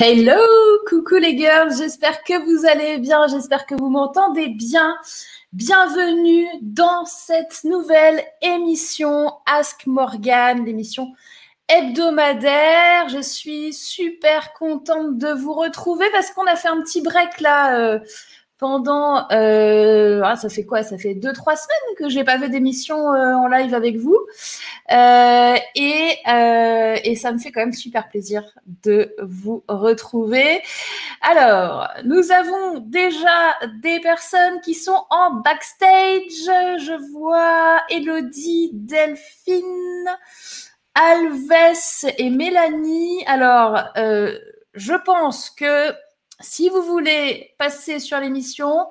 Hello, 0.00 0.40
coucou 0.86 1.16
les 1.16 1.36
girls, 1.36 1.76
j'espère 1.76 2.22
que 2.22 2.38
vous 2.44 2.64
allez 2.66 2.98
bien, 2.98 3.26
j'espère 3.26 3.66
que 3.66 3.74
vous 3.74 3.88
m'entendez 3.90 4.46
bien. 4.46 4.96
Bienvenue 5.52 6.46
dans 6.62 7.04
cette 7.04 7.64
nouvelle 7.64 8.22
émission 8.40 9.32
Ask 9.44 9.88
Morgan, 9.88 10.64
l'émission 10.64 11.08
hebdomadaire. 11.68 13.08
Je 13.08 13.20
suis 13.20 13.72
super 13.72 14.52
contente 14.52 15.18
de 15.18 15.32
vous 15.32 15.52
retrouver 15.52 16.06
parce 16.12 16.30
qu'on 16.30 16.46
a 16.46 16.54
fait 16.54 16.68
un 16.68 16.80
petit 16.80 17.02
break 17.02 17.40
là 17.40 17.76
euh, 17.76 17.98
pendant, 18.58 19.30
euh, 19.30 20.20
ah, 20.24 20.36
ça 20.36 20.48
fait 20.48 20.64
quoi? 20.64 20.82
Ça 20.82 20.98
fait 20.98 21.14
deux 21.14 21.32
trois 21.32 21.56
semaines 21.56 21.96
que 21.96 22.08
j'ai 22.08 22.24
pas 22.24 22.38
fait 22.38 22.48
d'émission 22.48 23.14
euh, 23.14 23.34
en 23.34 23.46
live 23.46 23.72
avec 23.74 23.96
vous, 23.96 24.18
euh, 24.90 25.54
et 25.74 26.16
euh, 26.28 26.96
et 27.04 27.14
ça 27.16 27.32
me 27.32 27.38
fait 27.38 27.52
quand 27.52 27.60
même 27.60 27.72
super 27.72 28.08
plaisir 28.08 28.42
de 28.82 29.14
vous 29.22 29.62
retrouver. 29.68 30.62
Alors, 31.20 31.88
nous 32.04 32.32
avons 32.32 32.80
déjà 32.80 33.54
des 33.82 34.00
personnes 34.00 34.60
qui 34.60 34.74
sont 34.74 35.04
en 35.10 35.34
backstage. 35.34 35.78
Je 36.38 37.12
vois 37.12 37.80
Elodie, 37.90 38.70
Delphine, 38.72 39.64
Alves 40.94 42.08
et 42.18 42.30
Mélanie. 42.30 43.24
Alors, 43.26 43.84
euh, 43.96 44.36
je 44.74 44.94
pense 44.94 45.50
que 45.50 45.92
si 46.40 46.68
vous 46.68 46.82
voulez 46.82 47.54
passer 47.58 47.98
sur 47.98 48.18
l'émission, 48.20 48.86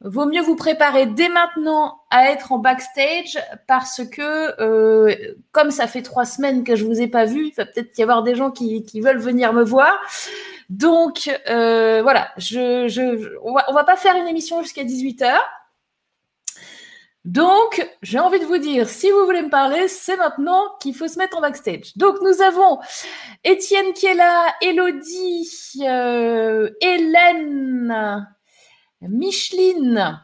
vaut 0.00 0.26
mieux 0.26 0.42
vous 0.42 0.56
préparer 0.56 1.06
dès 1.06 1.28
maintenant 1.28 2.00
à 2.10 2.30
être 2.30 2.52
en 2.52 2.58
backstage 2.58 3.38
parce 3.66 4.02
que 4.06 4.60
euh, 4.60 5.34
comme 5.50 5.70
ça 5.70 5.86
fait 5.86 6.02
trois 6.02 6.26
semaines 6.26 6.62
que 6.62 6.76
je 6.76 6.84
vous 6.84 7.00
ai 7.00 7.08
pas 7.08 7.24
vu, 7.24 7.48
il 7.48 7.54
va 7.54 7.64
peut-être 7.64 7.96
y 7.98 8.02
avoir 8.02 8.22
des 8.22 8.34
gens 8.34 8.50
qui, 8.50 8.84
veulent 9.00 9.18
venir 9.18 9.52
me 9.52 9.64
voir. 9.64 9.98
Donc 10.68 11.30
euh, 11.48 12.02
voilà, 12.02 12.28
je, 12.36 12.86
je, 12.88 13.36
on, 13.42 13.54
va, 13.54 13.64
va 13.72 13.84
pas 13.84 13.96
faire 13.96 14.14
une 14.16 14.28
émission 14.28 14.62
jusqu'à 14.62 14.84
18h. 14.84 15.32
Donc, 17.24 17.88
j'ai 18.02 18.18
envie 18.18 18.38
de 18.38 18.44
vous 18.44 18.58
dire, 18.58 18.88
si 18.88 19.10
vous 19.10 19.24
voulez 19.24 19.40
me 19.40 19.48
parler, 19.48 19.88
c'est 19.88 20.16
maintenant 20.16 20.62
qu'il 20.80 20.94
faut 20.94 21.08
se 21.08 21.18
mettre 21.18 21.38
en 21.38 21.40
backstage. 21.40 21.96
Donc, 21.96 22.16
nous 22.20 22.42
avons 22.42 22.80
Étienne 23.44 23.94
qui 23.94 24.06
est 24.06 24.14
là, 24.14 24.54
Elodie, 24.60 25.48
euh, 25.82 26.68
Hélène, 26.82 28.28
Micheline, 29.00 30.20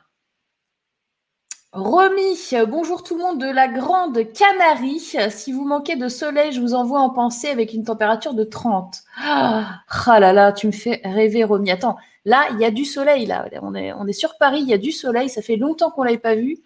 Romy, 1.73 2.37
bonjour 2.67 3.05
tout 3.05 3.17
le 3.17 3.23
monde 3.23 3.41
de 3.41 3.47
la 3.47 3.69
Grande 3.69 4.19
Canarie. 4.33 4.99
Si 5.31 5.53
vous 5.53 5.65
manquez 5.65 5.95
de 5.95 6.09
soleil, 6.09 6.51
je 6.51 6.61
vous 6.61 6.75
envoie 6.75 6.99
en 6.99 7.11
pensée 7.11 7.49
avec 7.49 7.73
une 7.73 7.85
température 7.85 8.35
de 8.35 8.43
30. 8.43 9.03
Ah, 9.23 9.77
ah 10.07 10.19
là 10.19 10.33
là, 10.33 10.53
tu 10.53 10.67
me 10.67 10.73
fais 10.73 11.01
rêver, 11.05 11.45
Romy. 11.45 11.71
Attends, 11.71 11.97
là, 12.25 12.49
il 12.53 12.61
y 12.61 12.65
a 12.65 12.71
du 12.71 12.85
soleil, 12.85 13.27
là. 13.27 13.49
On 13.63 13.75
est, 13.75 13.93
on 13.93 14.07
est 14.07 14.13
sur 14.13 14.37
Paris, 14.39 14.61
il 14.63 14.69
y 14.69 14.75
a 14.75 14.79
du 14.79 14.93
soleil. 14.93 15.29
Ça 15.29 15.43
fait 15.43 15.57
longtemps 15.57 15.91
qu'on 15.91 16.03
ne 16.03 16.07
l'avait 16.07 16.19
pas 16.19 16.35
vu. 16.35 16.59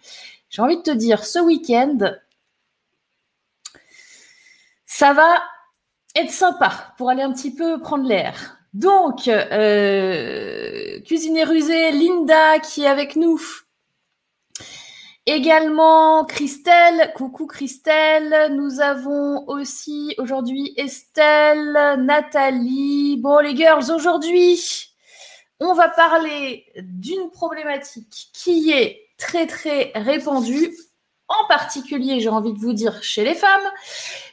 J'ai 0.49 0.61
envie 0.61 0.77
de 0.77 0.81
te 0.81 0.91
dire, 0.91 1.25
ce 1.25 1.39
week-end, 1.39 1.97
ça 4.85 5.13
va 5.13 5.43
être 6.15 6.31
sympa 6.31 6.93
pour 6.97 7.09
aller 7.09 7.23
un 7.23 7.33
petit 7.33 7.53
peu 7.53 7.79
prendre 7.79 8.07
l'air. 8.07 8.57
Donc, 8.73 9.27
euh, 9.27 10.99
cuisinier 11.01 11.43
rusé, 11.43 11.91
Linda 11.91 12.59
qui 12.59 12.83
est 12.83 12.87
avec 12.87 13.15
nous. 13.15 13.41
Également 15.25 16.23
Christelle, 16.25 17.11
coucou 17.15 17.47
Christelle. 17.47 18.53
Nous 18.53 18.79
avons 18.79 19.47
aussi 19.47 20.13
aujourd'hui 20.17 20.73
Estelle, 20.77 21.99
Nathalie. 22.03 23.17
Bon 23.17 23.39
les 23.39 23.55
girls, 23.55 23.91
aujourd'hui, 23.91 24.94
on 25.59 25.73
va 25.73 25.89
parler 25.89 26.65
d'une 26.77 27.29
problématique 27.31 28.29
qui 28.33 28.71
est 28.71 29.01
très 29.17 29.47
très 29.47 29.91
répandue, 29.95 30.71
en 31.27 31.47
particulier, 31.47 32.19
j'ai 32.19 32.29
envie 32.29 32.53
de 32.53 32.59
vous 32.59 32.73
dire, 32.73 33.01
chez 33.01 33.23
les 33.23 33.35
femmes, 33.35 33.71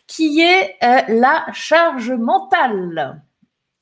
qui 0.07 0.41
est 0.41 0.77
euh, 0.83 1.01
la 1.09 1.47
charge 1.53 2.11
mentale. 2.11 3.23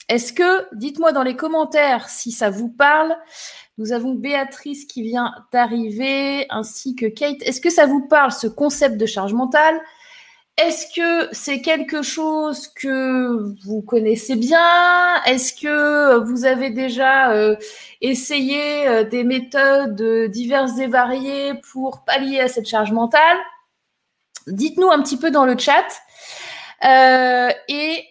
Est-ce 0.09 0.33
que, 0.33 0.67
dites-moi 0.75 1.13
dans 1.13 1.23
les 1.23 1.37
commentaires 1.37 2.09
si 2.09 2.33
ça 2.33 2.51
vous 2.51 2.69
parle, 2.69 3.17
nous 3.79 3.93
avons 3.93 4.15
Béatrice 4.15 4.85
qui 4.85 5.03
vient 5.03 5.33
d'arriver, 5.53 6.47
ainsi 6.51 6.95
que 6.95 7.07
Kate. 7.07 7.43
Est-ce 7.43 7.61
que 7.61 7.71
ça 7.71 7.87
vous 7.87 8.07
parle, 8.07 8.33
ce 8.33 8.47
concept 8.47 8.97
de 8.97 9.07
charge 9.07 9.33
mentale? 9.33 9.81
Est-ce 10.67 10.87
que 10.95 11.29
c'est 11.33 11.61
quelque 11.61 12.03
chose 12.03 12.69
que 12.69 13.55
vous 13.65 13.83
connaissez 13.83 14.37
bien? 14.37 15.23
Est-ce 15.25 15.55
que 15.55 16.19
vous 16.25 16.45
avez 16.45 16.71
déjà 16.71 17.33
euh, 17.33 17.57
essayé 18.01 18.87
euh, 18.87 19.05
des 19.05 19.25
méthodes 19.25 20.31
diverses 20.31 20.79
et 20.79 20.87
variées 20.87 21.55
pour 21.73 22.05
pallier 22.05 22.41
à 22.41 22.49
cette 22.49 22.69
charge 22.69 22.93
mentale? 22.93 23.39
Dites-nous 24.47 24.91
un 24.91 25.03
petit 25.03 25.17
peu 25.17 25.31
dans 25.31 25.47
le 25.47 25.57
chat. 25.59 25.87
Euh, 26.85 27.51
et 27.69 28.05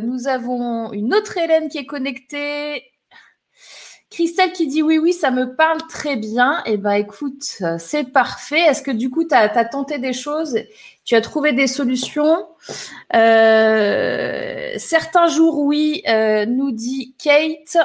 nous 0.00 0.28
avons 0.28 0.92
une 0.92 1.14
autre 1.14 1.38
Hélène 1.38 1.68
qui 1.68 1.78
est 1.78 1.86
connectée. 1.86 2.84
Christelle 4.10 4.52
qui 4.52 4.66
dit 4.66 4.82
oui, 4.82 4.98
oui, 4.98 5.12
ça 5.12 5.30
me 5.30 5.54
parle 5.54 5.80
très 5.88 6.16
bien. 6.16 6.62
Eh 6.66 6.76
bien, 6.76 6.92
écoute, 6.92 7.62
c'est 7.78 8.12
parfait. 8.12 8.60
Est-ce 8.60 8.82
que 8.82 8.90
du 8.90 9.10
coup, 9.10 9.24
tu 9.24 9.34
as, 9.34 9.64
tenté 9.64 9.98
des 9.98 10.12
choses 10.12 10.58
tu 11.08 11.14
as 11.14 11.22
trouvé 11.22 11.52
des 11.52 11.66
solutions. 11.66 12.46
Euh, 13.16 14.72
certains 14.76 15.28
jours, 15.28 15.60
oui, 15.60 16.02
euh, 16.06 16.44
nous 16.44 16.70
dit 16.70 17.14
Kate. 17.18 17.78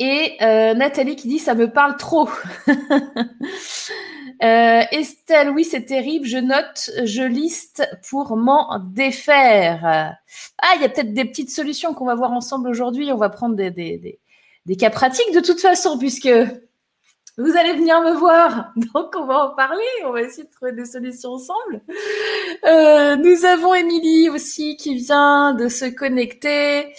Et 0.00 0.38
euh, 0.42 0.74
Nathalie 0.74 1.14
qui 1.14 1.28
dit 1.28 1.38
ça 1.38 1.54
me 1.54 1.70
parle 1.70 1.96
trop. 1.96 2.28
Estelle, 4.40 5.50
oui, 5.50 5.62
c'est 5.62 5.84
terrible. 5.84 6.26
Je 6.26 6.38
note, 6.38 6.90
je 7.04 7.22
liste 7.22 7.88
pour 8.10 8.36
m'en 8.36 8.80
défaire. 8.80 10.16
Ah, 10.58 10.72
il 10.74 10.82
y 10.82 10.84
a 10.84 10.88
peut-être 10.88 11.14
des 11.14 11.26
petites 11.26 11.50
solutions 11.50 11.94
qu'on 11.94 12.06
va 12.06 12.16
voir 12.16 12.32
ensemble 12.32 12.68
aujourd'hui. 12.68 13.12
On 13.12 13.18
va 13.18 13.28
prendre 13.28 13.54
des, 13.54 14.18
cas 14.80 14.90
pratiques 14.90 15.32
de 15.32 15.38
toute 15.38 15.60
façon, 15.60 15.96
puisque 15.96 16.28
vous 17.38 17.56
allez 17.56 17.72
venir 17.72 17.98
me 18.02 18.12
voir, 18.12 18.72
donc 18.76 19.14
on 19.16 19.24
va 19.24 19.46
en 19.46 19.54
parler, 19.54 19.84
on 20.04 20.12
va 20.12 20.20
essayer 20.20 20.44
de 20.44 20.50
trouver 20.50 20.72
des 20.72 20.84
solutions 20.84 21.30
ensemble. 21.30 21.80
Euh, 22.66 23.16
nous 23.16 23.46
avons 23.46 23.72
Émilie 23.72 24.28
aussi 24.28 24.76
qui 24.76 24.96
vient 24.96 25.54
de 25.54 25.68
se 25.68 25.86
connecter, 25.86 26.92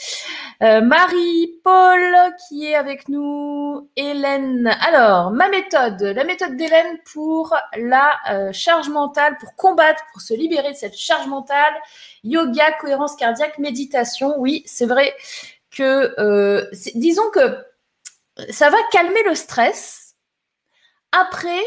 euh, 0.64 0.82
Marie, 0.82 1.60
Paul 1.64 2.16
qui 2.48 2.66
est 2.66 2.74
avec 2.74 3.10
nous, 3.10 3.88
Hélène. 3.96 4.76
Alors, 4.82 5.30
ma 5.30 5.50
méthode, 5.50 6.02
la 6.02 6.24
méthode 6.24 6.58
d'Hélène 6.58 6.98
pour 7.14 7.56
la 7.78 8.14
euh, 8.32 8.52
charge 8.54 8.90
mentale, 8.90 9.38
pour 9.40 9.56
combattre, 9.56 10.04
pour 10.14 10.22
se 10.22 10.34
libérer 10.34 10.72
de 10.72 10.78
cette 10.78 10.98
charge 10.98 11.28
mentale, 11.28 11.74
yoga, 12.24 12.72
cohérence 12.82 13.16
cardiaque, 13.16 13.60
méditation. 13.60 14.34
Oui, 14.40 14.64
c'est 14.66 14.88
vrai 14.88 15.14
que, 15.70 16.70
disons 16.96 17.30
que 17.32 17.56
ça 18.50 18.72
va 18.72 18.78
calmer 18.92 19.22
le 19.26 19.36
stress 19.36 20.03
après, 21.14 21.62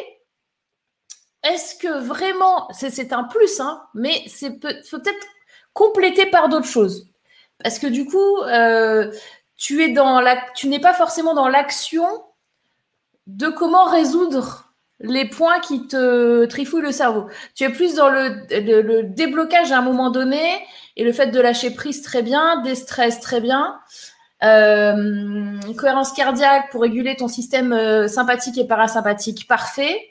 est-ce 1.42 1.76
que 1.76 2.00
vraiment, 2.00 2.68
c'est 2.72 3.12
un 3.12 3.24
plus, 3.24 3.60
hein, 3.60 3.82
mais 3.94 4.22
c'est 4.26 4.58
peut, 4.58 4.74
faut 4.88 4.98
peut-être 4.98 5.26
compléter 5.72 6.26
par 6.26 6.48
d'autres 6.48 6.66
choses. 6.66 7.08
Parce 7.62 7.78
que 7.78 7.86
du 7.86 8.04
coup, 8.06 8.38
euh, 8.42 9.10
tu 9.56 9.82
es 9.82 9.90
dans 9.90 10.20
la, 10.20 10.36
tu 10.54 10.68
n'es 10.68 10.80
pas 10.80 10.94
forcément 10.94 11.34
dans 11.34 11.48
l'action 11.48 12.06
de 13.26 13.48
comment 13.48 13.84
résoudre 13.84 14.72
les 15.00 15.28
points 15.28 15.60
qui 15.60 15.86
te 15.86 16.46
trifouillent 16.46 16.82
le 16.82 16.92
cerveau. 16.92 17.28
Tu 17.54 17.64
es 17.64 17.70
plus 17.70 17.94
dans 17.94 18.08
le, 18.08 18.46
le, 18.50 19.02
déblocage 19.02 19.70
à 19.70 19.78
un 19.78 19.82
moment 19.82 20.10
donné 20.10 20.66
et 20.96 21.04
le 21.04 21.12
fait 21.12 21.28
de 21.28 21.40
lâcher 21.40 21.70
prise 21.70 22.02
très 22.02 22.22
bien, 22.22 22.62
des 22.62 22.74
stress 22.74 23.20
très 23.20 23.40
bien. 23.40 23.78
Euh, 24.42 25.58
cohérence 25.78 26.12
cardiaque 26.12 26.70
pour 26.70 26.82
réguler 26.82 27.16
ton 27.16 27.28
système 27.28 27.72
euh, 27.72 28.06
sympathique 28.06 28.58
et 28.58 28.66
parasympathique, 28.66 29.48
parfait. 29.48 30.10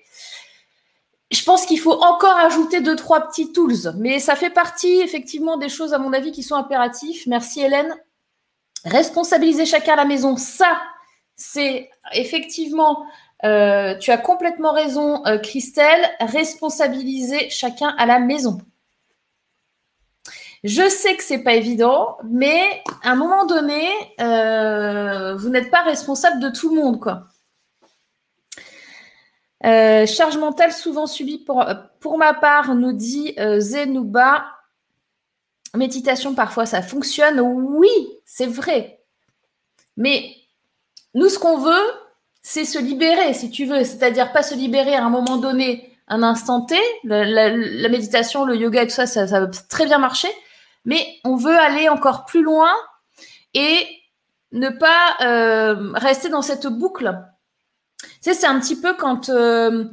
Je 1.32 1.44
pense 1.44 1.66
qu'il 1.66 1.80
faut 1.80 1.94
encore 2.02 2.38
ajouter 2.38 2.82
deux, 2.82 2.96
trois 2.96 3.28
petits 3.28 3.52
tools, 3.52 3.94
mais 3.98 4.20
ça 4.20 4.36
fait 4.36 4.50
partie 4.50 5.00
effectivement 5.02 5.58
des 5.58 5.70
choses, 5.70 5.94
à 5.94 6.00
mon 6.00 6.14
avis, 6.14 6.32
qui 6.32 6.44
sont 6.44 6.56
impératifs. 6.56 7.28
Merci 7.28 7.62
Hélène. 7.62 7.96
Responsabiliser 8.86 9.66
chacun 9.66 9.94
à 9.94 9.98
la 9.98 10.06
maison, 10.06 10.38
ça, 10.38 10.80
c'est 11.36 11.90
effectivement, 12.14 13.06
euh, 13.44 13.96
tu 13.98 14.12
as 14.12 14.18
complètement 14.18 14.72
raison, 14.72 15.24
Christelle, 15.42 16.10
responsabiliser 16.20 17.50
chacun 17.50 17.96
à 17.98 18.06
la 18.06 18.20
maison. 18.20 18.60
Je 20.66 20.90
sais 20.90 21.16
que 21.16 21.22
c'est 21.22 21.44
pas 21.44 21.54
évident, 21.54 22.18
mais 22.24 22.82
à 23.04 23.12
un 23.12 23.16
moment 23.16 23.46
donné, 23.46 23.88
euh, 24.20 25.36
vous 25.36 25.50
n'êtes 25.50 25.70
pas 25.70 25.84
responsable 25.84 26.40
de 26.40 26.50
tout 26.50 26.74
le 26.74 26.82
monde, 26.82 27.00
quoi. 27.00 27.28
Euh, 29.64 30.08
charge 30.08 30.38
mentale 30.38 30.74
souvent 30.74 31.06
subie 31.06 31.38
pour, 31.38 32.18
ma 32.18 32.34
part, 32.34 32.74
nous 32.74 32.94
dit 32.94 33.36
euh, 33.38 33.60
Zenouba. 33.60 34.44
méditation, 35.76 36.34
parfois, 36.34 36.66
ça 36.66 36.82
fonctionne. 36.82 37.40
Oui, 37.40 37.92
c'est 38.26 38.48
vrai. 38.48 39.04
Mais 39.98 40.36
nous, 41.14 41.30
ce 41.30 41.38
qu'on 41.38 41.60
veut, 41.60 41.92
c'est 42.42 42.66
se 42.66 42.80
libérer, 42.80 43.36
si 43.36 43.52
tu 43.52 43.66
veux. 43.66 43.84
C'est-à-dire 43.84 44.32
pas 44.32 44.42
se 44.42 44.56
libérer 44.56 44.96
à 44.96 45.06
un 45.06 45.12
moment 45.12 45.38
donné, 45.38 45.96
un 46.08 46.24
instant 46.24 46.62
T. 46.62 46.76
La, 47.04 47.52
méditation, 47.88 48.46
le 48.46 48.56
yoga 48.56 48.82
et 48.82 48.88
tout 48.88 48.96
ça, 48.96 49.06
ça, 49.06 49.28
ça 49.28 49.42
va 49.42 49.48
très 49.70 49.86
bien 49.86 50.00
marcher. 50.00 50.30
Mais 50.86 51.20
on 51.24 51.36
veut 51.36 51.58
aller 51.58 51.90
encore 51.90 52.26
plus 52.26 52.44
loin 52.44 52.72
et 53.54 53.88
ne 54.52 54.70
pas 54.70 55.18
euh, 55.22 55.92
rester 55.94 56.30
dans 56.30 56.42
cette 56.42 56.68
boucle. 56.68 57.18
Tu 58.02 58.08
sais, 58.22 58.34
c'est 58.34 58.48
un 58.48 58.60
petit 58.60 58.80
peu 58.80 58.94
quand, 58.94 59.30
euh, 59.30 59.86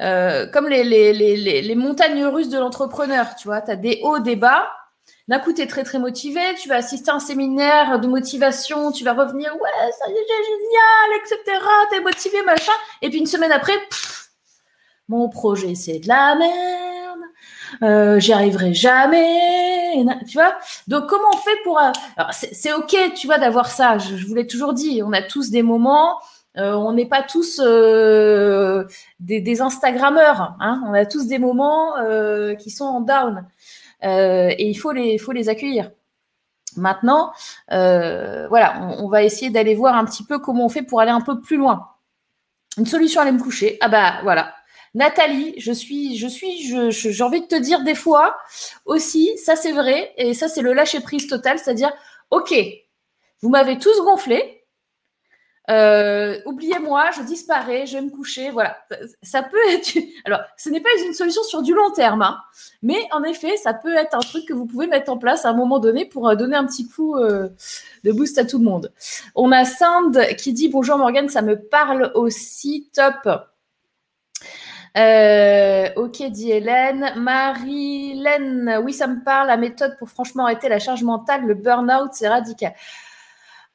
euh, 0.00 0.46
comme 0.46 0.68
les, 0.68 1.74
montagnes 1.76 2.24
russes 2.24 2.48
de 2.48 2.58
l'entrepreneur, 2.58 3.34
tu 3.36 3.48
vois, 3.48 3.60
tu 3.62 3.70
as 3.70 3.76
des 3.76 4.00
hauts, 4.02 4.18
des 4.18 4.36
bas. 4.36 4.70
D'un 5.28 5.38
coup, 5.38 5.52
tu 5.52 5.60
es 5.60 5.66
très, 5.66 5.84
très 5.84 5.98
motivé, 5.98 6.40
tu 6.60 6.68
vas 6.68 6.76
assister 6.76 7.10
à 7.10 7.14
un 7.14 7.20
séminaire 7.20 8.00
de 8.00 8.08
motivation, 8.08 8.90
tu 8.90 9.04
vas 9.04 9.12
revenir, 9.12 9.54
ouais, 9.54 9.92
ça 9.96 10.08
y 10.08 10.12
est, 10.12 10.26
génial, 10.44 11.20
etc. 11.20 11.64
Tu 11.90 11.96
es 11.96 12.00
motivé, 12.00 12.42
machin. 12.42 12.72
Et 13.00 13.10
puis 13.10 13.18
une 13.18 13.26
semaine 13.26 13.52
après, 13.52 13.78
mon 15.08 15.28
projet, 15.28 15.74
c'est 15.76 16.00
de 16.00 16.08
la 16.08 16.34
merde. 16.34 16.99
Euh, 17.82 18.18
j'y 18.18 18.32
arriverai 18.32 18.74
jamais. 18.74 20.04
Tu 20.26 20.34
vois? 20.34 20.54
Donc, 20.88 21.06
comment 21.06 21.28
on 21.32 21.36
fait 21.36 21.56
pour. 21.64 21.78
Euh, 21.78 21.90
c'est 22.30 22.72
OK, 22.72 22.96
tu 23.14 23.26
vois, 23.26 23.38
d'avoir 23.38 23.70
ça. 23.70 23.98
Je, 23.98 24.26
vous 24.26 24.34
l'ai 24.34 24.46
toujours 24.46 24.72
dit. 24.72 25.02
On 25.04 25.12
a 25.12 25.22
tous 25.22 25.50
des 25.50 25.62
moments. 25.62 26.20
Euh, 26.56 26.74
on 26.74 26.92
n'est 26.92 27.06
pas 27.06 27.22
tous 27.22 27.60
des, 27.60 29.40
des, 29.40 29.60
Instagrammeurs. 29.60 30.56
Hein 30.60 30.82
on 30.86 30.94
a 30.94 31.06
tous 31.06 31.26
des 31.26 31.38
moments 31.38 31.94
qui 32.58 32.70
sont 32.70 32.84
en 32.84 33.00
down. 33.00 33.46
et 34.02 34.68
il 34.68 34.74
faut 34.74 34.92
les, 34.92 35.18
faut 35.18 35.32
les 35.32 35.48
accueillir. 35.48 35.90
Maintenant, 36.76 37.32
voilà, 37.68 38.94
on, 38.98 39.08
va 39.08 39.22
essayer 39.22 39.50
d'aller 39.50 39.74
voir 39.74 39.94
un 39.96 40.04
petit 40.04 40.24
peu 40.24 40.38
comment 40.38 40.66
on 40.66 40.68
fait 40.68 40.82
pour 40.82 41.00
aller 41.00 41.10
un 41.10 41.20
peu 41.20 41.40
plus 41.40 41.56
loin. 41.56 41.88
Une 42.78 42.86
solution, 42.86 43.20
aller 43.20 43.32
me 43.32 43.40
coucher. 43.40 43.78
Ah 43.80 43.88
bah 43.88 44.14
voilà, 44.22 44.54
Nathalie, 44.94 45.54
je 45.58 45.72
suis, 45.72 46.16
je 46.16 46.26
suis, 46.26 46.62
j'ai 46.90 47.22
envie 47.22 47.40
de 47.40 47.46
te 47.46 47.54
dire 47.54 47.82
des 47.84 47.94
fois 47.94 48.36
aussi, 48.84 49.38
ça 49.38 49.54
c'est 49.54 49.72
vrai, 49.72 50.12
et 50.16 50.34
ça 50.34 50.48
c'est 50.48 50.62
le 50.62 50.72
lâcher 50.72 51.00
prise 51.00 51.28
total, 51.28 51.58
c'est-à-dire, 51.58 51.92
ok, 52.30 52.54
vous 53.42 53.48
m'avez 53.48 53.78
tous 53.78 54.02
gonflé, 54.02 54.60
euh, 55.70 56.40
oubliez-moi, 56.46 57.10
je 57.16 57.22
disparais, 57.22 57.86
je 57.86 57.96
vais 57.96 58.02
me 58.02 58.10
coucher, 58.10 58.50
voilà. 58.50 58.76
Ça 59.22 59.42
peut 59.42 59.58
être, 59.68 59.96
alors, 60.24 60.40
ce 60.56 60.68
n'est 60.68 60.80
pas 60.80 60.88
une 61.06 61.14
solution 61.14 61.42
sur 61.44 61.62
du 61.62 61.74
long 61.74 61.92
terme, 61.92 62.22
hein, 62.22 62.38
mais 62.82 62.98
en 63.12 63.22
effet, 63.22 63.56
ça 63.56 63.72
peut 63.72 63.94
être 63.94 64.14
un 64.14 64.20
truc 64.20 64.46
que 64.46 64.52
vous 64.52 64.66
pouvez 64.66 64.88
mettre 64.88 65.12
en 65.12 65.18
place 65.18 65.44
à 65.44 65.50
un 65.50 65.54
moment 65.54 65.78
donné 65.78 66.06
pour 66.06 66.28
euh, 66.28 66.34
donner 66.34 66.56
un 66.56 66.66
petit 66.66 66.88
coup 66.88 67.16
euh, 67.16 67.48
de 68.02 68.10
boost 68.10 68.38
à 68.38 68.44
tout 68.44 68.58
le 68.58 68.64
monde. 68.64 68.92
On 69.36 69.52
a 69.52 69.64
Sand 69.64 70.20
qui 70.38 70.52
dit 70.52 70.68
bonjour 70.68 70.98
Morgane, 70.98 71.28
ça 71.28 71.42
me 71.42 71.56
parle 71.56 72.10
aussi, 72.14 72.90
top. 72.92 73.28
Euh, 74.96 75.88
ok, 75.96 76.22
dit 76.30 76.50
Hélène. 76.50 77.12
Marie-Hélène, 77.16 78.80
oui, 78.82 78.92
ça 78.92 79.06
me 79.06 79.22
parle. 79.22 79.48
La 79.48 79.56
méthode 79.56 79.96
pour 79.98 80.08
franchement 80.08 80.44
arrêter 80.44 80.68
la 80.68 80.78
charge 80.78 81.02
mentale, 81.02 81.44
le 81.44 81.54
burn-out, 81.54 82.10
c'est 82.12 82.28
radical. 82.28 82.74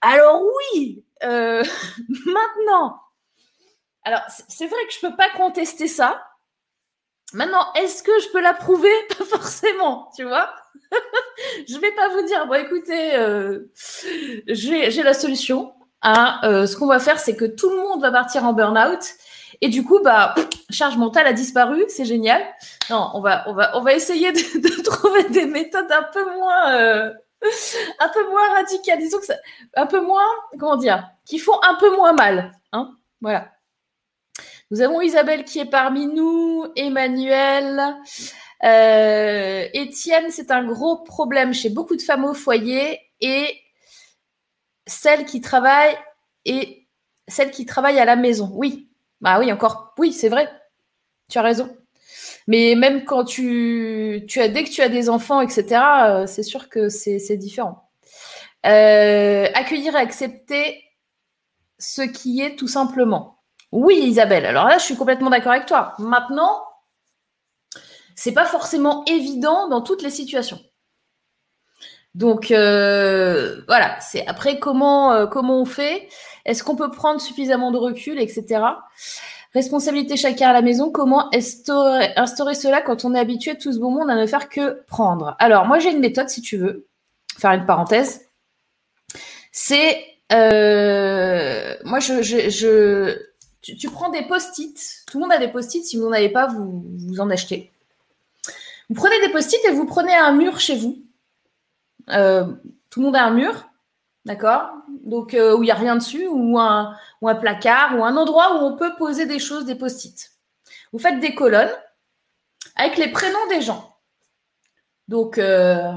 Alors 0.01 0.43
oui, 0.73 1.03
euh, 1.23 1.63
maintenant, 2.25 2.99
alors 4.03 4.21
c'est 4.27 4.67
vrai 4.67 4.79
que 4.87 4.93
je 4.93 5.05
ne 5.05 5.11
peux 5.11 5.17
pas 5.17 5.29
contester 5.35 5.87
ça. 5.87 6.21
Maintenant, 7.33 7.73
est-ce 7.73 8.03
que 8.03 8.11
je 8.19 8.29
peux 8.31 8.41
l'approuver 8.41 8.91
Pas 9.17 9.25
forcément, 9.25 10.11
tu 10.15 10.23
vois. 10.23 10.53
je 11.67 11.75
ne 11.75 11.79
vais 11.79 11.91
pas 11.91 12.09
vous 12.09 12.21
dire, 12.23 12.45
bon 12.45 12.53
écoutez, 12.55 13.15
euh, 13.15 13.71
j'ai 14.47 15.03
la 15.03 15.13
solution. 15.13 15.73
Hein, 16.07 16.39
ce 16.67 16.75
qu'on 16.75 16.85
va 16.85 16.99
faire, 16.99 17.17
c'est 17.19 17.35
que 17.35 17.45
tout 17.45 17.71
le 17.71 17.77
monde 17.77 17.99
va 17.99 18.11
partir 18.11 18.43
en 18.43 18.53
burn-out 18.53 19.15
et 19.61 19.69
du 19.69 19.83
coup, 19.83 19.99
bah, 20.03 20.35
charge 20.69 20.97
mentale 20.97 21.27
a 21.27 21.33
disparu, 21.33 21.83
c'est 21.87 22.05
génial. 22.05 22.41
Non, 22.89 23.11
on 23.13 23.21
va, 23.21 23.43
on 23.47 23.53
va, 23.53 23.77
on 23.77 23.81
va 23.81 23.93
essayer 23.93 24.31
de, 24.33 24.83
trouver 24.83 25.23
des 25.29 25.45
méthodes 25.45 25.91
un 25.91 26.03
peu 26.13 26.25
moins, 26.35 26.75
euh, 26.75 27.13
un 27.99 28.09
peu 28.09 28.29
moins 28.29 28.53
radicales, 28.55 28.99
disons 28.99 29.19
que 29.19 29.25
ça, 29.25 29.35
un 29.75 29.85
peu 29.85 30.01
moins, 30.01 30.25
comment 30.59 30.77
dire, 30.77 31.09
qui 31.25 31.39
font 31.39 31.59
un 31.67 31.75
peu 31.75 31.95
moins 31.95 32.13
mal. 32.13 32.51
Hein 32.71 32.95
voilà. 33.21 33.51
Nous 34.71 34.81
avons 34.81 35.01
Isabelle 35.01 35.43
qui 35.43 35.59
est 35.59 35.69
parmi 35.69 36.07
nous, 36.07 36.65
Emmanuel. 36.75 37.81
Euh, 38.63 39.67
Étienne, 39.73 40.31
c'est 40.31 40.49
un 40.49 40.65
gros 40.65 40.97
problème 40.97 41.53
chez 41.53 41.69
beaucoup 41.69 41.95
de 41.95 42.01
femmes 42.01 42.25
au 42.25 42.33
foyer 42.33 42.99
et 43.21 43.61
celles 44.87 45.25
qui 45.25 45.41
travaillent 45.41 45.97
et 46.45 46.87
celles 47.27 47.51
qui 47.51 47.65
travaillent 47.65 47.99
à 47.99 48.05
la 48.05 48.15
maison. 48.15 48.49
Oui, 48.53 48.89
bah 49.21 49.39
oui, 49.39 49.51
encore, 49.51 49.93
oui, 49.97 50.13
c'est 50.13 50.29
vrai. 50.29 50.49
Tu 51.29 51.37
as 51.37 51.41
raison. 51.41 51.75
Mais 52.47 52.75
même 52.75 53.05
quand 53.05 53.23
tu, 53.23 54.23
tu 54.27 54.39
as, 54.41 54.47
dès 54.47 54.63
que 54.63 54.69
tu 54.69 54.81
as 54.81 54.89
des 54.89 55.09
enfants, 55.09 55.41
etc., 55.41 55.81
euh, 56.05 56.27
c'est 56.27 56.43
sûr 56.43 56.69
que 56.69 56.89
c'est 56.89 57.37
différent. 57.37 57.89
Euh, 58.65 59.47
accueillir 59.53 59.95
et 59.95 59.99
accepter 59.99 60.83
ce 61.79 62.01
qui 62.01 62.41
est 62.41 62.55
tout 62.55 62.67
simplement. 62.67 63.39
Oui, 63.71 63.95
Isabelle. 64.03 64.45
Alors 64.45 64.67
là, 64.67 64.77
je 64.77 64.83
suis 64.83 64.95
complètement 64.95 65.29
d'accord 65.29 65.51
avec 65.51 65.65
toi. 65.65 65.93
Maintenant, 65.99 66.63
c'est 68.15 68.31
pas 68.31 68.45
forcément 68.45 69.03
évident 69.05 69.67
dans 69.67 69.81
toutes 69.81 70.01
les 70.01 70.09
situations. 70.09 70.59
Donc 72.13 72.49
euh, 72.49 73.61
voilà, 73.67 73.99
c'est 73.99 74.25
après 74.25 74.57
comment 74.57 75.27
comment 75.27 75.59
on 75.59 75.65
fait. 75.65 76.07
Est-ce 76.45 76.63
qu'on 76.63 76.75
peut 76.75 76.91
prendre 76.91 77.19
suffisamment 77.19 77.71
de 77.71 77.77
recul, 77.77 78.19
etc. 78.19 78.61
Responsabilité 79.53 80.17
chacun 80.17 80.49
à 80.49 80.53
la 80.53 80.61
maison, 80.61 80.91
comment 80.91 81.33
instaurer, 81.33 82.55
cela 82.55 82.81
quand 82.81 83.05
on 83.05 83.15
est 83.15 83.19
habitué 83.19 83.57
tout 83.57 83.71
ce 83.71 83.79
beau 83.79 83.89
monde 83.89 84.09
à 84.09 84.15
ne 84.15 84.25
faire 84.25 84.49
que 84.49 84.83
prendre? 84.85 85.35
Alors, 85.39 85.65
moi 85.65 85.79
j'ai 85.79 85.91
une 85.91 85.99
méthode 85.99 86.29
si 86.29 86.41
tu 86.41 86.57
veux, 86.57 86.87
faire 87.37 87.51
une 87.51 87.65
parenthèse. 87.65 88.27
C'est, 89.51 90.05
euh, 90.33 91.75
moi 91.85 91.99
je, 91.99 93.17
tu, 93.61 93.89
prends 93.89 94.09
des 94.09 94.23
post-it, 94.23 94.77
tout 95.07 95.17
le 95.17 95.23
monde 95.23 95.31
a 95.31 95.39
des 95.39 95.47
post-it, 95.47 95.83
si 95.85 95.97
vous 95.97 96.03
n'en 96.03 96.11
avez 96.11 96.29
pas, 96.29 96.47
vous, 96.47 96.85
vous 97.07 97.21
en 97.21 97.29
achetez. 97.29 97.71
Vous 98.89 98.95
prenez 98.95 99.19
des 99.25 99.31
post-it 99.31 99.59
et 99.65 99.71
vous 99.71 99.85
prenez 99.85 100.13
un 100.13 100.33
mur 100.33 100.59
chez 100.59 100.75
vous. 100.75 101.01
Euh, 102.09 102.45
tout 102.89 102.99
le 102.99 103.05
monde 103.05 103.15
a 103.15 103.23
un 103.23 103.31
mur, 103.31 103.67
D'accord? 104.25 104.71
Donc, 105.03 105.35
euh, 105.35 105.55
où 105.55 105.61
il 105.61 105.67
n'y 105.67 105.71
a 105.71 105.75
rien 105.75 105.95
dessus, 105.95 106.27
ou 106.27 106.57
un, 106.59 106.97
placard, 107.39 107.97
ou 107.97 108.03
un 108.03 108.17
endroit 108.17 108.55
où 108.55 108.65
on 108.65 108.75
peut 108.75 108.95
poser 108.95 109.27
des 109.27 109.39
choses, 109.39 109.65
des 109.65 109.75
post-it. 109.75 110.31
Vous 110.91 110.99
faites 110.99 111.19
des 111.19 111.35
colonnes 111.35 111.73
avec 112.75 112.97
les 112.97 113.09
prénoms 113.09 113.47
des 113.49 113.61
gens. 113.61 113.97
Donc, 115.07 115.37
euh, 115.37 115.91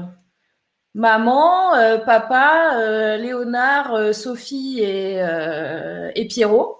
maman, 0.93 1.73
euh, 1.73 1.97
papa, 1.97 3.17
Léonard, 3.17 4.13
Sophie 4.13 4.79
et, 4.79 5.17
et 6.15 6.27
Pierrot. 6.27 6.77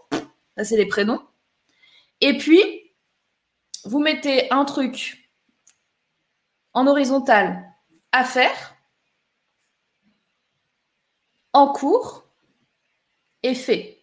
Ça, 0.56 0.64
c'est 0.64 0.78
les 0.78 0.86
prénoms. 0.86 1.22
Et 2.22 2.38
puis, 2.38 2.62
vous 3.86 4.00
mettez 4.00 4.52
un 4.52 4.66
truc 4.66 5.32
en 6.74 6.86
horizontal 6.86 7.66
à 8.12 8.24
faire 8.24 8.76
en 11.54 11.68
cours 11.68 12.24
et 13.44 13.56
fait. 13.56 14.00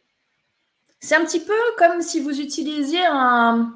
C'est 1.01 1.17
un 1.17 1.25
petit 1.25 1.45
peu 1.45 1.55
comme 1.79 2.03
si 2.03 2.21
vous 2.21 2.41
utilisiez 2.41 3.05
un, 3.07 3.75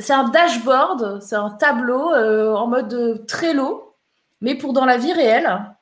c'est 0.00 0.12
un 0.12 0.28
dashboard, 0.28 1.22
c'est 1.22 1.36
un 1.36 1.50
tableau 1.50 2.12
euh, 2.12 2.54
en 2.54 2.66
mode 2.66 3.26
Trello, 3.26 3.96
mais 4.40 4.54
pour 4.54 4.72
dans 4.72 4.84
la 4.84 4.96
vie 4.96 5.12
réelle, 5.12 5.76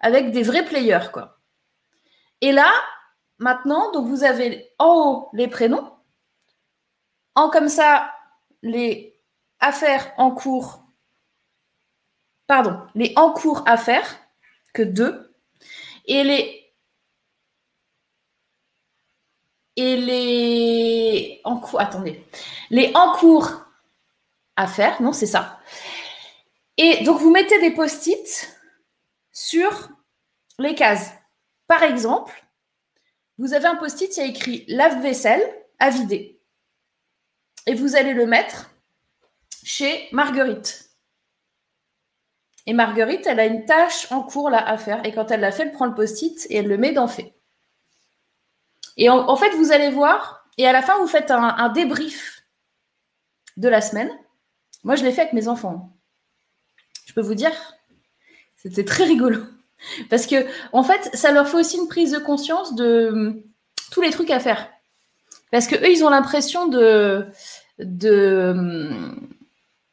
avec 0.00 0.30
des 0.30 0.42
vrais 0.42 0.64
players, 0.64 1.10
quoi. 1.12 1.38
Et 2.40 2.52
là, 2.52 2.70
maintenant, 3.38 3.92
donc 3.92 4.08
vous 4.08 4.24
avez 4.24 4.72
en 4.78 4.94
haut 4.94 5.28
les 5.32 5.48
prénoms, 5.48 5.92
en 7.34 7.50
comme 7.50 7.68
ça 7.68 8.12
les 8.62 9.18
affaires 9.60 10.12
en 10.16 10.30
cours, 10.30 10.84
pardon, 12.46 12.78
les 12.94 13.12
en 13.16 13.32
cours 13.32 13.62
affaires, 13.66 14.18
que 14.74 14.82
deux, 14.82 15.31
et 16.04 16.24
les 16.24 16.58
et 19.76 19.96
les 19.96 21.40
en 21.44 21.56
cours, 21.58 21.80
attendez, 21.80 22.24
les 22.70 22.92
en 22.94 23.12
cours 23.16 23.50
à 24.56 24.66
faire, 24.66 25.00
non, 25.00 25.12
c'est 25.12 25.26
ça. 25.26 25.60
Et 26.76 27.04
donc 27.04 27.20
vous 27.20 27.30
mettez 27.30 27.58
des 27.60 27.70
post-it 27.70 28.58
sur 29.32 29.88
les 30.58 30.74
cases. 30.74 31.10
Par 31.66 31.82
exemple, 31.82 32.44
vous 33.38 33.54
avez 33.54 33.66
un 33.66 33.76
post-it, 33.76 34.14
il 34.16 34.20
y 34.20 34.22
a 34.22 34.26
écrit 34.26 34.64
lave-vaisselle 34.68 35.42
à 35.78 35.90
vider. 35.90 36.40
Et 37.66 37.74
vous 37.74 37.96
allez 37.96 38.12
le 38.12 38.26
mettre 38.26 38.70
chez 39.64 40.08
Marguerite. 40.12 40.91
Et 42.66 42.74
Marguerite, 42.74 43.26
elle 43.26 43.40
a 43.40 43.46
une 43.46 43.64
tâche 43.64 44.10
en 44.12 44.22
cours 44.22 44.50
là 44.50 44.58
à 44.66 44.78
faire. 44.78 45.04
Et 45.04 45.12
quand 45.12 45.30
elle 45.30 45.40
l'a 45.40 45.50
fait, 45.50 45.64
elle 45.64 45.72
prend 45.72 45.86
le 45.86 45.94
post-it 45.94 46.46
et 46.48 46.56
elle 46.56 46.68
le 46.68 46.78
met 46.78 46.92
dans 46.92 47.08
fait. 47.08 47.34
Et 48.96 49.08
en, 49.08 49.36
fait, 49.36 49.50
vous 49.56 49.72
allez 49.72 49.90
voir, 49.90 50.46
et 50.58 50.66
à 50.66 50.72
la 50.72 50.82
fin, 50.82 50.98
vous 50.98 51.06
faites 51.06 51.30
un, 51.30 51.68
débrief 51.70 52.44
de 53.56 53.68
la 53.68 53.80
semaine. 53.80 54.10
Moi, 54.84 54.96
je 54.96 55.04
l'ai 55.04 55.12
fait 55.12 55.22
avec 55.22 55.32
mes 55.32 55.48
enfants. 55.48 55.96
Je 57.06 57.14
peux 57.14 57.22
vous 57.22 57.34
dire, 57.34 57.52
c'était 58.56 58.84
très 58.84 59.04
rigolo. 59.04 59.40
Parce 60.10 60.26
que, 60.26 60.46
en 60.72 60.82
fait, 60.82 61.10
ça 61.14 61.32
leur 61.32 61.48
fait 61.48 61.56
aussi 61.56 61.78
une 61.78 61.88
prise 61.88 62.12
de 62.12 62.18
conscience 62.18 62.74
de 62.74 63.08
hum, 63.12 63.42
tous 63.90 64.02
les 64.02 64.10
trucs 64.10 64.30
à 64.30 64.38
faire. 64.38 64.68
Parce 65.50 65.66
que 65.66 65.74
eux, 65.74 65.90
ils 65.90 66.04
ont 66.04 66.10
l'impression 66.10 66.68
de, 66.68 67.26
de, 67.78 68.52
hum, 68.54 69.28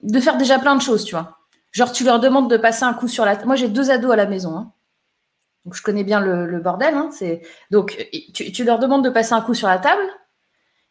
de 0.01 0.19
faire 0.19 0.37
déjà 0.37 0.59
plein 0.59 0.75
de 0.75 0.81
choses, 0.81 1.05
tu 1.05 1.15
vois. 1.15 1.38
Genre, 1.71 1.91
tu 1.91 2.03
leur 2.03 2.19
demandes 2.19 2.49
de 2.49 2.57
passer 2.57 2.83
un 2.83 2.93
coup 2.93 3.07
sur 3.07 3.25
la. 3.25 3.43
Moi, 3.45 3.55
j'ai 3.55 3.67
deux 3.67 3.91
ados 3.91 4.11
à 4.11 4.15
la 4.15 4.25
maison. 4.25 4.57
Hein. 4.57 4.71
Donc, 5.65 5.75
je 5.75 5.83
connais 5.83 6.03
bien 6.03 6.19
le, 6.19 6.59
bordel. 6.59 6.95
Hein, 6.95 7.09
donc, 7.69 8.07
tu, 8.33 8.63
leur 8.63 8.79
demandes 8.79 9.03
de 9.03 9.09
passer 9.09 9.33
un 9.33 9.41
coup 9.41 9.53
sur 9.53 9.67
la 9.67 9.77
table. 9.77 10.01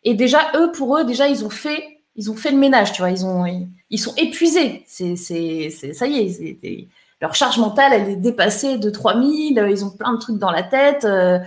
Et 0.05 0.15
déjà, 0.15 0.53
eux, 0.57 0.71
pour 0.71 0.97
eux, 0.97 1.05
déjà, 1.05 1.27
ils 1.29 1.45
ont 1.45 1.51
fait, 1.51 2.03
ils 2.15 2.31
ont 2.31 2.37
fait 2.37 2.51
le 2.51 2.59
ménage, 2.59 2.93
tu 2.93 3.03
vois. 3.03 3.11
Ils, 3.11 3.25
ont, 3.27 3.45
ils, 3.91 3.99
sont 3.99 4.15
épuisés. 4.17 4.85
Ça 4.87 6.07
y 6.07 6.19
est. 6.19 6.89
leur 7.21 7.35
charge 7.35 7.59
mentale, 7.59 7.93
elle 7.95 8.11
est 8.11 8.17
dépassée 8.17 8.79
de 8.79 8.91
3000. 8.91 9.67
Ils 9.69 9.85
ont 9.85 9.91
plein 9.91 10.13
de 10.13 10.19
trucs 10.19 10.39
dans 10.39 10.53
la 10.53 10.63
tête. 10.63 11.05
Euh, 11.05 11.41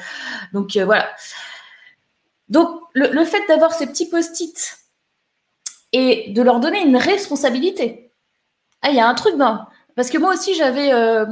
donc, 0.52 0.76
euh, 0.76 0.84
voilà. 0.84 1.08
Donc, 2.50 2.82
le, 2.94 3.08
le 3.08 3.24
fait 3.24 3.48
d'avoir 3.48 3.72
ces 3.72 3.88
petits 3.88 4.10
post-it 4.10 4.78
et 5.94 6.32
de 6.32 6.42
leur 6.42 6.60
donner 6.60 6.84
une 6.84 6.98
responsabilité. 6.98 8.11
Ah, 8.82 8.90
il 8.90 8.96
y 8.96 9.00
a 9.00 9.08
un 9.08 9.14
truc 9.14 9.38
dans. 9.38 9.66
Parce 9.96 10.10
que 10.10 10.18
moi 10.18 10.34
aussi, 10.34 10.56
j'avais. 10.56 10.92
Euh, 10.94 11.26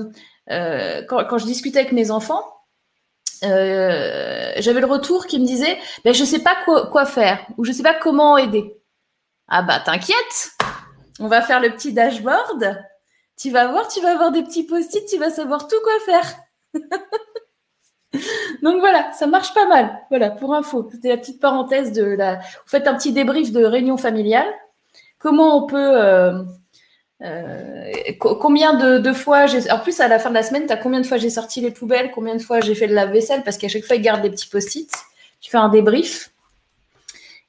euh, 0.52 1.04
quand, 1.08 1.38
je 1.38 1.46
discutais 1.46 1.80
avec 1.80 1.92
mes 1.92 2.12
enfants, 2.12 2.44
euh, 3.44 4.52
j'avais 4.58 4.82
le 4.82 4.88
retour 4.88 5.26
qui 5.28 5.40
me 5.40 5.46
disait 5.46 5.78
ben, 6.04 6.14
Je 6.14 6.22
ne 6.22 6.28
sais 6.28 6.40
pas 6.40 6.56
quoi, 6.66 7.06
faire 7.06 7.46
ou 7.58 7.66
je 7.66 7.72
ne 7.72 7.76
sais 7.76 7.84
pas 7.84 7.94
comment 7.94 8.38
aider. 8.38 8.76
Ah, 9.48 9.64
bah, 9.64 9.80
t'inquiète, 9.80 10.52
on 11.20 11.28
va 11.28 11.42
faire 11.42 11.60
le 11.60 11.72
petit 11.72 11.94
dashboard. 11.94 12.86
Tu 13.38 13.52
vas 13.52 13.68
voir, 13.68 13.88
tu 13.88 14.02
vas 14.02 14.12
avoir 14.12 14.32
des 14.32 14.44
petits 14.44 14.64
post-it, 14.66 15.06
tu 15.06 15.18
vas 15.18 15.30
savoir 15.30 15.68
tout 15.68 15.80
quoi 15.84 15.94
faire. 16.06 16.36
Donc 18.64 18.80
voilà, 18.80 19.12
ça 19.14 19.28
marche 19.28 19.54
pas 19.54 19.66
mal. 19.66 20.00
Voilà, 20.10 20.30
pour 20.30 20.54
info, 20.54 20.90
c'était 20.92 21.10
la 21.10 21.18
petite 21.18 21.40
parenthèse 21.40 21.94
de 21.94 22.04
la. 22.04 22.36
Vous 22.36 22.68
faites 22.68 22.88
un 22.88 22.96
petit 22.96 23.14
débrief 23.14 23.52
de 23.52 23.64
réunion 23.64 23.98
familiale. 23.98 24.48
Comment 25.20 25.58
on 25.58 25.68
peut. 25.68 26.46
Euh, 27.22 27.92
combien 28.20 29.00
de, 29.00 29.14
fois 29.14 29.46
j'ai. 29.46 29.70
En 29.72 29.80
plus, 29.80 30.00
à 30.00 30.08
la 30.08 30.20
fin 30.20 30.30
de 30.30 30.36
la 30.36 30.44
semaine, 30.44 30.66
tu 30.68 30.74
as 30.74 30.78
combien 30.78 31.02
de 31.02 31.06
fois 31.06 31.18
j'ai 31.18 31.30
sorti 31.30 31.62
les 31.62 31.72
poubelles, 31.72 32.12
combien 32.12 32.36
de 32.36 32.42
fois 32.42 32.62
j'ai 32.62 32.76
fait 32.76 32.88
de 32.88 32.94
la 32.94 33.06
vaisselle, 33.06 33.44
parce 33.44 33.58
qu'à 33.58 33.68
chaque 33.68 33.84
fois, 33.84 33.96
ils 33.96 34.02
gardent 34.02 34.22
des 34.22 34.30
petits 34.30 34.48
post-it. 34.48 34.92
Tu 35.42 35.52
fais 35.52 35.58
un 35.58 35.70
débrief. 35.70 36.32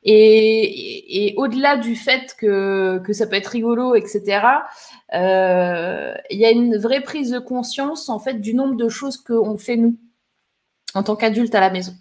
Et, 0.02 1.34
au-delà 1.36 1.76
du 1.76 1.94
fait 1.94 2.34
que, 2.38 3.02
ça 3.12 3.26
peut 3.26 3.36
être 3.36 3.48
rigolo, 3.48 3.94
etc., 3.94 4.40
euh, 5.12 6.14
il 6.30 6.38
y 6.38 6.46
a 6.46 6.50
une 6.50 6.78
vraie 6.78 7.00
prise 7.02 7.30
de 7.30 7.40
conscience 7.40 8.08
en 8.08 8.20
fait 8.20 8.34
du 8.34 8.54
nombre 8.54 8.76
de 8.76 8.88
choses 8.88 9.16
qu'on 9.16 9.58
fait 9.58 9.76
nous 9.76 9.98
en 10.94 11.02
tant 11.02 11.16
qu'adulte 11.16 11.54
à 11.54 11.60
la 11.60 11.70
maison. 11.70 11.94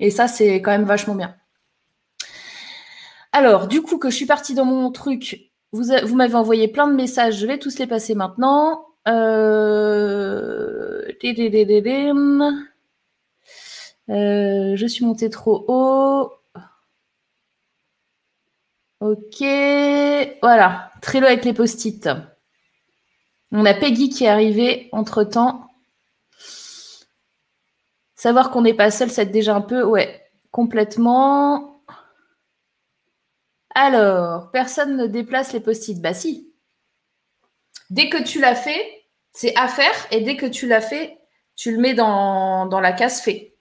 Et 0.00 0.10
ça, 0.10 0.28
c'est 0.28 0.56
quand 0.62 0.70
même 0.70 0.84
vachement 0.84 1.14
bien. 1.14 1.36
Alors, 3.32 3.68
du 3.68 3.82
coup, 3.82 3.98
que 3.98 4.10
je 4.10 4.16
suis 4.16 4.26
partie 4.26 4.54
dans 4.54 4.64
mon 4.64 4.90
truc, 4.90 5.52
vous, 5.74 6.14
m'avez 6.14 6.36
envoyé 6.36 6.68
plein 6.68 6.86
de 6.86 6.94
messages, 6.94 7.38
je 7.40 7.46
vais 7.46 7.58
tous 7.58 7.78
les 7.80 7.88
passer 7.88 8.14
maintenant. 8.14 8.86
Euh, 9.08 11.02
euh... 14.08 14.76
je 14.76 14.86
suis 14.86 15.04
montée 15.04 15.30
trop 15.30 15.64
haut. 15.66 16.32
Ok, 19.00 19.44
voilà, 20.42 20.92
Trello 21.02 21.26
avec 21.26 21.44
les 21.44 21.52
post-it. 21.52 22.08
On 23.50 23.66
a 23.66 23.74
Peggy 23.74 24.08
qui 24.10 24.24
est 24.24 24.28
arrivée 24.28 24.88
entre-temps. 24.92 25.68
Savoir 28.14 28.50
qu'on 28.50 28.62
n'est 28.62 28.74
pas 28.74 28.92
seul, 28.92 29.10
c'est 29.10 29.26
déjà 29.26 29.56
un 29.56 29.60
peu, 29.60 29.82
ouais, 29.82 30.22
complètement. 30.52 31.73
Alors, 33.74 34.50
personne 34.50 34.96
ne 34.96 35.06
déplace 35.06 35.52
les 35.52 35.60
post-it. 35.60 36.00
Bah 36.00 36.14
si. 36.14 36.52
Dès 37.90 38.08
que 38.08 38.22
tu 38.22 38.40
l'as 38.40 38.54
fait, 38.54 39.04
c'est 39.32 39.54
à 39.56 39.68
faire. 39.68 39.94
Et 40.10 40.20
dès 40.20 40.36
que 40.36 40.46
tu 40.46 40.66
l'as 40.66 40.80
fait, 40.80 41.18
tu 41.56 41.72
le 41.72 41.78
mets 41.78 41.94
dans, 41.94 42.68
la 42.80 42.92
case 42.92 43.20
fait. 43.20 43.56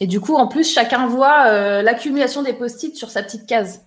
Et 0.00 0.06
du 0.06 0.20
coup, 0.20 0.34
en 0.34 0.46
plus, 0.48 0.70
chacun 0.70 1.06
voit 1.06 1.46
euh, 1.46 1.82
l'accumulation 1.82 2.42
des 2.42 2.52
post-it 2.52 2.96
sur 2.96 3.10
sa 3.10 3.22
petite 3.22 3.46
case. 3.46 3.86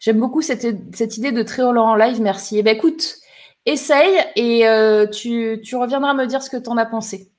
J'aime 0.00 0.18
beaucoup 0.18 0.40
cette, 0.42 0.64
idée 0.64 1.32
de 1.32 1.42
très 1.42 1.62
en 1.62 1.94
live. 1.94 2.20
Merci. 2.20 2.58
Eh 2.58 2.62
bien, 2.62 2.72
écoute, 2.72 3.20
Essaye 3.66 4.18
et 4.36 4.66
euh, 4.66 5.06
tu, 5.06 5.60
reviendras 5.74 6.14
me 6.14 6.26
dire 6.26 6.42
ce 6.42 6.48
que 6.48 6.56
tu 6.56 6.70
en 6.70 6.76
as 6.78 6.86
pensé. 6.86 7.29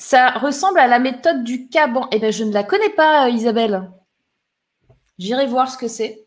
Ça 0.00 0.30
ressemble 0.30 0.78
à 0.78 0.86
la 0.86 0.98
méthode 0.98 1.44
du 1.44 1.68
Caban. 1.68 2.08
Eh 2.10 2.18
bien, 2.18 2.30
je 2.30 2.42
ne 2.42 2.54
la 2.54 2.64
connais 2.64 2.88
pas, 2.88 3.26
euh, 3.26 3.28
Isabelle. 3.28 3.92
J'irai 5.18 5.46
voir 5.46 5.70
ce 5.70 5.76
que 5.76 5.88
c'est. 5.88 6.26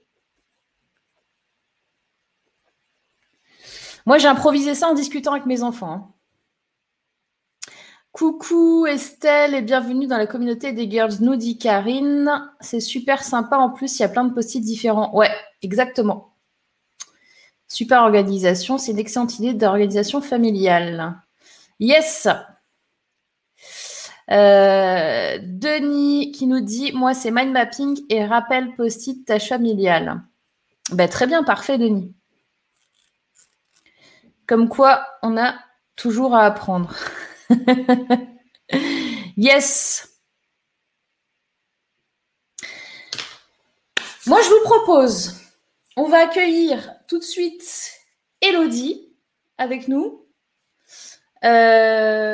Moi, 4.06 4.20
j'ai 4.20 4.27
improvisé 4.27 4.75
ça 4.75 4.89
en 4.89 4.94
discutant 4.94 5.32
avec 5.32 5.48
mes 5.48 5.63
enfants. 5.63 5.92
Hein. 5.92 7.74
Coucou 8.12 8.86
Estelle 8.86 9.56
et 9.56 9.63
bienvenue 9.63 10.06
dans 10.06 10.18
la 10.18 10.27
communauté 10.27 10.72
des 10.72 10.88
Girls, 10.88 11.15
nous 11.22 11.36
dit 11.36 11.58
Karine. 11.58 12.30
C'est 12.60 12.80
super 12.80 13.24
sympa 13.24 13.58
en 13.58 13.72
plus, 13.72 13.98
il 13.98 14.03
y 14.03 14.06
a 14.06 14.10
plein 14.10 14.25
de 14.25 14.36
post-it 14.36 14.63
différents. 14.63 15.15
Ouais, 15.15 15.32
exactement. 15.63 16.36
Super 17.68 18.03
organisation, 18.03 18.77
c'est 18.77 18.92
une 18.92 19.00
excellente 19.00 19.39
idée 19.39 19.56
d'organisation 19.56 20.22
familiale. 20.22 21.20
Yes. 21.80 22.27
Euh, 24.32 25.38
Denis 25.42 26.32
qui 26.32 26.48
nous 26.48 26.62
dit 26.62 26.92
Moi, 26.94 27.13
c'est 27.13 27.32
mind 27.32 27.51
mapping 27.51 28.00
et 28.10 28.25
rappel 28.25 28.75
post-it 28.75 29.25
tâche 29.25 29.50
familiale. 29.50 30.22
Ben, 30.92 31.10
très 31.10 31.27
bien, 31.27 31.44
parfait, 31.44 31.77
Denis. 31.77 32.13
Comme 34.48 34.70
quoi, 34.70 35.06
on 35.22 35.38
a 35.38 35.56
toujours 35.96 36.36
à 36.36 36.46
apprendre. 36.46 36.94
yes. 39.38 40.10
Moi, 44.25 44.39
je 44.42 44.50
vous 44.50 44.63
propose 44.63 45.44
on 45.96 46.08
va 46.10 46.24
accueillir 46.24 46.96
tout 47.08 47.20
de 47.20 47.24
suite 47.24 47.94
Elodie 48.42 49.13
avec 49.58 49.88
nous. 49.88 50.25
Euh, 51.44 52.27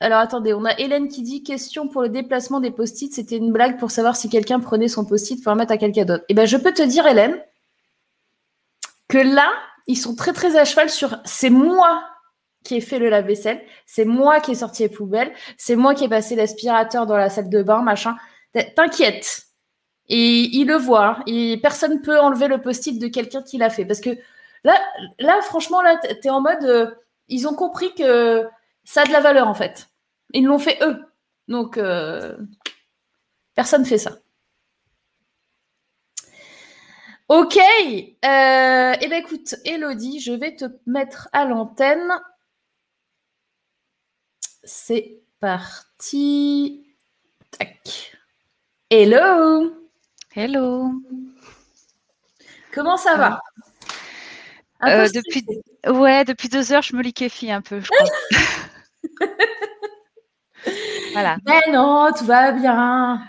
alors 0.00 0.18
attendez, 0.18 0.54
on 0.54 0.64
a 0.64 0.78
Hélène 0.78 1.08
qui 1.08 1.22
dit 1.22 1.42
question 1.42 1.88
pour 1.88 2.02
le 2.02 2.08
déplacement 2.08 2.60
des 2.60 2.70
post-it. 2.70 3.12
C'était 3.12 3.36
une 3.36 3.52
blague 3.52 3.78
pour 3.78 3.90
savoir 3.90 4.16
si 4.16 4.30
quelqu'un 4.30 4.58
prenait 4.58 4.88
son 4.88 5.04
post-it 5.04 5.42
pour 5.42 5.52
le 5.52 5.58
mettre 5.58 5.72
à 5.72 5.78
quelqu'un 5.78 6.04
d'autre. 6.04 6.24
Eh 6.28 6.34
bien, 6.34 6.46
je 6.46 6.56
peux 6.56 6.72
te 6.72 6.82
dire, 6.82 7.06
Hélène, 7.06 7.38
que 9.08 9.18
là, 9.18 9.52
ils 9.86 9.96
sont 9.96 10.14
très 10.14 10.32
très 10.32 10.56
à 10.56 10.64
cheval 10.64 10.88
sur 10.88 11.18
c'est 11.24 11.50
moi 11.50 12.02
qui 12.64 12.76
ai 12.76 12.80
fait 12.80 12.98
le 12.98 13.08
lave-vaisselle, 13.08 13.62
c'est 13.86 14.04
moi 14.04 14.40
qui 14.40 14.52
ai 14.52 14.54
sorti 14.54 14.82
les 14.82 14.88
poubelles, 14.88 15.32
c'est 15.56 15.76
moi 15.76 15.94
qui 15.94 16.04
ai 16.04 16.08
passé 16.08 16.34
l'aspirateur 16.34 17.06
dans 17.06 17.16
la 17.16 17.30
salle 17.30 17.50
de 17.50 17.62
bain, 17.62 17.82
machin. 17.82 18.16
T'inquiète, 18.76 19.50
et 20.10 20.56
il 20.56 20.66
le 20.66 20.76
voit. 20.76 21.20
Et 21.26 21.58
personne 21.62 21.94
ne 21.94 21.98
peut 21.98 22.18
enlever 22.18 22.48
le 22.48 22.60
post-it 22.60 22.98
de 22.98 23.06
quelqu'un 23.06 23.42
qui 23.42 23.58
l'a 23.58 23.70
fait. 23.70 23.84
Parce 23.84 24.00
que 24.00 24.10
là, 24.64 24.74
là 25.18 25.40
franchement, 25.42 25.80
là, 25.82 25.98
tu 25.98 26.26
es 26.26 26.30
en 26.30 26.40
mode. 26.40 26.64
Euh, 26.64 26.90
ils 27.28 27.46
ont 27.46 27.54
compris 27.54 27.94
que 27.94 28.44
ça 28.84 29.02
a 29.02 29.06
de 29.06 29.12
la 29.12 29.20
valeur, 29.20 29.46
en 29.46 29.54
fait. 29.54 29.89
Ils 30.32 30.44
l'ont 30.44 30.58
fait 30.58 30.78
eux. 30.82 30.96
Donc, 31.48 31.78
euh, 31.78 32.36
personne 33.54 33.82
ne 33.82 33.86
fait 33.86 33.98
ça. 33.98 34.18
Ok. 37.28 37.56
Euh, 37.56 38.94
eh 39.00 39.08
bien, 39.08 39.18
écoute, 39.18 39.54
Elodie, 39.64 40.20
je 40.20 40.32
vais 40.32 40.56
te 40.56 40.64
mettre 40.86 41.28
à 41.32 41.44
l'antenne. 41.44 42.12
C'est 44.64 45.20
parti. 45.38 46.86
Tac. 47.52 48.16
Hello. 48.90 49.72
Hello. 50.34 50.90
Comment 52.72 52.96
ça 52.96 53.16
va? 53.16 53.40
Euh, 54.84 55.08
depuis, 55.08 55.44
ouais, 55.86 56.24
depuis 56.24 56.48
deux 56.48 56.72
heures, 56.72 56.82
je 56.82 56.96
me 56.96 57.02
liquéfie 57.02 57.50
un 57.50 57.60
peu, 57.60 57.80
je 57.80 57.88
crois. 57.88 58.08
voilà. 61.12 61.36
Mais 61.46 61.72
non, 61.72 62.10
tout 62.16 62.24
va 62.24 62.52
bien. 62.52 63.22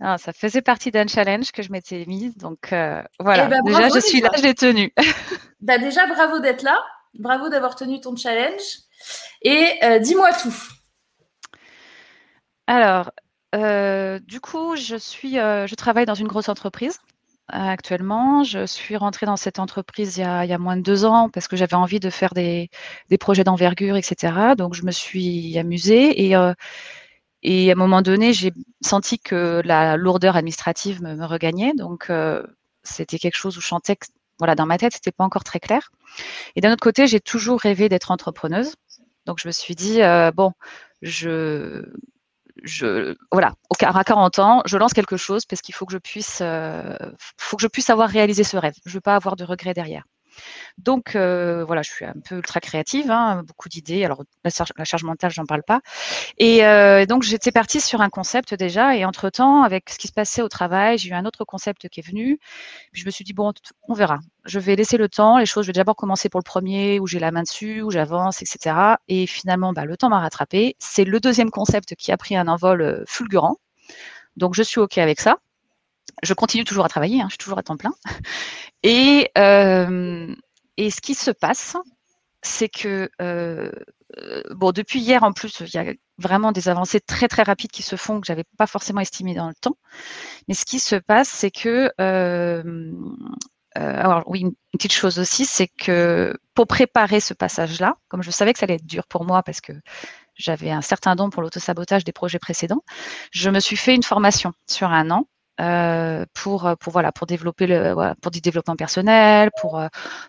ça 0.00 0.32
faisait 0.32 0.62
partie 0.62 0.90
d'un 0.90 1.06
challenge 1.06 1.52
que 1.52 1.62
je 1.62 1.70
m'étais 1.70 2.04
mise. 2.06 2.36
Donc 2.36 2.72
euh, 2.72 3.02
voilà, 3.18 3.46
eh 3.46 3.48
ben, 3.48 3.62
déjà 3.64 3.88
je 3.88 4.00
suis 4.00 4.20
là, 4.20 4.30
je 4.36 4.42
l'ai 4.42 4.54
tenu. 4.54 4.92
bah, 5.60 5.78
déjà, 5.78 6.06
bravo 6.06 6.40
d'être 6.40 6.62
là. 6.62 6.78
Bravo 7.18 7.48
d'avoir 7.48 7.76
tenu 7.76 8.00
ton 8.00 8.14
challenge. 8.16 8.62
Et 9.42 9.72
euh, 9.82 9.98
dis-moi 9.98 10.32
tout. 10.32 10.54
Alors, 12.66 13.10
euh, 13.54 14.18
du 14.20 14.40
coup, 14.40 14.76
je, 14.76 14.96
suis, 14.96 15.34
je 15.34 15.74
travaille 15.74 16.04
dans 16.04 16.14
une 16.14 16.28
grosse 16.28 16.48
entreprise 16.48 16.98
actuellement. 17.48 18.42
Je 18.42 18.66
suis 18.66 18.96
rentrée 18.96 19.24
dans 19.24 19.36
cette 19.36 19.60
entreprise 19.60 20.16
il 20.16 20.22
y 20.22 20.24
a, 20.24 20.58
moins 20.58 20.76
de 20.76 20.82
deux 20.82 21.04
ans 21.04 21.28
parce 21.28 21.46
que 21.46 21.56
j'avais 21.56 21.74
envie 21.74 22.00
de 22.00 22.10
faire 22.10 22.34
des, 22.34 22.70
des 23.08 23.18
projets 23.18 23.44
d'envergure, 23.44 23.96
etc. 23.96 24.54
Donc, 24.58 24.74
je 24.74 24.82
me 24.82 24.90
suis 24.90 25.56
amusée 25.58 26.26
et 26.26 26.34
et 27.48 27.70
à 27.70 27.74
un 27.74 27.76
moment 27.76 28.02
donné, 28.02 28.32
j'ai 28.32 28.52
senti 28.80 29.20
que 29.20 29.62
la 29.64 29.96
lourdeur 29.96 30.34
administrative 30.34 31.00
me, 31.00 31.24
regagnait. 31.24 31.74
Donc, 31.74 32.10
euh, 32.10 32.42
c'était 32.82 33.20
quelque 33.20 33.36
chose 33.36 33.56
où 33.56 33.60
je 33.60 33.66
chantais 33.66 33.94
que, 33.94 34.06
voilà, 34.40 34.56
dans 34.56 34.66
ma 34.66 34.78
tête, 34.78 34.94
c'était 34.94 35.12
pas 35.12 35.22
encore 35.22 35.44
très 35.44 35.60
clair. 35.60 35.92
Et 36.56 36.60
d'un 36.60 36.72
autre 36.72 36.82
côté, 36.82 37.06
j'ai 37.06 37.20
toujours 37.20 37.60
rêvé 37.60 37.88
d'être 37.88 38.10
entrepreneuse. 38.10 38.74
Donc, 39.26 39.38
je 39.40 39.46
me 39.46 39.52
suis 39.52 39.76
dit, 39.76 40.02
euh, 40.02 40.32
bon, 40.32 40.54
je, 41.02 41.84
je, 42.64 43.14
voilà, 43.30 43.54
à 43.80 44.02
40 44.02 44.40
ans, 44.40 44.62
je 44.66 44.76
lance 44.76 44.92
quelque 44.92 45.16
chose 45.16 45.46
parce 45.46 45.62
qu'il 45.62 45.74
faut 45.74 45.86
que 45.86 45.92
je 45.92 45.98
puisse, 45.98 46.40
euh, 46.42 46.96
faut 47.38 47.56
que 47.56 47.62
je 47.62 47.68
puisse 47.68 47.90
avoir 47.90 48.08
réalisé 48.08 48.42
ce 48.42 48.56
rêve. 48.56 48.74
Je 48.84 48.94
veux 48.94 49.00
pas 49.00 49.14
avoir 49.14 49.36
de 49.36 49.44
regrets 49.44 49.72
derrière. 49.72 50.02
Donc 50.78 51.16
euh, 51.16 51.64
voilà, 51.64 51.82
je 51.82 51.90
suis 51.90 52.04
un 52.04 52.14
peu 52.24 52.36
ultra 52.36 52.60
créative, 52.60 53.10
hein, 53.10 53.42
beaucoup 53.46 53.68
d'idées. 53.68 54.04
Alors 54.04 54.22
la, 54.44 54.50
la, 54.76 54.84
charge 54.84 55.04
mentale, 55.04 55.30
j'en 55.30 55.46
parle 55.46 55.62
pas. 55.62 55.80
Et 56.38 56.64
euh, 56.64 57.06
donc 57.06 57.22
j'étais 57.22 57.52
partie 57.52 57.80
sur 57.80 58.00
un 58.00 58.10
concept 58.10 58.54
déjà. 58.54 58.96
Et 58.96 59.04
entre 59.04 59.30
temps, 59.30 59.62
avec 59.62 59.90
ce 59.90 59.98
qui 59.98 60.08
se 60.08 60.12
passait 60.12 60.42
au 60.42 60.48
travail, 60.48 60.98
j'ai 60.98 61.10
eu 61.10 61.14
un 61.14 61.24
autre 61.24 61.44
concept 61.44 61.88
qui 61.88 62.00
est 62.00 62.06
venu. 62.06 62.38
Puis 62.92 63.02
je 63.02 63.06
me 63.06 63.10
suis 63.10 63.24
dit 63.24 63.32
bon, 63.32 63.52
on 63.88 63.94
verra. 63.94 64.18
Je 64.44 64.58
vais 64.58 64.76
laisser 64.76 64.96
le 64.96 65.08
temps. 65.08 65.38
Les 65.38 65.46
choses, 65.46 65.64
je 65.64 65.68
vais 65.68 65.72
d'abord 65.74 65.96
commencer 65.96 66.28
pour 66.28 66.40
le 66.40 66.44
premier 66.44 67.00
où 67.00 67.06
j'ai 67.06 67.18
la 67.18 67.30
main 67.30 67.42
dessus, 67.42 67.82
où 67.82 67.90
j'avance, 67.90 68.42
etc. 68.42 68.76
Et 69.08 69.26
finalement, 69.26 69.72
bah, 69.72 69.84
le 69.84 69.96
temps 69.96 70.08
m'a 70.08 70.20
rattrapé. 70.20 70.76
C'est 70.78 71.04
le 71.04 71.20
deuxième 71.20 71.50
concept 71.50 71.94
qui 71.96 72.12
a 72.12 72.16
pris 72.16 72.36
un 72.36 72.48
envol 72.48 72.82
euh, 72.82 73.04
fulgurant. 73.06 73.56
Donc 74.36 74.54
je 74.54 74.62
suis 74.62 74.80
ok 74.80 74.98
avec 74.98 75.20
ça 75.20 75.38
je 76.22 76.34
continue 76.34 76.64
toujours 76.64 76.84
à 76.84 76.88
travailler, 76.88 77.20
hein, 77.20 77.26
je 77.28 77.32
suis 77.34 77.38
toujours 77.38 77.58
à 77.58 77.62
temps 77.62 77.76
plein. 77.76 77.94
Et, 78.82 79.30
euh, 79.38 80.34
ce 80.78 81.00
qui 81.00 81.14
se 81.14 81.30
passe, 81.30 81.76
c'est 82.42 82.68
que, 82.68 83.10
euh, 83.20 83.70
bon, 84.50 84.72
depuis 84.72 85.00
hier 85.00 85.22
en 85.22 85.32
plus, 85.32 85.60
il 85.60 85.74
y 85.74 85.78
a 85.78 85.92
vraiment 86.18 86.52
des 86.52 86.68
avancées 86.68 87.00
très 87.00 87.28
très 87.28 87.42
rapides 87.42 87.70
qui 87.70 87.82
se 87.82 87.96
font 87.96 88.20
que 88.20 88.26
j'avais 88.26 88.44
pas 88.56 88.66
forcément 88.66 89.00
estimées 89.00 89.34
dans 89.34 89.48
le 89.48 89.54
temps. 89.54 89.76
Mais 90.48 90.54
ce 90.54 90.64
qui 90.64 90.78
se 90.78 90.96
passe, 90.96 91.28
c'est 91.28 91.50
que, 91.50 91.90
euh, 92.00 92.92
alors 93.74 94.22
oui, 94.26 94.40
une 94.40 94.54
petite 94.72 94.92
chose 94.92 95.18
aussi, 95.18 95.44
c'est 95.44 95.68
que 95.68 96.34
pour 96.54 96.66
préparer 96.66 97.20
ce 97.20 97.34
passage-là, 97.34 97.96
comme 98.08 98.22
je 98.22 98.30
savais 98.30 98.52
que 98.52 98.58
ça 98.58 98.64
allait 98.64 98.76
être 98.76 98.86
dur 98.86 99.06
pour 99.06 99.24
moi 99.24 99.42
parce 99.42 99.60
que 99.60 99.72
j'avais 100.34 100.70
un 100.70 100.82
certain 100.82 101.16
don 101.16 101.30
pour 101.30 101.42
l'autosabotage 101.42 102.04
des 102.04 102.12
projets 102.12 102.38
précédents, 102.38 102.82
je 103.32 103.50
me 103.50 103.60
suis 103.60 103.76
fait 103.76 103.94
une 103.94 104.02
formation 104.02 104.52
sur 104.66 104.88
un 104.88 105.10
an 105.10 105.26
euh, 105.60 106.24
pour, 106.34 106.76
pour 106.80 106.92
voilà 106.92 107.12
pour 107.12 107.26
développer 107.26 107.66
le 107.66 107.94
pour 108.20 108.30
du 108.30 108.40
développement 108.40 108.76
personnel, 108.76 109.50
pour 109.60 109.80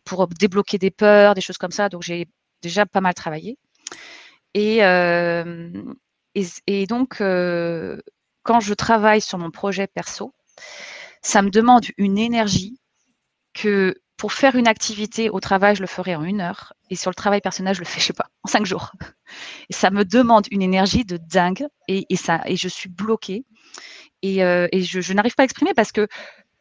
pour 0.05 0.27
débloquer 0.27 0.77
des 0.77 0.91
peurs, 0.91 1.35
des 1.35 1.41
choses 1.41 1.57
comme 1.57 1.71
ça. 1.71 1.89
Donc 1.89 2.03
j'ai 2.03 2.27
déjà 2.61 2.85
pas 2.85 3.01
mal 3.01 3.13
travaillé. 3.13 3.57
Et 4.53 4.83
euh, 4.83 5.71
et, 6.67 6.85
donc 6.85 7.21
euh, 7.21 7.99
quand 8.43 8.59
je 8.59 8.73
travaille 8.73 9.21
sur 9.21 9.37
mon 9.37 9.51
projet 9.51 9.87
perso, 9.87 10.33
ça 11.21 11.41
me 11.41 11.49
demande 11.49 11.85
une 11.97 12.17
énergie 12.17 12.79
que 13.53 13.95
pour 14.17 14.33
faire 14.33 14.55
une 14.55 14.67
activité 14.67 15.29
au 15.29 15.39
travail, 15.39 15.75
je 15.75 15.81
le 15.81 15.87
ferai 15.87 16.15
en 16.15 16.23
une 16.23 16.41
heure. 16.41 16.73
Et 16.89 16.95
sur 16.95 17.11
le 17.11 17.15
travail 17.15 17.41
personnel, 17.41 17.75
je 17.75 17.81
le 17.81 17.85
fais, 17.85 17.99
je 17.99 18.05
sais 18.05 18.13
pas, 18.13 18.29
en 18.43 18.49
cinq 18.49 18.65
jours. 18.65 18.91
Et 19.69 19.73
ça 19.73 19.91
me 19.91 20.05
demande 20.05 20.47
une 20.51 20.61
énergie 20.61 21.05
de 21.05 21.17
dingue. 21.17 21.67
Et, 21.87 22.05
et 22.09 22.15
ça, 22.15 22.41
et 22.45 22.55
je 22.55 22.67
suis 22.67 22.89
bloquée 22.89 23.45
et, 24.21 24.43
euh, 24.43 24.67
je, 24.73 25.13
n'arrive 25.13 25.35
pas 25.35 25.43
à 25.43 25.45
exprimer 25.45 25.73
parce 25.73 25.91
que 25.91 26.07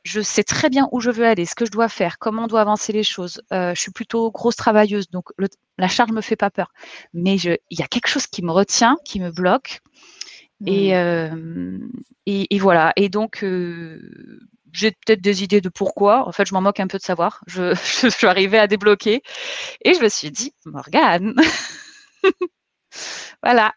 je 0.02 0.20
sais 0.20 0.44
très 0.44 0.70
bien 0.70 0.88
où 0.92 1.00
je 1.00 1.10
veux 1.10 1.26
aller, 1.26 1.46
ce 1.46 1.54
que 1.54 1.66
je 1.66 1.70
dois 1.70 1.88
faire, 1.88 2.18
comment 2.18 2.44
on 2.44 2.46
doit 2.46 2.60
avancer 2.60 2.92
les 2.92 3.02
choses. 3.02 3.42
Euh, 3.52 3.74
je 3.74 3.80
suis 3.80 3.90
plutôt 3.90 4.30
grosse 4.30 4.54
travailleuse, 4.56 5.10
donc 5.10 5.30
la 5.78 5.88
charge 5.88 6.12
me 6.12 6.20
fait 6.20 6.36
pas 6.36 6.50
peur. 6.50 6.72
Mais 7.12 7.36
il 7.36 7.58
y 7.70 7.82
a 7.82 7.88
quelque 7.88 8.08
chose 8.08 8.26
qui 8.26 8.42
me 8.42 8.52
retient, 8.52 8.96
qui 9.04 9.18
me 9.20 9.30
bloque. 9.30 9.80
Et, 10.64 10.96
euh, 10.96 11.78
et, 12.24 12.58
voilà. 12.58 12.92
Et 12.96 13.08
donc, 13.08 13.44
j'ai 14.72 14.90
peut-être 14.92 15.20
des 15.20 15.42
idées 15.42 15.60
de 15.60 15.68
pourquoi. 15.68 16.26
En 16.28 16.32
fait, 16.32 16.46
je 16.46 16.54
m'en 16.54 16.60
moque 16.60 16.80
un 16.80 16.86
peu 16.86 16.98
de 16.98 17.02
savoir. 17.02 17.42
Je, 17.46 17.74
je, 18.02 18.08
suis 18.08 18.26
arrivée 18.28 18.58
à 18.58 18.68
débloquer. 18.68 19.22
Et 19.84 19.94
je 19.94 20.00
me 20.00 20.08
suis 20.08 20.30
dit, 20.30 20.54
Morgane, 20.66 21.34
voilà. 23.42 23.74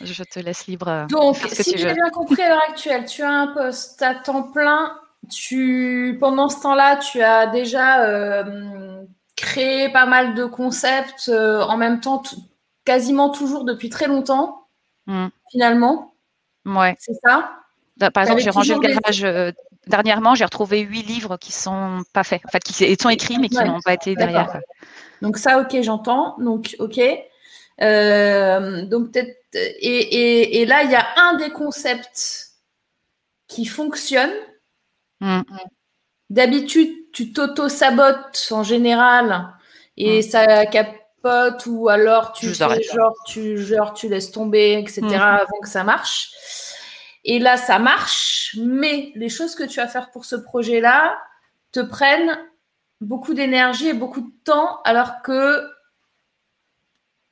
Je 0.00 0.22
te 0.24 0.38
laisse 0.38 0.66
libre. 0.66 0.88
Euh, 0.88 1.06
Donc, 1.06 1.36
si 1.36 1.76
j'ai 1.76 1.92
bien 1.92 2.10
compris 2.12 2.42
à 2.42 2.50
l'heure 2.50 2.62
actuelle, 2.68 3.06
tu 3.06 3.22
as 3.22 3.30
un 3.30 3.46
poste 3.48 4.02
à 4.02 4.14
temps 4.14 4.42
plein. 4.42 4.98
Tu, 5.30 6.16
pendant 6.20 6.48
ce 6.48 6.60
temps-là, 6.62 6.96
tu 6.96 7.20
as 7.22 7.46
déjà 7.48 8.04
euh, 8.04 9.02
créé 9.34 9.88
pas 9.88 10.06
mal 10.06 10.34
de 10.34 10.44
concepts 10.44 11.28
euh, 11.28 11.62
en 11.62 11.76
même 11.76 12.00
temps, 12.00 12.22
quasiment 12.84 13.30
toujours 13.30 13.64
depuis 13.64 13.90
très 13.90 14.06
longtemps, 14.06 14.66
hmm. 15.06 15.28
finalement. 15.50 16.14
Ouais. 16.64 16.94
C'est 16.98 17.16
ça? 17.24 17.50
Par 18.10 18.22
exemple, 18.22 18.42
j'ai 18.42 18.50
rangé 18.50 18.74
le 18.74 18.80
garage. 18.80 19.54
dernièrement, 19.86 20.34
j'ai 20.34 20.44
retrouvé 20.44 20.80
huit 20.80 21.02
livres 21.02 21.38
qui 21.38 21.50
sont 21.50 22.02
pas 22.12 22.22
faits, 22.22 22.42
en 22.44 22.50
fait, 22.50 22.62
qui 22.62 22.96
sont 23.00 23.08
écrits 23.08 23.38
mais 23.38 23.48
qui 23.48 23.56
n'ont 23.56 23.80
pas 23.80 23.94
été 23.94 24.14
derrière. 24.14 24.60
Donc 25.22 25.38
ça, 25.38 25.58
ok, 25.58 25.80
j'entends. 25.82 26.36
Donc 26.38 26.76
ok. 26.78 26.98
donc 27.78 29.10
peut-être 29.10 29.45
et, 29.54 30.64
là, 30.66 30.82
il 30.82 30.90
y 30.90 30.94
a 30.94 31.06
un 31.16 31.34
des 31.34 31.50
concepts 31.50 32.52
qui 33.48 33.64
fonctionne. 33.64 34.32
Mm. 35.20 35.42
D'habitude, 36.30 36.92
tu 37.12 37.32
t'auto-sabotes 37.32 38.48
en 38.50 38.62
général 38.62 39.54
et 39.96 40.18
mm. 40.18 40.22
ça 40.22 40.66
capote 40.66 41.64
ou 41.66 41.88
alors 41.88 42.32
tu 42.32 42.48
fais 42.48 42.82
genre 42.82 43.14
tu, 43.26 43.58
genre 43.58 43.94
tu 43.94 44.08
laisses 44.08 44.32
tomber, 44.32 44.78
etc. 44.78 45.02
Mm. 45.02 45.14
avant 45.14 45.60
que 45.62 45.68
ça 45.68 45.84
marche. 45.84 46.30
Et 47.24 47.38
là, 47.38 47.56
ça 47.56 47.78
marche, 47.78 48.56
mais 48.60 49.12
les 49.16 49.28
choses 49.28 49.54
que 49.54 49.64
tu 49.64 49.80
vas 49.80 49.88
faire 49.88 50.10
pour 50.10 50.24
ce 50.24 50.36
projet-là 50.36 51.18
te 51.72 51.80
prennent 51.80 52.38
beaucoup 53.00 53.34
d'énergie 53.34 53.88
et 53.88 53.94
beaucoup 53.94 54.20
de 54.20 54.32
temps 54.44 54.80
alors 54.84 55.22
que 55.22 55.66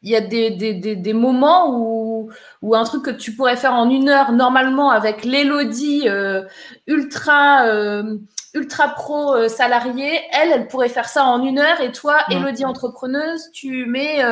il 0.05 0.11
y 0.11 0.17
a 0.17 0.21
des, 0.21 0.51
des, 0.51 0.75
des, 0.75 1.13
moments 1.15 1.75
où, 1.75 2.31
où, 2.61 2.75
un 2.75 2.85
truc 2.85 3.03
que 3.07 3.11
tu 3.11 3.35
pourrais 3.35 3.57
faire 3.57 3.73
en 3.73 3.89
une 3.89 4.11
heure 4.11 4.33
normalement 4.33 4.91
avec 4.91 5.25
l'Elodie 5.25 6.03
euh, 6.07 6.43
ultra 6.87 7.67
euh, 7.67 8.19
ultra 8.53 8.91
pro 8.91 9.35
euh, 9.35 9.49
salariée, 9.49 10.21
elle, 10.31 10.53
elle 10.53 10.69
pourrait 10.69 10.91
faire 10.91 11.09
ça 11.09 11.25
en 11.25 11.43
une 11.43 11.59
heure 11.59 11.81
et 11.81 11.91
toi, 11.91 12.19
Elodie 12.31 12.67
entrepreneuse, 12.67 13.51
tu 13.53 13.87
mets 13.87 14.23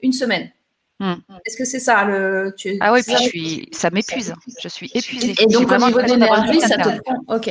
une 0.00 0.12
semaine. 0.12 0.50
Hmm. 0.98 1.14
Est-ce 1.44 1.56
que 1.56 1.64
c'est 1.64 1.80
ça 1.80 2.04
le 2.04 2.54
Ah 2.80 2.92
oui, 2.92 3.02
puis 3.02 3.16
je 3.16 3.22
suis, 3.22 3.68
ça 3.72 3.90
m'épuise. 3.90 4.34
Je 4.62 4.68
suis 4.68 4.90
épuisée. 4.94 5.34
Et 5.40 5.46
donc 5.46 5.70
au 5.70 5.76
niveau 5.76 6.00
d'énergie, 6.00 6.60
ça 6.60 6.76
te 6.78 7.00
prend. 7.02 7.16
Ok. 7.28 7.50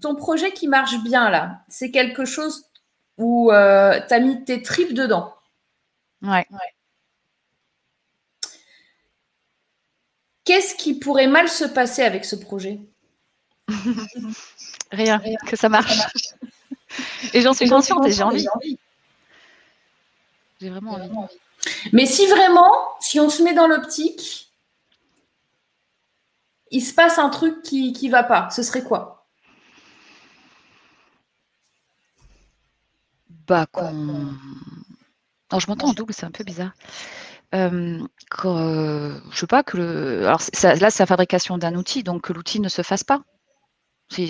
ton 0.00 0.14
projet 0.14 0.52
qui 0.52 0.68
marche 0.68 1.02
bien 1.02 1.30
là, 1.30 1.62
c'est 1.68 1.90
quelque 1.90 2.24
chose 2.24 2.66
où 3.18 3.50
tu 3.50 3.54
as 3.56 4.20
mis 4.20 4.44
tes 4.44 4.62
tripes 4.62 4.94
dedans. 4.94 5.34
Ouais. 6.24 6.46
Qu'est-ce 10.44 10.74
qui 10.74 10.94
pourrait 10.94 11.26
mal 11.26 11.48
se 11.48 11.64
passer 11.64 12.02
avec 12.02 12.24
ce 12.24 12.36
projet? 12.36 12.80
Rien, 14.92 15.20
que 15.46 15.56
ça 15.56 15.68
marche. 15.68 15.98
Et 17.34 17.40
j'en 17.40 17.52
suis 17.52 17.68
consciente 17.68 18.06
et 18.06 18.12
j'ai 18.12 18.22
envie. 18.22 18.46
J'ai 20.60 20.70
vraiment 20.70 20.92
envie. 20.92 21.10
Mais 21.92 22.06
si 22.06 22.24
vraiment, 22.28 22.70
si 23.00 23.18
on 23.18 23.28
se 23.28 23.42
met 23.42 23.52
dans 23.52 23.66
l'optique, 23.66 24.52
il 26.70 26.82
se 26.82 26.94
passe 26.94 27.18
un 27.18 27.30
truc 27.30 27.62
qui 27.62 27.92
ne 28.00 28.10
va 28.10 28.22
pas, 28.22 28.48
ce 28.50 28.62
serait 28.62 28.84
quoi? 28.84 29.26
Bah, 33.48 33.66
qu'on 33.66 34.36
je 35.60 35.66
m'entends 35.68 35.88
en 35.88 35.92
double, 35.92 36.12
c'est 36.12 36.26
un 36.26 36.30
peu 36.30 36.44
bizarre. 36.44 36.72
Euh, 37.54 38.02
je 38.42 39.36
sais 39.36 39.46
pas 39.46 39.62
que 39.62 39.76
le, 39.76 40.26
alors 40.26 40.40
là 40.62 40.90
c'est 40.90 41.02
la 41.02 41.06
fabrication 41.06 41.56
d'un 41.56 41.74
outil, 41.76 42.02
donc 42.02 42.22
que 42.22 42.32
l'outil 42.32 42.58
ne 42.60 42.68
se 42.68 42.82
fasse 42.82 43.04
pas. 43.04 43.22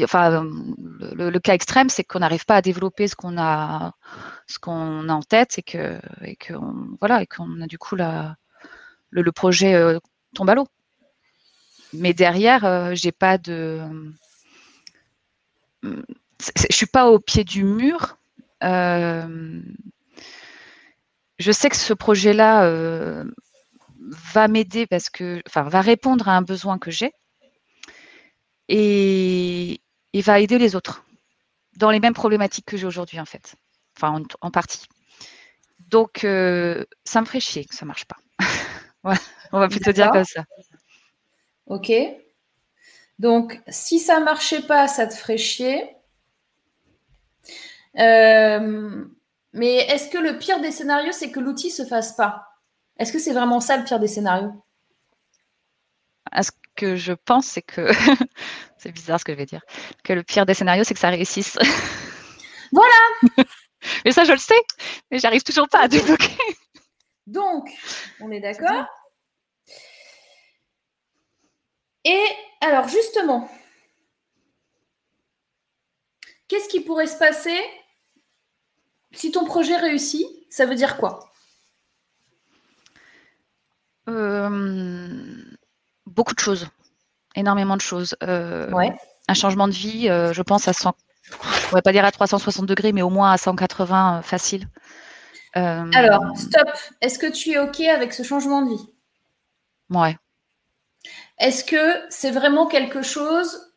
enfin, 0.03 0.45
le, 1.13 1.39
cas 1.39 1.55
extrême, 1.55 1.89
c'est 1.89 2.05
qu'on 2.05 2.19
n'arrive 2.19 2.45
pas 2.45 2.57
à 2.57 2.63
développer 2.63 3.09
ce 3.09 3.17
qu'on 3.17 3.39
a, 3.39 3.95
ce 4.47 4.59
qu'on 4.59 5.09
a 5.09 5.13
en 5.13 5.23
tête 5.23 5.59
et 5.59 5.63
que, 5.63 5.99
et 6.23 6.37
que 6.37 6.53
voilà, 7.01 7.23
et 7.23 7.27
qu'on 7.27 7.63
a 7.63 7.67
du 7.67 7.79
coup 7.79 7.97
le, 7.97 9.33
projet 9.33 9.75
euh, 9.75 9.99
tombe 10.35 10.51
à 10.51 10.55
l'eau. 10.55 10.69
Mais 11.95 12.13
derrière, 12.13 12.65
euh, 12.65 12.95
j'ai 12.95 13.13
pas 13.13 13.39
de. 13.39 13.81
Je 15.83 16.67
suis 16.71 16.87
pas 16.87 17.09
au 17.11 17.19
pied 17.19 17.45
du 17.45 17.65
mur. 17.65 18.19
Euh, 18.63 19.61
je 21.39 21.53
sais 21.53 21.69
que 21.69 21.77
ce 21.77 21.93
projet-là 21.93 22.65
euh, 22.65 23.25
va 24.33 24.49
m'aider 24.49 24.87
parce 24.87 25.11
que, 25.11 25.43
enfin, 25.47 25.63
va 25.63 25.81
répondre 25.81 26.29
à 26.29 26.37
un 26.37 26.43
besoin 26.43 26.79
que 26.79 26.91
j'ai 26.91 27.13
et, 28.69 29.81
va 30.15 30.41
aider 30.41 30.59
les 30.59 30.77
autres 30.77 31.05
dans 31.77 31.91
les 31.91 32.01
mêmes 32.01 32.15
problématiques 32.15 32.67
que 32.67 32.77
j'ai 32.77 32.87
aujourd'hui, 32.87 33.19
en 33.21 33.25
fait. 33.25 33.57
Enfin, 33.97 34.23
en, 34.41 34.51
partie. 34.51 34.87
Donc, 35.89 36.21
ça 36.21 37.21
me 37.21 37.27
ferait 37.27 37.41
chier 37.41 37.65
que 37.65 37.75
ça 37.75 37.85
marche 37.85 38.05
pas. 38.05 38.17
on 39.53 39.59
va 39.59 39.69
plutôt 39.69 39.93
dire 39.93 40.11
comme 40.11 40.25
ça. 40.25 40.45
Ok. 41.67 41.93
Donc, 43.19 43.61
si 43.69 43.99
ça 43.99 44.19
ne 44.19 44.25
marchait 44.25 44.63
pas, 44.63 44.89
ça 44.89 45.07
te 45.07 45.15
ferait 45.15 45.39
chier. 45.39 45.95
Euh, 47.99 49.05
mais 49.55 49.77
est-ce 49.77 50.11
que 50.11 50.19
le 50.19 50.37
pire 50.37 50.61
des 50.61 50.73
scénarios, 50.73 51.13
c'est 51.13 51.31
que 51.31 51.39
l'outil 51.39 51.69
ne 51.69 51.73
se 51.73 51.87
fasse 51.87 52.17
pas? 52.17 52.49
Est-ce 52.99 53.13
que 53.13 53.21
c'est 53.21 53.33
vraiment 53.33 53.61
ça 53.61 53.77
le 53.77 53.85
pire 53.85 54.01
des 54.01 54.09
scénarios? 54.09 54.53
Ce 56.37 56.51
que 56.75 56.97
je 56.97 57.13
pense, 57.13 57.47
c'est 57.47 57.63
que 57.63 57.89
c'est 58.79 58.91
bizarre 58.91 59.21
ce 59.21 59.25
que 59.25 59.33
je 59.33 59.39
vais 59.39 59.47
dire, 59.47 59.63
que 60.03 60.13
le 60.13 60.25
pire 60.25 60.45
des 60.45 60.55
scénarios, 60.55 60.83
c'est 60.83 60.95
que 60.95 61.01
ça 61.01 61.09
réussisse. 61.09 61.57
Voilà. 62.73 63.45
mais 64.05 64.11
ça, 64.11 64.25
je 64.25 64.33
le 64.33 64.39
sais, 64.39 64.61
mais 65.09 65.21
j'arrive 65.21 65.45
toujours 65.45 65.69
pas 65.69 65.83
à 65.83 65.87
débloquer. 65.87 66.37
Donc, 67.29 67.69
on 68.19 68.33
est 68.33 68.41
d'accord 68.41 68.87
Et 72.05 72.25
alors, 72.61 72.89
justement, 72.89 73.49
qu'est-ce 76.49 76.69
qui 76.69 76.81
pourrait 76.81 77.07
se 77.07 77.17
passer 77.17 77.57
si 79.15 79.31
ton 79.31 79.45
projet 79.45 79.77
réussit 79.77 80.27
Ça 80.51 80.67
veut 80.67 80.75
dire 80.75 80.97
quoi? 80.97 81.31
Euh, 84.09 85.43
Beaucoup 86.07 86.35
de 86.35 86.41
choses, 86.41 86.69
énormément 87.35 87.77
de 87.77 87.81
choses. 87.81 88.17
Euh, 88.23 88.71
un 89.27 89.35
changement 89.35 89.67
de 89.67 89.73
vie, 89.73 90.09
euh, 90.09 90.33
je 90.33 90.43
pense 90.43 90.69
à 90.69 90.73
100, 90.73 90.95
je 91.25 91.33
ne 91.33 91.69
pourrais 91.69 91.83
pas 91.83 91.93
dire 91.93 92.05
à 92.05 92.13
360 92.13 92.67
degrés, 92.67 92.93
mais 92.93 93.03
au 93.03 93.11
moins 93.11 93.33
à 93.33 93.39
180 93.39 94.23
facile. 94.23 94.69
Alors, 95.55 96.37
stop. 96.37 96.69
Est-ce 97.01 97.19
que 97.19 97.31
tu 97.31 97.53
es 97.53 97.59
OK 97.59 97.81
avec 97.81 98.13
ce 98.13 98.25
changement 98.25 98.63
de 98.63 98.71
vie? 98.71 98.89
Ouais. 99.91 100.17
Est-ce 101.39 101.65
que 101.65 102.03
c'est 102.11 102.31
vraiment 102.31 102.67
quelque 102.67 103.03
chose 103.03 103.73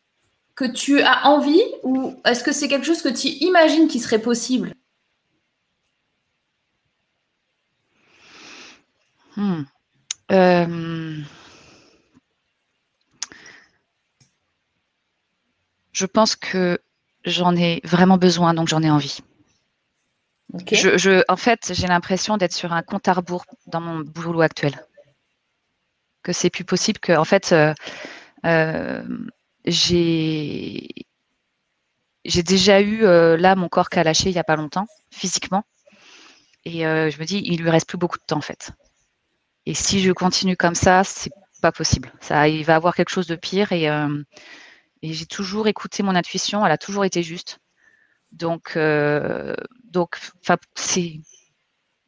que 0.55 0.65
tu 0.65 1.01
as 1.01 1.27
envie 1.27 1.63
ou 1.83 2.19
est-ce 2.25 2.43
que 2.43 2.51
c'est 2.51 2.67
quelque 2.67 2.85
chose 2.85 3.01
que 3.01 3.09
tu 3.09 3.27
imagines 3.27 3.87
qui 3.87 3.99
serait 3.99 4.19
possible? 4.19 4.73
Hmm. 9.37 9.63
euh, 10.31 11.17
Je 15.93 16.05
pense 16.05 16.35
que 16.35 16.79
j'en 17.25 17.55
ai 17.55 17.81
vraiment 17.83 18.17
besoin, 18.17 18.53
donc 18.53 18.67
j'en 18.67 18.83
ai 18.83 18.89
envie. 18.91 19.19
Je, 20.71 21.23
en 21.27 21.37
fait, 21.37 21.71
j'ai 21.73 21.87
l'impression 21.87 22.37
d'être 22.37 22.53
sur 22.53 22.71
un 22.71 22.83
compte 22.83 23.07
à 23.07 23.13
rebours 23.13 23.45
dans 23.65 23.81
mon 23.81 23.99
boulot 24.01 24.41
actuel 24.41 24.79
que 26.27 26.33
c'est 26.33 26.49
plus 26.49 26.65
possible 26.65 26.99
que 26.99 27.13
en 27.13 27.23
fait 27.23 27.53
euh, 27.53 27.73
euh, 28.45 29.01
j'ai 29.63 30.89
j'ai 32.25 32.43
déjà 32.43 32.81
eu 32.81 33.05
euh, 33.05 33.37
là 33.37 33.55
mon 33.55 33.69
corps 33.69 33.89
qui 33.89 33.97
a 33.97 34.03
lâché 34.03 34.29
il 34.29 34.33
n'y 34.33 34.39
a 34.39 34.43
pas 34.43 34.57
longtemps 34.57 34.87
physiquement 35.09 35.63
et 36.65 36.81
je 36.81 37.17
me 37.17 37.23
dis 37.23 37.41
il 37.45 37.61
lui 37.61 37.69
reste 37.69 37.87
plus 37.87 37.97
beaucoup 37.97 38.17
de 38.17 38.23
temps 38.27 38.37
en 38.37 38.41
fait 38.41 38.71
et 39.67 39.73
si 39.73 40.01
je 40.01 40.11
continue 40.11 40.57
comme 40.57 40.75
ça 40.75 41.03
c'est 41.03 41.31
pas 41.61 41.71
possible 41.71 42.11
ça 42.21 42.47
il 42.47 42.63
va 42.63 42.75
avoir 42.75 42.95
quelque 42.95 43.09
chose 43.09 43.27
de 43.27 43.35
pire 43.35 43.71
et, 43.71 43.85
et 45.01 45.13
j'ai 45.13 45.25
toujours 45.25 45.67
écouté 45.67 46.03
mon 46.03 46.15
intuition 46.15 46.65
elle 46.65 46.71
a 46.71 46.77
toujours 46.77 47.05
été 47.05 47.23
juste 47.23 47.59
donc 48.31 48.77
donc 49.91 50.19
c'est 50.75 51.19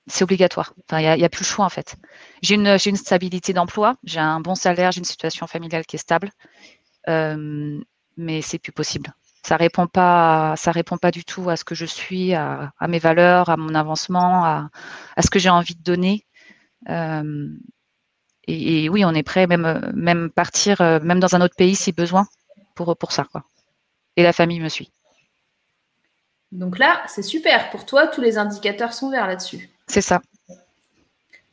c'est 0.10 0.24
obligatoire. 0.24 0.74
Il 0.92 0.98
n'y 0.98 1.24
a, 1.24 1.30
plus 1.30 1.44
le 1.44 1.46
choix 1.46 1.66
en 1.66 1.70
fait. 1.70 1.96
J'ai 2.42 2.56
une, 2.56 2.78
une, 2.86 2.96
stabilité 2.96 3.54
d'emploi, 3.54 3.96
j'ai 4.04 4.20
un 4.20 4.40
bon 4.40 4.56
salaire, 4.56 4.92
j'ai 4.92 5.00
une 5.00 5.06
situation 5.06 5.48
familiale 5.48 5.86
qui 5.86 5.96
est 5.96 6.00
stable, 6.00 6.32
euh, 7.08 7.80
mais 8.18 8.42
c'est 8.42 8.60
plus 8.60 8.72
possible. 8.72 9.14
Ça 9.44 9.56
répond 9.56 9.88
pas, 9.88 10.56
ça 10.58 10.72
répond 10.72 10.98
pas 10.98 11.12
du 11.12 11.24
tout 11.24 11.50
à 11.50 11.56
ce 11.56 11.64
que 11.64 11.76
je 11.76 11.86
suis, 11.86 12.34
à, 12.34 12.72
mes 12.88 13.00
valeurs, 13.00 13.50
à 13.50 13.56
mon 13.56 13.74
avancement, 13.74 14.44
à, 14.44 14.70
ce 15.22 15.30
que 15.30 15.40
j'ai 15.40 15.50
envie 15.50 15.76
de 15.76 15.84
donner. 15.84 16.26
Euh, 16.88 17.50
et, 18.48 18.90
oui, 18.90 19.06
on 19.06 19.14
est 19.14 19.24
prêt, 19.24 19.48
même, 19.48 19.92
même 19.94 20.30
partir, 20.30 20.82
euh, 20.82 21.00
même 21.02 21.20
dans 21.20 21.36
un 21.36 21.42
autre 21.42 21.56
pays 21.56 21.76
si 21.76 21.92
besoin, 21.92 22.28
pour, 22.76 22.96
pour 22.98 23.12
ça. 23.12 23.26
Quoi. 23.32 23.44
Et 24.16 24.24
la 24.24 24.34
famille 24.34 24.60
me 24.60 24.70
suit. 24.70 24.92
Donc 26.52 26.80
là, 26.80 27.04
c'est 27.08 27.22
super. 27.22 27.70
Pour 27.70 27.86
toi, 27.86 28.08
tous 28.08 28.22
les 28.22 28.38
indicateurs 28.38 28.94
sont 28.94 29.10
verts 29.12 29.28
là-dessus. 29.28 29.70
C'est 29.88 30.02
ça. 30.02 30.22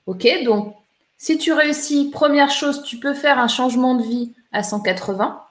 Ok, 0.07 0.27
donc 0.45 0.75
si 1.19 1.37
tu 1.37 1.53
réussis, 1.53 2.11
première 2.11 2.51
chose, 2.51 2.83
tu 2.83 2.99
peux 2.99 3.15
faire 3.15 3.39
un 3.39 3.49
changement 3.49 3.95
de 3.95 4.03
vie 4.03 4.33
à 4.53 4.63
180. 4.63 5.43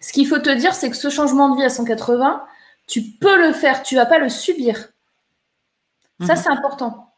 Ce 0.00 0.12
qu'il 0.12 0.26
faut 0.26 0.38
te 0.38 0.50
dire, 0.50 0.74
c'est 0.74 0.90
que 0.90 0.96
ce 0.96 1.10
changement 1.10 1.50
de 1.50 1.56
vie 1.56 1.64
à 1.64 1.68
180, 1.68 2.44
tu 2.88 3.02
peux 3.02 3.36
le 3.46 3.52
faire, 3.52 3.82
tu 3.82 3.94
ne 3.94 4.00
vas 4.00 4.06
pas 4.06 4.18
le 4.18 4.28
subir. 4.28 4.88
Ça, 6.20 6.34
mhm. 6.34 6.40
c'est 6.40 6.50
important. 6.50 7.11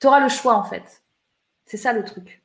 Tu 0.00 0.06
auras 0.06 0.20
le 0.20 0.28
choix, 0.28 0.54
en 0.54 0.64
fait. 0.64 1.02
C'est 1.64 1.76
ça 1.76 1.92
le 1.92 2.04
truc. 2.04 2.42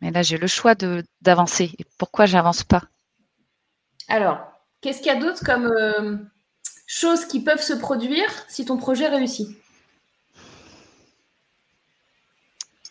Mais 0.00 0.10
là, 0.10 0.22
j'ai 0.22 0.38
le 0.38 0.46
choix 0.46 0.74
d'avancer. 0.74 1.74
Et 1.78 1.84
pourquoi 1.98 2.26
j'avance 2.26 2.64
pas? 2.64 2.82
Alors, 4.08 4.56
Qu'est-ce 4.86 4.98
qu'il 4.98 5.08
y 5.08 5.10
a 5.10 5.18
d'autre 5.18 5.44
comme 5.44 5.66
euh, 5.66 6.16
choses 6.86 7.24
qui 7.24 7.42
peuvent 7.42 7.60
se 7.60 7.72
produire 7.72 8.28
si 8.46 8.64
ton 8.64 8.76
projet 8.76 9.08
réussit? 9.08 9.48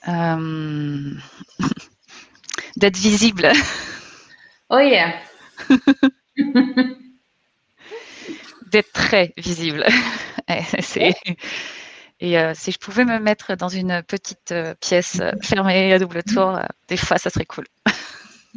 Euh, 0.07 1.11
D'être 2.75 2.97
visible. 2.97 3.49
Oh 4.69 4.79
yeah. 4.79 5.13
D'être 8.71 8.91
très 8.91 9.33
visible. 9.37 9.85
Et 12.21 12.39
euh, 12.39 12.53
si 12.55 12.71
je 12.71 12.79
pouvais 12.79 13.03
me 13.03 13.19
mettre 13.19 13.55
dans 13.55 13.67
une 13.67 14.01
petite 14.03 14.53
pièce 14.79 15.21
fermée 15.41 15.91
à 15.91 15.99
double 15.99 16.23
tour, 16.23 16.59
des 16.87 16.97
fois, 16.97 17.17
ça 17.17 17.29
serait 17.29 17.45
cool. 17.45 17.65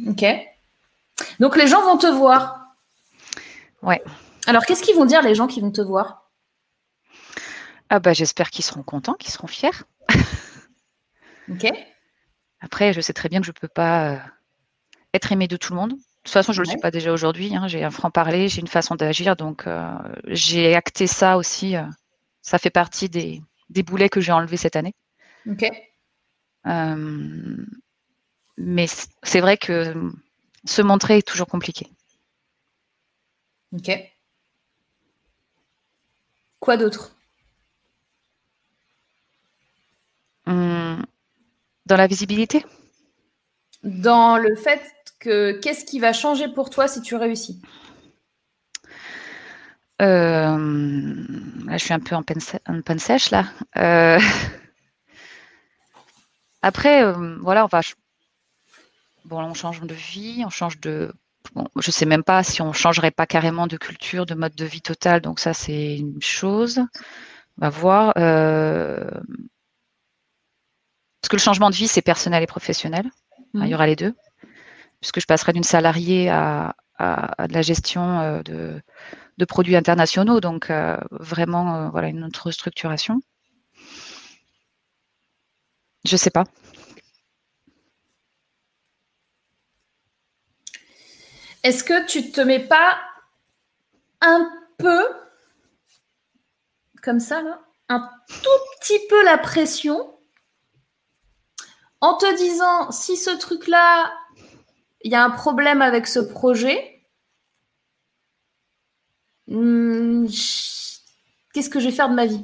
Ok. 0.07 0.23
Donc 1.41 1.57
les 1.57 1.67
gens 1.67 1.81
vont 1.81 1.97
te 1.97 2.07
voir. 2.07 2.59
Ouais. 3.81 4.01
Alors, 4.47 4.65
qu'est-ce 4.65 4.81
qu'ils 4.81 4.95
vont 4.95 5.03
dire 5.05 5.21
les 5.21 5.35
gens 5.35 5.47
qui 5.47 5.59
vont 5.59 5.71
te 5.71 5.81
voir? 5.81 6.29
Ah 7.89 7.99
bah 7.99 8.13
j'espère 8.13 8.51
qu'ils 8.51 8.63
seront 8.63 8.83
contents, 8.83 9.15
qu'ils 9.15 9.31
seront 9.31 9.47
fiers. 9.47 9.71
ok. 11.49 11.71
Après, 12.61 12.93
je 12.93 13.01
sais 13.01 13.13
très 13.13 13.29
bien 13.29 13.39
que 13.39 13.45
je 13.45 13.51
ne 13.51 13.59
peux 13.59 13.67
pas 13.67 14.11
euh, 14.11 14.17
être 15.13 15.31
aimé 15.31 15.47
de 15.47 15.57
tout 15.57 15.73
le 15.73 15.79
monde. 15.79 15.93
De 16.23 16.29
toute 16.29 16.33
façon, 16.33 16.51
je 16.53 16.59
ne 16.61 16.65
le 16.65 16.69
suis 16.71 16.79
pas 16.79 16.91
déjà 16.91 17.11
aujourd'hui. 17.13 17.55
Hein. 17.55 17.67
J'ai 17.67 17.83
un 17.83 17.91
franc-parler, 17.91 18.49
j'ai 18.49 18.61
une 18.61 18.67
façon 18.67 18.95
d'agir. 18.95 19.35
Donc, 19.35 19.65
euh, 19.67 19.93
j'ai 20.27 20.75
acté 20.75 21.07
ça 21.07 21.37
aussi. 21.37 21.75
Euh, 21.75 21.83
ça 22.41 22.59
fait 22.59 22.69
partie 22.69 23.09
des, 23.09 23.41
des 23.69 23.83
boulets 23.83 24.09
que 24.09 24.21
j'ai 24.21 24.31
enlevés 24.31 24.57
cette 24.57 24.75
année. 24.75 24.93
Ok. 25.49 25.65
mais 28.57 28.87
c'est 29.23 29.39
vrai 29.39 29.57
que 29.57 29.93
se 30.65 30.81
montrer 30.81 31.19
est 31.19 31.27
toujours 31.27 31.47
compliqué. 31.47 31.87
Ok. 33.71 33.89
Quoi 36.59 36.75
d'autre? 36.77 37.15
Hum, 40.45 41.05
Dans 41.85 41.95
la 41.97 42.07
visibilité? 42.07 42.65
Dans 43.83 44.37
le 44.37 44.55
fait 44.55 44.81
que 45.19 45.51
qu'est-ce 45.59 45.85
qui 45.85 45.99
va 45.99 46.13
changer 46.13 46.47
pour 46.47 46.69
toi 46.69 46.87
si 46.87 47.01
tu 47.01 47.15
réussis? 47.15 47.61
Euh, 50.01 51.25
là, 51.65 51.77
je 51.77 51.83
suis 51.83 51.93
un 51.93 51.99
peu 51.99 52.15
en 52.15 52.23
peine, 52.23 52.39
sèche 52.99 53.31
là. 53.31 53.45
Euh, 53.77 54.19
après, 56.61 57.03
euh, 57.03 57.37
voilà, 57.41 57.65
on 57.65 57.67
va. 57.67 57.81
Bon, 59.25 59.43
on 59.43 59.53
change 59.53 59.81
de 59.81 59.93
vie, 59.93 60.43
on 60.45 60.49
change 60.49 60.79
de 60.79 61.11
je 61.55 61.87
ne 61.87 61.91
sais 61.91 62.05
même 62.05 62.23
pas 62.23 62.43
si 62.43 62.61
on 62.61 62.73
changerait 62.73 63.11
pas 63.11 63.25
carrément 63.25 63.65
de 63.65 63.77
culture, 63.77 64.25
de 64.25 64.35
mode 64.35 64.55
de 64.55 64.65
vie 64.65 64.81
total. 64.81 65.21
Donc 65.21 65.39
ça, 65.39 65.53
c'est 65.53 65.97
une 65.97 66.21
chose. 66.21 66.81
va 67.57 67.69
voir. 67.69 68.13
parce 68.13 69.23
que 71.29 71.35
le 71.35 71.41
changement 71.41 71.69
de 71.69 71.75
vie, 71.75 71.87
c'est 71.87 72.01
personnel 72.01 72.43
et 72.43 72.47
professionnel. 72.47 73.09
il 73.53 73.61
y 73.61 73.67
mhm. 73.67 73.73
aura 73.73 73.87
les 73.87 73.95
deux. 73.95 74.13
Puisque 75.01 75.21
je 75.21 75.25
passerai 75.25 75.53
d'une 75.53 75.63
salariée 75.63 76.29
à, 76.29 76.75
de 76.99 77.53
la 77.53 77.61
gestion 77.61 78.41
de, 78.43 78.81
de, 79.37 79.45
produits 79.45 79.77
internationaux. 79.77 80.41
Donc, 80.41 80.71
vraiment, 81.11 81.89
voilà, 81.89 82.09
une 82.09 82.25
autre 82.25 82.51
structuration. 82.51 83.21
Je 86.05 86.17
sais 86.17 86.29
pas. 86.29 86.43
Est-ce 91.63 91.83
que 91.83 92.05
tu 92.05 92.31
te 92.31 92.41
mets 92.41 92.65
pas 92.65 92.99
un 94.21 94.49
peu 94.77 95.05
comme 97.01 97.19
ça 97.19 97.41
là, 97.41 97.61
un 97.87 98.09
tout 98.27 98.79
petit 98.79 98.99
peu 99.09 99.23
la 99.23 99.37
pression 99.37 100.15
en 102.01 102.17
te 102.17 102.37
disant 102.37 102.91
si 102.91 103.17
ce 103.17 103.31
truc 103.31 103.67
là, 103.67 104.13
il 105.01 105.11
y 105.11 105.15
a 105.15 105.23
un 105.23 105.29
problème 105.29 105.81
avec 105.81 106.07
ce 106.07 106.19
projet, 106.19 107.01
hmm, 109.47 110.27
qu'est-ce 111.53 111.69
que 111.69 111.79
je 111.79 111.85
vais 111.89 111.95
faire 111.95 112.09
de 112.09 112.15
ma 112.15 112.25
vie? 112.25 112.43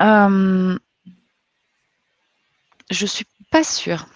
Euh, 0.00 0.78
Je 2.90 3.06
suis 3.06 3.26
pas 3.50 3.62
sûre. 3.64 4.06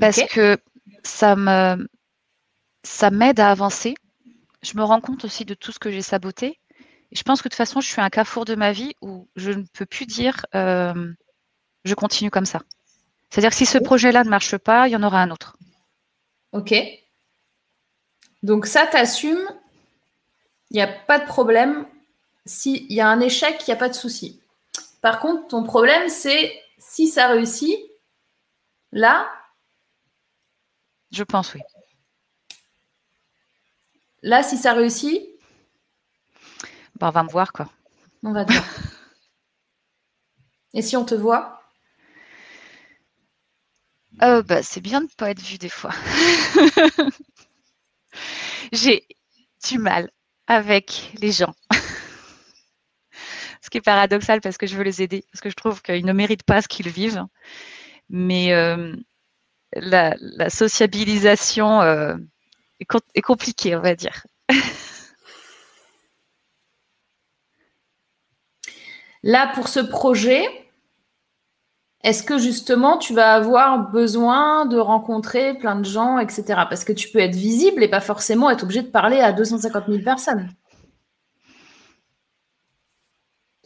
Parce 0.00 0.22
que 0.30 0.58
ça 1.02 1.36
me 1.36 1.88
ça 2.84 3.10
m'aide 3.10 3.40
à 3.40 3.50
avancer. 3.50 3.94
Je 4.62 4.76
me 4.76 4.84
rends 4.84 5.00
compte 5.00 5.24
aussi 5.24 5.44
de 5.44 5.54
tout 5.54 5.72
ce 5.72 5.78
que 5.78 5.90
j'ai 5.90 6.02
saboté. 6.02 6.60
Et 7.12 7.16
je 7.16 7.22
pense 7.22 7.42
que 7.42 7.48
de 7.48 7.52
toute 7.52 7.58
façon, 7.58 7.80
je 7.80 7.88
suis 7.88 8.00
un 8.00 8.10
carrefour 8.10 8.44
de 8.44 8.54
ma 8.54 8.72
vie 8.72 8.94
où 9.02 9.28
je 9.36 9.50
ne 9.52 9.64
peux 9.74 9.86
plus 9.86 10.06
dire 10.06 10.46
euh, 10.54 11.12
je 11.88 11.94
continue 11.94 12.30
comme 12.30 12.46
ça. 12.46 12.60
C'est-à-dire 13.30 13.50
que 13.50 13.56
si 13.56 13.66
ce 13.66 13.78
projet-là 13.78 14.24
ne 14.24 14.30
marche 14.30 14.56
pas, 14.56 14.88
il 14.88 14.92
y 14.92 14.96
en 14.96 15.02
aura 15.02 15.20
un 15.20 15.30
autre. 15.30 15.56
Ok. 16.52 16.74
Donc 18.42 18.66
ça, 18.66 18.86
tu 18.86 18.96
assumes, 18.96 19.48
il 20.70 20.74
n'y 20.74 20.82
a 20.82 20.86
pas 20.86 21.18
de 21.18 21.26
problème. 21.26 21.86
S'il 22.46 22.90
y 22.92 23.00
a 23.00 23.08
un 23.08 23.20
échec, 23.20 23.62
il 23.66 23.70
n'y 23.70 23.74
a 23.74 23.78
pas 23.78 23.88
de 23.88 23.94
souci. 23.94 24.40
Par 25.02 25.20
contre, 25.20 25.48
ton 25.48 25.64
problème, 25.64 26.08
c'est 26.08 26.52
si 26.78 27.08
ça 27.08 27.28
réussit, 27.28 27.76
là, 28.92 29.28
je 31.10 31.24
pense, 31.24 31.54
oui. 31.54 31.60
Là, 34.22 34.42
si 34.42 34.56
ça 34.56 34.72
réussit 34.72 35.22
bah, 36.96 37.08
On 37.08 37.10
va 37.10 37.22
me 37.22 37.30
voir, 37.30 37.52
quoi. 37.52 37.68
On 38.22 38.32
va 38.32 38.44
te 38.44 38.52
voir. 38.52 38.64
Et 40.74 40.82
si 40.82 40.96
on 40.96 41.04
te 41.04 41.14
voit? 41.14 41.57
Euh, 44.22 44.42
bah, 44.42 44.62
C'est 44.62 44.80
bien 44.80 45.00
de 45.00 45.06
ne 45.06 45.10
pas 45.16 45.30
être 45.30 45.40
vu 45.40 45.58
des 45.58 45.68
fois. 45.68 45.92
J'ai 48.72 49.06
du 49.68 49.78
mal 49.78 50.10
avec 50.46 51.12
les 51.20 51.32
gens. 51.32 51.54
ce 53.62 53.70
qui 53.70 53.78
est 53.78 53.82
paradoxal 53.82 54.40
parce 54.40 54.56
que 54.56 54.66
je 54.66 54.76
veux 54.76 54.82
les 54.82 55.02
aider, 55.02 55.24
parce 55.32 55.40
que 55.40 55.50
je 55.50 55.54
trouve 55.54 55.82
qu'ils 55.82 56.06
ne 56.06 56.12
méritent 56.12 56.44
pas 56.44 56.62
ce 56.62 56.68
qu'ils 56.68 56.88
vivent. 56.88 57.24
Mais 58.08 58.52
euh, 58.54 58.96
la, 59.74 60.16
sociabilisation 60.48 61.82
euh, 61.82 62.16
est, 62.80 63.20
compliquée, 63.22 63.76
on 63.76 63.80
va 63.80 63.94
dire. 63.94 64.26
Là, 69.22 69.50
pour 69.54 69.68
ce 69.68 69.80
projet, 69.80 70.67
est-ce 72.04 72.22
que 72.22 72.38
justement 72.38 72.98
tu 72.98 73.12
vas 73.14 73.34
avoir 73.34 73.90
besoin 73.90 74.66
de 74.66 74.78
rencontrer 74.78 75.54
plein 75.54 75.76
de 75.76 75.84
gens, 75.84 76.18
etc. 76.18 76.44
Parce 76.68 76.84
que 76.84 76.92
tu 76.92 77.10
peux 77.10 77.18
être 77.18 77.34
visible 77.34 77.82
et 77.82 77.88
pas 77.88 78.00
forcément 78.00 78.50
être 78.50 78.62
obligé 78.62 78.82
de 78.82 78.88
parler 78.88 79.20
à 79.20 79.32
250 79.32 79.86
000 79.88 80.02
personnes. 80.02 80.48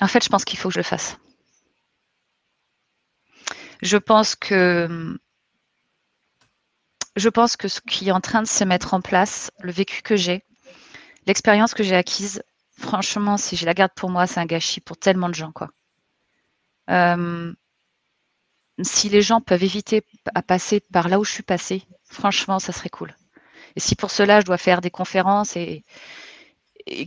En 0.00 0.08
fait, 0.08 0.24
je 0.24 0.28
pense 0.28 0.44
qu'il 0.44 0.58
faut 0.58 0.68
que 0.68 0.74
je 0.74 0.80
le 0.80 0.84
fasse. 0.84 1.18
Je 3.82 3.96
pense 3.98 4.34
que 4.34 5.18
je 7.16 7.28
pense 7.28 7.56
que 7.56 7.68
ce 7.68 7.80
qui 7.80 8.08
est 8.08 8.12
en 8.12 8.20
train 8.20 8.42
de 8.42 8.46
se 8.46 8.64
mettre 8.64 8.94
en 8.94 9.00
place, 9.02 9.50
le 9.60 9.72
vécu 9.72 10.02
que 10.02 10.16
j'ai, 10.16 10.44
l'expérience 11.26 11.74
que 11.74 11.82
j'ai 11.82 11.96
acquise, 11.96 12.42
franchement, 12.78 13.36
si 13.36 13.56
je 13.56 13.66
la 13.66 13.74
garde 13.74 13.92
pour 13.94 14.08
moi, 14.08 14.26
c'est 14.26 14.40
un 14.40 14.46
gâchis 14.46 14.80
pour 14.80 14.96
tellement 14.96 15.28
de 15.28 15.34
gens. 15.34 15.52
Quoi. 15.52 15.68
Euh, 16.90 17.52
si 18.84 19.08
les 19.08 19.22
gens 19.22 19.40
peuvent 19.40 19.62
éviter 19.62 20.02
à 20.34 20.42
passer 20.42 20.80
par 20.80 21.08
là 21.08 21.18
où 21.18 21.24
je 21.24 21.32
suis 21.32 21.42
passée, 21.42 21.82
franchement, 22.04 22.58
ça 22.58 22.72
serait 22.72 22.88
cool. 22.88 23.14
Et 23.76 23.80
si 23.80 23.96
pour 23.96 24.10
cela, 24.10 24.40
je 24.40 24.46
dois 24.46 24.58
faire 24.58 24.80
des 24.80 24.90
conférences 24.90 25.56
et, 25.56 25.84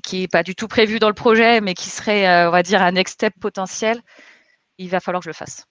qui 0.04 0.22
n'est 0.22 0.28
pas 0.28 0.44
du 0.44 0.56
tout 0.56 0.68
prévu 0.68 1.00
dans 1.00 1.10
le 1.10 1.16
projet, 1.16 1.60
mais 1.60 1.74
qui 1.74 1.90
serait, 1.90 2.28
euh, 2.28 2.48
on 2.48 2.52
va 2.52 2.64
dire, 2.64 2.82
un 2.82 2.94
next 2.94 3.16
step 3.16 3.34
potentiel, 3.40 4.02
il 4.78 4.90
va 4.90 5.00
falloir 5.00 5.20
que 5.20 5.26
je 5.26 5.30
le 5.30 5.34
fasse. 5.34 5.66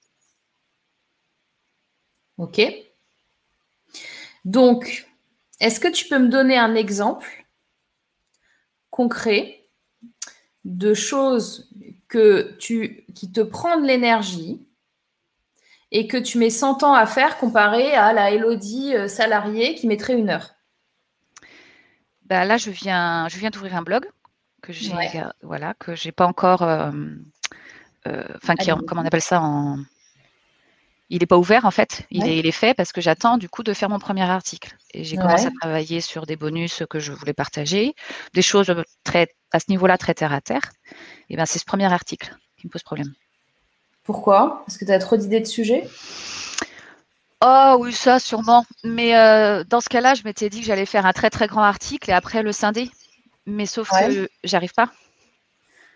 Ok. 2.36 2.60
Donc, 4.44 5.08
est-ce 5.60 5.80
que 5.80 5.88
tu 5.88 6.06
peux 6.08 6.18
me 6.18 6.28
donner 6.28 6.58
un 6.58 6.74
exemple 6.74 7.46
concret 8.90 9.62
de 10.64 10.94
choses 10.94 11.70
que 12.08 12.56
tu, 12.58 13.06
qui 13.14 13.32
te 13.32 13.40
prennent 13.40 13.84
l'énergie 13.84 14.66
et 15.94 16.08
que 16.08 16.16
tu 16.16 16.38
mets 16.38 16.50
100 16.50 16.82
ans 16.82 16.92
à 16.92 17.06
faire 17.06 17.38
comparé 17.38 17.94
à 17.94 18.12
la 18.12 18.32
Elodie 18.32 18.94
euh, 18.94 19.08
salariée 19.08 19.76
qui 19.76 19.86
mettrait 19.86 20.18
une 20.18 20.28
heure 20.28 20.50
bah 22.26 22.44
Là, 22.44 22.56
je 22.58 22.70
viens, 22.70 23.28
je 23.28 23.38
viens 23.38 23.50
d'ouvrir 23.50 23.76
un 23.76 23.82
blog 23.82 24.04
que 24.60 24.72
j'ai 24.72 24.92
voilà, 25.42 25.74
que 25.74 25.94
j'ai 25.94 26.10
pas 26.10 26.26
encore. 26.26 26.62
Euh, 26.62 26.90
euh, 28.08 28.24
enfin, 28.42 28.54
comment 28.86 29.02
on 29.02 29.06
appelle 29.06 29.22
ça 29.22 29.40
en 29.40 29.78
il 31.10 31.20
n'est 31.20 31.26
pas 31.26 31.36
ouvert 31.36 31.66
en 31.66 31.70
fait, 31.70 32.06
il, 32.10 32.26
est, 32.26 32.50
fait 32.50 32.74
parce 32.74 32.90
que 32.90 33.02
j'attends 33.02 33.36
du 33.36 33.48
coup 33.48 33.62
de 33.62 33.74
faire 33.74 33.90
mon 33.90 33.98
premier 33.98 34.22
article. 34.22 34.74
Et 34.94 35.04
j'ai 35.04 35.16
commencé 35.16 35.46
à 35.46 35.50
travailler 35.60 36.00
sur 36.00 36.24
des 36.26 36.34
bonus 36.34 36.82
que 36.88 36.98
je 36.98 37.12
voulais 37.12 37.34
partager, 37.34 37.94
des 38.32 38.42
choses 38.42 38.74
très 39.04 39.28
à 39.52 39.60
ce 39.60 39.66
niveau-là 39.68 39.98
très 39.98 40.14
terre 40.14 40.32
à 40.32 40.40
terre. 40.40 40.72
Et 41.28 41.36
bien 41.36 41.44
c'est 41.44 41.58
ce 41.58 41.66
premier 41.66 41.92
article 41.92 42.34
qui 42.56 42.66
me 42.66 42.72
pose 42.72 42.82
problème. 42.82 43.12
Pourquoi? 44.04 44.62
Parce 44.66 44.78
que 44.78 44.84
tu 44.84 44.92
as 44.92 44.98
trop 44.98 45.16
d'idées 45.16 45.40
de 45.40 45.46
sujets? 45.46 45.88
Oh 47.40 47.76
oui, 47.80 47.92
ça 47.92 48.18
sûrement. 48.18 48.64
Mais 48.84 49.16
euh, 49.16 49.64
dans 49.64 49.80
ce 49.80 49.88
cas-là, 49.88 50.14
je 50.14 50.22
m'étais 50.24 50.50
dit 50.50 50.60
que 50.60 50.66
j'allais 50.66 50.86
faire 50.86 51.06
un 51.06 51.12
très 51.12 51.30
très 51.30 51.46
grand 51.46 51.62
article 51.62 52.10
et 52.10 52.12
après 52.12 52.42
le 52.42 52.52
scinder. 52.52 52.90
Mais 53.46 53.66
sauf 53.66 53.90
que 53.90 54.28
j'arrive 54.44 54.72
pas. 54.72 54.90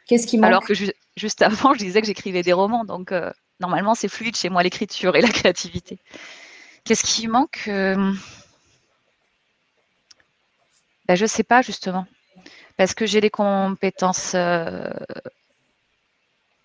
Qu'est-ce 0.07 0.27
qui 0.27 0.39
manque? 0.39 0.47
Alors 0.47 0.65
que 0.65 0.75
juste 0.75 1.43
avant, 1.43 1.75
je 1.79 1.79
disais 1.79 2.01
que 2.01 2.07
j'écrivais 2.07 2.43
des 2.43 2.53
romans, 2.55 2.85
donc 2.85 3.13
euh, 3.13 3.31
normalement, 3.61 3.95
c'est 3.95 4.09
fluide 4.09 4.37
chez 4.37 4.49
moi, 4.49 4.63
l'écriture 4.63 5.15
et 5.17 5.21
la 5.21 5.29
créativité. 5.29 5.99
Qu'est-ce 6.85 7.05
qui 7.05 7.29
manque 7.29 7.65
ben, 7.67 8.17
Je 11.11 11.23
ne 11.23 11.29
sais 11.29 11.43
pas, 11.43 11.61
justement. 11.61 12.07
Parce 12.79 12.95
que 12.95 13.05
j'ai 13.05 13.21
des 13.21 13.31
compétences. 13.31 14.35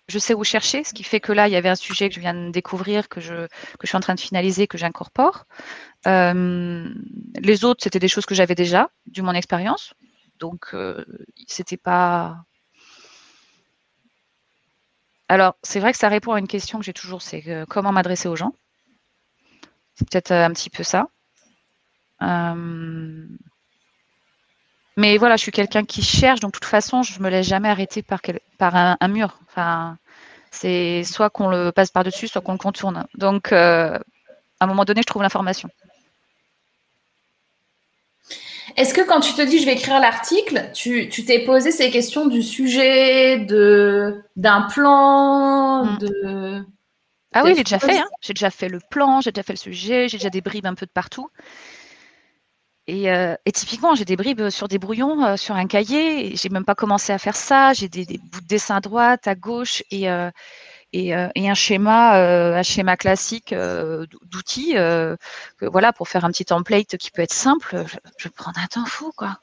Je 0.08 0.18
sais 0.18 0.34
où 0.34 0.44
chercher, 0.44 0.84
ce 0.84 0.92
qui 0.92 1.02
fait 1.02 1.20
que 1.20 1.32
là, 1.32 1.48
il 1.48 1.52
y 1.52 1.56
avait 1.56 1.70
un 1.70 1.76
sujet 1.76 2.08
que 2.08 2.14
je 2.14 2.20
viens 2.20 2.34
de 2.34 2.50
découvrir, 2.50 3.08
que 3.08 3.20
je, 3.20 3.46
que 3.46 3.82
je 3.84 3.86
suis 3.86 3.96
en 3.96 4.00
train 4.00 4.14
de 4.14 4.20
finaliser, 4.20 4.66
que 4.66 4.76
j'incorpore. 4.76 5.46
Euh, 6.06 6.88
les 7.40 7.64
autres, 7.64 7.82
c'était 7.82 7.98
des 7.98 8.08
choses 8.08 8.26
que 8.26 8.34
j'avais 8.34 8.54
déjà, 8.54 8.90
du 9.06 9.22
mon 9.22 9.32
expérience. 9.32 9.94
Donc, 10.38 10.70
euh, 10.74 11.04
c'était 11.46 11.78
pas 11.78 12.44
alors, 15.28 15.56
c'est 15.62 15.80
vrai 15.80 15.92
que 15.92 15.98
ça 15.98 16.08
répond 16.08 16.32
à 16.32 16.38
une 16.38 16.46
question 16.46 16.78
que 16.78 16.84
j'ai 16.84 16.92
toujours, 16.92 17.22
c'est 17.22 17.42
euh, 17.48 17.64
comment 17.66 17.92
m'adresser 17.92 18.28
aux 18.28 18.36
gens. 18.36 18.52
C'est 19.94 20.08
peut-être 20.08 20.32
euh, 20.32 20.44
un 20.44 20.52
petit 20.52 20.70
peu 20.70 20.82
ça. 20.82 21.08
Euh, 24.96 25.00
mais 25.00 25.18
voilà, 25.18 25.36
je 25.36 25.42
suis 25.42 25.52
quelqu'un 25.52 25.84
qui 25.84 26.02
cherche, 26.02 26.40
donc 26.40 26.52
de 26.52 26.58
toute 26.58 26.68
façon, 26.68 27.02
je 27.02 27.18
ne 27.18 27.24
me 27.24 27.30
laisse 27.30 27.46
jamais 27.46 27.68
arrêter 27.68 28.02
par, 28.02 28.20
par 28.58 28.74
un, 28.76 29.08
mur. 29.08 29.38
Enfin, 29.48 29.96
c'est 30.50 31.04
soit 31.04 31.30
qu'on 31.30 31.48
le 31.48 31.72
passe 31.72 31.90
par-dessus, 31.90 32.28
soit 32.28 32.40
qu'on 32.40 32.52
le 32.52 32.58
contourne. 32.58 33.06
Donc, 33.14 33.52
à 33.52 34.00
un 34.60 34.66
moment 34.66 34.84
donné, 34.84 35.02
je 35.02 35.06
trouve 35.06 35.22
l'information. 35.22 35.68
Est-ce 38.76 38.94
que 38.94 39.02
quand 39.02 39.20
tu 39.20 39.34
te 39.34 39.42
dis 39.42 39.60
je 39.60 39.66
vais 39.66 39.74
écrire 39.74 40.00
l'article, 40.00 40.70
tu 40.72 41.08
t'es 41.08 41.40
posé 41.44 41.70
ces 41.70 41.90
questions 41.90 42.26
du 42.26 42.42
sujet, 42.42 43.38
de 43.38 44.24
d'un 44.36 44.62
plan, 44.62 45.84
hmm. 45.84 45.98
de 45.98 46.64
ah 47.34 47.42
oui, 47.44 47.54
j'ai 47.56 47.64
déjà 47.64 47.80
fait. 47.80 47.98
Hein. 47.98 48.08
J'ai 48.20 48.32
déjà 48.32 48.50
fait 48.50 48.68
le 48.68 48.78
plan, 48.90 49.20
j'ai 49.20 49.32
déjà 49.32 49.42
fait 49.42 49.52
le 49.54 49.58
sujet, 49.58 50.08
j'ai 50.08 50.18
déjà 50.18 50.30
des 50.30 50.40
bribes 50.40 50.66
un 50.66 50.74
peu 50.74 50.86
de 50.86 50.90
partout. 50.92 51.28
Et, 52.86 53.52
typiquement, 53.52 53.94
j'ai 53.94 54.04
des 54.04 54.16
bribes 54.16 54.50
sur 54.50 54.68
des 54.68 54.78
brouillons, 54.78 55.36
sur 55.36 55.54
un 55.54 55.66
cahier. 55.66 56.36
J'ai 56.36 56.48
même 56.50 56.64
pas 56.64 56.74
commencé 56.74 57.12
à 57.12 57.18
faire 57.18 57.36
ça. 57.36 57.72
J'ai 57.72 57.88
des, 57.88 58.04
bouts 58.04 58.40
de 58.40 58.46
dessin 58.46 58.76
à 58.76 58.80
droite, 58.80 59.26
à 59.26 59.34
gauche 59.34 59.82
et, 59.90 60.08
et, 60.92 61.14
un 61.14 61.54
schéma, 61.54 62.18
un 62.56 62.62
schéma 62.62 62.96
classique 62.96 63.54
d'outils. 64.24 64.76
voilà, 65.62 65.92
pour 65.92 66.08
faire 66.08 66.24
un 66.24 66.30
petit 66.30 66.44
template 66.44 66.96
qui 66.98 67.10
peut 67.10 67.22
être 67.22 67.32
simple, 67.32 67.84
je, 67.86 67.96
je 68.18 68.28
prends 68.28 68.52
un 68.56 68.66
temps 68.66 68.86
fou, 68.86 69.12
quoi. 69.16 69.38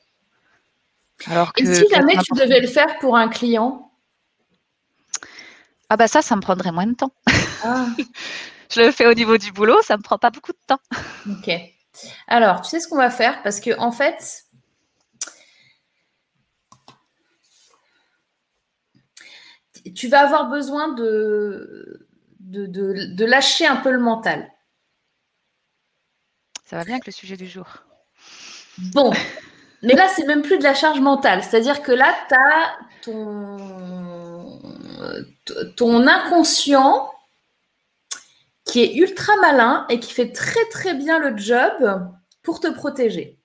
Alors 1.27 1.53
que, 1.53 1.63
et 1.63 1.73
si 1.73 1.87
jamais 1.89 2.17
tu 2.17 2.33
devais 2.33 2.61
le 2.61 2.67
faire 2.67 2.97
pour 2.99 3.15
un 3.15 3.27
client? 3.27 3.91
Ah 5.89 5.97
bah 5.97 6.07
ça, 6.07 6.21
ça 6.21 6.35
me 6.35 6.41
prendrait 6.41 6.71
moins 6.71 6.87
de 6.87 6.93
temps. 6.93 7.13
Ah. 7.63 7.87
je 8.71 8.81
le 8.81 8.91
fais 8.91 9.05
au 9.07 9.13
niveau 9.13 9.37
du 9.37 9.51
boulot, 9.51 9.81
ça 9.83 9.97
me 9.97 10.01
prend 10.01 10.17
pas 10.17 10.31
beaucoup 10.31 10.53
de 10.53 10.57
temps. 10.65 10.79
Ok. 11.29 11.51
Alors, 12.27 12.61
tu 12.61 12.69
sais 12.69 12.79
ce 12.79 12.87
qu'on 12.87 12.97
va 12.97 13.09
faire? 13.09 13.41
Parce 13.43 13.59
que 13.59 13.77
en 13.79 13.91
fait, 13.91 14.45
tu 19.95 20.07
vas 20.07 20.21
avoir 20.21 20.49
besoin 20.49 20.89
de, 20.89 22.07
de, 22.39 22.65
de, 22.65 23.25
lâcher 23.25 23.65
un 23.65 23.77
peu 23.77 23.91
le 23.91 23.99
mental. 23.99 24.51
Ça 26.65 26.77
va 26.77 26.83
bien 26.83 26.95
avec 26.95 27.05
le 27.05 27.11
sujet 27.11 27.37
du 27.37 27.47
jour. 27.47 27.67
Bon, 28.93 29.11
mais 29.81 29.93
là, 29.93 30.07
c'est 30.07 30.25
même 30.25 30.41
plus 30.41 30.57
de 30.57 30.63
la 30.63 30.73
charge 30.73 30.99
mentale. 31.01 31.43
C'est-à-dire 31.43 31.81
que 31.81 31.91
là, 31.91 32.15
tu 32.29 32.35
as 32.35 32.77
ton, 33.01 34.61
ton 35.75 36.07
inconscient 36.07 37.11
qui 38.65 38.81
est 38.81 38.95
ultra 38.95 39.35
malin 39.37 39.85
et 39.89 39.99
qui 39.99 40.13
fait 40.13 40.31
très 40.31 40.63
très 40.69 40.93
bien 40.93 41.19
le 41.19 41.37
job 41.37 42.11
pour 42.41 42.59
te 42.59 42.67
protéger. 42.67 43.39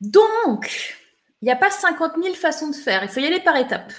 Donc, 0.00 0.96
il 1.40 1.46
n'y 1.46 1.52
a 1.52 1.56
pas 1.56 1.70
50 1.70 2.14
000 2.22 2.34
façons 2.34 2.68
de 2.68 2.74
faire. 2.74 3.02
Il 3.02 3.08
faut 3.08 3.20
y 3.20 3.26
aller 3.26 3.40
par 3.40 3.56
étapes. 3.56 3.92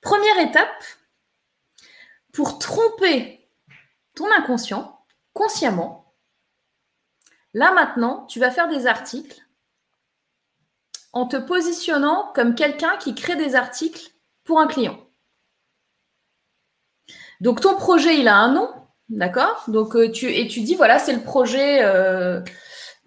Première 0.00 0.38
étape, 0.38 0.84
pour 2.32 2.58
tromper 2.58 3.48
ton 4.14 4.30
inconscient 4.32 5.04
consciemment, 5.32 6.08
Là 7.54 7.72
maintenant, 7.72 8.26
tu 8.26 8.40
vas 8.40 8.50
faire 8.50 8.68
des 8.68 8.86
articles 8.86 9.42
en 11.12 11.26
te 11.26 11.36
positionnant 11.36 12.32
comme 12.34 12.54
quelqu'un 12.54 12.96
qui 12.98 13.14
crée 13.14 13.36
des 13.36 13.54
articles 13.54 14.12
pour 14.44 14.60
un 14.60 14.66
client. 14.66 15.07
Donc 17.40 17.60
ton 17.60 17.74
projet, 17.76 18.18
il 18.18 18.28
a 18.28 18.36
un 18.36 18.52
nom, 18.52 18.68
d'accord? 19.08 19.64
Donc 19.68 19.94
euh, 19.94 20.10
tu 20.10 20.32
et 20.32 20.48
tu 20.48 20.60
dis 20.60 20.74
voilà, 20.74 20.98
c'est 20.98 21.12
le 21.12 21.20
projet 21.20 21.78
euh, 21.82 22.40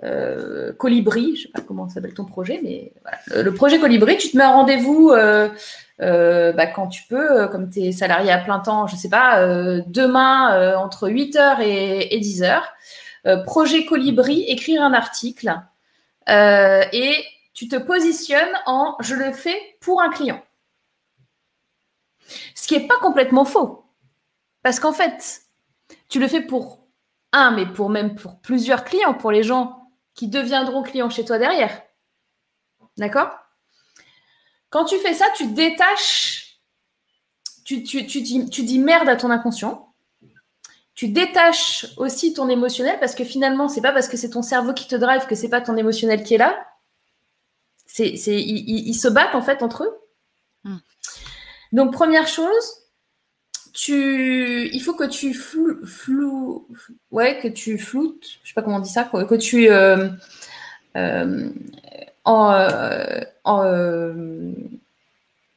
euh, 0.03 0.71
Colibri, 0.73 1.35
je 1.35 1.43
sais 1.43 1.49
pas 1.49 1.61
comment 1.61 1.89
s'appelle 1.89 2.13
ton 2.13 2.25
projet, 2.25 2.59
mais 2.63 2.93
le, 3.35 3.53
projet 3.53 3.79
Colibri, 3.79 4.17
tu 4.17 4.31
te 4.31 4.37
mets 4.37 4.43
un 4.43 4.53
rendez-vous 4.53 5.09
bah, 5.09 6.67
quand 6.67 6.87
tu 6.87 7.03
peux, 7.09 7.47
comme 7.49 7.69
tu 7.69 7.81
es 7.81 7.91
salarié 7.91 8.31
à 8.31 8.39
plein 8.39 8.59
temps, 8.59 8.87
je 8.87 8.95
sais 8.95 9.09
pas, 9.09 9.45
demain 9.85 10.75
entre 10.77 11.09
8h 11.09 11.61
et, 11.61 12.15
et 12.15 12.19
10h. 12.19 12.61
Euh, 13.27 13.43
projet 13.43 13.85
Colibri, 13.85 14.43
écrire 14.47 14.81
un 14.81 14.93
article 14.93 15.55
et 16.27 17.15
tu 17.53 17.67
te 17.67 17.75
positionnes 17.75 18.53
en 18.65 18.95
je 19.01 19.13
le 19.15 19.33
fais 19.33 19.59
pour 19.81 20.01
un 20.01 20.09
client. 20.09 20.41
Ce 22.55 22.67
qui 22.67 22.77
n'est 22.77 22.87
pas 22.87 22.97
complètement 23.01 23.45
faux. 23.45 23.80
Parce 24.63 24.79
qu'en 24.79 24.93
fait, 24.93 25.43
tu 26.09 26.19
le 26.19 26.27
fais 26.27 26.41
pour 26.41 26.87
un, 27.31 27.51
mais 27.51 27.65
pour 27.65 27.89
même 27.89 28.15
pour 28.15 28.39
plusieurs 28.41 28.83
clients, 28.83 29.13
pour 29.13 29.31
les 29.31 29.43
gens 29.43 29.89
qui 30.13 30.27
deviendront 30.27 30.83
clients 30.83 31.09
chez 31.09 31.25
toi 31.25 31.37
derrière. 31.37 31.81
D'accord? 32.97 33.31
Quand 34.69 34.85
tu 34.85 34.97
fais 34.97 35.13
ça, 35.13 35.25
tu 35.35 35.47
détaches, 35.47 36.59
tu, 37.63 37.83
tu, 37.83 38.03
dis, 38.03 38.49
tu 38.49 38.63
dis 38.63 38.79
merde 38.79 39.09
à 39.09 39.15
ton 39.15 39.29
inconscient 39.29 39.91
tu 41.01 41.07
détaches 41.07 41.87
aussi 41.97 42.31
ton 42.31 42.47
émotionnel 42.47 42.99
parce 42.99 43.15
que 43.15 43.23
finalement, 43.23 43.69
c'est 43.69 43.81
pas 43.81 43.91
parce 43.91 44.07
que 44.07 44.17
c'est 44.17 44.29
ton 44.29 44.43
cerveau 44.43 44.71
qui 44.71 44.87
te 44.87 44.95
drive 44.95 45.25
que 45.25 45.33
c'est 45.33 45.49
pas 45.49 45.59
ton 45.59 45.75
émotionnel 45.75 46.23
qui 46.23 46.35
est 46.35 46.37
là. 46.37 46.63
C'est, 47.87 48.17
c'est, 48.17 48.39
ils, 48.39 48.93
se 48.93 49.07
battent 49.07 49.33
en 49.33 49.41
fait 49.41 49.63
entre 49.63 49.83
eux. 49.83 49.99
Hmm. 50.63 50.77
Donc, 51.71 51.91
première 51.91 52.27
chose, 52.27 52.80
tu, 53.73 54.69
il 54.71 54.79
faut 54.81 54.93
que 54.93 55.05
tu 55.05 55.33
flou, 55.33 56.67
ouais, 57.11 57.39
que 57.41 57.47
tu 57.47 57.77
floutes, 57.77 58.25
je 58.43 58.49
sais 58.49 58.53
pas 58.53 58.61
comment 58.61 58.77
on 58.77 58.79
dit 58.79 58.89
ça, 58.89 59.03
que 59.03 59.35
tu 59.35 59.69
euh, 59.69 60.09
euh, 60.97 61.49
en, 62.25 62.51
euh, 62.53 63.21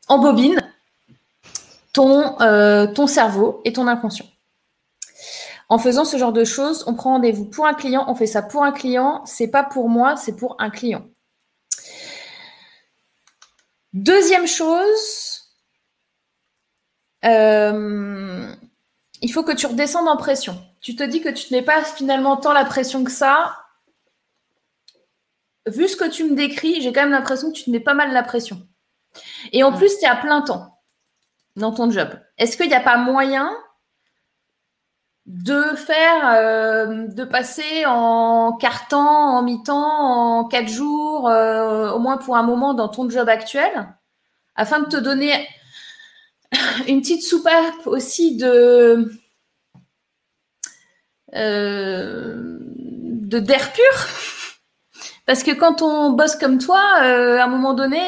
en, 0.08 0.18
bobine 0.18 0.60
ton, 1.92 2.36
ton 2.94 3.06
cerveau 3.06 3.60
et 3.64 3.72
ton 3.72 3.86
inconscient. 3.88 4.26
En 5.68 5.78
faisant 5.78 6.04
ce 6.04 6.16
genre 6.18 6.32
de 6.32 6.44
choses, 6.44 6.84
on 6.86 6.94
prend 6.94 7.12
rendez-vous 7.12 7.46
pour 7.46 7.66
un 7.66 7.74
client, 7.74 8.04
on 8.08 8.14
fait 8.14 8.26
ça 8.26 8.42
pour 8.42 8.62
un 8.64 8.72
client, 8.72 9.22
c'est 9.24 9.48
pas 9.48 9.64
pour 9.64 9.88
moi, 9.88 10.16
c'est 10.16 10.36
pour 10.36 10.56
un 10.58 10.70
client. 10.70 11.06
Deuxième 13.92 14.46
chose, 14.46 15.33
euh, 17.24 18.52
il 19.22 19.32
faut 19.32 19.42
que 19.42 19.52
tu 19.52 19.66
redescendes 19.66 20.08
en 20.08 20.16
pression. 20.16 20.60
Tu 20.80 20.96
te 20.96 21.02
dis 21.02 21.20
que 21.20 21.30
tu 21.30 21.52
n'es 21.52 21.62
pas 21.62 21.82
finalement 21.82 22.36
tant 22.36 22.52
la 22.52 22.64
pression 22.64 23.04
que 23.04 23.10
ça. 23.10 23.56
Vu 25.66 25.88
ce 25.88 25.96
que 25.96 26.08
tu 26.08 26.24
me 26.24 26.36
décris, 26.36 26.82
j'ai 26.82 26.92
quand 26.92 27.02
même 27.02 27.12
l'impression 27.12 27.50
que 27.50 27.56
tu 27.56 27.64
te 27.64 27.70
mets 27.70 27.80
pas 27.80 27.94
mal 27.94 28.12
la 28.12 28.22
pression. 28.22 28.66
Et 29.52 29.64
en 29.64 29.72
plus, 29.72 29.98
tu 29.98 30.04
es 30.04 30.08
à 30.08 30.16
plein 30.16 30.42
temps 30.42 30.78
dans 31.56 31.72
ton 31.72 31.90
job. 31.90 32.08
Est-ce 32.36 32.56
qu'il 32.56 32.68
n'y 32.68 32.74
a 32.74 32.80
pas 32.80 32.98
moyen 32.98 33.50
de 35.26 35.62
faire, 35.74 36.32
euh, 36.34 37.06
de 37.08 37.24
passer 37.24 37.86
en 37.86 38.52
quart 38.52 38.88
temps, 38.88 39.38
en 39.38 39.42
mi-temps, 39.42 40.40
en 40.40 40.44
quatre 40.44 40.68
jours, 40.68 41.28
euh, 41.28 41.90
au 41.92 41.98
moins 41.98 42.18
pour 42.18 42.36
un 42.36 42.42
moment 42.42 42.74
dans 42.74 42.88
ton 42.88 43.08
job 43.08 43.28
actuel, 43.28 43.88
afin 44.54 44.80
de 44.80 44.86
te 44.86 44.96
donner 44.96 45.48
une 46.88 47.00
petite 47.00 47.22
soupape 47.22 47.86
aussi 47.86 48.36
de 48.36 49.10
euh, 51.34 52.58
de 52.60 53.38
d'air 53.38 53.72
pur. 53.72 54.08
Parce 55.26 55.42
que 55.42 55.52
quand 55.52 55.80
on 55.80 56.10
bosse 56.10 56.36
comme 56.36 56.58
toi, 56.58 56.80
à 56.98 57.44
un 57.44 57.46
moment 57.46 57.72
donné, 57.72 57.98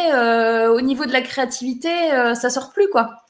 au 0.68 0.80
niveau 0.82 1.06
de 1.06 1.12
la 1.12 1.22
créativité, 1.22 1.88
ça 2.34 2.50
sort 2.50 2.74
plus 2.74 2.90
quoi. 2.90 3.26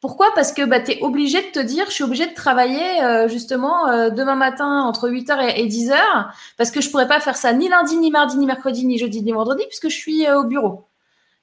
Pourquoi? 0.00 0.32
Parce 0.34 0.52
que 0.52 0.62
bah, 0.62 0.80
tu 0.80 0.92
es 0.92 1.02
obligé 1.02 1.42
de 1.42 1.48
te 1.48 1.58
dire, 1.60 1.84
je 1.86 1.92
suis 1.92 2.04
obligé 2.04 2.26
de 2.26 2.32
travailler 2.32 3.02
euh, 3.02 3.28
justement 3.28 3.88
euh, 3.88 4.08
demain 4.08 4.34
matin 4.34 4.80
entre 4.82 5.10
8h 5.10 5.56
et, 5.56 5.66
10h, 5.66 5.94
parce 6.56 6.70
que 6.70 6.80
je 6.80 6.90
pourrais 6.90 7.06
pas 7.06 7.20
faire 7.20 7.36
ça 7.36 7.52
ni 7.52 7.68
lundi, 7.68 7.98
ni 7.98 8.10
mardi, 8.10 8.38
ni 8.38 8.46
mercredi, 8.46 8.86
ni 8.86 8.96
jeudi, 8.96 9.22
ni 9.22 9.32
vendredi, 9.32 9.62
puisque 9.66 9.90
je 9.90 9.96
suis 9.96 10.26
euh, 10.26 10.40
au 10.40 10.44
bureau. 10.44 10.88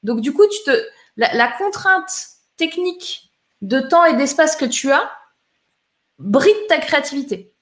Donc 0.01 0.21
du 0.21 0.33
coup, 0.33 0.43
tu 0.47 0.71
te, 0.71 0.75
la, 1.17 1.51
contrainte 1.51 2.09
technique 2.57 3.31
de 3.61 3.79
temps 3.79 4.05
et 4.05 4.15
d'espace 4.15 4.55
que 4.55 4.65
tu 4.65 4.91
as 4.91 5.09
bride 6.19 6.67
ta 6.67 6.79
créativité. 6.79 7.53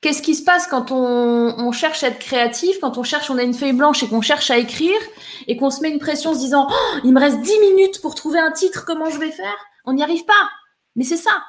Qu'est-ce 0.00 0.20
qui 0.20 0.34
se 0.34 0.42
passe 0.42 0.66
quand 0.66 0.90
on, 0.90 1.70
cherche 1.70 2.02
à 2.02 2.08
être 2.08 2.18
créatif, 2.18 2.80
quand 2.80 2.98
on 2.98 3.04
cherche, 3.04 3.30
on 3.30 3.38
a 3.38 3.42
une 3.44 3.54
feuille 3.54 3.72
blanche 3.72 4.02
et 4.02 4.08
qu'on 4.08 4.20
cherche 4.20 4.50
à 4.50 4.58
écrire 4.58 4.98
et 5.46 5.56
qu'on 5.56 5.70
se 5.70 5.80
met 5.80 5.90
une 5.90 6.00
pression 6.00 6.30
en 6.30 6.34
se 6.34 6.40
disant 6.40 6.66
oh, 6.68 6.98
il 7.04 7.12
me 7.12 7.20
reste 7.20 7.40
10 7.40 7.60
minutes 7.60 8.00
pour 8.02 8.16
trouver 8.16 8.40
un 8.40 8.50
titre, 8.50 8.84
comment 8.84 9.10
je 9.10 9.18
vais 9.18 9.30
faire? 9.30 9.54
On 9.84 9.92
n'y 9.92 10.02
arrive 10.02 10.24
pas. 10.24 10.50
Mais 10.96 11.04
c'est 11.04 11.16
ça. 11.16 11.44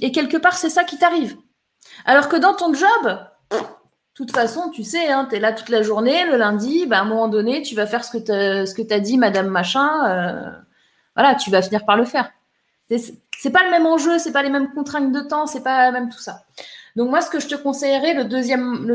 Et 0.00 0.12
quelque 0.12 0.38
part, 0.38 0.56
c'est 0.56 0.70
ça 0.70 0.84
qui 0.84 0.96
t'arrive. 0.96 1.36
Alors 2.06 2.28
que 2.30 2.36
dans 2.36 2.54
ton 2.54 2.72
job, 2.72 3.18
de 3.50 3.58
toute 4.14 4.32
façon, 4.32 4.70
tu 4.70 4.82
sais, 4.82 5.08
hein, 5.08 5.26
tu 5.28 5.36
es 5.36 5.38
là 5.38 5.52
toute 5.52 5.68
la 5.68 5.82
journée, 5.82 6.24
le 6.24 6.38
lundi, 6.38 6.86
bah, 6.86 6.98
à 6.98 7.02
un 7.02 7.04
moment 7.04 7.28
donné, 7.28 7.60
tu 7.60 7.74
vas 7.74 7.86
faire 7.86 8.02
ce 8.02 8.10
que 8.16 8.82
tu 8.82 8.94
as 8.94 9.00
dit, 9.00 9.18
Madame 9.18 9.48
Machin. 9.48 10.08
Euh, 10.08 10.50
voilà, 11.18 11.34
tu 11.34 11.50
vas 11.50 11.62
finir 11.62 11.84
par 11.84 11.96
le 11.96 12.04
faire. 12.04 12.30
C'est 12.88 13.50
pas 13.50 13.64
le 13.64 13.70
même 13.70 13.86
enjeu, 13.86 14.20
c'est 14.20 14.30
pas 14.30 14.44
les 14.44 14.50
mêmes 14.50 14.72
contraintes 14.72 15.10
de 15.10 15.20
temps, 15.20 15.46
c'est 15.46 15.64
pas 15.64 15.90
même 15.90 16.10
tout 16.10 16.20
ça. 16.20 16.44
Donc 16.94 17.10
moi, 17.10 17.20
ce 17.22 17.28
que 17.28 17.40
je 17.40 17.48
te 17.48 17.56
conseillerais, 17.56 18.14
le 18.14 18.24
deuxième, 18.24 18.86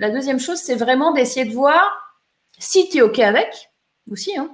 la 0.00 0.10
deuxième 0.10 0.40
chose, 0.40 0.58
c'est 0.58 0.74
vraiment 0.74 1.12
d'essayer 1.12 1.46
de 1.46 1.54
voir 1.54 2.16
si 2.58 2.88
tu 2.88 2.98
es 2.98 3.02
OK 3.02 3.20
avec, 3.20 3.70
aussi, 4.10 4.36
hein, 4.36 4.50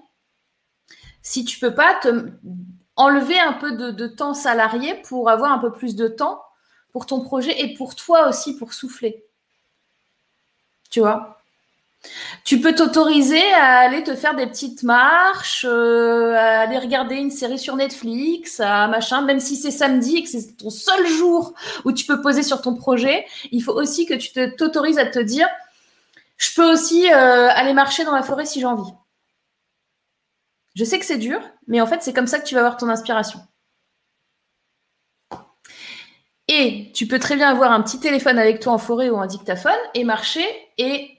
si 1.23 1.47
tu 1.47 1.59
peux 1.59 1.75
pas 1.75 1.95
te 1.95 2.31
enlever 2.97 3.39
un 3.41 3.55
peu 3.55 3.73
de, 3.73 4.07
temps 4.07 4.35
salarié 4.35 4.95
pour 5.09 5.31
avoir 5.31 5.51
un 5.51 5.59
peu 5.59 5.73
plus 5.73 5.97
de 5.97 6.09
temps 6.09 6.43
pour 6.93 7.07
ton 7.07 7.23
projet 7.23 7.59
et 7.59 7.73
pour 7.73 7.97
toi 7.97 8.29
aussi 8.29 8.57
pour 8.59 8.75
souffler. 8.75 9.25
Tu 10.91 11.01
vois? 11.01 11.43
Tu 12.45 12.61
peux 12.61 12.75
t'autoriser 12.75 13.43
à 13.55 13.79
aller 13.79 14.03
te 14.03 14.15
faire 14.15 14.35
des 14.35 14.47
petites 14.47 14.83
marches, 14.83 15.65
euh, 15.69 16.35
à 16.35 16.61
aller 16.61 16.79
regarder 16.79 17.17
une 17.17 17.31
série 17.31 17.59
sur 17.59 17.77
Netflix, 17.77 18.61
à 18.61 18.87
machin, 18.89 19.23
même 19.23 19.41
si 19.41 19.57
c'est 19.57 19.71
samedi 19.71 20.17
et 20.19 20.23
que 20.23 20.29
c'est 20.29 20.57
ton 20.57 20.71
seul 20.71 21.07
jour 21.07 21.55
où 21.85 21.93
tu 21.93 22.05
peux 22.05 22.21
poser 22.21 22.43
sur 22.43 22.61
ton 22.61 22.75
projet, 22.75 23.27
il 23.51 23.63
faut 23.63 23.73
aussi 23.73 24.07
que 24.07 24.15
tu 24.15 24.31
t'autorises 24.57 24.99
à 24.99 25.07
te 25.07 25.19
dire, 25.19 25.49
je 26.37 26.55
peux 26.55 26.71
aussi 26.71 27.11
euh, 27.13 27.49
aller 27.51 27.73
marcher 27.73 28.05
dans 28.05 28.15
la 28.15 28.23
forêt 28.23 28.47
si 28.47 28.61
j'ai 28.61 28.67
envie. 28.67 28.93
Je 30.75 30.85
sais 30.85 30.99
que 30.99 31.07
c'est 31.07 31.19
dur, 31.19 31.41
mais 31.69 31.81
en 31.81 31.87
fait, 31.87 32.03
c'est 32.03 32.13
comme 32.13 32.27
ça 32.27 32.39
que 32.39 32.47
tu 32.47 32.55
vas 32.55 32.61
avoir 32.61 32.77
ton 32.77 32.89
inspiration. 32.89 33.41
Et 36.49 36.91
tu 36.95 37.07
peux 37.07 37.19
très 37.19 37.37
bien 37.37 37.49
avoir 37.49 37.73
un 37.73 37.81
petit 37.81 38.01
téléphone 38.01 38.39
avec 38.39 38.61
toi 38.61 38.75
en 38.75 38.79
forêt 38.79 39.09
ou 39.09 39.19
un 39.19 39.27
dictaphone 39.27 39.73
et 39.95 40.05
marcher. 40.05 40.47
Et 40.77 41.14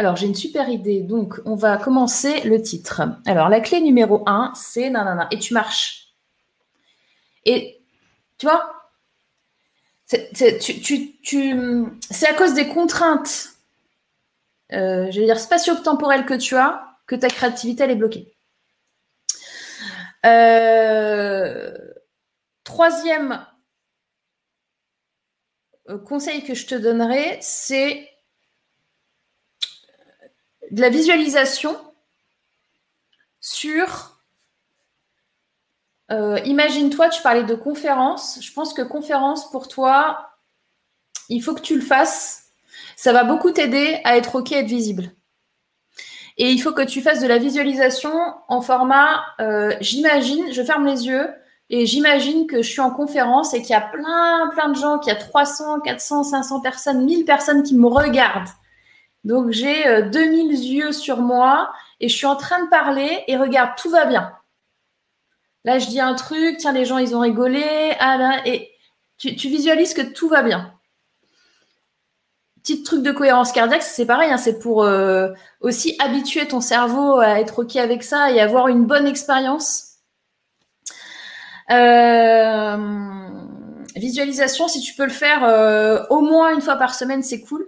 alors, 0.00 0.16
j'ai 0.16 0.26
une 0.26 0.34
super 0.34 0.70
idée. 0.70 1.02
Donc, 1.02 1.42
on 1.44 1.56
va 1.56 1.76
commencer 1.76 2.40
le 2.48 2.62
titre. 2.62 3.02
Alors, 3.26 3.50
la 3.50 3.60
clé 3.60 3.82
numéro 3.82 4.22
1, 4.24 4.54
c'est 4.54 4.88
nanana. 4.88 5.28
Et 5.30 5.38
tu 5.38 5.52
marches. 5.52 6.14
Et 7.44 7.82
tu 8.38 8.46
vois, 8.46 8.72
c'est 10.06 10.24
à 12.26 12.32
cause 12.32 12.54
des 12.54 12.68
contraintes, 12.68 13.50
euh, 14.72 15.10
je 15.10 15.20
vais 15.20 15.26
dire 15.26 15.38
spatio-temporelles 15.38 16.24
que 16.24 16.32
tu 16.32 16.56
as, 16.56 16.82
que 17.06 17.14
ta 17.14 17.28
créativité, 17.28 17.82
elle 17.84 17.90
est 17.90 17.96
bloquée. 17.96 18.34
Euh, 20.24 21.76
troisième 22.64 23.46
euh, 25.90 25.98
conseil 25.98 26.42
que 26.42 26.54
je 26.54 26.64
te 26.64 26.74
donnerai, 26.74 27.36
c'est 27.42 28.09
de 30.70 30.80
la 30.80 30.88
visualisation 30.88 31.76
sur... 33.40 34.18
Euh, 36.10 36.40
imagine-toi, 36.44 37.08
tu 37.08 37.22
parlais 37.22 37.44
de 37.44 37.54
conférence. 37.54 38.38
Je 38.42 38.52
pense 38.52 38.74
que 38.74 38.82
conférence, 38.82 39.50
pour 39.50 39.68
toi, 39.68 40.30
il 41.28 41.40
faut 41.40 41.54
que 41.54 41.60
tu 41.60 41.76
le 41.76 41.82
fasses. 41.82 42.48
Ça 42.96 43.12
va 43.12 43.22
beaucoup 43.22 43.52
t'aider 43.52 44.00
à 44.04 44.16
être 44.16 44.34
OK, 44.34 44.52
à 44.52 44.58
être 44.58 44.66
visible. 44.66 45.12
Et 46.36 46.50
il 46.50 46.58
faut 46.58 46.72
que 46.72 46.82
tu 46.82 47.00
fasses 47.00 47.20
de 47.20 47.28
la 47.28 47.38
visualisation 47.38 48.12
en 48.48 48.60
format, 48.60 49.22
euh, 49.40 49.76
j'imagine, 49.80 50.52
je 50.52 50.62
ferme 50.62 50.86
les 50.86 51.06
yeux, 51.06 51.28
et 51.68 51.86
j'imagine 51.86 52.46
que 52.46 52.62
je 52.62 52.70
suis 52.70 52.80
en 52.80 52.90
conférence 52.90 53.54
et 53.54 53.60
qu'il 53.60 53.70
y 53.70 53.74
a 53.74 53.80
plein, 53.80 54.48
plein 54.54 54.70
de 54.70 54.74
gens, 54.74 54.98
qu'il 54.98 55.12
y 55.12 55.16
a 55.16 55.18
300, 55.18 55.80
400, 55.80 56.24
500 56.24 56.60
personnes, 56.60 57.04
1000 57.04 57.24
personnes 57.24 57.62
qui 57.62 57.76
me 57.76 57.86
regardent. 57.86 58.48
Donc 59.24 59.50
j'ai 59.50 60.02
2000 60.02 60.50
euh, 60.50 60.58
yeux 60.58 60.92
sur 60.92 61.18
moi 61.18 61.72
et 62.00 62.08
je 62.08 62.16
suis 62.16 62.26
en 62.26 62.36
train 62.36 62.64
de 62.64 62.68
parler 62.68 63.24
et 63.26 63.36
regarde, 63.36 63.72
tout 63.76 63.90
va 63.90 64.06
bien. 64.06 64.32
Là, 65.64 65.78
je 65.78 65.88
dis 65.88 66.00
un 66.00 66.14
truc, 66.14 66.56
tiens, 66.58 66.72
les 66.72 66.86
gens, 66.86 66.98
ils 66.98 67.14
ont 67.14 67.20
rigolé. 67.20 67.94
Ah 68.00 68.40
et 68.46 68.70
tu, 69.18 69.48
visualises 69.48 69.92
que 69.92 70.00
tout 70.00 70.28
va 70.28 70.42
bien. 70.42 70.72
Petit 72.62 72.82
truc 72.82 73.02
de 73.02 73.12
cohérence 73.12 73.52
cardiaque, 73.52 73.82
c'est 73.82 74.06
pareil, 74.06 74.30
hein, 74.30 74.38
c'est 74.38 74.58
pour 74.58 74.84
euh, 74.84 75.28
aussi 75.60 75.96
habituer 75.98 76.48
ton 76.48 76.60
cerveau 76.60 77.18
à 77.18 77.40
être 77.40 77.62
OK 77.62 77.76
avec 77.76 78.02
ça 78.02 78.30
et 78.32 78.40
avoir 78.40 78.68
une 78.68 78.86
bonne 78.86 79.06
expérience 79.06 79.90
euh, 81.70 82.76
visualisation, 83.94 84.66
si 84.68 84.80
tu 84.80 84.94
peux 84.94 85.04
le 85.04 85.10
faire 85.10 85.44
euh, 85.44 86.04
au 86.10 86.20
moins 86.20 86.54
une 86.54 86.60
fois 86.60 86.76
par 86.76 86.94
semaine, 86.94 87.22
c'est 87.22 87.40
cool. 87.42 87.66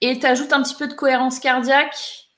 Et 0.00 0.18
tu 0.18 0.26
ajoutes 0.26 0.52
un 0.52 0.62
petit 0.62 0.74
peu 0.74 0.88
de 0.88 0.94
cohérence 0.94 1.38
cardiaque 1.38 2.28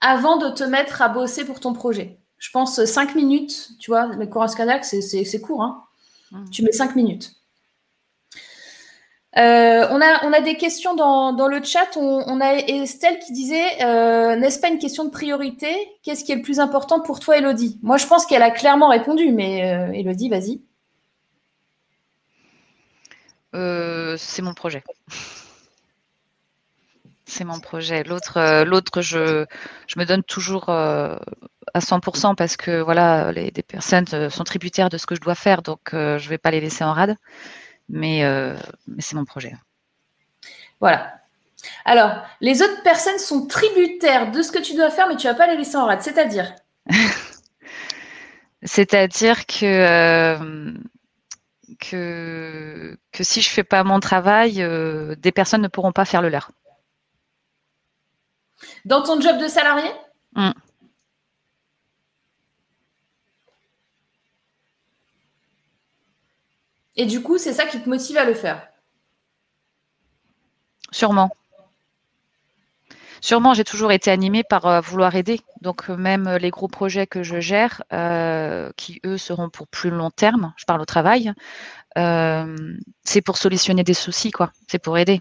avant 0.00 0.36
de 0.36 0.48
te 0.50 0.64
mettre 0.64 1.02
à 1.02 1.08
bosser 1.08 1.44
pour 1.44 1.60
ton 1.60 1.72
projet. 1.72 2.18
Je 2.38 2.50
pense 2.50 2.82
5 2.82 3.14
minutes, 3.14 3.70
tu 3.78 3.90
vois, 3.90 4.06
la 4.06 4.26
cohérence 4.26 4.54
cardiaque, 4.54 4.84
c'est 4.84 5.40
court. 5.40 5.62
Hein. 5.62 5.84
Mmh. 6.30 6.50
Tu 6.50 6.62
mets 6.62 6.72
5 6.72 6.96
minutes. 6.96 7.32
Euh, 9.36 9.86
on, 9.90 10.00
a, 10.00 10.26
on 10.26 10.32
a 10.32 10.40
des 10.40 10.56
questions 10.56 10.94
dans, 10.94 11.48
le 11.48 11.62
chat. 11.62 11.96
On, 11.96 12.40
a 12.40 12.54
Estelle 12.54 13.18
qui 13.20 13.32
disait 13.32 13.82
euh, 13.84 14.36
N'est-ce 14.36 14.58
pas 14.58 14.68
une 14.68 14.78
question 14.78 15.04
de 15.04 15.10
priorité? 15.10 15.72
Qu'est-ce 16.02 16.24
qui 16.24 16.32
est 16.32 16.36
le 16.36 16.42
plus 16.42 16.58
important 16.58 17.00
pour 17.00 17.20
toi, 17.20 17.36
Elodie? 17.36 17.78
Moi, 17.82 17.96
je 17.96 18.06
pense 18.06 18.26
qu'elle 18.26 18.42
a 18.42 18.50
clairement 18.50 18.88
répondu, 18.88 19.30
mais 19.32 19.72
euh, 19.72 19.92
Elodie, 19.92 20.28
vas-y. 20.28 20.62
c'est 23.52 24.42
mon 24.42 24.54
projet. 24.54 24.82
C'est 27.30 27.44
mon 27.44 27.60
projet. 27.60 28.02
L'autre, 28.02 28.64
l'autre 28.64 29.02
je, 29.02 29.46
je, 29.86 29.98
me 29.98 30.04
donne 30.04 30.22
toujours 30.22 30.68
à 30.68 31.18
100% 31.74 32.34
parce 32.34 32.56
que 32.56 32.80
voilà, 32.80 33.30
les, 33.30 33.50
des 33.50 33.62
personnes 33.62 34.06
sont 34.30 34.44
tributaires 34.44 34.88
de 34.88 34.98
ce 34.98 35.06
que 35.06 35.14
je 35.14 35.20
dois 35.20 35.36
faire, 35.36 35.62
donc 35.62 35.80
je 35.92 35.96
ne 35.96 36.28
vais 36.28 36.38
pas 36.38 36.50
les 36.50 36.60
laisser 36.60 36.82
en 36.82 36.92
rade. 36.92 37.16
Euh, 37.94 38.56
mais, 38.86 39.02
c'est 39.02 39.16
mon 39.16 39.24
projet. 39.24 39.54
Voilà. 40.80 41.14
Alors, 41.84 42.22
les 42.40 42.62
autres 42.62 42.82
personnes 42.82 43.18
sont 43.18 43.46
tributaires 43.46 44.30
de 44.30 44.42
ce 44.42 44.50
que 44.52 44.58
tu 44.58 44.74
dois 44.74 44.90
faire, 44.90 45.08
mais 45.08 45.16
tu 45.16 45.26
ne 45.26 45.32
vas 45.32 45.38
pas 45.38 45.46
les 45.46 45.56
laisser 45.56 45.76
en 45.76 45.86
rade. 45.86 46.00
C'est-à-dire? 46.02 46.54
C'est-à-dire 48.62 49.46
que, 49.46 49.64
euh, 49.64 50.72
que, 51.80 52.98
que, 53.12 53.24
si 53.24 53.40
je 53.40 53.48
ne 53.48 53.52
fais 53.52 53.64
pas 53.64 53.84
mon 53.84 54.00
travail, 54.00 54.62
euh, 54.62 55.14
des 55.16 55.32
personnes 55.32 55.62
ne 55.62 55.68
pourront 55.68 55.92
pas 55.92 56.04
faire 56.04 56.22
le 56.22 56.28
leur. 56.28 56.50
Dans 58.84 59.02
ton 59.02 59.20
job 59.20 59.38
de 59.38 59.48
salarié 59.48 59.90
mmh. 60.34 60.50
Et 66.96 67.06
du 67.06 67.22
coup, 67.22 67.38
c'est 67.38 67.54
ça 67.54 67.64
qui 67.66 67.80
te 67.80 67.88
motive 67.88 68.18
à 68.18 68.24
le 68.24 68.34
faire. 68.34 68.68
Sûrement. 70.90 71.30
Sûrement, 73.22 73.54
j'ai 73.54 73.64
toujours 73.64 73.92
été 73.92 74.10
animée 74.10 74.44
par 74.44 74.66
euh, 74.66 74.80
vouloir 74.80 75.14
aider. 75.14 75.40
Donc, 75.60 75.90
euh, 75.90 75.96
même 75.96 76.28
les 76.36 76.50
gros 76.50 76.68
projets 76.68 77.06
que 77.06 77.22
je 77.22 77.40
gère, 77.40 77.82
euh, 77.92 78.70
qui 78.76 79.00
eux 79.04 79.18
seront 79.18 79.50
pour 79.50 79.68
plus 79.68 79.90
long 79.90 80.10
terme, 80.10 80.52
je 80.56 80.64
parle 80.64 80.80
au 80.80 80.86
travail, 80.86 81.32
c'est 81.96 83.22
pour 83.22 83.36
solutionner 83.36 83.84
des 83.84 83.94
soucis, 83.94 84.30
quoi. 84.30 84.52
C'est 84.68 84.78
pour 84.78 84.96
aider. 84.96 85.20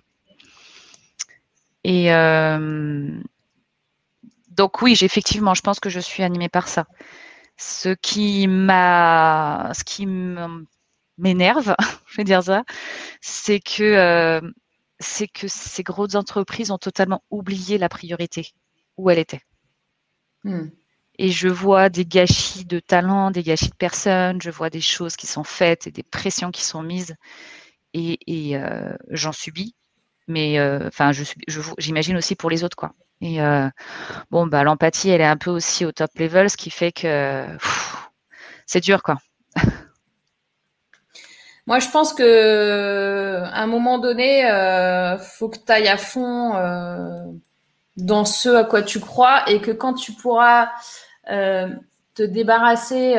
Et 1.83 2.09
donc, 4.59 4.81
oui, 4.81 4.97
effectivement, 4.99 5.53
je 5.53 5.61
pense 5.61 5.79
que 5.79 5.89
je 5.89 6.01
suis 6.01 6.21
animée 6.21 6.49
par 6.49 6.67
ça. 6.67 6.85
Ce 7.55 7.95
qui 7.95 8.45
m'a, 8.45 9.71
ce 9.73 9.85
qui 9.85 10.05
m'énerve, 11.17 11.75
je 12.07 12.17
vais 12.17 12.25
dire 12.25 12.43
ça, 12.43 12.65
c'est 13.21 13.61
que, 13.61 13.83
euh, 13.83 14.41
c'est 14.99 15.29
que 15.29 15.47
ces 15.47 15.81
grosses 15.81 16.15
entreprises 16.15 16.71
ont 16.71 16.77
totalement 16.77 17.23
oublié 17.29 17.77
la 17.77 17.87
priorité, 17.87 18.51
où 18.97 19.09
elle 19.09 19.19
était. 19.19 19.39
Hmm. 20.43 20.67
Et 21.17 21.31
je 21.31 21.47
vois 21.47 21.87
des 21.87 22.03
gâchis 22.05 22.65
de 22.65 22.81
talents, 22.81 23.31
des 23.31 23.43
gâchis 23.43 23.69
de 23.69 23.75
personnes, 23.75 24.41
je 24.41 24.51
vois 24.51 24.69
des 24.69 24.81
choses 24.81 25.15
qui 25.15 25.25
sont 25.25 25.45
faites 25.45 25.87
et 25.87 25.91
des 25.91 26.03
pressions 26.03 26.51
qui 26.51 26.65
sont 26.65 26.83
mises. 26.83 27.15
Et, 27.93 28.17
euh, 28.57 28.93
j'en 29.09 29.31
subis. 29.31 29.73
Mais 30.27 30.59
euh, 30.59 30.89
enfin, 30.89 31.11
j'imagine 31.77 32.17
aussi 32.17 32.35
pour 32.35 32.49
les 32.49 32.65
autres, 32.65 32.75
quoi. 32.75 32.93
Et 33.21 33.39
bon, 34.31 34.47
bah, 34.47 34.63
l'empathie, 34.63 35.09
elle 35.09 35.21
est 35.21 35.25
un 35.25 35.37
peu 35.37 35.49
aussi 35.51 35.85
au 35.85 35.91
top 35.91 36.11
level, 36.17 36.49
ce 36.49 36.57
qui 36.57 36.69
fait 36.69 36.91
que 36.91 37.45
c'est 38.65 38.81
dur, 38.81 39.01
quoi. 39.01 39.17
Moi, 41.69 41.79
je 41.79 41.89
pense 41.89 42.13
que 42.13 43.41
à 43.43 43.61
un 43.61 43.67
moment 43.67 43.99
donné, 43.99 44.49
euh, 44.49 45.17
faut 45.17 45.49
que 45.49 45.57
tu 45.57 45.71
ailles 45.71 45.87
à 45.87 45.97
fond 45.97 46.55
euh, 46.55 47.25
dans 47.95 48.25
ce 48.25 48.49
à 48.49 48.63
quoi 48.63 48.81
tu 48.81 48.99
crois 48.99 49.47
et 49.47 49.61
que 49.61 49.69
quand 49.69 49.93
tu 49.93 50.13
pourras 50.13 50.69
euh, 51.29 51.67
te 52.15 52.23
débarrasser 52.23 53.15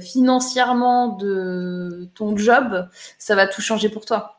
financièrement 0.00 1.08
de 1.08 2.08
ton 2.14 2.36
job, 2.36 2.88
ça 3.18 3.34
va 3.34 3.48
tout 3.48 3.62
changer 3.62 3.88
pour 3.88 4.04
toi. 4.04 4.35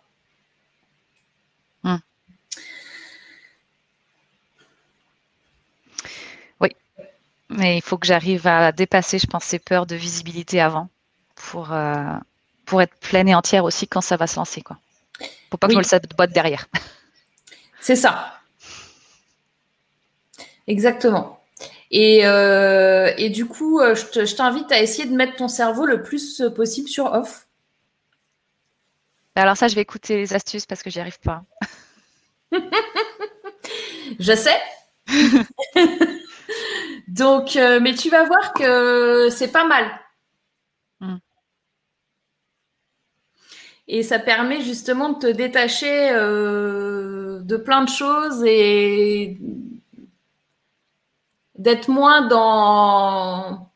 Mais 7.50 7.78
il 7.78 7.82
faut 7.82 7.98
que 7.98 8.08
j'arrive 8.08 8.48
à 8.48 8.72
dépasser, 8.72 9.20
je 9.20 9.28
pense, 9.28 9.43
ces 9.43 9.60
peurs 9.60 9.86
de 9.86 9.95
visibilité 9.95 10.60
avant 10.62 10.89
pour 11.36 11.74
pour 12.68 12.82
être 12.82 12.95
pleine 13.00 13.30
et 13.30 13.34
entière 13.34 13.64
aussi 13.64 13.88
quand 13.88 14.02
ça 14.02 14.18
va 14.18 14.28
se 14.28 14.36
lancer. 14.36 14.62
Quoi. 14.62 14.78
Pour 15.50 15.60
pas 15.60 15.68
que 15.68 15.74
je 15.74 15.78
me 15.78 15.84
le 15.84 16.16
boîte 16.16 16.32
derrière. 16.32 16.68
C'est 17.82 17.95
ça. 17.95 18.34
Exactement. 20.68 21.39
Et, 21.89 22.26
euh, 22.26 23.14
et 23.18 23.30
du 23.30 23.45
coup, 23.45 23.80
euh, 23.80 23.95
je 23.95 24.36
t'invite 24.36 24.72
à 24.72 24.82
essayer 24.82 25.08
de 25.08 25.16
mettre 25.16 25.38
ton 25.38 25.48
cerveau 25.48 25.86
le 25.86 26.04
plus 26.04 26.43
possible 26.54 26.89
sur 26.89 27.06
off. 27.06 27.48
Alors 29.36 29.56
ça, 29.56 29.70
je 29.70 29.76
vais 29.76 29.82
écouter 29.82 30.18
les 30.18 30.34
astuces 30.34 30.66
parce 30.66 30.84
que 30.84 30.89
j'y 30.89 31.00
arrive 31.00 31.20
pas. 31.20 31.43
je 34.20 34.34
sais. 34.36 34.60
Donc, 37.08 37.56
euh, 37.56 37.80
mais 37.82 37.95
tu 37.95 38.10
vas 38.10 38.24
voir 38.26 38.54
que 38.54 39.30
c'est 39.30 39.52
pas 39.52 39.66
mal. 39.66 39.86
Mm. 41.00 41.18
Et 43.88 44.04
ça 44.04 44.20
permet 44.20 44.62
justement 44.62 45.10
de 45.14 45.20
te 45.20 45.28
détacher 45.28 46.10
euh, 46.12 47.39
de 47.41 47.58
plein 47.58 47.84
de 47.84 47.89
choses 47.89 48.43
et 48.45 49.38
d'être 51.56 51.89
moins 51.89 52.28
dans 52.28 53.72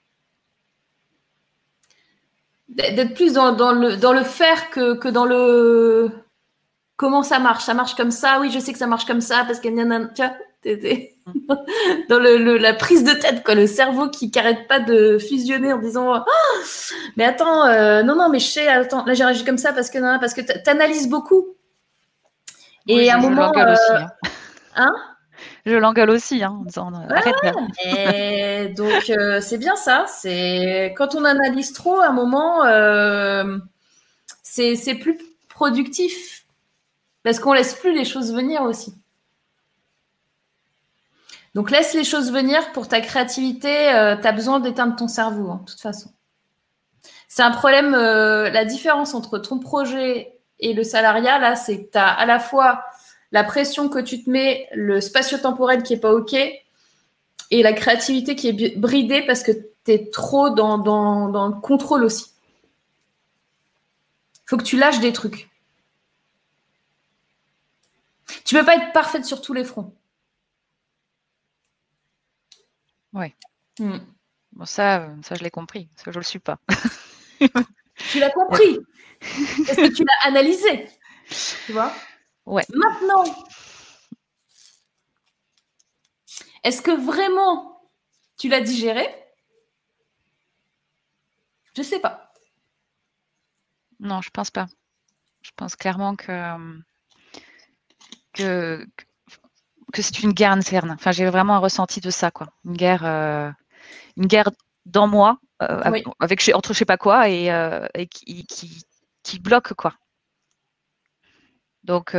d'être 2.70 3.14
plus 3.14 3.34
dans, 3.34 3.52
le, 3.74 3.98
dans 3.98 4.14
le 4.14 4.24
faire 4.24 4.70
que, 4.70 4.96
que 4.96 5.10
dans 5.10 5.26
le 5.26 6.10
comment 6.96 7.24
ça 7.24 7.40
marche 7.40 7.64
Ça 7.64 7.74
marche 7.74 7.96
comme 7.96 8.12
ça 8.12 8.40
Oui, 8.40 8.52
je 8.52 8.60
sais 8.60 8.74
que 8.74 8.80
ça 8.80 8.88
marche 8.88 9.06
comme 9.06 9.22
ça 9.22 9.44
parce 9.46 9.60
que 9.60 9.70
dans 12.10 12.20
le, 12.20 12.58
la 12.58 12.74
prise 12.74 13.04
de 13.04 13.14
tête, 13.14 13.44
quoi, 13.44 13.56
le 13.56 13.68
cerveau 13.68 14.10
qui 14.10 14.32
n'arrête 14.34 14.68
pas 14.68 14.80
de 14.80 15.18
fusionner 15.18 15.74
en 15.74 15.78
disant 15.78 16.14
ah, 16.14 16.26
Mais 17.18 17.26
attends, 17.26 17.66
euh, 17.66 18.04
non, 18.04 18.16
non, 18.16 18.30
mais 18.30 18.40
je 18.40 18.48
sais, 18.48 18.68
attends, 18.68 19.06
là 19.06 19.14
j'ai 19.14 19.24
réagi 19.24 19.44
comme 19.44 19.58
ça 19.58 19.74
parce 19.74 19.90
que, 19.90 19.98
non, 19.98 20.20
parce 20.20 20.34
que 20.34 20.42
tu 20.42 20.70
analyses 20.70 21.10
beaucoup. 21.10 21.56
Et 22.88 23.10
à 23.10 23.18
un 23.18 23.20
moment. 23.20 23.52
Euh, 23.56 23.74
aussi, 23.74 23.92
hein, 23.92 24.12
hein 24.76 24.94
je 25.66 25.76
l'engueule 25.76 26.10
aussi 26.10 26.44
hein, 26.44 26.58
en 26.60 26.64
disant 26.66 26.92
arrête 27.10 27.36
Et 27.86 28.70
donc 28.70 29.10
euh, 29.10 29.40
c'est 29.42 29.58
bien 29.58 29.76
ça. 29.76 30.06
C'est 30.08 30.94
quand 30.98 31.16
on 31.16 31.24
analyse 31.26 31.74
trop, 31.74 32.00
à 32.00 32.08
un 32.08 32.14
moment, 32.14 32.64
c'est 34.44 34.96
plus 34.96 35.18
productif 35.50 36.46
parce 37.24 37.40
qu'on 37.40 37.54
laisse 37.54 37.74
plus 37.76 37.94
les 37.94 38.06
choses 38.06 38.34
venir 38.34 38.64
aussi. 38.64 38.96
Donc 41.54 41.70
laisse 41.70 41.94
les 41.94 42.04
choses 42.04 42.32
venir 42.32 42.72
pour 42.72 42.88
ta 42.88 43.02
créativité. 43.02 43.94
Euh, 43.94 44.16
tu 44.16 44.28
as 44.28 44.32
besoin 44.32 44.60
d'éteindre 44.60 44.96
ton 44.96 45.08
cerveau, 45.08 45.52
hein, 45.52 45.62
de 45.66 45.72
toute 45.72 45.82
façon. 45.82 46.12
C'est 47.28 47.44
un 47.44 47.52
problème. 47.52 47.94
Euh, 47.94 48.50
la 48.50 48.66
différence 48.66 49.14
entre 49.14 49.38
ton 49.38 49.60
projet 49.60 50.40
et 50.60 50.74
le 50.74 50.84
salariat, 50.84 51.40
là, 51.40 51.56
c'est 51.56 51.86
que 51.86 51.92
tu 51.92 51.98
as 51.98 52.08
à 52.08 52.26
la 52.26 52.40
fois 52.40 52.84
la 53.32 53.44
pression 53.44 53.90
que 53.90 54.00
tu 54.00 54.24
te 54.24 54.30
mets, 54.30 54.68
le 54.74 55.02
spatio-temporel 55.02 55.84
qui 55.84 55.94
est 55.94 56.00
pas 56.00 56.14
OK, 56.14 56.34
et 56.34 57.64
la 57.64 57.74
créativité 57.74 58.36
qui 58.36 58.50
est 58.50 58.78
bridée 58.78 59.26
parce 59.26 59.44
que 59.44 59.52
tu 59.52 59.92
es 59.92 60.10
trop 60.10 60.50
dans, 60.50 60.78
dans 60.78 61.48
le 61.48 61.60
contrôle 61.62 62.04
aussi. 62.04 62.32
Faut 64.46 64.58
que 64.58 64.64
tu 64.64 64.78
lâches 64.78 65.00
des 65.00 65.14
trucs. 65.14 65.50
Tu 68.46 68.56
peux 68.56 68.66
pas 68.66 68.76
être 68.76 68.92
parfaite 68.92 69.26
sur 69.26 69.42
tous 69.42 69.54
les 69.54 69.64
fronts. 69.64 69.94
Oui. 73.14 73.34
Hmm. 73.80 74.00
Bon, 74.54 74.66
ça, 74.66 75.10
ça, 75.24 75.36
je 75.36 75.44
l'ai 75.44 75.52
compris. 75.52 75.90
Ça, 75.96 76.12
je 76.12 76.20
le 76.20 76.24
suis 76.26 76.40
pas. 76.40 76.60
tu 78.12 78.20
l'as 78.20 78.32
compris. 78.32 78.80
Est-ce 79.22 79.76
que 79.76 79.96
tu 79.96 80.04
l'as 80.04 80.28
analysé 80.28 80.88
Tu 81.66 81.74
vois? 81.74 81.94
Ouais. 82.46 82.66
Maintenant, 82.74 83.24
est-ce 86.64 86.82
que 86.82 86.92
vraiment 86.92 87.90
tu 88.38 88.50
l'as 88.50 88.62
digéré? 88.62 89.08
Je 91.76 91.82
sais 91.82 92.00
pas. 92.00 92.34
Non, 94.00 94.22
je 94.22 94.30
pense 94.30 94.52
pas. 94.52 94.68
Je 95.42 95.52
pense 95.56 95.76
clairement 95.76 96.16
que, 96.16 96.82
que, 98.34 98.88
que 99.92 100.02
c'est 100.02 100.20
une 100.24 100.34
guerre 100.34 100.52
interne. 100.52 100.92
Enfin, 100.92 101.12
j'ai 101.12 101.26
vraiment 101.30 101.56
un 101.56 101.60
ressenti 101.60 102.00
de 102.02 102.10
ça, 102.10 102.32
quoi. 102.32 102.48
Une 102.66 102.76
guerre, 102.76 103.06
euh, 103.06 103.50
une 104.18 104.28
guerre 104.28 104.50
dans 104.86 105.08
moi, 105.08 105.40
euh, 105.62 105.82
avec 106.20 106.50
entre 106.54 106.74
je 106.74 106.80
sais 106.80 106.86
pas 106.86 106.98
quoi 106.98 107.30
et, 107.30 107.52
euh, 107.52 107.88
qui, 108.10 108.46
qui, 109.24 109.40
bloque 109.40 109.74
quoi. 109.74 109.94
Donc, 111.84 112.16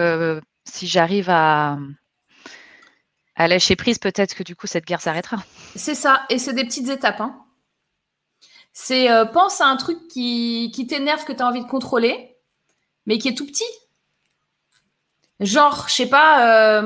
si 0.65 0.87
j'arrive 0.87 1.29
à, 1.29 1.79
à 3.35 3.49
lâcher 3.49 3.77
prise, 3.77 3.99
peut-être 3.99 4.35
que 4.35 4.43
du 4.43 4.55
coup 4.55 4.67
cette 4.67 4.85
guerre 4.85 5.01
s'arrêtera. 5.01 5.39
C'est 5.75 5.95
ça, 5.95 6.25
et 6.31 6.39
c'est 6.39 6.53
des 6.53 6.65
petites 6.65 6.89
étapes. 6.89 7.21
Hein. 7.21 7.45
C'est 8.73 9.09
pense 9.33 9.61
à 9.61 9.67
un 9.67 9.77
truc 9.77 10.09
qui, 10.09 10.71
qui 10.75 10.87
t'énerve, 10.87 11.25
que 11.25 11.33
tu 11.33 11.43
as 11.43 11.47
envie 11.47 11.63
de 11.63 11.69
contrôler, 11.69 12.37
mais 13.07 13.19
qui 13.19 13.29
est 13.29 13.35
tout 13.35 13.47
petit. 13.47 13.65
Genre, 15.41 15.87
je 15.89 15.95
sais 15.95 16.09
pas 16.09 16.83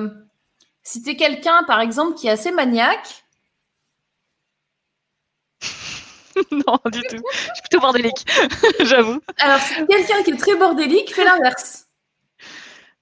si 0.87 1.03
tu 1.03 1.11
es 1.11 1.16
quelqu'un, 1.16 1.64
par 1.64 1.80
exemple, 1.80 2.16
qui 2.16 2.28
est 2.28 2.30
assez 2.30 2.53
maniaque. 2.53 3.24
non, 6.53 6.78
du 6.93 7.03
tout. 7.03 7.22
Je 7.32 7.55
suis 7.55 7.62
plutôt 7.62 7.80
bordélique, 7.80 8.24
j'avoue. 8.80 9.20
Alors, 9.39 9.59
si 9.59 9.74
quelqu'un 9.87 10.22
qui 10.22 10.30
est 10.30 10.37
très 10.37 10.55
bordélique, 10.55 11.12
fais 11.12 11.24
l'inverse. 11.24 11.89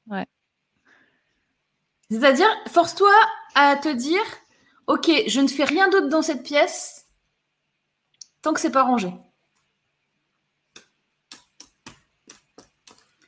Ouais. 0.06 0.26
C'est-à-dire, 2.10 2.48
force-toi 2.68 3.12
à 3.54 3.76
te 3.76 3.90
dire 3.90 4.24
Ok, 4.86 5.10
je 5.26 5.40
ne 5.40 5.48
fais 5.48 5.64
rien 5.64 5.88
d'autre 5.88 6.08
dans 6.08 6.22
cette 6.22 6.42
pièce 6.42 7.06
tant 8.40 8.52
que 8.52 8.60
c'est 8.60 8.70
pas 8.70 8.82
rangé. 8.82 9.12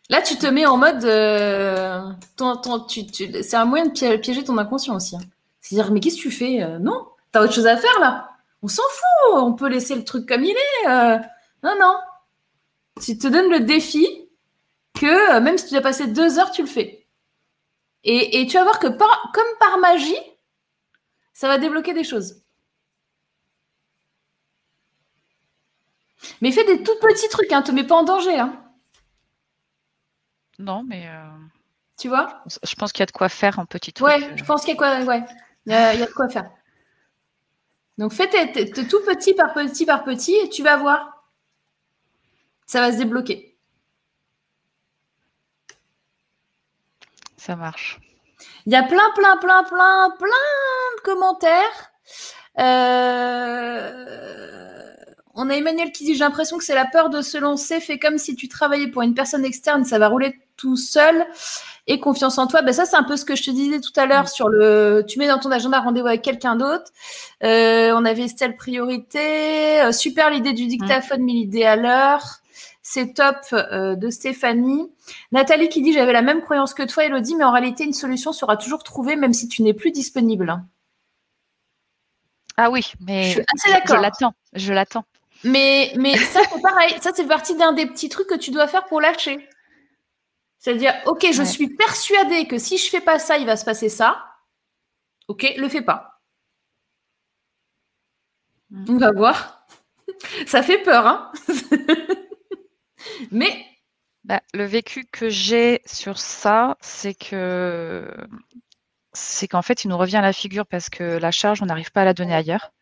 Là, 0.09 0.22
tu 0.22 0.36
te 0.36 0.46
mets 0.46 0.66
en 0.66 0.76
mode. 0.76 1.04
Euh, 1.04 2.12
c'est 3.42 3.57
un 3.57 3.64
moyen 3.64 3.86
de 3.86 4.16
piéger 4.16 4.44
ton 4.44 4.57
inconscient 4.59 4.94
aussi. 4.94 5.16
Hein. 5.16 5.20
C'est-à-dire, 5.61 5.92
mais 5.92 6.00
qu'est-ce 6.00 6.16
que 6.16 6.22
tu 6.22 6.30
fais 6.30 6.62
euh, 6.62 6.78
Non, 6.78 7.09
t'as 7.32 7.42
autre 7.42 7.52
chose 7.52 7.66
à 7.66 7.76
faire 7.76 7.98
là. 8.00 8.30
On 8.62 8.68
s'en 8.68 8.82
fout, 8.82 9.34
on 9.34 9.52
peut 9.54 9.68
laisser 9.68 9.94
le 9.94 10.04
truc 10.04 10.28
comme 10.28 10.44
il 10.44 10.57
est. 10.57 10.88
Euh. 10.88 11.18
non, 11.62 11.74
non. 11.78 11.96
Tu 13.04 13.18
te 13.18 13.26
donnes 13.26 13.50
le 13.50 13.61
défi 13.61 14.07
que 14.98 15.38
même 15.40 15.59
si 15.59 15.66
tu 15.66 15.76
as 15.76 15.82
passé 15.82 16.07
deux 16.07 16.38
heures, 16.38 16.50
tu 16.50 16.62
le 16.62 16.68
fais. 16.68 17.07
Et, 18.04 18.46
tu 18.46 18.57
vas 18.57 18.62
voir 18.62 18.78
que 18.78 18.86
comme 18.86 19.59
par 19.59 19.78
magie, 19.78 20.14
ça 21.34 21.48
va 21.48 21.59
débloquer 21.59 21.92
des 21.92 22.04
choses. 22.04 22.42
Mais 26.40 26.52
fais 26.52 26.64
des 26.64 26.82
tout 26.82 26.94
petits 27.00 27.28
trucs, 27.28 27.52
hein, 27.52 27.62
te 27.62 27.72
mets 27.72 27.84
pas 27.84 27.96
en 27.96 28.04
danger. 28.04 28.38
Hein. 28.38 28.65
Non, 30.59 30.82
mais. 30.82 31.07
Euh, 31.09 31.28
tu 31.98 32.09
vois? 32.09 32.42
Je 32.62 32.74
pense 32.74 32.92
qu'il 32.92 33.00
y 33.00 33.04
a 33.04 33.07
de 33.07 33.12
quoi 33.12 33.28
faire 33.28 33.59
en 33.59 33.66
petit 33.66 33.92
truc. 33.92 34.07
Ouais, 34.07 34.22
euh. 34.22 34.36
je 34.36 34.44
pense 34.44 34.62
qu'il 34.62 34.70
y 34.70 34.74
a 34.74 34.76
quoi, 34.76 35.00
ouais. 35.00 35.24
Il 35.66 35.72
y 35.72 35.74
a, 35.74 35.96
de 35.96 36.12
quoi 36.12 36.28
faire. 36.28 36.48
Donc 37.98 38.12
fais 38.12 38.28
tout 38.28 39.00
petit 39.07 39.34
par 39.34 39.54
petit 39.54 39.86
par 39.86 40.04
petit 40.04 40.34
et 40.34 40.48
tu 40.48 40.62
vas 40.62 40.76
voir. 40.76 41.24
Ça 42.66 42.80
va 42.80 42.92
se 42.92 42.98
débloquer. 42.98 43.57
Ça 47.36 47.57
marche. 47.57 47.98
Il 48.66 48.72
y 48.72 48.76
a 48.76 48.82
plein, 48.82 49.11
plein, 49.14 49.36
plein, 49.38 49.64
plein, 49.64 50.11
plein 50.18 50.96
de 50.96 51.00
commentaires. 51.02 51.92
Euh 52.59 54.76
on 55.37 55.51
a 55.51 55.55
Emmanuel 55.55 55.93
qui 55.93 56.05
dit 56.05 56.14
J'ai 56.14 56.24
l'impression 56.24 56.59
que 56.59 56.64
c'est 56.64 56.74
la 56.74 56.87
peur 56.87 57.11
de 57.11 57.22
se 57.22 57.39
lancer. 57.39 57.80
Fais 57.80 57.99
comme 57.99 58.18
si 58.18 58.34
tu 58.34 58.49
travaillais 58.49 58.89
pour 58.89 59.03
une 59.03 59.14
personne 59.14 59.45
externe, 59.45 59.84
ça 59.84 59.99
va 59.99 60.09
rouler 60.09 60.41
tout 60.57 60.76
seul. 60.76 61.26
Et 61.87 62.01
confiance 62.01 62.39
en 62.39 62.49
toi. 62.49 62.62
Ben, 62.62 62.72
ça, 62.72 62.84
c'est 62.84 62.97
un 62.97 63.05
peu 63.05 63.16
ce 63.16 63.24
que 63.24 63.37
je 63.37 63.45
te 63.45 63.51
disais 63.53 63.80
tout 63.80 63.93
à 63.95 64.07
l'heure 64.07 64.24
mm. 64.24 64.28
sur 64.28 64.49
le. 64.49 65.05
Tu 65.07 65.18
mets 65.18 65.28
dans 65.28 65.39
ton 65.39 65.53
agenda 65.53 65.80
rendez-vous 65.80 66.09
avec 66.09 66.22
quelqu'un 66.22 66.57
d'autre. 66.57 66.91
Euh, 67.45 67.93
on 67.95 68.05
avait 68.05 68.24
Estelle 68.24 68.57
Priorité. 68.57 69.82
Euh, 69.82 69.93
super 69.93 70.30
l'idée 70.30 70.53
du 70.53 70.66
dictaphone, 70.66 71.22
mais 71.22 71.32
l'idée 71.32 71.64
à 71.64 71.76
l'heure. 71.76 72.41
C'est 72.82 73.14
top 73.14 73.37
euh, 73.53 73.97
de 73.97 74.11
Stéphanie. 74.11 74.89
Nathalie 75.32 75.68
qui 75.68 75.82
dit 75.82 75.93
J'avais 75.93 76.12
la 76.12 76.22
même 76.22 76.41
croyance 76.41 76.72
que 76.72 76.82
toi, 76.82 77.05
Elodie, 77.05 77.37
mais 77.37 77.45
en 77.45 77.53
réalité, 77.53 77.84
une 77.84 77.93
solution 77.93 78.32
sera 78.32 78.57
toujours 78.57 78.82
trouvée, 78.82 79.16
même 79.16 79.32
si 79.32 79.49
tu 79.49 79.62
n'es 79.62 79.74
plus 79.74 79.91
disponible. 79.91 80.62
Ah 82.57 82.70
oui, 82.70 82.93
mais 83.01 83.32
je 83.32 83.41
l'attends. 84.01 84.32
Je 84.55 84.72
l'attends. 84.72 85.05
Mais, 85.47 85.92
mais 85.97 86.16
ça, 86.16 86.40
c'est 86.53 86.61
pareil. 86.61 86.97
Ça, 87.01 87.12
c'est 87.14 87.26
partie 87.26 87.57
d'un 87.57 87.72
des 87.72 87.86
petits 87.86 88.09
trucs 88.09 88.26
que 88.26 88.34
tu 88.34 88.51
dois 88.51 88.66
faire 88.66 88.84
pour 88.86 89.01
lâcher. 89.01 89.49
C'est-à-dire, 90.59 90.92
OK, 91.07 91.24
je 91.32 91.42
suis 91.44 91.68
persuadée 91.68 92.49
que 92.49 92.59
si 92.59 92.78
je 92.78 92.90
fais 92.90 93.01
pas 93.01 93.20
ça, 93.20 93.38
il 93.38 93.47
va 93.47 93.57
se 93.57 93.64
passer 93.64 93.88
ça. 93.88 94.24
OK, 95.28 95.47
le 95.57 95.68
fais 95.68 95.82
pas. 95.82 96.20
Mm. 98.70 98.84
On 98.88 98.99
va 98.99 99.12
voir. 99.12 99.66
Ça 100.47 100.64
fait 100.64 100.78
peur, 100.78 101.07
hein 101.07 101.32
Mais. 103.30 103.64
Bah, 104.24 104.42
le 104.53 104.64
vécu 104.64 105.07
que 105.07 105.28
j'ai 105.28 105.80
sur 105.86 106.18
ça, 106.18 106.76
c'est 106.80 107.14
que 107.14 108.11
c'est 109.12 109.47
qu'en 109.47 109.62
fait, 109.62 109.84
il 109.84 109.88
nous 109.88 109.97
revient 109.97 110.16
à 110.16 110.22
la 110.22 110.32
figure 110.32 110.66
parce 110.66 110.90
que 110.90 111.05
la 111.05 111.30
charge, 111.30 111.62
on 111.62 111.66
n'arrive 111.66 111.92
pas 111.92 112.03
à 112.03 112.05
la 112.05 112.14
donner 112.14 112.34
ailleurs. 112.34 112.72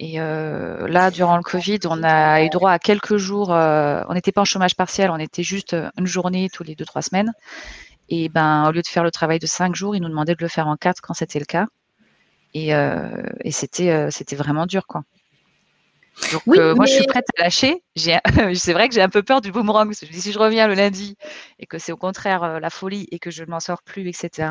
Et 0.00 0.20
euh, 0.20 0.88
là, 0.88 1.10
durant 1.10 1.36
le 1.36 1.42
Covid, 1.42 1.78
on 1.84 2.02
a 2.02 2.42
eu 2.42 2.48
droit 2.48 2.72
à 2.72 2.78
quelques 2.78 3.16
jours. 3.16 3.52
Euh, 3.52 4.02
on 4.08 4.14
n'était 4.14 4.32
pas 4.32 4.40
en 4.40 4.44
chômage 4.44 4.74
partiel, 4.74 5.10
on 5.10 5.18
était 5.18 5.44
juste 5.44 5.76
une 5.96 6.06
journée 6.06 6.50
tous 6.52 6.64
les 6.64 6.74
deux 6.74 6.84
trois 6.84 7.02
semaines. 7.02 7.32
Et 8.08 8.28
ben, 8.28 8.68
au 8.68 8.72
lieu 8.72 8.82
de 8.82 8.86
faire 8.86 9.04
le 9.04 9.10
travail 9.10 9.38
de 9.38 9.46
cinq 9.46 9.74
jours, 9.74 9.94
ils 9.94 10.02
nous 10.02 10.08
demandaient 10.08 10.34
de 10.34 10.42
le 10.42 10.48
faire 10.48 10.66
en 10.66 10.76
quatre 10.76 11.00
quand 11.00 11.14
c'était 11.14 11.38
le 11.38 11.44
cas. 11.44 11.66
Et, 12.54 12.68
et 12.68 13.50
c'était, 13.50 14.10
c'était 14.10 14.36
vraiment 14.36 14.66
dur, 14.66 14.86
quoi. 14.86 15.02
Donc, 16.30 16.46
moi, 16.46 16.86
je 16.86 16.92
suis 16.92 17.06
prête 17.06 17.24
à 17.36 17.42
lâcher. 17.42 17.82
c'est 17.96 18.72
vrai 18.72 18.88
que 18.88 18.94
j'ai 18.94 19.02
un 19.02 19.08
peu 19.08 19.22
peur 19.22 19.40
du 19.40 19.50
boomerang. 19.50 19.88
Parce 19.88 20.00
que 20.00 20.06
je 20.06 20.12
dis, 20.12 20.20
si 20.20 20.32
je 20.32 20.38
reviens 20.38 20.68
le 20.68 20.74
lundi 20.74 21.16
et 21.58 21.66
que 21.66 21.78
c'est 21.78 21.92
au 21.92 21.96
contraire 21.96 22.60
la 22.60 22.70
folie 22.70 23.08
et 23.10 23.18
que 23.18 23.30
je 23.30 23.42
ne 23.42 23.50
m'en 23.50 23.60
sors 23.60 23.82
plus, 23.82 24.06
etc. 24.06 24.48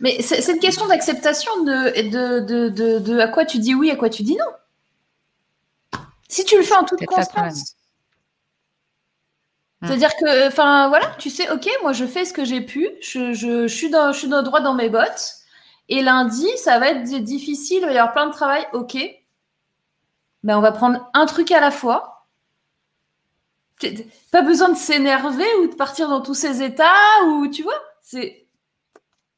Mais 0.00 0.22
c'est 0.22 0.52
une 0.52 0.60
question 0.60 0.86
d'acceptation 0.86 1.64
de 1.64 2.08
de, 2.08 2.68
de, 2.68 2.98
de, 2.98 3.18
à 3.18 3.28
quoi 3.28 3.44
tu 3.44 3.58
dis 3.58 3.74
oui, 3.74 3.90
à 3.90 3.96
quoi 3.96 4.08
tu 4.10 4.22
dis 4.22 4.36
non. 4.36 6.00
Si 6.28 6.44
tu 6.44 6.56
le 6.56 6.62
fais 6.62 6.76
en 6.76 6.84
toute 6.84 7.04
constance. 7.06 7.74
Hmm. 9.80 9.86
C'est-à-dire 9.86 10.14
que, 10.16 10.48
enfin, 10.48 10.88
voilà, 10.88 11.06
tu 11.18 11.30
sais, 11.30 11.50
ok, 11.50 11.68
moi 11.82 11.92
je 11.92 12.04
fais 12.04 12.24
ce 12.24 12.32
que 12.32 12.44
j'ai 12.44 12.60
pu, 12.60 12.88
je, 13.00 13.32
je, 13.32 13.66
je, 13.66 13.74
suis 13.74 13.90
dans, 13.90 14.12
je 14.12 14.18
suis 14.18 14.28
dans, 14.28 14.42
droit 14.42 14.60
dans 14.60 14.74
mes 14.74 14.88
bottes, 14.88 15.36
et 15.88 16.02
lundi, 16.02 16.46
ça 16.58 16.78
va 16.78 16.88
être 16.88 17.04
difficile, 17.04 17.78
il 17.82 17.86
va 17.86 17.92
y 17.92 17.98
avoir 17.98 18.12
plein 18.12 18.26
de 18.26 18.32
travail, 18.32 18.66
ok. 18.72 18.96
Ben, 20.42 20.58
on 20.58 20.60
va 20.60 20.72
prendre 20.72 21.08
un 21.14 21.26
truc 21.26 21.50
à 21.50 21.60
la 21.60 21.70
fois. 21.70 22.26
Pas 24.32 24.42
besoin 24.42 24.70
de 24.70 24.76
s'énerver 24.76 25.46
ou 25.62 25.68
de 25.68 25.74
partir 25.74 26.08
dans 26.08 26.20
tous 26.20 26.34
ces 26.34 26.62
états, 26.62 27.24
ou 27.26 27.48
tu 27.48 27.62
vois, 27.62 27.80
c'est. 28.02 28.46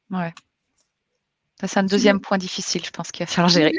Ouais. 0.09 0.33
C'est 1.67 1.77
un 1.77 1.83
deuxième 1.83 2.19
point 2.19 2.37
difficile, 2.37 2.83
je 2.83 2.91
pense, 2.91 3.11
qu'il 3.11 3.25
va 3.25 3.31
falloir 3.31 3.49
gérer. 3.49 3.73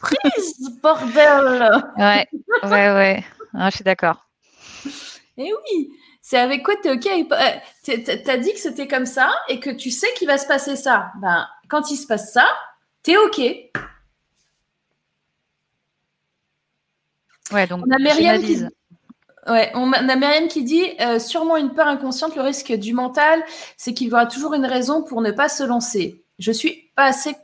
Prise, 0.00 0.78
bordel 0.82 1.82
Ouais, 1.96 2.26
ouais, 2.64 2.68
ouais. 2.70 3.24
Ah, 3.54 3.68
je 3.70 3.76
suis 3.76 3.84
d'accord. 3.84 4.26
Et 5.36 5.52
oui, 5.52 5.90
c'est 6.22 6.38
avec 6.38 6.62
quoi 6.62 6.74
tu 6.82 6.88
es 6.88 6.92
OK 6.92 7.06
euh, 7.06 7.44
Tu 7.84 8.30
as 8.30 8.38
dit 8.38 8.52
que 8.52 8.58
c'était 8.58 8.88
comme 8.88 9.06
ça 9.06 9.30
et 9.48 9.60
que 9.60 9.70
tu 9.70 9.90
sais 9.90 10.08
qu'il 10.16 10.28
va 10.28 10.38
se 10.38 10.46
passer 10.46 10.76
ça. 10.76 11.10
Ben, 11.20 11.46
quand 11.68 11.90
il 11.90 11.96
se 11.96 12.06
passe 12.06 12.32
ça, 12.32 12.46
tu 13.02 13.12
es 13.12 13.16
OK. 13.16 13.38
Ouais, 17.52 17.66
donc 17.66 17.84
on 17.86 17.90
a 17.90 17.98
Myriam 17.98 18.40
qui... 18.42 18.62
Ouais, 19.48 19.72
on 19.74 19.92
a 19.92 20.16
Myriam 20.16 20.48
qui 20.48 20.62
dit 20.62 20.84
euh, 21.00 21.18
sûrement 21.18 21.56
une 21.56 21.72
peur 21.72 21.88
inconsciente, 21.88 22.36
le 22.36 22.42
risque 22.42 22.72
du 22.72 22.92
mental, 22.92 23.42
c'est 23.76 23.94
qu'il 23.94 24.08
y 24.08 24.12
aura 24.12 24.26
toujours 24.26 24.54
une 24.54 24.66
raison 24.66 25.02
pour 25.02 25.22
ne 25.22 25.30
pas 25.30 25.48
se 25.48 25.64
lancer. 25.64 26.22
Je 26.40 26.50
suis 26.50 26.90
pas 26.96 27.04
assez 27.04 27.36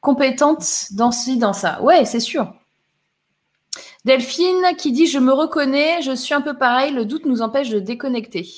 compétente 0.00 0.86
dans 0.92 1.10
ci, 1.10 1.36
dans 1.36 1.52
ça. 1.52 1.82
Ouais, 1.82 2.06
c'est 2.06 2.20
sûr. 2.20 2.54
Delphine 4.04 4.74
qui 4.78 4.92
dit 4.92 5.06
Je 5.06 5.18
me 5.18 5.32
reconnais, 5.32 6.00
je 6.00 6.14
suis 6.14 6.32
un 6.32 6.40
peu 6.40 6.56
pareil, 6.56 6.92
le 6.92 7.04
doute 7.04 7.26
nous 7.26 7.42
empêche 7.42 7.68
de 7.68 7.80
déconnecter. 7.80 8.48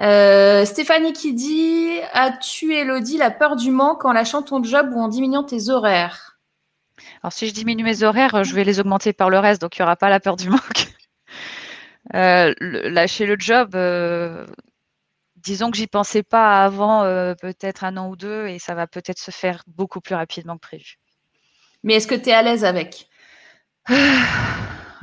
Euh, 0.00 0.64
Stéphanie 0.64 1.12
qui 1.12 1.34
dit 1.34 1.98
As-tu, 2.12 2.74
Elodie, 2.74 3.18
la 3.18 3.30
peur 3.30 3.54
du 3.54 3.70
manque 3.70 4.04
en 4.04 4.12
lâchant 4.12 4.42
ton 4.42 4.62
job 4.64 4.90
ou 4.92 5.00
en 5.00 5.08
diminuant 5.08 5.44
tes 5.44 5.68
horaires? 5.68 6.38
Alors, 7.22 7.32
si 7.32 7.46
je 7.46 7.54
diminue 7.54 7.84
mes 7.84 8.02
horaires, 8.02 8.42
je 8.42 8.54
vais 8.54 8.64
les 8.64 8.80
augmenter 8.80 9.12
par 9.12 9.30
le 9.30 9.38
reste, 9.38 9.60
donc 9.60 9.76
il 9.76 9.82
n'y 9.82 9.84
aura 9.84 9.96
pas 9.96 10.10
la 10.10 10.18
peur 10.18 10.36
du 10.36 10.48
manque. 10.48 10.60
Euh, 12.14 12.52
lâcher 12.60 13.26
le 13.26 13.36
job, 13.38 13.70
euh, 13.76 14.44
disons 15.42 15.70
que 15.70 15.76
j'y 15.76 15.86
pensais 15.86 16.22
pas 16.22 16.64
avant 16.64 17.02
euh, 17.02 17.34
peut-être 17.34 17.84
un 17.84 17.96
an 17.96 18.08
ou 18.08 18.16
deux 18.16 18.46
et 18.46 18.58
ça 18.58 18.74
va 18.74 18.86
peut-être 18.86 19.18
se 19.18 19.30
faire 19.30 19.62
beaucoup 19.66 20.00
plus 20.00 20.14
rapidement 20.14 20.54
que 20.56 20.60
prévu. 20.60 20.96
Mais 21.82 21.94
est-ce 21.94 22.06
que 22.06 22.14
tu 22.14 22.30
es 22.30 22.32
à 22.32 22.42
l'aise 22.42 22.64
avec? 22.64 23.08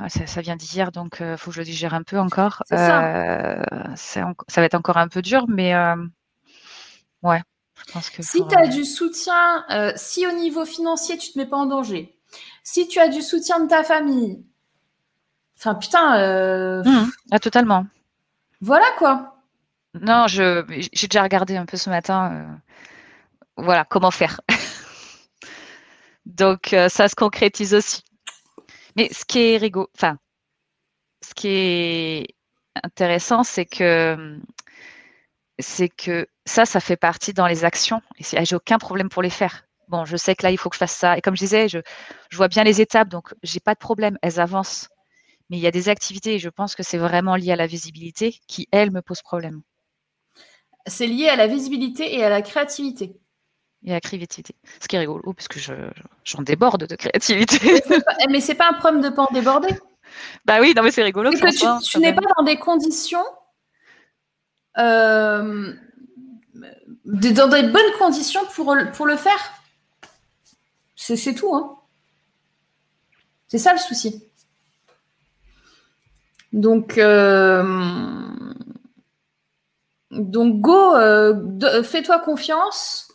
Ah, 0.01 0.07
ça, 0.07 0.39
vient 0.39 0.55
d'hier, 0.55 0.93
donc 0.93 1.17
il 1.19 1.25
euh, 1.25 1.35
faut 1.35 1.51
que 1.51 1.57
je 1.57 1.61
digère 1.61 1.93
un 1.93 2.03
peu 2.03 2.17
encore. 2.17 2.63
Ça. 2.69 3.15
Euh, 3.15 3.61
ça. 3.97 4.33
va 4.55 4.63
être 4.63 4.75
encore 4.75 4.95
un 4.95 5.09
peu 5.09 5.21
dur, 5.21 5.43
mais 5.49 5.75
ouais, 7.21 7.41
je 7.85 7.91
pense 7.91 8.09
que. 8.09 8.23
Si 8.23 8.41
tu 8.47 8.55
as 8.55 8.67
du 8.67 8.85
soutien, 8.85 9.65
si 9.97 10.25
au 10.25 10.31
niveau 10.31 10.63
financier, 10.65 11.17
tu 11.17 11.31
ne 11.31 11.33
te 11.33 11.39
mets 11.39 11.45
pas 11.45 11.57
en 11.57 11.65
danger, 11.65 12.17
si 12.63 12.87
tu 12.87 12.99
as 12.99 13.09
du 13.09 13.21
soutien 13.21 13.59
de 13.59 13.67
ta 13.67 13.83
famille, 13.83 14.45
enfin 15.57 15.75
putain. 15.75 16.81
Mmh, 16.85 17.11
ah, 17.31 17.39
totalement. 17.39 17.85
Voilà 18.61 18.85
quoi. 18.97 19.38
Non, 19.93 20.27
je 20.27 20.63
j'ai 20.93 21.07
déjà 21.07 21.23
regardé 21.23 21.55
un 21.57 21.65
peu 21.65 21.77
ce 21.77 21.89
matin. 21.89 22.31
Euh, 22.33 22.55
voilà, 23.57 23.85
comment 23.85 24.11
faire. 24.11 24.41
Donc 26.25 26.73
euh, 26.73 26.89
ça 26.89 27.07
se 27.07 27.15
concrétise 27.15 27.73
aussi. 27.73 28.03
Mais 28.95 29.09
ce 29.13 29.25
qui 29.25 29.39
est 29.53 29.57
rigolo, 29.57 29.89
enfin, 29.95 30.17
ce 31.23 31.33
qui 31.33 31.47
est 31.49 32.27
intéressant, 32.83 33.43
c'est 33.43 33.65
que 33.65 34.39
c'est 35.59 35.89
que 35.89 36.27
ça, 36.45 36.65
ça 36.65 36.79
fait 36.79 36.97
partie 36.97 37.33
dans 37.33 37.47
les 37.47 37.65
actions. 37.65 38.01
Et 38.19 38.45
j'ai 38.45 38.55
aucun 38.55 38.77
problème 38.77 39.09
pour 39.09 39.21
les 39.21 39.29
faire. 39.29 39.65
Bon, 39.89 40.05
je 40.05 40.17
sais 40.17 40.35
que 40.35 40.43
là, 40.43 40.51
il 40.51 40.57
faut 40.57 40.69
que 40.69 40.75
je 40.75 40.79
fasse 40.79 40.93
ça. 40.95 41.17
Et 41.17 41.21
comme 41.21 41.35
je 41.35 41.41
disais, 41.41 41.67
je, 41.69 41.79
je 42.29 42.37
vois 42.37 42.47
bien 42.47 42.63
les 42.63 42.81
étapes, 42.81 43.09
donc 43.09 43.33
j'ai 43.43 43.59
pas 43.59 43.73
de 43.73 43.79
problème. 43.79 44.17
Elles 44.21 44.39
avancent. 44.39 44.89
Mais 45.49 45.57
il 45.57 45.61
y 45.61 45.67
a 45.67 45.71
des 45.71 45.89
activités, 45.89 46.35
et 46.35 46.39
je 46.39 46.49
pense 46.49 46.75
que 46.75 46.83
c'est 46.83 46.97
vraiment 46.99 47.35
lié 47.35 47.51
à 47.53 47.55
la 47.55 47.67
visibilité, 47.67 48.39
qui, 48.47 48.67
elles, 48.71 48.91
me 48.91 49.01
posent 49.01 49.23
problème 49.23 49.61
c'est 50.87 51.07
lié 51.07 51.27
à 51.29 51.35
la 51.35 51.47
visibilité 51.47 52.15
et 52.15 52.23
à 52.23 52.29
la 52.29 52.41
créativité. 52.41 53.15
Et 53.85 53.91
à 53.91 53.93
la 53.95 54.01
créativité. 54.01 54.55
Ce 54.81 54.87
qui 54.87 54.95
est 54.95 54.99
rigolo, 54.99 55.33
parce 55.33 55.47
que 55.47 55.59
j'en 56.23 56.41
déborde 56.41 56.85
de 56.85 56.95
créativité. 56.95 57.81
mais 58.29 58.41
c'est 58.41 58.55
pas 58.55 58.69
un 58.69 58.73
problème 58.73 59.01
de 59.01 59.09
pas 59.09 59.23
en 59.23 59.33
déborder. 59.33 59.69
Bah 60.43 60.57
oui, 60.59 60.73
non, 60.75 60.81
mais 60.81 60.89
c'est 60.89 61.03
rigolo. 61.03 61.29
que 61.29 61.37
tu, 61.37 61.99
n'es 61.99 62.13
pas 62.13 62.21
dans 62.35 62.43
des 62.43 62.57
conditions. 62.57 63.23
Euh, 64.79 65.71
dans 67.05 67.47
des 67.47 67.63
bonnes 67.63 67.93
conditions 67.99 68.41
pour, 68.55 68.75
pour 68.93 69.05
le 69.05 69.17
faire. 69.17 69.39
C'est 70.95 71.35
tout. 71.35 71.53
Hein. 71.55 71.77
C'est 73.47 73.59
ça 73.59 73.73
le 73.73 73.79
souci. 73.79 74.23
Donc, 76.53 76.97
euh, 76.97 78.28
donc 80.11 80.59
go, 80.61 80.95
euh, 80.95 81.83
fais-toi 81.83 82.19
confiance. 82.19 83.07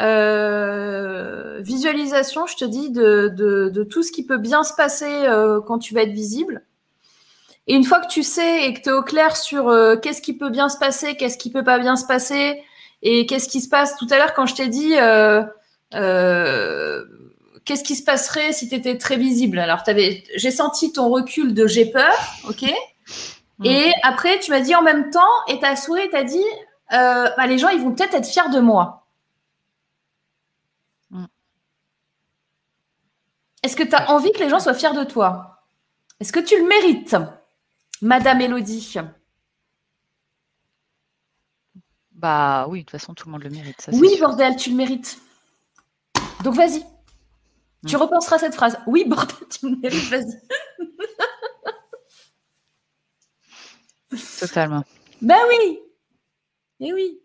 Euh, 0.00 1.60
visualisation, 1.62 2.46
je 2.46 2.56
te 2.56 2.64
dis, 2.64 2.90
de, 2.90 3.86
tout 3.90 4.02
ce 4.02 4.12
qui 4.12 4.26
peut 4.26 4.38
bien 4.38 4.62
se 4.64 4.74
passer 4.74 5.24
euh, 5.26 5.60
quand 5.60 5.78
tu 5.78 5.94
vas 5.94 6.02
être 6.02 6.12
visible. 6.12 6.64
Et 7.66 7.74
une 7.74 7.84
fois 7.84 8.00
que 8.00 8.08
tu 8.08 8.22
sais 8.22 8.66
et 8.66 8.74
que 8.74 8.82
tu 8.82 8.90
es 8.90 8.92
au 8.92 9.02
clair 9.02 9.36
sur 9.36 9.72
qu'est-ce 10.02 10.20
qui 10.20 10.36
peut 10.36 10.50
bien 10.50 10.68
se 10.68 10.76
passer, 10.76 11.16
qu'est-ce 11.16 11.38
qui 11.38 11.50
peut 11.50 11.64
pas 11.64 11.78
bien 11.78 11.96
se 11.96 12.06
passer, 12.06 12.62
et 13.00 13.24
qu'est-ce 13.24 13.48
qui 13.48 13.62
se 13.62 13.70
passe 13.70 13.96
tout 13.96 14.06
à 14.10 14.18
l'heure 14.18 14.34
quand 14.34 14.44
je 14.44 14.54
t'ai 14.54 14.68
dit 14.68 14.92
qu'est-ce 17.64 17.84
qui 17.84 17.96
se 17.96 18.04
passerait 18.04 18.52
si 18.52 18.68
tu 18.68 18.74
étais 18.74 18.98
très 18.98 19.16
visible? 19.16 19.58
Alors, 19.58 19.82
j'ai 20.36 20.50
senti 20.50 20.92
ton 20.92 21.08
recul 21.08 21.54
de 21.54 21.66
j'ai 21.66 21.86
peur, 21.86 22.12
ok? 22.46 22.70
Et 23.62 23.92
après, 24.02 24.40
tu 24.40 24.50
m'as 24.50 24.60
dit 24.60 24.74
en 24.74 24.82
même 24.82 25.10
temps, 25.10 25.20
et 25.46 25.60
ta 25.60 25.76
souris 25.76 26.10
t'a 26.10 26.24
dit, 26.24 26.44
euh, 26.92 27.30
bah, 27.36 27.46
les 27.46 27.58
gens, 27.58 27.68
ils 27.68 27.80
vont 27.80 27.94
peut-être 27.94 28.14
être 28.14 28.26
fiers 28.26 28.48
de 28.52 28.60
moi. 28.60 29.06
Mm. 31.10 31.26
Est-ce 33.62 33.76
que 33.76 33.84
tu 33.84 33.94
as 33.94 34.10
envie 34.10 34.32
que 34.32 34.40
les 34.40 34.48
gens 34.48 34.58
soient 34.58 34.74
fiers 34.74 34.92
de 34.92 35.04
toi? 35.04 35.62
Est-ce 36.20 36.32
que 36.32 36.40
tu 36.40 36.58
le 36.58 36.66
mérites, 36.66 37.16
Madame 38.02 38.40
Elodie? 38.40 38.96
Bah 42.12 42.66
oui, 42.68 42.80
de 42.80 42.84
toute 42.84 42.92
façon, 42.92 43.14
tout 43.14 43.26
le 43.28 43.32
monde 43.32 43.44
le 43.44 43.50
mérite. 43.50 43.88
oui, 43.92 44.16
bordel, 44.18 44.56
tu 44.56 44.70
le 44.70 44.76
mérites. 44.76 45.18
Donc 46.42 46.54
vas-y. 46.54 46.84
Tu 47.86 47.96
mm. 47.96 48.00
repenseras 48.00 48.38
cette 48.38 48.54
phrase. 48.54 48.78
Oui, 48.86 49.04
bordel, 49.06 49.48
tu 49.48 49.68
le 49.68 49.76
mérites, 49.76 50.10
vas-y. 50.10 50.40
Totalement. 54.40 54.84
Ben 55.22 55.38
oui. 55.48 55.80
Et 56.80 56.88
eh 56.88 56.92
oui. 56.92 57.20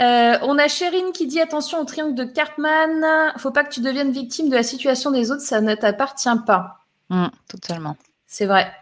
Euh, 0.00 0.38
on 0.42 0.58
a 0.58 0.68
Chérine 0.68 1.12
qui 1.12 1.26
dit 1.26 1.40
attention 1.40 1.80
au 1.80 1.84
triangle 1.84 2.14
de 2.14 2.24
Cartman. 2.24 3.32
Faut 3.36 3.50
pas 3.50 3.64
que 3.64 3.72
tu 3.72 3.80
deviennes 3.80 4.12
victime 4.12 4.48
de 4.48 4.54
la 4.54 4.62
situation 4.62 5.10
des 5.10 5.30
autres, 5.30 5.42
ça 5.42 5.60
ne 5.60 5.74
t'appartient 5.74 6.28
pas. 6.46 6.78
Mm, 7.10 7.26
totalement. 7.48 7.96
C'est 8.26 8.46
vrai. 8.46 8.72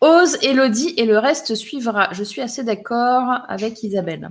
Ose, 0.00 0.36
Elodie 0.42 0.94
et 0.96 1.06
le 1.06 1.18
reste 1.18 1.54
suivra. 1.54 2.12
Je 2.12 2.22
suis 2.22 2.42
assez 2.42 2.62
d'accord 2.62 3.40
avec 3.48 3.82
Isabelle. 3.82 4.30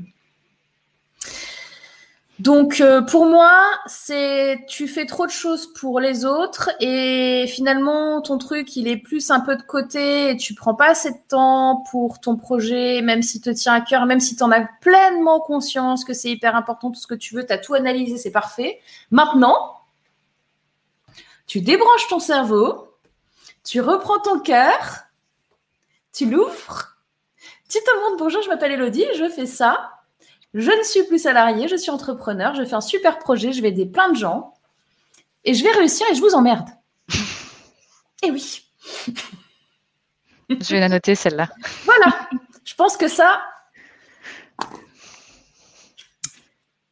Donc 2.39 2.81
euh, 2.81 3.01
pour 3.03 3.27
moi, 3.27 3.53
c'est 3.85 4.65
tu 4.67 4.87
fais 4.87 5.05
trop 5.05 5.27
de 5.27 5.31
choses 5.31 5.71
pour 5.71 5.99
les 5.99 6.25
autres 6.25 6.71
et 6.79 7.45
finalement 7.47 8.21
ton 8.21 8.39
truc 8.39 8.75
il 8.75 8.87
est 8.87 8.97
plus 8.97 9.29
un 9.29 9.39
peu 9.39 9.55
de 9.55 9.61
côté 9.61 10.31
et 10.31 10.37
tu 10.37 10.55
prends 10.55 10.73
pas 10.73 10.89
assez 10.89 11.11
de 11.11 11.17
temps 11.27 11.83
pour 11.91 12.19
ton 12.19 12.35
projet, 12.35 13.01
même 13.03 13.21
s'il 13.21 13.41
te 13.41 13.51
tient 13.51 13.73
à 13.73 13.81
cœur, 13.81 14.07
même 14.07 14.19
si 14.19 14.35
tu 14.35 14.41
en 14.41 14.51
as 14.51 14.67
pleinement 14.81 15.41
conscience 15.41 16.03
que 16.03 16.13
c'est 16.13 16.31
hyper 16.31 16.55
important 16.55 16.89
tout 16.89 16.99
ce 16.99 17.05
que 17.05 17.13
tu 17.13 17.35
veux, 17.35 17.45
tu 17.45 17.53
as 17.53 17.59
tout 17.59 17.75
analysé, 17.75 18.17
c'est 18.17 18.31
parfait. 18.31 18.79
Maintenant, 19.11 19.81
tu 21.45 21.61
débranches 21.61 22.07
ton 22.09 22.19
cerveau, 22.19 22.87
tu 23.63 23.79
reprends 23.79 24.19
ton 24.19 24.39
cœur, 24.39 25.03
tu 26.11 26.27
l'ouvres, 26.27 26.97
tu 27.69 27.77
te 27.77 27.99
montres 28.01 28.17
bonjour, 28.17 28.41
je 28.41 28.49
m'appelle 28.49 28.71
Elodie, 28.71 29.05
je 29.15 29.29
fais 29.29 29.45
ça 29.45 30.02
Je 30.53 30.69
ne 30.69 30.83
suis 30.83 31.03
plus 31.03 31.19
salarié, 31.19 31.67
je 31.67 31.75
suis 31.75 31.89
entrepreneur, 31.89 32.53
je 32.53 32.63
fais 32.63 32.75
un 32.75 32.81
super 32.81 33.17
projet, 33.19 33.53
je 33.53 33.61
vais 33.61 33.69
aider 33.69 33.85
plein 33.85 34.09
de 34.09 34.17
gens 34.17 34.53
et 35.43 35.53
je 35.53 35.63
vais 35.63 35.71
réussir 35.71 36.05
et 36.11 36.15
je 36.15 36.21
vous 36.21 36.35
emmerde. 36.35 36.69
et 38.23 38.31
oui. 38.31 38.63
je 40.49 40.73
vais 40.73 40.79
la 40.79 40.89
noter 40.89 41.15
celle-là. 41.15 41.49
Voilà. 41.85 42.29
Je 42.63 42.75
pense 42.75 42.97
que 42.97 43.07
ça. 43.07 43.41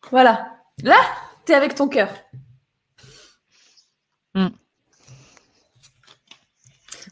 Voilà. 0.09 0.57
Là, 0.83 0.97
tu 1.45 1.51
es 1.51 1.55
avec 1.55 1.75
ton 1.75 1.87
cœur. 1.87 2.09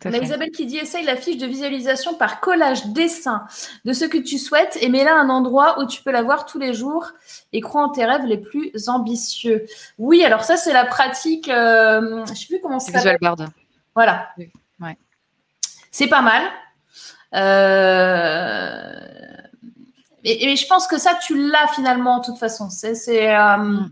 On 0.05 0.13
a 0.13 0.17
Isabelle 0.17 0.51
qui 0.51 0.65
dit 0.65 0.77
essaye 0.77 1.03
la 1.03 1.15
fiche 1.15 1.37
de 1.37 1.45
visualisation 1.45 2.13
par 2.13 2.39
collage 2.39 2.87
dessin 2.87 3.45
de 3.83 3.91
ce 3.91 4.05
que 4.05 4.17
tu 4.17 4.37
souhaites 4.37 4.77
et 4.81 4.89
mets-la 4.89 5.15
à 5.15 5.19
un 5.19 5.29
endroit 5.29 5.79
où 5.79 5.85
tu 5.85 6.01
peux 6.01 6.11
la 6.11 6.21
voir 6.21 6.45
tous 6.45 6.57
les 6.57 6.73
jours 6.73 7.07
et 7.51 7.59
crois 7.59 7.83
en 7.83 7.89
tes 7.89 8.05
rêves 8.05 8.25
les 8.25 8.37
plus 8.37 8.71
ambitieux. 8.87 9.65
Oui, 9.97 10.23
alors 10.23 10.43
ça 10.43 10.55
c'est 10.55 10.73
la 10.73 10.85
pratique. 10.85 11.49
Euh, 11.49 12.23
je 12.25 12.31
ne 12.31 12.35
sais 12.35 12.47
plus 12.47 12.61
comment 12.61 12.79
ça 12.79 12.93
s'appelle. 12.93 13.17
Visual 13.19 13.35
board. 13.37 13.49
Voilà. 13.93 14.29
Ouais. 14.79 14.97
C'est 15.91 16.07
pas 16.07 16.21
mal. 16.21 16.43
Euh... 17.35 18.99
Et, 20.23 20.55
je 20.55 20.67
pense 20.67 20.87
que 20.87 20.97
ça 20.97 21.17
tu 21.25 21.49
l'as 21.49 21.67
finalement 21.75 22.19
de 22.19 22.25
toute 22.25 22.37
façon. 22.37 22.69
C'est 22.69 23.35
euh, 23.35 23.57
mm 23.57 23.91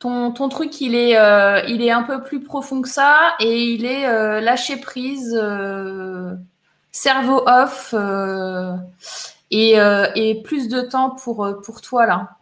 ton, 0.00 0.48
truc, 0.48 0.80
il 0.80 0.94
est, 0.94 1.16
euh, 1.18 1.60
il 1.68 1.82
est 1.82 1.90
un 1.90 2.02
peu 2.02 2.22
plus 2.22 2.42
profond 2.42 2.80
que 2.80 2.88
ça 2.88 3.34
et 3.38 3.64
il 3.64 3.84
est 3.84 4.06
euh, 4.06 4.40
lâcher 4.40 4.78
prise, 4.78 5.38
euh, 5.40 6.34
cerveau 6.90 7.42
off 7.46 7.94
et, 9.50 9.74
et, 10.14 10.42
plus 10.42 10.68
de 10.68 10.80
temps 10.80 11.10
pour, 11.10 11.48
pour 11.62 11.80
toi 11.82 12.06
là. 12.06 12.36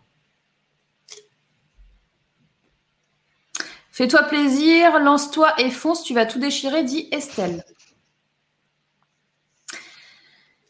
Fais-toi 3.90 4.22
plaisir, 4.22 5.00
lance-toi 5.00 5.60
et 5.60 5.70
fonce, 5.70 6.04
tu 6.04 6.14
vas 6.14 6.24
tout 6.24 6.38
déchirer, 6.38 6.84
dit 6.84 7.08
Estelle. 7.10 7.64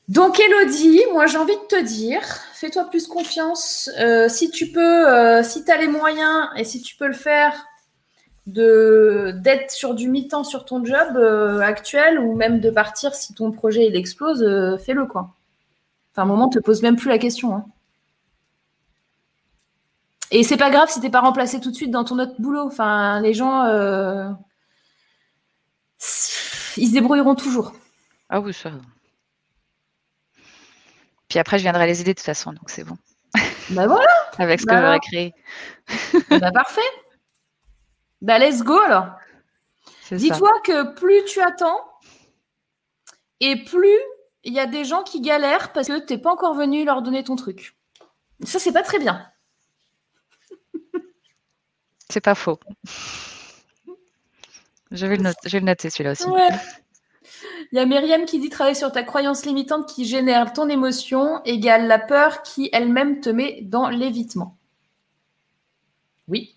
Donc 0.09 0.41
Elodie, 0.41 1.03
moi 1.13 1.27
j'ai 1.27 1.37
envie 1.37 1.55
de 1.55 1.67
te 1.69 1.83
dire, 1.83 2.23
fais-toi 2.55 2.85
plus 2.85 3.07
confiance. 3.07 3.91
Euh, 3.99 4.29
si 4.31 4.51
tu 4.51 4.73
peux, 4.73 5.07
euh, 5.07 5.43
si 5.43 5.65
tu 5.65 5.71
as 5.71 5.77
les 5.77 5.89
moyens 5.89 6.49
et 6.57 6.65
si 6.65 6.81
tu 6.81 6.97
peux 6.97 7.07
le 7.07 7.13
faire, 7.13 7.53
d'être 8.47 9.71
sur 9.71 9.95
du 9.95 10.09
mi-temps 10.09 10.45
sur 10.45 10.65
ton 10.65 10.83
job 10.83 11.17
euh, 11.17 11.61
actuel 11.61 12.19
ou 12.19 12.35
même 12.35 12.61
de 12.61 12.71
partir 12.71 13.15
si 13.15 13.35
ton 13.35 13.53
projet 13.53 13.87
il 13.87 13.95
explose, 13.95 14.41
fais-le 14.83 15.05
quoi. 15.05 15.35
Enfin, 16.13 16.23
à 16.23 16.25
un 16.25 16.29
moment, 16.29 16.49
te 16.49 16.59
pose 16.59 16.81
même 16.81 16.97
plus 16.97 17.11
la 17.11 17.19
question. 17.19 17.55
Hein. 17.55 17.67
Et 20.31 20.43
c'est 20.43 20.57
pas 20.57 20.71
grave 20.71 20.89
si 20.89 21.01
t'es 21.01 21.11
pas 21.11 21.21
remplacé 21.21 21.61
tout 21.61 21.71
de 21.71 21.77
suite 21.77 21.91
dans 21.91 22.05
ton 22.05 22.19
autre 22.19 22.35
boulot. 22.39 22.71
Les 23.21 23.35
gens, 23.35 23.67
ils 26.79 26.89
se 26.89 26.93
débrouilleront 26.93 27.35
toujours. 27.35 27.75
Ah 28.31 28.41
oui, 28.41 28.55
ça. 28.55 28.71
Puis 31.29 31.39
après, 31.39 31.59
je 31.59 31.63
viendrai 31.63 31.87
les 31.87 32.01
aider 32.01 32.15
de 32.15 32.19
toute 32.19 32.25
façon, 32.25 32.53
donc 32.53 32.71
c'est 32.71 32.85
bon. 32.85 32.97
Bah 33.71 33.87
voilà. 33.87 34.11
Avec 34.39 34.61
ce 34.61 34.67
que 34.67 34.73
bah 34.73 34.81
j'aurais 34.81 35.01
créé. 35.01 35.35
bah 36.31 36.51
parfait. 36.53 36.81
Bah 38.23 38.39
let's 38.39 38.63
go 38.63 38.79
alors. 38.81 39.11
Dis-toi 40.11 40.51
que 40.65 40.95
plus 40.95 41.23
tu 41.27 41.41
attends 41.43 41.79
et 43.41 43.63
plus 43.65 43.99
il 44.45 44.55
y 44.55 44.61
a 44.61 44.67
des 44.67 44.85
gens 44.85 45.03
qui 45.03 45.21
galèrent 45.21 45.73
parce 45.73 45.89
que 45.89 45.99
tu 45.99 46.15
n'es 46.15 46.19
pas 46.19 46.33
encore 46.33 46.55
venu 46.55 46.85
leur 46.85 47.03
donner 47.03 47.23
ton 47.25 47.37
truc. 47.37 47.77
Ça, 48.45 48.59
c'est 48.59 48.73
pas 48.73 48.83
très 48.83 48.99
bien. 48.99 49.31
C'est 52.09 52.23
pas 52.23 52.35
faux. 52.35 52.59
Je 54.91 55.07
vais 55.07 55.17
le 55.19 55.61
noter, 55.61 55.91
celui-là 55.91 56.13
aussi. 56.13 56.25
Ouais. 56.25 56.49
Il 57.73 57.77
y 57.77 57.79
a 57.79 57.87
Myriam 57.87 58.25
qui 58.25 58.39
dit 58.39 58.49
travailler 58.49 58.75
sur 58.75 58.93
ta 58.93 59.03
croyance 59.03 59.45
limitante 59.45 59.89
qui 59.89 60.05
génère 60.05 60.53
ton 60.53 60.69
émotion 60.69 61.43
égale 61.45 61.87
la 61.87 61.99
peur 61.99 62.43
qui 62.43 62.69
elle-même 62.73 63.21
te 63.21 63.31
met 63.31 63.61
dans 63.63 63.89
l'évitement. 63.89 64.57
Oui. 66.29 66.57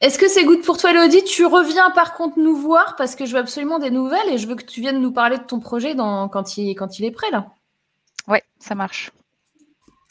Est-ce 0.00 0.18
que 0.18 0.28
c'est 0.28 0.44
good 0.44 0.62
pour 0.62 0.78
toi, 0.78 0.92
Elodie? 0.92 1.24
Tu 1.24 1.44
reviens 1.44 1.90
par 1.90 2.14
contre 2.14 2.38
nous 2.38 2.56
voir 2.56 2.96
parce 2.96 3.14
que 3.14 3.26
je 3.26 3.34
veux 3.34 3.38
absolument 3.38 3.78
des 3.78 3.90
nouvelles 3.90 4.30
et 4.30 4.38
je 4.38 4.46
veux 4.46 4.54
que 4.54 4.64
tu 4.64 4.80
viennes 4.80 5.00
nous 5.00 5.12
parler 5.12 5.36
de 5.36 5.44
ton 5.44 5.60
projet 5.60 5.94
quand, 5.94 6.56
il, 6.56 6.74
quand 6.74 6.98
il 6.98 7.04
est 7.04 7.10
prêt 7.10 7.30
là. 7.30 7.48
Ouais, 8.26 8.42
ça 8.58 8.74
marche. 8.74 9.10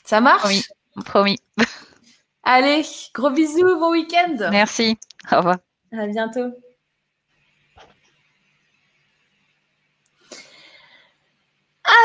Ça 0.06 0.22
marche? 0.22 0.42
Promis. 0.42 0.64
Promis. 1.06 1.38
Allez, 2.52 2.82
gros 3.14 3.30
bisous, 3.30 3.78
bon 3.78 3.92
week-end. 3.92 4.36
Merci. 4.50 4.98
Au 5.32 5.36
revoir. 5.38 5.58
À 5.92 6.08
bientôt. 6.08 6.52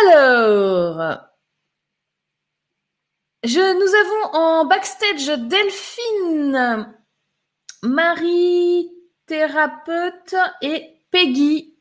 Alors, 0.02 1.18
je, 3.42 3.58
nous 3.58 3.94
avons 3.94 4.38
en 4.38 4.64
backstage 4.66 5.28
Delphine, 5.28 6.94
Marie, 7.82 8.90
thérapeute 9.24 10.34
et 10.60 11.00
Peggy. 11.10 11.74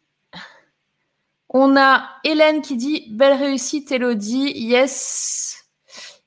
On 1.49 1.75
a 1.75 2.11
Hélène 2.23 2.61
qui 2.61 2.77
dit 2.77 3.07
belle 3.11 3.37
réussite, 3.37 3.91
Elodie. 3.91 4.53
Yes. 4.55 5.62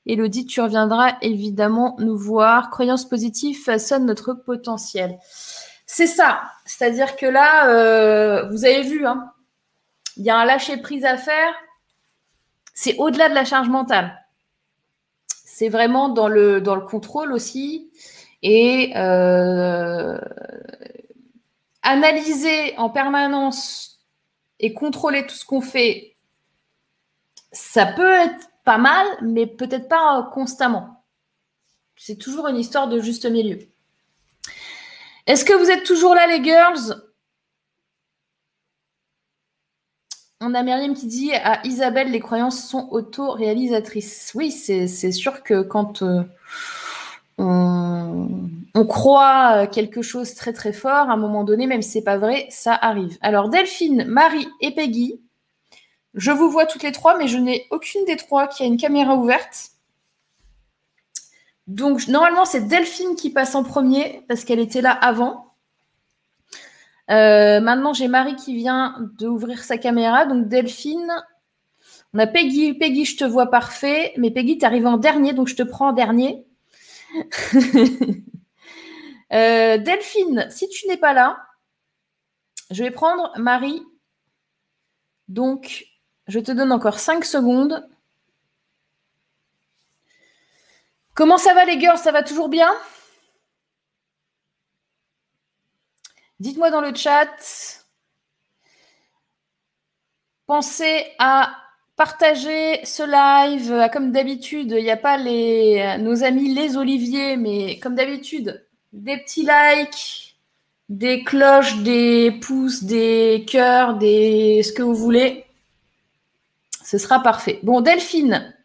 Elodie, 0.07 0.45
tu 0.45 0.61
reviendras 0.61 1.17
évidemment 1.21 1.95
nous 1.99 2.17
voir. 2.17 2.69
Croyance 2.69 3.07
positive 3.07 3.61
façonne 3.61 4.05
notre 4.05 4.33
potentiel. 4.33 5.19
C'est 5.85 6.07
ça. 6.07 6.43
C'est-à-dire 6.65 7.15
que 7.15 7.25
là, 7.25 7.69
euh, 7.69 8.49
vous 8.49 8.65
avez 8.65 8.83
vu, 8.83 9.05
hein, 9.05 9.31
il 10.17 10.23
y 10.23 10.29
a 10.29 10.37
un 10.37 10.45
lâcher-prise 10.45 11.05
à 11.05 11.17
faire. 11.17 11.53
C'est 12.73 12.95
au-delà 12.97 13.29
de 13.29 13.33
la 13.35 13.45
charge 13.45 13.69
mentale. 13.69 14.25
C'est 15.27 15.69
vraiment 15.69 16.09
dans 16.09 16.27
le, 16.27 16.61
dans 16.61 16.75
le 16.75 16.81
contrôle 16.81 17.31
aussi. 17.31 17.91
Et 18.43 18.93
euh, 18.95 20.19
analyser 21.81 22.77
en 22.77 22.89
permanence 22.89 23.99
et 24.59 24.73
contrôler 24.73 25.25
tout 25.25 25.35
ce 25.35 25.45
qu'on 25.45 25.61
fait, 25.61 26.15
ça 27.51 27.85
peut 27.85 28.13
être 28.13 28.46
pas 28.67 28.77
mal, 28.77 29.07
mais 29.21 29.47
peut-être 29.47 29.87
pas 29.87 30.19
euh, 30.19 30.23
constamment. 30.23 31.05
C'est 31.95 32.17
toujours 32.17 32.49
une 32.49 32.57
histoire 32.57 32.89
de 32.89 32.99
juste 32.99 33.25
milieu. 33.25 33.59
Est-ce 35.25 35.45
que 35.45 35.53
vous 35.53 35.71
êtes 35.71 35.85
toujours 35.85 36.13
là, 36.13 36.27
les 36.27 36.43
girls? 36.43 37.01
On 40.41 40.53
a 40.53 40.63
Myriam 40.63 40.93
qui 40.95 41.07
dit 41.07 41.33
à 41.33 41.65
Isabelle, 41.65 42.11
les 42.11 42.19
croyances 42.19 42.67
sont 42.67 42.89
auto-réalisatrices. 42.91 44.33
Oui, 44.35 44.51
c'est 44.51 45.11
sûr 45.13 45.43
que 45.43 45.61
quand 45.61 46.01
euh, 46.01 46.23
on, 47.37 48.27
on, 48.75 48.85
croit 48.85 49.65
quelque 49.67 50.01
chose 50.01 50.35
très 50.35 50.51
très 50.51 50.73
fort, 50.73 51.09
à 51.09 51.13
un 51.13 51.17
moment 51.17 51.45
donné, 51.45 51.67
même 51.67 51.81
si 51.81 51.91
c'est 51.91 52.03
pas 52.03 52.17
vrai, 52.17 52.47
ça 52.49 52.75
arrive. 52.75 53.17
Alors 53.21 53.47
Delphine, 53.47 54.03
Marie 54.03 54.49
et 54.59 54.75
Peggy, 54.75 55.21
je 56.17 56.31
vous 56.31 56.49
vois 56.49 56.65
toutes 56.65 56.83
les 56.83 56.91
trois, 56.91 57.17
mais 57.17 57.27
je 57.27 57.37
n'ai 57.37 57.67
aucune 57.69 58.03
des 58.05 58.17
trois 58.17 58.47
qui 58.47 58.63
a 58.63 58.65
une 58.65 58.77
caméra 58.77 59.15
ouverte. 59.15 59.69
Donc, 61.67 62.07
normalement, 62.07 62.43
c'est 62.43 62.67
Delphine 62.67 63.15
qui 63.15 63.29
passe 63.29 63.53
en 63.53 63.63
premier 63.63 64.23
parce 64.27 64.43
qu'elle 64.43 64.59
était 64.59 64.81
là 64.81 64.91
avant. 64.91 65.53
Euh, 67.11 67.59
maintenant, 67.61 67.93
j'ai 67.93 68.07
Marie 68.07 68.35
qui 68.35 68.55
vient 68.55 68.95
d'ouvrir 69.19 69.63
sa 69.63 69.77
caméra. 69.77 70.25
Donc, 70.25 70.47
Delphine, 70.47 71.11
on 72.13 72.19
a 72.19 72.25
Peggy. 72.25 72.73
Peggy, 72.73 73.05
je 73.05 73.17
te 73.17 73.25
vois 73.25 73.51
parfait. 73.51 74.13
Mais 74.17 74.31
Peggy, 74.31 74.57
tu 74.57 74.65
arrives 74.65 74.87
en 74.87 74.97
dernier, 74.97 75.33
donc 75.33 75.47
je 75.47 75.55
te 75.55 75.63
prends 75.63 75.89
en 75.89 75.93
dernier. 75.93 76.45
Euh, 79.33 79.77
Delphine, 79.77 80.47
si 80.49 80.69
tu 80.69 80.87
n'es 80.87 80.95
pas 80.95 81.11
là, 81.11 81.37
je 82.71 82.81
vais 82.81 82.91
prendre 82.91 83.33
Marie. 83.37 83.83
Donc, 85.27 85.85
je 86.27 86.39
te 86.39 86.51
donne 86.51 86.71
encore 86.71 86.99
5 86.99 87.23
secondes. 87.25 87.87
Comment 91.13 91.37
ça 91.37 91.53
va 91.53 91.65
les 91.65 91.79
girls? 91.79 91.97
Ça 91.97 92.11
va 92.11 92.21
toujours 92.21 92.49
bien? 92.49 92.71
Dites-moi 96.39 96.69
dans 96.69 96.81
le 96.81 96.93
chat. 96.93 97.31
Pensez 100.45 101.07
à 101.17 101.55
partager 101.95 102.85
ce 102.85 103.01
live. 103.01 103.89
Comme 103.91 104.11
d'habitude, 104.11 104.75
il 104.77 104.83
n'y 104.83 104.91
a 104.91 104.97
pas 104.97 105.17
les, 105.17 105.97
nos 105.99 106.23
amis 106.23 106.53
les 106.53 106.77
Oliviers, 106.77 107.35
mais 107.37 107.79
comme 107.79 107.95
d'habitude, 107.95 108.63
des 108.93 109.17
petits 109.17 109.47
likes, 109.47 110.37
des 110.89 111.23
cloches, 111.23 111.77
des 111.77 112.31
pouces, 112.31 112.83
des 112.83 113.43
cœurs, 113.49 113.97
des 113.97 114.61
ce 114.61 114.71
que 114.71 114.83
vous 114.83 114.95
voulez. 114.95 115.46
Ce 116.87 116.97
sera 116.97 117.21
parfait. 117.21 117.59
Bon, 117.63 117.81
Delphine. 117.81 118.55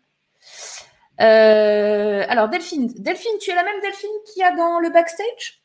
Euh, 1.21 2.25
alors, 2.29 2.49
Delphine, 2.49 2.87
Delphine, 2.95 3.37
tu 3.41 3.51
es 3.51 3.55
la 3.57 3.65
même 3.65 3.81
Delphine 3.83 4.11
qu'il 4.25 4.43
y 4.43 4.45
a 4.45 4.55
dans 4.55 4.79
le 4.79 4.91
backstage? 4.91 5.65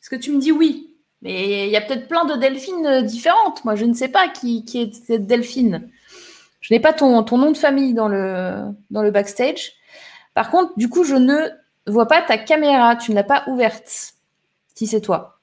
Est-ce 0.00 0.08
que 0.08 0.14
tu 0.14 0.30
me 0.30 0.38
dis 0.38 0.52
oui 0.52 0.94
Mais 1.20 1.66
il 1.66 1.72
y 1.72 1.76
a 1.76 1.80
peut-être 1.80 2.06
plein 2.06 2.24
de 2.26 2.36
Delphines 2.36 3.02
différentes. 3.02 3.64
Moi, 3.64 3.74
je 3.74 3.86
ne 3.86 3.92
sais 3.92 4.06
pas 4.06 4.28
qui, 4.28 4.64
qui 4.64 4.80
est 4.80 4.94
cette 4.94 5.26
Delphine. 5.26 5.90
Je 6.60 6.72
n'ai 6.72 6.78
pas 6.78 6.92
ton, 6.92 7.24
ton, 7.24 7.38
nom 7.38 7.50
de 7.50 7.56
famille 7.56 7.92
dans 7.92 8.06
le, 8.06 8.62
dans 8.92 9.02
le 9.02 9.10
backstage. 9.10 9.72
Par 10.34 10.48
contre, 10.48 10.78
du 10.78 10.88
coup, 10.88 11.02
je 11.02 11.16
ne 11.16 11.48
vois 11.88 12.06
pas 12.06 12.22
ta 12.22 12.38
caméra. 12.38 12.94
Tu 12.94 13.10
ne 13.10 13.16
l'as 13.16 13.24
pas 13.24 13.42
ouverte 13.48 14.14
si 14.76 14.86
c'est 14.86 15.00
toi. 15.00 15.37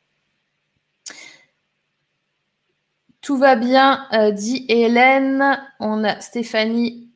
Tout 3.25 3.37
va 3.37 3.55
bien, 3.55 4.07
euh, 4.13 4.29
dit 4.29 4.67
Hélène. 4.69 5.59
On 5.79 6.03
a 6.03 6.21
Stéphanie, 6.21 7.09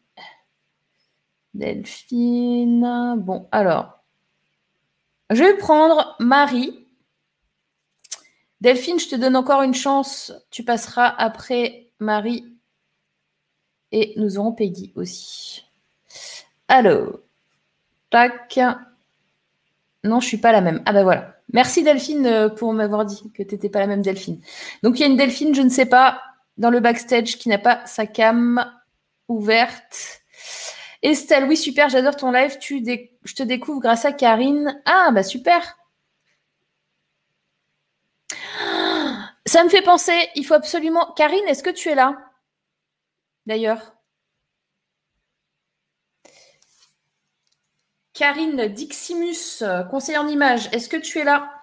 Delphine. 1.53 3.13
Bon, 3.19 3.47
alors, 3.51 3.99
je 5.29 5.43
vais 5.43 5.55
prendre 5.55 6.15
Marie. 6.19 6.83
Delphine, 8.59 8.99
je 8.99 9.07
te 9.07 9.15
donne 9.15 9.35
encore 9.35 9.61
une 9.61 9.75
chance. 9.75 10.33
Tu 10.49 10.63
passeras 10.63 11.05
après 11.05 11.91
Marie. 11.99 12.57
Et 13.91 14.15
nous 14.17 14.39
aurons 14.39 14.53
Peggy 14.53 14.91
aussi. 14.95 15.63
Alors, 16.67 17.19
tac. 18.09 18.59
Non, 20.03 20.19
je 20.19 20.25
suis 20.25 20.37
pas 20.37 20.53
la 20.53 20.61
même. 20.61 20.81
Ah 20.87 20.93
ben 20.93 21.03
voilà. 21.03 21.38
Merci 21.51 21.83
Delphine 21.83 22.25
euh, 22.25 22.49
pour 22.49 22.73
m'avoir 22.73 23.05
dit 23.05 23.31
que 23.33 23.43
tu 23.43 23.69
pas 23.69 23.79
la 23.79 23.87
même 23.87 24.01
Delphine. 24.01 24.39
Donc 24.83 24.99
il 24.99 25.01
y 25.01 25.03
a 25.03 25.07
une 25.07 25.17
Delphine, 25.17 25.55
je 25.55 25.61
ne 25.61 25.69
sais 25.69 25.85
pas, 25.85 26.21
dans 26.57 26.69
le 26.69 26.79
backstage 26.79 27.37
qui 27.37 27.49
n'a 27.49 27.57
pas 27.57 27.85
sa 27.85 28.05
cam 28.05 28.65
ouverte. 29.27 30.21
Estelle, 31.01 31.45
oui, 31.45 31.55
super, 31.55 31.89
j'adore 31.89 32.15
ton 32.15 32.31
live. 32.31 32.57
Je 32.61 33.35
te 33.35 33.43
découvre 33.43 33.79
grâce 33.79 34.05
à 34.05 34.11
Karine. 34.11 34.81
Ah, 34.85 35.11
bah 35.11 35.23
super. 35.23 35.77
Ça 39.45 39.63
me 39.63 39.69
fait 39.69 39.81
penser, 39.81 40.29
il 40.35 40.45
faut 40.45 40.53
absolument. 40.53 41.13
Karine, 41.15 41.47
est-ce 41.47 41.63
que 41.63 41.69
tu 41.69 41.89
es 41.89 41.95
là? 41.95 42.17
D'ailleurs. 43.45 43.98
Karine 48.19 48.67
Diximus, 48.67 49.63
conseiller 49.89 50.17
en 50.17 50.27
image, 50.27 50.67
est-ce 50.73 50.89
que 50.89 50.97
tu 50.97 51.19
es 51.19 51.23
là? 51.23 51.53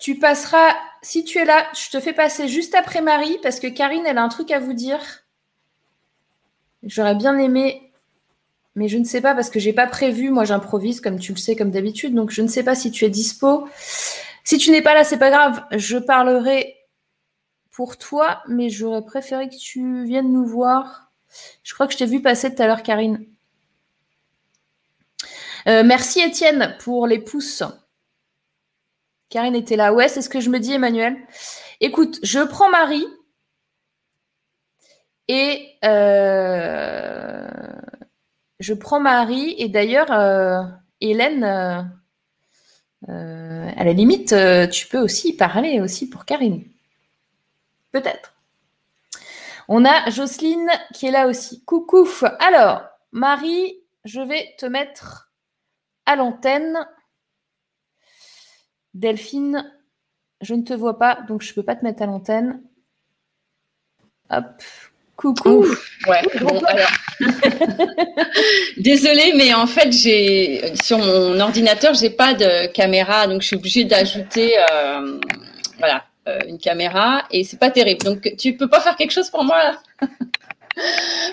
Tu 0.00 0.18
passeras, 0.18 0.74
si 1.02 1.22
tu 1.22 1.38
es 1.38 1.44
là, 1.44 1.68
je 1.72 1.88
te 1.88 2.00
fais 2.00 2.12
passer 2.12 2.48
juste 2.48 2.74
après 2.74 3.02
Marie 3.02 3.38
parce 3.44 3.60
que 3.60 3.68
Karine, 3.68 4.04
elle 4.06 4.18
a 4.18 4.24
un 4.24 4.28
truc 4.28 4.50
à 4.50 4.58
vous 4.58 4.72
dire. 4.72 4.98
J'aurais 6.82 7.14
bien 7.14 7.38
aimé, 7.38 7.92
mais 8.74 8.88
je 8.88 8.98
ne 8.98 9.04
sais 9.04 9.20
pas 9.20 9.36
parce 9.36 9.50
que 9.50 9.60
j'ai 9.60 9.72
pas 9.72 9.86
prévu. 9.86 10.30
Moi, 10.30 10.44
j'improvise 10.44 11.00
comme 11.00 11.20
tu 11.20 11.30
le 11.30 11.38
sais, 11.38 11.54
comme 11.54 11.70
d'habitude. 11.70 12.12
Donc, 12.12 12.32
je 12.32 12.42
ne 12.42 12.48
sais 12.48 12.64
pas 12.64 12.74
si 12.74 12.90
tu 12.90 13.04
es 13.04 13.08
dispo. 13.08 13.68
Si 14.42 14.58
tu 14.58 14.72
n'es 14.72 14.82
pas 14.82 14.94
là, 14.94 15.04
c'est 15.04 15.18
pas 15.18 15.30
grave. 15.30 15.64
Je 15.70 15.98
parlerai 15.98 16.74
pour 17.70 17.98
toi, 17.98 18.42
mais 18.48 18.68
j'aurais 18.68 19.04
préféré 19.04 19.48
que 19.48 19.56
tu 19.56 20.02
viennes 20.02 20.32
nous 20.32 20.44
voir 20.44 21.05
je 21.62 21.74
crois 21.74 21.86
que 21.86 21.92
je 21.92 21.98
t'ai 21.98 22.06
vu 22.06 22.22
passer 22.22 22.54
tout 22.54 22.62
à 22.62 22.66
l'heure, 22.66 22.82
Karine. 22.82 23.26
Euh, 25.66 25.82
merci 25.84 26.20
Étienne 26.20 26.76
pour 26.78 27.06
les 27.06 27.18
pouces. 27.18 27.64
Karine 29.28 29.56
était 29.56 29.76
là. 29.76 29.92
Ouais, 29.92 30.08
c'est 30.08 30.22
ce 30.22 30.28
que 30.28 30.40
je 30.40 30.50
me 30.50 30.60
dis, 30.60 30.72
Emmanuel. 30.72 31.16
Écoute, 31.80 32.20
je 32.22 32.38
prends 32.38 32.70
Marie 32.70 33.06
et 35.28 35.74
euh, 35.84 37.48
je 38.60 38.74
prends 38.74 39.00
Marie 39.00 39.56
et 39.58 39.68
d'ailleurs 39.68 40.12
euh, 40.12 40.62
Hélène, 41.00 41.42
à 41.44 41.84
la 43.84 43.92
limite, 43.92 44.34
tu 44.70 44.86
peux 44.86 45.00
aussi 45.00 45.36
parler 45.36 45.80
aussi 45.80 46.08
pour 46.08 46.24
Karine. 46.24 46.64
Peut-être. 47.90 48.35
On 49.68 49.84
a 49.84 50.10
Jocelyne 50.10 50.70
qui 50.94 51.06
est 51.06 51.10
là 51.10 51.26
aussi. 51.26 51.64
Coucou. 51.64 52.08
Alors, 52.38 52.82
Marie, 53.12 53.80
je 54.04 54.20
vais 54.20 54.54
te 54.58 54.66
mettre 54.66 55.30
à 56.06 56.16
l'antenne. 56.16 56.86
Delphine, 58.94 59.70
je 60.40 60.54
ne 60.54 60.62
te 60.62 60.72
vois 60.72 60.98
pas, 60.98 61.18
donc 61.28 61.42
je 61.42 61.50
ne 61.50 61.54
peux 61.54 61.62
pas 61.62 61.76
te 61.76 61.84
mettre 61.84 62.02
à 62.02 62.06
l'antenne. 62.06 62.62
Hop. 64.30 64.62
Coucou. 65.16 65.64
ouais, 66.08 66.22
bon, 66.40 66.58
alors. 66.64 66.90
Désolée, 68.76 69.32
mais 69.34 69.54
en 69.54 69.66
fait, 69.66 69.90
j'ai 69.90 70.76
sur 70.76 70.98
mon 70.98 71.40
ordinateur, 71.40 71.94
j'ai 71.94 72.10
pas 72.10 72.34
de 72.34 72.66
caméra, 72.66 73.26
donc 73.26 73.40
je 73.40 73.46
suis 73.46 73.56
obligée 73.56 73.84
d'ajouter, 73.84 74.58
euh, 74.70 75.18
voilà, 75.78 76.04
une 76.46 76.58
caméra 76.58 77.24
et 77.30 77.44
c'est 77.44 77.58
pas 77.58 77.70
terrible. 77.70 78.04
Donc 78.04 78.32
tu 78.38 78.56
peux 78.56 78.68
pas 78.68 78.80
faire 78.80 78.96
quelque 78.96 79.12
chose 79.12 79.30
pour 79.30 79.44
moi 79.44 79.62
là 79.62 79.80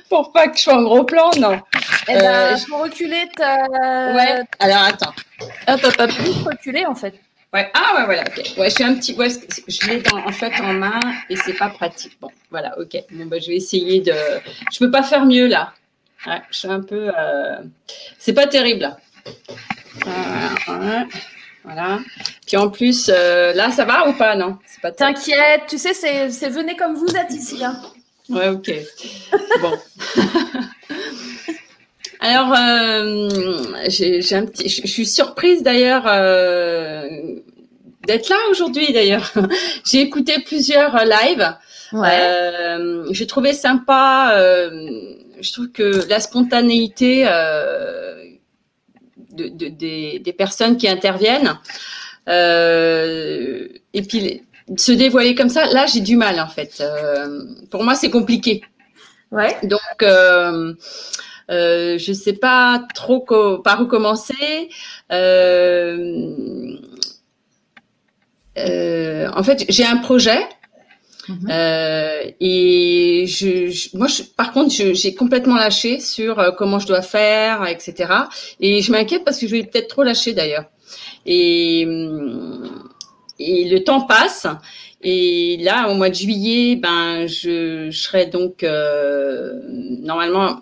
pour 0.10 0.32
pas 0.32 0.48
que 0.48 0.58
je 0.58 0.64
sois 0.64 0.78
en 0.78 0.84
gros 0.84 1.04
plan, 1.04 1.32
non. 1.40 1.60
Eh 2.08 2.14
ben, 2.14 2.24
euh, 2.24 2.58
je 2.58 2.66
peux 2.66 2.76
reculer 2.76 3.30
ta. 3.36 4.14
Ouais. 4.14 4.42
Alors 4.60 4.84
attends. 4.84 5.14
Hop, 5.68 5.80
hop, 5.84 5.96
hop. 6.00 6.12
Juste 6.12 6.46
reculer 6.46 6.86
en 6.86 6.96
fait. 6.96 7.16
Ouais. 7.54 7.70
Ah 7.74 7.96
ouais, 7.98 8.06
voilà. 8.06 8.24
Ok. 8.24 8.58
Ouais, 8.58 8.70
je 8.70 8.76
suis 8.76 8.84
un 8.84 8.96
petit. 8.96 9.14
Ouais, 9.14 9.30
je 9.30 9.88
l'ai 9.88 10.02
en 10.12 10.32
fait 10.32 10.54
en 10.62 10.74
main 10.74 11.00
et 11.30 11.36
c'est 11.36 11.54
pas 11.54 11.70
pratique. 11.70 12.18
Bon, 12.20 12.30
voilà. 12.50 12.78
Ok. 12.80 12.98
Bon, 13.12 13.26
bah, 13.26 13.38
je 13.40 13.50
vais 13.50 13.58
essayer 13.58 14.02
de. 14.02 14.14
Je 14.72 14.80
peux 14.80 14.92
pas 14.92 15.04
faire 15.04 15.26
mieux 15.26 15.48
là. 15.48 15.74
Ouais, 16.26 16.42
je 16.50 16.58
suis 16.60 16.68
un 16.70 16.82
peu. 16.82 17.12
Euh... 17.18 17.58
C'est 18.18 18.34
pas 18.34 18.48
terrible 18.48 18.82
là. 18.82 18.98
Voilà. 20.02 20.50
Voilà. 20.66 21.06
Puis 22.46 22.58
en 22.58 22.70
plus, 22.70 23.10
euh, 23.14 23.54
là, 23.54 23.72
ça 23.72 23.86
va 23.86 24.08
ou 24.08 24.14
pas? 24.14 24.36
Non 24.36 24.58
pas 24.82 24.92
T'inquiète, 24.92 25.62
tu 25.68 25.78
sais, 25.78 25.94
c'est 25.94 26.50
venez 26.50 26.76
comme 26.76 26.96
vous 26.96 27.16
êtes 27.16 27.32
ici. 27.32 27.64
Hein. 27.64 27.80
Ouais, 28.30 28.50
ok. 28.50 28.72
bon. 29.62 29.72
Alors, 32.20 32.54
euh, 32.54 33.30
j'ai 33.88 34.36
un 34.36 34.46
petit, 34.46 34.70
je 34.70 34.88
suis 34.88 35.06
surprise 35.06 35.62
d'ailleurs 35.64 36.04
euh, 36.08 37.08
d'être 38.08 38.30
là 38.30 38.38
aujourd'hui. 38.50 38.92
D'ailleurs, 38.94 39.32
j'ai 39.86 40.02
écouté 40.02 40.42
plusieurs 40.46 40.96
lives. 41.06 41.56
Ouais. 41.94 42.78
j'ai 43.12 43.28
trouvé 43.28 43.54
sympa. 43.54 44.34
je 44.36 45.52
trouve 45.54 45.72
que 45.72 46.08
la 46.10 46.20
spontanéité 46.20 47.26
de, 49.34 49.48
des, 49.48 50.20
des, 50.20 50.34
personnes 50.34 50.78
qui 50.78 50.88
interviennent. 50.88 51.58
Euh, 52.30 53.68
et 53.94 54.02
puis 54.02 54.44
se 54.78 54.92
dévoiler 54.92 55.36
comme 55.36 55.50
ça, 55.50 55.66
là 55.66 55.86
j'ai 55.86 56.00
du 56.00 56.16
mal 56.16 56.40
en 56.40 56.48
fait. 56.48 56.82
Euh, 56.82 57.44
pour 57.70 57.84
moi 57.84 57.96
c'est 57.96 58.10
compliqué. 58.10 58.62
Ouais. 59.32 59.58
Donc 59.64 59.82
euh, 60.02 60.74
euh, 61.52 61.98
je 61.98 62.14
sais 62.14 62.34
pas 62.34 62.86
trop 62.94 63.26
par 63.64 63.82
où 63.82 63.86
commencer. 63.88 64.70
Euh, 65.12 66.78
euh, 68.58 69.30
en 69.34 69.44
fait 69.44 69.66
j'ai 69.70 69.86
un 69.86 69.98
projet. 69.98 70.40
Mhm. 71.30 71.48
Euh, 71.50 72.24
et 72.40 73.26
je, 73.28 73.98
moi, 73.98 74.08
je, 74.08 74.24
par 74.24 74.52
contre, 74.52 74.74
j'ai 74.74 75.16
complètement 75.16 75.56
lâché 75.56 76.00
sur 76.00 76.40
euh, 76.40 76.52
comment 76.52 76.80
je 76.80 76.88
dois 76.88 77.02
faire, 77.02 77.66
etc. 77.68 78.14
Et 78.60 78.82
je 78.82 78.92
m'inquiète 78.92 79.24
parce 79.24 79.40
que 79.40 79.48
je 79.48 79.52
vais 79.56 79.64
peut-être 79.64 79.88
trop 79.88 80.04
lâcher 80.04 80.34
d'ailleurs. 80.34 80.66
Et, 81.26 81.82
et 83.40 83.70
le 83.70 83.84
temps 83.84 84.02
passe. 84.02 84.48
Et 85.02 85.58
là, 85.62 85.90
au 85.90 85.96
mois 85.96 86.10
de 86.10 86.16
juillet, 86.16 86.78
ben, 86.78 87.28
je, 87.28 87.90
je 87.92 87.98
serai 88.02 88.26
donc 88.26 88.64
euh, 88.64 89.60
normalement, 89.68 90.62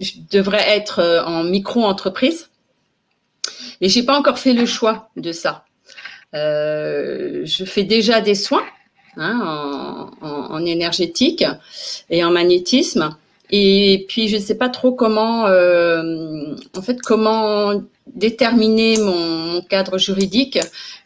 je 0.00 0.12
devrais 0.30 0.76
être 0.76 1.00
euh, 1.00 1.22
en 1.24 1.44
micro-entreprise. 1.44 2.50
Et 3.82 3.90
j'ai 3.90 4.02
pas 4.02 4.18
encore 4.18 4.38
fait 4.38 4.54
le 4.54 4.64
choix 4.64 5.10
de 5.16 5.32
ça. 5.32 5.64
Euh, 6.34 7.42
je 7.44 7.64
fais 7.64 7.84
déjà 7.84 8.20
des 8.20 8.34
soins 8.34 8.64
hein, 9.16 10.10
en, 10.20 10.64
énergétique 10.64 11.44
et 12.10 12.24
en 12.24 12.30
magnétisme. 12.30 13.16
Et 13.50 14.06
puis 14.08 14.28
je 14.28 14.36
ne 14.36 14.40
sais 14.40 14.56
pas 14.56 14.68
trop 14.68 14.92
comment, 14.92 15.46
euh, 15.46 16.54
en 16.76 16.82
fait, 16.82 17.00
comment 17.00 17.80
déterminer 18.06 18.98
mon, 18.98 19.62
cadre 19.62 19.98
juridique, 19.98 20.58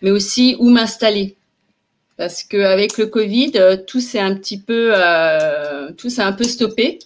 mais 0.02 0.10
aussi 0.10 0.56
où 0.58 0.70
m'installer. 0.70 1.36
Parce 2.16 2.42
qu'avec 2.42 2.98
le 2.98 3.06
Covid, 3.06 3.52
tout 3.86 4.00
s'est 4.00 4.18
un 4.18 4.34
petit 4.34 4.58
peu, 4.58 4.92
euh, 4.94 5.90
tout 5.96 6.10
s'est 6.10 6.22
un 6.22 6.32
peu 6.32 6.44
stoppé. 6.44 6.98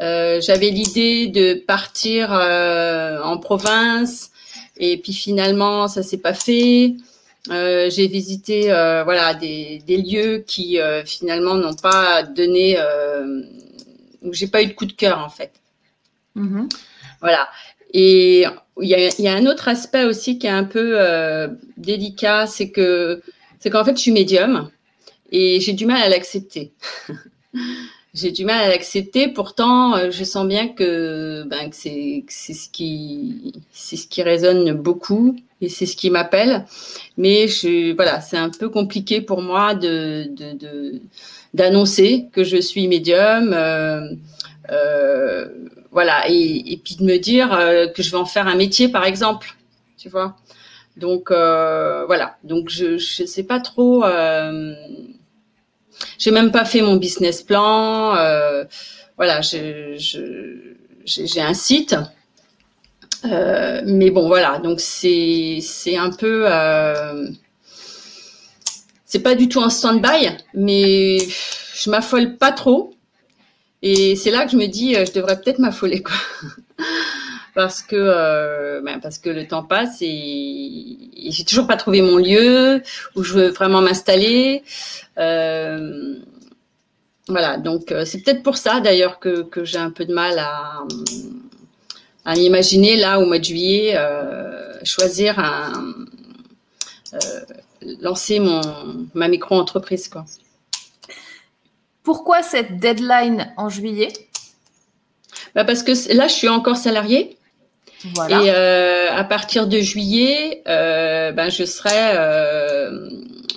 Euh, 0.00 0.40
J'avais 0.40 0.70
l'idée 0.70 1.28
de 1.28 1.54
partir 1.54 2.32
euh, 2.32 3.20
en 3.22 3.38
province, 3.38 4.30
Et 4.78 4.98
puis 4.98 5.12
finalement, 5.14 5.88
ça 5.88 6.02
s'est 6.02 6.18
pas 6.18 6.34
fait. 6.34 6.94
Euh, 7.50 7.90
j'ai 7.90 8.06
visité 8.08 8.72
euh, 8.72 9.04
voilà 9.04 9.34
des, 9.34 9.80
des, 9.86 9.98
lieux 9.98 10.44
qui 10.46 10.80
euh, 10.80 11.04
finalement 11.04 11.54
n'ont 11.54 11.74
pas 11.74 12.22
donné 12.24 12.76
où 14.22 14.32
j'ai 14.32 14.48
pas 14.48 14.62
eu 14.62 14.66
de 14.66 14.72
coup 14.72 14.86
de 14.86 14.92
cœur 14.92 15.18
en 15.18 15.28
fait. 15.28 15.52
Mm-hmm. 16.36 16.68
Voilà. 17.20 17.48
Et 17.92 18.46
il 18.80 18.88
y 18.88 18.94
a, 18.94 19.20
y 19.20 19.28
a, 19.28 19.34
un 19.34 19.46
autre 19.46 19.68
aspect 19.68 20.04
aussi 20.04 20.38
qui 20.38 20.46
est 20.46 20.50
un 20.50 20.64
peu 20.64 20.98
délicat, 21.76 22.46
c'est 22.46 22.70
que 22.70 23.22
c'est 23.60 23.70
qu'en 23.70 23.84
fait 23.84 23.96
je 23.96 24.02
suis 24.02 24.12
médium 24.12 24.70
et 25.30 25.60
j'ai 25.60 25.72
du 25.72 25.86
mal 25.86 26.02
à 26.02 26.08
l'accepter. 26.08 26.72
j'ai 28.16 28.32
du 28.32 28.44
mal 28.44 28.64
à 28.64 28.68
l'accepter. 28.68 29.28
Pourtant, 29.28 30.10
je 30.10 30.24
sens 30.24 30.48
bien 30.48 30.68
que, 30.68 31.44
ben, 31.44 31.70
c'est 31.70 32.24
ce 32.28 32.68
qui 32.70 34.22
résonne 34.22 34.72
beaucoup 34.72 35.36
et 35.60 35.68
c'est 35.68 35.86
ce 35.86 35.96
qui 35.96 36.10
m'appelle. 36.10 36.64
Mais 37.16 37.46
voilà, 37.94 38.20
c'est 38.20 38.36
un 38.36 38.50
peu 38.50 38.68
compliqué 38.68 39.20
pour 39.20 39.42
moi 39.42 39.74
d'annoncer 41.54 42.26
que 42.32 42.44
je 42.44 42.58
suis 42.58 42.88
médium. 42.88 43.52
Euh, 43.52 44.10
euh, 44.70 45.48
voilà, 45.90 46.24
et, 46.28 46.80
puis 46.84 46.96
de 46.96 47.04
me 47.04 47.18
dire 47.18 47.52
euh, 47.52 47.86
que 47.86 48.02
je 48.02 48.10
vais 48.10 48.18
en 48.18 48.26
faire 48.26 48.48
un 48.48 48.56
métier, 48.56 48.88
par 48.88 49.04
exemple, 49.04 49.56
tu 49.96 50.08
vois. 50.08 50.36
Donc 50.96 51.30
voilà, 51.30 52.36
donc 52.44 52.70
je 52.70 52.94
ne 52.94 53.26
sais 53.26 53.42
pas 53.42 53.60
trop. 53.60 54.02
J'ai 56.18 56.30
même 56.30 56.50
pas 56.50 56.64
fait 56.64 56.82
mon 56.82 56.96
business 56.96 57.42
plan. 57.42 58.14
voilà, 59.16 59.40
j'ai 59.42 59.96
un 61.40 61.54
site 61.54 61.96
euh, 63.24 63.82
mais 63.84 64.10
bon, 64.10 64.26
voilà. 64.26 64.58
Donc 64.58 64.80
c'est 64.80 65.58
c'est 65.60 65.96
un 65.96 66.10
peu 66.10 66.44
euh, 66.46 67.28
c'est 69.04 69.20
pas 69.20 69.34
du 69.34 69.48
tout 69.48 69.60
un 69.60 69.70
stand-by, 69.70 70.36
mais 70.54 71.18
je 71.74 71.90
m'affole 71.90 72.36
pas 72.36 72.52
trop. 72.52 72.94
Et 73.82 74.16
c'est 74.16 74.30
là 74.30 74.44
que 74.44 74.52
je 74.52 74.56
me 74.56 74.66
dis, 74.66 74.96
euh, 74.96 75.04
je 75.06 75.12
devrais 75.12 75.40
peut-être 75.40 75.58
m'affoler 75.58 76.02
quoi, 76.02 76.16
parce 77.56 77.82
que 77.82 78.80
ben, 78.84 79.00
parce 79.00 79.18
que 79.18 79.30
le 79.30 79.48
temps 79.48 79.64
passe 79.64 79.98
et, 80.00 80.96
j'ai 81.28 81.44
toujours 81.44 81.66
pas 81.66 81.76
trouvé 81.76 82.02
mon 82.02 82.18
lieu 82.18 82.82
où 83.16 83.24
je 83.24 83.32
veux 83.32 83.48
vraiment 83.48 83.80
m'installer. 83.80 84.62
voilà, 85.16 85.96
donc 87.56 87.92
c'est 88.04 88.22
peut-être 88.22 88.44
pour 88.44 88.56
ça 88.56 88.78
d'ailleurs 88.78 89.18
que, 89.18 89.42
que 89.42 89.64
j'ai 89.64 89.78
un 89.78 89.90
peu 89.90 90.04
de 90.04 90.14
mal 90.14 90.38
à, 90.38 90.84
à 92.26 92.34
m'imaginer 92.34 92.96
là 92.96 93.20
au 93.20 93.24
mois 93.24 93.38
de 93.38 93.44
juillet 93.44 93.96
euh, 93.96 94.72
choisir 94.84 95.38
un 95.38 95.94
euh, 97.14 97.18
lancer 98.00 98.40
mon 98.40 98.60
ma 99.14 99.28
micro 99.28 99.54
entreprise 99.54 100.08
quoi. 100.08 100.26
Pourquoi 102.02 102.42
cette 102.42 102.78
deadline 102.78 103.52
en 103.56 103.68
juillet? 103.68 104.12
Bah 105.54 105.64
Parce 105.64 105.82
que 105.82 105.92
là, 106.14 106.28
je 106.28 106.34
suis 106.34 106.48
encore 106.48 106.76
salariée. 106.76 107.36
Voilà. 108.14 108.42
Et 108.42 108.50
euh, 108.50 109.12
à 109.12 109.24
partir 109.24 109.66
de 109.66 109.78
juillet, 109.78 110.62
ben, 110.66 111.50
je 111.50 111.64
serai, 111.64 112.14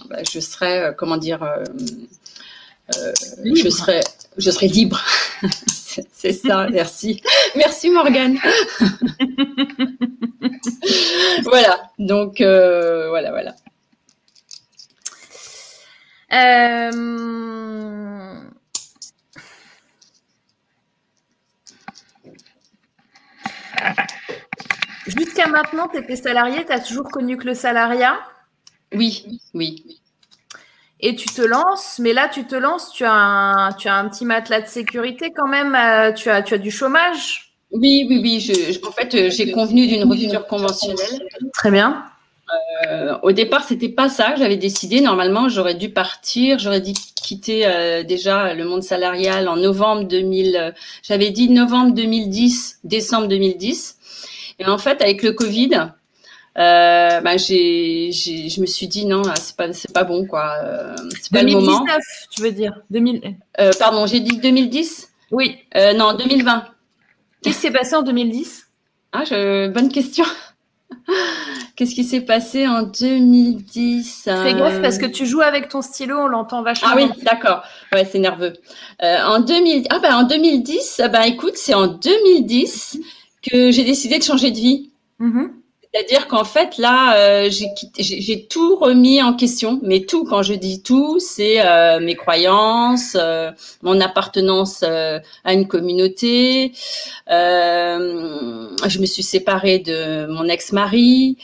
ben, 0.10 0.24
je 0.32 0.40
serai, 0.40 0.92
comment 0.98 1.18
dire, 1.18 1.48
je 3.44 3.70
serai, 3.70 4.02
je 4.38 4.52
serai 4.52 4.68
libre. 4.68 5.02
C'est 6.14 6.34
ça, 6.34 6.68
merci. 6.70 7.22
Merci 7.56 7.90
Morgane. 7.90 8.38
voilà, 11.44 11.90
donc 11.98 12.42
euh, 12.42 13.10
voilà, 13.10 13.32
voilà. 13.32 13.56
Jusqu'à 25.08 25.48
maintenant, 25.48 25.88
tu 25.88 25.98
étais 25.98 26.16
salarié, 26.16 26.66
tu 26.66 26.72
as 26.72 26.80
toujours 26.80 27.10
connu 27.10 27.38
que 27.38 27.46
le 27.46 27.54
salariat? 27.54 28.20
Oui, 28.94 29.40
oui 29.54 30.00
et 31.00 31.16
tu 31.16 31.28
te 31.28 31.42
lances, 31.42 32.00
mais 32.00 32.14
là 32.14 32.28
tu 32.28 32.46
te 32.46 32.56
lances, 32.56 32.92
tu 32.92 33.06
as 33.06 33.14
un, 33.14 33.72
tu 33.74 33.88
as 33.88 33.96
un 33.96 34.10
petit 34.10 34.26
matelas 34.26 34.62
de 34.62 34.68
sécurité 34.68 35.32
quand 35.32 35.48
même, 35.48 35.76
euh, 35.76 36.12
tu, 36.12 36.30
as, 36.30 36.42
tu 36.42 36.54
as 36.54 36.58
du 36.58 36.72
chômage? 36.72 37.54
Oui, 37.72 38.06
oui, 38.10 38.20
oui. 38.22 38.40
Je, 38.40 38.86
en 38.86 38.92
fait, 38.92 39.14
euh, 39.16 39.30
j'ai 39.30 39.52
convenu 39.52 39.88
d'une 39.88 40.04
rupture 40.04 40.48
conventionnelle. 40.48 41.22
Très 41.54 41.72
bien. 41.72 42.04
Euh, 42.88 43.18
au 43.24 43.32
départ, 43.32 43.64
c'était 43.64 43.90
pas 43.90 44.10
ça 44.10 44.32
que 44.32 44.40
j'avais 44.40 44.58
décidé. 44.58 45.02
Normalement, 45.02 45.50
j'aurais 45.50 45.76
dû 45.76 45.90
partir, 45.90 46.60
j'aurais 46.60 46.82
dû 46.82 46.94
quitter 46.94 47.66
euh, 47.66 48.04
déjà 48.04 48.54
le 48.54 48.66
monde 48.66 48.84
salarial 48.84 49.48
en 49.48 49.56
novembre 49.56 50.04
2000. 50.04 50.74
j'avais 51.04 51.30
dit 51.30 51.50
novembre 51.50 51.94
2010, 51.94 52.80
décembre 52.84 53.28
2010. 53.28 53.98
Et 54.60 54.66
en 54.66 54.78
fait, 54.78 55.02
avec 55.02 55.24
le 55.24 55.32
Covid, 55.32 55.92
euh, 56.58 57.22
bah, 57.22 57.38
j'ai, 57.38 58.10
j'ai, 58.12 58.50
je 58.50 58.60
me 58.60 58.66
suis 58.66 58.88
dit 58.88 59.06
non, 59.06 59.22
c'est 59.40 59.56
pas, 59.56 59.72
c'est 59.72 59.94
pas 59.94 60.04
bon 60.04 60.26
quoi. 60.26 60.56
Euh, 60.64 60.96
c'est 61.22 61.32
pas 61.32 61.42
2019, 61.42 61.46
le 61.46 61.72
moment. 61.72 61.86
tu 62.32 62.42
veux 62.42 62.52
dire? 62.52 62.82
2000... 62.90 63.36
Euh, 63.60 63.72
pardon, 63.80 64.06
j'ai 64.08 64.20
dit 64.20 64.38
2010 64.38 65.10
Oui. 65.32 65.58
Euh, 65.78 65.94
non, 65.94 66.14
2020. 66.14 66.66
Qu'est-ce 67.42 67.56
qui 67.56 67.62
s'est 67.62 67.72
passé 67.72 67.96
en 67.96 68.02
2010 68.02 68.68
Ah, 69.14 69.24
je... 69.24 69.70
bonne 69.70 69.90
question. 69.90 70.26
Qu'est-ce 71.76 71.96
qui 71.96 72.04
s'est 72.04 72.22
passé 72.22 72.68
en 72.68 72.84
2010 72.84 74.24
Fais 74.26 74.54
gaffe 74.54 74.82
parce 74.82 74.98
que 74.98 75.06
tu 75.06 75.26
joues 75.26 75.42
avec 75.42 75.70
ton 75.70 75.82
stylo, 75.82 76.18
on 76.18 76.28
l'entend 76.28 76.62
vachement. 76.62 76.90
Ah 76.92 76.96
oui, 76.96 77.10
d'accord. 77.24 77.64
Ouais, 77.94 78.06
c'est 78.06 78.20
nerveux. 78.20 78.54
Euh, 79.02 79.18
en 79.26 79.40
2000, 79.40 79.88
ah 79.90 80.00
bah 80.00 80.18
en 80.18 80.24
2010, 80.24 81.02
bah 81.12 81.26
écoute, 81.28 81.56
c'est 81.56 81.74
en 81.74 81.88
2010 81.88 83.00
que 83.50 83.72
j'ai 83.72 83.84
décidé 83.84 84.18
de 84.18 84.24
changer 84.24 84.52
de 84.52 84.58
vie. 84.58 84.92
Mm-hmm. 85.20 85.50
C'est-à-dire 85.94 86.28
qu'en 86.28 86.44
fait, 86.44 86.78
là, 86.78 87.18
euh, 87.18 87.50
j'ai 87.50 88.46
tout 88.46 88.76
remis 88.76 89.24
en 89.24 89.34
question. 89.34 89.80
Mais 89.82 90.02
tout, 90.02 90.24
quand 90.24 90.44
je 90.44 90.54
dis 90.54 90.84
tout, 90.84 91.20
c'est 91.20 91.66
euh, 91.66 92.00
mes 92.00 92.16
croyances, 92.16 93.18
euh, 93.20 93.52
mon 93.82 94.00
appartenance 94.00 94.84
à 94.84 95.54
une 95.54 95.68
communauté. 95.68 96.74
je 97.28 99.00
me 99.00 99.06
suis 99.06 99.24
séparée 99.24 99.80
de 99.80 100.28
mon 100.28 100.46
ex-mari. 100.46 101.38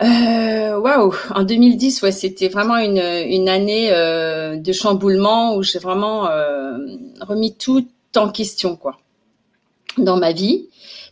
Waouh 0.00 1.14
En 1.34 1.42
2010, 1.44 2.02
ouais, 2.02 2.12
c'était 2.12 2.48
vraiment 2.48 2.76
une, 2.76 2.98
une 2.98 3.48
année 3.48 3.90
de 3.90 4.72
chamboulement 4.72 5.56
où 5.56 5.62
j'ai 5.62 5.78
vraiment 5.78 6.28
remis 7.22 7.54
tout 7.54 7.88
en 8.16 8.28
question, 8.28 8.76
quoi, 8.76 8.98
dans 9.96 10.18
ma 10.18 10.32
vie. 10.32 10.68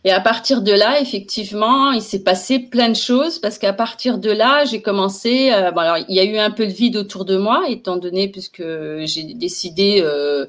Et 0.07 0.11
à 0.11 0.21
partir 0.21 0.61
de 0.61 0.71
là, 0.71 1.01
effectivement, 1.01 1.91
il 1.91 2.01
s'est 2.01 2.23
passé 2.23 2.59
plein 2.59 2.87
de 2.87 2.95
choses 2.95 3.39
parce 3.39 3.57
qu'à 3.57 3.73
partir 3.73 4.19
de 4.19 4.31
là, 4.31 4.63
j'ai 4.63 4.81
commencé. 4.81 5.51
Euh, 5.51 5.71
bon, 5.71 5.81
alors, 5.81 5.97
il 6.07 6.15
y 6.15 6.21
a 6.21 6.23
eu 6.23 6.37
un 6.37 6.49
peu 6.49 6.65
de 6.65 6.71
vide 6.71 6.95
autour 6.95 7.25
de 7.25 7.35
moi, 7.35 7.65
étant 7.67 7.97
donné 7.97 8.29
puisque 8.29 8.63
j'ai 9.01 9.33
décidé 9.33 9.99
euh, 10.01 10.45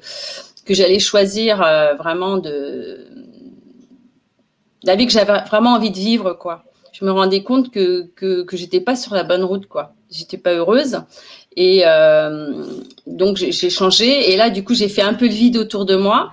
que 0.63 0.73
j'allais 0.73 0.99
choisir 0.99 1.61
euh, 1.61 1.93
vraiment 1.95 2.37
de 2.37 3.05
la 4.83 4.95
vie 4.95 5.05
que 5.05 5.11
j'avais 5.11 5.41
vraiment 5.49 5.73
envie 5.73 5.91
de 5.91 5.97
vivre, 5.97 6.37
quoi. 6.39 6.63
Je 6.93 7.03
me 7.03 7.11
rendais 7.11 7.43
compte 7.43 7.69
que 7.69 8.07
que, 8.15 8.43
que 8.43 8.55
j'étais 8.55 8.79
pas 8.79 8.95
sur 8.95 9.13
la 9.13 9.23
bonne 9.25 9.43
route, 9.43 9.65
quoi. 9.65 9.93
J'étais 10.09 10.37
pas 10.37 10.53
heureuse. 10.53 11.01
Et 11.57 11.83
donc 13.07 13.35
j'ai 13.35 13.69
changé. 13.69 14.31
Et 14.31 14.37
là, 14.37 14.49
du 14.49 14.63
coup, 14.63 14.73
j'ai 14.73 14.87
fait 14.87 15.01
un 15.01 15.15
peu 15.15 15.27
de 15.27 15.33
vide 15.33 15.57
autour 15.57 15.85
de 15.85 15.97
moi. 15.97 16.31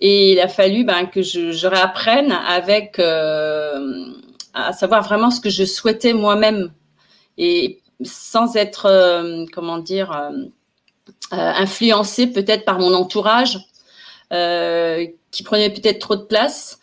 Et 0.00 0.32
il 0.32 0.40
a 0.40 0.48
fallu 0.48 0.84
ben, 0.84 1.06
que 1.06 1.22
je, 1.22 1.52
je 1.52 1.66
réapprenne 1.66 2.32
avec, 2.32 2.98
euh, 2.98 4.06
à 4.54 4.72
savoir 4.72 5.02
vraiment 5.02 5.30
ce 5.30 5.40
que 5.40 5.50
je 5.50 5.64
souhaitais 5.64 6.14
moi-même 6.14 6.72
et 7.36 7.80
sans 8.02 8.56
être, 8.56 8.86
euh, 8.86 9.44
comment 9.52 9.78
dire, 9.78 10.12
euh, 10.12 10.30
euh 11.32 11.52
influencée 11.58 12.26
peut-être 12.26 12.64
par 12.64 12.78
mon 12.78 12.94
entourage 12.94 13.58
euh, 14.32 15.06
qui 15.30 15.42
prenait 15.42 15.70
peut-être 15.70 15.98
trop 15.98 16.16
de 16.16 16.22
place 16.22 16.78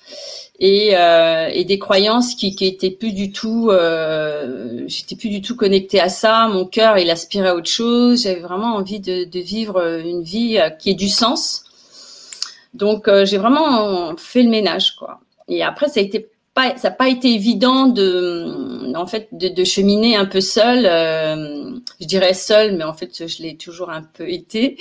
et, 0.60 0.94
et 0.94 1.66
des 1.66 1.78
croyances 1.78 2.34
qui, 2.34 2.56
qui 2.56 2.66
étaient 2.66 2.90
plus 2.90 3.14
du 3.14 3.32
tout, 3.32 3.70
j'étais 4.88 5.16
plus 5.16 5.30
du 5.30 5.40
tout 5.42 5.56
connectée 5.56 6.00
à 6.00 6.10
ça. 6.10 6.48
Mon 6.48 6.66
cœur, 6.66 6.98
il 6.98 7.12
aspirait 7.12 7.50
à 7.50 7.56
autre 7.56 7.70
chose. 7.70 8.24
J'avais 8.24 8.40
vraiment 8.40 8.74
envie 8.76 9.00
de, 9.00 9.26
de 9.26 9.40
vivre 9.40 10.00
une 10.00 10.24
vie 10.24 10.58
qui 10.80 10.90
ait 10.90 10.96
du 10.96 11.10
sens 11.10 11.67
donc, 12.78 13.08
euh, 13.08 13.26
j'ai 13.26 13.38
vraiment 13.38 14.16
fait 14.18 14.44
le 14.44 14.50
ménage, 14.50 14.96
quoi. 14.96 15.20
Et 15.48 15.64
après, 15.64 15.88
ça 15.88 16.00
a 16.00 16.04
été 16.04 16.30
pas, 16.58 16.76
ça 16.76 16.90
n'a 16.90 16.96
pas 16.96 17.08
été 17.08 17.32
évident 17.32 17.86
de, 17.86 18.92
en 18.96 19.06
fait, 19.06 19.28
de, 19.32 19.64
cheminer 19.64 20.16
un 20.16 20.26
peu 20.26 20.42
seul. 20.42 20.88
Euh, 20.88 21.78
je 22.02 22.08
dirais 22.08 22.34
seul, 22.34 22.76
mais 22.76 22.84
en 22.84 22.94
fait, 22.94 23.28
je 23.28 23.44
l'ai 23.44 23.56
toujours 23.58 23.92
un 23.92 24.02
peu 24.02 24.28
été. 24.28 24.76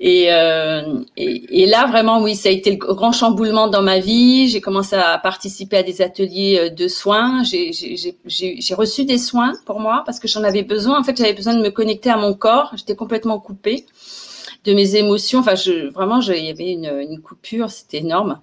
Et, 0.00 0.26
euh, 0.28 1.00
et, 1.16 1.64
là, 1.64 1.86
vraiment, 1.86 2.20
oui, 2.22 2.34
ça 2.34 2.50
a 2.50 2.52
été 2.52 2.70
le 2.72 2.76
grand 2.76 3.12
chamboulement 3.12 3.68
dans 3.68 3.80
ma 3.80 4.00
vie. 4.00 4.50
J'ai 4.50 4.60
commencé 4.60 4.96
à 4.96 5.16
participer 5.16 5.78
à 5.78 5.82
des 5.82 6.02
ateliers 6.02 6.58
euh, 6.58 6.68
de 6.68 6.88
soins. 6.88 7.42
J'ai 7.42 8.74
reçu 8.74 9.06
des 9.06 9.18
soins 9.18 9.54
pour 9.64 9.80
moi 9.80 10.02
parce 10.04 10.20
que 10.20 10.28
j'en 10.28 10.42
avais 10.42 10.62
besoin. 10.62 11.00
En 11.00 11.04
fait, 11.04 11.16
j'avais 11.16 11.32
besoin 11.32 11.54
de 11.54 11.62
me 11.62 11.70
connecter 11.70 12.10
à 12.10 12.18
mon 12.18 12.34
corps. 12.34 12.72
J'étais 12.76 12.96
complètement 12.96 13.38
coupée 13.40 13.86
de 14.64 14.74
mes 14.74 14.96
émotions. 14.96 15.40
Enfin, 15.40 15.54
je, 15.54 15.90
vraiment, 15.90 16.20
il 16.20 16.44
y 16.44 16.50
avait 16.50 16.72
une, 16.72 17.06
une 17.08 17.20
coupure. 17.20 17.70
C'était 17.70 17.98
énorme. 17.98 18.40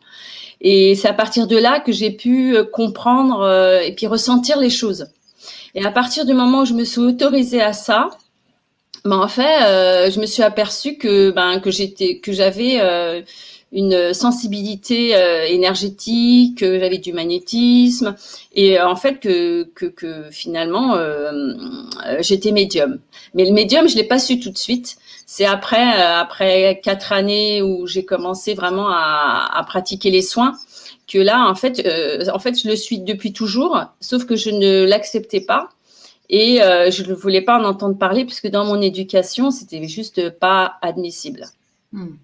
Et 0.62 0.96
c'est 0.96 1.08
à 1.08 1.14
partir 1.14 1.48
de 1.48 1.58
là 1.58 1.80
que 1.80 1.92
j'ai 1.92 2.12
pu 2.12 2.56
euh, 2.56 2.64
comprendre 2.64 3.42
euh, 3.42 3.82
et 3.82 3.94
puis 3.94 4.06
ressentir 4.08 4.60
les 4.60 4.70
choses. 4.70 5.08
Et 5.74 5.84
à 5.84 5.92
partir 5.92 6.26
du 6.26 6.34
moment 6.34 6.62
où 6.62 6.66
je 6.66 6.74
me 6.74 6.84
suis 6.84 7.02
autorisée 7.02 7.62
à 7.62 7.74
ça, 7.74 8.10
ben 9.04 9.18
en 9.18 9.28
fait, 9.28 9.64
euh, 9.64 10.12
je 10.12 10.20
me 10.20 10.28
suis 10.28 10.44
aperçue 10.44 10.98
que 10.98 11.32
ben 11.32 11.60
que 11.60 11.72
j'étais 11.72 12.20
que 12.20 12.32
j'avais 12.32 12.80
une 13.72 14.14
sensibilité 14.14 15.16
énergétique, 15.48 16.60
que 16.60 16.78
j'avais 16.80 16.98
du 17.00 17.14
magnétisme 17.14 18.16
et 18.54 18.80
en 18.80 18.98
fait 18.98 19.20
que 19.20 19.64
que, 19.74 19.86
que 19.88 20.30
finalement 20.30 20.98
j'étais 22.20 22.52
médium. 22.52 23.00
Mais 23.34 23.46
le 23.46 23.54
médium, 23.54 23.88
je 23.88 23.96
l'ai 23.96 24.04
pas 24.04 24.20
su 24.20 24.40
tout 24.40 24.52
de 24.52 24.58
suite. 24.58 24.98
C'est 25.34 25.46
après, 25.46 25.98
euh, 25.98 26.20
après 26.20 26.82
quatre 26.84 27.14
années 27.14 27.62
où 27.62 27.88
j'ai 27.88 28.04
commencé 28.04 28.54
vraiment 28.54 28.90
à, 28.90 29.64
pratiquer 29.66 30.12
les 30.12 30.22
soins, 30.22 30.58
que 31.08 31.20
là, 31.20 31.48
en 31.48 31.56
fait, 31.56 31.86
euh, 31.86 32.26
en 32.34 32.40
fait, 32.40 32.62
je 32.62 32.68
le 32.68 32.76
suis 32.76 33.00
depuis 33.00 33.32
toujours, 33.32 33.82
sauf 34.02 34.26
que 34.26 34.36
je 34.36 34.50
ne 34.50 34.84
l'acceptais 34.84 35.40
pas. 35.40 35.70
Et 36.28 36.62
euh, 36.62 36.92
je 36.92 37.10
ne 37.10 37.14
voulais 37.14 37.40
pas 37.42 37.58
en 37.58 37.64
entendre 37.64 37.98
parler 37.98 38.26
puisque 38.26 38.50
dans 38.50 38.66
mon 38.66 38.82
éducation, 38.82 39.52
c'était 39.52 39.88
juste 39.88 40.32
pas 40.32 40.74
admissible. 40.82 41.46
Hmm. 41.94 42.16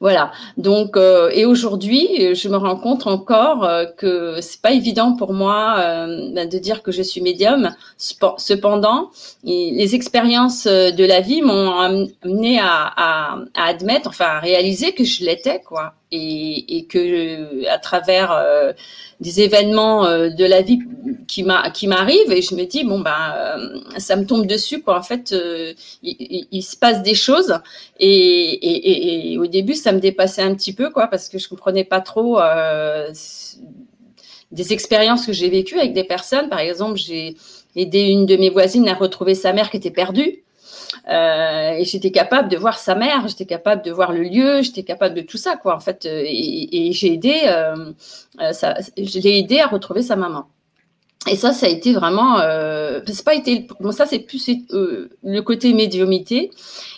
Voilà. 0.00 0.32
Donc, 0.56 0.96
euh, 0.96 1.30
et 1.32 1.44
aujourd'hui, 1.44 2.34
je 2.34 2.48
me 2.48 2.56
rends 2.56 2.76
compte 2.76 3.06
encore 3.06 3.64
euh, 3.64 3.84
que 3.84 4.40
c'est 4.40 4.60
pas 4.60 4.72
évident 4.72 5.14
pour 5.14 5.32
moi 5.32 5.76
euh, 5.78 6.30
ben, 6.32 6.48
de 6.48 6.58
dire 6.58 6.82
que 6.82 6.92
je 6.92 7.02
suis 7.02 7.20
médium. 7.20 7.74
Cependant, 7.96 9.10
les 9.44 9.94
expériences 9.94 10.66
de 10.66 11.04
la 11.04 11.20
vie 11.20 11.42
m'ont 11.42 11.78
amené 11.78 12.60
à, 12.60 12.92
à, 12.96 13.38
à, 13.54 13.64
admettre, 13.66 14.10
enfin, 14.10 14.26
à 14.26 14.40
réaliser 14.40 14.92
que 14.92 15.04
je 15.04 15.24
l'étais, 15.24 15.60
quoi 15.60 15.94
et, 16.10 16.78
et 16.78 16.84
que 16.86 17.66
à 17.68 17.78
travers 17.78 18.32
euh, 18.32 18.72
des 19.20 19.40
événements 19.40 20.06
euh, 20.06 20.30
de 20.30 20.44
la 20.44 20.62
vie 20.62 20.80
qui 21.26 21.42
m'a 21.42 21.70
qui 21.70 21.86
m'arrivent 21.86 22.32
et 22.32 22.42
je 22.42 22.54
me 22.54 22.64
dis 22.64 22.84
bon 22.84 23.00
ben 23.00 23.34
euh, 23.36 23.80
ça 23.98 24.16
me 24.16 24.24
tombe 24.24 24.46
dessus 24.46 24.82
quoi. 24.82 24.98
En 24.98 25.02
fait 25.02 25.34
il, 26.02 26.62
se 26.62 26.76
passe 26.76 27.02
des 27.02 27.14
choses. 27.14 27.58
Et, 28.00 29.36
au 29.38 29.46
début 29.46 29.74
ça 29.74 29.92
me 29.92 30.00
dépassait 30.00 30.42
un 30.42 30.54
petit 30.54 30.72
peu 30.72 30.90
quoi 30.90 31.08
parce 31.08 31.28
que 31.28 31.38
je 31.38 31.48
comprenais 31.48 31.84
pas 31.84 32.00
trop 32.00 32.38
des 34.50 34.72
expériences 34.72 35.26
que 35.26 35.32
j'ai 35.32 35.50
vécues 35.50 35.78
avec 35.78 35.92
des 35.92 36.04
personnes. 36.04 36.48
Par 36.48 36.60
exemple 36.60 36.96
j'ai 36.96 37.36
aidé 37.76 38.00
une 38.00 38.26
de 38.26 38.36
mes 38.36 38.50
voisines 38.50 38.88
à 38.88 38.94
retrouver 38.94 39.34
sa 39.34 39.52
mère 39.52 39.70
qui 39.70 39.76
était 39.76 39.90
perdue 39.90 40.42
euh, 41.08 41.70
et 41.72 41.84
j'étais 41.84 42.10
capable 42.10 42.48
de 42.48 42.56
voir 42.56 42.78
sa 42.78 42.94
mère, 42.94 43.26
j'étais 43.28 43.46
capable 43.46 43.82
de 43.82 43.90
voir 43.90 44.12
le 44.12 44.22
lieu, 44.22 44.62
j'étais 44.62 44.82
capable 44.82 45.14
de 45.14 45.22
tout 45.22 45.36
ça, 45.36 45.56
quoi, 45.56 45.74
en 45.76 45.80
fait. 45.80 46.06
Euh, 46.06 46.22
et, 46.26 46.92
j'ai 46.92 47.14
aidé, 47.14 47.40
euh, 47.46 47.92
ça, 48.52 48.74
je 48.96 49.18
l'ai 49.20 49.38
aidé 49.38 49.60
à 49.60 49.66
retrouver 49.66 50.02
sa 50.02 50.16
maman. 50.16 50.46
Et 51.26 51.36
ça, 51.36 51.52
ça 51.52 51.66
a 51.66 51.68
été 51.68 51.92
vraiment, 51.92 52.38
euh, 52.38 53.00
c'est 53.06 53.24
pas 53.24 53.34
été, 53.34 53.66
bon, 53.80 53.90
ça 53.92 54.06
c'est 54.06 54.20
plus 54.20 54.48
le 54.70 55.40
côté 55.40 55.74
médiumité. 55.74 56.50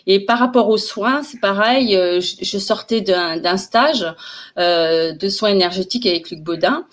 Et 0.06 0.24
par 0.24 0.38
rapport 0.38 0.68
aux 0.68 0.76
soins, 0.76 1.22
c'est 1.22 1.40
pareil. 1.40 1.92
je, 1.92 2.36
je, 2.40 2.58
sortais 2.58 3.00
d'un 3.00 3.56
stage 3.56 4.06
de 4.56 5.28
soins 5.28 5.50
énergétiques 5.50 6.06
avec 6.06 6.30
Luc 6.30 6.42
Baudin. 6.42 6.84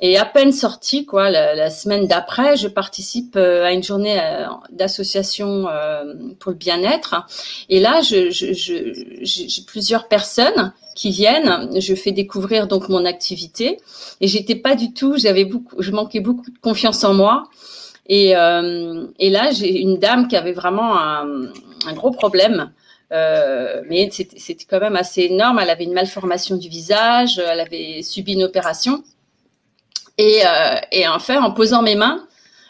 Et 0.00 0.18
à 0.18 0.26
peine 0.26 0.52
sortie, 0.52 1.06
quoi, 1.06 1.30
la, 1.30 1.70
semaine 1.70 2.06
d'après, 2.06 2.56
je 2.56 2.68
participe 2.68 3.34
euh, 3.36 3.64
à 3.64 3.72
une 3.72 3.82
journée 3.82 4.20
euh, 4.20 4.46
d'association 4.70 5.68
euh, 5.68 6.14
pour 6.38 6.52
le 6.52 6.58
bien-être. 6.58 7.26
Et 7.70 7.80
là, 7.80 8.02
j'ai 8.02 8.30
je, 8.30 8.52
je, 8.52 9.64
plusieurs 9.64 10.08
personnes 10.08 10.72
qui 10.96 11.10
viennent. 11.10 11.70
Je 11.78 11.94
fais 11.94 12.10
découvrir 12.10 12.66
donc 12.66 12.88
mon 12.88 13.04
activité. 13.04 13.78
Et 14.20 14.26
j'étais 14.26 14.56
pas 14.56 14.74
du 14.74 14.92
tout, 14.92 15.16
j'avais 15.16 15.44
beaucoup, 15.44 15.80
je 15.80 15.92
manquais 15.92 16.20
beaucoup 16.20 16.50
de 16.50 16.58
confiance 16.58 17.04
en 17.04 17.14
moi. 17.14 17.44
Et, 18.08 18.30
et 18.30 19.30
là, 19.30 19.50
j'ai 19.50 19.80
une 19.80 19.98
dame 19.98 20.26
qui 20.28 20.36
avait 20.36 20.52
vraiment 20.52 20.98
un, 20.98 21.26
gros 21.94 22.10
problème. 22.10 22.72
Euh, 23.12 23.82
mais 23.88 24.10
c'était 24.10 24.64
quand 24.68 24.80
même 24.80 24.96
assez 24.96 25.22
énorme. 25.22 25.60
Elle 25.60 25.70
avait 25.70 25.84
une 25.84 25.92
malformation 25.92 26.56
du 26.56 26.68
visage, 26.68 27.38
elle 27.38 27.60
avait 27.60 28.02
subi 28.02 28.32
une 28.32 28.44
opération. 28.44 29.04
Et, 30.18 30.42
euh, 30.46 31.40
en 31.40 31.50
posant 31.52 31.82
mes 31.82 31.94
mains, 31.94 32.18
euh, 32.18 32.26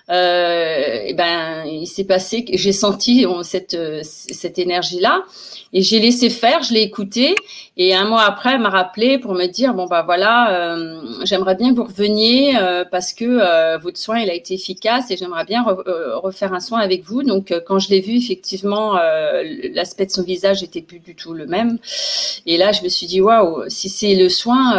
et 0.08 1.14
ben, 1.14 1.64
il 1.66 1.86
s'est 1.86 2.04
passé 2.04 2.44
que 2.44 2.56
j'ai 2.56 2.72
senti 2.72 3.26
cette, 3.42 3.74
euh, 3.74 4.00
cette 4.02 4.58
énergie-là 4.58 5.24
et 5.72 5.82
j'ai 5.82 5.98
laissé 5.98 6.30
faire, 6.30 6.62
je 6.62 6.72
l'ai 6.72 6.82
écouté 6.82 7.34
et 7.76 7.94
un 7.94 8.06
mois 8.06 8.22
après, 8.22 8.54
elle 8.54 8.60
m'a 8.60 8.70
rappelé 8.70 9.18
pour 9.18 9.34
me 9.34 9.46
dire 9.46 9.74
bon 9.74 9.86
bah 9.86 10.02
voilà, 10.02 10.76
euh, 10.76 11.00
j'aimerais 11.24 11.56
bien 11.56 11.70
que 11.70 11.76
vous 11.76 11.84
reveniez 11.84 12.56
euh, 12.56 12.84
parce 12.88 13.12
que 13.12 13.24
euh, 13.24 13.78
votre 13.78 13.98
soin 13.98 14.20
il 14.20 14.30
a 14.30 14.34
été 14.34 14.54
efficace 14.54 15.10
et 15.10 15.16
j'aimerais 15.16 15.44
bien 15.44 15.64
refaire 15.64 16.52
un 16.52 16.60
soin 16.60 16.78
avec 16.78 17.04
vous. 17.04 17.24
Donc 17.24 17.52
quand 17.66 17.80
je 17.80 17.90
l'ai 17.90 18.00
vu, 18.00 18.16
effectivement, 18.16 18.94
l'aspect 19.74 20.06
de 20.06 20.12
son 20.12 20.22
visage 20.22 20.62
était 20.62 20.82
plus 20.82 21.00
du 21.00 21.14
tout 21.16 21.32
le 21.32 21.46
même. 21.46 21.78
Et 22.46 22.56
là, 22.58 22.72
je 22.72 22.82
me 22.82 22.88
suis 22.88 23.06
dit 23.06 23.20
waouh, 23.20 23.64
si 23.68 23.88
c'est 23.88 24.14
le 24.14 24.28
soin 24.28 24.78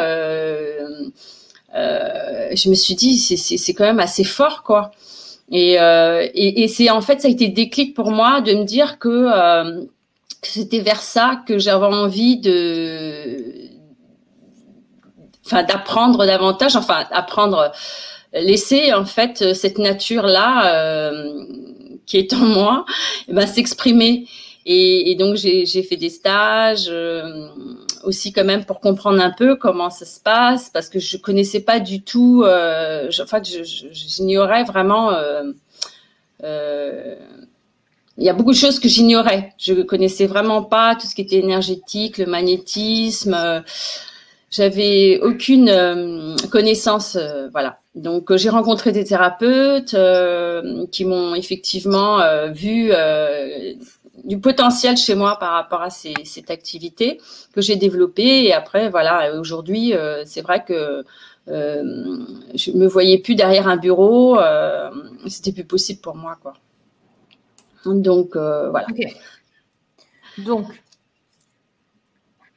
euh, 1.76 2.50
je 2.56 2.70
me 2.70 2.76
suis 2.76 2.96
dit, 2.96 3.18
c'est 3.18 3.74
quand 3.74 3.84
même 3.84 4.00
assez 4.00 4.24
fort, 4.24 4.64
quoi. 4.64 4.92
Et, 5.52 5.80
euh, 5.80 6.28
et, 6.34 6.64
et 6.64 6.68
c'est 6.68 6.90
en 6.90 7.02
fait, 7.02 7.22
ça 7.22 7.28
a 7.28 7.32
été 7.32 7.48
déclic 7.48 7.96
pour 7.96 8.12
moi 8.12 8.42
de 8.42 8.54
me 8.54 8.64
dire 8.64 9.00
que, 9.00 9.08
euh, 9.10 9.86
que 10.42 10.48
c'était 10.48 10.82
vers 10.82 11.02
ça 11.02 11.42
que 11.48 11.58
j'avais 11.58 11.86
envie 11.86 12.38
de, 12.38 13.70
enfin, 15.46 15.64
d'apprendre 15.64 16.26
davantage, 16.26 16.76
enfin, 16.76 17.06
apprendre, 17.12 17.72
laisser 18.34 18.94
en 18.94 19.06
fait 19.06 19.54
cette 19.54 19.78
nature 19.78 20.28
là 20.28 20.76
euh, 20.76 21.46
qui 22.06 22.18
est 22.18 22.34
en 22.34 22.46
moi, 22.46 22.86
eh 23.28 23.34
ben, 23.34 23.48
s'exprimer. 23.48 24.28
Et, 24.70 25.12
et, 25.12 25.16
donc 25.16 25.36
j'ai 25.38 25.84
fait 25.84 25.96
des 25.96 26.10
stages. 26.10 26.88
Euh, 26.90 27.48
aussi 28.04 28.32
quand 28.32 28.46
même 28.46 28.66
pour 28.66 28.80
comprendre 28.80 29.22
un 29.22 29.32
peu 29.32 29.56
comment 29.56 29.90
ça 29.90 30.06
se 30.06 30.20
passe 30.20 30.70
parce 30.70 30.90
que 30.90 31.00
je 31.00 31.18
connaissais 31.18 31.60
pas 31.60 31.80
du 31.80 32.02
tout. 32.02 32.44
Euh, 32.44 33.10
je, 33.12 33.22
en 33.22 33.26
fait, 33.28 33.46
j'ignorais 33.46 34.64
vraiment. 34.64 35.12
Euh, 35.12 35.52
euh, 36.44 37.16
il 38.18 38.24
y 38.24 38.30
a 38.30 38.34
beaucoup 38.34 38.52
de 38.52 38.58
choses 38.58 38.80
que 38.80 38.88
j'ignorais. 38.88 39.54
Je 39.60 39.74
connaissais 39.84 40.26
vraiment 40.26 40.64
pas 40.64 40.96
tout 40.96 41.06
ce 41.06 41.14
qui 41.14 41.22
était 41.22 41.38
énergétique, 41.38 42.18
le 42.18 42.26
magnétisme. 42.26 43.36
Euh, 43.36 43.60
j'avais 44.50 45.20
aucune 45.22 45.70
euh, 45.70 46.36
connaissance, 46.50 47.16
euh, 47.16 47.50
voilà. 47.52 47.80
Donc 47.94 48.36
j'ai 48.36 48.50
rencontré 48.50 48.92
des 48.92 49.04
thérapeutes 49.04 49.96
qui 50.92 51.06
m'ont 51.06 51.36
effectivement 51.36 52.20
vu 52.54 52.92
du 54.24 54.40
potentiel 54.40 54.98
chez 54.98 55.16
moi 55.16 55.38
par 55.40 55.54
rapport 55.54 55.82
à 55.82 55.90
ces, 55.90 56.14
cette 56.24 56.52
activité 56.52 57.20
que 57.54 57.62
j'ai 57.62 57.76
développée. 57.76 58.46
Et 58.46 58.54
après, 58.54 58.90
voilà, 58.90 59.34
aujourd'hui, 59.40 59.94
euh, 59.94 60.24
c'est 60.26 60.42
vrai 60.42 60.64
que 60.64 61.04
euh, 61.50 62.26
je 62.56 62.72
me 62.72 62.88
voyais 62.88 63.20
plus 63.20 63.36
derrière 63.36 63.68
un 63.68 63.78
bureau. 63.78 64.40
Euh, 64.40 64.90
C'était 65.28 65.52
plus 65.52 65.66
possible 65.66 66.02
pour 66.02 66.16
moi, 66.16 66.38
quoi. 66.42 66.54
Donc 67.86 68.36
euh, 68.36 68.70
voilà. 68.70 68.88
Donc, 70.40 70.68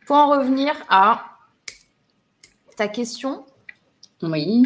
pour 0.06 0.16
en 0.16 0.30
revenir 0.30 0.74
à 0.88 1.24
ta 2.76 2.88
question. 2.88 3.44
Oui. 4.22 4.64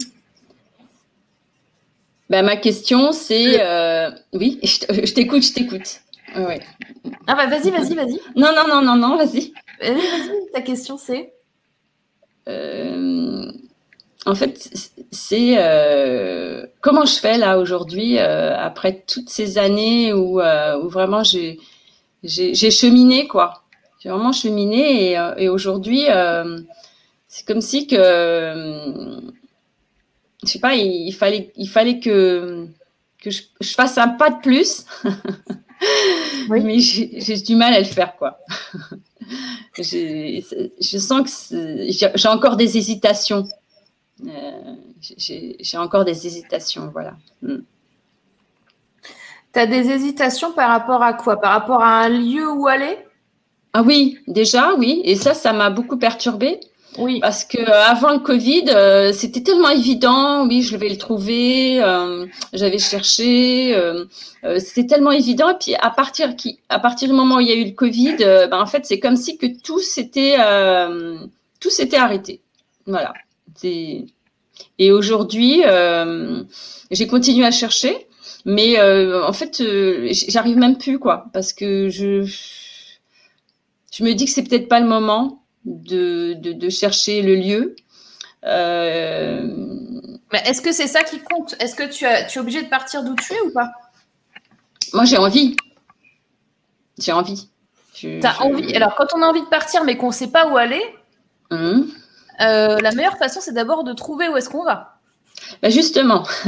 Ben, 2.31 2.43
ma 2.45 2.57
question, 2.57 3.13
c'est. 3.13 3.61
oui, 4.33 4.59
je 4.63 5.13
t'écoute, 5.13 5.43
je 5.43 5.53
t'écoute. 5.53 6.01
Ouais. 6.37 6.61
Ah 7.27 7.35
bah 7.35 7.47
vas-y, 7.47 7.71
vas-y, 7.71 7.95
vas-y. 7.95 8.21
Non, 8.37 8.51
non, 8.55 8.67
non, 8.69 8.83
non, 8.83 8.97
non, 8.97 9.17
vas-y. 9.17 9.53
Vas-y, 9.81 10.51
ta 10.53 10.61
question 10.63 10.97
c'est 10.97 11.33
euh, 12.49 13.51
En 14.27 14.35
fait, 14.35 14.71
c'est 15.11 15.55
euh, 15.59 16.67
comment 16.81 17.05
je 17.05 17.19
fais 17.19 17.39
là 17.39 17.59
aujourd'hui, 17.59 18.19
euh, 18.19 18.57
après 18.57 19.05
toutes 19.07 19.31
ces 19.31 19.59
années 19.59 20.13
où, 20.13 20.41
où 20.41 20.89
vraiment 20.89 21.23
j'ai, 21.23 21.59
j'ai, 22.23 22.71
cheminé, 22.71 23.27
quoi. 23.27 23.63
J'ai 24.01 24.09
vraiment 24.09 24.33
cheminé 24.33 25.13
et, 25.13 25.33
et 25.39 25.49
aujourd'hui, 25.49 26.07
c'est 27.29 27.47
comme 27.47 27.61
si 27.61 27.87
que 27.87 29.23
je 30.45 30.53
sais 30.53 30.59
pas, 30.59 30.75
il, 30.75 31.13
fallait, 31.13 31.53
il 31.57 31.69
fallait 31.69 31.99
que, 31.99 32.67
que 33.23 33.31
je, 33.31 33.43
fasse 33.75 33.99
un 33.99 34.09
pas 34.09 34.31
de 34.31 34.41
plus. 34.41 34.85
Mais 36.49 36.79
j'ai 36.79 37.37
du 37.37 37.57
mal 37.57 37.75
à 37.75 37.79
le 37.79 37.85
faire, 37.85 38.17
quoi. 38.17 38.39
je 39.77 40.99
sens 40.99 41.49
que 41.51 41.91
j'ai 41.91 42.29
encore 42.29 42.57
des 42.57 42.77
hésitations. 42.77 43.47
Euh, 44.27 44.75
j'ai 45.01 45.79
encore 45.79 46.05
des 46.05 46.27
hésitations, 46.27 46.91
voilà. 46.93 47.17
Mm. 47.43 47.59
Tu 49.53 49.61
as 49.61 49.67
des 49.67 49.91
hésitations 49.91 50.53
par 50.53 50.69
rapport 50.71 51.03
à 51.03 51.15
quoi? 51.15 51.41
Par 51.41 51.53
rapport 51.53 51.83
à 51.83 52.01
un 52.01 52.09
lieu 52.09 52.51
où 52.51 52.67
aller? 52.67 52.99
Ah 53.73 53.83
oui, 53.83 54.19
déjà, 54.27 54.75
oui. 54.75 55.01
Et 55.05 55.17
ça, 55.17 55.35
ça 55.35 55.53
m'a 55.53 55.71
beaucoup 55.71 55.97
perturbée. 55.97 56.61
Oui. 56.99 57.21
Parce 57.21 57.45
que 57.45 57.59
euh, 57.59 57.85
avant 57.85 58.13
le 58.13 58.21
Covid, 58.21 58.65
euh, 58.69 59.13
c'était 59.13 59.43
tellement 59.43 59.71
évident. 59.71 60.47
Oui, 60.47 60.63
je 60.63 60.77
vais 60.77 60.89
le 60.89 60.97
trouver. 60.97 61.83
Euh, 61.83 62.27
J'avais 62.53 62.79
cherché. 62.79 63.75
Euh, 63.75 64.05
c'était 64.59 64.87
tellement 64.87 65.11
évident. 65.11 65.51
Et 65.51 65.57
puis 65.59 65.75
à 65.75 65.91
partir 65.91 66.37
qui, 66.37 66.61
à 66.69 66.79
partir 66.79 67.09
du 67.09 67.15
moment 67.15 67.37
où 67.37 67.41
il 67.41 67.49
y 67.49 67.53
a 67.53 67.57
eu 67.57 67.65
le 67.65 67.73
Covid, 67.73 68.17
ben, 68.19 68.61
en 68.61 68.67
fait, 68.67 68.85
c'est 68.87 69.01
comme 69.01 69.17
si 69.17 69.39
que 69.39 69.47
tout 69.63 69.81
s'était 69.81 70.37
tout 71.61 71.71
s'était 71.71 71.97
arrêté. 71.97 72.41
Voilà. 72.87 73.13
Et 73.63 74.93
aujourd'hui, 74.93 75.63
j'ai 76.91 77.07
continué 77.07 77.47
à 77.47 77.51
chercher, 77.51 78.07
mais 78.45 78.81
en 78.81 79.33
fait, 79.33 79.63
j'arrive 80.29 80.59
même 80.59 80.79
plus 80.79 80.99
quoi, 80.99 81.27
parce 81.33 81.53
que 81.53 81.89
je 81.89 82.25
je 83.93 84.03
me 84.03 84.13
dis 84.13 84.25
que 84.25 84.31
c'est 84.33 84.43
peut-être 84.43 84.69
pas 84.69 84.81
le 84.81 84.87
moment 84.87 85.44
de, 85.65 86.35
de, 86.35 86.69
chercher 86.69 87.23
le 87.23 87.35
lieu. 87.37 87.77
Euh, 88.45 89.49
Mais 90.33 90.43
est-ce 90.47 90.61
que 90.61 90.73
c'est 90.73 90.87
ça 90.87 91.03
qui 91.03 91.21
compte? 91.21 91.55
Est-ce 91.61 91.75
que 91.75 91.85
tu, 91.85 92.05
as, 92.05 92.25
tu 92.25 92.39
es 92.39 92.41
obligé 92.41 92.63
de 92.63 92.69
partir 92.69 93.03
d'où 93.03 93.15
tu 93.15 93.33
es 93.33 93.41
ou 93.41 93.51
pas? 93.51 93.71
Moi, 94.93 95.05
j'ai 95.05 95.17
envie. 95.17 95.57
J'ai 96.99 97.13
envie. 97.13 97.49
Tu 97.95 98.21
as 98.23 98.43
envie? 98.43 98.75
Alors, 98.77 98.95
quand 98.97 99.07
on 99.15 99.23
a 99.23 99.27
envie 99.27 99.43
de 99.43 99.49
partir, 99.49 99.85
mais 99.85 99.97
qu'on 99.97 100.09
ne 100.09 100.13
sait 100.13 100.31
pas 100.31 100.49
où 100.49 100.57
aller, 100.57 100.83
hum. 101.51 101.91
euh, 102.41 102.79
la 102.81 102.93
meilleure 102.93 103.17
façon, 103.17 103.41
c'est 103.41 103.55
d'abord 103.55 103.85
de 103.85 103.93
trouver 103.93 104.29
où 104.29 104.37
est-ce 104.37 104.51
qu'on 104.51 104.65
va. 104.65 104.91
Ben 105.63 105.71
justement, 105.71 106.25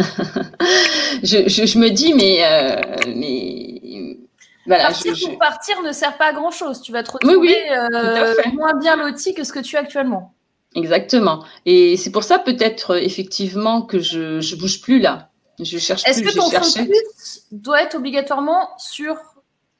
je, 1.23 1.49
je, 1.49 1.79
me 1.79 1.91
dis, 1.91 2.15
mais, 2.15 2.39
euh, 2.45 2.81
mais 3.15 3.76
partir 4.69 5.15
pour 5.25 5.39
partir 5.39 5.83
ne 5.83 5.93
sert 5.93 6.17
pas 6.17 6.27
à 6.27 6.33
grand 6.33 6.51
chose. 6.51 6.81
Tu 6.81 6.93
vas 6.93 7.03
te 7.03 7.13
retrouver 7.13 7.57
euh, 7.71 8.35
moins 8.55 8.75
bien 8.75 8.97
loti 8.97 9.35
que 9.35 9.45
ce 9.45 9.53
que 9.53 9.61
tu 9.61 9.77
as 9.77 9.81
actuellement. 9.81 10.35
Exactement. 10.75 11.45
Et 11.65 11.97
c'est 11.97 12.11
pour 12.11 12.25
ça 12.25 12.39
peut-être 12.39 12.95
euh, 12.95 13.01
effectivement 13.01 13.83
que 13.83 13.99
je 13.99 14.39
ne 14.39 14.61
bouge 14.61 14.81
plus 14.81 14.99
là. 14.99 15.31
Je 15.59 15.79
cherche 15.79 16.07
Est-ce 16.07 16.23
que 16.23 16.35
ton 16.35 16.51
focus 16.51 17.47
doit 17.51 17.83
être 17.83 17.95
obligatoirement 17.95 18.71
sur 18.77 19.17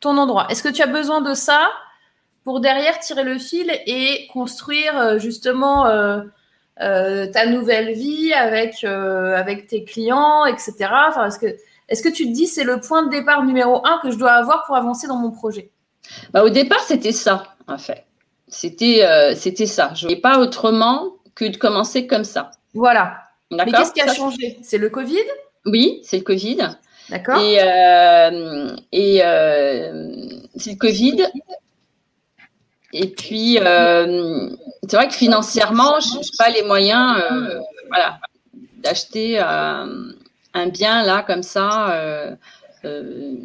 ton 0.01 0.17
endroit? 0.17 0.47
Est-ce 0.49 0.63
que 0.63 0.71
tu 0.71 0.81
as 0.81 0.87
besoin 0.87 1.21
de 1.21 1.35
ça 1.35 1.69
pour 2.45 2.61
derrière 2.61 2.99
tirer 3.01 3.25
le 3.25 3.39
fil 3.39 3.71
et 3.87 4.29
construire 4.33 4.99
euh, 4.99 5.19
justement 5.19 5.85
ta 6.79 7.47
nouvelle 7.47 7.93
vie 7.93 8.33
avec, 8.33 8.85
avec 8.85 9.67
tes 9.67 9.85
clients, 9.85 10.45
etc. 10.47 10.75
Enfin, 11.09 11.27
est-ce 11.27 11.39
que 11.39 11.57
est-ce 11.89 12.03
que 12.03 12.09
tu 12.09 12.27
te 12.27 12.33
dis 12.33 12.47
c'est 12.47 12.65
le 12.65 12.81
point 12.81 13.05
de 13.05 13.11
départ 13.11 13.45
numéro 13.45 13.87
un 13.87 13.99
que 14.03 14.11
je 14.11 14.17
dois 14.17 14.33
avoir 14.33 14.65
pour 14.67 14.77
avancer 14.77 15.07
dans 15.07 15.17
mon 15.17 15.31
projet? 15.31 15.71
Bah, 16.33 16.43
Au 16.43 16.51
départ, 16.51 16.81
c'était 16.81 17.13
ça, 17.13 17.55
en 17.69 17.79
fait. 17.79 18.05
C'était 18.49 19.05
euh, 19.05 19.35
c'était 19.35 19.67
ça. 19.67 19.93
Je 19.95 20.07
ne 20.09 20.15
pas 20.15 20.39
autrement 20.39 21.17
que 21.35 21.45
de 21.45 21.57
commencer 21.57 22.07
comme 22.07 22.25
ça. 22.25 22.51
Voilà. 22.75 23.17
Mais 23.51 23.65
qu'est-ce 23.67 23.93
qui 23.93 24.01
a 24.01 24.13
changé? 24.13 24.59
C'est 24.63 24.79
le 24.79 24.89
Covid? 24.89 25.25
Oui, 25.65 26.01
c'est 26.05 26.19
le 26.19 26.23
Covid. 26.23 26.59
D'accord. 27.09 27.41
Et, 27.41 27.59
euh, 27.61 28.77
et 28.93 29.21
euh, 29.23 30.09
c'est 30.57 30.73
le 30.73 30.77
Covid. 30.77 31.27
Et 32.93 33.09
puis, 33.09 33.59
c'est 33.59 34.97
vrai 34.97 35.09
que 35.09 35.15
financièrement, 35.15 36.01
je 36.01 36.17
n'ai 36.17 36.25
pas 36.39 36.49
les 36.51 36.63
moyens 36.63 37.21
voilà, 37.89 38.19
d'acheter 38.79 39.39
un 40.57 40.69
bien 40.69 41.03
là 41.03 41.23
comme 41.23 41.43
ça. 41.43 41.93
Euh, 41.93 42.35
euh, 42.85 43.37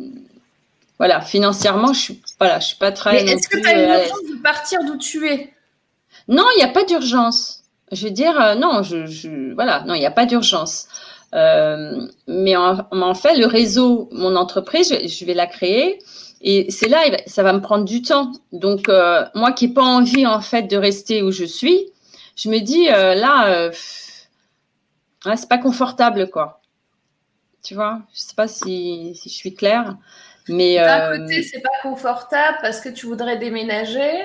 voilà, 0.98 1.22
financièrement, 1.22 1.94
je 1.94 2.00
suis, 2.00 2.22
voilà, 2.40 2.60
je 2.60 2.68
suis 2.68 2.78
pas 2.78 2.92
très. 2.92 3.26
est-ce 3.26 3.48
que 3.48 3.60
tu 3.60 3.68
as 3.68 3.74
une 3.74 3.90
euh, 3.90 4.04
urgence 4.04 4.24
de 4.30 4.42
partir 4.42 4.80
d'où 4.86 4.98
tu 4.98 5.28
es? 5.28 5.54
Non, 6.28 6.46
il 6.56 6.58
n'y 6.58 6.64
a 6.64 6.72
pas 6.72 6.84
d'urgence. 6.84 7.64
Je 7.92 8.06
veux 8.06 8.12
dire, 8.12 8.56
non, 8.58 8.84
je, 8.84 9.54
voilà, 9.54 9.84
non, 9.86 9.96
il 9.96 10.00
n'y 10.00 10.06
a 10.06 10.12
pas 10.12 10.26
d'urgence. 10.26 10.88
mais 11.34 12.56
en, 12.56 13.14
fait, 13.16 13.36
le 13.36 13.46
réseau, 13.46 14.08
mon 14.12 14.36
entreprise, 14.36 14.96
je, 15.06 15.26
vais 15.26 15.34
la 15.34 15.48
créer. 15.48 16.00
Et 16.42 16.72
c'est 16.72 16.88
là, 16.88 17.00
ça 17.28 17.44
va 17.44 17.52
me 17.52 17.60
prendre 17.60 17.84
du 17.84 18.02
temps. 18.02 18.32
Donc, 18.54 18.88
moi 19.34 19.52
qui 19.52 19.68
n'ai 19.68 19.74
pas 19.74 19.84
envie, 19.84 20.26
en 20.26 20.40
fait, 20.40 20.64
de 20.64 20.78
rester 20.78 21.22
où 21.22 21.32
je 21.32 21.44
suis, 21.44 21.88
je 22.38 22.48
me 22.48 22.60
dis, 22.60 22.86
là, 22.86 23.72
c'est 25.36 25.50
pas 25.50 25.58
confortable, 25.58 26.30
quoi. 26.30 26.61
Tu 27.64 27.76
vois, 27.76 28.02
je 28.14 28.20
sais 28.20 28.36
pas 28.36 28.48
si, 28.48 29.14
si 29.16 29.30
je 29.30 29.36
suis 29.36 29.54
claire. 29.54 29.98
Mais 30.50 30.76
d'un 30.76 31.12
euh, 31.12 31.18
côté, 31.20 31.44
c'est 31.44 31.62
pas 31.62 31.70
confortable 31.82 32.58
parce 32.62 32.82
que 32.82 32.90
tu 32.90 33.06
voudrais 33.06 33.38
déménager. 33.38 34.24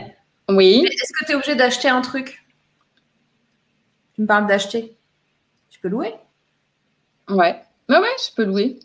Oui. 0.49 0.87
Est-ce 0.87 1.13
que 1.13 1.27
tu 1.27 1.33
es 1.33 1.35
obligé 1.35 1.55
d'acheter 1.55 1.89
un 1.89 2.01
truc? 2.01 2.45
Tu 4.15 4.23
me 4.23 4.27
parles 4.27 4.47
d'acheter. 4.47 4.97
Tu 5.69 5.79
peux 5.81 5.89
louer? 5.89 6.15
Ouais. 7.29 7.63
Ouais, 7.89 7.99
ouais, 7.99 8.17
je 8.19 8.35
peux 8.35 8.45
louer. 8.45 8.79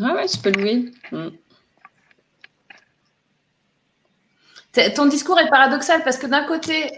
Ouais, 0.00 0.12
ouais, 0.12 0.26
je 0.26 0.40
peux 0.40 0.50
louer. 0.50 0.90
Mm. 1.12 1.28
Ton 4.96 5.06
discours 5.06 5.38
est 5.38 5.48
paradoxal 5.48 6.02
parce 6.02 6.18
que 6.18 6.26
d'un 6.26 6.44
côté, 6.44 6.90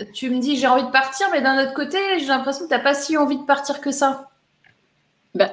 euh, 0.00 0.04
tu 0.12 0.30
me 0.30 0.40
dis 0.40 0.56
j'ai 0.56 0.66
envie 0.66 0.82
de 0.82 0.90
partir, 0.90 1.28
mais 1.30 1.40
d'un 1.40 1.62
autre 1.62 1.74
côté, 1.74 1.98
j'ai 2.18 2.26
l'impression 2.26 2.64
que 2.64 2.70
tu 2.70 2.74
n'as 2.74 2.82
pas 2.82 2.94
si 2.94 3.16
envie 3.16 3.38
de 3.38 3.44
partir 3.44 3.80
que 3.80 3.92
ça. 3.92 4.31
Ben, 5.34 5.50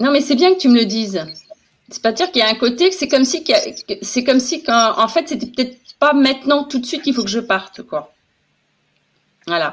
non, 0.00 0.12
mais 0.12 0.20
c'est 0.20 0.34
bien 0.34 0.54
que 0.54 0.58
tu 0.58 0.68
me 0.68 0.78
le 0.78 0.84
dises. 0.84 1.24
C'est 1.90 2.02
pas 2.02 2.12
dire 2.12 2.30
qu'il 2.30 2.40
y 2.40 2.44
a 2.44 2.48
un 2.48 2.54
côté 2.54 2.92
c'est 2.92 3.08
comme 3.08 3.24
si 3.24 3.42
c'est 4.02 4.24
comme 4.24 4.40
si 4.40 4.62
en 4.68 5.08
fait 5.08 5.28
c'était 5.28 5.46
peut-être 5.46 5.78
pas 5.98 6.12
maintenant 6.12 6.64
tout 6.64 6.78
de 6.78 6.86
suite 6.86 7.02
qu'il 7.02 7.14
faut 7.14 7.24
que 7.24 7.30
je 7.30 7.40
parte 7.40 7.82
quoi. 7.82 8.12
Voilà. 9.46 9.72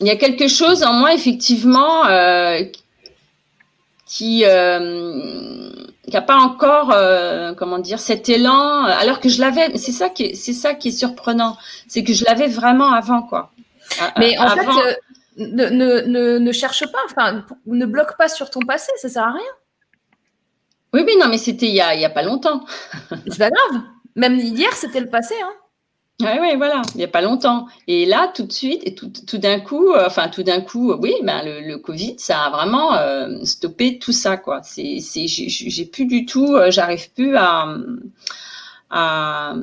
Il 0.00 0.06
y 0.06 0.10
a 0.10 0.16
quelque 0.16 0.48
chose 0.48 0.82
en 0.82 0.94
moi 0.94 1.12
effectivement 1.12 2.06
euh, 2.06 2.62
qui 4.06 4.40
n'a 4.40 4.48
euh, 4.50 6.20
pas 6.26 6.36
encore 6.36 6.90
euh, 6.92 7.52
comment 7.52 7.78
dire 7.78 8.00
cet 8.00 8.30
élan 8.30 8.84
alors 8.84 9.20
que 9.20 9.28
je 9.28 9.40
l'avais. 9.42 9.76
C'est 9.76 9.92
ça 9.92 10.08
qui 10.08 10.34
c'est 10.34 10.54
ça 10.54 10.74
qui 10.74 10.88
est 10.88 10.92
surprenant, 10.98 11.58
c'est 11.86 12.02
que 12.02 12.14
je 12.14 12.24
l'avais 12.24 12.48
vraiment 12.48 12.92
avant 12.92 13.22
quoi. 13.22 13.52
Mais 14.16 14.38
en 14.38 14.48
fait 14.48 15.00
ne, 15.36 15.68
ne, 15.68 16.38
ne, 16.38 16.52
cherche 16.52 16.84
pas, 16.90 16.98
enfin, 17.06 17.44
ne 17.66 17.86
bloque 17.86 18.16
pas 18.16 18.28
sur 18.28 18.50
ton 18.50 18.60
passé, 18.60 18.92
ça 18.96 19.08
sert 19.08 19.24
à 19.24 19.32
rien. 19.32 19.52
Oui, 20.92 21.02
oui, 21.06 21.14
non, 21.18 21.28
mais 21.28 21.38
c'était 21.38 21.66
il 21.66 21.74
y 21.74 21.80
a, 21.80 21.94
il 21.94 22.00
y 22.00 22.04
a 22.04 22.10
pas 22.10 22.22
longtemps. 22.22 22.64
C'est 23.26 23.38
pas 23.38 23.50
grave. 23.50 23.82
Même 24.14 24.38
hier, 24.38 24.70
c'était 24.74 25.00
le 25.00 25.08
passé. 25.08 25.34
Hein. 25.42 25.52
Oui, 26.20 26.38
oui, 26.40 26.56
voilà, 26.56 26.82
il 26.94 26.98
n'y 26.98 27.04
a 27.04 27.08
pas 27.08 27.22
longtemps. 27.22 27.66
Et 27.88 28.04
là, 28.04 28.30
tout 28.34 28.44
de 28.44 28.52
suite, 28.52 28.82
et 28.84 28.94
tout, 28.94 29.10
tout 29.26 29.38
d'un 29.38 29.58
coup, 29.58 29.92
euh, 29.92 30.06
enfin, 30.06 30.28
tout 30.28 30.42
d'un 30.42 30.60
coup, 30.60 30.92
oui, 30.92 31.14
ben, 31.22 31.42
le, 31.44 31.66
le, 31.66 31.78
Covid, 31.78 32.16
ça 32.18 32.42
a 32.42 32.50
vraiment 32.50 32.94
euh, 32.94 33.42
stoppé 33.44 33.98
tout 33.98 34.12
ça, 34.12 34.36
quoi. 34.36 34.62
C'est, 34.62 34.98
c'est, 35.00 35.26
j'ai 35.26 35.86
plus 35.86 36.04
du 36.04 36.26
tout, 36.26 36.54
euh, 36.54 36.70
j'arrive 36.70 37.10
plus 37.12 37.34
à, 37.36 37.74
à 38.90 39.54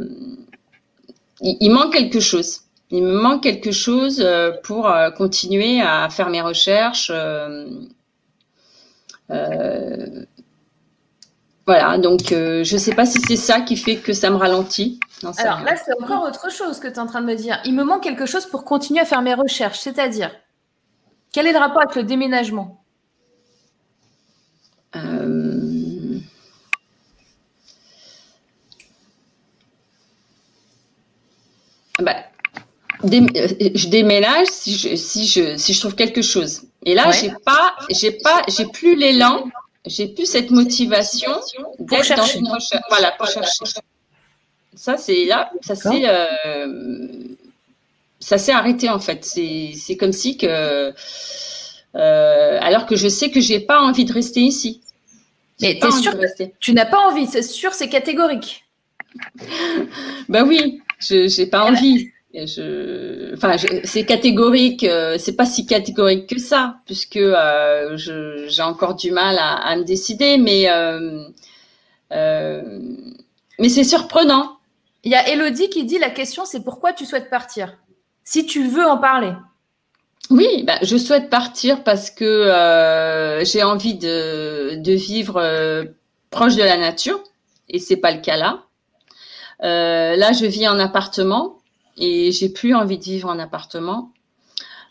il, 1.42 1.58
il 1.62 1.70
manque 1.70 1.94
quelque 1.94 2.20
chose 2.20 2.62
il 2.92 3.04
me 3.04 3.20
manque 3.20 3.44
quelque 3.44 3.72
chose 3.72 4.20
euh, 4.20 4.52
pour 4.64 4.88
euh, 4.88 5.12
continuer 5.12 5.82
à 5.82 6.10
faire 6.10 6.30
mes 6.30 6.42
recherches. 6.42 7.12
Euh, 7.12 7.68
voilà, 11.68 12.00
donc 12.00 12.30
je 12.30 12.74
ne 12.74 12.80
sais 12.80 12.96
pas 12.96 13.06
si 13.06 13.22
c'est 13.22 13.36
ça 13.36 13.62
qui 13.62 13.78
fait 13.78 13.98
que 13.98 14.12
ça 14.12 14.32
me 14.32 14.38
ralentit. 14.38 15.00
Alors 15.38 15.62
là, 15.62 15.76
c'est 15.76 15.94
encore 16.02 16.24
autre 16.24 16.52
chose 16.52 16.80
que 16.80 16.88
tu 16.88 16.96
es 16.96 17.00
en 17.00 17.06
train 17.06 17.22
de 17.22 17.28
me 17.28 17.36
dire. 17.36 17.62
Il 17.64 17.76
me 17.76 17.84
manque 17.84 18.02
quelque 18.02 18.26
chose 18.26 18.48
pour 18.48 18.66
continuer 18.66 19.02
à 19.02 19.06
faire 19.06 19.22
mes 19.22 19.36
recherches, 19.36 19.78
c'est-à-dire, 19.78 20.32
quel 21.32 21.46
est 21.46 21.54
le 21.54 21.60
rapport 21.60 21.84
avec 21.84 21.96
le 21.96 22.04
déménagement? 22.04 22.84
Bah, 32.00 32.16
je 33.04 33.88
déménage 33.88 34.48
si 34.48 34.78
je, 34.78 34.96
si 34.96 35.26
je, 35.26 35.58
si 35.58 35.74
je 35.74 35.80
trouve 35.80 35.96
quelque 35.96 36.22
chose. 36.22 36.64
Et 36.86 36.94
là, 36.94 37.12
j'ai 37.12 37.32
pas, 37.46 37.76
j'ai 37.90 38.12
pas, 38.12 38.42
j'ai 38.48 38.66
plus 38.66 38.96
l'élan, 38.96 39.46
j'ai 39.86 40.08
plus 40.08 40.26
cette 40.26 40.52
motivation 40.52 41.32
d'être 41.80 42.16
dans 42.16 42.26
une 42.26 42.48
recherche. 42.48 42.84
Voilà, 42.90 43.12
pour 43.12 43.28
chercher. 43.28 43.66
Ça, 44.76 44.98
c'est 44.98 45.26
là, 45.26 45.52
ça 45.62 45.76
c'est. 45.76 46.04
Euh, 46.06 47.36
ça 48.20 48.38
s'est 48.38 48.52
arrêté 48.52 48.90
en 48.90 49.00
fait. 49.00 49.24
C'est 49.24 49.98
comme 49.98 50.12
si 50.12 50.38
que, 50.38 50.94
euh, 51.96 52.58
alors 52.62 52.86
que 52.86 52.96
je 52.96 53.08
sais 53.08 53.32
que 53.32 53.40
j'ai 53.40 53.60
pas 53.60 53.82
envie 53.82 54.06
de 54.06 54.14
rester 54.14 54.42
ici. 54.42 54.82
Mais 55.62 55.78
t'es 55.80 55.92
sûr 55.92 56.14
tu 56.60 56.74
n'as 56.74 56.86
pas 56.86 57.00
envie, 57.00 57.28
c'est 57.28 57.42
sûr, 57.42 57.74
c'est 57.74 57.90
catégorique. 57.90 58.66
ben 60.30 60.48
oui, 60.48 60.82
je 61.00 61.28
j'ai 61.28 61.48
pas 61.48 61.66
envie. 61.66 62.12
Je, 62.34 63.34
enfin, 63.34 63.56
c'est 63.84 64.06
catégorique. 64.06 64.84
Euh, 64.84 65.18
c'est 65.18 65.36
pas 65.36 65.46
si 65.46 65.66
catégorique 65.66 66.28
que 66.28 66.40
ça, 66.40 66.76
puisque 66.86 67.18
euh, 67.18 67.98
j'ai 67.98 68.62
encore 68.62 68.96
du 68.96 69.12
mal 69.12 69.38
à, 69.40 69.56
à 69.56 69.76
me 69.76 69.84
décider, 69.84 70.38
mais 70.38 70.70
euh, 70.70 71.24
euh, 72.12 72.80
mais 73.58 73.70
c'est 73.70 73.84
surprenant. 73.84 74.58
Il 75.04 75.12
y 75.12 75.16
a 75.16 75.28
Elodie 75.30 75.70
qui 75.70 75.86
dit 75.86 75.98
la 75.98 76.12
question, 76.12 76.46
c'est 76.46 76.64
pourquoi 76.64 76.94
tu 76.94 77.06
souhaites 77.06 77.30
partir? 77.30 77.76
Si 78.24 78.46
tu 78.46 78.68
veux 78.68 78.86
en 78.86 78.98
parler. 78.98 79.34
Oui, 80.30 80.64
bah, 80.68 80.78
je 80.84 80.98
souhaite 80.98 81.32
partir 81.32 81.84
parce 81.84 82.12
que 82.12 82.26
euh, 82.26 83.44
j'ai 83.44 83.64
envie 83.64 83.96
de, 83.96 84.76
de 84.76 84.92
vivre 84.92 85.42
proche 86.30 86.56
de 86.56 86.64
la 86.64 86.78
nature 86.78 87.24
et 87.70 87.80
c'est 87.80 87.98
pas 87.98 88.12
le 88.12 88.22
cas 88.22 88.38
là. 88.38 88.66
Euh, 89.64 90.16
là, 90.16 90.32
je 90.32 90.46
vis 90.46 90.68
en 90.68 90.78
appartement 90.80 91.59
et 92.00 92.32
j'ai 92.32 92.50
plus 92.50 92.74
envie 92.74 92.98
de 92.98 93.04
vivre 93.04 93.30
en 93.30 93.40
appartement. 93.40 94.12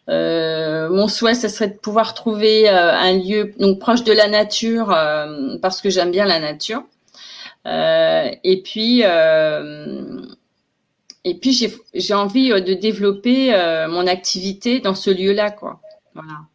Euh, 0.08 0.88
mon 0.88 1.06
souhait, 1.08 1.34
ce 1.34 1.48
serait 1.48 1.68
de 1.68 1.76
pouvoir 1.76 2.14
trouver 2.14 2.68
euh, 2.68 2.92
un 2.94 3.18
lieu 3.18 3.52
donc 3.58 3.78
proche 3.78 4.04
de 4.04 4.12
la 4.12 4.28
nature 4.28 4.90
euh, 4.90 5.58
parce 5.60 5.82
que 5.82 5.90
j'aime 5.90 6.10
bien 6.10 6.24
la 6.24 6.40
nature. 6.40 6.82
et 7.66 8.62
puis 8.64 9.02
et 11.24 11.34
puis 11.34 11.70
j'ai 11.94 12.14
envie 12.14 12.48
de 12.48 12.74
développer 12.74 13.50
mon 13.90 14.06
activité 14.06 14.80
dans 14.80 14.94
ce 14.94 15.10
lieu-là, 15.10 15.50
quoi. 15.50 15.80
Voilà. 16.14 16.46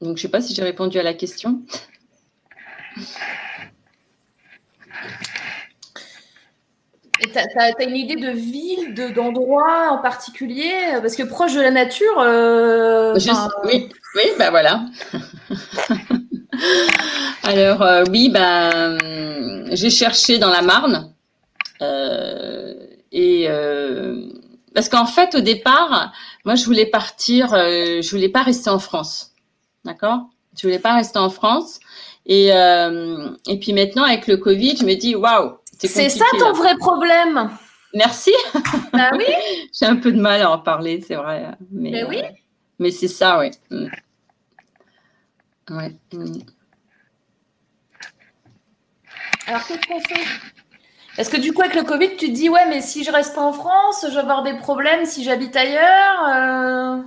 Donc 0.00 0.16
je 0.16 0.22
sais 0.22 0.28
pas 0.28 0.40
si 0.42 0.54
j'ai 0.54 0.62
répondu 0.62 0.98
à 0.98 1.02
la 1.02 1.14
question. 1.14 1.62
Et 7.20 7.30
tu 7.30 7.38
as, 7.38 7.82
une 7.82 7.96
idée 7.96 8.16
de 8.16 8.30
ville, 8.30 8.94
d'endroit 9.14 9.88
en 9.90 9.98
particulier? 9.98 10.72
Parce 11.02 11.16
que 11.16 11.24
proche 11.24 11.54
de 11.54 11.60
la 11.60 11.70
nature. 11.70 12.18
Euh, 12.18 13.18
oui, 13.64 13.88
oui, 14.14 14.22
ben 14.38 14.50
voilà. 14.50 14.82
Alors, 17.42 17.84
oui, 18.10 18.28
ben, 18.28 18.98
j'ai 19.72 19.90
cherché 19.90 20.38
dans 20.38 20.50
la 20.50 20.62
Marne. 20.62 21.12
Euh, 21.82 22.74
et 23.12 23.46
euh, 23.48 24.28
parce 24.74 24.88
qu'en 24.88 25.06
fait, 25.06 25.34
au 25.34 25.40
départ, 25.40 26.12
moi, 26.44 26.54
je 26.54 26.64
voulais 26.64 26.86
partir, 26.86 27.54
euh, 27.54 28.02
je 28.02 28.10
voulais 28.10 28.28
pas 28.28 28.42
rester 28.42 28.70
en 28.70 28.78
France, 28.78 29.32
d'accord? 29.84 30.20
Je 30.56 30.66
voulais 30.66 30.78
pas 30.78 30.94
rester 30.94 31.18
en 31.18 31.30
France. 31.30 31.80
Et 32.26 32.48
et 32.48 33.58
puis 33.58 33.72
maintenant, 33.72 34.02
avec 34.02 34.26
le 34.26 34.36
Covid, 34.36 34.76
je 34.76 34.84
me 34.84 34.94
dis, 34.94 35.16
waouh, 35.16 35.52
c'est 35.78 36.08
ça 36.08 36.24
ton 36.38 36.52
vrai 36.52 36.76
problème. 36.76 37.50
Merci. 37.94 38.32
Bah 38.92 39.10
oui. 39.14 39.24
J'ai 39.78 39.86
un 39.86 39.96
peu 39.96 40.12
de 40.12 40.20
mal 40.20 40.42
à 40.42 40.50
en 40.50 40.58
parler, 40.58 41.02
c'est 41.06 41.14
vrai. 41.14 41.46
Mais, 41.70 41.90
mais 41.90 42.04
oui. 42.04 42.22
mais 42.78 42.90
c'est 42.90 43.08
ça, 43.08 43.38
oui. 43.38 43.50
Mm. 43.70 43.86
Ouais. 45.70 45.94
Mm. 46.12 46.38
Alors, 49.46 49.66
qu'est-ce 49.66 49.86
qu'on 49.86 50.00
fait? 50.00 50.24
Est-ce 51.16 51.30
que 51.30 51.36
du 51.36 51.52
coup, 51.52 51.62
avec 51.62 51.74
le 51.74 51.82
Covid, 51.82 52.10
tu 52.16 52.28
te 52.28 52.32
dis, 52.32 52.48
ouais, 52.48 52.68
mais 52.68 52.80
si 52.80 53.02
je 53.02 53.10
reste 53.10 53.34
pas 53.34 53.42
en 53.42 53.52
France, 53.52 54.04
je 54.08 54.14
vais 54.14 54.20
avoir 54.20 54.42
des 54.42 54.54
problèmes 54.54 55.04
si 55.04 55.24
j'habite 55.24 55.56
ailleurs 55.56 56.28
euh? 56.28 57.02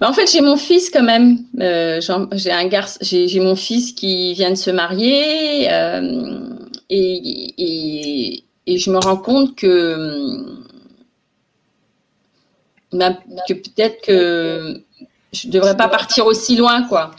bah, 0.00 0.08
En 0.08 0.12
fait, 0.12 0.30
j'ai 0.30 0.40
mon 0.40 0.56
fils 0.56 0.88
quand 0.88 1.02
même. 1.02 1.38
Euh, 1.60 2.00
j'ai 2.32 2.52
un 2.52 2.66
garçon, 2.66 2.98
j'ai 3.02 3.40
mon 3.40 3.56
fils 3.56 3.92
qui 3.92 4.32
vient 4.32 4.50
de 4.50 4.56
se 4.56 4.70
marier 4.70 5.70
euh, 5.70 6.48
et, 6.94 8.44
et, 8.66 8.78
je 8.78 8.90
me 8.90 8.98
rends 8.98 9.16
compte 9.16 9.56
que, 9.56 10.62
bah, 12.92 13.18
que 13.48 13.54
peut-être 13.54 14.02
que 14.02 14.82
je 15.32 15.48
devrais 15.48 15.76
pas 15.76 15.88
partir 15.88 16.26
aussi 16.26 16.56
loin, 16.56 16.86
quoi. 16.86 17.12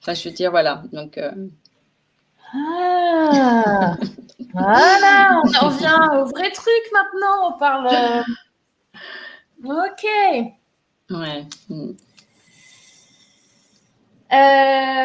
enfin, 0.00 0.14
je 0.14 0.28
veux 0.28 0.34
dire, 0.34 0.50
voilà. 0.50 0.82
Donc. 0.92 1.18
Ah, 2.54 3.96
voilà, 4.52 5.40
on 5.44 5.64
en 5.64 5.68
vient 5.70 6.20
au 6.20 6.24
vrai 6.26 6.50
truc 6.50 6.82
maintenant. 6.92 7.54
On 7.54 7.58
parle. 7.58 7.86
Euh, 7.86 8.22
ok. 9.64 10.04
Ouais. 11.10 11.46
Euh... 14.32 15.04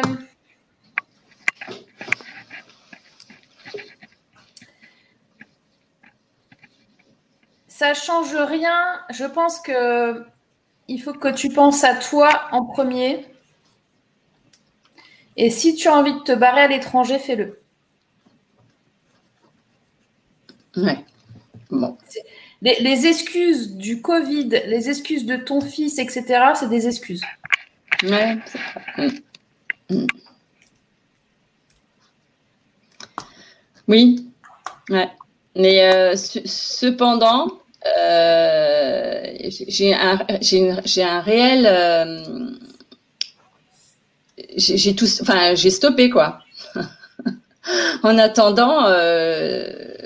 Ça 7.78 7.94
change 7.94 8.34
rien. 8.34 9.00
Je 9.08 9.24
pense 9.24 9.60
que 9.60 10.24
il 10.88 11.00
faut 11.00 11.12
que 11.12 11.32
tu 11.32 11.48
penses 11.48 11.84
à 11.84 11.94
toi 11.94 12.48
en 12.50 12.64
premier. 12.64 13.24
Et 15.36 15.48
si 15.48 15.76
tu 15.76 15.86
as 15.86 15.94
envie 15.94 16.14
de 16.14 16.18
te 16.18 16.32
barrer 16.32 16.62
à 16.62 16.66
l'étranger, 16.66 17.20
fais-le. 17.20 17.60
Ouais. 20.76 20.98
Bon. 21.70 21.96
Les, 22.62 23.06
excuses 23.06 23.76
du 23.76 24.02
Covid, 24.02 24.48
les 24.48 24.88
excuses 24.90 25.24
de 25.24 25.36
ton 25.36 25.60
fils, 25.60 26.00
etc., 26.00 26.24
c'est 26.56 26.68
des 26.68 26.88
excuses. 26.88 27.22
Ouais, 28.02 28.38
mm. 29.88 30.06
Oui. 33.86 34.28
Ouais. 34.90 35.08
Mais 35.54 35.94
euh, 35.94 36.16
cependant, 36.16 37.60
euh, 37.86 39.22
j'ai 39.68 39.94
un, 39.94 40.18
un, 40.18 41.20
réel. 41.20 41.66
Euh, 41.66 42.50
j'ai 44.56 44.94
tout, 44.94 45.06
enfin, 45.20 45.54
j'ai 45.54 45.70
stoppé 45.70 46.10
quoi. 46.10 46.40
en 48.02 48.18
attendant, 48.18 48.84
euh, 48.86 49.96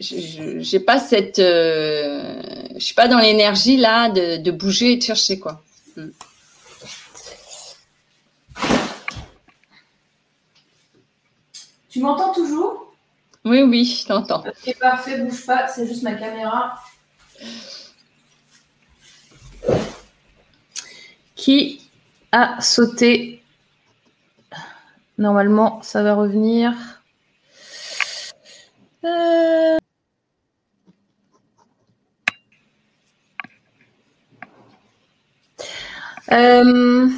j'ai 0.00 0.80
pas 0.80 0.98
cette, 0.98 1.38
je 1.38 2.78
suis 2.78 2.94
pas 2.94 3.08
dans 3.08 3.18
l'énergie 3.18 3.76
là 3.76 4.08
de, 4.08 4.50
bouger 4.50 4.92
et 4.92 4.96
de 4.96 5.02
chercher 5.02 5.38
quoi. 5.38 5.62
Hmm. 5.96 6.10
Tu 11.90 12.00
m'entends 12.00 12.32
toujours? 12.32 12.91
Oui, 13.44 13.62
oui, 13.62 13.84
je 13.84 14.06
t'entends. 14.06 14.44
Ok, 14.46 14.78
parfait, 14.78 15.20
bouge 15.20 15.44
pas, 15.44 15.66
c'est 15.66 15.86
juste 15.86 16.02
ma 16.02 16.14
caméra. 16.14 16.78
Qui 21.34 21.90
a 22.30 22.60
sauté? 22.60 23.42
Normalement, 25.18 25.82
ça 25.82 26.02
va 26.02 26.14
revenir. 26.14 26.72
Euh... 29.04 29.78
Euh... 36.30 37.08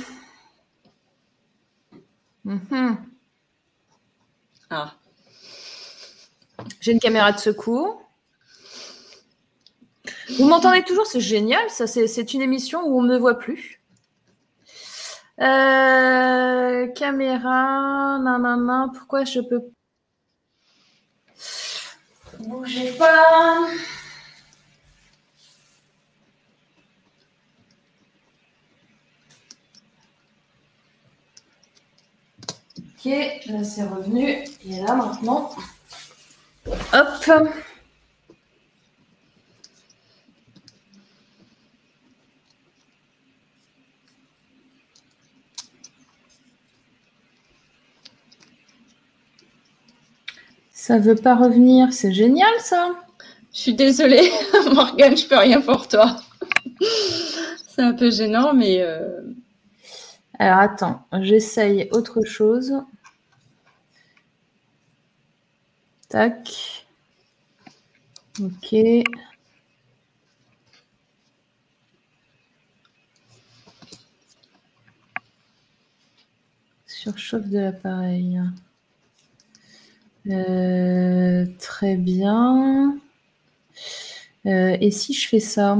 Mhm. 2.44 2.96
Ah. 4.70 4.94
J'ai 6.80 6.92
une 6.92 7.00
caméra 7.00 7.32
de 7.32 7.38
secours. 7.38 8.02
Vous 10.38 10.46
m'entendez 10.46 10.82
toujours 10.84 11.06
C'est 11.06 11.20
génial, 11.20 11.68
ça. 11.70 11.86
C'est 11.86 12.34
une 12.34 12.42
émission 12.42 12.82
où 12.82 12.98
on 12.98 13.02
ne 13.02 13.14
me 13.14 13.18
voit 13.18 13.38
plus. 13.38 13.80
Euh, 15.40 16.86
caméra, 16.88 18.18
nanana, 18.20 18.90
pourquoi 18.94 19.24
je 19.24 19.40
peux. 19.40 19.62
Bougez 22.40 22.92
pas. 22.92 23.66
Ok, 32.78 33.12
là 33.46 33.64
c'est 33.64 33.82
revenu. 33.84 34.44
Et 34.66 34.80
là 34.80 34.94
maintenant. 34.94 35.50
Hop. 36.66 37.50
Ça 50.72 50.98
veut 50.98 51.14
pas 51.14 51.34
revenir, 51.34 51.92
c'est 51.92 52.12
génial 52.12 52.52
ça. 52.60 52.90
Je 53.52 53.58
suis 53.60 53.74
désolée, 53.74 54.30
Morgane, 54.74 55.16
je 55.16 55.26
peux 55.26 55.38
rien 55.38 55.60
pour 55.60 55.88
toi. 55.88 56.16
c'est 57.68 57.82
un 57.82 57.94
peu 57.94 58.10
gênant, 58.10 58.52
mais. 58.52 58.82
Euh, 58.82 59.20
Alors 60.38 60.58
attends, 60.58 61.06
j'essaye 61.20 61.88
autre 61.92 62.24
chose. 62.24 62.74
Tac. 66.14 66.86
Ok. 68.40 68.76
Surchauffe 76.86 77.48
de 77.48 77.58
l'appareil. 77.58 78.40
Euh, 80.28 81.46
très 81.58 81.96
bien. 81.96 82.96
Euh, 84.46 84.76
et 84.80 84.92
si 84.92 85.14
je 85.14 85.26
fais 85.26 85.40
ça? 85.40 85.78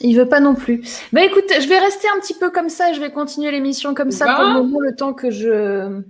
Il 0.00 0.16
veut 0.16 0.28
pas 0.28 0.40
non 0.40 0.56
plus. 0.56 0.82
Bah 1.12 1.22
écoute, 1.22 1.44
je 1.48 1.68
vais 1.68 1.78
rester 1.78 2.08
un 2.16 2.18
petit 2.18 2.34
peu 2.34 2.50
comme 2.50 2.68
ça. 2.68 2.92
Je 2.92 2.98
vais 2.98 3.12
continuer 3.12 3.52
l'émission 3.52 3.94
comme 3.94 4.10
ça 4.10 4.34
pour 4.34 4.42
le 4.42 4.54
moment, 4.54 4.80
le 4.80 4.96
temps 4.96 5.14
que 5.14 5.30
je. 5.30 6.02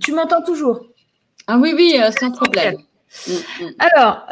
Tu 0.00 0.12
m'entends 0.12 0.42
toujours? 0.42 0.86
Ah 1.46 1.58
oui, 1.58 1.72
oui, 1.74 1.98
euh, 2.00 2.10
sans 2.12 2.30
problème. 2.30 2.76
Alors, 3.78 4.24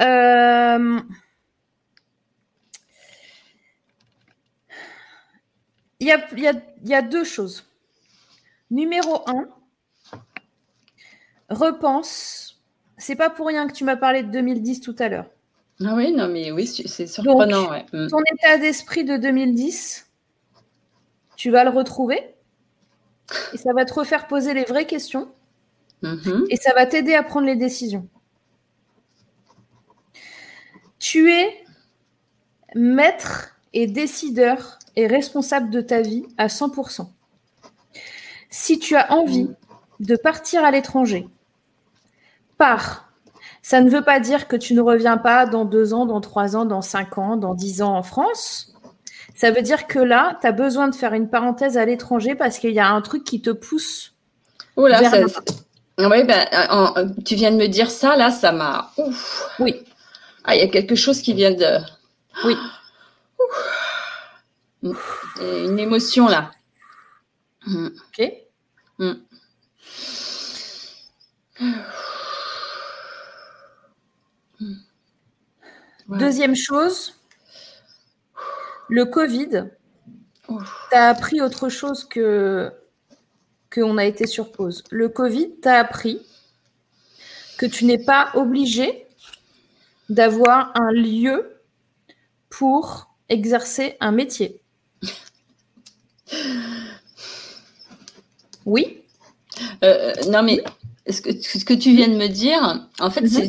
il 6.00 6.06
y, 6.06 6.12
a, 6.12 6.52
y 6.84 6.94
a 6.94 7.02
deux 7.02 7.24
choses. 7.24 7.64
Numéro 8.70 9.28
un, 9.28 9.48
repense. 11.48 12.60
C'est 12.96 13.16
pas 13.16 13.30
pour 13.30 13.46
rien 13.46 13.66
que 13.66 13.72
tu 13.72 13.84
m'as 13.84 13.96
parlé 13.96 14.22
de 14.22 14.30
2010 14.30 14.80
tout 14.80 14.96
à 14.98 15.08
l'heure. 15.08 15.26
Ah 15.84 15.94
oui, 15.94 16.12
non, 16.12 16.28
mais 16.28 16.50
oui, 16.50 16.66
c'est 16.66 17.06
surprenant. 17.06 17.70
Mm. 17.92 18.08
Ton 18.08 18.20
état 18.34 18.58
d'esprit 18.58 19.04
de 19.04 19.16
2010, 19.16 20.10
tu 21.36 21.50
vas 21.50 21.64
le 21.64 21.70
retrouver 21.70 22.34
et 23.52 23.58
ça 23.58 23.72
va 23.72 23.84
te 23.84 23.94
refaire 23.94 24.26
poser 24.26 24.54
les 24.54 24.64
vraies 24.64 24.86
questions 24.86 25.30
mm-hmm. 26.02 26.46
et 26.50 26.56
ça 26.56 26.72
va 26.74 26.86
t'aider 26.86 27.14
à 27.14 27.22
prendre 27.22 27.46
les 27.46 27.56
décisions. 27.56 28.08
Tu 30.98 31.30
es 31.32 31.64
maître 32.74 33.56
et 33.72 33.86
décideur 33.86 34.78
et 34.96 35.06
responsable 35.06 35.70
de 35.70 35.80
ta 35.80 36.00
vie 36.00 36.24
à 36.36 36.48
100%. 36.48 37.08
Si 38.50 38.78
tu 38.78 38.96
as 38.96 39.12
envie 39.12 39.48
de 40.00 40.16
partir 40.16 40.64
à 40.64 40.70
l'étranger, 40.70 41.28
par. 42.58 43.12
Ça 43.62 43.80
ne 43.80 43.90
veut 43.90 44.02
pas 44.02 44.20
dire 44.20 44.48
que 44.48 44.56
tu 44.56 44.74
ne 44.74 44.80
reviens 44.80 45.16
pas 45.16 45.46
dans 45.46 45.64
deux 45.64 45.94
ans, 45.94 46.06
dans 46.06 46.20
trois 46.20 46.56
ans, 46.56 46.64
dans 46.64 46.82
cinq 46.82 47.18
ans, 47.18 47.36
dans 47.36 47.54
dix 47.54 47.82
ans 47.82 47.94
en 47.96 48.02
France. 48.02 48.74
Ça 49.34 49.50
veut 49.50 49.62
dire 49.62 49.86
que 49.86 49.98
là, 49.98 50.38
tu 50.40 50.46
as 50.46 50.52
besoin 50.52 50.88
de 50.88 50.94
faire 50.94 51.14
une 51.14 51.28
parenthèse 51.28 51.78
à 51.78 51.84
l'étranger 51.84 52.34
parce 52.34 52.58
qu'il 52.58 52.72
y 52.72 52.80
a 52.80 52.88
un 52.88 53.00
truc 53.00 53.24
qui 53.24 53.40
te 53.40 53.50
pousse. 53.50 54.14
Oh 54.76 54.86
là, 54.86 55.00
oui, 55.98 56.24
ben, 56.24 56.46
tu 57.24 57.34
viens 57.34 57.50
de 57.50 57.56
me 57.56 57.66
dire 57.66 57.90
ça, 57.90 58.16
là, 58.16 58.30
ça 58.30 58.52
m'a. 58.52 58.92
Oui. 59.58 59.84
Ah, 60.44 60.54
il 60.54 60.60
y 60.60 60.64
a 60.64 60.68
quelque 60.68 60.94
chose 60.94 61.20
qui 61.20 61.34
vient 61.34 61.50
de. 61.50 61.78
Oui. 62.44 62.56
Une 65.40 65.78
émotion 65.78 66.28
là. 66.28 66.52
Ok. 67.66 68.32
Mm. 68.98 69.14
Deuxième 76.08 76.54
chose, 76.54 77.14
le 78.88 79.04
Covid 79.04 79.68
t'as 80.90 81.08
appris 81.08 81.40
autre 81.40 81.68
chose 81.68 82.04
que 82.04 82.72
qu'on 83.78 83.98
a 83.98 84.04
été 84.04 84.26
sur 84.26 84.52
pause. 84.52 84.84
Le 84.90 85.08
Covid 85.08 85.56
t'a 85.62 85.78
appris 85.78 86.20
que 87.56 87.66
tu 87.66 87.84
n'es 87.84 87.98
pas 87.98 88.30
obligé 88.34 89.06
d'avoir 90.08 90.72
un 90.74 90.92
lieu 90.92 91.60
pour 92.48 93.14
exercer 93.28 93.96
un 94.00 94.12
métier. 94.12 94.60
Oui. 98.64 99.02
Euh, 99.82 100.12
non 100.28 100.42
mais 100.42 100.62
ce 101.10 101.22
que, 101.22 101.30
ce 101.32 101.64
que 101.64 101.74
tu 101.74 101.94
viens 101.94 102.08
de 102.08 102.16
me 102.16 102.28
dire, 102.28 102.86
en 103.00 103.10
fait, 103.10 103.22
mhm. 103.22 103.48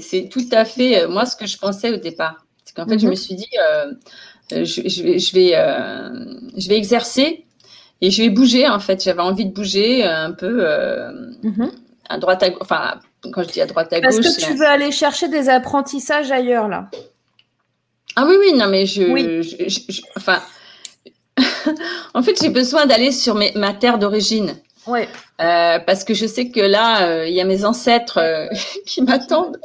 c'est 0.00 0.28
tout 0.28 0.46
à 0.52 0.64
fait 0.64 1.02
euh, 1.02 1.08
moi 1.08 1.26
ce 1.26 1.36
que 1.36 1.46
je 1.46 1.56
pensais 1.58 1.90
au 1.90 1.96
départ. 1.96 2.46
C'est 2.64 2.74
qu'en 2.74 2.86
fait, 2.86 2.98
je 2.98 3.06
me 3.06 3.14
suis 3.14 3.34
dit, 3.34 3.48
euh, 3.60 3.92
euh, 4.52 4.64
je, 4.64 4.82
vais, 5.02 5.18
je, 5.18 5.32
vais, 5.32 5.50
je 6.56 6.68
vais 6.68 6.76
exercer 6.76 7.45
et 8.00 8.10
je 8.10 8.22
vais 8.22 8.30
bouger. 8.30 8.68
En 8.68 8.80
fait, 8.80 9.02
j'avais 9.02 9.20
envie 9.20 9.46
de 9.46 9.52
bouger 9.52 10.04
un 10.04 10.32
peu 10.32 10.64
mhm. 11.42 11.70
à 12.08 12.18
droite, 12.18 12.42
à 12.42 12.48
Enfin, 12.60 13.00
quand 13.32 13.42
je 13.42 13.48
dis 13.48 13.60
à 13.60 13.66
droite 13.66 13.92
à 13.92 14.00
gauche. 14.00 14.14
Est-ce 14.14 14.38
que 14.38 14.44
tu 14.44 14.54
veux 14.54 14.66
aller 14.66 14.92
chercher 14.92 15.28
des 15.28 15.48
apprentissages 15.48 16.30
ailleurs 16.30 16.68
là 16.68 16.90
Ah 18.16 18.26
oui, 18.26 18.36
oui, 18.38 18.52
non, 18.54 18.68
mais 18.68 18.86
je, 18.86 19.02
enfin, 20.16 20.40
en 22.14 22.22
fait, 22.22 22.40
j'ai 22.40 22.50
besoin 22.50 22.86
d'aller 22.86 23.12
sur 23.12 23.34
mes, 23.34 23.52
ma 23.54 23.72
terre 23.72 23.98
d'origine. 23.98 24.56
Ouais. 24.86 25.08
Euh, 25.40 25.78
parce 25.80 26.04
que 26.04 26.14
je 26.14 26.26
sais 26.26 26.50
que 26.50 26.60
là, 26.60 27.08
euh, 27.08 27.28
il 27.28 27.34
y 27.34 27.40
a 27.40 27.44
mes 27.44 27.64
ancêtres 27.64 28.18
euh, 28.18 28.46
qui 28.86 29.02
m'attendent. 29.02 29.60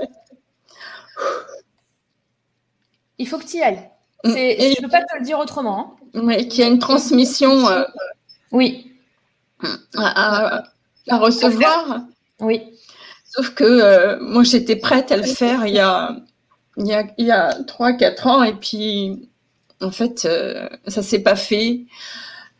Il 3.17 3.27
faut 3.27 3.37
que 3.37 3.45
tu 3.45 3.57
y 3.57 3.61
ailles. 3.61 3.87
Je 4.23 4.29
ne 4.29 4.81
peux 4.81 4.89
pas 4.89 5.03
te 5.03 5.17
le 5.17 5.23
dire 5.23 5.39
autrement. 5.39 5.97
Hein. 6.13 6.21
Oui, 6.23 6.47
qu'il 6.47 6.61
y 6.61 6.63
a 6.63 6.67
une 6.67 6.79
transmission. 6.79 7.67
Oui. 8.51 8.91
À, 9.95 10.63
recevoir. 11.09 12.01
Oui. 12.39 12.61
Sauf 13.25 13.53
que 13.53 14.19
moi, 14.21 14.43
j'étais 14.43 14.75
prête 14.75 15.11
à 15.11 15.17
le 15.17 15.23
faire 15.23 15.65
il 15.65 15.75
y 15.75 15.79
a, 15.79 16.15
il 16.77 16.87
y 16.87 16.93
a, 16.93 17.05
il 17.17 17.25
y 17.27 17.31
a 17.31 17.51
3-4 17.61 18.27
ans. 18.27 18.43
Et 18.43 18.53
puis, 18.53 19.29
en 19.81 19.91
fait, 19.91 20.19
ça 20.19 21.01
ne 21.01 21.05
s'est 21.05 21.23
pas 21.23 21.35
fait. 21.35 21.85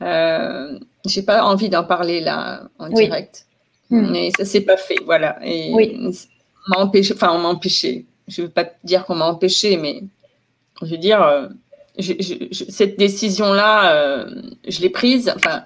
Euh, 0.02 0.80
j'ai 1.06 1.22
pas 1.22 1.44
envie 1.44 1.70
d'en 1.70 1.84
parler 1.84 2.22
là 2.22 2.64
en 2.80 2.90
direct, 2.90 3.46
hmm. 3.90 4.12
mais 4.12 4.32
ça 4.36 4.46
s'est 4.46 4.62
pas 4.62 4.78
fait, 4.78 4.98
voilà. 5.06 5.38
Et 5.44 5.72
oui. 5.74 6.00
m'a 6.68 6.80
empêché, 6.80 7.14
enfin 7.14 7.32
on 7.34 7.40
m'a 7.40 7.50
empêché. 7.50 8.06
Je 8.28 8.44
veux 8.44 8.50
pas 8.50 8.66
dire 8.84 9.06
qu'on 9.06 9.16
m'a 9.16 9.26
empêché, 9.26 9.78
mais 9.78 10.04
je 10.82 10.92
veux 10.92 10.98
dire, 10.98 11.50
euh, 12.10 12.48
cette 12.52 12.98
décision-là, 12.98 13.94
euh, 13.94 14.42
je 14.68 14.82
l'ai 14.82 14.90
prise. 14.90 15.32
Enfin, 15.36 15.64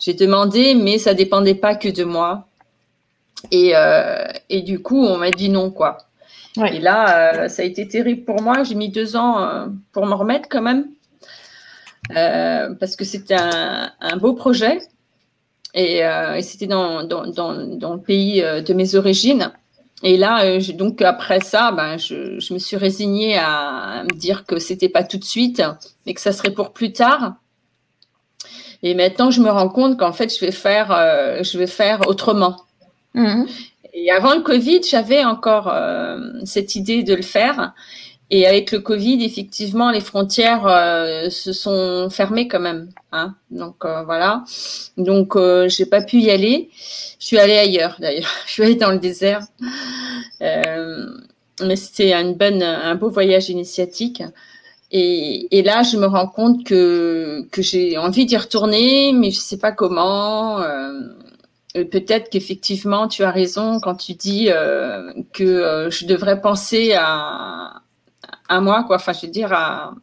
j'ai 0.00 0.14
demandé, 0.14 0.74
mais 0.74 0.98
ça 0.98 1.14
dépendait 1.14 1.54
pas 1.54 1.74
que 1.74 1.88
de 1.88 2.04
moi. 2.04 2.46
Et, 3.50 3.72
euh, 3.74 4.26
et 4.48 4.62
du 4.62 4.80
coup, 4.80 5.04
on 5.04 5.16
m'a 5.18 5.30
dit 5.30 5.48
non, 5.48 5.70
quoi. 5.70 5.98
Et 6.56 6.80
là, 6.80 7.48
ça 7.48 7.62
a 7.62 7.64
été 7.64 7.88
terrible 7.88 8.24
pour 8.24 8.42
moi. 8.42 8.62
J'ai 8.62 8.74
mis 8.74 8.90
deux 8.90 9.16
ans 9.16 9.68
pour 9.92 10.04
m'en 10.04 10.16
remettre 10.16 10.48
quand 10.50 10.60
même. 10.60 10.86
Euh, 12.10 12.74
parce 12.74 12.96
que 12.96 13.04
c'était 13.04 13.36
un, 13.36 14.16
beau 14.16 14.34
projet 14.34 14.80
et, 15.72 16.04
euh, 16.04 16.40
c'était 16.40 16.66
dans, 16.66 17.04
dans, 17.04 17.26
dans, 17.26 17.94
le 17.94 18.00
pays 18.00 18.42
euh, 18.42 18.60
de 18.60 18.74
mes 18.74 18.96
origines. 18.96 19.52
Et 20.02 20.16
là, 20.16 20.58
donc 20.74 21.00
après 21.02 21.40
ça, 21.40 21.70
ben, 21.70 21.96
je, 21.96 22.40
je, 22.40 22.54
me 22.54 22.58
suis 22.58 22.76
résignée 22.76 23.38
à, 23.38 24.02
me 24.04 24.18
dire 24.18 24.44
que 24.46 24.58
c'était 24.58 24.88
pas 24.88 25.04
tout 25.04 25.18
de 25.18 25.24
suite, 25.24 25.62
mais 26.04 26.14
que 26.14 26.20
ça 26.20 26.32
serait 26.32 26.50
pour 26.50 26.72
plus 26.72 26.92
tard. 26.92 27.34
Et 28.82 28.94
maintenant, 28.94 29.30
je 29.30 29.40
me 29.40 29.50
rends 29.50 29.68
compte 29.68 29.98
qu'en 29.98 30.12
fait, 30.12 30.34
je 30.34 30.44
vais 30.44 30.50
faire, 30.50 30.88
je 31.42 31.56
vais 31.56 31.68
faire 31.68 32.00
autrement. 32.08 32.56
Mmh. 33.14 33.44
Et 33.94 34.10
avant 34.10 34.34
le 34.34 34.40
Covid, 34.40 34.80
j'avais 34.82 35.24
encore 35.24 35.72
cette 36.44 36.74
idée 36.74 37.04
de 37.04 37.14
le 37.14 37.22
faire. 37.22 37.72
Et 38.34 38.46
avec 38.46 38.72
le 38.72 38.80
Covid, 38.80 39.22
effectivement, 39.22 39.90
les 39.90 40.00
frontières 40.00 40.66
euh, 40.66 41.28
se 41.28 41.52
sont 41.52 42.08
fermées 42.08 42.48
quand 42.48 42.60
même. 42.60 42.88
Hein. 43.12 43.34
Donc 43.50 43.84
euh, 43.84 44.04
voilà. 44.04 44.42
Donc 44.96 45.36
euh, 45.36 45.68
j'ai 45.68 45.84
pas 45.84 46.00
pu 46.00 46.16
y 46.16 46.30
aller. 46.30 46.70
Je 47.20 47.26
suis 47.26 47.38
allée 47.38 47.58
ailleurs 47.58 47.96
d'ailleurs. 48.00 48.32
Je 48.46 48.52
suis 48.52 48.62
allée 48.62 48.74
dans 48.74 48.90
le 48.90 48.98
désert. 48.98 49.42
mais 50.40 51.76
c'était 51.76 52.14
une 52.14 52.32
bonne, 52.32 52.62
un 52.62 52.94
beau 52.94 53.10
voyage 53.10 53.50
initiatique. 53.50 54.22
Et, 54.92 55.58
et, 55.58 55.62
là, 55.62 55.82
je 55.82 55.96
me 55.98 56.06
rends 56.06 56.26
compte 56.26 56.64
que, 56.64 57.46
que 57.50 57.62
j'ai 57.62 57.96
envie 57.98 58.26
d'y 58.26 58.36
retourner, 58.36 59.12
mais 59.12 59.30
je 59.30 59.40
sais 59.40 59.58
pas 59.58 59.72
comment. 59.72 60.62
Peut-être 61.74 62.30
qu'effectivement, 62.30 63.08
tu 63.08 63.24
as 63.24 63.30
raison 63.30 63.80
quand 63.80 63.94
tu 63.96 64.14
dis 64.14 64.48
que 65.32 65.88
je 65.90 66.06
devrais 66.06 66.40
penser 66.42 66.94
à, 66.94 67.81
à 68.52 68.60
moi, 68.60 68.84
quoi. 68.84 68.96
Enfin, 68.96 69.12
je 69.12 69.26
veux 69.26 69.32
dire, 69.32 69.52
à, 69.52 69.94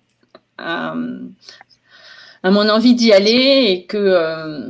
à, 0.58 0.94
mon 0.96 2.68
envie 2.70 2.96
d'y 2.96 3.14
aller 3.14 3.66
et 3.70 3.86
que, 3.86 3.98
euh, 3.98 4.70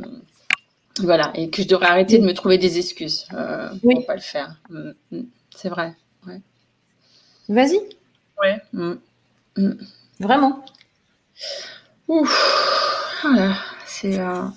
Voilà, 0.98 1.32
et 1.34 1.48
que 1.50 1.62
je 1.62 1.68
devrais 1.68 1.86
arrêter 1.86 2.18
de 2.18 2.26
me 2.26 2.34
trouver 2.34 2.58
des 2.58 2.78
excuses 2.78 3.26
euh, 3.32 3.70
pour 3.80 3.98
ne 4.00 4.04
pas 4.04 4.14
le 4.14 4.20
faire. 4.20 4.56
Mm, 4.68 4.90
mm. 5.12 5.22
c'est 5.56 5.70
vrai. 5.70 5.94
Ouais. 6.26 6.40
Vas-y. 7.48 7.80
Ouais. 8.40 8.60
Mm, 8.72 8.94
Vraiment. 10.20 10.64
Ouf. 12.08 13.22
Voilà. 13.22 13.54
C'est. 13.86 14.18
Euh... 14.18 14.48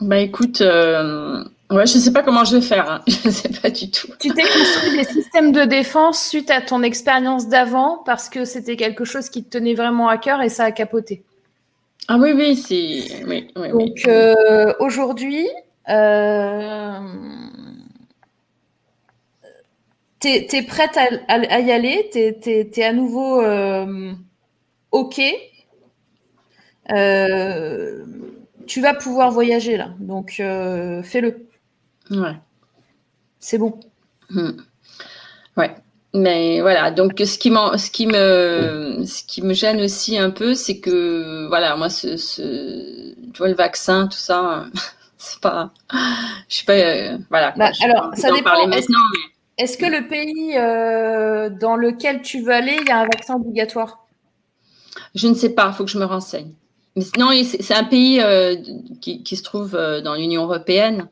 Bah 0.00 0.18
écoute, 0.18 0.60
euh... 0.60 1.44
ouais, 1.70 1.86
je 1.86 1.98
sais 1.98 2.12
pas 2.12 2.22
comment 2.22 2.44
je 2.44 2.56
vais 2.56 2.62
faire. 2.62 2.90
Hein. 2.90 3.00
Je 3.06 3.30
sais 3.30 3.48
pas 3.48 3.70
du 3.70 3.90
tout. 3.90 4.08
Tu 4.18 4.30
t'es 4.30 4.42
construit 4.42 4.96
des 4.96 5.04
systèmes 5.04 5.52
de 5.52 5.64
défense 5.64 6.26
suite 6.26 6.50
à 6.50 6.60
ton 6.60 6.82
expérience 6.82 7.48
d'avant 7.48 8.02
parce 8.04 8.28
que 8.28 8.44
c'était 8.44 8.76
quelque 8.76 9.04
chose 9.04 9.28
qui 9.28 9.44
te 9.44 9.58
tenait 9.58 9.74
vraiment 9.74 10.08
à 10.08 10.18
cœur 10.18 10.42
et 10.42 10.48
ça 10.48 10.64
a 10.64 10.72
capoté. 10.72 11.22
Ah 12.08 12.18
oui, 12.18 12.32
oui, 12.34 12.56
c'est. 12.56 13.24
Oui, 13.24 13.48
oui, 13.56 13.68
Donc 13.70 14.06
euh, 14.06 14.72
aujourd'hui, 14.80 15.46
euh... 15.88 16.98
tu 20.20 20.28
es, 20.28 20.62
prête 20.62 20.96
à, 20.96 21.60
y 21.60 21.70
aller, 21.70 22.10
tu 22.12 22.18
es, 22.18 22.82
à 22.82 22.92
nouveau 22.92 23.40
euh, 23.42 24.12
OK? 24.90 25.20
Tu 28.66 28.80
vas 28.80 28.94
pouvoir 28.94 29.30
voyager 29.30 29.76
là, 29.76 29.90
donc 30.00 30.34
fais-le. 30.36 31.49
Ouais. 32.10 32.36
C'est 33.38 33.58
bon. 33.58 33.78
Hmm. 34.30 34.52
Ouais. 35.56 35.74
Mais 36.12 36.60
voilà, 36.60 36.90
donc 36.90 37.12
ce 37.18 37.38
qui, 37.38 37.50
ce 37.50 37.90
qui 37.90 38.06
me, 38.06 39.04
ce 39.06 39.22
qui 39.22 39.42
me 39.42 39.54
gêne 39.54 39.80
aussi 39.80 40.18
un 40.18 40.30
peu, 40.30 40.54
c'est 40.54 40.80
que 40.80 41.46
voilà, 41.46 41.76
moi, 41.76 41.88
ce, 41.88 42.16
ce, 42.16 43.14
tu 43.32 43.38
vois 43.38 43.48
le 43.48 43.54
vaccin, 43.54 44.08
tout 44.08 44.18
ça, 44.18 44.66
c'est 45.18 45.40
pas, 45.40 45.70
je 46.48 46.56
suis 46.56 46.66
pas, 46.66 46.72
euh, 46.72 47.18
voilà. 47.28 47.54
Bah, 47.56 47.70
alors, 47.82 48.10
ça 48.14 48.32
dépend. 48.32 48.50
Est-ce 49.56 49.76
que 49.76 49.86
le 49.86 50.08
pays 50.08 50.56
euh, 50.56 51.50
dans 51.50 51.76
lequel 51.76 52.22
tu 52.22 52.40
veux 52.42 52.52
aller, 52.52 52.78
il 52.80 52.88
y 52.88 52.90
a 52.90 52.98
un 52.98 53.04
vaccin 53.04 53.34
obligatoire? 53.36 54.06
Je 55.14 55.28
ne 55.28 55.34
sais 55.34 55.50
pas, 55.50 55.68
il 55.68 55.76
faut 55.76 55.84
que 55.84 55.90
je 55.90 55.98
me 55.98 56.06
renseigne. 56.06 56.54
Mais 56.96 57.04
non, 57.18 57.30
c'est 57.44 57.74
un 57.74 57.84
pays 57.84 58.20
euh, 58.20 58.56
qui, 59.00 59.22
qui, 59.22 59.36
se 59.36 59.42
trouve 59.44 59.72
dans 59.72 60.14
l'Union 60.14 60.42
européenne. 60.42 61.08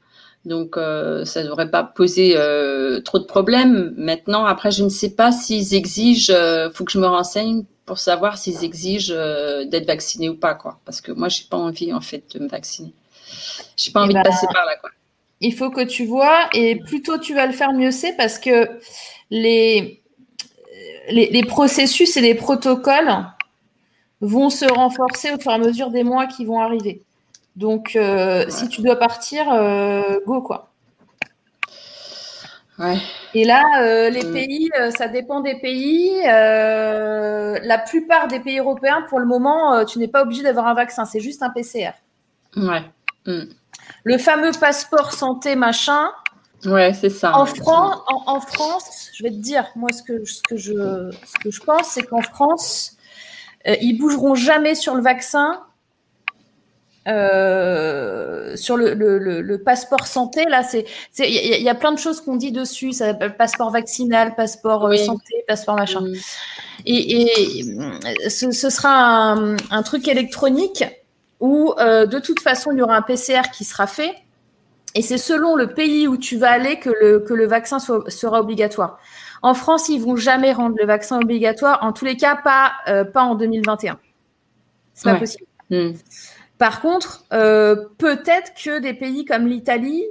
Donc, 0.48 0.78
euh, 0.78 1.26
ça 1.26 1.42
ne 1.42 1.46
devrait 1.46 1.70
pas 1.70 1.84
poser 1.84 2.32
euh, 2.36 3.00
trop 3.00 3.18
de 3.18 3.24
problèmes. 3.24 3.92
Maintenant, 3.98 4.46
après, 4.46 4.70
je 4.70 4.82
ne 4.82 4.88
sais 4.88 5.10
pas 5.10 5.30
s'ils 5.30 5.74
exigent, 5.74 6.32
il 6.32 6.36
euh, 6.36 6.70
faut 6.70 6.84
que 6.84 6.92
je 6.92 6.98
me 6.98 7.06
renseigne 7.06 7.64
pour 7.84 7.98
savoir 7.98 8.38
s'ils 8.38 8.64
exigent 8.64 9.12
d'être 9.66 9.86
vacciné 9.86 10.28
ou 10.28 10.34
pas, 10.34 10.54
quoi. 10.54 10.78
Parce 10.86 11.02
que 11.02 11.12
moi, 11.12 11.28
j'ai 11.28 11.44
pas 11.48 11.58
envie, 11.58 11.92
en 11.92 12.00
fait, 12.00 12.24
de 12.34 12.42
me 12.42 12.48
vacciner. 12.48 12.92
J'ai 13.76 13.92
pas 13.92 14.00
eh 14.00 14.04
envie 14.04 14.14
de 14.14 14.18
ben, 14.18 14.24
passer 14.24 14.46
par 14.46 14.64
là, 14.64 14.76
quoi. 14.80 14.90
Il 15.40 15.54
faut 15.54 15.70
que 15.70 15.82
tu 15.82 16.06
vois, 16.06 16.48
et 16.52 16.76
plus 16.76 17.02
tôt 17.02 17.18
tu 17.18 17.34
vas 17.34 17.46
le 17.46 17.52
faire, 17.52 17.72
mieux 17.72 17.90
c'est, 17.92 18.14
parce 18.14 18.38
que 18.38 18.68
les, 19.30 20.02
les, 21.10 21.44
processus 21.44 22.16
et 22.16 22.20
les 22.20 22.34
protocoles 22.34 23.14
vont 24.20 24.50
se 24.50 24.64
renforcer 24.64 25.30
au 25.32 25.38
fur 25.38 25.52
et 25.52 25.54
à 25.54 25.58
mesure 25.58 25.90
des 25.90 26.02
mois 26.02 26.26
qui 26.26 26.44
vont 26.44 26.58
arriver. 26.58 27.02
Donc, 27.58 27.96
euh, 27.96 28.44
si 28.48 28.68
tu 28.68 28.82
dois 28.82 28.94
partir, 28.94 29.50
euh, 29.50 30.20
go 30.24 30.40
quoi. 30.42 30.70
Et 33.34 33.44
là, 33.44 33.64
euh, 33.80 34.08
les 34.10 34.22
mm. 34.22 34.32
pays, 34.32 34.70
ça 34.96 35.08
dépend 35.08 35.40
des 35.40 35.56
pays. 35.56 36.22
la 36.22 37.78
plupart 37.78 38.28
des 38.28 38.38
pays 38.38 38.60
européens, 38.60 39.04
pour 39.08 39.18
le 39.18 39.26
moment, 39.26 39.84
tu 39.84 39.98
n'es 39.98 40.06
pas 40.06 40.22
obligé 40.22 40.44
d'avoir 40.44 40.68
un 40.68 40.74
vaccin, 40.74 41.04
c'est 41.04 41.18
juste 41.18 41.42
un 41.42 41.50
PCR. 41.50 41.90
Ouais. 42.56 42.84
Mm. 43.26 43.50
Le 44.04 44.18
fameux 44.18 44.52
passeport 44.52 45.12
santé 45.12 45.56
machin. 45.56 46.10
Ouais, 46.64 46.92
c'est 46.94 47.10
ça. 47.10 47.32
En, 47.36 47.44
en, 48.26 48.40
France, 48.40 49.10
je 49.14 49.24
vais 49.24 49.30
te 49.30 49.36
dire, 49.36 49.66
moi, 49.74 49.90
ce 49.90 50.04
que, 50.04 50.24
ce 50.24 50.42
que, 50.42 50.56
je, 50.56 51.10
ce 51.24 51.38
que 51.42 51.50
je 51.50 51.60
pense, 51.60 51.88
c'est 51.88 52.04
qu'en 52.04 52.22
France, 52.22 52.96
ils 53.64 53.98
bougeront 53.98 54.36
jamais 54.36 54.76
sur 54.76 54.94
le 54.94 55.02
vaccin 55.02 55.64
euh, 57.08 58.54
sur 58.56 58.76
le, 58.76 59.56
passeport 59.56 60.06
santé, 60.06 60.44
là, 60.44 60.62
c'est 60.62 60.84
il 61.18 61.62
y, 61.62 61.68
a 61.68 61.74
plein 61.74 61.92
de 61.92 61.98
choses 61.98 62.20
qu'on 62.20 62.36
dit 62.36 62.52
dessus. 62.52 62.92
Ça 62.92 63.14
passeport 63.14 63.70
vaccinal, 63.70 64.34
passeport 64.34 64.86
euh, 64.86 64.96
santé, 64.96 65.44
passeport 65.46 65.76
machin. 65.76 66.04
Et, 66.84 67.64
ce, 68.28 68.50
sera 68.70 69.32
un, 69.70 69.82
truc 69.82 70.06
électronique 70.08 70.84
où 71.40 71.72
euh, 71.78 72.06
de 72.06 72.18
toute 72.18 72.40
façon 72.40 72.72
il 72.72 72.78
y 72.78 72.82
aura 72.82 72.96
un 72.96 73.02
PCR 73.02 73.50
qui 73.52 73.64
sera 73.64 73.86
fait. 73.86 74.14
Et 74.94 75.02
c'est 75.02 75.18
selon 75.18 75.54
le 75.54 75.74
pays 75.74 76.08
où 76.08 76.16
tu 76.16 76.36
vas 76.36 76.50
aller 76.50 76.78
que 76.78 76.90
le, 77.00 77.20
que 77.20 77.34
le 77.34 77.46
vaccin 77.46 77.78
sera 77.78 78.40
obligatoire. 78.40 78.98
En 79.42 79.54
France, 79.54 79.88
ils 79.88 80.00
vont 80.00 80.16
jamais 80.16 80.52
rendre 80.52 80.74
le 80.78 80.86
vaccin 80.86 81.20
obligatoire. 81.20 81.78
En 81.82 81.92
tous 81.92 82.04
les 82.04 82.16
cas, 82.16 82.36
pas, 82.36 82.72
pas 83.12 83.22
en 83.22 83.34
2021. 83.34 83.98
C'est 84.94 85.10
pas 85.10 85.18
possible. 85.18 85.44
Hmm. 85.70 85.92
Par 86.58 86.80
contre, 86.80 87.24
euh, 87.32 87.76
peut-être 87.98 88.52
que 88.54 88.80
des 88.80 88.92
pays 88.92 89.24
comme 89.24 89.46
l'Italie 89.46 90.04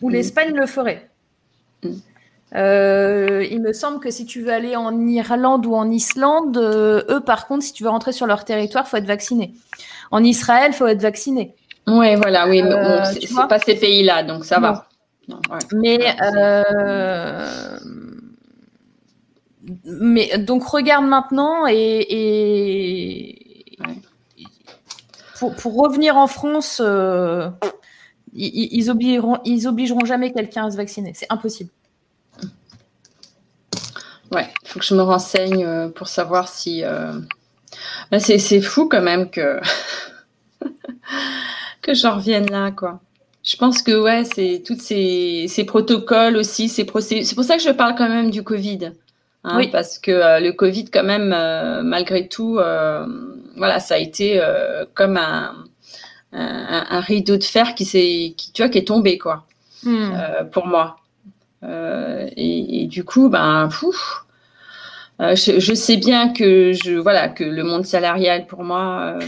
ou 0.00 0.08
l'Espagne 0.08 0.54
le 0.54 0.66
feraient. 0.66 1.10
Mm. 1.82 1.90
Euh, 2.54 3.44
il 3.50 3.60
me 3.60 3.72
semble 3.72 3.98
que 3.98 4.10
si 4.10 4.26
tu 4.26 4.42
veux 4.42 4.52
aller 4.52 4.76
en 4.76 5.06
Irlande 5.08 5.66
ou 5.66 5.74
en 5.74 5.90
Islande, 5.90 6.56
euh, 6.56 7.02
eux, 7.10 7.20
par 7.20 7.48
contre, 7.48 7.64
si 7.64 7.72
tu 7.72 7.82
veux 7.82 7.88
rentrer 7.88 8.12
sur 8.12 8.26
leur 8.26 8.44
territoire, 8.44 8.84
il 8.86 8.90
faut 8.90 8.96
être 8.96 9.06
vacciné. 9.06 9.54
En 10.12 10.22
Israël, 10.22 10.70
il 10.72 10.74
faut 10.74 10.86
être 10.86 11.02
vacciné. 11.02 11.56
Oui, 11.88 12.14
voilà, 12.14 12.48
oui, 12.48 12.62
mais 12.62 13.04
c'est 13.04 13.48
pas 13.48 13.58
ces 13.58 13.74
pays-là, 13.74 14.22
donc 14.22 14.44
ça 14.44 14.60
va. 14.60 14.86
Mais, 15.74 15.98
mais 19.84 20.38
donc 20.38 20.64
regarde 20.64 21.06
maintenant 21.06 21.66
et 21.66 23.43
pour, 25.38 25.76
revenir 25.76 26.16
en 26.16 26.26
France, 26.26 26.80
euh, 26.84 27.48
ils, 28.32 28.90
obligeront, 28.90 29.38
ils 29.44 29.66
obligeront 29.66 30.04
jamais 30.04 30.32
quelqu'un 30.32 30.66
à 30.66 30.70
se 30.70 30.76
vacciner. 30.76 31.12
C'est 31.14 31.26
impossible. 31.30 31.70
Ouais, 34.32 34.48
il 34.62 34.68
faut 34.68 34.78
que 34.80 34.84
je 34.84 34.94
me 34.94 35.02
renseigne 35.02 35.64
euh, 35.64 35.88
pour 35.88 36.08
savoir 36.08 36.48
si. 36.48 36.82
Euh, 36.84 37.12
c'est 38.18 38.60
fou 38.60 38.88
quand 38.88 39.02
même 39.02 39.30
que 39.30 39.60
que 41.82 41.94
j'en 41.94 42.16
revienne 42.16 42.50
là, 42.50 42.70
quoi. 42.70 43.00
Je 43.42 43.56
pense 43.56 43.82
que 43.82 43.92
ouais, 44.00 44.24
c'est 44.24 44.62
tous 44.64 44.78
ces, 44.80 45.64
protocoles 45.66 46.36
aussi, 46.36 46.68
ces 46.68 46.86
C'est 46.86 47.34
pour 47.34 47.44
ça 47.44 47.56
que 47.56 47.62
je 47.62 47.70
parle 47.70 47.94
quand 47.94 48.08
même 48.08 48.30
du 48.30 48.42
Covid. 48.42 48.92
Hein, 49.44 49.58
oui. 49.58 49.68
Parce 49.68 49.98
que 49.98 50.40
le 50.40 50.50
Covid, 50.52 50.86
quand 50.86 51.04
même, 51.04 51.28
malgré 51.84 52.28
tout, 52.28 52.58
voilà, 53.56 53.80
ça 53.80 53.94
a 53.94 53.98
été 53.98 54.40
euh, 54.40 54.84
comme 54.94 55.16
un, 55.16 55.54
un, 56.32 57.00
rideau 57.00 57.36
de 57.36 57.44
fer 57.44 57.74
qui 57.74 57.84
s'est, 57.84 58.34
qui, 58.36 58.52
tu 58.52 58.62
vois, 58.62 58.68
qui 58.68 58.78
est 58.78 58.88
tombé 58.88 59.18
quoi, 59.18 59.46
hmm. 59.84 59.94
euh, 59.94 60.44
pour 60.44 60.66
moi. 60.66 60.98
Euh, 61.62 62.28
et, 62.36 62.86
du 62.86 63.04
coup, 63.04 63.28
ben, 63.28 63.68
je, 65.20 65.74
sais 65.74 65.96
bien 65.96 66.32
que 66.32 66.72
je, 66.72 66.94
voilà, 66.94 67.28
que 67.28 67.44
le 67.44 67.62
monde 67.62 67.86
salarial 67.86 68.46
pour 68.46 68.64
moi, 68.64 69.18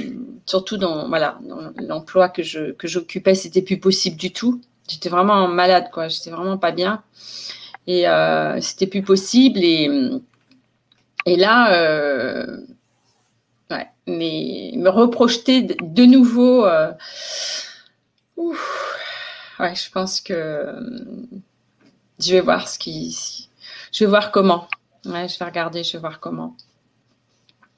surtout 0.45 0.77
dans, 0.77 1.09
voilà, 1.09 1.39
l'emploi 1.79 2.29
que 2.29 2.43
je, 2.43 2.73
que 2.73 2.89
j'occupais, 2.89 3.35
c'était 3.35 3.63
plus 3.63 3.79
possible 3.79 4.17
du 4.17 4.33
tout. 4.33 4.61
J'étais 4.89 5.09
vraiment 5.09 5.49
malade, 5.49 5.87
quoi. 5.93 6.09
J'étais 6.09 6.31
vraiment 6.31 6.59
pas 6.59 6.73
bien. 6.73 7.03
Et 7.87 8.05
c'était 8.61 8.87
plus 8.87 9.03
possible. 9.03 9.61
Et, 9.63 9.89
et 11.27 11.37
là, 11.37 11.73
Ouais, 13.71 13.89
mais 14.07 14.73
me 14.77 14.89
reprojeter 14.89 15.63
de, 15.63 16.05
nouveau. 16.05 16.65
Euh, 16.67 16.93
ouais, 18.39 19.75
je 19.75 19.91
pense 19.91 20.21
que 20.21 20.33
euh, 20.33 20.81
je 22.21 22.33
vais 22.33 22.41
voir 22.41 22.69
ce 22.69 22.79
qui. 22.79 23.49
Je 23.93 24.05
vais 24.05 24.09
voir 24.09 24.31
comment. 24.31 24.69
Ouais, 25.05 25.29
je 25.29 25.39
vais 25.39 25.45
regarder, 25.45 25.83
je 25.83 25.95
vais 25.95 25.99
voir 25.99 26.21
comment. 26.21 26.57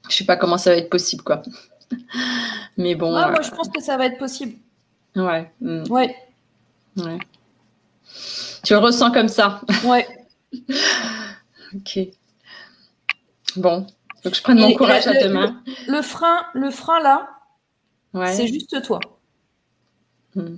Je 0.09 0.15
sais 0.15 0.25
pas 0.25 0.37
comment 0.37 0.57
ça 0.57 0.71
va 0.71 0.77
être 0.77 0.89
possible, 0.89 1.23
quoi. 1.23 1.41
Mais 2.77 2.93
bon. 2.93 3.11
moi, 3.11 3.31
euh, 3.31 3.41
je 3.41 3.49
pense 3.49 3.69
que 3.69 3.81
ça 3.81 3.97
va 3.97 4.05
être 4.05 4.19
possible. 4.19 4.57
Ouais. 5.15 5.51
Hmm. 5.59 5.83
Ouais. 5.89 6.15
Ouais. 6.97 7.17
Tu 8.63 8.73
le 8.73 8.79
ressens 8.79 9.11
comme 9.11 9.27
ça. 9.27 9.61
Ouais. 9.83 10.07
ok. 11.75 11.99
Bon, 13.55 13.87
donc 14.23 14.35
je 14.35 14.41
prenne 14.41 14.59
mon 14.59 14.73
courage 14.73 15.07
à 15.07 15.13
deux 15.13 15.29
mains. 15.29 15.61
Le, 15.87 16.01
frein, 16.01 16.45
le 16.53 16.71
frein 16.71 16.99
là, 16.99 17.29
c'est 18.27 18.47
juste 18.47 18.81
toi. 18.83 18.99
Hmm. 20.35 20.57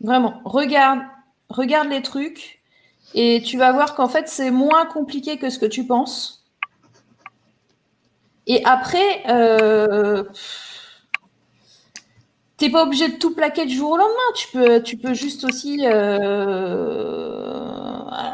Vraiment, 0.00 0.40
regarde, 0.44 1.00
regarde 1.48 1.88
les 1.88 2.02
trucs 2.02 2.60
et 3.14 3.42
tu 3.42 3.56
vas 3.56 3.72
voir 3.72 3.94
qu'en 3.94 4.08
fait 4.08 4.28
c'est 4.28 4.50
moins 4.50 4.86
compliqué 4.86 5.38
que 5.38 5.50
ce 5.50 5.58
que 5.58 5.66
tu 5.66 5.86
penses. 5.86 6.44
Et 8.46 8.64
après, 8.64 9.24
euh, 9.28 10.22
t'es 12.56 12.70
pas 12.70 12.82
obligé 12.84 13.08
de 13.08 13.16
tout 13.16 13.34
plaquer 13.34 13.66
du 13.66 13.74
jour 13.74 13.92
au 13.92 13.96
lendemain. 13.96 14.14
Tu 14.34 14.48
peux, 14.48 14.82
tu 14.82 14.96
peux 14.96 15.14
juste 15.14 15.44
aussi 15.44 15.80
euh, 15.84 17.36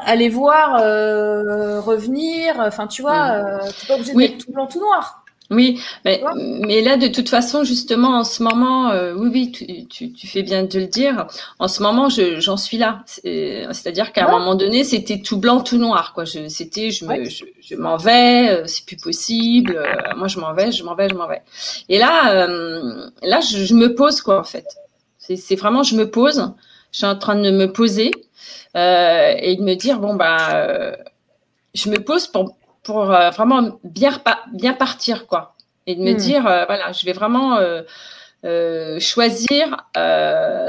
aller 0.05 0.29
voir, 0.29 0.77
euh, 0.81 1.81
revenir. 1.81 2.55
Enfin, 2.59 2.87
tu 2.87 3.03
vois, 3.03 3.31
euh, 3.33 3.59
t'es 3.81 3.87
pas 3.87 3.95
obligé 3.95 4.13
de 4.13 4.19
mettre 4.19 4.45
tout 4.45 4.53
blanc, 4.53 4.67
tout 4.67 4.81
noir. 4.81 5.22
Oui, 5.53 5.79
mais, 6.07 6.23
mais 6.35 6.81
là, 6.81 6.97
de 6.97 7.09
toute 7.09 7.29
façon, 7.29 7.63
justement, 7.63 8.19
en 8.19 8.25
ce 8.25 8.43
moment, 8.43 8.91
euh, 8.91 9.13
oui, 9.15 9.31
oui, 9.33 9.53
tu, 9.53 9.87
tu, 9.87 10.13
tu, 10.13 10.27
fais 10.27 10.43
bien 10.43 10.65
de 10.65 10.79
le 10.79 10.87
dire. 10.87 11.27
En 11.59 11.69
ce 11.69 11.83
moment, 11.83 12.09
j'en 12.09 12.57
suis 12.57 12.79
là. 12.79 13.03
C'est-à-dire 13.07 14.13
qu'à 14.13 14.27
un 14.27 14.31
moment 14.31 14.55
donné, 14.55 14.83
c'était 14.83 15.21
tout 15.21 15.37
blanc, 15.37 15.61
tout 15.61 15.77
noir. 15.77 16.15
Quoi. 16.15 16.25
C'était, 16.27 16.91
je, 16.91 17.05
me, 17.05 17.25
je, 17.25 17.45
je 17.61 17.75
m'en 17.77 17.99
vais, 17.99 18.49
euh, 18.49 18.67
c'est 18.67 18.87
plus 18.87 18.97
possible. 18.97 19.77
Euh, 19.77 20.17
moi, 20.17 20.27
je 20.27 20.41
m'en 20.41 20.55
vais, 20.55 20.73
je 20.73 20.83
m'en 20.85 20.95
vais, 20.95 21.09
je 21.11 21.15
m'en 21.15 21.29
vais. 21.29 21.43
Et 21.91 21.99
là, 21.99 22.33
euh, 22.33 23.11
là, 23.23 23.41
je, 23.41 23.59
je, 23.65 23.75
me 23.75 23.95
pose, 23.95 24.23
quoi, 24.23 24.41
en 24.41 24.45
fait. 24.45 24.67
C'est 25.19 25.57
vraiment, 25.57 25.83
je 25.83 25.97
me 25.97 26.11
pose. 26.11 26.53
Je 26.93 26.99
suis 26.99 27.07
en 27.07 27.17
train 27.17 27.37
de 27.37 27.51
me 27.51 27.71
poser 27.71 28.11
et 28.75 29.57
de 29.57 29.63
me 29.63 29.75
dire, 29.75 29.99
bon, 29.99 30.15
bah, 30.15 30.97
je 31.75 31.91
me 31.91 31.99
pose 31.99 32.27
pour 32.27 32.57
pour 32.83 33.11
euh, 33.11 33.31
vraiment 33.31 33.79
bien, 33.85 34.13
bien 34.53 34.73
partir, 34.73 35.27
quoi. 35.27 35.55
Et 35.87 35.95
de 35.95 36.01
me 36.01 36.13
hmm. 36.13 36.17
dire, 36.17 36.47
euh, 36.47 36.65
voilà, 36.67 36.93
je 36.93 37.05
vais 37.05 37.13
vraiment 37.13 37.59
euh, 37.59 38.99
choisir 39.01 39.89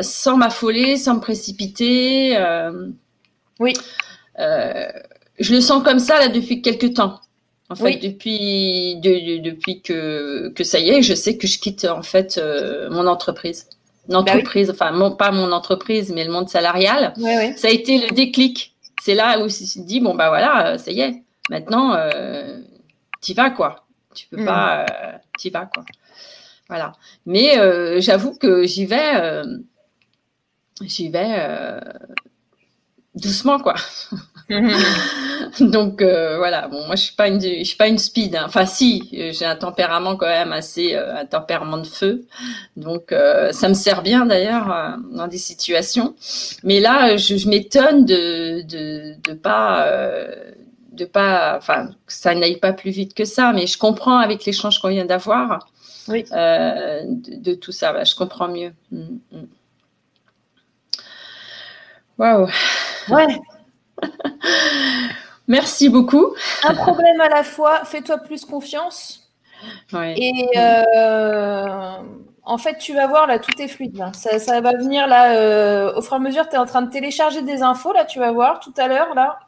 sans 0.01 0.37
m'affoler, 0.37 0.97
sans 0.97 1.15
me 1.15 1.19
précipiter. 1.19 2.37
oui. 3.59 3.73
je 4.37 5.53
le 5.53 5.61
sens 5.61 5.83
comme 5.83 5.99
ça 5.99 6.19
là 6.19 6.27
depuis 6.27 6.61
quelques 6.61 6.95
temps. 6.95 7.19
En 7.69 7.75
fait, 7.75 7.97
depuis, 7.97 8.97
depuis 9.01 9.81
que, 9.81 10.49
que 10.49 10.63
ça 10.63 10.77
y 10.77 10.89
est, 10.89 11.01
je 11.01 11.15
sais 11.15 11.37
que 11.37 11.47
je 11.47 11.57
quitte 11.57 11.85
en 11.85 12.03
fait 12.03 12.39
mon 12.91 13.07
entreprise. 13.07 13.67
L'entreprise, 14.09 14.67
bah 14.67 14.91
enfin, 14.91 15.11
pas 15.11 15.31
mon 15.31 15.51
entreprise, 15.51 16.11
mais 16.13 16.25
le 16.25 16.31
monde 16.31 16.49
salarial. 16.49 17.13
Ça 17.55 17.69
a 17.69 17.71
été 17.71 17.99
le 17.99 18.13
déclic. 18.13 18.75
C'est 19.01 19.15
là 19.15 19.37
où 19.37 19.49
je 19.49 19.61
me 19.61 19.67
suis 19.67 19.81
dit, 19.81 19.99
bon, 19.99 20.13
bah 20.13 20.29
voilà, 20.29 20.77
ça 20.77 20.91
y 20.91 21.01
est, 21.01 21.22
Maintenant, 21.49 21.93
euh, 21.93 22.61
y 23.27 23.33
vas 23.33 23.49
quoi. 23.49 23.85
Tu 24.13 24.27
peux 24.27 24.41
hmm. 24.41 24.45
pas, 24.45 24.85
euh, 24.85 25.17
y 25.43 25.49
vas 25.49 25.65
quoi. 25.65 25.83
Voilà. 26.69 26.93
Mais 27.25 27.59
euh, 27.59 27.99
j'avoue 27.99 28.35
que 28.35 28.63
j'y 28.63 28.85
vais, 28.85 29.15
euh, 29.15 29.43
j'y 30.81 31.09
vais 31.09 31.35
euh, 31.37 31.79
doucement 33.15 33.59
quoi. 33.59 33.75
Donc 35.59 36.01
voilà. 36.01 36.67
Bon, 36.67 36.85
moi 36.87 36.95
je 36.95 37.03
suis 37.03 37.15
pas 37.15 37.27
une, 37.27 37.41
je 37.41 37.63
suis 37.63 37.77
pas 37.77 37.87
une 37.87 37.97
speed. 37.97 38.35
Hein. 38.35 38.45
Enfin 38.47 38.65
si, 38.65 39.09
j'ai 39.11 39.45
un 39.45 39.55
tempérament 39.55 40.15
quand 40.15 40.25
même 40.25 40.51
assez, 40.51 40.95
un 40.95 41.25
tempérament 41.25 41.77
de 41.77 41.87
feu. 41.87 42.25
Donc 42.77 43.13
ça 43.51 43.69
me 43.69 43.73
sert 43.73 44.01
bien 44.01 44.25
d'ailleurs 44.25 44.97
dans 45.11 45.27
des 45.27 45.37
situations. 45.37 46.15
Mais 46.63 46.79
là, 46.79 47.17
je, 47.17 47.35
je 47.35 47.47
m'étonne 47.49 48.05
de, 48.05 48.61
de, 48.61 49.15
de 49.21 49.33
pas 49.33 49.85
de 50.93 51.05
pas, 51.05 51.57
enfin, 51.57 51.87
que 52.05 52.13
ça 52.13 52.35
n'aille 52.35 52.57
pas 52.57 52.73
plus 52.73 52.91
vite 52.91 53.13
que 53.13 53.25
ça, 53.25 53.51
mais 53.53 53.67
je 53.67 53.77
comprends 53.77 54.17
avec 54.17 54.45
l'échange 54.45 54.79
qu'on 54.79 54.89
vient 54.89 55.05
d'avoir 55.05 55.67
oui. 56.07 56.25
euh, 56.31 57.01
de, 57.05 57.35
de, 57.35 57.53
tout 57.55 57.71
ça. 57.71 57.93
Bah, 57.93 58.03
je 58.03 58.15
comprends 58.15 58.47
mieux. 58.47 58.73
Mm, 58.91 59.17
mm. 59.31 59.47
Waouh. 62.17 62.47
Ouais. 63.09 63.27
Merci 65.47 65.89
beaucoup. 65.89 66.35
Un 66.63 66.75
problème 66.75 67.19
à 67.21 67.29
la 67.29 67.43
fois. 67.43 67.83
Fais-toi 67.85 68.19
plus 68.19 68.45
confiance. 68.45 69.31
Ouais. 69.91 70.15
Et 70.17 70.49
euh, 70.57 71.97
en 72.43 72.57
fait, 72.57 72.77
tu 72.77 72.93
vas 72.93 73.07
voir 73.07 73.27
là, 73.27 73.39
tout 73.39 73.61
est 73.61 73.67
fluide. 73.67 73.97
Là. 73.97 74.11
Ça, 74.13 74.39
ça 74.39 74.61
va 74.61 74.71
venir 74.73 75.07
là. 75.07 75.35
Euh, 75.35 75.93
au 75.95 76.01
fur 76.01 76.13
et 76.13 76.15
à 76.17 76.19
mesure, 76.19 76.47
tu 76.47 76.55
es 76.55 76.59
en 76.59 76.65
train 76.65 76.81
de 76.81 76.91
télécharger 76.91 77.41
des 77.41 77.61
infos. 77.63 77.93
Là, 77.93 78.05
tu 78.05 78.19
vas 78.19 78.31
voir 78.31 78.59
tout 78.59 78.73
à 78.77 78.87
l'heure 78.87 79.15
là. 79.15 79.39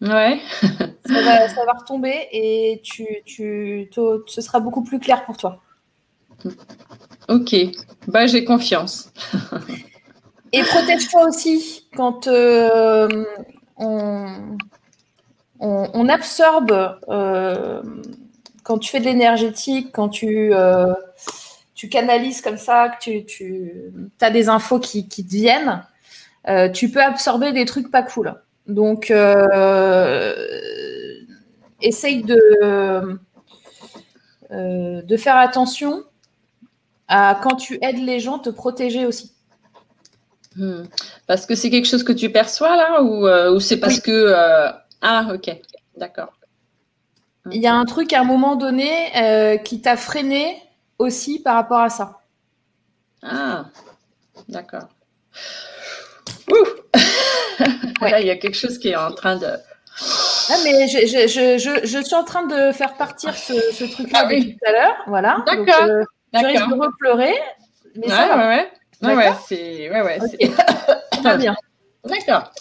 Ouais. 0.00 0.40
ça, 0.60 1.22
va, 1.22 1.48
ça, 1.48 1.64
va, 1.64 1.72
retomber 1.72 2.28
et 2.32 2.80
tu, 2.82 3.06
tu, 3.24 3.88
ce 4.26 4.40
sera 4.40 4.60
beaucoup 4.60 4.82
plus 4.82 4.98
clair 4.98 5.24
pour 5.24 5.36
toi. 5.36 5.62
Ok, 7.28 7.54
bah, 8.08 8.26
j'ai 8.26 8.44
confiance. 8.44 9.10
et 10.52 10.62
protège-toi 10.62 11.26
aussi 11.28 11.88
quand 11.96 12.26
euh, 12.26 13.24
on, 13.76 14.56
on, 15.60 15.90
on, 15.94 16.08
absorbe, 16.08 16.98
euh, 17.08 17.82
quand 18.62 18.78
tu 18.78 18.90
fais 18.90 19.00
de 19.00 19.06
l'énergétique, 19.06 19.90
quand 19.92 20.10
tu, 20.10 20.52
euh, 20.52 20.92
tu 21.74 21.88
canalises 21.88 22.42
comme 22.42 22.58
ça, 22.58 22.90
que 22.90 22.98
tu, 23.02 23.24
tu 23.24 24.12
as 24.20 24.30
des 24.30 24.48
infos 24.48 24.80
qui, 24.80 25.08
qui 25.08 25.24
te 25.24 25.30
viennent, 25.30 25.82
tu 26.74 26.90
peux 26.90 27.02
absorber 27.02 27.52
des 27.52 27.64
trucs 27.64 27.90
pas 27.90 28.02
cool. 28.02 28.34
Donc, 28.66 29.10
euh, 29.10 30.34
essaye 31.82 32.22
de, 32.22 32.40
euh, 34.50 35.02
de 35.02 35.16
faire 35.16 35.36
attention 35.36 36.04
à 37.08 37.38
quand 37.42 37.56
tu 37.56 37.78
aides 37.82 38.02
les 38.02 38.20
gens, 38.20 38.38
te 38.38 38.48
protéger 38.48 39.04
aussi. 39.04 39.32
Hmm. 40.56 40.84
Parce 41.26 41.44
que 41.46 41.54
c'est 41.54 41.68
quelque 41.68 41.88
chose 41.88 42.04
que 42.04 42.12
tu 42.12 42.30
perçois 42.30 42.76
là 42.76 43.02
ou, 43.02 43.26
euh, 43.26 43.54
ou 43.54 43.60
c'est 43.60 43.78
parce 43.78 44.00
que... 44.00 44.32
Ah, 45.02 45.28
ok, 45.34 45.60
d'accord. 45.98 46.32
Il 47.50 47.60
y 47.60 47.66
a 47.66 47.74
un 47.74 47.84
truc 47.84 48.14
à 48.14 48.20
un 48.20 48.24
moment 48.24 48.56
donné 48.56 49.60
qui 49.64 49.82
t'a 49.82 49.98
freiné 49.98 50.56
aussi 50.98 51.40
par 51.40 51.56
rapport 51.56 51.80
à 51.80 51.90
ça. 51.90 52.20
Ah, 53.22 53.66
d'accord. 54.48 54.88
Là, 58.00 58.20
il 58.20 58.26
y 58.26 58.30
a 58.30 58.36
quelque 58.36 58.56
chose 58.56 58.78
qui 58.78 58.88
est 58.88 58.96
en 58.96 59.12
train 59.12 59.36
de. 59.36 59.46
Ah, 59.46 60.56
mais 60.64 60.88
je, 60.88 60.98
je, 61.06 61.58
je, 61.58 61.86
je, 61.86 62.02
suis 62.02 62.14
en 62.14 62.24
train 62.24 62.46
de 62.46 62.72
faire 62.72 62.94
partir 62.94 63.34
ce, 63.34 63.54
ce 63.72 63.84
truc-là 63.84 64.20
ah, 64.22 64.26
oui. 64.28 64.56
tout 64.56 64.68
à 64.68 64.72
l'heure. 64.72 64.96
Voilà. 65.06 65.42
D'accord. 65.46 65.84
Euh, 65.84 66.02
tu 66.36 66.44
risques 66.44 66.68
de 66.68 66.74
repleurer. 66.74 67.34
Mais 67.96 68.06
ouais, 68.06 68.12
ça 68.12 68.36
ouais, 68.36 68.46
ouais. 68.46 68.70
Ouais, 69.02 69.14
ouais, 69.14 69.32
c'est. 69.46 69.90
Ouais, 69.90 70.02
ouais. 70.02 70.18
Okay. 70.22 70.50
Très 71.22 71.38
bien. 71.38 71.56
D'accord. 72.04 72.52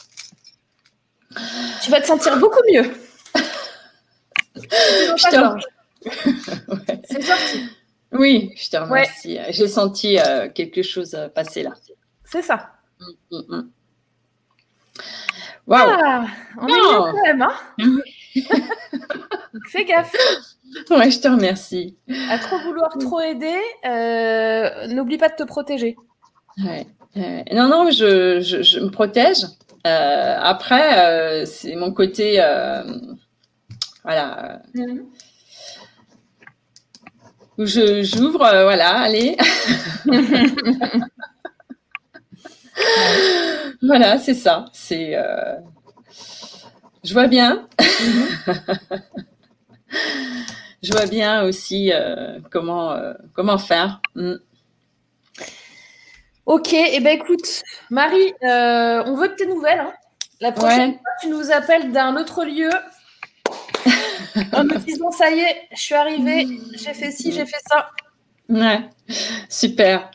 Tu 1.82 1.90
vas 1.92 2.02
te 2.02 2.06
sentir 2.06 2.38
beaucoup 2.38 2.62
mieux. 2.72 2.84
je 4.56 5.30
te... 5.30 5.72
ouais. 6.72 7.02
C'est 7.06 7.22
sorti. 7.24 7.70
Oui, 8.12 8.54
je 8.56 8.70
te 8.70 8.78
remercie. 8.78 9.40
J'ai 9.50 9.68
senti 9.68 10.20
euh, 10.20 10.50
quelque 10.50 10.84
chose 10.84 11.18
passer 11.34 11.64
là. 11.64 11.72
C'est 12.24 12.44
ça. 12.44 12.70
Mm, 13.00 13.38
mm, 13.38 13.44
mm. 13.50 13.72
Wow. 15.66 15.78
Ah, 15.78 16.26
on 16.62 16.68
non. 16.68 17.08
est 17.08 17.24
même, 17.24 17.42
hein 17.42 17.54
Fais 19.70 19.86
gaffe. 19.86 20.14
Ouais, 20.90 21.12
je 21.12 21.20
te 21.20 21.28
remercie. 21.28 21.96
À 22.30 22.38
trop 22.38 22.58
vouloir 22.60 22.90
trop 23.00 23.22
aider, 23.22 23.60
euh, 23.86 24.88
n'oublie 24.88 25.18
pas 25.18 25.30
de 25.30 25.36
te 25.36 25.44
protéger. 25.44 25.96
Ouais. 26.64 26.86
Euh, 27.16 27.44
non, 27.54 27.70
non, 27.70 27.92
je, 27.92 28.42
je, 28.42 28.62
je 28.64 28.80
me 28.80 28.90
protège. 28.90 29.46
Euh, 29.86 30.36
après, 30.40 31.00
euh, 31.00 31.46
c'est 31.46 31.76
mon 31.76 31.92
côté, 31.92 32.42
voilà, 34.04 34.62
mm. 34.74 35.00
où 37.58 37.66
je 37.66 38.02
j'ouvre, 38.04 38.40
voilà, 38.40 39.00
allez. 39.02 39.38
voilà, 43.82 44.18
c'est 44.18 44.34
ça. 44.34 44.66
C'est, 44.74 45.16
euh... 45.16 45.56
je 47.04 47.14
vois 47.14 47.28
bien. 47.28 47.68
je 50.82 50.92
vois 50.92 51.06
bien 51.06 51.44
aussi 51.44 51.92
euh, 51.94 52.40
comment 52.52 52.92
euh, 52.92 53.14
comment 53.34 53.58
faire. 53.58 54.02
Mm. 54.16 54.36
Ok, 56.46 56.74
et 56.74 56.96
eh 56.96 57.00
ben 57.00 57.18
écoute, 57.18 57.64
Marie, 57.90 58.34
on 58.42 59.16
veut 59.16 59.30
de 59.30 59.36
tes 59.36 59.48
nouvelles. 59.48 59.80
Hein. 59.80 59.94
La 60.42 60.52
prochaine 60.52 60.92
ouais. 60.92 60.98
fois, 60.98 61.12
tu 61.22 61.30
nous 61.30 61.52
appelles 61.52 61.94
d'un 61.94 62.18
autre 62.18 62.44
lieu 62.44 62.70
en 64.54 64.64
me 64.66 64.78
disant 64.78 65.10
ça 65.12 65.32
y 65.32 65.40
est, 65.40 65.68
je 65.72 65.80
suis 65.80 65.96
arrivée, 65.96 66.46
j'ai 66.74 66.94
fait 66.94 67.12
ci, 67.12 67.32
j'ai 67.32 67.46
fait 67.46 67.62
ça. 67.70 67.90
Ouais, 68.50 68.82
super. 69.50 70.12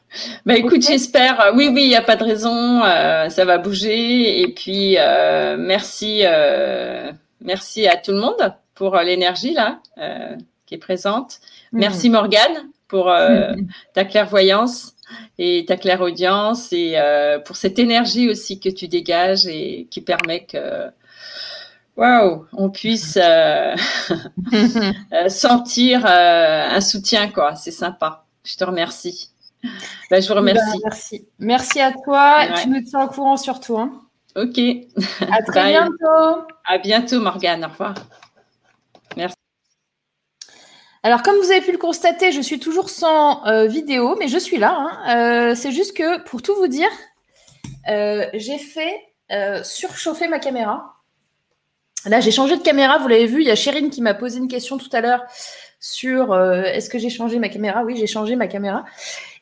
Bah 0.47 0.57
écoute, 0.57 0.85
okay. 0.85 0.93
j'espère. 0.93 1.53
Oui, 1.55 1.69
oui, 1.73 1.83
il 1.85 1.89
n'y 1.89 1.97
a 1.97 2.03
pas 2.03 2.17
de 2.17 2.25
raison. 2.25 2.83
Euh, 2.85 3.29
ça 3.29 3.45
va 3.45 3.59
bouger. 3.59 4.41
Et 4.41 4.49
puis 4.49 4.97
euh, 4.99 5.57
merci, 5.59 6.23
euh, 6.25 7.13
merci 7.41 7.87
à 7.87 7.97
tout 7.97 8.13
le 8.13 8.19
monde 8.19 8.55
pour 8.75 8.97
l'énergie 8.97 9.55
là 9.55 9.81
euh, 9.99 10.37
qui 10.67 10.75
est 10.75 10.79
présente. 10.79 11.41
Mmh. 11.73 11.79
Merci 11.79 12.11
Morgane 12.11 12.69
pour 12.87 13.07
mmh. 13.07 13.67
ta 13.93 14.05
clairvoyance 14.05 14.95
et 15.39 15.65
ta 15.67 15.77
clairaudience 15.77 16.73
et 16.73 16.97
pour 17.45 17.57
cette 17.57 17.79
énergie 17.79 18.31
aussi 18.31 18.61
que 18.61 18.69
tu 18.71 18.89
dégages 18.89 19.47
et 19.47 19.87
qui 19.91 20.01
permet 20.01 20.45
que 20.45 20.89
waouh, 21.99 22.47
on 22.53 22.71
puisse 22.71 23.19
euh, 23.21 23.75
euh, 25.13 25.29
sentir 25.29 26.07
un 26.07 26.81
soutien, 26.81 27.29
quoi. 27.29 27.55
C'est 27.57 27.71
sympa. 27.71 28.25
Je 28.45 28.57
te 28.57 28.65
remercie. 28.65 29.31
Ben, 30.11 30.23
je 30.23 30.29
vous 30.29 30.35
remercie. 30.35 30.65
Ben, 30.73 30.81
merci. 30.85 31.29
Merci 31.39 31.81
à 31.81 31.93
toi. 31.93 32.47
Tu 32.63 32.71
nous 32.71 32.81
tiens 32.83 33.05
au 33.05 33.09
courant 33.09 33.37
surtout. 33.37 33.77
Hein. 33.77 33.93
Ok. 34.37 34.59
À 35.21 35.43
très 35.47 35.71
bientôt. 35.73 36.47
À 36.65 36.79
bientôt, 36.79 37.21
Morgane. 37.21 37.65
Au 37.65 37.69
revoir. 37.69 37.95
Merci. 39.17 39.35
Alors, 41.03 41.23
comme 41.23 41.37
vous 41.37 41.51
avez 41.51 41.61
pu 41.61 41.73
le 41.73 41.79
constater, 41.79 42.33
je 42.33 42.41
suis 42.41 42.59
toujours 42.59 42.89
sans 42.89 43.43
vidéo, 43.67 44.17
mais 44.19 44.29
je 44.29 44.39
suis 44.39 44.59
là. 44.59 45.03
Hein. 45.05 45.55
c'est 45.55 45.73
juste 45.73 45.97
que, 45.97 46.23
pour 46.23 46.43
tout 46.43 46.55
vous 46.55 46.69
dire, 46.69 46.91
j'ai 47.87 48.59
fait 48.59 49.09
euh, 49.31 49.63
surchauffer 49.63 50.27
ma 50.29 50.39
caméra. 50.39 50.95
Là, 52.09 52.21
j'ai 52.21 52.31
changé 52.31 52.57
de 52.57 52.63
caméra, 52.63 52.99
vous 52.99 53.09
l'avez 53.09 53.27
vu, 53.27 53.43
il 53.43 53.47
y 53.47 53.51
a 53.51 53.55
Chérine 53.55 53.91
qui 53.91 54.01
m'a 54.01 54.15
posé 54.15 54.39
une 54.39 54.49
question 54.49 54.79
tout 54.79 54.89
à 54.93 55.01
l'heure 55.01 55.25
sur 55.79 56.33
euh, 56.33 56.63
est-ce 56.63 56.89
que 56.89 56.99
j'ai 56.99 57.11
changé 57.11 57.39
ma 57.39 57.49
caméra? 57.49 57.85
Oui, 57.85 57.97
j'ai 57.97 58.07
changé 58.07 58.35
ma 58.35 58.47
caméra. 58.47 58.85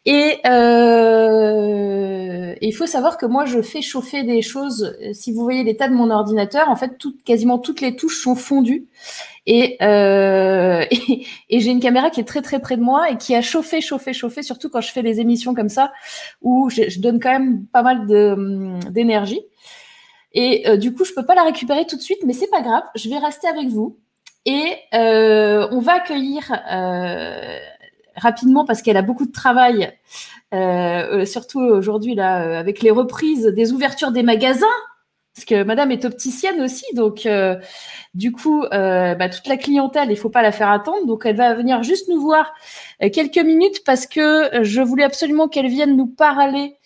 Et 0.04 0.38
euh, 0.46 2.54
il 2.60 2.72
faut 2.72 2.86
savoir 2.86 3.18
que 3.18 3.26
moi, 3.26 3.44
je 3.44 3.62
fais 3.62 3.82
chauffer 3.82 4.24
des 4.24 4.42
choses. 4.42 4.96
Si 5.12 5.32
vous 5.32 5.42
voyez 5.42 5.64
l'état 5.64 5.88
de 5.88 5.94
mon 5.94 6.10
ordinateur, 6.10 6.68
en 6.68 6.76
fait, 6.76 6.92
quasiment 7.24 7.58
toutes 7.58 7.80
les 7.80 7.96
touches 7.96 8.20
sont 8.20 8.34
fondues. 8.34 8.86
Et, 9.48 9.76
et, 9.80 11.60
j'ai 11.60 11.70
une 11.70 11.78
caméra 11.78 12.10
qui 12.10 12.18
est 12.18 12.24
très 12.24 12.42
très 12.42 12.58
près 12.58 12.76
de 12.76 12.82
moi 12.82 13.12
et 13.12 13.16
qui 13.16 13.32
a 13.32 13.42
chauffé, 13.42 13.80
chauffé, 13.80 14.12
chauffé, 14.12 14.42
surtout 14.42 14.68
quand 14.68 14.80
je 14.80 14.90
fais 14.90 15.04
des 15.04 15.20
émissions 15.20 15.54
comme 15.54 15.68
ça, 15.68 15.92
où 16.42 16.68
je, 16.68 16.88
je 16.88 16.98
donne 16.98 17.20
quand 17.20 17.30
même 17.30 17.64
pas 17.66 17.84
mal 17.84 18.08
d'énergie. 18.90 19.42
Et 20.36 20.68
euh, 20.68 20.76
du 20.76 20.92
coup, 20.92 21.04
je 21.04 21.14
peux 21.14 21.24
pas 21.24 21.34
la 21.34 21.44
récupérer 21.44 21.86
tout 21.86 21.96
de 21.96 22.02
suite, 22.02 22.18
mais 22.24 22.34
c'est 22.34 22.50
pas 22.50 22.60
grave. 22.60 22.82
Je 22.94 23.08
vais 23.08 23.18
rester 23.18 23.48
avec 23.48 23.68
vous 23.68 23.98
et 24.44 24.76
euh, 24.94 25.66
on 25.72 25.80
va 25.80 25.94
accueillir 25.94 26.52
euh, 26.70 27.58
rapidement 28.16 28.66
parce 28.66 28.82
qu'elle 28.82 28.98
a 28.98 29.02
beaucoup 29.02 29.26
de 29.26 29.32
travail, 29.32 29.90
surtout 31.24 31.60
aujourd'hui 31.60 32.14
là 32.14 32.58
avec 32.58 32.80
les 32.80 32.90
reprises 32.90 33.46
des 33.46 33.72
ouvertures 33.72 34.12
des 34.12 34.22
magasins. 34.22 34.66
Parce 35.34 35.44
que 35.44 35.64
Madame 35.64 35.90
est 35.90 36.06
opticienne 36.06 36.62
aussi, 36.62 36.86
donc 36.94 37.28
du 38.14 38.32
coup, 38.32 38.64
bah, 38.70 39.28
toute 39.28 39.46
la 39.48 39.56
clientèle, 39.56 40.10
il 40.10 40.16
faut 40.16 40.30
pas 40.30 40.42
la 40.42 40.52
faire 40.52 40.70
attendre. 40.70 41.06
Donc, 41.06 41.26
elle 41.26 41.36
va 41.36 41.52
venir 41.52 41.82
juste 41.82 42.08
nous 42.08 42.20
voir 42.20 42.54
quelques 43.12 43.38
minutes 43.38 43.84
parce 43.84 44.06
que 44.06 44.62
je 44.62 44.80
voulais 44.80 45.04
absolument 45.04 45.48
qu'elle 45.48 45.68
vienne 45.68 45.94
nous 45.94 46.06
parler 46.06 46.76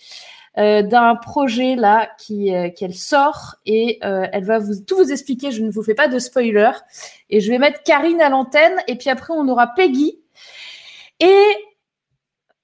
euh, 0.59 0.83
d'un 0.83 1.15
projet 1.15 1.77
là 1.77 2.11
qui 2.19 2.53
euh, 2.53 2.71
qu'elle 2.71 2.95
sort 2.95 3.55
et 3.67 4.01
euh, 4.03 4.27
elle 4.33 4.45
va 4.45 4.59
vous 4.59 4.81
tout 4.85 4.97
vous 4.97 5.13
expliquer. 5.13 5.53
Je 5.53 5.63
ne 5.63 5.71
vous 5.71 5.83
fais 5.83 5.95
pas 5.95 6.09
de 6.09 6.19
spoiler 6.19 6.73
et 7.29 7.41
je 7.41 7.49
vais 7.51 7.59
mettre 7.59 7.85
Karine 7.85 8.21
à 8.21 8.29
l'antenne 8.29 8.77
et 8.89 8.97
puis 8.97 9.11
après 9.11 9.33
on 9.33 9.47
aura 9.47 9.69
Peggy 9.69 10.19
et 11.21 11.45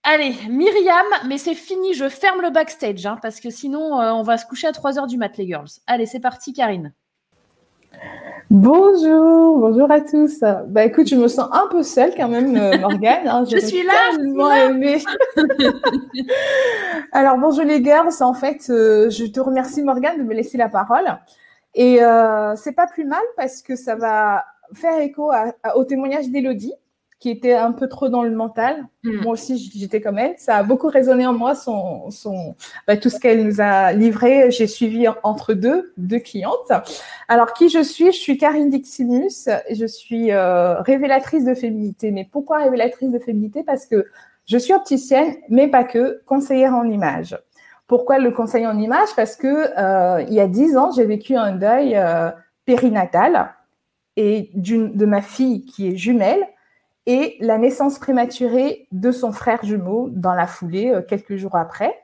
allez 0.02 0.34
Myriam. 0.48 1.06
Mais 1.28 1.38
c'est 1.38 1.54
fini, 1.54 1.94
je 1.94 2.08
ferme 2.08 2.42
le 2.42 2.50
backstage 2.50 3.06
hein, 3.06 3.18
parce 3.22 3.38
que 3.38 3.50
sinon 3.50 3.94
on 3.94 4.22
va 4.22 4.36
se 4.36 4.46
coucher 4.46 4.66
à 4.66 4.72
3 4.72 4.98
heures 4.98 5.06
du 5.06 5.16
mat 5.16 5.36
les 5.36 5.46
girls. 5.46 5.68
Allez 5.86 6.06
c'est 6.06 6.18
parti 6.18 6.52
Karine. 6.52 6.92
Bonjour, 8.58 9.58
bonjour 9.58 9.90
à 9.90 10.00
tous. 10.00 10.40
Bah 10.68 10.86
écoute, 10.86 11.06
je 11.08 11.14
me 11.14 11.28
sens 11.28 11.46
un 11.52 11.68
peu 11.70 11.82
seule 11.82 12.14
quand 12.16 12.26
même, 12.26 12.56
euh, 12.56 12.78
Morgane. 12.80 13.28
Hein, 13.28 13.44
je 13.44 13.58
suis 13.58 13.82
là. 13.82 14.70
Aimé. 14.70 14.96
Alors 17.12 17.36
bonjour 17.36 17.64
les 17.64 17.84
girls. 17.84 18.14
En 18.20 18.32
fait, 18.32 18.70
euh, 18.70 19.10
je 19.10 19.26
te 19.26 19.40
remercie 19.40 19.82
Morgane 19.82 20.16
de 20.16 20.22
me 20.22 20.32
laisser 20.32 20.56
la 20.56 20.70
parole. 20.70 21.04
Et 21.74 22.02
euh, 22.02 22.56
c'est 22.56 22.72
pas 22.72 22.86
plus 22.86 23.04
mal 23.04 23.20
parce 23.36 23.60
que 23.60 23.76
ça 23.76 23.94
va 23.94 24.46
faire 24.72 25.00
écho 25.00 25.30
au 25.74 25.84
témoignage 25.84 26.30
d'Elodie 26.30 26.72
qui 27.18 27.30
était 27.30 27.54
un 27.54 27.72
peu 27.72 27.88
trop 27.88 28.08
dans 28.08 28.22
le 28.22 28.30
mental. 28.30 28.86
Hmm. 29.02 29.22
Moi 29.22 29.32
aussi, 29.32 29.72
j'étais 29.74 30.00
comme 30.00 30.18
elle. 30.18 30.34
Ça 30.36 30.56
a 30.56 30.62
beaucoup 30.62 30.88
résonné 30.88 31.26
en 31.26 31.32
moi, 31.32 31.54
son, 31.54 32.10
son, 32.10 32.54
bah, 32.86 32.96
tout 32.96 33.08
ce 33.08 33.18
qu'elle 33.18 33.46
nous 33.46 33.60
a 33.60 33.92
livré. 33.92 34.50
J'ai 34.50 34.66
suivi 34.66 35.06
entre 35.22 35.54
deux, 35.54 35.92
deux 35.96 36.18
clientes. 36.18 36.72
Alors, 37.28 37.54
qui 37.54 37.70
je 37.70 37.82
suis? 37.82 38.12
Je 38.12 38.18
suis 38.18 38.36
Karine 38.36 38.68
Diximus. 38.68 39.48
Je 39.70 39.86
suis 39.86 40.30
euh, 40.30 40.80
révélatrice 40.82 41.44
de 41.44 41.54
féminité. 41.54 42.10
Mais 42.10 42.28
pourquoi 42.30 42.58
révélatrice 42.58 43.10
de 43.10 43.18
féminité? 43.18 43.62
Parce 43.62 43.86
que 43.86 44.06
je 44.44 44.58
suis 44.58 44.74
opticienne, 44.74 45.36
mais 45.48 45.68
pas 45.68 45.84
que, 45.84 46.22
conseillère 46.26 46.74
en 46.74 46.84
image. 46.84 47.36
Pourquoi 47.86 48.18
le 48.18 48.30
conseil 48.30 48.66
en 48.66 48.78
image? 48.78 49.08
Parce 49.16 49.36
que 49.36 49.46
euh, 49.46 50.22
il 50.22 50.34
y 50.34 50.40
a 50.40 50.46
dix 50.46 50.76
ans, 50.76 50.90
j'ai 50.90 51.04
vécu 51.06 51.34
un 51.34 51.52
deuil 51.52 51.96
euh, 51.96 52.30
périnatal 52.66 53.54
et 54.16 54.50
de 54.54 55.06
ma 55.06 55.22
fille 55.22 55.64
qui 55.64 55.88
est 55.88 55.96
jumelle 55.96 56.46
et 57.06 57.36
la 57.40 57.56
naissance 57.56 57.98
prématurée 57.98 58.88
de 58.92 59.12
son 59.12 59.32
frère 59.32 59.64
jumeau 59.64 60.08
dans 60.10 60.34
la 60.34 60.46
foulée, 60.46 60.90
euh, 60.90 61.02
quelques 61.02 61.36
jours 61.36 61.56
après. 61.56 61.94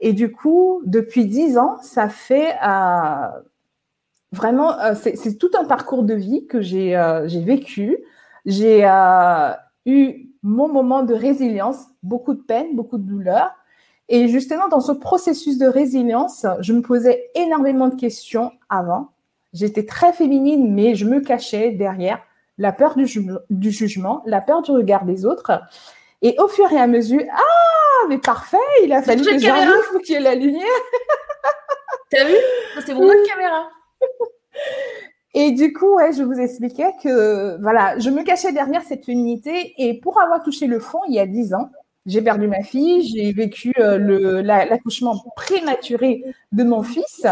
Et 0.00 0.12
du 0.12 0.32
coup, 0.32 0.82
depuis 0.84 1.24
dix 1.26 1.56
ans, 1.56 1.78
ça 1.82 2.08
fait 2.08 2.52
euh, 2.66 3.28
vraiment, 4.32 4.78
euh, 4.80 4.94
c'est 4.94 5.38
tout 5.38 5.50
un 5.58 5.64
parcours 5.64 6.02
de 6.02 6.14
vie 6.14 6.46
que 6.46 6.60
j'ai 6.60 6.94
vécu. 7.44 7.98
J'ai 8.44 8.84
eu 9.86 10.28
mon 10.42 10.68
moment 10.68 11.04
de 11.04 11.14
résilience, 11.14 11.86
beaucoup 12.02 12.34
de 12.34 12.42
peine, 12.42 12.74
beaucoup 12.74 12.98
de 12.98 13.08
douleur. 13.08 13.54
Et 14.10 14.28
justement, 14.28 14.68
dans 14.68 14.80
ce 14.80 14.92
processus 14.92 15.56
de 15.56 15.66
résilience, 15.66 16.44
je 16.60 16.74
me 16.74 16.82
posais 16.82 17.30
énormément 17.34 17.88
de 17.88 17.94
questions 17.94 18.52
avant. 18.68 19.12
J'étais 19.54 19.86
très 19.86 20.12
féminine, 20.12 20.74
mais 20.74 20.96
je 20.96 21.06
me 21.06 21.20
cachais 21.20 21.70
derrière 21.70 22.20
la 22.58 22.72
peur 22.72 22.96
du, 22.96 23.06
jugement, 23.70 24.22
la 24.26 24.40
peur 24.40 24.62
du 24.62 24.70
regard 24.70 25.04
des 25.04 25.26
autres. 25.26 25.60
Et 26.22 26.36
au 26.38 26.48
fur 26.48 26.70
et 26.72 26.78
à 26.78 26.86
mesure, 26.86 27.22
ah, 27.32 28.06
mais 28.08 28.18
parfait, 28.18 28.56
il 28.82 28.92
a 28.92 29.02
fallu 29.02 29.24
que 29.24 29.38
j'arrive 29.38 29.72
pour 29.92 30.00
qu'il 30.00 30.14
y 30.14 30.18
ait 30.18 30.20
la 30.20 30.34
lumière. 30.34 30.62
T'as 32.10 32.24
vu? 32.24 32.34
C'est 32.84 32.94
mon 32.94 33.04
autre 33.04 33.28
caméra. 33.28 33.68
Et 35.36 35.50
du 35.50 35.72
coup, 35.72 35.96
ouais, 35.96 36.12
je 36.12 36.22
vous 36.22 36.38
expliquais 36.38 36.92
que 37.02 37.60
voilà, 37.60 37.98
je 37.98 38.08
me 38.08 38.22
cachais 38.22 38.52
derrière 38.52 38.82
cette 38.82 39.04
féminité 39.04 39.74
et 39.78 39.98
pour 39.98 40.20
avoir 40.20 40.44
touché 40.44 40.68
le 40.68 40.78
fond 40.78 41.00
il 41.08 41.14
y 41.14 41.18
a 41.18 41.26
dix 41.26 41.54
ans, 41.54 41.70
j'ai 42.06 42.22
perdu 42.22 42.46
ma 42.46 42.62
fille, 42.62 43.02
j'ai 43.02 43.32
vécu 43.32 43.72
euh, 43.78 44.42
l'accouchement 44.42 45.24
prématuré 45.34 46.22
de 46.52 46.62
mon 46.62 46.84
fils. 46.84 47.26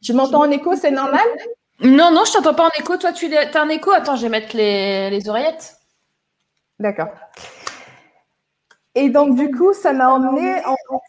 Je 0.00 0.12
m'entends 0.12 0.42
en 0.42 0.50
écho, 0.50 0.76
c'est 0.76 0.92
normal? 0.92 1.26
Non, 1.82 2.10
non, 2.12 2.24
je 2.24 2.32
t'entends 2.32 2.54
pas 2.54 2.66
en 2.66 2.80
écho. 2.80 2.96
Toi, 2.96 3.12
tu 3.12 3.34
as 3.34 3.60
un 3.60 3.68
écho? 3.68 3.90
Attends, 3.92 4.16
je 4.16 4.22
vais 4.22 4.28
mettre 4.28 4.56
les, 4.56 5.28
oreillettes. 5.28 5.76
D'accord. 6.78 7.08
Et 8.94 9.08
donc, 9.08 9.36
du 9.36 9.50
coup, 9.50 9.72
ça 9.72 9.92
m'a 9.92 10.12
emmené 10.12 10.60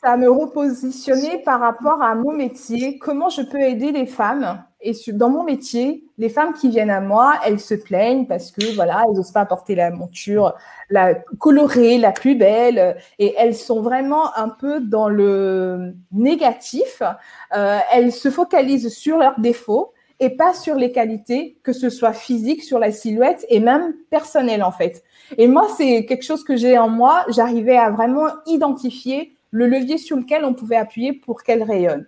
à 0.03 0.17
me 0.17 0.29
repositionner 0.29 1.39
par 1.39 1.59
rapport 1.59 2.01
à 2.01 2.15
mon 2.15 2.31
métier. 2.31 2.97
Comment 2.97 3.29
je 3.29 3.41
peux 3.41 3.59
aider 3.59 3.91
les 3.91 4.05
femmes? 4.05 4.63
Et 4.79 4.93
dans 5.07 5.29
mon 5.29 5.43
métier, 5.43 6.05
les 6.17 6.29
femmes 6.29 6.53
qui 6.53 6.69
viennent 6.69 6.89
à 6.89 7.01
moi, 7.01 7.33
elles 7.45 7.59
se 7.59 7.73
plaignent 7.73 8.25
parce 8.25 8.51
que, 8.51 8.73
voilà, 8.75 9.03
elles 9.05 9.15
n'osent 9.15 9.31
pas 9.31 9.45
porter 9.45 9.75
la 9.75 9.91
monture 9.91 10.55
la 10.89 11.15
colorée, 11.15 11.97
la 11.97 12.11
plus 12.11 12.35
belle. 12.35 12.97
Et 13.19 13.33
elles 13.37 13.55
sont 13.55 13.81
vraiment 13.81 14.35
un 14.37 14.49
peu 14.49 14.79
dans 14.79 15.09
le 15.09 15.93
négatif. 16.11 17.01
Euh, 17.55 17.79
elles 17.91 18.11
se 18.11 18.29
focalisent 18.29 18.93
sur 18.93 19.17
leurs 19.17 19.39
défauts 19.39 19.92
et 20.19 20.29
pas 20.29 20.53
sur 20.53 20.75
les 20.75 20.91
qualités, 20.91 21.57
que 21.63 21.73
ce 21.73 21.89
soit 21.89 22.13
physique, 22.13 22.63
sur 22.63 22.79
la 22.79 22.91
silhouette 22.91 23.45
et 23.49 23.59
même 23.59 23.93
personnelle 24.09 24.63
en 24.63 24.71
fait. 24.71 25.03
Et 25.37 25.47
moi, 25.47 25.67
c'est 25.75 26.05
quelque 26.05 26.23
chose 26.23 26.43
que 26.43 26.55
j'ai 26.55 26.77
en 26.77 26.89
moi. 26.89 27.25
J'arrivais 27.29 27.77
à 27.77 27.89
vraiment 27.89 28.27
identifier 28.45 29.35
le 29.51 29.67
levier 29.67 29.97
sur 29.97 30.17
lequel 30.17 30.45
on 30.45 30.53
pouvait 30.53 30.75
appuyer 30.75 31.13
pour 31.13 31.43
qu'elle 31.43 31.63
rayonne. 31.63 32.05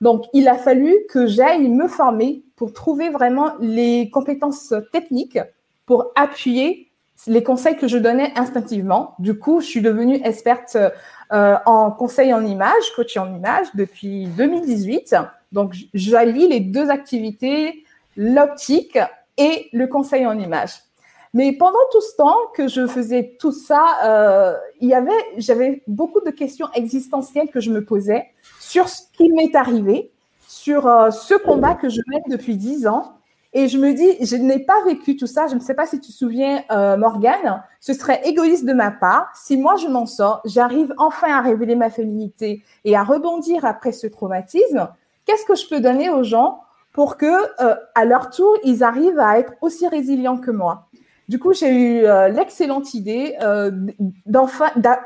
Donc, 0.00 0.24
il 0.32 0.48
a 0.48 0.56
fallu 0.56 0.94
que 1.10 1.26
j'aille 1.26 1.68
me 1.68 1.88
former 1.88 2.42
pour 2.56 2.72
trouver 2.72 3.08
vraiment 3.10 3.52
les 3.60 4.10
compétences 4.10 4.74
techniques 4.92 5.38
pour 5.86 6.12
appuyer 6.14 6.88
les 7.26 7.42
conseils 7.42 7.76
que 7.76 7.88
je 7.88 7.98
donnais 7.98 8.32
instinctivement. 8.36 9.14
Du 9.18 9.38
coup, 9.38 9.60
je 9.60 9.66
suis 9.66 9.80
devenue 9.80 10.20
experte 10.24 10.76
euh, 11.32 11.56
en 11.66 11.90
conseil 11.90 12.32
en 12.32 12.44
image, 12.44 12.92
coach 12.94 13.16
en 13.16 13.34
image 13.34 13.66
depuis 13.74 14.26
2018. 14.26 15.16
Donc, 15.52 15.74
j'allie 15.94 16.48
les 16.48 16.60
deux 16.60 16.90
activités, 16.90 17.84
l'optique 18.16 18.98
et 19.36 19.68
le 19.72 19.86
conseil 19.86 20.26
en 20.26 20.38
image. 20.38 20.82
Mais 21.34 21.52
pendant 21.52 21.78
tout 21.92 22.00
ce 22.00 22.16
temps 22.16 22.36
que 22.54 22.68
je 22.68 22.86
faisais 22.86 23.36
tout 23.38 23.52
ça, 23.52 23.84
euh, 24.04 24.54
il 24.80 24.88
y 24.88 24.94
avait, 24.94 25.10
j'avais 25.36 25.82
beaucoup 25.86 26.20
de 26.20 26.30
questions 26.30 26.68
existentielles 26.74 27.48
que 27.48 27.60
je 27.60 27.70
me 27.70 27.84
posais 27.84 28.26
sur 28.60 28.88
ce 28.88 29.02
qui 29.12 29.30
m'est 29.30 29.54
arrivé, 29.54 30.10
sur 30.46 30.86
euh, 30.86 31.10
ce 31.10 31.34
combat 31.34 31.74
que 31.74 31.88
je 31.88 32.00
mène 32.08 32.22
depuis 32.28 32.56
dix 32.56 32.86
ans. 32.86 33.14
Et 33.54 33.68
je 33.68 33.78
me 33.78 33.94
dis, 33.94 34.24
je 34.24 34.36
n'ai 34.36 34.58
pas 34.58 34.84
vécu 34.84 35.16
tout 35.16 35.26
ça. 35.26 35.46
Je 35.46 35.54
ne 35.54 35.60
sais 35.60 35.74
pas 35.74 35.86
si 35.86 36.00
tu 36.00 36.12
te 36.12 36.16
souviens, 36.16 36.62
euh, 36.70 36.96
Morgane, 36.96 37.62
ce 37.80 37.94
serait 37.94 38.20
égoïste 38.26 38.66
de 38.66 38.74
ma 38.74 38.90
part. 38.90 39.30
Si 39.34 39.56
moi 39.56 39.76
je 39.76 39.88
m'en 39.88 40.06
sors, 40.06 40.42
j'arrive 40.44 40.92
enfin 40.98 41.34
à 41.34 41.40
révéler 41.40 41.74
ma 41.74 41.88
féminité 41.88 42.62
et 42.84 42.94
à 42.94 43.02
rebondir 43.02 43.64
après 43.64 43.92
ce 43.92 44.06
traumatisme 44.06 44.88
qu'est-ce 45.28 45.44
que 45.44 45.54
je 45.54 45.68
peux 45.68 45.80
donner 45.80 46.08
aux 46.08 46.24
gens 46.24 46.62
pour 46.92 47.18
que, 47.18 47.26
euh, 47.62 47.76
à 47.94 48.04
leur 48.06 48.30
tour, 48.30 48.56
ils 48.64 48.82
arrivent 48.82 49.20
à 49.20 49.38
être 49.38 49.52
aussi 49.60 49.86
résilients 49.86 50.38
que 50.38 50.50
moi? 50.50 50.88
Du 51.28 51.38
coup, 51.38 51.52
j'ai 51.52 51.70
eu 51.70 52.04
euh, 52.06 52.28
l'excellente 52.28 52.94
idée 52.94 53.36
euh, 53.42 53.70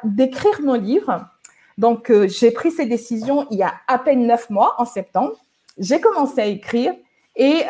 d'écrire 0.05 0.63
mon 0.63 0.75
livre. 0.75 1.27
Donc, 1.77 2.13
j'ai 2.27 2.53
pris 2.53 2.71
ces 2.71 2.87
décisions 2.87 3.47
il 3.51 3.59
y 3.59 3.63
a 3.65 3.73
à 3.89 3.99
peine 3.99 4.27
neuf 4.27 4.49
mois, 4.49 4.77
en 4.79 4.85
septembre. 4.85 5.33
J'ai 5.79 6.01
commencé 6.01 6.41
à 6.41 6.47
écrire 6.47 6.95
et 7.35 7.63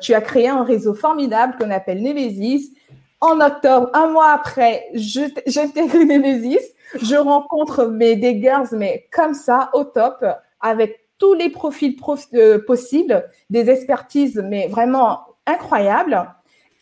tu 0.00 0.14
as 0.14 0.20
créé 0.22 0.48
un 0.48 0.62
réseau 0.62 0.94
formidable 0.94 1.56
qu'on 1.58 1.70
appelle 1.70 2.02
Nemesis. 2.02 2.72
En 3.20 3.40
octobre, 3.40 3.90
un 3.94 4.06
mois 4.08 4.30
après, 4.30 4.86
j'intègre 4.94 5.98
Nemesis. 5.98 6.64
Je 7.02 7.16
rencontre 7.16 7.86
mes 7.86 8.14
des 8.14 8.40
girls, 8.40 8.68
mais 8.72 9.06
comme 9.12 9.34
ça, 9.34 9.70
au 9.74 9.82
top, 9.84 10.24
avec 10.60 11.05
tous 11.18 11.34
les 11.34 11.50
profils 11.50 11.96
possibles, 12.66 13.28
des 13.50 13.70
expertises, 13.70 14.42
mais 14.44 14.68
vraiment 14.68 15.20
incroyables. 15.46 16.28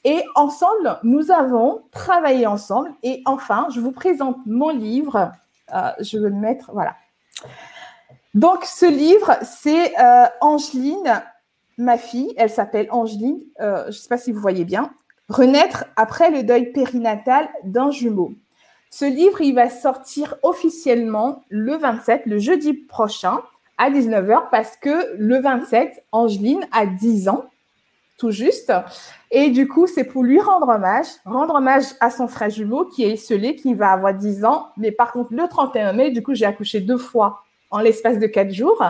Et 0.04 0.22
ensemble, 0.34 0.98
nous 1.02 1.30
avons 1.30 1.82
travaillé 1.90 2.46
ensemble. 2.46 2.92
Et 3.02 3.22
enfin, 3.24 3.68
je 3.74 3.80
vous 3.80 3.92
présente 3.92 4.36
mon 4.44 4.68
livre. 4.68 5.32
Euh, 5.74 5.90
je 6.00 6.18
vais 6.18 6.28
le 6.28 6.34
mettre, 6.34 6.70
voilà. 6.72 6.94
Donc, 8.34 8.64
ce 8.64 8.84
livre, 8.84 9.38
c'est 9.42 9.98
euh, 9.98 10.26
Angeline, 10.40 11.22
ma 11.78 11.96
fille. 11.96 12.34
Elle 12.36 12.50
s'appelle 12.50 12.88
Angeline. 12.90 13.40
Euh, 13.60 13.84
je 13.84 13.86
ne 13.88 13.92
sais 13.92 14.08
pas 14.08 14.18
si 14.18 14.32
vous 14.32 14.40
voyez 14.40 14.64
bien. 14.64 14.90
Renaître 15.30 15.86
après 15.96 16.30
le 16.30 16.42
deuil 16.42 16.72
périnatal 16.72 17.48
d'un 17.62 17.90
jumeau. 17.90 18.32
Ce 18.90 19.06
livre, 19.06 19.40
il 19.40 19.54
va 19.54 19.70
sortir 19.70 20.36
officiellement 20.42 21.44
le 21.48 21.76
27, 21.76 22.26
le 22.26 22.38
jeudi 22.38 22.74
prochain, 22.74 23.40
à 23.78 23.90
19h, 23.90 24.50
parce 24.50 24.76
que 24.76 25.16
le 25.16 25.40
27, 25.40 26.04
Angeline 26.12 26.66
a 26.72 26.86
10 26.86 27.28
ans 27.28 27.44
tout 28.16 28.30
juste. 28.30 28.72
Et 29.30 29.50
du 29.50 29.66
coup, 29.66 29.86
c'est 29.86 30.04
pour 30.04 30.22
lui 30.22 30.40
rendre 30.40 30.68
hommage, 30.68 31.06
rendre 31.24 31.56
hommage 31.56 31.84
à 32.00 32.10
son 32.10 32.28
frère 32.28 32.50
jumeau 32.50 32.84
qui 32.84 33.04
est 33.04 33.16
scellé, 33.16 33.56
qui 33.56 33.74
va 33.74 33.90
avoir 33.90 34.14
10 34.14 34.44
ans. 34.44 34.68
Mais 34.76 34.92
par 34.92 35.12
contre, 35.12 35.32
le 35.32 35.48
31 35.48 35.92
mai, 35.92 36.10
du 36.10 36.22
coup, 36.22 36.34
j'ai 36.34 36.46
accouché 36.46 36.80
deux 36.80 36.98
fois 36.98 37.42
en 37.70 37.80
l'espace 37.80 38.18
de 38.18 38.26
quatre 38.26 38.52
jours. 38.52 38.82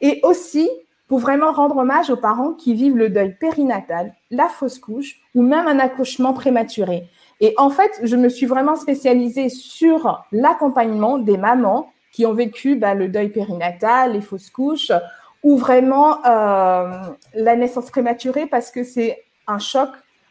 Et 0.00 0.20
aussi 0.22 0.68
pour 1.06 1.18
vraiment 1.18 1.52
rendre 1.52 1.76
hommage 1.76 2.08
aux 2.08 2.16
parents 2.16 2.54
qui 2.54 2.72
vivent 2.72 2.96
le 2.96 3.10
deuil 3.10 3.36
périnatal, 3.38 4.14
la 4.30 4.48
fausse 4.48 4.78
couche 4.78 5.20
ou 5.34 5.42
même 5.42 5.68
un 5.68 5.78
accouchement 5.78 6.32
prématuré. 6.32 7.06
Et 7.40 7.52
en 7.58 7.68
fait, 7.68 8.00
je 8.02 8.16
me 8.16 8.30
suis 8.30 8.46
vraiment 8.46 8.76
spécialisée 8.76 9.50
sur 9.50 10.24
l'accompagnement 10.32 11.18
des 11.18 11.36
mamans 11.36 11.91
qui 12.12 12.26
ont 12.26 12.34
vécu 12.34 12.76
bah, 12.76 12.94
le 12.94 13.08
deuil 13.08 13.30
périnatal, 13.30 14.12
les 14.12 14.20
fausses 14.20 14.50
couches, 14.50 14.92
ou 15.42 15.56
vraiment 15.56 16.24
euh, 16.24 17.02
la 17.34 17.56
naissance 17.56 17.90
prématurée 17.90 18.46
parce 18.46 18.70
que 18.70 18.84
c'est 18.84 19.24
un 19.48 19.58
choc, 19.58 19.88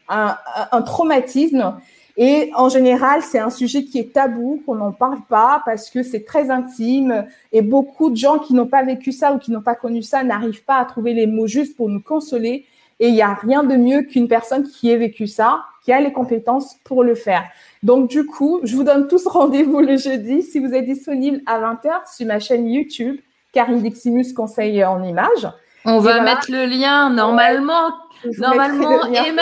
un, 0.08 0.36
un, 0.70 0.82
traumatisme. 0.82 1.76
Et 2.16 2.50
en 2.54 2.68
général, 2.68 3.22
c'est 3.22 3.38
un 3.38 3.50
sujet 3.50 3.84
qui 3.84 3.98
est 3.98 4.12
tabou, 4.12 4.62
qu'on 4.64 4.76
n'en 4.76 4.92
parle 4.92 5.20
pas 5.28 5.62
parce 5.64 5.90
que 5.90 6.02
c'est 6.02 6.24
très 6.24 6.50
intime. 6.50 7.26
Et 7.52 7.62
beaucoup 7.62 8.10
de 8.10 8.16
gens 8.16 8.38
qui 8.38 8.54
n'ont 8.54 8.66
pas 8.66 8.84
vécu 8.84 9.12
ça 9.12 9.32
ou 9.32 9.38
qui 9.38 9.50
n'ont 9.50 9.62
pas 9.62 9.74
connu 9.74 10.02
ça 10.02 10.22
n'arrivent 10.22 10.64
pas 10.64 10.76
à 10.76 10.84
trouver 10.84 11.12
les 11.14 11.26
mots 11.26 11.46
justes 11.46 11.76
pour 11.76 11.88
nous 11.88 12.02
consoler. 12.02 12.64
Et 13.00 13.08
il 13.08 13.14
n'y 13.14 13.22
a 13.22 13.34
rien 13.34 13.64
de 13.64 13.76
mieux 13.76 14.02
qu'une 14.02 14.28
personne 14.28 14.62
qui 14.62 14.90
ait 14.90 14.96
vécu 14.96 15.26
ça, 15.26 15.64
qui 15.84 15.92
a 15.92 16.00
les 16.00 16.12
compétences 16.12 16.76
pour 16.84 17.04
le 17.04 17.14
faire. 17.14 17.44
Donc, 17.82 18.08
du 18.08 18.24
coup, 18.24 18.60
je 18.62 18.76
vous 18.76 18.84
donne 18.84 19.08
tous 19.08 19.26
rendez-vous 19.26 19.80
le 19.80 19.96
jeudi 19.96 20.42
si 20.42 20.58
vous 20.58 20.72
êtes 20.74 20.84
disponible 20.84 21.40
à 21.46 21.58
20h 21.60 22.14
sur 22.14 22.26
ma 22.26 22.38
chaîne 22.38 22.68
YouTube 22.68 23.16
Karine 23.52 23.82
Diximus 23.82 24.32
conseil 24.34 24.82
en 24.84 25.02
images. 25.02 25.48
On 25.84 25.98
va 25.98 26.20
mettre 26.20 26.50
le 26.50 26.64
lien 26.64 27.10
normalement. 27.10 27.90
normalement, 28.38 29.04
Emmanuel, 29.06 29.40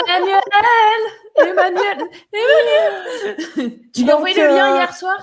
Emmanuel, 1.37 2.07
Emmanuel. 2.35 3.79
tu 3.93 4.05
m'as 4.05 4.13
envoyé 4.13 4.35
le 4.35 4.47
lien 4.47 4.73
euh, 4.73 4.77
hier 4.77 4.93
soir? 4.93 5.17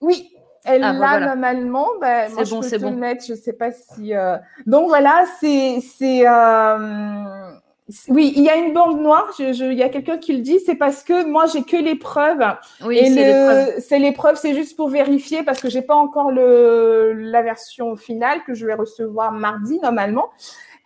Oui, 0.00 0.32
elle 0.64 0.82
ah, 0.82 0.92
l'a 0.92 1.20
normalement. 1.20 1.88
Ben, 2.00 2.30
c'est 2.34 2.50
bon, 2.50 2.62
c'est 2.62 2.78
bon. 2.78 2.92
Mettre, 2.92 3.24
je 3.26 3.34
sais 3.34 3.52
pas 3.52 3.70
si. 3.70 4.14
Euh, 4.14 4.38
donc 4.66 4.88
voilà, 4.88 5.24
c'est 5.40 5.80
c'est. 5.80 6.26
Euh... 6.26 7.52
Oui, 8.08 8.32
il 8.36 8.42
y 8.42 8.48
a 8.48 8.56
une 8.56 8.72
bande 8.72 9.00
noire. 9.00 9.30
Je, 9.36 9.70
il 9.70 9.78
y 9.78 9.82
a 9.82 9.88
quelqu'un 9.88 10.18
qui 10.18 10.32
le 10.34 10.40
dit. 10.40 10.60
C'est 10.64 10.76
parce 10.76 11.02
que 11.02 11.26
moi, 11.26 11.46
j'ai 11.46 11.62
que 11.62 11.76
l'épreuve. 11.76 12.42
Oui, 12.84 13.00
c'est 13.80 13.98
l'épreuve. 13.98 14.36
C'est 14.36 14.54
juste 14.54 14.76
pour 14.76 14.88
vérifier 14.88 15.42
parce 15.42 15.60
que 15.60 15.68
j'ai 15.68 15.82
pas 15.82 15.96
encore 15.96 16.30
le, 16.30 17.12
la 17.12 17.42
version 17.42 17.96
finale 17.96 18.42
que 18.46 18.54
je 18.54 18.66
vais 18.66 18.74
recevoir 18.74 19.32
mardi 19.32 19.78
normalement. 19.80 20.30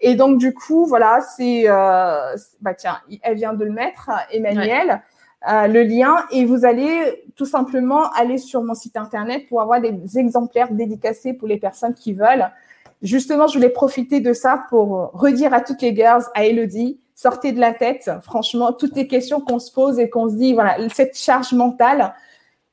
Et 0.01 0.15
donc 0.15 0.39
du 0.39 0.53
coup, 0.53 0.87
voilà, 0.87 1.21
c'est 1.21 1.65
euh, 1.67 2.35
bah 2.61 2.75
tiens, 2.75 2.99
elle 3.23 3.37
vient 3.37 3.55
de 3.55 3.65
le 3.65 3.73
mettre, 3.73 4.11
Emmanuel. 4.31 5.03
Euh, 5.49 5.69
le 5.69 5.83
lien 5.83 6.17
et 6.33 6.45
vous 6.45 6.65
allez 6.65 7.25
tout 7.37 7.45
simplement 7.45 8.11
aller 8.13 8.37
sur 8.39 8.65
mon 8.65 8.75
site 8.75 8.97
internet 8.97 9.47
pour 9.49 9.61
avoir 9.61 9.81
des 9.81 10.19
exemplaires 10.19 10.73
dédicacés 10.73 11.35
pour 11.35 11.47
les 11.47 11.59
personnes 11.59 11.95
qui 11.95 12.15
veulent 12.15 12.51
justement, 13.07 13.47
je 13.47 13.55
voulais 13.55 13.71
profiter 13.71 14.21
de 14.21 14.33
ça 14.33 14.65
pour 14.69 15.11
redire 15.15 15.55
à 15.55 15.61
toutes 15.61 15.83
les 15.83 15.95
girls, 15.95 16.25
à 16.35 16.45
Elodie, 16.45 16.99
sortez 17.15 17.53
de 17.53 17.61
la 17.61 17.73
tête. 17.73 18.11
Franchement, 18.23 18.73
toutes 18.73 18.95
les 18.95 19.07
questions 19.07 19.41
qu'on 19.41 19.59
se 19.59 19.73
pose 19.73 19.99
et 19.99 20.11
qu'on 20.11 20.29
se 20.29 20.35
dit, 20.35 20.53
voilà, 20.53 20.77
cette 20.95 21.17
charge 21.17 21.53
mentale, 21.53 22.15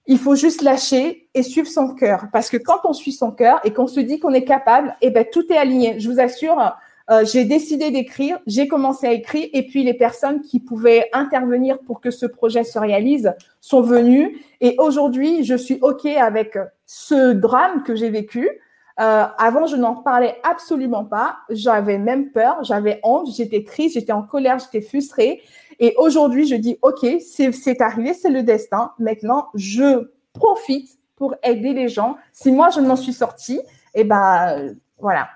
il 0.05 0.17
faut 0.17 0.35
juste 0.35 0.61
lâcher 0.61 1.29
et 1.33 1.43
suivre 1.43 1.67
son 1.67 1.95
cœur. 1.95 2.25
Parce 2.31 2.49
que 2.49 2.57
quand 2.57 2.81
on 2.83 2.93
suit 2.93 3.13
son 3.13 3.31
cœur 3.31 3.61
et 3.63 3.71
qu'on 3.71 3.87
se 3.87 3.99
dit 3.99 4.19
qu'on 4.19 4.33
est 4.33 4.43
capable, 4.43 4.95
eh 5.01 5.09
ben, 5.09 5.25
tout 5.31 5.51
est 5.51 5.57
aligné. 5.57 5.99
Je 5.99 6.09
vous 6.09 6.19
assure, 6.19 6.75
euh, 7.09 7.23
j'ai 7.25 7.45
décidé 7.45 7.89
d'écrire, 7.89 8.39
j'ai 8.45 8.67
commencé 8.67 9.07
à 9.07 9.13
écrire 9.13 9.47
et 9.53 9.65
puis 9.65 9.83
les 9.83 9.93
personnes 9.93 10.41
qui 10.41 10.59
pouvaient 10.59 11.09
intervenir 11.13 11.79
pour 11.79 12.01
que 12.01 12.11
ce 12.11 12.25
projet 12.25 12.65
se 12.65 12.77
réalise 12.77 13.33
sont 13.61 13.81
venues. 13.81 14.41
Et 14.59 14.75
aujourd'hui, 14.77 15.45
je 15.45 15.55
suis 15.55 15.79
OK 15.81 16.05
avec 16.05 16.57
ce 16.85 17.31
drame 17.31 17.83
que 17.83 17.95
j'ai 17.95 18.09
vécu. 18.09 18.49
Euh, 18.99 19.25
avant, 19.37 19.65
je 19.65 19.75
n'en 19.75 19.95
parlais 19.95 20.39
absolument 20.43 21.05
pas. 21.05 21.37
J'avais 21.49 21.97
même 21.97 22.31
peur, 22.31 22.63
j'avais 22.63 22.99
honte, 23.03 23.27
j'étais 23.35 23.63
triste, 23.63 23.95
j'étais 23.95 24.11
en 24.11 24.23
colère, 24.23 24.59
j'étais 24.59 24.85
frustrée. 24.85 25.41
Et 25.79 25.95
aujourd'hui, 25.97 26.47
je 26.47 26.55
dis, 26.55 26.77
OK, 26.81 27.05
c'est 27.21 27.81
arrivé, 27.81 28.13
c'est 28.13 28.29
le 28.29 28.43
destin. 28.43 28.91
Maintenant, 28.99 29.49
je 29.55 30.09
profite 30.33 30.99
pour 31.15 31.35
aider 31.43 31.73
les 31.73 31.87
gens. 31.87 32.17
Si 32.31 32.51
moi, 32.51 32.69
je 32.69 32.79
m'en 32.81 32.95
suis 32.95 33.13
sortie, 33.13 33.59
eh 33.95 34.03
ben, 34.03 34.75
voilà, 34.99 35.27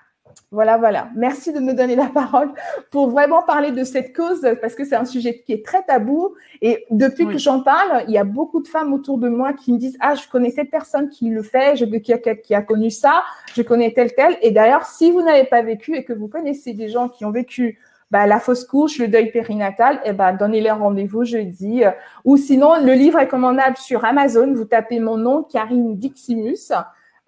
voilà, 0.50 0.78
voilà. 0.78 1.10
Merci 1.14 1.52
de 1.52 1.60
me 1.60 1.74
donner 1.74 1.96
la 1.96 2.06
parole 2.06 2.50
pour 2.90 3.10
vraiment 3.10 3.42
parler 3.42 3.72
de 3.72 3.84
cette 3.84 4.16
cause 4.16 4.48
parce 4.62 4.76
que 4.76 4.86
c'est 4.86 4.96
un 4.96 5.04
sujet 5.04 5.44
qui 5.46 5.52
est 5.52 5.66
très 5.66 5.84
tabou. 5.84 6.36
Et 6.62 6.86
depuis 6.90 7.28
que 7.28 7.38
j'en 7.38 7.62
parle, 7.62 8.06
il 8.08 8.14
y 8.14 8.18
a 8.18 8.24
beaucoup 8.24 8.62
de 8.62 8.68
femmes 8.68 8.94
autour 8.94 9.18
de 9.18 9.28
moi 9.28 9.52
qui 9.52 9.74
me 9.74 9.78
disent 9.78 9.98
Ah, 10.00 10.16
je 10.16 10.26
connais 10.30 10.52
cette 10.52 10.72
personne 10.72 11.10
qui 11.10 11.30
le 11.30 11.44
fait, 11.44 11.76
je, 11.76 11.84
qui, 11.84 12.14
a, 12.14 12.18
qui 12.18 12.56
a 12.56 12.62
connu 12.62 12.90
ça, 12.90 13.24
je 13.56 13.62
connais 13.62 13.92
tel, 13.92 14.14
tel. 14.14 14.38
Et 14.42 14.52
d'ailleurs, 14.52 14.86
si 14.86 15.12
vous 15.12 15.22
n'avez 15.22 15.44
pas 15.44 15.62
vécu 15.62 15.96
et 15.96 16.06
que 16.06 16.14
vous 16.14 16.30
connaissez 16.30 16.72
des 16.72 16.88
gens 16.88 17.10
qui 17.10 17.26
ont 17.26 17.32
vécu 17.32 17.78
bah, 18.10 18.26
la 18.26 18.40
fausse 18.40 18.64
couche, 18.64 19.00
le 19.00 19.10
deuil 19.10 19.32
périnatal, 19.32 20.00
eh 20.06 20.14
ben, 20.14 20.32
donnez-leur 20.32 20.80
rendez-vous 20.80 21.26
jeudi. 21.26 21.84
Ou 22.24 22.38
sinon, 22.38 22.82
le 22.82 22.94
livre 22.94 23.20
est 23.20 23.28
commandable 23.28 23.76
sur 23.76 24.06
Amazon. 24.06 24.54
Vous 24.54 24.64
tapez 24.64 25.02
mon 25.02 25.18
nom, 25.18 25.44
Karine 25.44 25.98
Diximus. 25.98 26.72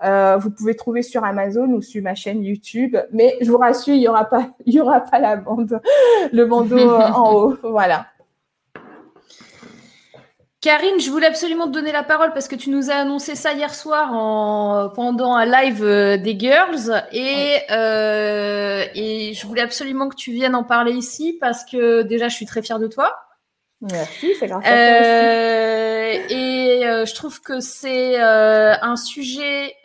Euh, 0.03 0.37
vous 0.37 0.49
pouvez 0.49 0.75
trouver 0.75 1.01
sur 1.01 1.23
Amazon 1.23 1.67
ou 1.69 1.81
sur 1.81 2.01
ma 2.01 2.15
chaîne 2.15 2.43
YouTube. 2.43 2.95
Mais 3.11 3.37
je 3.41 3.51
vous 3.51 3.57
rassure, 3.57 3.93
il 3.93 3.99
n'y 3.99 4.07
aura, 4.07 4.25
pas, 4.25 4.49
il 4.65 4.73
y 4.73 4.81
aura 4.81 5.01
pas 5.01 5.19
la 5.19 5.35
bande, 5.35 5.81
le 6.31 6.45
bandeau 6.45 6.77
euh, 6.77 7.07
en 7.07 7.33
haut. 7.33 7.57
Voilà. 7.63 8.07
Karine, 10.61 10.99
je 10.99 11.09
voulais 11.09 11.27
absolument 11.27 11.67
te 11.67 11.71
donner 11.71 11.93
la 11.93 12.03
parole 12.03 12.33
parce 12.33 12.49
que 12.49 12.55
tu 12.55 12.69
nous 12.69 12.91
as 12.91 12.95
annoncé 12.95 13.35
ça 13.35 13.53
hier 13.53 13.73
soir 13.73 14.13
en, 14.13 14.89
pendant 14.93 15.33
un 15.33 15.45
live 15.45 15.81
euh, 15.85 16.17
des 16.17 16.37
Girls 16.37 17.01
et, 17.13 17.59
et 17.69 19.33
je 19.33 19.47
voulais 19.47 19.61
absolument 19.61 20.09
que 20.09 20.17
tu 20.17 20.33
viennes 20.33 20.55
en 20.55 20.65
parler 20.65 20.91
ici 20.91 21.37
parce 21.39 21.63
que 21.63 22.01
déjà 22.01 22.27
je 22.27 22.35
suis 22.35 22.45
très 22.45 22.61
fière 22.61 22.79
de 22.79 22.87
toi. 22.87 23.15
Merci, 23.81 24.33
c'est 24.37 24.47
grâce 24.47 24.65
à 24.65 24.69
toi 24.69 24.77
euh, 24.77 26.27
Et 26.29 26.85
euh, 26.85 27.05
je 27.05 27.15
trouve 27.15 27.41
que 27.41 27.61
c'est 27.61 28.21
euh, 28.21 28.73
un 28.81 28.97
sujet 28.97 29.75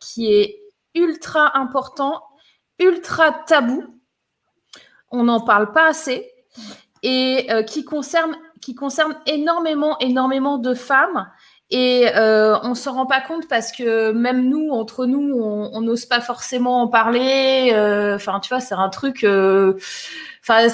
qui 0.00 0.32
est 0.32 0.60
ultra 0.94 1.56
important, 1.56 2.22
ultra 2.78 3.32
tabou. 3.46 4.00
On 5.10 5.24
n'en 5.24 5.40
parle 5.40 5.72
pas 5.72 5.88
assez 5.88 6.30
et 7.02 7.48
qui 7.66 7.84
concerne 7.84 8.36
qui 8.60 8.74
concerne 8.76 9.16
énormément, 9.26 9.98
énormément 9.98 10.56
de 10.56 10.72
femmes. 10.72 11.28
Et 11.70 12.06
euh, 12.14 12.56
on 12.62 12.74
s'en 12.74 12.92
rend 12.92 13.06
pas 13.06 13.20
compte 13.20 13.48
parce 13.48 13.72
que 13.72 14.12
même 14.12 14.48
nous, 14.48 14.68
entre 14.70 15.06
nous, 15.06 15.32
on 15.32 15.80
n'ose 15.80 16.04
pas 16.04 16.20
forcément 16.20 16.82
en 16.82 16.88
parler. 16.88 17.72
Enfin, 18.14 18.40
tu 18.40 18.50
vois, 18.50 18.60
c'est 18.60 18.74
un 18.74 18.90
truc. 18.90 19.26
Enfin, 20.42 20.66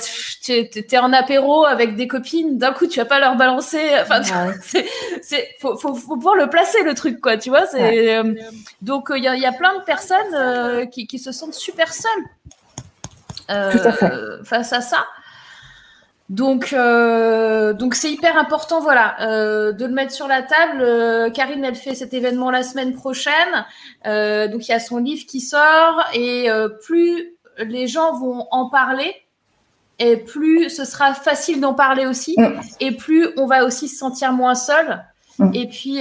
tu 0.43 0.53
es 0.53 0.99
en 0.99 1.13
apéro 1.13 1.67
avec 1.67 1.95
des 1.95 2.09
copines, 2.09 2.57
d'un 2.57 2.73
coup, 2.73 2.87
tu 2.87 2.99
vas 2.99 3.05
pas 3.05 3.21
leur 3.21 3.37
balancer. 3.37 3.83
Enfin, 4.01 4.23
c'est, 4.63 4.87
c'est, 5.23 5.49
faut, 5.61 5.77
faut, 5.77 5.95
faut, 5.95 6.17
pouvoir 6.17 6.37
le 6.37 6.49
placer 6.49 6.83
le 6.83 6.95
truc, 6.95 7.21
quoi. 7.21 7.37
Tu 7.37 7.51
vois. 7.51 7.67
C'est 7.67 8.17
euh, 8.17 8.35
donc 8.81 9.09
il 9.15 9.23
y, 9.23 9.29
a, 9.29 9.37
y, 9.37 9.47
a 9.47 9.53
plein 9.53 9.79
de 9.79 9.85
personnes 9.85 10.35
euh, 10.35 10.87
qui, 10.87 11.07
qui, 11.07 11.19
se 11.19 11.33
sentent 11.33 11.55
super 11.55 11.93
seules. 11.93 12.25
face 14.45 14.73
à 14.73 14.81
ça. 14.81 15.07
Donc, 16.29 16.75
euh, 16.75 17.73
donc 17.73 17.95
c'est 17.95 18.13
hyper 18.13 18.37
important, 18.37 18.81
voilà, 18.81 19.17
euh, 19.23 19.73
de 19.73 19.87
le 19.87 19.93
mettre 19.93 20.13
sur 20.13 20.29
la 20.29 20.43
table. 20.43 20.83
Euh, 20.83 21.31
Karine, 21.31 21.65
elle 21.65 21.75
fait 21.75 21.95
cet 21.95 22.13
événement 22.13 22.51
la 22.51 22.63
semaine 22.63 22.95
prochaine. 22.95 23.65
donc, 24.05 24.69
il 24.69 24.71
y 24.71 24.75
a 24.75 24.81
son 24.81 24.99
livre 24.99 25.25
qui 25.27 25.41
sort 25.41 26.05
et 26.13 26.49
plus 26.85 27.35
les 27.59 27.87
gens 27.87 28.19
vont 28.19 28.47
en 28.51 28.69
parler, 28.69 29.15
et 29.99 30.17
plus 30.17 30.71
ce 30.71 30.85
sera 30.85 31.15
facile 31.15 31.61
d'en 31.61 31.75
parler 31.75 32.07
aussi, 32.07 32.35
mm. 32.39 32.61
et 32.81 32.93
plus 32.93 33.29
on 33.37 33.47
va 33.47 33.65
aussi 33.65 33.89
se 33.89 33.99
sentir 33.99 34.33
moins 34.33 34.55
seul. 34.55 35.05
Mm. 35.39 35.51
Et 35.55 35.69
puis, 35.69 36.01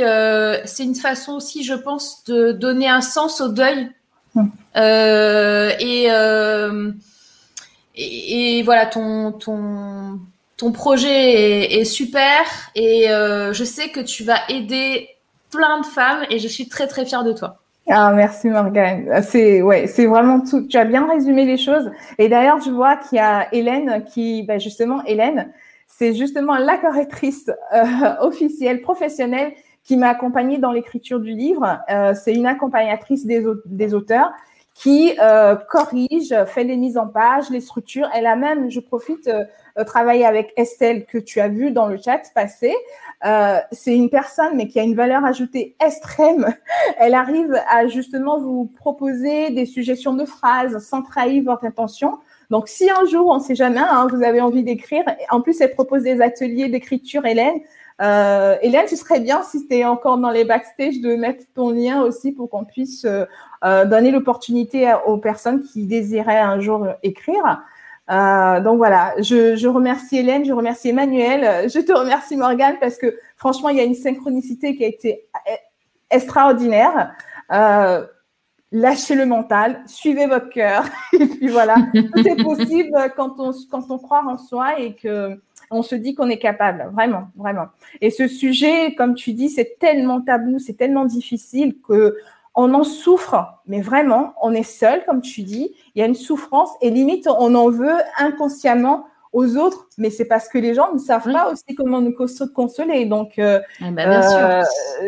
c'est 0.66 0.84
une 0.84 0.96
façon 0.96 1.34
aussi, 1.34 1.64
je 1.64 1.74
pense, 1.74 2.24
de 2.26 2.52
donner 2.52 2.88
un 2.88 3.02
sens 3.02 3.42
au 3.42 3.50
deuil. 3.50 3.92
Mm. 4.36 4.48
et 5.80 6.10
et, 7.98 8.62
voilà, 8.64 8.86
ton, 8.86 9.32
ton, 9.32 10.20
ton 10.56 10.72
projet 10.72 11.80
est, 11.80 11.86
super 11.86 12.46
et 12.76 13.10
euh, 13.10 13.54
je 13.54 13.64
sais 13.64 13.90
que 13.90 14.00
tu 14.00 14.24
vas 14.24 14.40
aider 14.50 15.10
plein 15.50 15.82
de 15.82 15.86
femmes 15.86 16.24
et 16.30 16.40
je 16.40 16.48
suis 16.48 16.68
très 16.68 16.88
très 16.88 17.06
fière 17.06 17.24
de 17.24 17.34
toi. 17.34 17.62
Ah, 17.90 18.12
merci 18.14 18.50
Morgane. 18.50 19.22
C'est 19.24 19.62
ouais, 19.62 19.88
c'est 19.88 20.08
vraiment 20.08 20.42
tout. 20.42 20.68
Tu 20.68 20.78
as 20.78 20.84
bien 20.84 21.08
résumé 21.08 21.46
les 21.46 21.58
choses. 21.58 21.90
Et 22.18 22.28
d'ailleurs, 22.28 22.60
je 22.60 22.70
vois 22.70 22.98
qu'il 22.98 23.18
y 23.18 23.22
a 23.22 23.48
Hélène 23.54 24.04
qui, 24.06 24.44
bah, 24.44 24.58
justement, 24.58 25.04
Hélène, 25.06 25.54
c'est 25.88 26.14
justement 26.14 26.58
la 26.58 26.78
correctrice 26.78 27.50
euh, 27.74 27.84
officielle, 28.20 28.82
professionnelle, 28.82 29.54
qui 29.88 29.96
m'a 29.96 30.10
accompagnée 30.10 30.58
dans 30.58 30.74
l'écriture 30.74 31.22
du 31.22 31.32
livre. 31.32 31.80
Euh, 31.90 32.14
c'est 32.14 32.34
une 32.34 32.46
accompagnatrice 32.46 33.26
des, 33.26 33.94
auteurs 33.94 34.32
qui 34.74 35.14
euh, 35.22 35.56
corrige, 35.56 36.36
fait 36.46 36.66
les 36.66 36.76
mises 36.76 36.98
en 36.98 37.08
page, 37.08 37.50
les 37.50 37.62
structures. 37.62 38.10
Elle 38.14 38.28
a 38.28 38.36
même, 38.36 38.70
je 38.70 38.82
profite, 38.82 39.30
euh, 39.30 39.84
travaillé 39.86 40.26
avec 40.26 40.54
Estelle 40.58 41.06
que 41.06 41.18
tu 41.18 41.40
as 41.40 41.48
vu 41.48 41.72
dans 41.72 41.88
le 41.88 41.98
chat 41.98 42.22
passé. 42.36 42.76
Euh, 43.26 43.58
c'est 43.72 43.96
une 43.96 44.10
personne, 44.10 44.56
mais 44.56 44.68
qui 44.68 44.80
a 44.80 44.84
une 44.84 44.96
valeur 44.96 45.26
ajoutée 45.26 45.76
extrême. 45.84 46.54
Elle 47.00 47.16
arrive 47.16 47.60
à 47.70 47.88
justement 47.88 48.40
vous 48.40 48.66
proposer 48.66 49.50
des 49.50 49.66
suggestions 49.66 50.14
de 50.14 50.26
phrases 50.26 50.78
sans 50.80 51.02
trahir 51.02 51.44
votre 51.44 51.66
intention. 51.66 52.20
Donc, 52.50 52.68
si 52.70 52.90
un 52.90 53.06
jour, 53.06 53.28
on 53.30 53.36
ne 53.36 53.42
sait 53.42 53.56
jamais, 53.56 53.80
hein, 53.80 54.08
vous 54.10 54.24
avez 54.24 54.40
envie 54.40 54.64
d'écrire, 54.64 55.04
en 55.32 55.42
plus, 55.42 55.60
elle 55.60 55.72
propose 55.72 56.04
des 56.04 56.22
ateliers 56.22 56.70
d'écriture, 56.70 57.26
Hélène. 57.26 57.60
Euh, 58.02 58.56
Hélène, 58.62 58.86
tu 58.88 58.96
serais 58.96 59.20
bien 59.20 59.42
si 59.44 59.68
tu 59.68 59.76
es 59.76 59.86
encore 59.86 60.18
dans 60.18 60.30
les 60.30 60.46
backstage 60.46 61.02
de 61.02 61.16
mettre 61.16 61.46
ton 61.56 61.72
lien 61.72 62.04
aussi 62.04 62.32
pour 62.32 62.50
qu'on 62.50 62.64
puisse 62.64 63.06
euh, 63.06 63.26
euh, 63.66 63.86
donner 63.86 64.12
l'opportunité 64.12 64.94
aux 65.06 65.18
personnes 65.18 65.64
qui 65.64 65.86
désiraient 65.86 66.40
un 66.40 66.60
jour 66.60 66.88
écrire. 67.04 67.64
Euh, 68.10 68.62
donc 68.62 68.78
voilà, 68.78 69.14
je, 69.20 69.68
remercie 69.68 70.18
Hélène, 70.18 70.46
je 70.46 70.54
remercie 70.54 70.90
Emmanuel, 70.90 71.70
je 71.70 71.80
te 71.80 71.92
remercie 71.92 72.38
Morgane 72.38 72.78
parce 72.80 72.98
que 72.98 73.18
franchement, 73.36 73.70
il 73.70 73.78
y 73.78 73.82
a 73.82 73.84
une 73.84 73.96
synchronicité 73.96 74.76
qui 74.76 74.86
a 74.86 74.88
été 74.88 75.28
extraordinaire. 76.10 77.12
Euh, 77.52 78.06
lâchez 78.72 79.16
le 79.16 79.26
mental, 79.26 79.82
suivez 79.88 80.26
votre 80.28 80.50
cœur 80.50 80.86
et 81.14 81.26
puis 81.26 81.48
voilà, 81.48 81.76
tout 81.94 82.28
est 82.28 82.44
possible 82.44 82.92
quand 83.16 83.36
on 83.40 83.52
quand 83.72 83.90
on 83.90 83.98
croit 83.98 84.24
en 84.26 84.38
soi 84.38 84.80
et 84.80 84.94
que 84.94 85.40
on 85.70 85.82
se 85.82 85.96
dit 85.96 86.16
qu'on 86.16 86.30
est 86.30 86.38
capable, 86.38 86.90
vraiment, 86.94 87.28
vraiment. 87.36 87.66
Et 88.00 88.10
ce 88.10 88.28
sujet, 88.28 88.96
comme 88.96 89.16
tu 89.16 89.34
dis, 89.34 89.50
c'est 89.50 89.78
tellement 89.80 90.22
tabou, 90.22 90.60
c'est 90.60 90.76
tellement 90.76 91.06
difficile 91.06 91.76
que 91.86 92.16
on 92.58 92.74
en 92.74 92.84
souffre, 92.84 93.62
mais 93.68 93.82
vraiment, 93.82 94.34
on 94.42 94.52
est 94.52 94.64
seul, 94.64 95.06
comme 95.06 95.22
tu 95.22 95.44
dis, 95.44 95.76
il 95.94 96.00
y 96.00 96.02
a 96.02 96.08
une 96.08 96.16
souffrance 96.16 96.72
et 96.82 96.90
limite, 96.90 97.28
on 97.28 97.54
en 97.54 97.70
veut 97.70 97.98
inconsciemment 98.18 99.06
aux 99.32 99.58
autres, 99.58 99.88
mais 100.00 100.10
c'est 100.10 100.26
parce 100.26 100.50
que 100.50 100.58
les 100.58 100.74
gens 100.74 100.92
ne 100.92 100.98
savent 100.98 101.32
pas 101.32 101.52
aussi 101.52 101.76
comment 101.76 102.02
nous 102.02 102.16
consoler. 102.56 103.06
Donc, 103.06 103.38
euh, 103.38 103.60
eh 103.86 103.92
ben, 103.92 104.10
euh, 104.10 104.64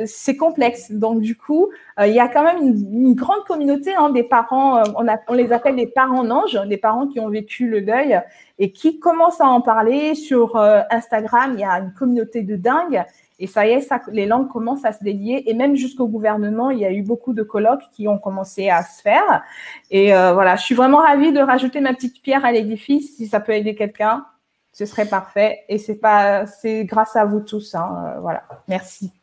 c'est 0.05 0.38
complexe. 0.38 0.91
Donc, 0.91 1.21
du 1.21 1.35
coup, 1.35 1.69
euh, 1.99 2.05
il 2.05 2.13
y 2.13 2.19
a 2.19 2.27
quand 2.27 2.43
même 2.43 2.61
une, 2.61 3.15
grande 3.15 3.43
communauté 3.47 3.95
hein, 3.95 4.11
des 4.11 4.23
parents, 4.23 4.84
on, 4.95 5.07
on, 5.27 5.34
les 5.34 5.51
appelle 5.51 5.76
les 5.76 5.88
parents 5.88 6.30
anges, 6.30 6.59
des 6.67 6.77
parents 6.77 7.07
qui 7.07 7.19
ont 7.19 7.30
vécu 7.30 7.67
le 7.67 7.81
deuil 7.81 8.21
et 8.59 8.71
qui 8.71 8.99
commencent 8.99 9.41
à 9.41 9.47
en 9.47 9.61
parler. 9.61 10.13
Sur 10.13 10.55
Instagram, 10.91 11.53
il 11.55 11.61
y 11.61 11.63
a 11.63 11.80
une 11.80 11.93
communauté 11.93 12.43
de 12.43 12.55
dingue. 12.55 13.03
Et 13.40 13.48
ça 13.48 13.66
y 13.66 13.72
est, 13.72 13.80
ça, 13.80 14.02
les 14.11 14.26
langues 14.26 14.49
commencent 14.49 14.84
à 14.84 14.91
se 14.91 15.02
délier. 15.02 15.44
Et 15.48 15.53
même 15.53 15.76
jusqu'au 15.76 16.07
gouvernement, 16.07 16.70
il 16.72 16.80
y 16.80 16.86
a 16.86 16.91
eu 16.91 17.02
beaucoup 17.02 17.34
de 17.34 17.41
colloques 17.41 17.84
qui 17.94 18.07
ont 18.07 18.18
commencé 18.18 18.70
à 18.70 18.84
se 18.84 19.02
faire. 19.02 19.44
Et 19.90 20.14
euh, 20.14 20.34
voilà, 20.34 20.57
je 20.57 20.64
suis 20.64 20.76
vraiment 20.76 20.98
ravie 20.98 21.32
de 21.32 21.40
rajouter 21.40 21.80
ma 21.80 21.94
petite 21.94 22.22
pierre 22.22 22.44
à 22.44 22.52
l'édifice. 22.52 23.16
Si 23.16 23.28
ça 23.28 23.40
peut 23.40 23.53
aider 23.53 23.76
quelqu'un, 23.76 24.26
ce 24.74 24.86
serait 24.86 25.06
parfait. 25.06 25.60
Et 25.70 25.78
c'est 25.78 25.95
pas, 25.95 26.45
c'est 26.45 26.84
grâce 26.84 27.16
à 27.16 27.24
vous 27.24 27.40
tous. 27.40 27.76
Hein. 27.76 28.14
Euh, 28.18 28.20
voilà, 28.20 28.44
merci. 28.68 29.14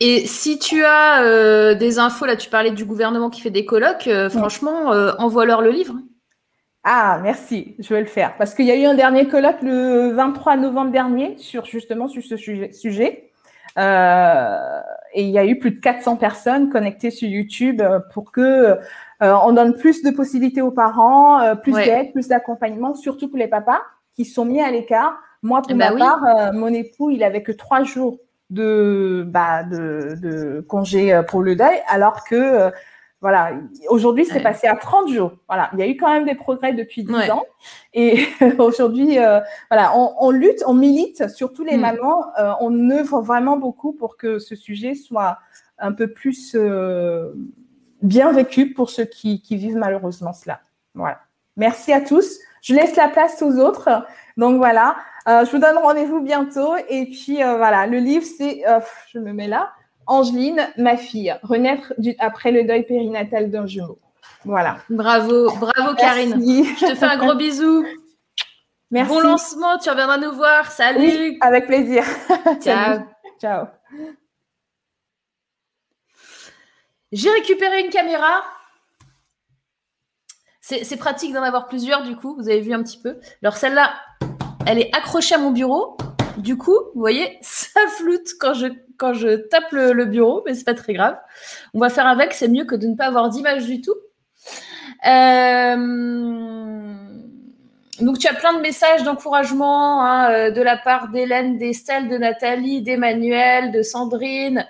Et 0.00 0.26
si 0.26 0.58
tu 0.58 0.84
as 0.84 1.22
euh, 1.22 1.74
des 1.74 1.98
infos, 1.98 2.26
là, 2.26 2.36
tu 2.36 2.50
parlais 2.50 2.70
du 2.70 2.84
gouvernement 2.84 3.30
qui 3.30 3.40
fait 3.40 3.50
des 3.50 3.64
colloques. 3.64 4.10
franchement, 4.30 4.90
envoie-leur 5.18 5.62
le 5.62 5.70
livre. 5.70 5.94
Ah, 6.84 7.18
merci, 7.22 7.74
je 7.78 7.92
vais 7.92 8.00
le 8.00 8.06
faire. 8.06 8.36
Parce 8.36 8.54
qu'il 8.54 8.66
y 8.66 8.70
a 8.70 8.76
eu 8.76 8.84
un 8.84 8.94
dernier 8.94 9.26
colloque 9.26 9.60
le 9.62 10.12
23 10.12 10.56
novembre 10.56 10.92
dernier 10.92 11.36
sur 11.38 11.64
justement 11.64 12.08
sur 12.08 12.22
ce 12.22 12.36
sujet. 12.36 13.27
Euh, 13.78 14.80
et 15.14 15.22
il 15.22 15.30
y 15.30 15.38
a 15.38 15.46
eu 15.46 15.58
plus 15.58 15.70
de 15.70 15.78
400 15.78 16.16
personnes 16.16 16.68
connectées 16.68 17.10
sur 17.10 17.28
YouTube 17.28 17.80
euh, 17.80 18.00
pour 18.12 18.32
que 18.32 18.40
euh, 18.40 18.76
on 19.20 19.52
donne 19.52 19.74
plus 19.74 20.02
de 20.02 20.10
possibilités 20.10 20.62
aux 20.62 20.70
parents, 20.70 21.56
plus 21.56 21.72
d'aide, 21.72 22.12
plus 22.12 22.28
d'accompagnement, 22.28 22.94
surtout 22.94 23.28
pour 23.28 23.38
les 23.38 23.48
papas 23.48 23.80
qui 24.14 24.24
sont 24.24 24.44
mis 24.44 24.60
à 24.60 24.70
l'écart. 24.70 25.18
Moi, 25.42 25.62
pour 25.62 25.70
eh 25.70 25.74
ma 25.74 25.90
ben 25.90 25.98
part, 25.98 26.52
mon 26.52 26.68
époux, 26.68 27.10
il 27.10 27.22
avait 27.22 27.42
que 27.42 27.52
trois 27.52 27.84
jours 27.84 28.18
de, 28.50 29.24
bah, 29.26 29.62
de, 29.62 30.16
de 30.20 30.60
congé 30.68 31.20
pour 31.28 31.42
le 31.42 31.54
deuil, 31.54 31.80
alors 31.88 32.24
que 32.24 32.70
voilà, 33.20 33.50
aujourd'hui, 33.88 34.24
c'est 34.24 34.40
passé 34.40 34.68
à 34.68 34.76
30 34.76 35.08
jours. 35.08 35.32
Voilà, 35.48 35.70
il 35.72 35.80
y 35.80 35.82
a 35.82 35.88
eu 35.88 35.96
quand 35.96 36.12
même 36.12 36.24
des 36.24 36.36
progrès 36.36 36.72
depuis 36.72 37.02
10 37.02 37.30
ans. 37.30 37.44
Et 37.92 38.26
aujourd'hui, 38.58 39.18
euh, 39.18 39.40
voilà, 39.70 39.92
on, 39.96 40.30
lutte, 40.30 40.62
on 40.66 40.74
milite, 40.74 41.28
surtout 41.28 41.64
les 41.64 41.76
mm. 41.76 41.80
mamans, 41.80 42.26
euh, 42.38 42.52
on 42.60 42.90
œuvre 42.90 43.20
vraiment 43.20 43.56
beaucoup 43.56 43.92
pour 43.92 44.16
que 44.16 44.38
ce 44.38 44.54
sujet 44.54 44.94
soit 44.94 45.38
un 45.80 45.92
peu 45.92 46.12
plus 46.12 46.54
euh, 46.54 47.32
bien 48.02 48.30
vécu 48.30 48.72
pour 48.72 48.88
ceux 48.88 49.04
qui, 49.04 49.42
qui, 49.42 49.56
vivent 49.56 49.76
malheureusement 49.76 50.32
cela. 50.32 50.60
Voilà. 50.94 51.18
Merci 51.56 51.92
à 51.92 52.00
tous. 52.00 52.38
Je 52.62 52.72
laisse 52.72 52.94
la 52.94 53.08
place 53.08 53.42
aux 53.42 53.58
autres. 53.58 54.06
Donc 54.36 54.58
voilà, 54.58 54.96
je 55.26 55.50
vous 55.50 55.58
donne 55.58 55.76
rendez-vous 55.76 56.20
bientôt. 56.20 56.76
Et 56.88 57.06
puis 57.06 57.36
voilà, 57.36 57.88
le 57.88 57.98
livre, 57.98 58.24
c'est, 58.24 58.62
je 59.12 59.18
me 59.18 59.32
mets 59.32 59.48
là. 59.48 59.70
Angeline, 60.08 60.68
ma 60.78 60.96
fille, 60.96 61.36
renaître 61.42 61.92
après 62.18 62.50
le 62.50 62.64
deuil 62.64 62.82
périnatal 62.84 63.50
d'un 63.50 63.66
jumeau. 63.66 63.98
Voilà. 64.44 64.78
Bravo, 64.88 65.50
bravo 65.56 65.94
Karine. 65.96 66.42
Je 66.42 66.88
te 66.88 66.94
fais 66.94 67.04
un 67.04 67.18
gros 67.18 67.34
bisou. 67.34 67.84
Merci. 68.90 69.12
Bon 69.12 69.20
lancement, 69.20 69.76
tu 69.78 69.90
reviendras 69.90 70.16
nous 70.16 70.32
voir. 70.32 70.70
Salut. 70.70 71.36
avec 71.42 71.66
plaisir. 71.66 72.04
Ciao. 72.60 73.00
Ciao. 73.40 73.66
J'ai 77.12 77.30
récupéré 77.30 77.84
une 77.84 77.90
caméra. 77.90 78.42
C'est 80.60 80.98
pratique 80.98 81.32
d'en 81.32 81.42
avoir 81.42 81.66
plusieurs, 81.66 82.02
du 82.02 82.14
coup, 82.16 82.34
vous 82.36 82.48
avez 82.48 82.60
vu 82.60 82.72
un 82.74 82.82
petit 82.82 82.98
peu. 82.98 83.18
Alors 83.42 83.56
celle-là, 83.56 83.94
elle 84.66 84.78
est 84.78 84.94
accrochée 84.94 85.34
à 85.34 85.38
mon 85.38 85.50
bureau. 85.50 85.96
Du 86.38 86.56
coup, 86.56 86.78
vous 86.94 87.00
voyez, 87.00 87.38
ça 87.42 87.80
floute 87.96 88.28
quand 88.38 88.54
je 88.54 88.68
quand 88.98 89.14
je 89.14 89.36
tape 89.36 89.70
le, 89.72 90.04
bureau, 90.04 90.42
mais 90.44 90.54
c'est 90.54 90.64
pas 90.64 90.74
très 90.74 90.92
grave. 90.92 91.16
On 91.72 91.78
va 91.78 91.88
faire 91.88 92.06
avec, 92.06 92.34
c'est 92.34 92.48
mieux 92.48 92.64
que 92.64 92.74
de 92.74 92.86
ne 92.86 92.96
pas 92.96 93.06
avoir 93.06 93.30
d'image 93.30 93.64
du 93.64 93.80
tout. 93.80 93.94
Euh, 95.06 95.76
donc, 98.00 98.18
tu 98.18 98.28
as 98.28 98.34
plein 98.34 98.54
de 98.54 98.60
messages 98.60 99.04
d'encouragement 99.04 100.04
hein, 100.04 100.30
euh, 100.30 100.50
de 100.50 100.60
la 100.60 100.76
part 100.76 101.08
d'Hélène, 101.08 101.58
d'Estelle, 101.58 102.08
de 102.08 102.18
Nathalie, 102.18 102.82
d'Emmanuel, 102.82 103.70
de 103.70 103.82
Sandrine. 103.82 104.66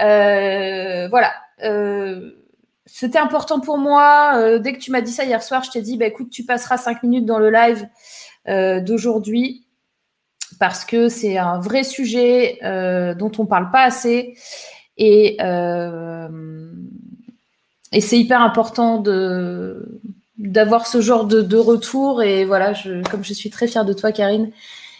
Euh, 0.00 1.08
voilà. 1.08 1.32
C'était 2.84 3.18
important 3.18 3.60
pour 3.60 3.78
moi. 3.78 4.58
dès 4.58 4.74
que 4.74 4.78
tu 4.78 4.90
m'as 4.90 5.00
dit 5.00 5.12
ça 5.12 5.24
hier 5.24 5.42
soir, 5.42 5.62
je 5.64 5.70
t'ai 5.70 5.80
dit, 5.80 5.96
bah, 5.96 6.06
écoute, 6.06 6.28
tu 6.30 6.44
passeras 6.44 6.76
cinq 6.76 7.02
minutes 7.02 7.24
dans 7.24 7.38
le 7.38 7.50
live 7.50 7.88
d'aujourd'hui 8.84 9.66
parce 10.58 10.84
que 10.84 11.08
c'est 11.08 11.38
un 11.38 11.58
vrai 11.58 11.84
sujet 11.84 12.58
euh, 12.62 13.14
dont 13.14 13.32
on 13.38 13.46
parle 13.46 13.70
pas 13.70 13.82
assez. 13.82 14.34
Et, 14.96 15.36
euh, 15.40 16.28
et 17.92 18.00
c'est 18.00 18.18
hyper 18.18 18.40
important 18.42 18.98
de 18.98 20.00
d'avoir 20.38 20.86
ce 20.86 21.00
genre 21.00 21.26
de, 21.26 21.56
retour. 21.56 22.22
Et 22.22 22.44
voilà 22.44 22.72
je, 22.72 23.02
comme 23.10 23.24
je 23.24 23.32
suis 23.32 23.50
très 23.50 23.66
fière 23.66 23.84
de 23.84 23.92
toi 23.92 24.12
Karine 24.12 24.50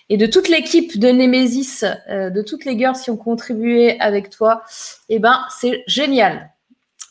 et 0.08 0.16
de 0.16 0.26
toute 0.26 0.48
l'équipe 0.48 0.98
de 0.98 1.08
Nemesis 1.08 1.84
euh, 2.08 2.30
de 2.30 2.42
toutes 2.42 2.64
les 2.64 2.78
girls 2.78 2.96
qui 2.96 3.10
ont 3.10 3.16
contribué 3.16 3.98
avec 4.00 4.30
toi 4.30 4.62
eh 5.08 5.18
ben 5.18 5.40
c'est 5.58 5.82
génial. 5.86 6.50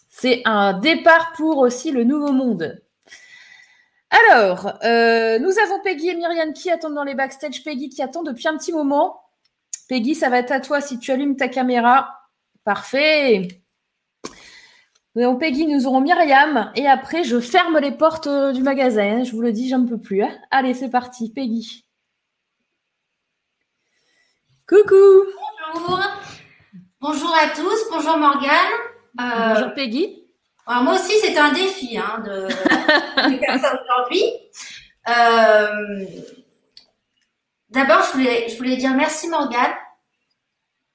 C'est 0.10 0.42
un 0.46 0.74
départ 0.80 1.34
pour 1.36 1.58
aussi 1.58 1.92
le 1.92 2.04
nouveau 2.04 2.32
monde 2.32 2.80
Alors, 4.12 4.74
euh, 4.84 5.40
nous 5.40 5.58
avons 5.60 5.80
Peggy 5.80 6.10
et 6.10 6.16
Myriam 6.16 6.52
qui 6.52 6.70
attendent 6.70 6.96
dans 6.96 7.06
les 7.06 7.16
backstage. 7.16 7.64
Peggy 7.64 7.88
qui 7.88 8.02
attend 8.02 8.24
depuis 8.24 8.48
un 8.48 8.58
petit 8.58 8.74
moment. 8.74 9.22
Peggy, 9.88 10.16
ça 10.16 10.30
va 10.30 10.40
être 10.40 10.52
à 10.52 10.60
toi 10.60 10.82
si 10.82 11.00
tu 11.00 11.12
allumes 11.12 11.38
ta 11.38 11.48
caméra. 11.48 12.10
Parfait. 12.66 13.48
Nous 15.16 15.24
avons 15.24 15.38
Peggy, 15.38 15.66
nous 15.66 15.88
aurons 15.88 16.02
Myriam. 16.02 16.72
Et 16.76 16.88
après, 16.88 17.24
je 17.24 17.40
ferme 17.40 17.80
les 17.80 17.92
portes 17.92 18.28
euh, 18.28 18.52
du 18.52 18.62
magasin. 18.62 19.24
Je 19.24 19.32
vous 19.32 19.42
le 19.42 19.54
dis, 19.54 19.70
j'en 19.70 19.86
peux 19.86 20.00
plus. 20.00 20.24
Hein. 20.24 20.38
Allez, 20.52 20.74
c'est 20.74 20.90
parti. 20.90 21.32
Peggy. 21.32 21.86
Coucou. 24.68 25.26
Bonjour. 25.74 26.00
Bonjour 27.00 27.36
à 27.36 27.48
tous. 27.56 27.90
Bonjour 27.92 28.18
Morgane. 28.18 28.52
Euh, 29.20 29.54
bonjour 29.54 29.74
Peggy. 29.74 30.21
Moi 30.68 30.96
aussi, 30.96 31.14
c'est 31.22 31.38
un 31.38 31.52
défi 31.52 31.98
hein, 31.98 32.24
de, 32.26 32.48
faire 32.50 33.60
ça 33.60 33.80
aujourd'hui. 33.82 34.24
Euh, 35.10 36.06
d'abord, 37.70 38.04
je 38.04 38.18
voulais, 38.18 38.50
je 38.50 38.58
voulais 38.58 38.78
dire 38.78 38.94
merci 38.96 39.28
Morgane 39.28 39.74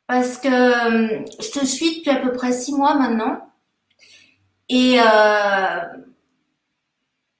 parce 0.07 0.39
que 0.39 0.49
euh, 0.49 1.25
je 1.41 1.51
te 1.51 1.65
suis 1.65 1.99
depuis 1.99 2.11
à 2.11 2.17
peu 2.17 2.33
près 2.33 2.53
six 2.53 2.73
mois 2.73 2.95
maintenant 2.95 3.41
et 4.69 4.99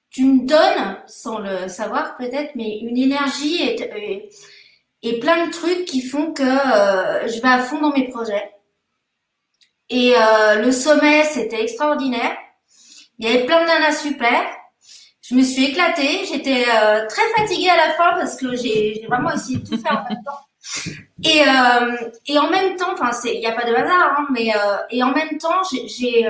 tu 0.09 0.25
me 0.25 0.47
donnes, 0.47 0.97
sans 1.05 1.39
le 1.39 1.67
savoir 1.67 2.17
peut-être, 2.17 2.55
mais 2.55 2.79
une 2.79 2.97
énergie 2.97 3.61
et, 3.61 5.19
plein 5.19 5.45
de 5.45 5.51
trucs 5.51 5.85
qui 5.85 6.01
font 6.01 6.33
que 6.33 6.43
je 6.43 7.41
vais 7.41 7.47
à 7.47 7.59
fond 7.59 7.79
dans 7.79 7.91
mes 7.91 8.07
projets. 8.07 8.56
Et 9.89 10.13
euh, 10.15 10.55
le 10.61 10.71
sommet, 10.71 11.23
c'était 11.23 11.61
extraordinaire. 11.61 12.35
Il 13.19 13.27
y 13.27 13.33
avait 13.33 13.45
plein 13.45 13.61
de 13.61 13.67
nanas 13.67 14.01
super. 14.01 14.43
Je 15.21 15.35
me 15.35 15.43
suis 15.43 15.65
éclatée. 15.65 16.25
J'étais 16.25 16.65
euh, 16.69 17.05
très 17.07 17.27
fatiguée 17.35 17.69
à 17.69 17.75
la 17.75 17.93
fin 17.93 18.13
parce 18.17 18.35
que 18.37 18.55
j'ai 18.55 19.05
vraiment 19.07 19.31
essayé 19.31 19.57
de 19.59 19.67
tout 19.67 19.77
faire 19.77 20.05
en 20.05 20.09
même 20.09 20.23
temps. 20.23 20.39
Et, 21.23 21.41
euh, 21.41 22.09
et 22.27 22.37
en 22.37 22.49
même 22.49 22.75
temps, 22.75 22.93
enfin, 22.93 23.11
il 23.25 23.39
n'y 23.39 23.45
a 23.45 23.53
pas 23.53 23.65
de 23.65 23.73
hasard, 23.73 24.15
hein, 24.19 24.27
mais 24.31 24.53
euh, 24.55 24.77
et 24.89 25.01
en 25.03 25.11
même 25.11 25.37
temps, 25.37 25.63
j'ai 25.63 26.27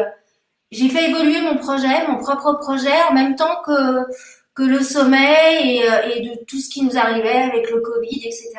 j'ai 0.69 0.89
fait 0.89 1.09
évoluer 1.09 1.41
mon 1.41 1.57
projet, 1.57 2.07
mon 2.07 2.17
propre 2.17 2.53
projet, 2.59 3.03
en 3.09 3.13
même 3.13 3.35
temps 3.35 3.61
que 3.65 4.05
que 4.53 4.63
le 4.63 4.81
sommet 4.81 5.63
et, 5.63 5.77
et 6.15 6.21
de 6.21 6.43
tout 6.45 6.59
ce 6.59 6.69
qui 6.69 6.83
nous 6.83 6.97
arrivait 6.97 7.41
avec 7.43 7.69
le 7.69 7.81
Covid, 7.81 8.21
etc. 8.25 8.51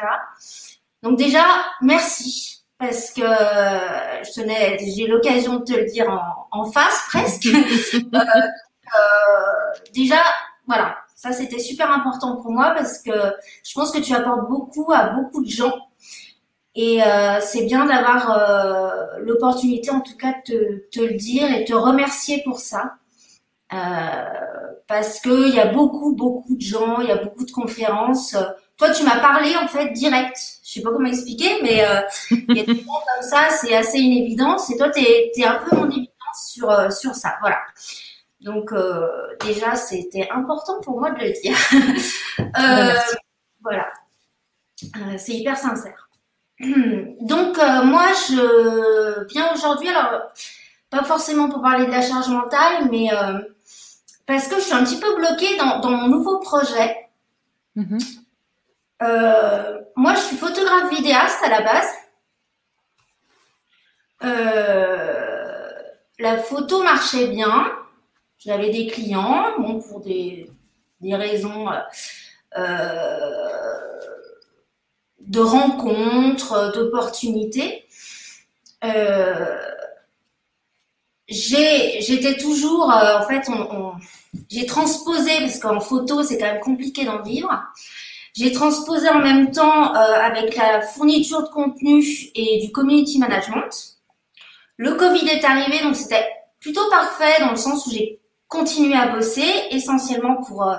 Donc 1.02 1.18
déjà, 1.18 1.44
merci 1.80 2.57
parce 2.78 3.10
que 3.10 3.22
je 3.22 4.32
tenais, 4.32 4.78
j'ai 4.78 5.06
l'occasion 5.06 5.56
de 5.56 5.64
te 5.64 5.72
le 5.72 5.84
dire 5.86 6.06
en, 6.52 6.64
face 6.70 7.06
presque. 7.08 7.48
Euh, 8.90 9.00
euh, 9.00 9.90
déjà, 9.92 10.16
voilà, 10.66 10.96
ça 11.14 11.32
c'était 11.32 11.58
super 11.58 11.90
important 11.90 12.36
pour 12.36 12.50
moi 12.50 12.72
parce 12.74 13.00
que 13.00 13.10
je 13.62 13.74
pense 13.74 13.90
que 13.90 13.98
tu 13.98 14.14
apportes 14.14 14.48
beaucoup 14.48 14.90
à 14.90 15.10
beaucoup 15.10 15.44
de 15.44 15.50
gens 15.50 15.74
et 16.74 17.02
euh, 17.02 17.38
c'est 17.42 17.66
bien 17.66 17.84
d'avoir 17.84 19.18
l'opportunité 19.18 19.90
en 19.90 20.00
tout 20.00 20.16
cas 20.16 20.32
de 20.48 20.86
te, 20.90 21.00
te, 21.00 21.00
le 21.02 21.18
dire 21.18 21.52
et 21.52 21.66
te 21.66 21.74
remercier 21.74 22.42
pour 22.44 22.60
ça. 22.60 22.94
parce 23.68 25.20
qu'il 25.20 25.54
y 25.54 25.60
a 25.60 25.66
beaucoup, 25.66 26.14
beaucoup 26.14 26.56
de 26.56 26.62
gens, 26.62 27.00
il 27.02 27.08
y 27.08 27.12
a 27.12 27.16
beaucoup 27.16 27.44
de 27.44 27.52
conférences 27.52 28.34
toi, 28.78 28.90
tu 28.90 29.02
m'as 29.02 29.18
parlé 29.18 29.56
en 29.56 29.66
fait 29.66 29.90
direct. 29.90 30.57
Je 30.68 30.74
sais 30.74 30.82
pas 30.82 30.90
comment 30.90 31.08
expliquer, 31.08 31.62
mais 31.62 31.82
euh, 31.82 32.02
il 32.30 32.54
y 32.54 32.60
a 32.60 32.64
des 32.64 32.74
gens 32.74 32.82
comme 33.14 33.26
ça, 33.26 33.48
c'est 33.48 33.74
assez 33.74 33.98
une 33.98 34.12
évidence. 34.12 34.68
Et 34.70 34.76
toi, 34.76 34.90
tu 34.90 35.00
es, 35.00 35.32
un 35.46 35.54
peu 35.64 35.74
mon 35.74 35.88
évidence 35.88 36.46
sur, 36.46 36.70
euh, 36.70 36.90
sur 36.90 37.14
ça. 37.14 37.36
Voilà. 37.40 37.58
Donc, 38.42 38.72
euh, 38.72 39.08
déjà, 39.46 39.76
c'était 39.76 40.28
important 40.30 40.78
pour 40.82 41.00
moi 41.00 41.10
de 41.12 41.20
le 41.20 41.32
dire. 41.40 41.56
voilà. 43.62 43.86
c'est 45.16 45.32
hyper 45.32 45.56
sincère. 45.56 46.10
Donc, 46.60 47.56
moi, 47.84 48.08
je 48.28 49.26
viens 49.28 49.54
aujourd'hui, 49.54 49.88
alors, 49.88 50.20
pas 50.90 51.02
forcément 51.02 51.48
pour 51.48 51.62
parler 51.62 51.86
de 51.86 51.90
la 51.90 52.02
charge 52.02 52.28
mentale, 52.28 52.90
mais 52.90 53.08
parce 54.26 54.48
que 54.48 54.56
je 54.56 54.60
suis 54.60 54.74
un 54.74 54.84
petit 54.84 55.00
peu 55.00 55.16
bloquée 55.16 55.56
dans, 55.56 55.80
dans 55.80 55.90
mon 55.90 56.08
nouveau 56.08 56.40
projet. 56.40 57.08
Mm-hmm. 57.74 58.18
Euh, 59.02 59.80
moi, 59.96 60.14
je 60.14 60.20
suis 60.20 60.36
photographe 60.36 60.90
vidéaste 60.90 61.42
à 61.42 61.48
la 61.48 61.62
base. 61.62 61.88
Euh, 64.24 65.82
la 66.18 66.38
photo 66.38 66.82
marchait 66.82 67.28
bien. 67.28 67.72
J'avais 68.38 68.70
des 68.70 68.86
clients, 68.86 69.58
bon, 69.58 69.80
pour 69.80 70.00
des, 70.00 70.50
des 71.00 71.14
raisons 71.14 71.68
euh, 72.56 74.00
de 75.20 75.40
rencontres, 75.40 76.72
d'opportunités. 76.72 77.86
j'étais 81.28 82.36
toujours, 82.36 82.90
en 82.90 83.22
fait, 83.26 83.48
on, 83.48 83.92
j'ai 84.48 84.66
transposé, 84.66 85.38
parce 85.40 85.58
qu'en 85.58 85.80
photo, 85.80 86.22
c'est 86.22 86.38
quand 86.38 86.46
même 86.46 86.60
compliqué 86.60 87.04
d'en 87.04 87.22
vivre. 87.22 87.50
J'ai 88.38 88.52
transposé 88.52 89.08
en 89.08 89.18
même 89.18 89.50
temps 89.50 89.96
euh, 89.96 89.98
avec 89.98 90.54
la 90.54 90.80
fourniture 90.80 91.42
de 91.42 91.48
contenu 91.48 92.04
et 92.36 92.60
du 92.60 92.70
community 92.70 93.18
management. 93.18 93.98
Le 94.76 94.94
Covid 94.94 95.28
est 95.28 95.44
arrivé, 95.44 95.82
donc 95.82 95.96
c'était 95.96 96.24
plutôt 96.60 96.88
parfait 96.88 97.40
dans 97.40 97.50
le 97.50 97.56
sens 97.56 97.84
où 97.86 97.90
j'ai 97.90 98.20
continué 98.46 98.94
à 98.94 99.08
bosser, 99.08 99.44
essentiellement 99.72 100.36
pour 100.36 100.62
euh, 100.62 100.76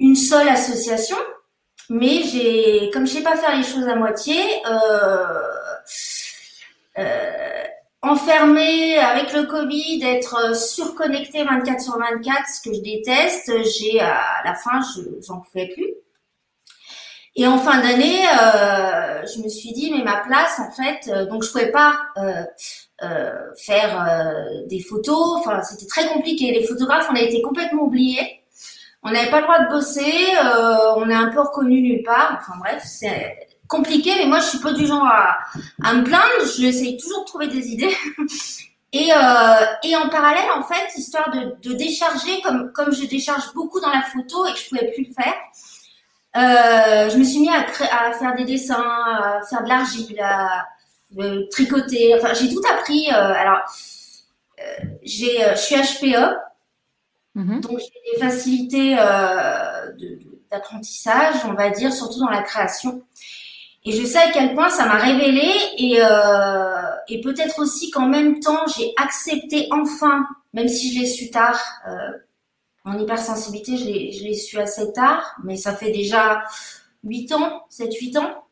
une 0.00 0.16
seule 0.16 0.50
association. 0.50 1.16
Mais 1.88 2.24
j'ai, 2.24 2.90
comme 2.92 3.06
je 3.06 3.12
sais 3.12 3.22
pas 3.22 3.38
faire 3.38 3.56
les 3.56 3.62
choses 3.62 3.88
à 3.88 3.96
moitié, 3.96 4.36
euh, 4.68 5.24
euh, 6.98 7.64
enfermé 8.02 8.98
avec 8.98 9.32
le 9.32 9.44
Covid, 9.44 10.04
être 10.04 10.54
surconnecté 10.54 11.42
24 11.42 11.80
sur 11.80 11.98
24, 11.98 12.42
ce 12.48 12.68
que 12.68 12.76
je 12.76 12.82
déteste, 12.82 13.50
j'ai 13.64 13.98
à 13.98 14.42
la 14.44 14.54
fin, 14.54 14.82
je 14.94 15.02
j'en 15.26 15.40
pouvais 15.40 15.68
plus. 15.68 15.94
Et 17.38 17.46
en 17.46 17.58
fin 17.58 17.82
d'année, 17.82 18.24
euh, 18.26 19.22
je 19.26 19.42
me 19.42 19.48
suis 19.48 19.72
dit, 19.72 19.92
mais 19.94 20.02
ma 20.02 20.22
place, 20.22 20.58
en 20.58 20.70
fait, 20.70 21.10
euh, 21.12 21.26
donc 21.26 21.44
je 21.44 21.52
pouvais 21.52 21.70
pas 21.70 21.98
euh, 22.16 23.30
faire 23.58 24.48
des 24.66 24.80
photos. 24.80 25.36
Enfin, 25.38 25.62
c'était 25.62 25.86
très 25.86 26.08
compliqué. 26.08 26.50
Les 26.50 26.66
photographes, 26.66 27.08
on 27.10 27.14
a 27.14 27.20
été 27.20 27.42
complètement 27.42 27.82
oubliés. 27.82 28.40
On 29.02 29.10
n'avait 29.10 29.30
pas 29.30 29.40
le 29.40 29.44
droit 29.44 29.58
de 29.58 29.68
bosser. 29.68 30.14
on 30.96 31.10
est 31.10 31.14
un 31.14 31.28
peu 31.28 31.40
reconnu 31.40 31.82
nulle 31.82 32.02
part. 32.04 32.38
Enfin 32.40 32.54
bref, 32.58 32.82
c'est 32.86 33.36
compliqué. 33.68 34.12
Mais 34.16 34.26
moi, 34.26 34.40
je 34.40 34.46
suis 34.46 34.58
pas 34.58 34.72
du 34.72 34.86
genre 34.86 35.04
à, 35.04 35.36
à 35.84 35.92
me 35.92 36.04
plaindre. 36.04 36.46
J'essaye 36.58 36.96
toujours 36.96 37.20
de 37.20 37.26
trouver 37.26 37.48
des 37.48 37.68
idées. 37.68 37.94
Et, 38.92 39.10
et 39.82 39.96
en 39.96 40.08
parallèle, 40.08 40.50
en 40.56 40.62
fait, 40.62 40.96
histoire 40.96 41.30
de, 41.30 41.68
de 41.68 41.74
décharger, 41.74 42.40
comme 42.40 42.72
comme 42.72 42.94
je 42.94 43.04
décharge 43.04 43.52
beaucoup 43.52 43.78
dans 43.78 43.90
la 43.90 44.00
photo 44.00 44.46
et 44.46 44.52
que 44.54 44.58
je 44.58 44.68
pouvais 44.70 44.90
plus 44.92 45.04
le 45.08 45.12
faire. 45.12 45.34
Euh, 46.36 47.08
je 47.08 47.16
me 47.16 47.24
suis 47.24 47.40
mis 47.40 47.48
à, 47.48 47.60
à, 47.62 48.12
faire 48.12 48.34
des 48.36 48.44
dessins, 48.44 48.74
à 48.76 49.40
faire 49.48 49.62
de 49.62 49.68
l'argile, 49.68 50.20
à 50.20 50.66
euh, 51.18 51.46
tricoter. 51.50 52.14
Enfin, 52.14 52.34
j'ai 52.34 52.52
tout 52.52 52.60
appris. 52.70 53.08
Euh, 53.10 53.32
alors, 53.32 53.60
j'ai, 55.02 55.38
je 55.52 55.58
suis 55.58 55.76
HPE, 55.76 56.34
mhm. 57.34 57.60
donc 57.60 57.78
j'ai 57.78 58.12
des 58.12 58.20
facilités 58.20 58.96
d'apprentissage, 60.50 61.36
on 61.44 61.54
va 61.54 61.70
dire, 61.70 61.92
surtout 61.92 62.20
dans 62.20 62.30
la 62.30 62.42
création. 62.42 63.02
Et 63.84 63.92
je 63.92 64.04
sais 64.04 64.18
à 64.18 64.30
quel 64.32 64.54
point 64.54 64.68
ça 64.68 64.86
m'a 64.86 64.96
révélé 64.96 65.52
et, 65.78 66.00
et 67.08 67.20
peut-être 67.20 67.60
aussi 67.60 67.90
qu'en 67.90 68.08
même 68.08 68.40
temps, 68.40 68.66
j'ai 68.76 68.92
accepté 68.96 69.68
enfin, 69.70 70.26
même 70.54 70.68
si 70.68 70.92
je 70.92 71.00
l'ai 71.00 71.06
su 71.06 71.30
tard, 71.30 71.60
en 72.86 72.98
hypersensibilité, 72.98 73.76
je 73.76 74.22
l'ai 74.22 74.34
su 74.34 74.58
assez 74.58 74.92
tard, 74.92 75.36
mais 75.42 75.56
ça 75.56 75.74
fait 75.74 75.90
déjà 75.90 76.44
8 77.04 77.32
ans, 77.32 77.66
7-8 77.70 78.18
ans. 78.18 78.44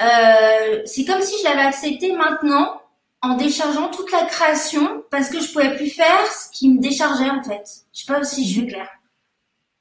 Euh, 0.00 0.82
c'est 0.84 1.04
comme 1.04 1.20
si 1.20 1.38
je 1.40 1.44
l'avais 1.44 1.66
accepté 1.66 2.12
maintenant 2.12 2.80
en 3.20 3.34
déchargeant 3.34 3.88
toute 3.88 4.12
la 4.12 4.22
création 4.26 5.02
parce 5.10 5.28
que 5.28 5.40
je 5.40 5.52
pouvais 5.52 5.74
plus 5.74 5.90
faire 5.90 6.24
ce 6.32 6.56
qui 6.56 6.68
me 6.70 6.80
déchargeait 6.80 7.30
en 7.30 7.42
fait. 7.42 7.64
Je 7.92 8.04
sais 8.04 8.12
pas 8.12 8.22
si 8.22 8.46
je 8.46 8.60
suis 8.60 8.66
claire. 8.68 8.90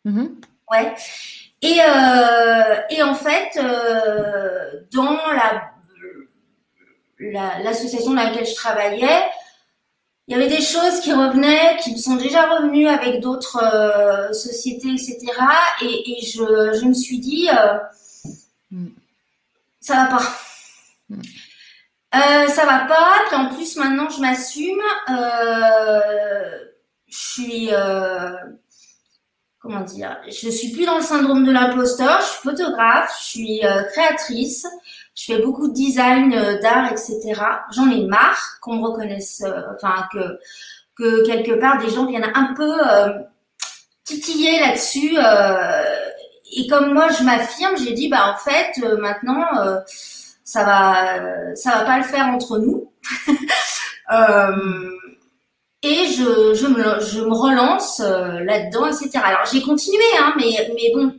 Mm-hmm. 0.07 0.29
Ouais. 0.71 0.95
Et, 1.61 1.79
euh, 1.79 2.81
et 2.89 3.03
en 3.03 3.13
fait, 3.13 3.59
euh, 3.61 4.81
dans 4.91 5.11
la 5.11 5.71
l'association 7.19 8.11
dans 8.13 8.23
laquelle 8.23 8.45
je 8.45 8.53
travaillais, 8.53 9.23
il 10.27 10.33
y 10.33 10.35
avait 10.35 10.49
des 10.49 10.61
choses 10.61 10.99
qui 11.01 11.13
revenaient, 11.13 11.77
qui 11.81 11.97
sont 11.97 12.17
déjà 12.17 12.47
revenues 12.47 12.87
avec 12.87 13.21
d'autres 13.21 13.63
euh, 13.63 14.33
sociétés, 14.33 14.89
etc. 14.89 15.17
Et, 15.81 16.11
et 16.11 16.25
je, 16.25 16.79
je, 16.79 16.85
me 16.85 16.93
suis 16.93 17.19
dit, 17.19 17.49
euh, 17.49 17.77
mm. 18.71 18.87
ça 19.79 19.95
va 19.95 20.05
pas. 20.17 20.23
Mm. 21.09 21.21
Euh, 22.15 22.47
ça 22.47 22.65
va 22.65 22.79
pas. 22.85 23.13
Puis 23.27 23.35
en 23.37 23.49
plus, 23.53 23.77
maintenant, 23.77 24.09
je 24.09 24.19
m'assume. 24.19 24.81
Euh, 25.09 26.65
je 27.07 27.17
suis, 27.17 27.69
comment 29.67 29.81
dire, 29.81 30.17
je 30.27 30.49
suis 30.49 30.71
plus 30.71 30.85
dans 30.85 30.97
le 30.97 31.03
syndrome 31.03 31.45
de 31.45 31.51
l'imposteur. 31.51 32.21
Je 32.21 32.25
suis 32.25 32.41
photographe, 32.43 33.15
je 33.19 33.25
suis 33.25 33.65
euh, 33.65 33.83
créatrice, 33.91 34.65
je 35.17 35.33
fais 35.33 35.41
beaucoup 35.41 35.67
de 35.67 35.73
design 35.73 36.31
euh, 36.33 36.59
d'art, 36.59 36.91
etc. 36.91 37.33
J'en 37.73 37.89
ai 37.89 38.05
marre 38.05 38.59
qu'on 38.61 38.75
me 38.75 38.87
reconnaisse, 38.87 39.41
euh, 39.45 39.61
enfin 39.75 40.07
que 40.11 40.39
que 40.95 41.25
quelque 41.25 41.59
part 41.59 41.79
des 41.79 41.89
gens 41.89 42.05
viennent 42.05 42.31
un 42.33 42.53
peu 42.55 42.71
titiller 44.03 44.59
là-dessus. 44.59 45.15
et 46.55 46.67
comme 46.67 46.93
moi, 46.93 47.09
je 47.09 47.23
m'affirme, 47.23 47.77
j'ai 47.77 47.93
dit 47.93 48.09
bah 48.09 48.33
en 48.33 48.37
fait 48.37 48.71
maintenant 48.97 49.45
ça 50.43 50.63
va 50.63 51.55
ça 51.55 51.71
va 51.71 51.85
pas 51.85 51.97
le 51.97 52.03
faire 52.03 52.25
entre 52.27 52.57
nous. 52.57 52.91
et 55.83 56.07
je, 56.07 56.67
me, 56.67 57.33
relance 57.33 57.99
euh, 57.99 58.39
là-dedans, 58.43 58.87
etc. 58.87 59.11
Alors 59.23 59.45
j'ai 59.51 59.61
continué, 59.61 60.03
hein, 60.19 60.33
mais 60.37 60.91
bon. 60.93 61.13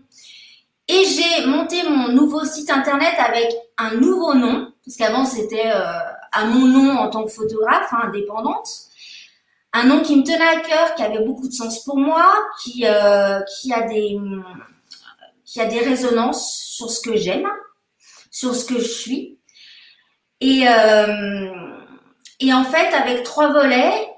Et 0.89 1.05
j'ai 1.05 1.47
monté 1.47 1.83
mon 1.89 2.09
nouveau 2.09 2.45
site 2.45 2.71
internet 2.71 3.15
avec 3.19 3.55
un 3.79 3.95
nouveau 3.95 4.35
nom, 4.35 4.73
parce 4.85 4.97
qu'avant 4.97 5.25
c'était 5.25 5.71
euh, 5.71 5.99
à 6.33 6.45
mon 6.45 6.67
nom 6.67 6.99
en 6.99 7.09
tant 7.09 7.25
que 7.25 7.31
photographe 7.31 7.89
hein, 7.93 8.03
indépendante. 8.09 8.69
Un 9.73 9.85
nom 9.85 10.03
qui 10.03 10.17
me 10.17 10.25
tenait 10.25 10.49
à 10.49 10.61
cœur, 10.61 10.95
qui 10.95 11.03
avait 11.03 11.25
beaucoup 11.25 11.47
de 11.47 11.53
sens 11.53 11.85
pour 11.85 11.99
moi, 11.99 12.35
qui, 12.63 12.87
euh, 12.87 13.41
qui, 13.43 13.73
a, 13.73 13.83
des, 13.83 14.19
qui 15.45 15.61
a 15.61 15.67
des 15.67 15.81
résonances 15.81 16.57
sur 16.57 16.91
ce 16.91 17.01
que 17.03 17.17
j'aime, 17.17 17.47
sur 18.31 18.55
ce 18.55 18.65
que 18.65 18.79
je 18.79 18.89
suis. 18.89 19.39
Et, 20.41 20.67
euh, 20.67 21.53
et 22.41 22.53
en 22.53 22.65
fait, 22.65 22.95
avec 22.95 23.25
trois 23.25 23.53
volets, 23.53 24.09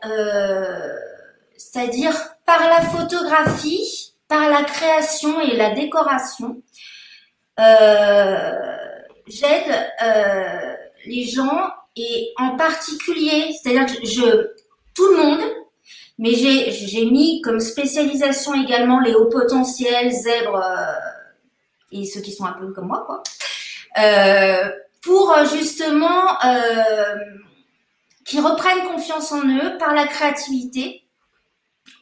c'est-à-dire 1.56 2.14
par 2.46 2.60
la 2.68 2.82
photographie, 2.82 4.14
par 4.28 4.48
la 4.48 4.62
création 4.62 5.40
et 5.40 5.56
la 5.56 5.70
décoration, 5.74 6.62
j'aide 9.31 9.93
euh, 10.02 10.74
les 11.07 11.24
gens 11.24 11.70
et 11.97 12.32
en 12.36 12.57
particulier, 12.57 13.52
c'est-à-dire 13.52 13.86
que 13.86 14.07
je, 14.07 14.48
tout 14.94 15.07
le 15.11 15.16
monde, 15.16 15.40
mais 16.19 16.35
j'ai, 16.35 17.07
mis 17.07 17.40
comme 17.40 17.61
spécialisation 17.61 18.55
également 18.55 19.01
les 19.01 19.15
hauts 19.15 19.31
potentiels, 19.31 20.12
zèbres 20.12 20.57
euh, 20.57 20.93
et 21.93 22.05
ceux 22.05 22.20
qui 22.20 22.32
sont 22.32 22.44
un 22.44 22.52
peu 22.52 22.73
comme 22.73 22.89
moi, 22.89 23.05
quoi, 23.07 23.23
euh, 23.98 24.70
pour 25.02 25.35
justement 25.51 26.39
euh, 26.44 27.16
qui 28.24 28.39
reprennent 28.40 28.86
confiance 28.86 29.32
en 29.32 29.43
eux 29.47 29.78
par 29.78 29.94
la 29.94 30.07
créativité 30.07 31.05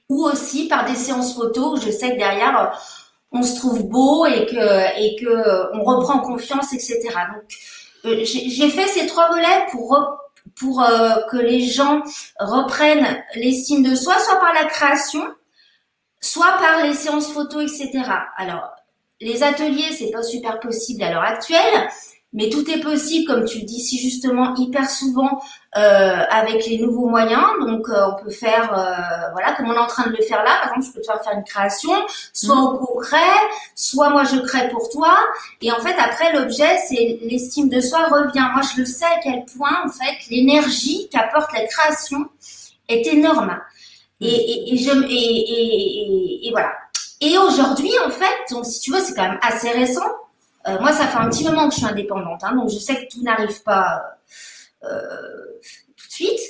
ou 0.09 0.25
aussi 0.25 0.69
par 0.69 0.85
des 0.85 0.97
séances 0.97 1.35
photos 1.35 1.79
où 1.79 1.83
je 1.83 1.91
sais 1.91 2.13
que 2.13 2.19
derrière 2.19 2.79
on 3.33 3.43
se 3.43 3.57
trouve 3.57 3.89
beau 3.89 4.27
et 4.27 4.47
que 4.47 5.01
et 5.01 5.17
que 5.17 5.27
euh, 5.27 5.73
on 5.75 5.85
reprend 5.85 6.21
confiance, 6.21 6.73
etc. 6.73 7.01
Donc 7.33 8.13
euh, 8.13 8.25
j'ai 8.25 8.71
fait 8.71 8.87
ces 8.87 9.07
trois 9.07 9.29
volets 9.29 9.67
pour 9.71 9.99
pour 10.59 10.85
que 11.31 11.37
les 11.37 11.61
gens 11.61 12.03
reprennent 12.41 13.23
l'estime 13.37 13.85
de 13.85 13.95
soi, 13.95 14.19
soit 14.19 14.41
par 14.41 14.53
la 14.55 14.65
création, 14.65 15.23
soit 16.21 16.59
par 16.59 16.83
les 16.83 16.95
séances 16.95 17.31
photos, 17.31 17.63
etc. 17.63 18.11
Alors 18.37 18.69
les 19.21 19.43
ateliers, 19.43 19.93
c'est 19.93 20.11
pas 20.11 20.23
super 20.23 20.61
possible 20.61 21.03
à 21.03 21.13
l'heure 21.13 21.23
actuelle, 21.23 21.89
mais 22.35 22.51
tout 22.51 22.71
est 22.71 22.81
possible, 22.81 23.27
comme 23.27 23.45
tu 23.47 23.61
le 23.61 23.65
dis 23.65 23.81
si 23.81 23.99
justement, 23.99 24.55
hyper 24.57 24.89
souvent 24.89 25.41
euh, 25.77 26.23
avec 26.31 26.67
les 26.67 26.79
nouveaux 26.79 27.09
moyens. 27.09 27.47
Donc, 27.61 27.89
euh, 27.89 28.11
on 28.13 28.23
peut 28.23 28.31
faire, 28.31 28.73
euh, 28.73 29.31
voilà, 29.33 29.53
comme 29.55 29.69
on 29.69 29.73
est 29.73 29.79
en 29.79 29.87
train 29.87 30.07
de 30.07 30.17
le 30.17 30.23
faire 30.23 30.45
là. 30.45 30.59
Par 30.63 30.69
exemple, 30.69 30.87
je 30.87 30.93
peux 30.93 31.01
te 31.01 31.07
faire 31.07 31.25
faire 31.25 31.33
une 31.33 31.45
création, 31.45 31.93
soit 32.35 32.55
mmh. 32.55 32.65
au 32.65 32.79
concret, 32.79 33.19
soit 33.75 34.11
moi 34.11 34.25
je 34.25 34.39
crée 34.41 34.69
pour 34.69 34.91
toi. 34.91 35.17
Et 35.63 35.73
en 35.73 35.81
fait, 35.81 35.95
après, 35.99 36.33
l'objet, 36.35 36.79
c'est 36.87 37.19
l'estime 37.23 37.71
de 37.71 37.81
soi 37.81 38.07
revient. 38.09 38.47
Moi, 38.53 38.63
je 38.75 38.81
le 38.81 38.87
sais 38.87 39.07
à 39.07 39.21
quel 39.23 39.45
point, 39.57 39.83
en 39.85 39.89
fait, 39.89 40.29
l'énergie 40.31 41.09
qu'apporte 41.11 41.51
la 41.55 41.67
création 41.67 42.27
est 42.89 43.07
énorme. 43.07 43.59
Et, 44.21 44.29
et, 44.29 44.75
et 44.75 44.77
je 44.77 44.91
et, 44.91 45.15
et, 45.15 46.49
et 46.49 46.51
voilà. 46.51 46.73
Et 47.21 47.39
aujourd'hui, 47.39 47.93
en 48.07 48.11
fait, 48.11 48.53
donc 48.53 48.67
si 48.67 48.81
tu 48.81 48.93
veux, 48.93 49.01
c'est 49.01 49.15
quand 49.15 49.29
même 49.29 49.41
assez 49.43 49.71
récent. 49.71 50.07
Euh, 50.69 50.79
moi, 50.81 50.93
ça 50.93 51.07
fait 51.07 51.19
un 51.19 51.29
petit 51.31 51.45
moment 51.45 51.69
que 51.69 51.75
je 51.75 51.81
suis 51.81 51.87
indépendante, 51.87 52.43
hein, 52.45 52.55
donc 52.55 52.69
je 52.69 52.79
sais 52.79 52.95
que 52.97 53.09
tout 53.11 53.23
n'arrive 53.23 53.63
pas 53.63 54.03
euh, 54.85 55.59
tout 55.97 56.07
de 56.07 56.13
suite. 56.13 56.41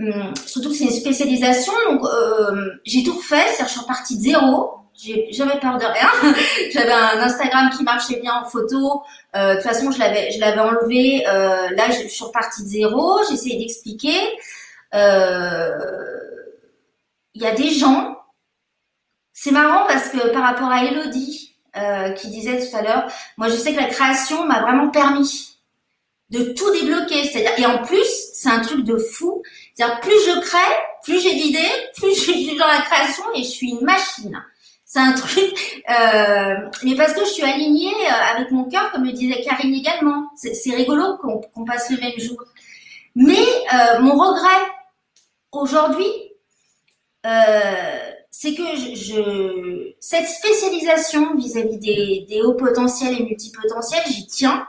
Hum, 0.00 0.34
surtout 0.46 0.70
que 0.70 0.74
c'est 0.74 0.84
une 0.84 0.90
spécialisation, 0.90 1.72
donc 1.88 2.02
euh, 2.04 2.72
j'ai 2.84 3.04
tout 3.04 3.16
refait, 3.16 3.46
c'est-à-dire 3.48 3.68
je 3.68 3.72
suis 3.78 3.86
partie 3.86 4.16
de 4.16 4.22
zéro. 4.22 4.70
J'ai 4.96 5.32
jamais 5.32 5.58
peur 5.58 5.76
de 5.76 5.84
rien. 5.84 6.08
J'avais 6.72 6.92
un 6.92 7.20
Instagram 7.20 7.70
qui 7.76 7.82
marchait 7.82 8.20
bien 8.20 8.32
en 8.34 8.44
photo. 8.44 9.02
de 9.34 9.54
toute 9.54 9.64
façon, 9.64 9.90
je 9.90 9.98
l'avais, 9.98 10.30
je 10.30 10.38
l'avais 10.38 10.60
enlevé. 10.60 11.24
là, 11.24 11.90
je, 11.90 12.06
suis 12.06 12.24
repartie 12.24 12.62
de 12.62 12.68
zéro. 12.68 13.18
J'ai 13.28 13.58
d'expliquer. 13.58 14.16
Il 17.34 17.42
y 17.42 17.46
a 17.46 17.54
des 17.56 17.70
gens. 17.70 18.16
C'est 19.32 19.50
marrant 19.50 19.84
parce 19.88 20.10
que 20.10 20.32
par 20.32 20.44
rapport 20.44 20.70
à 20.70 20.84
Elodie, 20.84 21.43
euh, 21.76 22.10
qui 22.12 22.28
disait 22.28 22.68
tout 22.68 22.76
à 22.76 22.82
l'heure, 22.82 23.12
moi 23.36 23.48
je 23.48 23.54
sais 23.54 23.72
que 23.72 23.80
la 23.80 23.88
création 23.88 24.44
m'a 24.46 24.62
vraiment 24.62 24.90
permis 24.90 25.54
de 26.30 26.52
tout 26.52 26.70
débloquer. 26.72 27.24
C'est-à-dire, 27.24 27.58
et 27.58 27.66
en 27.66 27.82
plus, 27.82 28.06
c'est 28.32 28.48
un 28.48 28.60
truc 28.60 28.84
de 28.84 28.96
fou. 28.96 29.42
C'est-à-dire, 29.74 30.00
plus 30.00 30.12
je 30.26 30.40
crée, 30.40 30.74
plus 31.02 31.20
j'ai 31.20 31.34
d'idées, 31.34 31.70
plus 31.96 32.14
je 32.14 32.32
suis 32.32 32.56
dans 32.56 32.66
la 32.66 32.80
création 32.82 33.24
et 33.34 33.42
je 33.42 33.48
suis 33.48 33.70
une 33.70 33.84
machine. 33.84 34.42
C'est 34.84 35.00
un 35.00 35.12
truc, 35.12 35.82
euh, 35.90 36.54
mais 36.84 36.94
parce 36.94 37.14
que 37.14 37.20
je 37.20 37.30
suis 37.30 37.42
alignée 37.42 37.92
euh, 37.92 38.36
avec 38.36 38.52
mon 38.52 38.64
cœur, 38.64 38.92
comme 38.92 39.04
le 39.04 39.12
disait 39.12 39.42
Karine 39.42 39.74
également. 39.74 40.28
C'est 40.36 40.74
rigolo 40.74 41.16
qu'on 41.16 41.64
passe 41.64 41.90
le 41.90 41.98
même 41.98 42.18
jour. 42.18 42.38
Mais 43.16 43.44
euh, 43.72 44.00
mon 44.00 44.12
regret 44.16 44.70
aujourd'hui, 45.50 46.06
euh, 47.26 48.03
c'est 48.36 48.54
que 48.54 49.94
cette 50.00 50.26
spécialisation 50.26 51.36
vis-à-vis 51.36 51.78
des, 51.78 52.42
hauts 52.42 52.54
potentiels 52.54 53.14
et 53.14 53.22
multipotentiels, 53.22 54.02
j'y 54.08 54.26
tiens. 54.26 54.66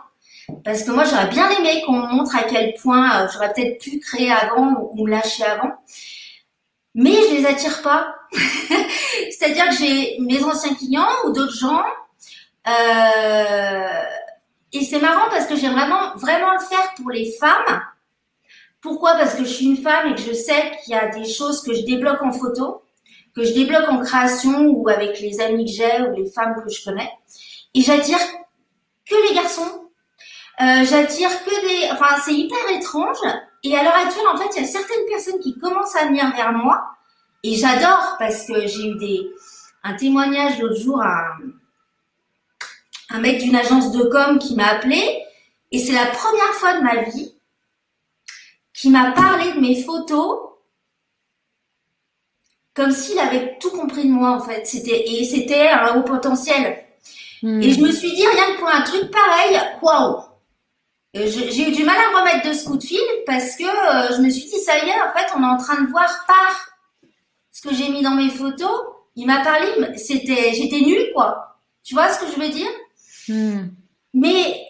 Parce 0.64 0.84
que 0.84 0.92
moi, 0.92 1.04
j'aurais 1.04 1.30
bien 1.30 1.50
aimé 1.50 1.82
qu'on 1.84 1.94
montre 1.94 2.36
à 2.36 2.44
quel 2.44 2.76
point 2.76 3.24
euh, 3.24 3.28
j'aurais 3.34 3.52
peut-être 3.52 3.82
pu 3.82 4.00
créer 4.00 4.32
avant 4.32 4.92
ou, 4.94 5.04
me 5.04 5.10
lâcher 5.10 5.44
avant. 5.44 5.72
Mais 6.94 7.14
je 7.14 7.38
les 7.38 7.46
attire 7.48 7.82
pas. 7.82 8.16
C'est-à-dire 9.32 9.70
que 9.70 9.76
j'ai 9.76 10.20
mes 10.20 10.44
anciens 10.44 10.76
clients 10.76 11.10
ou 11.26 11.32
d'autres 11.32 11.58
gens. 11.58 11.84
Euh, 12.68 14.04
et 14.74 14.84
c'est 14.84 15.00
marrant 15.00 15.28
parce 15.32 15.48
que 15.48 15.56
j'aime 15.56 15.74
vraiment, 15.74 16.16
vraiment 16.18 16.54
le 16.54 16.60
faire 16.60 16.94
pour 16.98 17.10
les 17.10 17.32
femmes. 17.32 17.82
Pourquoi? 18.80 19.16
Parce 19.16 19.34
que 19.34 19.44
je 19.44 19.50
suis 19.50 19.66
une 19.66 19.78
femme 19.78 20.12
et 20.12 20.16
que 20.16 20.22
je 20.22 20.34
sais 20.34 20.72
qu'il 20.84 20.94
y 20.94 20.98
a 20.98 21.08
des 21.08 21.26
choses 21.26 21.64
que 21.64 21.74
je 21.74 21.82
débloque 21.82 22.22
en 22.22 22.32
photo 22.32 22.84
que 23.36 23.44
je 23.44 23.54
débloque 23.54 23.90
en 23.90 24.00
création 24.00 24.68
ou 24.68 24.88
avec 24.88 25.20
les 25.20 25.42
amis 25.42 25.66
que 25.66 25.72
j'ai 25.72 26.02
ou 26.04 26.16
les 26.16 26.30
femmes 26.32 26.56
que 26.64 26.72
je 26.72 26.84
connais. 26.84 27.12
Et 27.74 27.82
j'attire 27.82 28.20
que 29.10 29.28
les 29.28 29.36
garçons. 29.36 29.90
Euh, 30.62 30.86
j'attire 30.86 31.44
que 31.44 31.68
des... 31.68 31.92
Enfin, 31.92 32.16
c'est 32.24 32.34
hyper 32.34 32.70
étrange. 32.72 33.18
Et 33.64 33.76
à 33.76 33.84
l'heure 33.84 33.98
actuelle, 33.98 34.28
en 34.34 34.38
fait, 34.38 34.48
il 34.56 34.62
y 34.62 34.66
a 34.66 34.68
certaines 34.68 35.06
personnes 35.10 35.40
qui 35.40 35.58
commencent 35.58 35.96
à 35.96 36.06
venir 36.06 36.34
vers 36.34 36.54
moi. 36.54 36.82
Et 37.44 37.56
j'adore 37.56 38.16
parce 38.18 38.48
que 38.48 38.66
j'ai 38.66 38.88
eu 38.88 38.96
des... 38.96 39.30
un 39.84 39.96
témoignage 39.96 40.60
l'autre 40.60 40.80
jour, 40.80 41.02
un, 41.02 41.26
un 43.10 43.20
mec 43.20 43.42
d'une 43.42 43.56
agence 43.56 43.92
de 43.92 44.04
com 44.04 44.40
qui 44.40 44.56
m'a 44.56 44.68
appelé. 44.68 45.22
Et 45.72 45.80
c'est 45.80 45.94
la 45.94 46.06
première 46.06 46.54
fois 46.54 46.78
de 46.78 46.84
ma 46.84 47.02
vie 47.02 47.34
qui 48.74 48.90
m'a 48.90 49.12
parlé 49.12 49.52
de 49.54 49.60
mes 49.60 49.84
photos 49.84 50.45
comme 52.76 52.92
s'il 52.92 53.18
avait 53.18 53.58
tout 53.60 53.72
compris 53.72 54.04
de 54.04 54.12
moi 54.12 54.32
en 54.32 54.40
fait. 54.40 54.68
C'était 54.68 55.04
et 55.08 55.24
c'était 55.24 55.70
un 55.70 55.96
haut 55.96 56.04
potentiel. 56.04 56.84
Hmm. 57.42 57.62
Et 57.62 57.72
je 57.72 57.82
me 57.82 57.92
suis 57.92 58.12
dit 58.14 58.28
rien 58.28 58.54
que 58.54 58.60
pour 58.60 58.70
un 58.70 58.82
truc 58.82 59.10
pareil, 59.12 59.60
waouh. 59.82 60.22
J'ai 61.14 61.70
eu 61.70 61.72
du 61.72 61.86
mal 61.86 61.96
à 61.96 62.12
me 62.12 62.18
remettre 62.20 62.50
de 62.50 62.54
ce 62.54 62.66
coup 62.66 62.76
de 62.76 62.84
fil 62.84 63.00
parce 63.26 63.56
que 63.56 63.64
euh, 63.64 64.18
je 64.18 64.22
me 64.22 64.30
suis 64.30 64.50
dit 64.50 64.60
ça 64.60 64.78
y 64.78 64.90
est, 64.90 65.02
en 65.02 65.18
fait, 65.18 65.32
on 65.38 65.42
est 65.42 65.46
en 65.46 65.58
train 65.58 65.82
de 65.82 65.90
voir 65.90 66.26
par 66.28 66.76
ce 67.54 67.62
que 67.62 67.74
j'ai 67.74 67.90
mis 67.90 68.02
dans 68.02 68.16
mes 68.16 68.30
photos. 68.30 68.82
Il 69.16 69.26
m'a 69.26 69.42
parlé, 69.42 69.68
c'était, 69.96 70.52
j'étais 70.54 70.82
nulle 70.82 71.12
quoi. 71.14 71.62
Tu 71.84 71.94
vois 71.94 72.10
ce 72.10 72.20
que 72.20 72.32
je 72.32 72.40
veux 72.42 72.50
dire? 72.50 72.70
Hmm. 73.30 73.70
Mais 74.14 74.62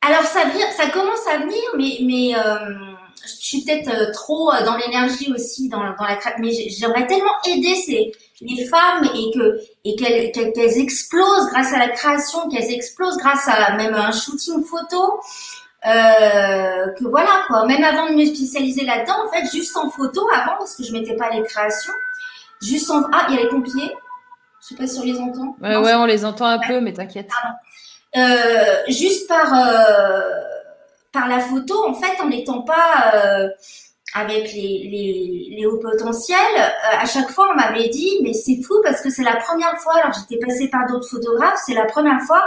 alors 0.00 0.22
ça 0.22 0.44
vient, 0.44 0.70
ça 0.70 0.88
commence 0.88 1.26
à 1.26 1.38
venir, 1.38 1.62
mais 1.76 1.98
mais 2.02 2.34
euh, 2.34 2.91
je 3.24 3.46
suis 3.46 3.64
peut-être 3.64 3.88
euh, 3.88 4.12
trop 4.12 4.52
euh, 4.52 4.64
dans 4.64 4.76
l'énergie 4.76 5.32
aussi 5.32 5.68
dans, 5.68 5.78
dans 5.78 6.04
la 6.04 6.18
mais 6.38 6.52
j'aimerais 6.52 7.06
tellement 7.06 7.32
aider 7.46 7.74
ces 7.74 8.12
les 8.40 8.64
femmes 8.66 9.04
et 9.14 9.30
que 9.34 9.60
et 9.84 9.96
qu'elles 9.96 10.78
explosent 10.78 11.48
grâce 11.50 11.72
à 11.72 11.78
la 11.78 11.88
création, 11.88 12.48
qu'elles 12.48 12.72
explosent 12.72 13.16
grâce 13.18 13.48
à 13.48 13.76
même 13.76 13.94
un 13.94 14.12
shooting 14.12 14.64
photo. 14.64 15.20
Euh, 15.84 16.92
que 16.96 17.08
voilà 17.08 17.42
quoi, 17.48 17.66
même 17.66 17.82
avant 17.82 18.08
de 18.08 18.14
me 18.14 18.24
spécialiser 18.24 18.84
là-dedans, 18.84 19.26
en 19.26 19.30
fait, 19.32 19.50
juste 19.50 19.76
en 19.76 19.90
photo 19.90 20.28
avant 20.32 20.58
parce 20.58 20.76
que 20.76 20.84
je 20.84 20.92
mettais 20.92 21.16
pas 21.16 21.30
les 21.30 21.42
créations, 21.42 21.92
juste 22.62 22.88
en 22.88 23.02
ah 23.12 23.26
il 23.28 23.34
y 23.34 23.38
a 23.38 23.42
les 23.42 23.48
pompiers, 23.48 23.92
Je 24.60 24.68
sais 24.68 24.74
pas 24.76 24.86
si 24.86 25.00
on 25.00 25.02
les 25.02 25.18
entend. 25.18 25.56
Ouais, 25.60 25.76
ouais, 25.76 25.94
on 25.94 26.04
les 26.04 26.24
entend 26.24 26.46
un 26.46 26.60
peu, 26.60 26.80
mais 26.80 26.92
t'inquiète. 26.92 27.30
Euh, 28.16 28.82
juste 28.88 29.26
par 29.26 29.52
euh, 29.52 30.30
par 31.12 31.28
la 31.28 31.40
photo, 31.40 31.86
en 31.86 31.94
fait, 31.94 32.20
en 32.22 32.28
n'étant 32.28 32.62
pas 32.62 33.12
euh, 33.14 33.48
avec 34.14 34.52
les, 34.52 34.88
les, 34.90 35.56
les 35.56 35.66
hauts 35.66 35.78
potentiels, 35.78 36.38
euh, 36.56 36.98
à 36.98 37.06
chaque 37.06 37.30
fois, 37.30 37.50
on 37.52 37.56
m'avait 37.56 37.88
dit, 37.88 38.18
mais 38.22 38.32
c'est 38.32 38.62
fou 38.62 38.74
parce 38.82 39.00
que 39.00 39.10
c'est 39.10 39.22
la 39.22 39.36
première 39.36 39.78
fois, 39.78 39.96
alors 39.96 40.12
j'étais 40.12 40.44
passée 40.44 40.68
par 40.68 40.86
d'autres 40.86 41.08
photographes, 41.08 41.60
c'est 41.64 41.74
la 41.74 41.84
première 41.84 42.20
fois 42.22 42.46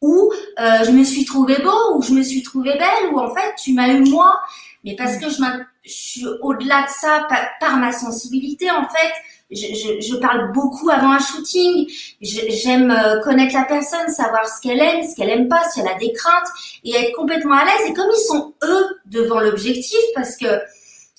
où 0.00 0.32
euh, 0.58 0.84
je 0.84 0.90
me 0.90 1.04
suis 1.04 1.24
trouvée 1.24 1.58
beau, 1.62 1.96
où 1.96 2.02
je 2.02 2.12
me 2.12 2.22
suis 2.22 2.42
trouvée 2.42 2.72
belle, 2.72 3.12
où 3.12 3.18
en 3.18 3.34
fait, 3.34 3.54
tu 3.62 3.74
m'as 3.74 3.88
eu 3.88 4.00
moi. 4.08 4.40
Mais 4.84 4.96
parce 4.96 5.18
que 5.18 5.28
je, 5.28 5.36
je 5.84 5.90
suis 5.90 6.26
au-delà 6.40 6.82
de 6.82 6.88
ça, 6.88 7.26
par, 7.28 7.40
par, 7.60 7.76
ma 7.76 7.92
sensibilité, 7.92 8.70
en 8.70 8.88
fait, 8.88 9.12
je, 9.50 10.00
je, 10.00 10.16
parle 10.16 10.52
beaucoup 10.52 10.90
avant 10.90 11.12
un 11.12 11.18
shooting. 11.18 11.86
J'aime 12.20 12.90
euh, 12.90 13.20
connaître 13.22 13.54
la 13.54 13.64
personne, 13.64 14.08
savoir 14.08 14.46
ce 14.48 14.60
qu'elle 14.60 14.80
aime, 14.80 15.02
ce 15.02 15.16
qu'elle 15.16 15.30
aime 15.30 15.48
pas, 15.48 15.62
si 15.70 15.80
elle 15.80 15.88
a 15.88 15.94
des 15.94 16.12
craintes, 16.12 16.48
et 16.84 16.94
être 16.94 17.16
complètement 17.16 17.54
à 17.54 17.64
l'aise. 17.64 17.88
Et 17.88 17.92
comme 17.92 18.10
ils 18.10 18.26
sont 18.26 18.54
eux 18.62 18.86
devant 19.06 19.40
l'objectif, 19.40 20.00
parce 20.14 20.36
que 20.36 20.46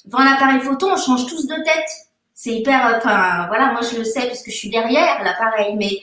devant 0.05 0.23
l'appareil 0.23 0.61
photo, 0.61 0.89
on 0.91 0.97
change 0.97 1.25
tous 1.27 1.45
de 1.47 1.55
tête. 1.55 1.89
C'est 2.33 2.51
hyper, 2.51 2.95
enfin 2.97 3.45
voilà, 3.47 3.71
moi 3.71 3.81
je 3.81 3.97
le 3.97 4.03
sais 4.03 4.25
parce 4.25 4.41
que 4.41 4.49
je 4.49 4.55
suis 4.55 4.69
derrière 4.69 5.23
l'appareil, 5.23 5.75
mais 5.75 6.01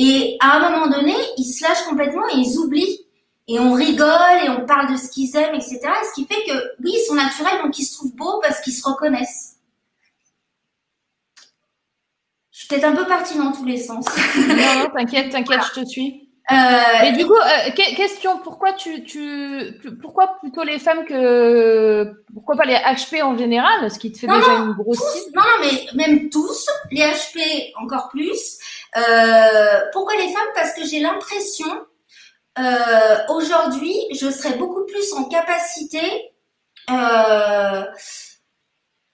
et 0.00 0.36
à 0.38 0.56
un 0.56 0.70
moment 0.70 0.86
donné, 0.86 1.14
ils 1.38 1.44
se 1.44 1.64
lâchent 1.64 1.84
complètement 1.88 2.28
et 2.28 2.36
ils 2.36 2.56
oublient. 2.58 3.04
Et 3.48 3.58
on 3.58 3.72
rigole 3.72 4.44
et 4.44 4.50
on 4.50 4.66
parle 4.66 4.92
de 4.92 4.96
ce 4.96 5.08
qu'ils 5.08 5.34
aiment, 5.34 5.54
etc. 5.54 5.80
ce 5.80 6.14
qui 6.14 6.26
fait 6.26 6.44
que, 6.44 6.52
oui, 6.84 6.92
ils 6.94 7.04
sont 7.08 7.14
naturels, 7.14 7.62
donc 7.64 7.76
ils 7.78 7.84
se 7.84 7.96
trouvent 7.96 8.14
beaux 8.14 8.40
parce 8.42 8.60
qu'ils 8.60 8.74
se 8.74 8.86
reconnaissent. 8.86 9.56
Je 12.52 12.57
suis 12.57 12.57
peut-être 12.68 12.84
un 12.84 12.94
peu 12.94 13.06
partie 13.06 13.38
dans 13.38 13.52
tous 13.52 13.64
les 13.64 13.78
sens. 13.78 14.06
non, 14.36 14.54
non, 14.54 14.90
t'inquiète, 14.96 15.30
t'inquiète, 15.30 15.60
je 15.74 15.80
te 15.80 15.86
suis. 15.86 16.28
Euh, 16.50 17.04
et 17.04 17.12
du 17.12 17.26
coup, 17.26 17.34
euh, 17.34 17.70
question, 17.74 18.38
pourquoi 18.38 18.72
tu, 18.72 19.04
tu, 19.04 19.78
pourquoi 20.00 20.38
plutôt 20.40 20.62
les 20.62 20.78
femmes 20.78 21.04
que, 21.04 22.24
pourquoi 22.32 22.56
pas 22.56 22.64
les 22.64 22.74
HP 22.74 23.22
en 23.22 23.36
général, 23.36 23.90
ce 23.90 23.98
qui 23.98 24.12
te 24.12 24.18
fait 24.18 24.28
déjà 24.28 24.52
une 24.52 24.72
grosse 24.72 24.96
tous, 24.96 25.30
Non, 25.34 25.42
mais 25.60 25.86
même 25.94 26.30
tous, 26.30 26.66
les 26.90 27.02
HP 27.02 27.74
encore 27.82 28.08
plus. 28.08 28.58
Euh, 28.96 29.80
pourquoi 29.92 30.14
les 30.16 30.32
femmes? 30.32 30.48
Parce 30.54 30.72
que 30.72 30.86
j'ai 30.86 31.00
l'impression, 31.00 31.68
euh, 32.58 33.16
aujourd'hui, 33.28 33.94
je 34.12 34.30
serais 34.30 34.56
beaucoup 34.56 34.86
plus 34.86 35.12
en 35.12 35.24
capacité, 35.24 36.00
euh, 36.90 37.84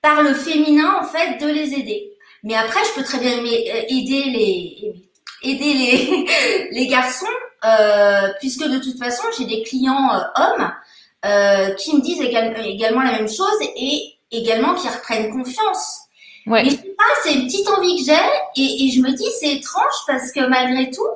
par 0.01 0.22
le 0.22 0.35
féminin, 0.35 1.01
en 1.01 1.05
fait, 1.05 1.39
de 1.44 1.51
les 1.51 1.74
aider. 1.74 2.14
Mais 2.45 2.55
après, 2.55 2.81
je 2.85 3.01
peux 3.01 3.05
très 3.05 3.19
bien 3.19 3.39
aider 3.39 4.25
les 4.25 5.05
aider 5.43 5.75
les, 5.75 6.27
les 6.73 6.87
garçons, 6.87 7.27
euh, 7.65 8.29
puisque 8.41 8.65
de 8.65 8.79
toute 8.79 8.99
façon, 8.99 9.25
j'ai 9.37 9.45
des 9.47 9.62
clients 9.62 10.11
euh, 10.15 10.21
hommes 10.37 10.73
euh, 11.25 11.71
qui 11.75 11.95
me 11.97 12.01
disent 12.01 12.21
également 12.21 13.03
la 13.03 13.12
même 13.12 13.29
chose 13.29 13.59
et 13.77 14.15
également 14.31 14.75
qui 14.75 14.89
reprennent 14.89 15.33
confiance. 15.33 16.01
Ouais. 16.47 16.62
Mais 16.62 16.71
c'est 17.23 17.35
une 17.35 17.47
petite 17.47 17.69
envie 17.69 17.97
que 17.97 18.05
j'ai 18.05 18.62
et, 18.62 18.85
et, 18.85 18.91
je 18.91 19.01
me 19.01 19.11
dis 19.12 19.27
c'est 19.41 19.55
étrange 19.55 19.95
parce 20.07 20.31
que 20.31 20.47
malgré 20.47 20.91
tout, 20.91 21.09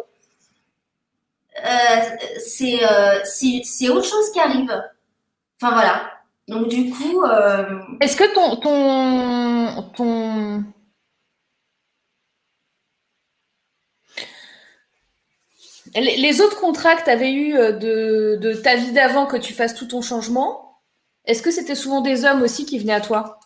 euh, 1.63 2.01
c'est 2.39 2.79
euh, 2.83 3.21
c'est 3.25 3.89
autre 3.91 4.07
chose 4.07 4.31
qui 4.33 4.41
arrive. 4.41 4.83
Enfin 5.61 5.75
voilà. 5.75 6.11
Donc 6.47 6.69
du 6.69 6.89
coup. 6.91 7.23
Euh... 7.25 7.79
Est-ce 8.01 8.17
que 8.17 8.33
ton 8.33 8.57
ton 8.57 9.83
ton 9.95 10.65
Les 16.01 16.41
autres 16.41 16.61
contrats 16.61 16.97
que 16.97 17.05
tu 17.05 17.11
avais 17.11 17.33
eu 17.33 17.57
euh, 17.57 17.73
de, 17.73 18.39
de 18.41 18.55
ta 18.55 18.77
vie 18.77 18.93
d'avant 18.93 19.27
que 19.27 19.37
tu 19.37 19.53
fasses 19.53 19.75
tout 19.75 19.87
ton 19.87 20.03
changement, 20.03 20.81
est-ce 21.25 21.43
que 21.43 21.51
c'était 21.51 21.75
souvent 21.75 22.01
des 22.01 22.25
hommes 22.25 22.43
aussi 22.43 22.67
qui 22.67 22.79
venaient 22.79 22.93
à 22.95 23.01
toi? 23.01 23.41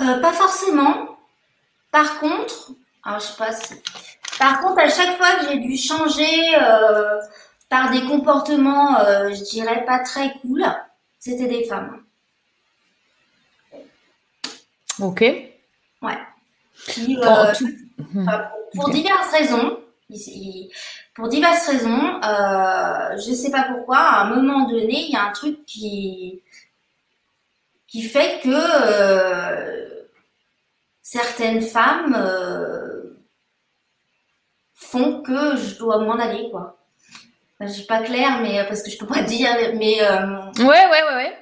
Euh, 0.00 0.20
Pas 0.20 0.32
forcément. 0.32 1.16
Par 1.90 2.20
contre, 2.20 2.72
alors 3.04 3.20
je 3.20 3.26
sais 3.26 3.36
pas 3.36 3.52
si... 3.52 3.74
Par 4.38 4.60
contre, 4.60 4.78
à 4.80 4.88
chaque 4.88 5.16
fois 5.16 5.34
que 5.34 5.48
j'ai 5.48 5.58
dû 5.58 5.76
changer 5.76 6.54
euh, 6.54 7.20
par 7.68 7.90
des 7.90 8.02
comportements, 8.04 8.98
euh, 9.00 9.30
je 9.30 9.42
dirais 9.44 9.84
pas 9.84 9.98
très 9.98 10.32
cool, 10.40 10.64
c'était 11.18 11.46
des 11.46 11.64
femmes. 11.64 12.02
Ok. 15.00 15.24
Euh, 16.98 17.52
pour, 18.74 18.90
diverses 18.90 19.30
raisons. 19.32 19.80
pour 21.14 21.28
diverses 21.28 21.68
raisons, 21.68 22.20
euh, 22.24 23.16
je 23.16 23.32
sais 23.32 23.50
pas 23.50 23.64
pourquoi, 23.64 23.98
à 23.98 24.22
un 24.22 24.34
moment 24.34 24.68
donné, 24.68 25.04
il 25.06 25.10
y 25.10 25.16
a 25.16 25.24
un 25.24 25.32
truc 25.32 25.64
qui 25.66 26.42
qui 27.86 28.02
fait 28.02 28.40
que 28.40 28.48
euh, 28.50 30.04
certaines 31.02 31.60
femmes 31.60 32.14
euh, 32.16 33.20
font 34.74 35.22
que 35.22 35.56
je 35.56 35.76
dois 35.78 35.98
m'en 35.98 36.14
aller, 36.14 36.48
quoi. 36.50 36.78
je 37.60 37.66
suis 37.66 37.86
pas 37.86 37.98
claire, 37.98 38.40
mais 38.42 38.64
parce 38.68 38.82
que 38.82 38.90
je 38.90 38.98
peux 38.98 39.06
pas 39.06 39.22
dire, 39.34 39.50
mais. 39.74 40.00
ouais, 40.00 40.64
ouais, 40.64 41.02
ouais, 41.08 41.14
ouais. 41.16 41.36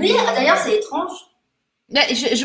Oui, 0.00 0.12
d'ailleurs, 0.34 0.58
c'est 0.58 0.76
étrange 0.76 1.31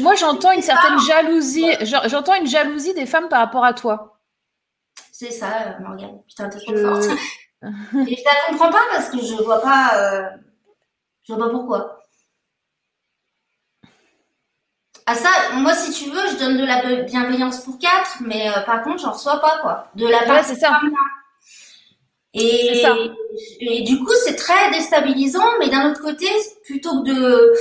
moi, 0.02 0.16
j'entends 0.16 0.52
une 0.52 0.62
certaine 0.62 1.00
jalousie. 1.00 1.72
J'entends 1.82 2.36
une 2.36 2.48
jalousie 2.48 2.94
des 2.94 3.06
femmes 3.06 3.30
par 3.30 3.40
rapport 3.40 3.66
à 3.66 3.74
toi. 3.74 4.20
C'est 5.12 5.32
ça, 5.32 5.48
euh, 5.48 5.84
Morgane. 5.84 6.22
Putain, 6.28 6.50
t'es 6.50 6.60
trop 6.60 6.76
forte. 6.78 7.06
Et 7.64 8.16
je 8.16 8.24
la 8.24 8.52
comprends 8.52 8.70
pas 8.70 8.84
parce 8.92 9.10
que 9.10 9.18
je 9.18 9.42
vois 9.44 9.62
pas. 9.62 9.92
Euh... 9.96 10.30
Je 11.24 11.34
vois 11.34 11.46
pas 11.46 11.52
pourquoi. 11.52 12.00
Ah 15.10 15.16
ça, 15.16 15.30
moi 15.54 15.74
si 15.74 15.92
tu 15.92 16.12
veux, 16.12 16.28
je 16.28 16.38
donne 16.38 16.58
de 16.58 16.66
la 16.66 17.04
bienveillance 17.04 17.62
pour 17.62 17.80
quatre, 17.80 18.18
mais 18.22 18.50
euh, 18.50 18.62
par 18.62 18.84
contre, 18.84 19.00
j'en 19.00 19.14
reçois 19.14 19.40
pas 19.40 19.58
quoi. 19.62 19.88
De 19.96 20.06
la 20.06 20.24
part 20.24 20.44
c'est 20.44 20.56
ça. 20.56 20.80
Et, 22.34 22.82
ça. 22.82 22.94
et 23.62 23.84
du 23.84 24.00
coup, 24.00 24.12
c'est 24.26 24.36
très 24.36 24.70
déstabilisant, 24.72 25.58
mais 25.60 25.70
d'un 25.70 25.90
autre 25.90 26.02
côté, 26.02 26.28
plutôt 26.66 27.02
que 27.02 27.08
de 27.08 27.54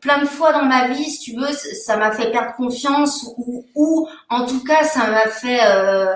plein 0.00 0.18
de 0.18 0.26
fois 0.26 0.52
dans 0.52 0.64
ma 0.64 0.88
vie, 0.88 1.10
si 1.10 1.18
tu 1.20 1.36
veux, 1.38 1.52
ça 1.52 1.96
m'a 1.96 2.12
fait 2.12 2.30
perdre 2.30 2.54
confiance 2.56 3.26
ou, 3.36 3.64
ou 3.74 4.08
en 4.28 4.46
tout 4.46 4.62
cas, 4.62 4.84
ça 4.84 5.10
m'a 5.10 5.28
fait 5.28 5.60
euh, 5.64 6.14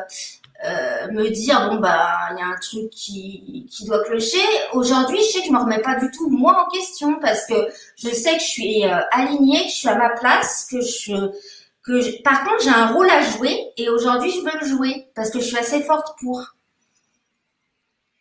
euh, 0.63 1.11
me 1.13 1.31
dire 1.31 1.71
bon 1.71 1.77
bah 1.77 2.11
il 2.33 2.39
y 2.39 2.43
a 2.43 2.47
un 2.47 2.59
truc 2.59 2.91
qui, 2.91 3.67
qui 3.71 3.87
doit 3.87 4.05
clocher. 4.05 4.43
Aujourd'hui, 4.75 5.19
je 5.19 5.33
sais 5.33 5.41
que 5.41 5.47
je 5.47 5.53
me 5.53 5.59
remets 5.59 5.81
pas 5.81 5.95
du 5.95 6.11
tout 6.11 6.29
moi 6.29 6.67
en 6.67 6.71
question 6.71 7.19
parce 7.19 7.47
que 7.47 7.55
je 7.97 8.11
sais 8.11 8.35
que 8.35 8.43
je 8.43 8.47
suis 8.47 8.85
euh, 8.85 8.99
alignée, 9.11 9.65
que 9.65 9.71
je 9.71 9.77
suis 9.77 9.89
à 9.89 9.95
ma 9.95 10.11
place, 10.11 10.67
que 10.71 10.83
je 10.83 11.31
que 11.83 12.23
par 12.23 12.45
contre 12.45 12.63
j'ai 12.63 12.71
un 12.71 12.89
rôle 12.89 13.09
à 13.09 13.23
jouer 13.23 13.73
et 13.79 13.89
aujourd'hui 13.89 14.33
je 14.33 14.41
veux 14.41 14.61
le 14.61 14.67
jouer 14.67 15.09
parce 15.15 15.31
que 15.31 15.41
je 15.41 15.47
suis 15.47 15.57
assez 15.57 15.83
forte 15.83 16.09
pour. 16.21 16.55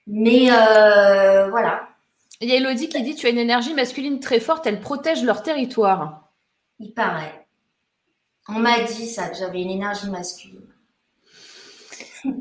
Mais 0.07 0.49
euh, 0.49 1.49
voilà. 1.49 1.88
Il 2.41 2.49
y 2.49 2.53
a 2.53 2.55
Elodie 2.55 2.89
qui 2.89 3.01
dit 3.03 3.15
Tu 3.15 3.27
as 3.27 3.29
une 3.29 3.37
énergie 3.37 3.73
masculine 3.73 4.19
très 4.19 4.39
forte, 4.39 4.65
elle 4.65 4.79
protège 4.79 5.23
leur 5.23 5.43
territoire. 5.43 6.31
Il 6.79 6.93
paraît. 6.93 7.47
On 8.47 8.59
m'a 8.59 8.81
dit 8.81 9.07
ça, 9.07 9.29
que 9.29 9.37
j'avais 9.37 9.61
une 9.61 9.69
énergie 9.69 10.09
masculine. 10.09 10.61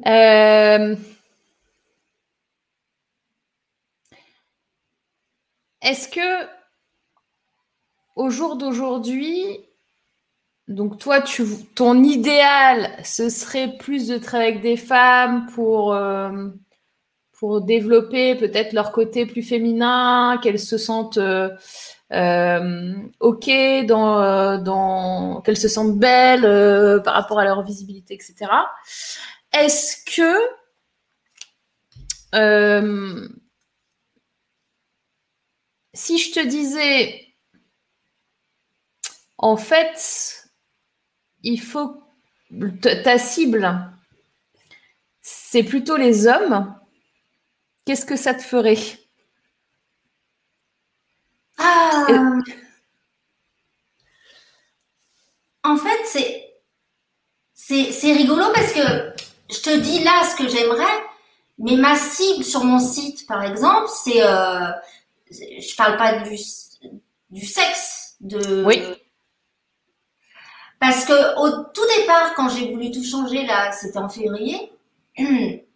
Euh, 0.07 0.97
est-ce 5.83 6.09
que 6.09 6.49
au 8.17 8.31
jour 8.31 8.57
d'aujourd'hui, 8.57 9.61
donc 10.67 10.99
toi, 10.99 11.23
tu, 11.23 11.45
ton 11.75 12.03
idéal, 12.03 12.91
ce 13.05 13.31
serait 13.31 13.77
plus 13.79 14.09
de 14.09 14.19
travailler 14.19 14.51
avec 14.51 14.63
des 14.63 14.77
femmes 14.77 15.47
pour 15.55 15.95
euh, 15.95 16.49
pour 17.39 17.61
développer 17.61 18.35
peut-être 18.35 18.73
leur 18.73 18.91
côté 18.91 19.25
plus 19.25 19.43
féminin, 19.43 20.39
qu'elles 20.43 20.59
se 20.59 20.77
sentent 20.77 21.19
euh, 21.19 21.51
euh 22.13 22.95
ok 23.21 23.49
dans, 23.87 24.21
euh, 24.21 24.59
dans 24.59 25.41
qu'elles 25.43 25.57
se 25.57 25.69
sentent 25.69 25.99
belles 25.99 27.03
par 27.03 27.15
rapport 27.15 27.39
à 27.39 27.45
leur 27.45 27.63
visibilité, 27.63 28.15
etc. 28.15 28.51
Est-ce 29.53 30.05
que 30.17 30.37
si 35.95 36.19
je 36.19 36.33
te 36.33 36.47
disais 36.47 37.27
en 39.39 39.57
fait 39.57 40.51
il 41.43 41.61
faut 41.61 42.03
ta 42.83 43.19
cible 43.19 43.91
c'est 45.23 45.63
plutôt 45.63 45.97
les 45.97 46.27
hommes 46.27 46.78
qu'est-ce 47.89 48.05
que 48.05 48.17
ça 48.17 48.35
te 48.35 48.43
ferait. 48.43 48.77
Ah. 51.57 52.07
En 55.65 55.77
fait, 55.79 56.05
c'est 56.05 56.45
c'est 57.55 58.13
rigolo 58.13 58.45
parce 58.55 58.75
que 58.75 58.81
je 59.51 59.61
te 59.63 59.79
dis 59.79 60.05
là 60.05 60.23
ce 60.23 60.37
que 60.37 60.51
j'aimerais, 60.51 60.85
mais 61.59 61.77
ma 61.77 61.97
cible 61.97 62.45
sur 62.45 62.63
mon 62.63 62.79
site, 62.79 63.27
par 63.27 63.43
exemple, 63.43 63.89
c'est. 64.05 64.23
Euh, 64.23 64.71
je 65.31 65.75
parle 65.75 65.97
pas 65.97 66.19
du, 66.21 66.37
du 67.31 67.47
sexe. 67.47 68.17
De, 68.21 68.65
oui. 68.67 68.83
Parce 70.79 71.07
que 71.07 71.39
au 71.41 71.65
tout 71.73 71.87
départ, 71.99 72.35
quand 72.35 72.51
j'ai 72.51 72.71
voulu 72.71 72.91
tout 72.91 73.05
changer, 73.05 73.47
là, 73.47 73.73
c'était 73.73 73.99
en 73.99 74.11
février, 74.11 74.73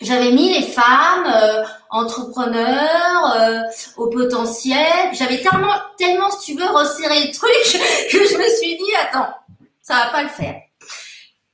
J'avais 0.00 0.30
mis 0.30 0.52
les 0.52 0.62
femmes 0.62 1.26
euh, 1.26 1.64
entrepreneurs 1.90 3.36
euh, 3.36 3.62
au 3.96 4.06
potentiel. 4.08 5.12
J'avais 5.12 5.40
tellement, 5.40 5.74
tellement, 5.96 6.30
si 6.30 6.52
tu 6.52 6.58
veux, 6.58 6.68
resserré 6.68 7.26
le 7.26 7.32
truc 7.32 7.50
que 8.12 8.18
je 8.18 8.36
me 8.38 8.48
suis 8.56 8.76
dit, 8.76 8.94
attends, 9.02 9.34
ça 9.82 9.94
va 9.94 10.06
pas 10.10 10.22
le 10.22 10.28
faire. 10.28 10.54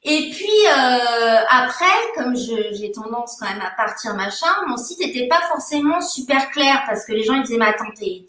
Et 0.07 0.31
puis 0.31 0.66
euh, 0.69 1.37
après, 1.49 1.87
comme 2.15 2.37
j'ai 2.37 2.93
tendance 2.93 3.39
quand 3.41 3.49
même 3.49 3.62
à 3.62 3.71
partir 3.75 4.15
machin, 4.15 4.49
mon 4.66 4.77
site 4.77 5.01
était 5.01 5.27
pas 5.29 5.41
forcément 5.49 6.03
super 6.03 6.51
clair 6.51 6.83
parce 6.87 7.07
que 7.07 7.12
les 7.12 7.25
gens 7.25 7.33
ils 7.35 7.43
disaient 7.43 7.57
mais 7.57 7.69
attends 7.69 7.91
t'es 7.99 8.27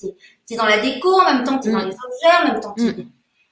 es, 0.50 0.56
dans 0.56 0.66
la 0.66 0.78
déco 0.78 1.20
en 1.20 1.26
même 1.26 1.44
temps 1.44 1.60
t'es 1.60 1.72
dans 1.72 1.80
mm. 1.80 1.90
les 1.90 1.96
objets 1.96 2.38
en 2.42 2.48
même 2.48 2.62
temps 2.62 2.74
t'es... 2.78 2.84
Mm. 2.84 3.10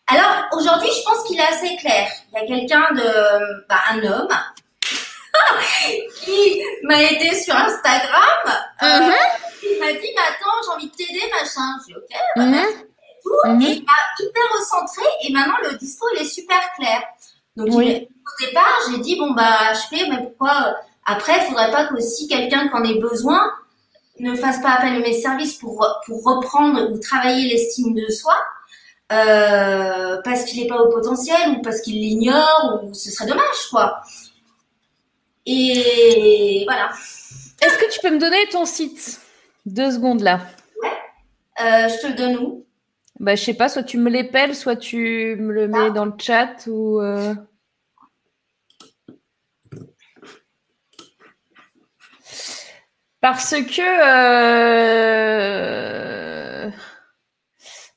Alors 0.08 0.46
aujourd'hui 0.54 0.88
je 0.98 1.04
pense 1.04 1.28
qu'il 1.28 1.38
est 1.38 1.44
assez 1.44 1.76
clair. 1.76 2.08
Il 2.32 2.40
y 2.40 2.44
a 2.44 2.48
quelqu'un 2.48 2.94
de 2.94 3.68
bah, 3.68 3.82
un 3.92 4.04
homme 4.06 4.30
qui 6.24 6.64
m'a 6.84 7.02
aidé 7.04 7.36
sur 7.36 7.56
Instagram. 7.56 8.44
Euh, 8.82 8.86
mm-hmm. 8.86 9.14
il 9.64 9.80
m'a 9.80 9.94
dit 9.94 10.10
bah 10.16 10.22
attends 10.30 10.58
j'ai 10.64 10.72
envie 10.76 10.90
de 10.90 10.96
t'aider 10.96 11.32
machin. 11.32 11.78
J'ai 11.88 11.94
dit 11.94 12.00
ok. 12.00 12.20
Bah, 12.36 12.44
et, 12.44 13.22
tout. 13.24 13.32
Et 13.46 13.66
il 13.66 13.84
m'a 13.84 13.94
hyper 14.20 14.60
recentré 14.60 15.04
et 15.24 15.32
maintenant 15.32 15.58
le 15.64 15.78
dispo 15.78 16.06
il 16.16 16.22
est 16.22 16.30
super 16.30 16.60
clair. 16.78 17.02
Donc 17.56 17.70
au 17.70 18.46
départ, 18.46 18.80
j'ai 18.90 18.98
dit 19.00 19.18
bon 19.18 19.32
bah 19.32 19.74
je 19.74 19.96
fais, 19.96 20.10
mais 20.10 20.18
pourquoi 20.24 20.68
euh, 20.68 20.72
Après, 21.06 21.34
il 21.38 21.46
faudrait 21.48 21.72
pas 21.72 21.86
que 21.86 21.96
aussi 21.96 22.28
quelqu'un 22.28 22.68
qui 22.68 22.74
en 22.74 22.84
ait 22.84 23.00
besoin 23.00 23.42
ne 24.20 24.36
fasse 24.36 24.62
pas 24.62 24.74
appel 24.74 24.96
à 24.96 25.00
mes 25.00 25.14
services 25.14 25.56
pour 25.56 25.86
pour 26.06 26.24
reprendre 26.24 26.92
ou 26.92 27.00
travailler 27.00 27.50
l'estime 27.50 27.94
de 27.94 28.10
soi. 28.10 28.36
Euh, 29.12 30.22
parce 30.24 30.46
qu'il 30.46 30.62
n'est 30.62 30.68
pas 30.68 30.82
au 30.82 30.90
potentiel 30.90 31.50
ou 31.50 31.62
parce 31.62 31.82
qu'il 31.82 32.00
l'ignore 32.00 32.82
ou 32.84 32.94
ce 32.94 33.12
serait 33.12 33.28
dommage 33.28 33.68
quoi. 33.70 34.02
Et 35.46 36.64
voilà. 36.66 36.90
Est-ce 37.62 37.78
que 37.78 37.92
tu 37.92 38.00
peux 38.02 38.12
me 38.12 38.20
donner 38.20 38.48
ton 38.52 38.66
site? 38.66 39.20
Deux 39.66 39.92
secondes 39.92 40.22
là. 40.22 40.42
Ouais. 40.82 40.90
Euh, 41.62 41.88
je 41.90 42.02
te 42.02 42.08
le 42.08 42.14
donne 42.14 42.38
où? 42.38 42.66
Bah, 43.20 43.36
je 43.36 43.44
sais 43.44 43.54
pas, 43.54 43.70
soit 43.70 43.84
tu 43.84 43.98
me 43.98 44.10
l'épelles, 44.10 44.56
soit 44.56 44.76
tu 44.76 45.36
me 45.40 45.54
le 45.54 45.68
mets 45.68 45.88
ah. 45.88 45.92
dans 45.92 46.06
le 46.06 46.14
chat 46.18 46.68
ou. 46.68 47.00
Euh. 47.00 47.36
Parce 53.22 53.52
que. 53.52 53.82
Euh, 56.66 56.70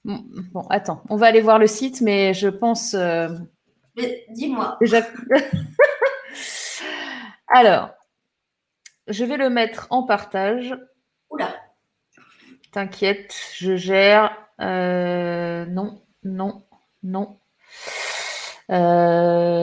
bon, 0.05 0.67
attends, 0.71 1.03
on 1.09 1.17
va 1.17 1.27
aller 1.27 1.41
voir 1.41 1.59
le 1.59 1.67
site, 1.67 2.01
mais 2.03 2.33
je 2.35 2.49
pense. 2.49 2.95
Euh, 2.95 3.29
dis-moi. 4.31 4.79
Alors, 7.49 7.91
je 9.09 9.25
vais 9.25 9.37
le 9.37 9.51
mettre 9.51 9.87
en 9.91 10.03
partage. 10.05 10.75
Oula. 11.31 11.55
T'inquiète, 12.73 13.35
je 13.55 13.77
gère. 13.77 14.37
Euh, 14.61 15.65
non, 15.67 16.03
non, 16.25 16.65
non. 17.03 17.39
Euh, 18.71 19.63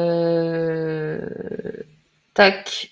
tac. 2.33 2.91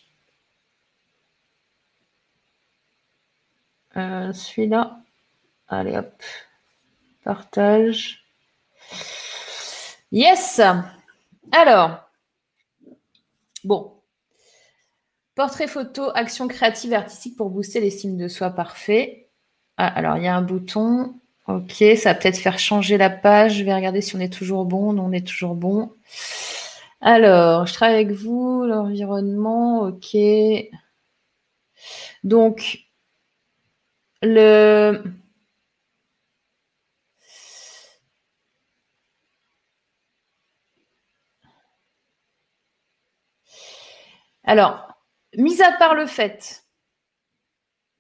Euh, 3.98 4.34
celui-là. 4.34 5.00
Allez 5.68 5.98
hop. 5.98 6.24
Partage. 7.24 8.26
Yes. 10.12 10.62
Alors. 11.52 12.10
Bon. 13.64 14.01
Portrait 15.42 15.68
photo, 15.68 16.12
action 16.14 16.48
créative 16.48 16.94
artistique 16.94 17.36
pour 17.36 17.50
booster 17.50 17.80
l'estime 17.80 18.16
de 18.16 18.28
soi. 18.28 18.52
Parfait. 18.52 19.32
Ah, 19.76 19.88
alors, 19.88 20.18
il 20.18 20.24
y 20.24 20.28
a 20.28 20.36
un 20.36 20.44
bouton. 20.44 21.16
Ok, 21.48 21.84
ça 21.98 22.14
va 22.14 22.20
peut-être 22.20 22.38
faire 22.38 22.60
changer 22.60 22.96
la 23.00 23.10
page. 23.10 23.56
Je 23.58 23.64
vais 23.64 23.74
regarder 23.74 24.02
si 24.02 24.16
on 24.16 24.20
est 24.20 24.32
toujours 24.32 24.66
bon. 24.66 24.94
Non, 24.94 25.06
on 25.06 25.12
est 25.12 25.26
toujours 25.26 25.56
bon. 25.56 25.94
Alors, 27.02 27.66
je 27.66 27.74
travaille 27.74 27.96
avec 27.96 28.12
vous, 28.12 28.66
l'environnement, 28.68 29.80
ok. 29.80 30.16
Donc, 32.24 32.86
le... 34.22 35.04
Alors, 44.44 44.91
mis 45.38 45.62
à 45.62 45.72
part 45.74 45.96
le 45.96 46.06
fait 46.06 46.66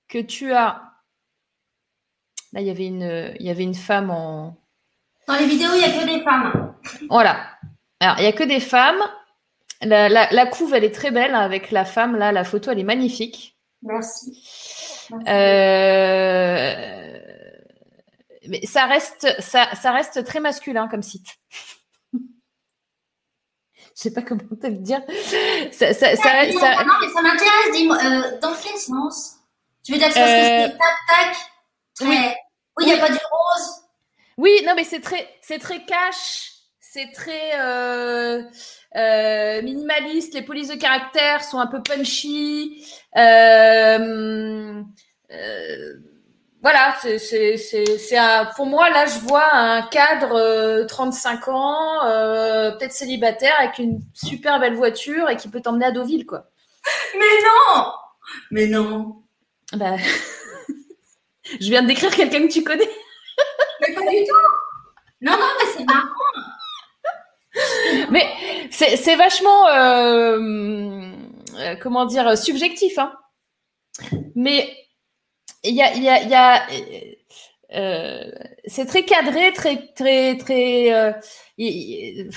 que 0.07 0.19
tu 0.19 0.53
as 0.53 0.91
Là, 2.53 2.59
il 2.59 2.67
y 2.67 2.69
avait 2.69 2.87
une, 2.87 3.33
il 3.39 3.45
y 3.45 3.49
avait 3.49 3.63
une 3.63 3.75
femme 3.75 4.09
en. 4.09 4.57
Dans 5.27 5.35
les 5.35 5.45
vidéos, 5.45 5.69
il 5.73 5.77
n'y 5.77 5.85
a 5.85 6.01
que 6.01 6.05
des 6.05 6.21
femmes. 6.23 6.75
Voilà. 7.09 7.47
Alors, 7.99 8.17
il 8.17 8.23
n'y 8.23 8.27
a 8.27 8.33
que 8.33 8.43
des 8.43 8.59
femmes. 8.59 9.01
La, 9.81 10.45
couve, 10.47 10.73
elle 10.73 10.83
est 10.83 10.93
très 10.93 11.11
belle 11.11 11.33
hein, 11.33 11.39
avec 11.39 11.71
la 11.71 11.85
femme. 11.85 12.15
Là, 12.17 12.31
la 12.31 12.43
photo, 12.43 12.71
elle 12.71 12.79
est 12.79 12.83
magnifique. 12.83 13.57
Merci. 13.83 14.37
Euh, 15.27 17.19
mais 18.47 18.65
ça 18.65 18.85
reste, 18.85 19.27
ça, 19.39 19.91
reste 19.91 20.23
très 20.25 20.39
masculin 20.39 20.87
comme 20.87 21.03
site. 21.03 21.37
Je 23.95 24.03
sais 24.03 24.13
pas 24.13 24.21
comment 24.21 24.41
te 24.41 24.67
le 24.67 24.77
dire. 24.77 25.01
Ça, 25.71 25.93
ça, 25.93 26.15
ça, 26.15 26.43
non, 26.45 26.93
mais 27.01 27.09
ça 27.09 27.21
m'intéresse. 27.21 27.71
Dis-moi, 27.73 27.97
euh, 27.97 28.39
dans 28.39 28.53
quel 28.53 28.77
sens 28.77 29.35
Tu 29.83 29.91
veux 29.93 29.97
dire 29.97 30.07
que 30.07 30.13
c'est 30.13 30.65
euh, 30.65 30.67
tac, 30.69 30.77
tac 31.07 31.37
oui. 32.01 32.17
il 32.81 32.85
n'y 32.87 32.93
a 32.93 32.97
pas 32.97 33.09
du 33.09 33.13
rose. 33.13 33.81
Oui, 34.37 34.51
non, 34.65 34.73
mais 34.75 34.83
c'est 34.83 35.01
très, 35.01 35.27
c'est 35.41 35.59
très 35.59 35.83
cash, 35.85 36.51
c'est 36.79 37.11
très 37.11 37.59
euh, 37.59 38.43
euh, 38.95 39.61
minimaliste. 39.61 40.33
Les 40.33 40.41
polices 40.41 40.69
de 40.69 40.75
caractère 40.75 41.43
sont 41.43 41.59
un 41.59 41.67
peu 41.67 41.81
punchy. 41.83 42.85
Euh, 43.17 44.83
voilà, 46.61 46.95
c'est, 47.01 47.57
pour 48.55 48.65
moi 48.67 48.89
là, 48.89 49.05
je 49.07 49.19
vois 49.19 49.53
un 49.53 49.81
cadre 49.83 50.85
35 50.85 51.47
ans, 51.47 51.99
peut-être 52.77 52.91
célibataire, 52.91 53.53
avec 53.59 53.79
une 53.79 53.99
super 54.13 54.59
belle 54.59 54.75
voiture 54.75 55.29
et 55.29 55.37
qui 55.37 55.49
peut 55.49 55.61
t'emmener 55.61 55.85
à 55.85 55.91
Deauville, 55.91 56.25
quoi. 56.25 56.45
Mais 57.17 57.25
non, 57.43 57.91
mais 58.51 58.67
non. 58.67 59.23
Bah. 59.73 59.95
Je 61.59 61.69
viens 61.69 61.81
de 61.81 61.87
décrire 61.87 62.15
quelqu'un 62.15 62.47
que 62.47 62.51
tu 62.51 62.63
connais. 62.63 62.89
mais 63.81 63.93
pas 63.93 64.01
du 64.01 64.23
tout. 64.27 64.35
Non, 65.21 65.33
non, 65.33 65.47
mais 65.59 65.65
c'est 65.75 65.83
marrant. 65.83 66.07
mais 68.09 68.25
c'est 68.71 69.15
vachement, 69.15 69.67
euh, 69.67 71.11
euh, 71.57 71.75
comment 71.81 72.05
dire, 72.05 72.37
subjectif. 72.37 72.97
Hein. 72.97 73.13
Mais 74.35 74.80
il 75.63 75.75
y 75.75 75.81
a, 75.81 75.95
y 75.95 76.09
a, 76.09 76.23
y 76.23 76.33
a 76.33 76.67
euh, 77.73 78.31
c'est 78.65 78.85
très 78.85 79.03
cadré, 79.05 79.53
très, 79.53 79.87
très, 79.95 80.37
très. 80.37 81.21
il, 81.57 82.29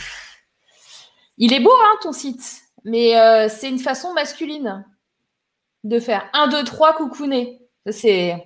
est 1.38 1.60
beau, 1.60 1.72
hein, 1.72 1.98
ton 2.02 2.12
site, 2.12 2.62
mais 2.84 3.48
c'est 3.48 3.68
une 3.68 3.78
façon 3.78 4.12
masculine 4.12 4.84
de 5.84 6.00
faire 6.00 6.28
1, 6.32 6.48
2, 6.48 6.64
3 6.64 6.94
coucouner. 6.94 7.60
C'est. 7.90 8.44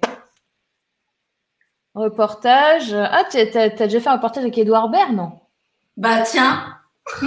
Reportage. 1.95 2.95
Ah, 2.95 3.25
tu 3.31 3.39
as, 3.39 3.69
déjà 3.71 4.01
fait 4.01 4.09
un 4.09 4.15
reportage 4.15 4.45
avec 4.45 4.59
Edouard 4.59 4.89
Baird, 4.89 5.13
non? 5.13 5.41
Bah 5.97 6.23
tiens. 6.23 6.79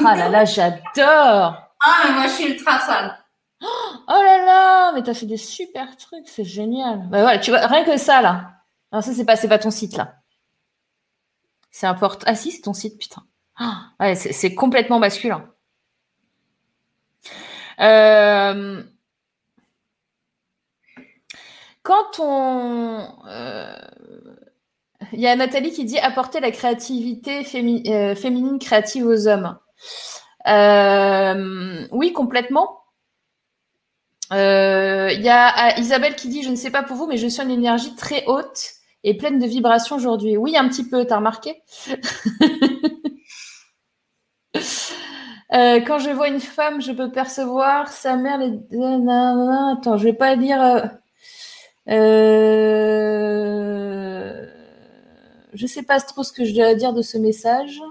Ah 0.06 0.15
là 0.15 0.30
là, 0.30 0.45
j'adore. 0.45 1.57
Ah, 1.84 2.03
mais 2.06 2.14
moi, 2.14 2.23
je 2.28 2.34
suis 2.34 2.45
ultra 2.45 2.80
fan. 2.80 3.18
Oh 4.07 4.22
là 4.23 4.45
là, 4.45 4.91
mais 4.94 5.03
t'as 5.03 5.14
fait 5.14 5.26
des 5.26 5.38
super 5.38 5.95
trucs, 5.98 6.28
c'est 6.28 6.44
génial. 6.44 7.07
Bah 7.10 7.22
voilà, 7.22 7.40
tu 7.40 7.52
vois, 7.52 7.65
rien 7.68 7.84
que 7.84 7.98
ça, 7.98 8.22
là. 8.22 8.52
Non, 8.91 9.02
ça, 9.02 9.14
c'est 9.14 9.26
pas, 9.26 9.38
pas 9.38 9.60
ton 9.60 9.72
site, 9.72 9.98
là. 9.98 10.15
C'est 11.72 11.88
un 11.88 11.94
porte. 11.94 12.23
Ah 12.28 12.36
si, 12.36 12.52
c'est 12.52 12.61
ton 12.61 12.73
site, 12.73 12.99
putain. 12.99 13.23
Ah, 13.57 14.15
c'est 14.15 14.56
complètement 14.56 14.99
masculin. 14.99 15.48
Euh, 17.80 18.84
quand 21.84 22.19
on. 22.19 23.07
Euh, 23.28 23.76
il 25.14 25.19
y 25.19 25.28
a 25.28 25.36
Nathalie 25.36 25.72
qui 25.72 25.86
dit 25.86 25.99
apporter 25.99 26.40
la 26.40 26.52
créativité 26.52 27.40
euh, 27.40 28.15
féminine 28.15 28.60
créative 28.60 29.06
aux 29.06 29.28
hommes. 29.28 29.57
Oui, 31.91 32.14
complètement. 32.14 32.80
Euh, 34.31 35.09
Il 35.13 35.21
y 35.21 35.29
a 35.29 35.47
ah, 35.47 35.79
Isabelle 35.79 36.15
qui 36.15 36.29
dit, 36.29 36.43
je 36.43 36.49
ne 36.49 36.55
sais 36.55 36.71
pas 36.71 36.83
pour 36.83 36.97
vous, 36.97 37.07
mais 37.07 37.17
je 37.17 37.27
suis 37.27 37.41
en 37.41 37.49
énergie 37.49 37.95
très 37.95 38.23
haute 38.27 38.71
et 39.03 39.17
pleine 39.17 39.39
de 39.39 39.45
vibrations 39.45 39.95
aujourd'hui. 39.95 40.37
Oui, 40.37 40.55
un 40.57 40.67
petit 40.69 40.87
peu, 40.87 41.05
t'as 41.05 41.17
remarqué? 41.17 41.61
Euh, 45.53 45.81
quand 45.81 45.99
je 45.99 46.09
vois 46.11 46.29
une 46.29 46.39
femme, 46.39 46.81
je 46.81 46.93
peux 46.93 47.11
percevoir 47.11 47.89
sa 47.89 48.15
mère. 48.15 48.37
Les... 48.37 48.53
Attends, 49.73 49.97
je 49.97 50.05
vais 50.05 50.13
pas 50.13 50.35
lire. 50.35 50.61
Euh... 50.61 50.79
euh 51.89 53.01
je 55.53 55.67
sais 55.67 55.83
pas 55.83 55.99
trop 55.99 56.23
ce 56.23 56.31
que 56.31 56.45
je 56.45 56.53
dois 56.53 56.73
dire 56.75 56.93
de 56.93 57.01
ce 57.01 57.17
message. 57.17 57.81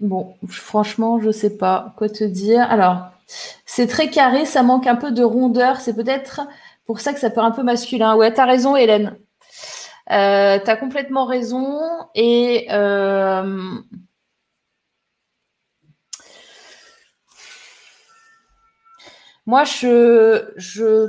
Bon, 0.00 0.34
franchement, 0.48 1.20
je 1.20 1.30
sais 1.30 1.56
pas 1.56 1.94
quoi 1.96 2.08
te 2.08 2.24
dire. 2.24 2.70
Alors, 2.70 3.08
c'est 3.64 3.86
très 3.86 4.10
carré, 4.10 4.44
ça 4.44 4.62
manque 4.62 4.86
un 4.86 4.96
peu 4.96 5.12
de 5.12 5.22
rondeur. 5.22 5.80
C'est 5.80 5.94
peut-être 5.94 6.40
pour 6.86 7.00
ça 7.00 7.12
que 7.12 7.20
ça 7.20 7.30
peut 7.30 7.40
un 7.40 7.50
peu 7.52 7.62
masculin. 7.62 8.16
Ouais, 8.16 8.32
t'as 8.32 8.44
raison, 8.46 8.76
Hélène. 8.76 9.16
Euh, 10.10 10.58
tu 10.62 10.70
as 10.70 10.76
complètement 10.76 11.24
raison. 11.26 11.80
Et 12.14 12.66
euh, 12.70 13.70
moi, 19.46 19.64
je, 19.64 20.52
je 20.56 21.08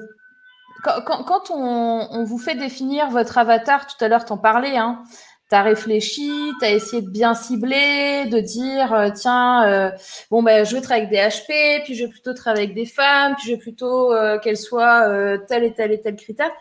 quand, 0.84 1.50
on, 1.50 2.24
vous 2.24 2.38
fait 2.38 2.56
définir 2.56 3.10
votre 3.10 3.38
avatar, 3.38 3.88
tout 3.88 4.04
à 4.04 4.08
l'heure, 4.08 4.26
t'en 4.26 4.38
parlais, 4.38 4.78
hein, 4.78 5.04
tu 5.50 5.56
réfléchi, 5.56 6.54
tu 6.60 6.68
essayé 6.68 7.02
de 7.02 7.10
bien 7.10 7.34
cibler, 7.36 8.26
de 8.26 8.40
dire, 8.40 8.94
euh, 8.94 9.10
tiens, 9.12 9.92
bon, 10.32 10.42
ben, 10.44 10.66
je 10.66 10.76
vais 10.76 10.82
travailler 10.82 11.08
avec 11.08 11.32
des 11.32 11.38
HP, 11.38 11.84
puis 11.84 11.96
je 11.96 12.06
vais 12.06 12.10
plutôt 12.10 12.34
travailler 12.34 12.64
avec 12.64 12.76
des 12.76 12.86
femmes, 12.86 13.36
puis 13.36 13.48
je 13.48 13.52
vais 13.54 13.60
plutôt 13.60 14.14
qu'elles 14.42 14.58
soient 14.58 15.38
tel 15.48 15.64
et 15.64 15.74
tel 15.74 15.92
et 15.92 16.02
tel 16.02 16.16
critère. 16.16 16.52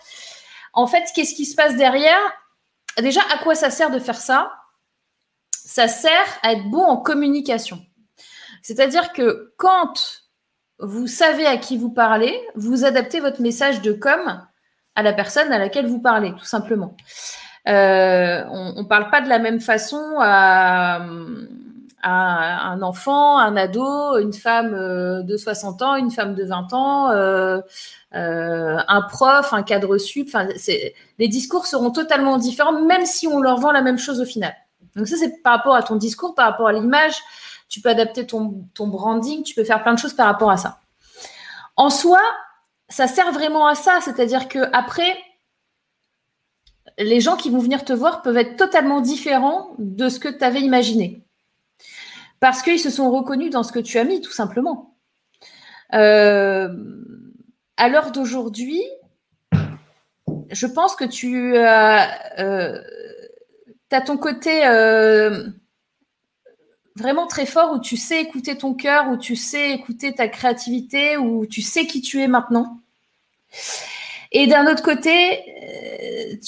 En 0.75 0.87
fait, 0.87 1.05
qu'est-ce 1.15 1.35
qui 1.35 1.47
se 1.47 1.55
passe 1.55 1.77
derrière? 1.77 2.19
Déjà, 2.99 3.21
à 3.33 3.39
quoi 3.39 3.55
ça 3.55 3.71
sert 3.71 3.91
de 3.91 3.99
faire 3.99 4.21
ça? 4.21 4.53
Ça 5.53 5.89
sert 5.89 6.39
à 6.43 6.53
être 6.53 6.65
bon 6.71 6.85
en 6.85 6.97
communication. 6.97 7.81
C'est-à-dire 8.63 9.13
que 9.13 9.53
quand 9.57 10.25
vous 10.79 11.07
savez 11.07 11.47
à 11.47 11.57
qui 11.57 11.77
vous 11.77 11.91
parlez, 11.91 12.39
vous 12.55 12.85
adaptez 12.85 13.21
votre 13.21 13.41
message 13.41 13.83
de 13.83 13.93
com 13.93 14.43
à 14.95 15.03
la 15.03 15.13
personne 15.13 15.53
à 15.53 15.59
laquelle 15.59 15.87
vous 15.87 16.01
parlez, 16.01 16.33
tout 16.33 16.45
simplement. 16.45 16.97
Euh, 17.67 18.45
on 18.51 18.83
ne 18.83 18.87
parle 18.87 19.11
pas 19.11 19.21
de 19.21 19.29
la 19.29 19.39
même 19.39 19.61
façon 19.61 20.17
à, 20.21 21.01
un 22.03 22.83
enfant, 22.83 23.39
un 23.39 23.57
ado, 23.57 24.19
une 24.19 24.33
femme 24.33 24.75
euh, 24.75 25.23
de 25.23 25.37
60 25.37 25.83
ans, 25.83 25.97
une 25.97 26.11
femme 26.11 26.35
de 26.35 26.45
20 26.45 26.73
ans, 26.75 27.11
euh, 27.11 27.61
euh, 28.15 28.77
un 28.87 29.03
prof, 29.03 29.53
un 29.53 29.63
cadre 29.63 29.97
sup. 29.97 30.29
Les 31.19 31.29
discours 31.29 31.67
seront 31.67 31.91
totalement 31.91 32.37
différents, 32.37 32.83
même 32.83 33.07
si 33.07 33.27
on 33.27 33.41
leur 33.41 33.59
vend 33.59 33.73
la 33.73 33.83
même 33.83 33.99
chose 33.99 34.21
au 34.21 34.27
final. 34.27 34.55
Donc 34.97 35.09
ça, 35.09 35.17
c'est 35.17 35.43
par 35.43 35.57
rapport 35.57 35.75
à 35.75 35.83
ton 35.83 35.97
discours, 35.97 36.35
par 36.35 36.51
rapport 36.51 36.69
à 36.69 36.73
l'image. 36.73 37.15
Tu 37.69 37.81
peux 37.81 37.89
adapter 37.89 38.27
ton, 38.27 38.67
ton 38.75 38.87
branding, 38.87 39.43
tu 39.43 39.55
peux 39.55 39.65
faire 39.65 39.83
plein 39.83 39.95
de 39.95 39.99
choses 39.99 40.15
par 40.15 40.27
rapport 40.27 40.51
à 40.51 40.57
ça. 40.57 40.79
En 41.77 41.91
soi, 41.91 42.21
ça 42.89 43.09
sert 43.09 43.33
vraiment 43.33 43.67
à 43.67 43.75
ça, 43.75 43.99
c'est-à-dire 44.03 44.47
que 44.47 44.59
après, 44.73 45.17
les 46.99 47.21
gens 47.21 47.37
qui 47.37 47.51
vont 47.51 47.59
venir 47.59 47.85
te 47.85 47.93
voir 47.93 48.23
peuvent 48.23 48.37
être 48.37 48.57
totalement 48.57 49.01
différents 49.01 49.75
de 49.79 50.09
ce 50.09 50.19
que 50.19 50.29
tu 50.29 50.45
avais 50.45 50.61
imaginé. 50.61 51.25
Parce 52.41 52.63
qu'ils 52.63 52.81
se 52.81 52.91
sont 52.91 53.11
reconnus 53.11 53.51
dans 53.51 53.63
ce 53.63 53.73
que 53.73 53.79
tu 53.79 53.99
as 53.99 54.05
mis, 54.05 54.21
tout 54.21 54.33
simplement. 54.33 54.97
Euh, 55.95 56.69
à 57.77 57.89
l'heure 57.89 58.13
d'aujourd'hui, 58.13 58.83
je 60.51 60.67
pense 60.67 60.95
que 60.95 61.05
tu 61.05 61.57
as, 61.57 62.41
euh, 62.41 62.81
ton 64.07 64.17
côté 64.17 64.67
euh, 64.67 65.49
vraiment 66.97 67.27
très 67.27 67.47
fort 67.47 67.73
où 67.73 67.79
tu 67.81 67.97
sais 67.97 68.21
écouter 68.21 68.57
ton 68.57 68.75
cœur, 68.75 69.09
où 69.09 69.17
tu 69.17 69.37
sais 69.37 69.71
écouter 69.71 70.13
ta 70.13 70.29
créativité, 70.29 71.17
où 71.17 71.47
tu 71.47 71.63
sais 71.63 71.87
qui 71.87 72.01
tu 72.01 72.21
es 72.21 72.29
maintenant. 72.29 72.81
Et 74.33 74.47
d'un 74.49 74.71
autre 74.71 74.83
côté, 74.83 75.41
euh, 76.35 76.39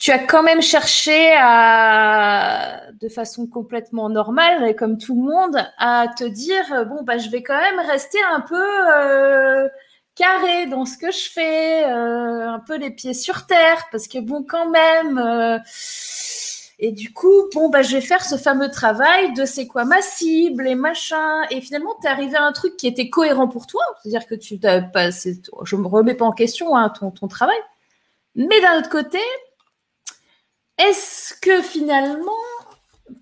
tu, 0.00 0.10
as 0.10 0.18
quand 0.18 0.42
même 0.42 0.62
cherché 0.62 1.30
de 3.00 3.08
façon 3.08 3.46
complètement 3.46 4.08
normale, 4.08 4.74
comme 4.76 4.98
tout 4.98 5.14
le 5.14 5.22
monde, 5.22 5.56
à 5.78 6.06
te 6.16 6.24
dire 6.24 6.86
bon 6.86 7.02
bah 7.02 7.18
je 7.18 7.28
vais 7.30 7.42
quand 7.42 7.58
même 7.58 7.80
rester 7.80 8.18
un 8.30 8.40
peu 8.40 8.56
euh, 8.56 9.68
carré 10.14 10.66
dans 10.66 10.84
ce 10.84 10.98
que 10.98 11.10
je 11.10 11.30
fais, 11.30 11.84
euh, 11.84 12.48
un 12.48 12.60
peu 12.60 12.76
les 12.76 12.90
pieds 12.90 13.14
sur 13.14 13.46
terre, 13.46 13.84
parce 13.90 14.08
que 14.08 14.18
bon 14.18 14.44
quand 14.48 14.70
même. 14.70 15.62
Et 16.80 16.90
du 16.90 17.12
coup, 17.12 17.48
bon, 17.54 17.68
bah, 17.68 17.82
je 17.82 17.94
vais 17.94 18.00
faire 18.00 18.24
ce 18.24 18.36
fameux 18.36 18.68
travail 18.68 19.32
de 19.34 19.44
c'est 19.44 19.68
quoi 19.68 19.84
ma 19.84 20.02
cible 20.02 20.66
et 20.66 20.74
machin. 20.74 21.42
Et 21.50 21.60
finalement, 21.60 21.94
tu 22.00 22.08
es 22.08 22.10
arrivé 22.10 22.36
à 22.36 22.42
un 22.42 22.52
truc 22.52 22.76
qui 22.76 22.88
était 22.88 23.08
cohérent 23.08 23.46
pour 23.46 23.68
toi. 23.68 23.82
C'est-à-dire 24.02 24.26
que 24.26 24.34
tu 24.34 24.58
t'as 24.58 24.82
pas, 24.82 25.10
je 25.10 25.76
me 25.76 25.86
remets 25.86 26.14
pas 26.14 26.24
en 26.24 26.32
question 26.32 26.76
hein, 26.76 26.90
ton 26.90 27.28
travail. 27.28 27.56
Mais 28.34 28.60
d'un 28.60 28.78
autre 28.78 28.88
côté, 28.88 29.20
est-ce 30.78 31.34
que 31.34 31.62
finalement, 31.62 32.32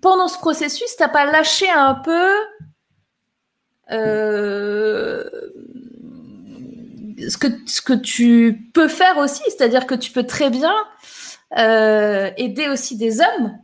pendant 0.01 0.27
ce 0.27 0.37
processus, 0.37 0.95
t'as 0.97 1.09
pas 1.09 1.25
lâché 1.25 1.69
un 1.69 1.95
peu 1.95 2.31
euh, 3.91 5.23
ce, 7.27 7.37
que, 7.37 7.47
ce 7.67 7.81
que 7.81 7.93
tu 7.93 8.71
peux 8.73 8.87
faire 8.87 9.17
aussi 9.17 9.43
C'est-à-dire 9.45 9.85
que 9.85 9.95
tu 9.95 10.11
peux 10.11 10.25
très 10.25 10.49
bien 10.49 10.75
euh, 11.57 12.31
aider 12.37 12.69
aussi 12.69 12.97
des 12.97 13.21
hommes? 13.21 13.57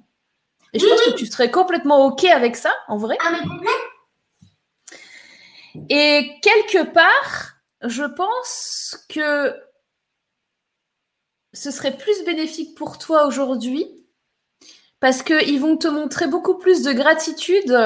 Et 0.74 0.80
je 0.80 0.86
pense 0.86 1.02
que 1.02 1.16
tu 1.16 1.26
serais 1.26 1.50
complètement 1.50 2.06
OK 2.06 2.26
avec 2.26 2.56
ça, 2.56 2.72
en 2.88 2.98
vrai. 2.98 3.18
Ah, 3.26 3.32
mais 3.32 3.48
complet 3.48 3.72
Et 5.90 6.32
quelque 6.44 6.84
part, 6.84 7.54
je 7.82 8.04
pense 8.04 9.04
que 9.10 9.56
ce 11.54 11.72
serait 11.72 11.98
plus 11.98 12.24
bénéfique 12.26 12.78
pour 12.78 12.98
toi 12.98 13.26
aujourd'hui 13.26 13.86
parce 15.00 15.24
qu'ils 15.24 15.60
vont 15.60 15.78
te 15.78 15.88
montrer 15.88 16.28
beaucoup 16.28 16.58
plus 16.58 16.84
de 16.84 16.92
gratitude 16.92 17.78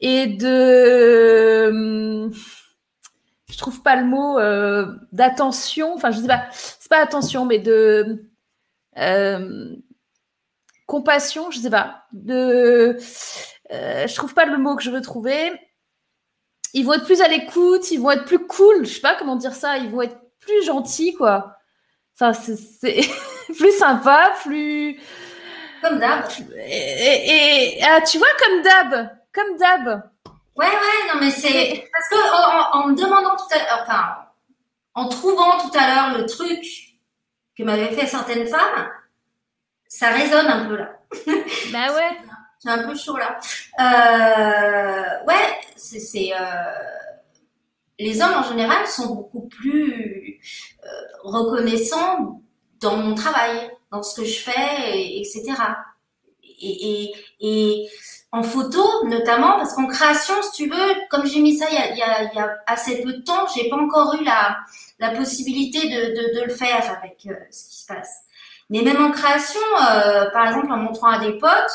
et 0.00 0.26
de 0.26 2.30
je 3.50 3.58
trouve 3.58 3.82
pas 3.82 3.96
le 3.96 4.04
mot 4.04 4.38
euh, 4.38 4.86
d'attention. 5.12 5.94
Enfin 5.94 6.10
je 6.10 6.20
sais 6.20 6.26
pas. 6.26 6.46
C'est 6.52 6.88
pas 6.88 7.02
attention 7.02 7.44
mais 7.44 7.58
de 7.58 8.30
euh, 8.98 9.76
compassion, 10.86 11.50
je 11.50 11.58
sais 11.58 11.70
pas, 11.70 12.04
de, 12.12 12.96
euh, 13.72 14.06
je 14.06 14.14
trouve 14.14 14.34
pas 14.34 14.44
le 14.44 14.58
mot 14.58 14.76
que 14.76 14.82
je 14.82 14.90
veux 14.90 15.00
trouver. 15.00 15.52
Ils 16.72 16.84
vont 16.84 16.94
être 16.94 17.04
plus 17.04 17.20
à 17.20 17.28
l'écoute, 17.28 17.90
ils 17.90 18.00
vont 18.00 18.10
être 18.10 18.24
plus 18.24 18.46
cool, 18.46 18.84
je 18.84 18.94
sais 18.94 19.00
pas 19.00 19.14
comment 19.14 19.36
dire 19.36 19.54
ça, 19.54 19.78
ils 19.78 19.90
vont 19.90 20.02
être 20.02 20.18
plus 20.40 20.64
gentils, 20.64 21.14
quoi. 21.14 21.56
Enfin, 22.14 22.32
c'est 22.32 23.00
plus 23.56 23.78
sympa, 23.78 24.34
plus. 24.42 25.00
Comme 25.82 25.98
d'hab. 25.98 26.24
Et, 26.56 27.80
ah, 27.82 28.00
tu 28.00 28.18
vois, 28.18 28.28
comme 28.38 28.62
d'hab, 28.62 29.10
comme 29.32 29.56
d'hab. 29.56 30.10
Ouais, 30.56 30.66
ouais, 30.66 31.12
non, 31.12 31.20
mais 31.20 31.30
c'est 31.30 31.88
parce 31.92 32.08
que 32.08 32.76
en, 32.76 32.88
me 32.88 32.94
demandant 32.94 33.36
tout 33.36 33.54
à 33.54 33.58
l'heure, 33.58 33.80
enfin, 33.82 34.16
en 34.94 35.08
trouvant 35.08 35.58
tout 35.58 35.76
à 35.76 35.86
l'heure 35.86 36.18
le 36.18 36.26
truc 36.26 36.64
que 37.58 37.62
m'avaient 37.64 37.92
fait 37.92 38.06
certaines 38.06 38.46
femmes, 38.46 38.88
ça 39.88 40.10
résonne 40.10 40.46
un 40.46 40.66
peu 40.66 40.76
là. 40.76 40.92
Bah 41.72 41.94
ouais. 41.94 42.18
C'est 42.58 42.70
un 42.70 42.88
peu 42.88 42.94
chaud 42.96 43.18
là. 43.18 43.38
Euh, 43.78 45.24
ouais, 45.26 45.60
c'est 45.76 46.32
euh, 46.32 46.44
les 47.98 48.22
hommes 48.22 48.34
en 48.34 48.42
général 48.42 48.86
sont 48.86 49.14
beaucoup 49.14 49.48
plus 49.48 50.23
euh, 50.84 50.88
reconnaissants 51.22 52.42
dans 52.80 52.96
mon 52.96 53.14
travail, 53.14 53.70
dans 53.90 54.02
ce 54.02 54.20
que 54.20 54.26
je 54.26 54.40
fais, 54.40 55.18
etc. 55.18 55.52
Et, 56.60 57.88
en 58.32 58.42
photo 58.42 58.82
notamment, 59.06 59.52
parce 59.58 59.74
qu'en 59.74 59.86
création, 59.86 60.34
si 60.42 60.64
tu 60.64 60.68
veux, 60.68 60.94
comme 61.08 61.24
j'ai 61.24 61.38
mis 61.40 61.56
ça 61.56 61.66
il 61.70 61.96
y, 61.96 62.02
a, 62.02 62.56
assez 62.66 63.00
peu 63.02 63.12
de 63.12 63.20
temps, 63.22 63.46
j'ai 63.54 63.68
pas 63.68 63.76
encore 63.76 64.16
eu 64.20 64.24
la, 64.24 64.56
la 64.98 65.10
possibilité 65.10 65.88
de, 65.88 66.44
le 66.44 66.52
faire 66.52 66.98
avec 66.98 67.26
euh, 67.26 67.34
ce 67.52 67.70
qui 67.70 67.76
se 67.76 67.86
passe. 67.86 68.22
Mais 68.70 68.82
même 68.82 69.04
en 69.04 69.12
création, 69.12 69.60
euh, 69.88 70.30
par 70.32 70.48
exemple 70.48 70.72
en 70.72 70.78
montrant 70.78 71.10
à 71.10 71.20
des 71.20 71.38
potes, 71.38 71.70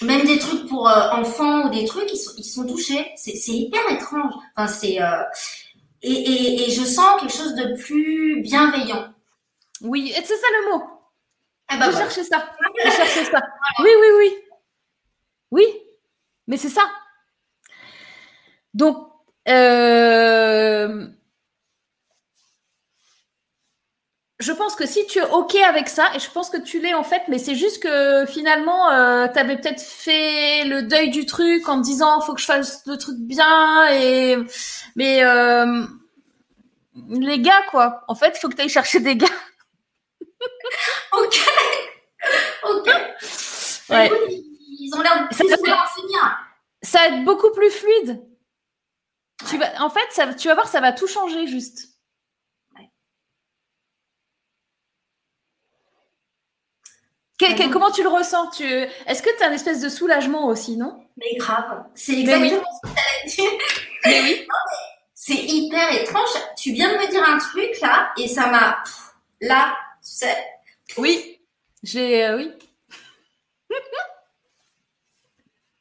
même 0.00 0.24
des 0.24 0.38
trucs 0.38 0.66
pour 0.68 0.86
enfants 0.86 1.66
ou 1.66 1.68
des 1.68 1.84
trucs, 1.84 2.10
ils 2.10 2.16
sont, 2.16 2.32
ils 2.38 2.44
sont 2.44 2.66
touchés. 2.66 3.12
C'est 3.16 3.52
hyper 3.52 3.80
étrange. 3.90 4.32
Enfin, 4.56 4.72
c'est 4.72 4.98
et, 6.02 6.12
et, 6.12 6.68
et, 6.68 6.70
je 6.70 6.84
sens 6.84 7.20
quelque 7.20 7.32
chose 7.32 7.54
de 7.54 7.76
plus 7.80 8.42
bienveillant. 8.42 9.14
Oui, 9.82 10.12
c'est 10.14 10.36
ça 10.36 10.46
le 10.60 10.72
mot. 10.72 10.84
Eh 11.72 11.78
ben, 11.78 11.92
chercher 11.92 12.24
ça. 12.24 12.54
ça. 13.24 13.42
Oui, 13.78 13.90
oui, 14.00 14.08
oui. 14.18 14.38
Oui, 15.50 15.64
mais 16.46 16.56
c'est 16.56 16.68
ça. 16.68 16.82
Donc, 18.74 19.10
euh, 19.48 21.08
je 24.42 24.52
pense 24.52 24.74
que 24.74 24.86
si 24.86 25.06
tu 25.06 25.18
es 25.18 25.30
OK 25.30 25.54
avec 25.56 25.88
ça, 25.88 26.10
et 26.14 26.18
je 26.18 26.30
pense 26.30 26.50
que 26.50 26.56
tu 26.58 26.80
l'es 26.80 26.94
en 26.94 27.04
fait, 27.04 27.22
mais 27.28 27.38
c'est 27.38 27.54
juste 27.54 27.82
que 27.82 28.26
finalement, 28.26 28.90
euh, 28.90 29.28
tu 29.32 29.38
avais 29.38 29.56
peut-être 29.56 29.80
fait 29.80 30.64
le 30.64 30.82
deuil 30.82 31.10
du 31.10 31.26
truc 31.26 31.68
en 31.68 31.78
te 31.78 31.84
disant 31.84 32.20
faut 32.20 32.34
que 32.34 32.40
je 32.40 32.46
fasse 32.46 32.82
le 32.86 32.98
truc 32.98 33.16
bien, 33.18 33.88
et 33.92 34.36
mais 34.96 35.22
euh, 35.22 35.84
les 37.08 37.40
gars, 37.40 37.62
quoi, 37.70 38.04
en 38.08 38.14
fait, 38.14 38.34
il 38.36 38.40
faut 38.40 38.48
que 38.48 38.56
tu 38.56 38.62
ailles 38.62 38.68
chercher 38.68 39.00
des 39.00 39.16
gars. 39.16 39.26
ok, 41.12 41.40
ok. 42.64 42.90
Ouais. 43.90 44.10
Ils 44.78 44.94
ont 44.94 45.00
l'air 45.00 45.28
de 45.28 45.34
ça, 45.34 45.44
ça 46.82 46.98
va 46.98 47.06
être 47.06 47.24
beaucoup 47.24 47.50
plus 47.52 47.70
fluide. 47.70 48.22
Tu 49.48 49.58
vas, 49.58 49.82
en 49.82 49.90
fait, 49.90 50.06
ça, 50.10 50.34
tu 50.34 50.48
vas 50.48 50.54
voir, 50.54 50.68
ça 50.68 50.80
va 50.80 50.92
tout 50.92 51.06
changer 51.06 51.46
juste. 51.46 51.91
Comment 57.70 57.90
tu 57.90 58.02
le 58.02 58.08
ressens? 58.08 58.48
Tu... 58.50 58.64
Est-ce 58.64 59.22
que 59.22 59.36
tu 59.36 59.42
as 59.42 59.48
un 59.48 59.52
espèce 59.52 59.80
de 59.80 59.88
soulagement 59.88 60.46
aussi, 60.46 60.76
non? 60.76 61.04
Mais 61.16 61.34
grave. 61.36 61.84
C'est 61.94 62.18
exactement 62.20 62.64
ce 62.84 62.88
que 62.88 63.22
tu 63.22 63.36
dit. 63.36 63.48
Mais 64.04 64.20
oui. 64.22 64.46
C'est 65.14 65.34
hyper 65.34 65.92
étrange. 65.92 66.30
Tu 66.56 66.72
viens 66.72 66.92
de 66.92 66.98
me 66.98 67.08
dire 67.08 67.22
un 67.22 67.38
truc 67.38 67.80
là 67.80 68.12
et 68.18 68.26
ça 68.26 68.46
m'a. 68.46 68.82
Là, 69.40 69.76
tu 70.04 70.10
sais. 70.10 70.36
Oui. 70.98 71.40
J'ai. 71.84 72.24
Euh, 72.24 72.36
oui. 72.36 72.52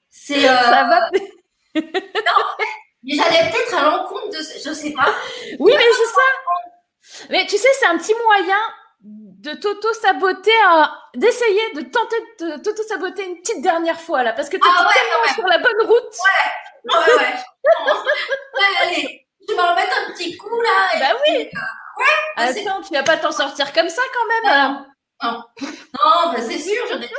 C'est. 0.09 0.47
Euh... 0.47 0.61
Ça 0.61 0.83
va. 0.83 1.09
non, 1.75 1.81
mais 3.03 3.15
j'allais 3.15 3.49
peut-être 3.49 3.75
à 3.75 3.89
l'encontre 3.89 4.29
de. 4.29 4.37
Je 4.37 4.73
sais 4.73 4.91
pas. 4.91 5.11
Oui, 5.59 5.73
mais 5.75 5.85
c'est 5.97 6.13
ça. 6.13 7.27
Mais 7.31 7.47
tu 7.47 7.57
sais, 7.57 7.67
c'est 7.79 7.87
un 7.87 7.97
petit 7.97 8.13
moyen 8.23 8.61
de 9.03 9.53
t'auto-saboter, 9.53 10.51
d'essayer 11.15 11.73
de 11.73 11.81
tenter 11.81 12.15
de 12.39 12.57
t'auto-saboter 12.61 13.25
une 13.25 13.37
petite 13.37 13.61
dernière 13.61 13.99
fois 13.99 14.21
là, 14.23 14.33
parce 14.33 14.49
que 14.49 14.57
tu 14.57 14.67
es 14.67 14.71
ah 14.71 14.89
tellement 14.93 15.33
sur 15.33 15.47
la 15.47 15.57
bonne 15.57 15.87
route. 15.87 16.15
Ouais, 16.85 16.99
ouais, 16.99 17.15
ouais. 17.15 17.93
ouais 17.93 18.77
allez, 18.81 19.27
je 19.47 19.53
vais 19.53 19.59
en 19.59 19.75
mettre 19.75 19.97
un 19.97 20.11
petit 20.11 20.37
coup 20.37 20.61
là. 20.61 20.99
bah 20.99 21.19
oui. 21.27 21.49
ouais. 21.97 22.05
Attends, 22.35 22.81
tu 22.81 22.93
vas 22.93 23.03
pas 23.03 23.17
t'en 23.17 23.31
sortir 23.31 23.73
comme 23.73 23.89
ça 23.89 24.01
quand 24.13 24.49
même. 24.49 24.73
Non, 24.73 24.85
non, 25.23 25.43
non 25.61 26.33
bah 26.33 26.41
c'est 26.41 26.59
sûr, 26.59 26.83
j'en 26.89 27.01
ai 27.01 27.09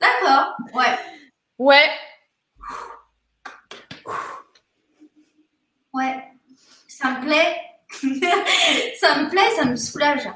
D'accord, 0.00 0.56
ouais. 0.72 0.98
Ouais. 1.58 1.90
Ouais, 5.92 6.24
ça 6.86 7.10
me 7.10 7.26
plaît. 7.26 7.60
ça 9.00 9.18
me 9.18 9.30
plaît, 9.30 9.50
ça 9.56 9.64
me 9.64 9.76
soulage. 9.76 10.28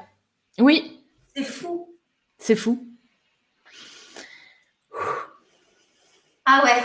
Oui. 0.59 0.99
C'est 1.35 1.43
fou. 1.43 1.97
C'est 2.37 2.55
fou. 2.55 2.85
Ah 6.45 6.61
ouais. 6.63 6.83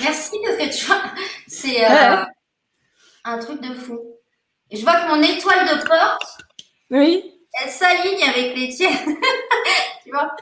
Merci 0.00 0.36
parce 0.44 0.56
que 0.56 0.78
tu 0.78 0.86
vois, 0.86 1.02
c'est 1.46 1.84
euh, 1.84 2.24
un 3.24 3.38
truc 3.38 3.60
de 3.60 3.74
fou. 3.74 4.00
Je 4.72 4.82
vois 4.82 5.00
que 5.00 5.08
mon 5.08 5.22
étoile 5.22 5.66
de 5.66 5.86
porte, 5.86 6.38
oui. 6.90 7.34
elle 7.60 7.70
s'aligne 7.70 8.22
avec 8.22 8.56
les 8.56 8.68
tiennes. 8.68 9.16
tu 10.04 10.10
vois 10.10 10.34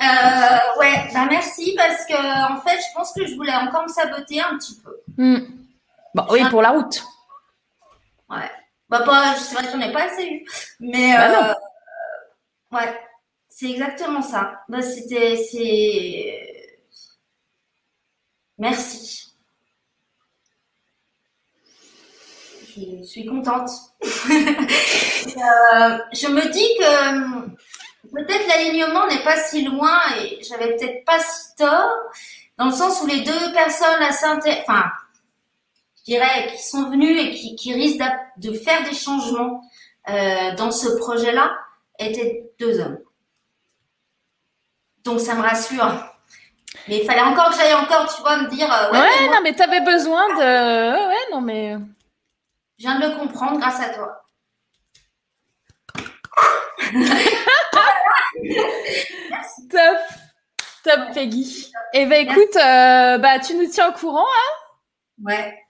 euh, 0.00 0.78
Ouais, 0.78 1.08
bah 1.12 1.26
merci 1.28 1.74
parce 1.76 2.06
que 2.06 2.14
en 2.14 2.60
fait, 2.60 2.78
je 2.78 2.94
pense 2.94 3.12
que 3.12 3.26
je 3.26 3.34
voulais 3.34 3.54
encore 3.54 3.82
me 3.82 3.92
saboter 3.92 4.40
un 4.40 4.56
petit 4.56 4.80
peu. 4.80 4.96
Hmm. 5.18 5.40
Bon, 6.14 6.24
oui, 6.30 6.40
pour 6.50 6.62
la 6.62 6.70
route. 6.70 7.02
Ouais. 8.32 8.50
Bah, 8.88 9.02
pas, 9.04 9.36
c'est 9.36 9.54
vrai 9.54 9.70
qu'on 9.70 9.78
n'est 9.78 9.92
pas 9.92 10.04
assez 10.04 10.24
eu. 10.24 10.46
Mais, 10.80 11.12
bah 11.14 11.50
euh, 11.50 11.54
ouais, 12.76 13.00
c'est 13.48 13.70
exactement 13.70 14.22
ça. 14.22 14.62
Bah, 14.68 14.82
c'était, 14.82 15.36
c'est. 15.36 16.78
Merci. 18.58 19.34
Je 22.76 23.02
suis 23.04 23.26
contente. 23.26 23.70
Euh, 25.24 25.98
je 26.12 26.26
me 26.26 26.50
dis 26.50 26.68
que 26.78 27.48
peut-être 28.12 28.46
l'alignement 28.48 29.06
n'est 29.06 29.22
pas 29.22 29.36
si 29.36 29.64
loin 29.64 30.00
et 30.20 30.42
j'avais 30.42 30.76
peut-être 30.76 31.04
pas 31.04 31.20
si 31.20 31.54
tort, 31.56 31.94
dans 32.58 32.66
le 32.66 32.72
sens 32.72 33.00
où 33.02 33.06
les 33.06 33.20
deux 33.20 33.52
personnes 33.54 34.02
assez 34.02 34.26
enfin, 34.26 34.90
je 36.06 36.12
dirais, 36.12 36.52
qui 36.52 36.62
sont 36.62 36.88
venus 36.90 37.20
et 37.20 37.30
qui, 37.30 37.56
qui 37.56 37.74
risquent 37.74 38.02
de 38.36 38.52
faire 38.52 38.84
des 38.84 38.94
changements 38.94 39.62
euh, 40.08 40.54
dans 40.56 40.70
ce 40.70 40.88
projet-là, 40.98 41.52
étaient 41.98 42.50
deux 42.58 42.80
hommes. 42.80 42.98
Donc 45.04 45.20
ça 45.20 45.34
me 45.34 45.42
rassure. 45.42 46.08
Mais 46.88 46.98
il 46.98 47.04
fallait 47.04 47.20
encore 47.20 47.50
que 47.50 47.56
j'aille 47.56 47.74
encore, 47.74 48.12
tu 48.12 48.20
vois, 48.22 48.38
me 48.38 48.48
dire. 48.48 48.72
Euh, 48.72 48.90
ouais, 48.92 49.28
non, 49.28 49.40
mais 49.42 49.54
tu 49.54 49.62
avais 49.62 49.82
besoin 49.82 50.26
de. 50.34 51.08
Ouais, 51.08 51.30
non, 51.30 51.40
mais. 51.40 51.76
Je 52.78 52.86
viens 52.86 52.98
de 52.98 53.06
le 53.06 53.16
comprendre 53.16 53.60
grâce 53.60 53.80
à 53.80 53.90
toi. 53.90 54.24
Top. 59.70 59.98
Top, 60.82 61.14
Peggy. 61.14 61.70
Eh 61.92 62.06
ben, 62.06 62.28
écoute, 62.28 62.56
euh, 62.56 63.18
bah, 63.18 63.38
tu 63.38 63.54
nous 63.54 63.68
tiens 63.68 63.90
au 63.90 63.92
courant, 63.92 64.26
hein? 64.26 64.50
Ouais. 65.22 65.61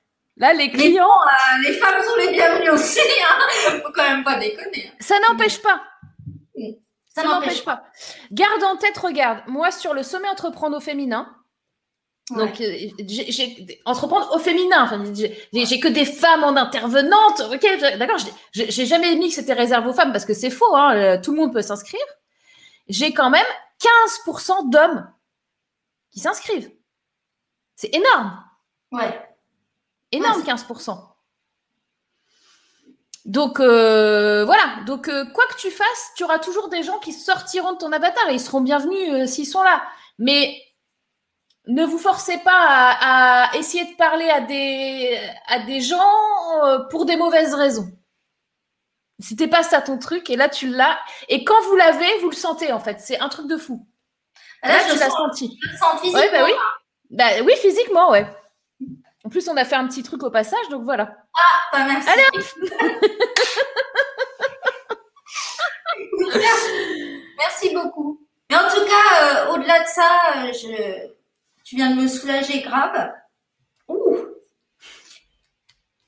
Là, 0.43 0.53
les 0.55 0.73
clients. 0.73 1.07
Euh, 1.07 1.63
les 1.63 1.73
femmes 1.75 2.03
sont 2.03 2.17
les 2.17 2.33
bienvenues 2.33 2.71
aussi. 2.71 2.99
Hein. 2.99 3.79
Faut 3.85 3.93
quand 3.95 4.03
même 4.03 4.25
pas 4.25 4.41
déconner. 4.41 4.89
Hein. 4.89 4.97
Ça 4.99 5.15
n'empêche 5.21 5.63
pas. 5.63 5.81
Ça, 7.15 7.23
n'empêche 7.23 7.65
pas. 7.65 7.85
Garde 8.33 8.65
en 8.65 8.77
tête, 8.77 8.99
regarde, 8.99 9.43
moi 9.47 9.71
sur 9.71 9.95
le 9.95 10.03
sommet 10.03 10.29
entreprendre 10.29 10.79
au 10.79 10.81
féminin, 10.81 11.37
donc 12.31 12.59
euh, 12.61 12.75
j'ai 13.07 13.83
entreprendre 13.85 14.35
au 14.35 14.39
féminin, 14.39 14.85
enfin, 14.85 15.05
j'ai 15.53 15.79
que 15.79 15.89
des 15.89 16.07
femmes 16.07 16.43
en 16.43 16.57
intervenante, 16.57 17.41
ok, 17.53 17.67
d'accord, 17.99 18.17
j'ai 18.55 18.87
jamais 18.87 19.15
mis 19.15 19.29
que 19.29 19.35
c'était 19.35 19.53
réservé 19.53 19.91
aux 19.91 19.93
femmes 19.93 20.13
parce 20.13 20.25
que 20.25 20.33
c'est 20.33 20.49
faux, 20.49 20.75
hein, 20.75 21.19
tout 21.19 21.33
le 21.33 21.37
monde 21.37 21.53
peut 21.53 21.61
s'inscrire. 21.61 22.01
J'ai 22.89 23.13
quand 23.13 23.29
même 23.29 23.45
15% 24.17 24.71
d'hommes 24.71 25.13
qui 26.11 26.21
s'inscrivent. 26.21 26.73
C'est 27.77 27.95
énorme. 27.95 28.43
Ouais. 28.91 29.32
Énorme, 30.13 30.43
15%. 30.43 31.13
Donc 33.25 33.61
euh, 33.61 34.45
voilà, 34.45 34.81
donc 34.85 35.09
euh, 35.09 35.25
quoi 35.33 35.45
que 35.47 35.57
tu 35.57 35.71
fasses, 35.71 36.11
tu 36.17 36.25
auras 36.25 36.41
toujours 36.41 36.69
des 36.69 36.83
gens 36.83 36.99
qui 36.99 37.13
sortiront 37.13 37.73
de 37.73 37.79
ton 37.79 37.93
avatar 37.93 38.29
et 38.29 38.35
ils 38.35 38.41
seront 38.41 38.61
bienvenus 38.61 39.13
euh, 39.13 39.27
s'ils 39.27 39.47
sont 39.47 39.63
là. 39.63 39.83
Mais 40.19 40.61
ne 41.69 41.85
vous 41.85 41.99
forcez 41.99 42.39
pas 42.39 42.53
à, 43.01 43.57
essayer 43.57 43.85
de 43.85 43.97
parler 43.97 44.29
à 44.29 44.41
des, 44.41 45.21
à 45.47 45.61
des 45.61 45.81
gens 45.81 46.01
pour 46.91 47.05
des 47.07 47.17
mauvaises 47.17 47.55
raisons. 47.55 47.89
C'était 49.21 49.47
pas 49.47 49.63
ça 49.63 49.81
ton 49.81 49.99
truc 49.99 50.29
et 50.29 50.37
là 50.37 50.49
tu 50.49 50.67
l'as. 50.67 50.99
Et 51.29 51.45
quand 51.45 51.61
vous 51.69 51.77
l'avez, 51.77 52.19
vous 52.19 52.31
le 52.31 52.37
sentez 52.37 52.73
en 52.73 52.81
fait. 52.81 52.99
C'est 52.99 53.21
un 53.21 53.29
truc 53.29 53.47
de 53.47 53.57
fou. 53.57 53.87
Là, 54.65 54.75
tu 54.91 54.99
l'as 54.99 55.11
senti. 55.11 55.59
Je 55.61 55.77
sens 55.77 56.01
physiquement. 56.01 56.23
bah 56.33 56.45
oui. 56.45 56.53
Bah 57.11 57.29
oui, 57.45 57.53
physiquement, 57.61 58.11
ouais. 58.11 58.27
En 59.33 59.35
plus, 59.35 59.49
on 59.49 59.57
a 59.57 59.65
fait 59.65 59.77
un 59.77 59.89
petit 59.89 60.03
truc 60.03 60.23
au 60.25 60.31
passage, 60.31 60.69
donc 60.69 60.83
voilà. 60.85 61.17
Ah, 61.35 61.71
bah 61.73 61.85
merci. 61.87 62.07
Allez 62.11 62.25
merci. 67.39 67.73
beaucoup. 67.73 68.21
Mais 68.51 68.59
en 68.59 68.69
tout 68.69 68.85
cas, 68.85 69.23
euh, 69.23 69.53
au-delà 69.53 69.81
de 69.85 69.87
ça, 69.87 70.21
euh, 70.37 70.53
je... 70.53 71.09
tu 71.65 71.77
viens 71.77 71.97
de 71.97 72.03
me 72.03 72.09
soulager 72.09 72.61
grave. 72.61 73.11
Ouh 73.89 74.19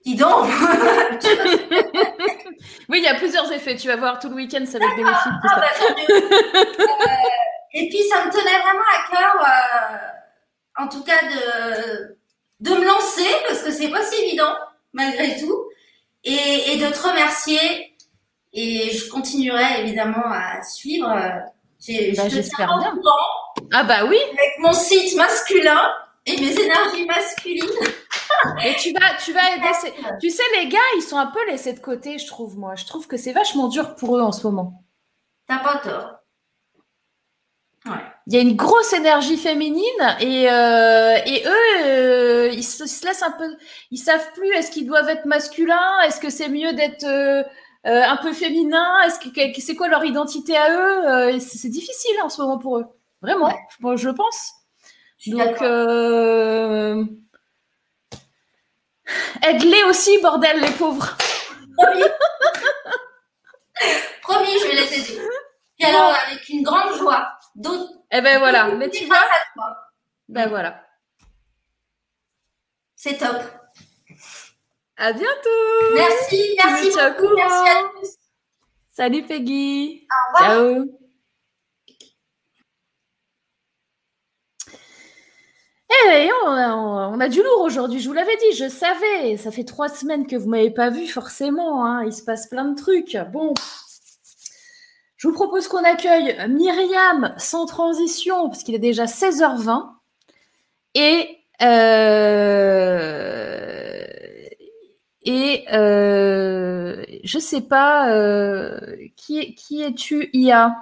Dis 0.04 0.16
donc 0.16 0.44
Oui, 2.90 2.98
il 2.98 3.04
y 3.04 3.08
a 3.08 3.14
plusieurs 3.14 3.50
effets. 3.52 3.76
Tu 3.76 3.88
vas 3.88 3.96
voir 3.96 4.18
tout 4.18 4.28
le 4.28 4.34
week-end, 4.34 4.66
ça 4.66 4.78
va 4.78 4.84
être 4.84 4.96
bénéfique. 4.96 5.32
Ah, 5.48 5.60
bah, 5.60 5.70
euh, 6.10 6.64
et 7.72 7.88
puis, 7.88 8.02
ça 8.06 8.26
me 8.26 8.30
tenait 8.30 8.58
vraiment 8.60 8.84
à 8.92 9.08
cœur, 9.10 9.46
en 10.76 10.88
tout 10.88 11.02
cas, 11.04 11.22
de 11.22 12.18
de 12.60 12.70
me 12.70 12.84
lancer 12.84 13.28
parce 13.48 13.62
que 13.62 13.70
c'est 13.70 13.90
pas 13.90 14.04
si 14.04 14.22
évident 14.22 14.54
malgré 14.92 15.38
tout 15.40 15.68
et, 16.22 16.72
et, 16.72 16.76
de 16.78 16.86
te 16.92 17.06
remercier 17.06 17.96
et 18.52 18.90
je 18.90 19.10
continuerai 19.10 19.80
évidemment 19.80 20.24
à 20.26 20.62
suivre. 20.62 21.08
Bah, 21.08 22.28
J'espère 22.28 22.78
bien. 22.78 22.94
Ah 23.72 23.82
bah 23.82 24.04
oui. 24.08 24.16
Avec 24.16 24.58
mon 24.60 24.72
site 24.72 25.16
masculin 25.16 25.90
et 26.26 26.36
mes 26.36 26.52
énergies 26.52 27.04
masculines. 27.06 27.64
Et 28.64 28.74
tu 28.76 28.92
vas, 28.92 29.14
tu 29.24 29.32
vas 29.32 29.56
aider. 29.56 29.92
Tu 30.20 30.28
sais, 30.28 30.42
les 30.58 30.68
gars, 30.68 30.78
ils 30.96 31.02
sont 31.02 31.16
un 31.16 31.28
peu 31.28 31.44
laissés 31.46 31.72
de 31.72 31.80
côté, 31.80 32.18
je 32.18 32.26
trouve, 32.26 32.58
moi. 32.58 32.74
Je 32.74 32.84
trouve 32.84 33.06
que 33.06 33.16
c'est 33.16 33.32
vachement 33.32 33.68
dur 33.68 33.94
pour 33.94 34.16
eux 34.18 34.20
en 34.20 34.32
ce 34.32 34.46
moment. 34.46 34.84
T'as 35.46 35.58
pas 35.58 35.78
tort. 35.78 36.23
Il 38.26 38.34
y 38.34 38.38
a 38.38 38.40
une 38.40 38.56
grosse 38.56 38.94
énergie 38.94 39.36
féminine 39.36 40.16
et, 40.18 40.50
euh, 40.50 41.16
et 41.26 41.44
eux, 41.46 41.84
euh, 41.84 42.48
ils, 42.52 42.64
se, 42.64 42.82
laissent 43.04 43.22
un 43.22 43.32
peu, 43.32 43.54
ils 43.90 43.98
savent 43.98 44.32
plus 44.32 44.50
est-ce 44.54 44.70
qu'ils 44.70 44.86
doivent 44.86 45.10
être 45.10 45.26
masculins, 45.26 46.00
est-ce 46.06 46.20
que 46.20 46.30
c'est 46.30 46.48
mieux 46.48 46.72
d'être 46.72 47.04
euh, 47.04 47.42
un 47.84 48.16
peu 48.16 48.32
féminin, 48.32 49.02
est-ce 49.02 49.18
que 49.18 49.60
c'est 49.60 49.74
quoi 49.74 49.88
leur 49.88 50.06
identité 50.06 50.56
à 50.56 50.72
eux 50.74 51.38
C'est 51.38 51.68
difficile 51.68 52.16
en 52.22 52.30
ce 52.30 52.40
moment 52.40 52.56
pour 52.56 52.78
eux, 52.78 52.86
vraiment, 53.20 53.52
moi 53.80 53.96
je 53.96 54.08
pense. 54.08 54.52
Donc 55.26 55.60
aide-les 59.42 59.82
aussi, 59.84 60.18
bordel, 60.22 60.60
les 60.60 60.70
pauvres. 60.70 61.14
Promis. 61.76 62.04
Promis, 64.22 64.58
je 64.62 64.66
vais 64.68 64.76
les 64.76 64.94
aider. 64.94 65.20
Et 65.80 65.84
alors 65.84 66.14
avec 66.26 66.48
une 66.48 66.62
grande 66.62 66.94
joie. 66.96 67.28
D'autres 67.54 68.03
eh 68.16 68.20
ben 68.20 68.38
voilà, 68.38 68.68
mais 68.76 68.88
tu 68.90 69.04
vois. 69.06 69.16
Ben 70.28 70.48
voilà. 70.48 70.86
C'est 72.94 73.18
top. 73.18 73.42
À 74.96 75.12
bientôt. 75.12 75.94
Merci, 75.94 76.56
merci 76.56 76.90
beaucoup. 76.90 77.34
Merci 77.34 77.68
à 77.68 77.82
tous. 78.00 78.10
Salut 78.92 79.26
Peggy. 79.26 80.06
Au 80.08 80.38
revoir. 80.38 80.58
Ciao. 80.58 81.04
Eh, 86.06 86.30
on, 86.44 86.50
a, 86.50 86.74
on 86.74 87.20
a, 87.20 87.28
du 87.28 87.42
lourd 87.42 87.62
aujourd'hui, 87.62 88.00
je 88.00 88.08
vous 88.08 88.14
l'avais 88.14 88.36
dit, 88.36 88.56
je 88.56 88.68
savais. 88.68 89.36
Ça 89.36 89.50
fait 89.50 89.64
trois 89.64 89.88
semaines 89.88 90.26
que 90.26 90.36
vous 90.36 90.46
ne 90.46 90.50
m'avez 90.50 90.70
pas 90.70 90.90
vu, 90.90 91.06
forcément. 91.08 91.84
Hein. 91.84 92.04
Il 92.04 92.12
se 92.12 92.22
passe 92.22 92.46
plein 92.48 92.64
de 92.64 92.76
trucs. 92.76 93.16
Bon, 93.32 93.54
je 95.24 95.30
vous 95.30 95.34
propose 95.34 95.68
qu'on 95.68 95.82
accueille 95.84 96.36
Myriam 96.50 97.34
sans 97.38 97.64
transition, 97.64 98.50
parce 98.50 98.62
qu'il 98.62 98.74
est 98.74 98.78
déjà 98.78 99.06
16h20. 99.06 99.88
Et, 100.92 101.38
euh, 101.62 102.44
et 105.22 105.64
euh, 105.72 107.02
je 107.24 107.38
ne 107.38 107.42
sais 107.42 107.62
pas, 107.62 108.10
euh, 108.10 108.78
qui, 109.16 109.54
qui 109.54 109.80
es-tu, 109.80 110.28
IA? 110.34 110.76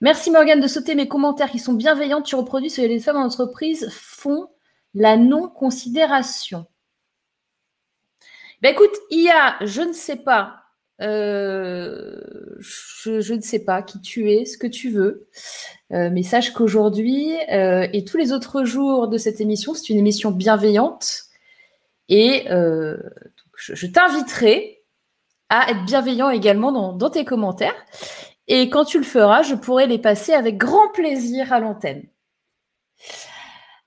Merci 0.00 0.30
Morgane 0.30 0.60
de 0.60 0.68
sauter 0.68 0.94
mes 0.94 1.08
commentaires 1.08 1.50
qui 1.50 1.58
sont 1.58 1.72
bienveillants. 1.72 2.22
Tu 2.22 2.36
reproduis 2.36 2.70
ce 2.70 2.82
que 2.82 2.86
les 2.86 3.00
femmes 3.00 3.16
en 3.16 3.24
entreprise 3.24 3.90
font 3.90 4.48
la 4.94 5.16
non-considération. 5.16 6.66
Ben 8.62 8.74
écoute, 8.74 8.94
IA, 9.10 9.56
je 9.62 9.82
ne 9.82 9.92
sais 9.92 10.18
pas 10.18 10.63
euh, 11.00 12.20
je, 12.60 13.34
ne 13.34 13.40
sais 13.40 13.64
pas 13.64 13.82
qui 13.82 14.00
tu 14.00 14.30
es, 14.30 14.44
ce 14.44 14.56
que 14.56 14.66
tu 14.66 14.90
veux, 14.90 15.28
euh, 15.92 16.08
mais 16.12 16.22
sache 16.22 16.52
qu'aujourd'hui 16.52 17.34
euh, 17.50 17.88
et 17.92 18.04
tous 18.04 18.16
les 18.16 18.32
autres 18.32 18.64
jours 18.64 19.08
de 19.08 19.18
cette 19.18 19.40
émission, 19.40 19.74
c'est 19.74 19.88
une 19.90 19.98
émission 19.98 20.30
bienveillante 20.30 21.24
et 22.08 22.44
je, 22.48 23.86
t'inviterai 23.86 24.82
à 25.48 25.70
être 25.70 25.84
bienveillant 25.84 26.30
également 26.30 26.92
dans, 26.92 27.10
tes 27.10 27.24
commentaires. 27.24 27.74
Et 28.46 28.68
quand 28.68 28.84
tu 28.84 28.98
le 28.98 29.04
feras, 29.04 29.42
je 29.42 29.54
pourrai 29.54 29.86
les 29.86 29.98
passer 29.98 30.32
avec 30.32 30.58
grand 30.58 30.90
plaisir 30.92 31.52
à 31.52 31.60
l'antenne. 31.60 32.04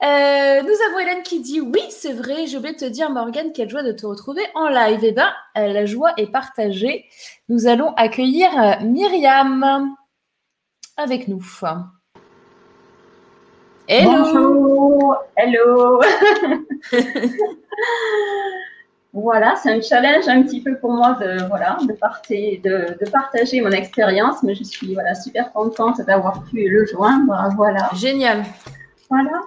Euh, 0.04 0.62
nous 0.62 0.76
avons 0.88 1.00
Hélène 1.00 1.24
qui 1.24 1.40
dit 1.40 1.60
oui, 1.60 1.82
c'est 1.90 2.14
vrai, 2.14 2.46
j'ai 2.46 2.58
oublié 2.58 2.76
de 2.76 2.80
te 2.80 2.86
dire, 2.86 3.10
Morgane, 3.10 3.52
quelle 3.52 3.70
joie 3.70 3.82
de 3.82 3.92
te 3.92 4.06
retrouver 4.06 4.44
en 4.54 4.68
live. 4.68 5.00
Eh 5.02 5.12
bien, 5.12 5.32
euh, 5.58 5.74
la 5.74 5.86
joie 5.88 6.14
est 6.18 6.32
partagée. 6.32 7.06
Nous 7.50 7.66
allons 7.68 7.94
accueillir 7.96 8.50
euh, 8.60 8.74
Myriam 8.84 9.96
avec 10.98 11.28
nous. 11.28 11.44
Hello. 13.88 14.12
Bonjour. 14.12 15.16
Hello. 15.36 16.02
voilà, 19.14 19.56
c'est 19.56 19.72
un 19.72 19.82
challenge 19.82 20.28
un 20.28 20.44
petit 20.44 20.62
peu 20.62 20.78
pour 20.78 20.92
moi 20.92 21.14
de, 21.20 21.44
voilà, 21.48 21.78
de, 21.82 21.88
de, 21.88 23.04
de 23.04 23.10
partager 23.10 23.62
mon 23.62 23.72
expérience, 23.72 24.44
mais 24.44 24.54
je 24.54 24.64
suis 24.64 24.94
voilà, 24.94 25.16
super 25.16 25.52
contente 25.54 26.02
d'avoir 26.02 26.44
pu 26.44 26.70
le 26.70 26.86
joindre. 26.86 27.34
Voilà. 27.56 27.90
Génial. 27.96 28.44
Voilà. 29.10 29.42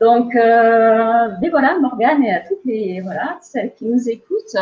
Donc, 0.00 0.34
euh, 0.34 1.28
mais 1.40 1.48
voilà, 1.48 1.78
Morgane 1.78 2.22
et 2.22 2.32
à 2.32 2.40
toutes 2.40 2.64
les 2.64 3.00
voilà, 3.00 3.38
celles 3.40 3.74
qui 3.74 3.86
nous 3.86 4.08
écoutent. 4.08 4.56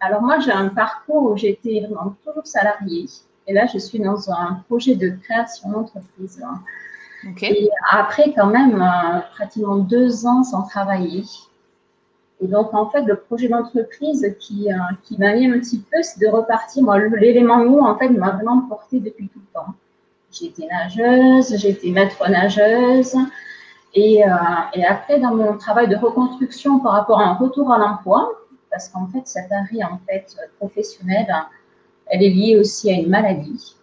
Alors 0.00 0.22
moi, 0.22 0.38
j'ai 0.38 0.52
un 0.52 0.68
parcours 0.68 1.30
où 1.30 1.36
j'étais 1.36 1.80
vraiment 1.80 2.16
toujours 2.24 2.46
salariée. 2.46 3.06
Et 3.46 3.52
là, 3.52 3.66
je 3.66 3.78
suis 3.78 3.98
dans 3.98 4.30
un 4.30 4.62
projet 4.68 4.94
de 4.94 5.10
création 5.22 5.70
d'entreprise. 5.70 6.42
Et 7.42 7.68
après, 7.90 8.32
quand 8.34 8.46
même, 8.46 8.80
euh, 8.80 9.20
pratiquement 9.34 9.78
deux 9.78 10.26
ans 10.26 10.44
sans 10.44 10.62
travailler. 10.62 11.24
Et 12.40 12.46
donc, 12.46 12.72
en 12.72 12.88
fait, 12.88 13.02
le 13.02 13.16
projet 13.16 13.48
d'entreprise 13.48 14.36
qui, 14.38 14.72
euh, 14.72 14.76
qui 15.02 15.18
m'a 15.18 15.34
mis 15.34 15.46
un 15.46 15.58
petit 15.58 15.78
peu, 15.78 16.02
c'est 16.02 16.20
de 16.20 16.28
repartir. 16.28 16.84
Moi, 16.84 16.98
l'élément 16.98 17.64
mou, 17.64 17.80
en 17.80 17.98
fait, 17.98 18.08
m'a 18.10 18.30
vraiment 18.30 18.60
porté 18.62 19.00
depuis 19.00 19.28
tout 19.28 19.40
le 19.40 19.52
temps. 19.52 19.74
J'ai 20.30 20.46
été 20.46 20.66
nageuse, 20.66 21.56
j'ai 21.56 21.70
été 21.70 21.90
maître 21.90 22.22
nageuse, 22.30 23.16
et, 23.98 24.24
euh, 24.24 24.28
et, 24.74 24.84
après, 24.84 25.18
dans 25.18 25.34
mon 25.34 25.56
travail 25.56 25.88
de 25.88 25.96
reconstruction 25.96 26.78
par 26.78 26.92
rapport 26.92 27.20
à 27.20 27.24
un 27.24 27.34
retour 27.34 27.72
à 27.72 27.78
l'emploi, 27.78 28.30
parce 28.70 28.88
qu'en 28.88 29.06
fait, 29.08 29.22
cette 29.24 29.50
arrêt 29.50 29.82
en 29.82 29.98
fait, 30.06 30.36
professionnelle, 30.58 31.26
elle 32.06 32.22
est 32.22 32.30
liée 32.30 32.56
aussi 32.60 32.90
à 32.90 32.94
une 32.94 33.08
maladie. 33.08 33.74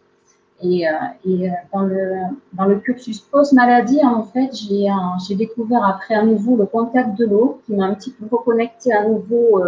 Et, 0.62 0.88
euh, 0.88 0.92
euh, 1.28 1.50
dans, 1.74 1.82
le, 1.82 2.14
dans 2.54 2.66
le 2.66 2.80
cursus 2.80 3.20
post-maladie, 3.20 4.00
en 4.06 4.24
fait, 4.24 4.52
j'ai 4.56 5.36
découvert 5.36 5.84
après 5.84 6.16
à 6.16 6.24
nouveau 6.24 6.56
le 6.56 6.66
contact 6.66 7.18
de 7.18 7.26
l'eau 7.26 7.62
qui 7.66 7.74
m'a 7.74 7.86
un 7.88 7.94
petit 7.94 8.12
peu 8.12 8.26
reconnecté 8.34 8.94
à 8.94 9.04
nouveau 9.04 9.64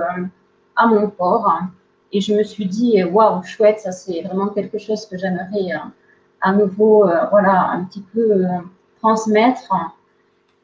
à 0.77 0.87
mon 0.87 1.09
corps. 1.09 1.59
Et 2.13 2.21
je 2.21 2.33
me 2.33 2.43
suis 2.43 2.65
dit, 2.65 3.03
waouh, 3.03 3.43
chouette, 3.43 3.81
ça 3.81 3.91
c'est 3.91 4.21
vraiment 4.21 4.47
quelque 4.47 4.77
chose 4.77 5.05
que 5.07 5.17
j'aimerais 5.17 5.73
à 6.39 6.53
nouveau, 6.53 7.05
voilà, 7.31 7.71
un 7.71 7.83
petit 7.83 8.03
peu 8.13 8.45
transmettre 9.01 9.73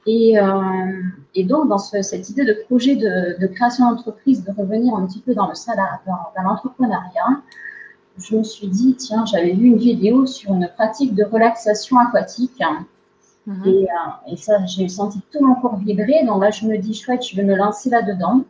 et, 0.06 0.38
euh, 0.38 1.02
et, 1.34 1.46
donc, 1.46 1.70
dans 1.70 1.78
cette 1.78 2.30
idée 2.30 2.44
de 2.44 2.54
projet 2.66 2.96
de, 2.96 3.40
de 3.40 3.48
création 3.48 3.90
d'entreprise, 3.90 4.44
de 4.44 4.52
revenir 4.52 4.94
un 4.96 5.06
petit 5.06 5.20
peu 5.20 5.34
dans 5.34 5.48
le 5.48 5.56
salariat, 5.56 6.02
dans, 6.06 6.44
l'entrepreneuriat, 6.44 7.42
je 8.18 8.36
me 8.36 8.44
suis 8.44 8.68
dit, 8.68 8.96
tiens, 8.96 9.26
j'avais 9.26 9.54
vu 9.54 9.68
une 9.68 9.78
vidéo 9.78 10.26
sur 10.26 10.54
une 10.54 10.70
pratique 10.76 11.16
de 11.16 11.24
relaxation 11.24 11.98
aquatique. 12.00 12.62
Mhm. 13.48 13.64
Et, 13.66 13.84
euh, 13.84 14.32
et, 14.32 14.36
ça, 14.36 14.66
j'ai 14.66 14.90
senti 14.90 15.22
tout 15.32 15.46
mon 15.46 15.56
corps 15.56 15.78
vibrer. 15.78 16.26
Donc 16.26 16.42
là, 16.42 16.52
je 16.52 16.66
me 16.66 16.78
dis, 16.78 16.94
chouette, 16.94 17.26
je 17.26 17.36
vais 17.36 17.44
me 17.44 17.56
lancer 17.56 17.90
là-dedans. 17.90 18.44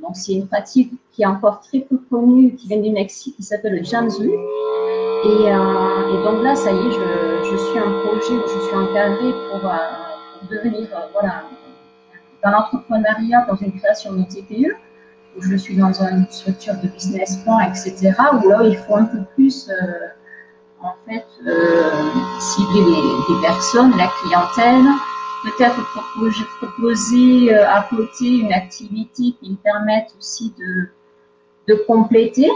Donc, 0.00 0.10
c'est 0.14 0.32
une 0.32 0.46
pratique 0.46 0.92
qui 1.12 1.22
est 1.22 1.26
encore 1.26 1.60
très 1.60 1.80
peu 1.80 1.98
connue, 2.10 2.54
qui 2.54 2.68
vient 2.68 2.80
du 2.80 2.90
Mexique, 2.90 3.36
qui 3.36 3.42
s'appelle 3.42 3.76
le 3.76 3.84
Janzu. 3.84 4.28
Et, 4.28 5.26
euh, 5.26 6.20
et, 6.20 6.24
donc 6.24 6.42
là, 6.42 6.54
ça 6.54 6.70
y 6.70 6.76
est, 6.76 6.90
je, 6.90 7.50
je 7.50 7.56
suis 7.56 7.78
un 7.78 7.92
projet 8.04 8.34
où 8.34 8.42
je 8.46 8.66
suis 8.66 8.76
encadrée 8.76 9.32
pour, 9.50 9.70
euh, 9.70 10.03
devenir 10.50 10.88
euh, 10.92 11.00
voilà, 11.12 11.44
dans 12.42 12.50
l'entrepreneuriat, 12.50 13.46
dans 13.48 13.56
une 13.56 13.72
création 13.78 14.12
de 14.12 14.22
TPE, 14.22 14.74
où 15.36 15.42
je 15.42 15.56
suis 15.56 15.76
dans 15.76 15.92
une 16.02 16.26
structure 16.30 16.74
de 16.82 16.88
business 16.88 17.36
plan, 17.38 17.60
etc., 17.60 18.12
où 18.34 18.48
là, 18.48 18.60
il 18.64 18.76
faut 18.76 18.96
un 18.96 19.04
peu 19.04 19.18
plus, 19.34 19.68
euh, 19.68 20.08
en 20.80 20.94
fait, 21.06 21.26
euh, 21.46 21.90
cibler 22.38 22.82
les, 22.82 23.40
personnes, 23.42 23.92
la 23.96 24.08
clientèle, 24.20 24.84
peut-être 25.42 25.80
proposer, 25.92 26.44
proposer 26.60 27.54
à 27.54 27.86
côté 27.90 28.38
une 28.38 28.52
activité 28.52 29.34
qui 29.40 29.50
me 29.50 29.56
permette 29.56 30.14
aussi 30.18 30.54
de, 30.58 30.88
de 31.68 31.74
compléter. 31.86 32.50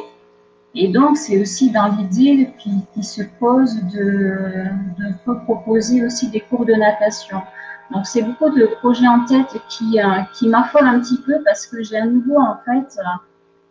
Et 0.74 0.88
donc, 0.88 1.16
c'est 1.16 1.40
aussi 1.40 1.70
dans 1.70 1.88
l'idée 1.88 2.50
qui, 2.58 2.70
qui, 2.94 3.02
se 3.02 3.22
pose 3.40 3.74
de, 3.92 4.66
de 4.98 5.34
proposer 5.44 6.04
aussi 6.04 6.30
des 6.30 6.40
cours 6.40 6.66
de 6.66 6.74
natation. 6.74 7.42
Donc 7.90 8.06
c'est 8.06 8.22
beaucoup 8.22 8.50
de 8.50 8.66
projets 8.80 9.06
en 9.06 9.24
tête 9.24 9.56
qui, 9.68 10.00
euh, 10.00 10.20
qui 10.34 10.48
m'affolent 10.48 10.86
un 10.86 11.00
petit 11.00 11.20
peu 11.22 11.42
parce 11.44 11.66
que 11.66 11.82
j'ai 11.82 11.96
à 11.96 12.04
nouveau 12.04 12.38
en 12.38 12.56
fait 12.64 12.98
euh, 12.98 13.02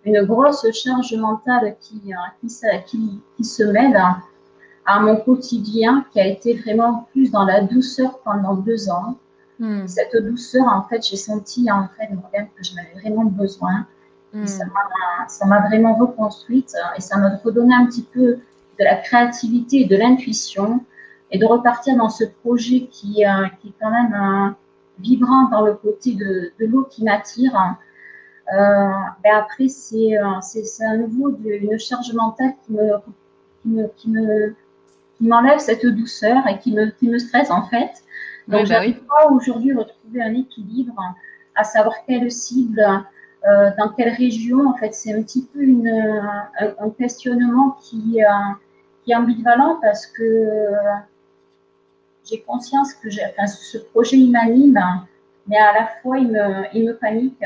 une 0.06 0.24
grosse 0.24 0.66
charge 0.72 1.14
mentale 1.14 1.76
qui, 1.80 2.02
euh, 2.08 2.48
qui, 2.48 2.48
qui, 2.88 3.22
qui, 3.36 3.44
se 3.44 3.64
mêle 3.64 4.02
à 4.86 5.00
mon 5.00 5.18
quotidien 5.18 6.06
qui 6.12 6.20
a 6.20 6.26
été 6.26 6.56
vraiment 6.56 7.08
plus 7.12 7.30
dans 7.30 7.46
la 7.46 7.62
douceur 7.62 8.20
pendant 8.24 8.56
deux 8.56 8.90
ans. 8.90 9.18
Hmm. 9.60 9.88
Cette 9.88 10.16
douceur, 10.16 10.66
en 10.68 10.84
fait, 10.84 11.06
j'ai 11.06 11.18
senti 11.18 11.70
en 11.72 11.88
fait 11.98 12.08
que 12.08 12.64
j'en 12.64 12.78
avais 12.78 13.00
vraiment 13.02 13.26
besoin. 13.26 13.86
Hmm. 14.34 14.46
Ça 14.46 15.46
m'a 15.46 15.60
vraiment 15.68 15.96
reconstruite 15.96 16.74
et 16.96 17.02
ça 17.02 17.18
m'a 17.18 17.38
redonné 17.44 17.74
un 17.74 17.86
petit 17.86 18.04
peu 18.04 18.40
de 18.80 18.84
la 18.84 18.96
créativité 18.96 19.82
et 19.82 19.86
de 19.86 19.96
l'intuition 19.96 20.82
et 21.32 21.38
de 21.38 21.46
repartir 21.46 21.96
dans 21.98 22.10
ce 22.10 22.24
projet 22.44 22.88
qui, 22.92 23.26
euh, 23.26 23.48
qui 23.62 23.70
est 23.70 23.74
quand 23.80 23.92
même 23.92 24.14
euh, 24.14 24.52
vibrant 25.00 25.50
dans 25.50 25.62
le 25.62 25.74
côté 25.74 26.14
de, 26.14 26.52
de 26.60 26.66
l'eau 26.66 26.84
qui 26.90 27.04
m'attire. 27.04 27.56
Euh, 28.54 28.90
ben 29.24 29.36
après, 29.36 29.68
c'est 29.68 30.16
à 30.16 30.98
nouveau 30.98 31.38
une 31.44 31.78
charge 31.78 32.14
mentale 32.14 32.54
qui 32.66 32.74
me, 32.74 32.98
qui 33.64 33.68
me, 33.68 33.88
qui 33.98 34.10
me 34.10 34.56
m'enlève 35.20 35.60
cette 35.60 35.86
douceur 35.86 36.46
et 36.48 36.60
qui 36.60 36.74
me, 36.74 36.92
qui 36.92 37.10
me 37.10 37.18
stresse 37.18 37.52
en 37.52 37.64
fait. 37.64 37.92
Donc, 38.48 38.64
oui, 38.64 38.70
bah 38.70 38.80
oui. 38.82 38.96
pas 39.08 39.30
aujourd'hui 39.32 39.74
retrouver 39.74 40.22
un 40.22 40.34
équilibre, 40.34 40.94
à 41.56 41.64
savoir 41.64 41.96
quelle 42.08 42.32
cible, 42.32 42.82
euh, 43.48 43.70
dans 43.78 43.90
quelle 43.90 44.14
région. 44.14 44.70
En 44.70 44.76
fait, 44.76 44.94
c'est 44.94 45.14
un 45.14 45.22
petit 45.24 45.46
peu 45.54 45.62
une, 45.62 45.90
un, 46.60 46.90
questionnement 46.92 47.78
qui, 47.82 48.24
euh, 48.24 48.28
qui 49.04 49.12
est 49.12 49.16
ambivalent 49.16 49.80
parce 49.82 50.06
que 50.06 50.48
j'ai 52.30 52.42
conscience 52.42 52.94
que 52.94 53.10
ce 53.10 53.78
projet, 53.78 54.18
m'anime, 54.18 54.80
mais 55.48 55.58
à 55.58 55.74
la 55.74 55.88
fois, 56.02 56.18
il 56.18 56.28
me, 56.28 56.94
panique 56.94 57.44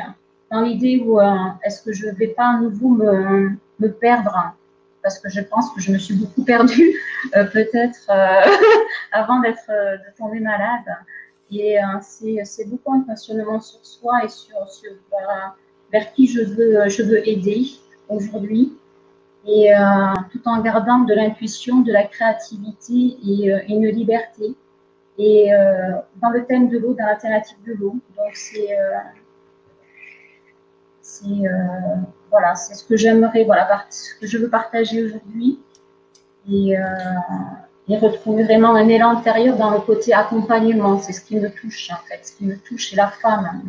dans 0.52 0.62
l'idée 0.62 1.02
où 1.06 1.20
euh, 1.20 1.34
est-ce 1.64 1.84
que 1.84 1.94
je 1.94 2.08
ne 2.08 2.12
vais 2.14 2.30
pas 2.30 2.56
à 2.56 2.60
nouveau 2.60 2.90
me, 2.90 3.58
perdre? 4.00 4.54
Parce 5.02 5.18
que 5.20 5.30
je 5.30 5.42
pense 5.42 5.72
que 5.74 5.82
je 5.82 5.92
me 5.92 5.98
suis 5.98 6.16
beaucoup 6.16 6.44
perdue 6.44 6.94
euh, 7.36 7.46
peut-être 7.46 8.10
euh, 8.10 8.42
avant 9.12 9.40
d'être 9.40 9.68
de 9.68 10.18
tomber 10.18 10.40
malade. 10.40 10.86
Et 11.52 11.78
c'est 12.02 12.70
beaucoup 12.70 12.94
un 12.94 13.04
questionnement 13.04 13.60
sur 13.60 13.86
soi 13.86 14.24
et 14.24 14.30
sur, 14.30 14.56
vers, 15.92 16.14
qui 16.14 16.26
je 16.28 16.44
veux, 16.44 16.88
je 16.88 17.04
veux 17.04 17.28
aider 17.28 17.66
aujourd'hui. 18.08 18.78
Et 19.46 19.72
tout 20.32 20.42
en 20.46 20.62
gardant 20.62 21.00
de 21.00 21.14
l'intuition, 21.14 21.82
de 21.82 21.92
la 21.92 22.04
créativité 22.04 23.18
et 23.28 23.52
une 23.68 23.88
liberté. 23.88 24.56
Et 25.24 25.52
dans 26.22 26.30
le 26.30 26.46
thème 26.46 26.70
de 26.70 26.80
l'eau, 26.80 26.96
dans 26.98 27.06
la 27.06 27.16
thématique 27.16 27.64
de 27.66 27.74
l'eau. 27.74 27.96
Donc 28.18 28.34
c'est 28.34 28.76
c'est 31.12 31.26
euh, 31.26 31.96
voilà, 32.30 32.56
c'est 32.56 32.74
ce 32.74 32.86
que 32.86 32.96
j'aimerais, 32.96 33.44
voilà, 33.44 33.86
ce 33.90 34.16
que 34.20 34.28
je 34.28 34.38
veux 34.38 34.50
partager 34.50 35.04
aujourd'hui 35.04 35.60
et, 36.50 36.78
euh, 36.78 36.84
et, 37.88 37.98
retrouver 37.98 38.44
vraiment 38.44 38.76
un 38.76 38.88
élan 38.88 39.18
intérieur 39.18 39.58
dans 39.58 39.72
le 39.72 39.80
côté 39.80 40.14
accompagnement. 40.14 41.00
C'est 41.00 41.14
ce 41.14 41.22
qui 41.22 41.36
me 41.36 41.50
touche 41.50 41.90
en 41.92 42.08
fait, 42.08 42.26
ce 42.26 42.38
qui 42.38 42.46
me 42.46 42.58
touche 42.58 42.90
c'est 42.90 42.96
la 42.96 43.10
femme, 43.10 43.62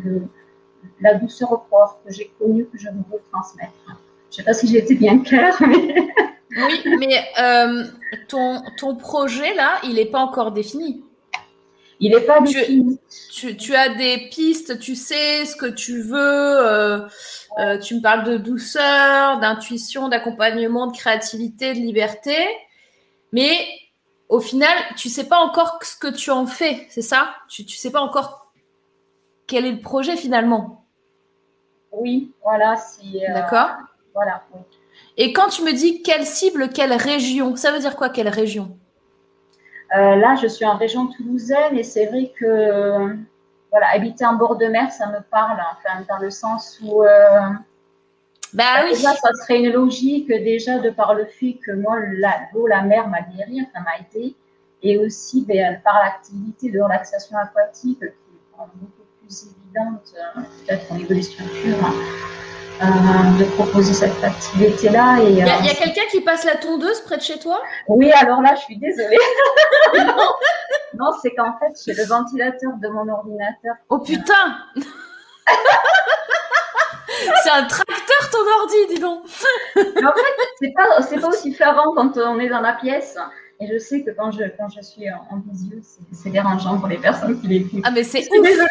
la 1.01 1.15
douceur 1.15 1.51
au 1.51 1.57
corps 1.57 1.99
que 2.05 2.13
j'ai 2.13 2.31
connue, 2.39 2.65
que 2.65 2.77
je 2.77 2.87
veux 2.87 3.21
transmettre. 3.31 3.73
Je 3.87 3.91
ne 3.91 3.97
sais 4.37 4.43
pas 4.43 4.53
si 4.53 4.67
j'ai 4.67 4.79
été 4.79 4.95
bien 4.95 5.19
claire, 5.19 5.55
mais... 5.61 5.95
Oui, 6.55 6.83
mais 6.99 7.19
euh, 7.41 7.83
ton, 8.27 8.61
ton 8.77 8.95
projet 8.95 9.55
là, 9.55 9.79
il 9.85 9.95
n'est 9.95 10.05
pas 10.05 10.19
encore 10.19 10.51
défini. 10.51 11.03
Il 12.03 12.11
n'est 12.11 12.19
pas 12.19 12.41
tu, 12.41 12.99
tu, 13.31 13.55
tu, 13.55 13.75
as 13.75 13.95
des 13.95 14.27
pistes, 14.29 14.77
tu 14.77 14.93
sais 14.93 15.45
ce 15.45 15.55
que 15.55 15.67
tu 15.67 16.01
veux. 16.01 16.17
Euh, 16.17 16.99
euh, 17.59 17.77
tu 17.77 17.95
me 17.95 18.01
parles 18.01 18.25
de 18.25 18.35
douceur, 18.35 19.39
d'intuition, 19.39 20.09
d'accompagnement, 20.09 20.87
de 20.87 20.97
créativité, 20.97 21.73
de 21.73 21.79
liberté. 21.79 22.35
Mais 23.31 23.55
au 24.27 24.41
final, 24.41 24.77
tu 24.97 25.07
sais 25.07 25.29
pas 25.29 25.37
encore 25.37 25.79
ce 25.81 25.95
que 25.95 26.13
tu 26.13 26.29
en 26.29 26.45
fais, 26.45 26.85
c'est 26.89 27.01
ça? 27.01 27.35
Tu 27.47 27.63
ne 27.63 27.69
sais 27.69 27.91
pas 27.91 28.01
encore 28.01 28.51
quel 29.47 29.65
est 29.65 29.71
le 29.71 29.81
projet 29.81 30.17
finalement. 30.17 30.85
Oui, 31.93 32.33
voilà. 32.43 32.73
Euh, 32.73 33.33
D'accord. 33.33 33.69
Voilà. 34.13 34.43
Et 35.15 35.31
quand 35.31 35.47
tu 35.47 35.63
me 35.63 35.71
dis 35.71 36.01
quelle 36.01 36.25
cible, 36.25 36.67
quelle 36.67 36.91
région, 36.91 37.55
ça 37.55 37.71
veut 37.71 37.79
dire 37.79 37.95
quoi 37.95 38.09
quelle 38.09 38.27
région? 38.27 38.77
Euh, 39.95 40.15
là, 40.15 40.35
je 40.41 40.47
suis 40.47 40.65
en 40.65 40.77
région 40.77 41.07
toulousaine 41.07 41.77
et 41.77 41.83
c'est 41.83 42.07
vrai 42.07 42.33
que 42.39 43.15
voilà, 43.73 43.87
habiter 43.89 44.23
en 44.23 44.35
bord 44.35 44.55
de 44.57 44.67
mer, 44.67 44.91
ça 44.91 45.07
me 45.07 45.19
parle, 45.31 45.59
enfin, 45.71 46.05
dans 46.07 46.19
le 46.19 46.29
sens 46.29 46.79
où. 46.83 47.03
Euh, 47.03 47.39
bah 48.53 48.83
oui. 48.83 48.91
Déjà, 48.91 49.15
ça 49.15 49.33
serait 49.41 49.63
une 49.63 49.71
logique, 49.71 50.27
déjà, 50.27 50.77
de 50.77 50.91
par 50.91 51.15
le 51.15 51.25
fait 51.25 51.57
que 51.65 51.71
moi, 51.71 51.97
l'eau, 52.53 52.67
la, 52.67 52.83
mer 52.83 53.07
m'a 53.07 53.21
guéri, 53.21 53.67
enfin, 53.67 53.83
m'a 53.83 53.97
aidé. 53.97 54.35
Et 54.83 54.99
aussi, 54.99 55.43
ben, 55.47 55.81
par 55.83 55.95
l'activité 56.03 56.69
de 56.69 56.79
relaxation 56.79 57.35
aquatique, 57.35 57.99
qui 57.99 58.05
est 58.05 58.65
beaucoup 58.75 59.03
plus 59.19 59.47
évidente, 59.47 60.13
euh, 60.17 60.41
peut-être 60.67 60.91
au 60.91 60.95
niveau 60.95 61.13
des 61.15 61.23
structures. 61.23 61.83
Hein. 61.83 61.93
Euh, 62.81 62.85
de 63.39 63.45
proposer 63.55 63.93
cette 63.93 64.23
activité-là. 64.23 65.17
Il 65.21 65.37
y 65.37 65.41
a, 65.41 65.55
a 65.55 65.61
quelqu'un 65.61 66.01
qui 66.11 66.21
passe 66.21 66.43
la 66.43 66.55
tondeuse 66.55 67.01
près 67.01 67.17
de 67.17 67.21
chez 67.21 67.37
toi? 67.37 67.61
Oui, 67.87 68.11
alors 68.11 68.41
là, 68.41 68.55
je 68.55 68.61
suis 68.61 68.77
désolée. 68.77 69.17
non, 70.97 71.11
c'est 71.21 71.31
qu'en 71.31 71.53
fait, 71.59 71.73
j'ai 71.85 71.93
le 71.93 72.03
ventilateur 72.05 72.71
de 72.81 72.87
mon 72.89 73.07
ordinateur. 73.07 73.75
Oh 73.89 73.99
putain 73.99 74.57
C'est 77.43 77.51
un 77.51 77.63
tracteur 77.65 78.29
ton 78.31 78.39
ordi, 78.61 78.95
dis 78.95 78.99
donc. 78.99 79.21
Mais 79.75 80.05
en 80.05 80.11
fait, 80.13 80.23
c'est 80.59 80.73
pas, 80.73 80.87
pas 81.21 81.27
aussi 81.27 81.55
avant 81.61 81.93
quand 81.93 82.17
on 82.17 82.39
est 82.39 82.49
dans 82.49 82.61
la 82.61 82.73
pièce. 82.73 83.17
Et 83.59 83.67
je 83.71 83.77
sais 83.77 84.03
que 84.03 84.11
quand 84.11 84.31
je, 84.31 84.43
quand 84.57 84.67
je 84.69 84.81
suis 84.81 85.09
en, 85.09 85.35
en 85.35 85.39
visio, 85.47 85.77
c'est 86.11 86.31
dérangeant 86.31 86.79
pour 86.79 86.87
les 86.87 86.97
personnes 86.97 87.39
qui 87.39 87.47
l'écoutent. 87.47 87.83
Ah, 87.83 87.91
mais 87.91 88.03
c'est 88.03 88.21
Désolée. 88.21 88.67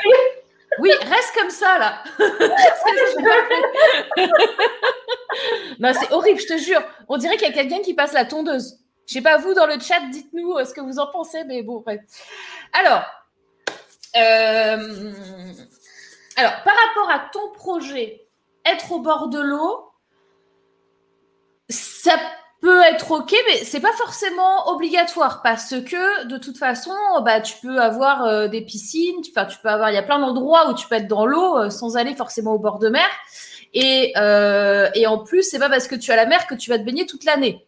Oui, 0.78 0.90
reste 1.02 1.34
comme 1.34 1.50
ça 1.50 1.78
là. 1.78 2.02
non, 5.78 5.92
c'est 5.98 6.12
horrible, 6.12 6.40
je 6.40 6.46
te 6.46 6.58
jure. 6.58 6.82
On 7.08 7.18
dirait 7.18 7.36
qu'il 7.36 7.48
y 7.48 7.50
a 7.50 7.54
quelqu'un 7.54 7.80
qui 7.80 7.94
passe 7.94 8.12
la 8.12 8.24
tondeuse. 8.24 8.78
Je 9.06 9.14
sais 9.14 9.22
pas, 9.22 9.36
vous 9.36 9.54
dans 9.54 9.66
le 9.66 9.78
chat, 9.80 10.00
dites-nous 10.10 10.54
euh, 10.54 10.64
ce 10.64 10.72
que 10.72 10.80
vous 10.80 10.98
en 10.98 11.10
pensez, 11.10 11.44
mais 11.44 11.62
bon, 11.62 11.80
bref. 11.80 12.00
Alors, 12.72 13.04
euh, 14.16 15.12
alors, 16.36 16.62
par 16.62 16.74
rapport 16.74 17.10
à 17.10 17.30
ton 17.32 17.50
projet, 17.52 18.26
être 18.64 18.92
au 18.92 19.00
bord 19.00 19.28
de 19.28 19.40
l'eau, 19.40 19.92
ça 21.68 22.16
peut 22.62 22.80
être 22.82 23.10
ok, 23.10 23.34
mais 23.48 23.64
c'est 23.64 23.80
pas 23.80 23.92
forcément 23.92 24.70
obligatoire 24.70 25.42
parce 25.42 25.74
que 25.80 26.26
de 26.26 26.38
toute 26.38 26.56
façon, 26.56 26.92
bah 27.24 27.40
tu 27.40 27.56
peux 27.60 27.80
avoir 27.80 28.24
euh, 28.24 28.46
des 28.46 28.62
piscines, 28.62 29.20
tu 29.20 29.32
peux 29.32 29.68
avoir, 29.68 29.90
il 29.90 29.94
y 29.94 29.98
a 29.98 30.02
plein 30.02 30.20
d'endroits 30.20 30.70
où 30.70 30.74
tu 30.74 30.86
peux 30.86 30.94
être 30.94 31.08
dans 31.08 31.26
l'eau 31.26 31.58
euh, 31.58 31.70
sans 31.70 31.96
aller 31.96 32.14
forcément 32.14 32.52
au 32.52 32.60
bord 32.60 32.78
de 32.78 32.88
mer. 32.88 33.08
Et, 33.74 34.12
euh, 34.16 34.88
et 34.94 35.08
en 35.08 35.18
plus, 35.18 35.42
c'est 35.42 35.58
pas 35.58 35.68
parce 35.68 35.88
que 35.88 35.96
tu 35.96 36.12
as 36.12 36.16
la 36.16 36.26
mer 36.26 36.46
que 36.46 36.54
tu 36.54 36.70
vas 36.70 36.78
te 36.78 36.84
baigner 36.84 37.04
toute 37.04 37.24
l'année. 37.24 37.66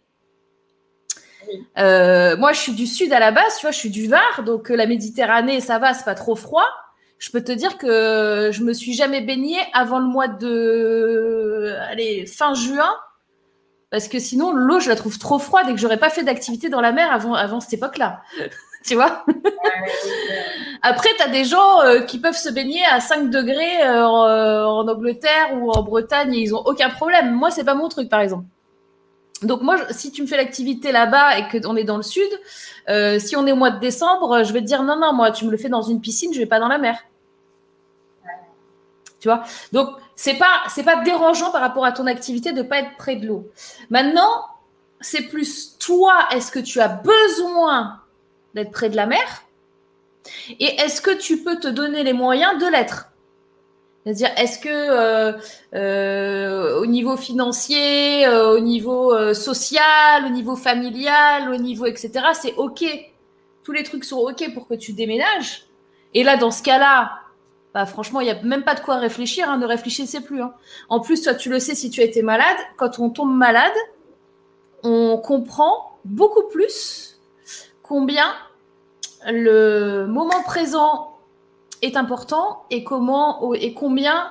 moi, 1.77 2.53
je 2.53 2.61
suis 2.61 2.73
du 2.73 2.87
sud 2.87 3.13
à 3.13 3.19
la 3.19 3.33
base, 3.33 3.57
tu 3.57 3.63
vois, 3.63 3.73
je 3.73 3.79
suis 3.79 3.91
du 3.91 4.07
Var, 4.07 4.45
donc 4.45 4.69
la 4.69 4.87
Méditerranée, 4.87 5.61
ça 5.61 5.79
va, 5.81 5.93
c'est 5.93 6.05
pas 6.05 6.15
trop 6.15 6.37
froid. 6.37 6.67
Je 7.19 7.33
peux 7.33 7.43
te 7.43 7.53
dire 7.53 7.79
que 7.79 8.51
je 8.53 8.63
me 8.63 8.73
suis 8.73 8.93
jamais 8.93 9.23
baignée 9.23 9.61
avant 9.73 9.99
le 9.99 10.07
mois 10.07 10.29
de, 10.29 11.75
allez, 11.91 12.27
fin 12.27 12.55
juin 12.55 12.95
parce 13.95 14.09
que 14.09 14.19
sinon 14.19 14.51
l'eau 14.51 14.81
je 14.81 14.89
la 14.89 14.97
trouve 14.97 15.21
trop 15.21 15.39
froide 15.39 15.69
et 15.69 15.73
que 15.73 15.79
j'aurais 15.79 16.01
pas 16.01 16.11
fait 16.11 16.25
d'activité 16.25 16.69
dans 16.69 16.81
la 16.81 16.91
mer 16.91 17.13
avant, 17.13 17.35
avant 17.35 17.61
cette 17.61 17.75
époque-là. 17.75 18.23
tu 18.85 18.97
vois? 18.97 19.25
Après, 20.83 21.11
tu 21.17 21.23
as 21.23 21.29
des 21.29 21.45
gens 21.45 21.81
euh, 21.83 22.01
qui 22.01 22.19
peuvent 22.19 22.37
se 22.37 22.49
baigner 22.49 22.81
à 22.91 22.99
5 22.99 23.31
degrés 23.31 23.87
euh, 23.87 24.03
euh, 24.03 24.65
en, 24.65 24.89
Angleterre 24.89 25.51
ou 25.55 25.71
en 25.71 25.85
Bretagne 25.85 26.35
et 26.35 26.41
ils 26.41 26.57
ont 26.57 26.63
aucun 26.65 26.91
problème. 26.91 27.33
Moi, 27.37 27.53
c'est 27.53 27.63
pas 27.63 27.75
mon 27.75 27.89
truc, 27.89 28.09
par 28.09 28.19
exemple. 28.19 28.47
Donc 29.43 29.63
moi, 29.63 29.77
si 29.91 30.11
tu 30.11 30.23
me 30.23 30.27
fais 30.27 30.39
l'activité 30.39 30.91
là-bas 30.91 31.39
et 31.39 31.61
qu'on 31.61 31.77
est 31.77 31.85
dans 31.85 31.97
le 31.97 32.03
sud, 32.03 32.29
si 33.21 33.37
on 33.37 33.47
est 33.47 33.53
au 33.53 33.57
mois 33.57 33.71
de 33.71 33.79
décembre, 33.79 34.43
je 34.43 34.53
vais 34.53 34.61
te 34.61 34.67
dire 34.67 34.83
non, 34.83 34.99
non, 34.99 35.13
moi, 35.13 35.31
tu 35.31 35.45
me 35.45 35.53
le 35.53 35.57
fais 35.57 35.69
dans 35.69 35.83
une 35.83 36.01
piscine, 36.01 36.35
je 36.35 36.41
vais 36.41 36.47
pas 36.47 36.59
dans 36.59 36.67
la 36.69 36.79
mer. 36.79 36.99
Tu 39.21 39.29
vois? 39.29 39.45
Donc, 39.73 39.91
c'est 40.17 40.35
pas 40.35 40.63
c'est 40.69 40.83
pas 40.83 41.03
dérangeant 41.03 41.51
par 41.51 41.61
rapport 41.61 41.85
à 41.85 41.93
ton 41.93 42.07
activité 42.07 42.53
de 42.53 42.63
pas 42.63 42.81
être 42.81 42.97
près 42.97 43.17
de 43.17 43.27
l'eau. 43.27 43.51
Maintenant, 43.91 44.47
c'est 45.01 45.23
plus 45.23 45.77
toi, 45.79 46.27
est-ce 46.33 46.51
que 46.51 46.61
tu 46.61 46.81
as 46.81 46.89
besoin 46.89 48.01
d'être 48.55 48.71
près 48.71 48.89
de 48.89 48.97
la 48.97 49.07
mer? 49.07 49.45
Et 50.59 50.81
est-ce 50.81 51.03
que 51.03 51.11
tu 51.11 51.43
peux 51.43 51.59
te 51.59 51.69
donner 51.69 52.03
les 52.03 52.13
moyens 52.13 52.59
de 52.59 52.67
l'être? 52.67 53.11
C'est-à-dire, 54.05 54.31
est-ce 54.37 54.59
que 54.59 54.69
euh, 54.69 55.33
euh, 55.75 56.79
au 56.79 56.87
niveau 56.87 57.17
financier, 57.17 58.27
euh, 58.27 58.55
au 58.55 58.61
niveau 58.61 59.35
social, 59.35 60.27
au 60.27 60.29
niveau 60.29 60.57
familial, 60.57 61.51
au 61.51 61.57
niveau 61.57 61.87
etc., 61.87 62.13
c'est 62.35 62.55
ok. 62.57 62.85
Tous 63.63 63.73
les 63.73 63.83
trucs 63.83 64.05
sont 64.05 64.19
ok 64.19 64.53
pour 64.53 64.69
que 64.69 64.75
tu 64.75 64.93
déménages. 64.93 65.65
Et 66.13 66.23
là, 66.23 66.37
dans 66.37 66.51
ce 66.51 66.63
cas-là, 66.63 67.13
bah, 67.75 67.87
franchement, 67.87 68.21
il 68.21 68.25
n'y 68.25 68.31
a 68.31 68.41
même 68.43 68.63
pas 68.63 68.77
de 68.77 68.81
quoi 68.81 68.97
réfléchir. 68.97 69.51
Hein, 69.51 69.59
ne 69.59 69.67
réfléchissez 69.67 70.21
plus. 70.21 70.41
Hein. 70.41 70.55
En 70.89 71.01
plus, 71.01 71.23
toi, 71.23 71.35
tu 71.35 71.51
le 71.51 71.59
sais 71.59 71.75
si 71.75 71.91
tu 71.91 72.01
as 72.01 72.05
été 72.05 72.23
malade. 72.23 72.57
Quand 72.77 73.01
on 73.01 73.11
tombe 73.11 73.35
malade, 73.35 73.73
on 74.85 75.19
comprend 75.19 75.99
beaucoup 76.05 76.45
plus 76.45 77.19
combien 77.83 78.33
le 79.27 80.07
moment 80.07 80.43
présent 80.45 81.17
est 81.83 81.97
important 81.97 82.65
et 82.71 82.85
et 83.55 83.75
combien 83.75 84.31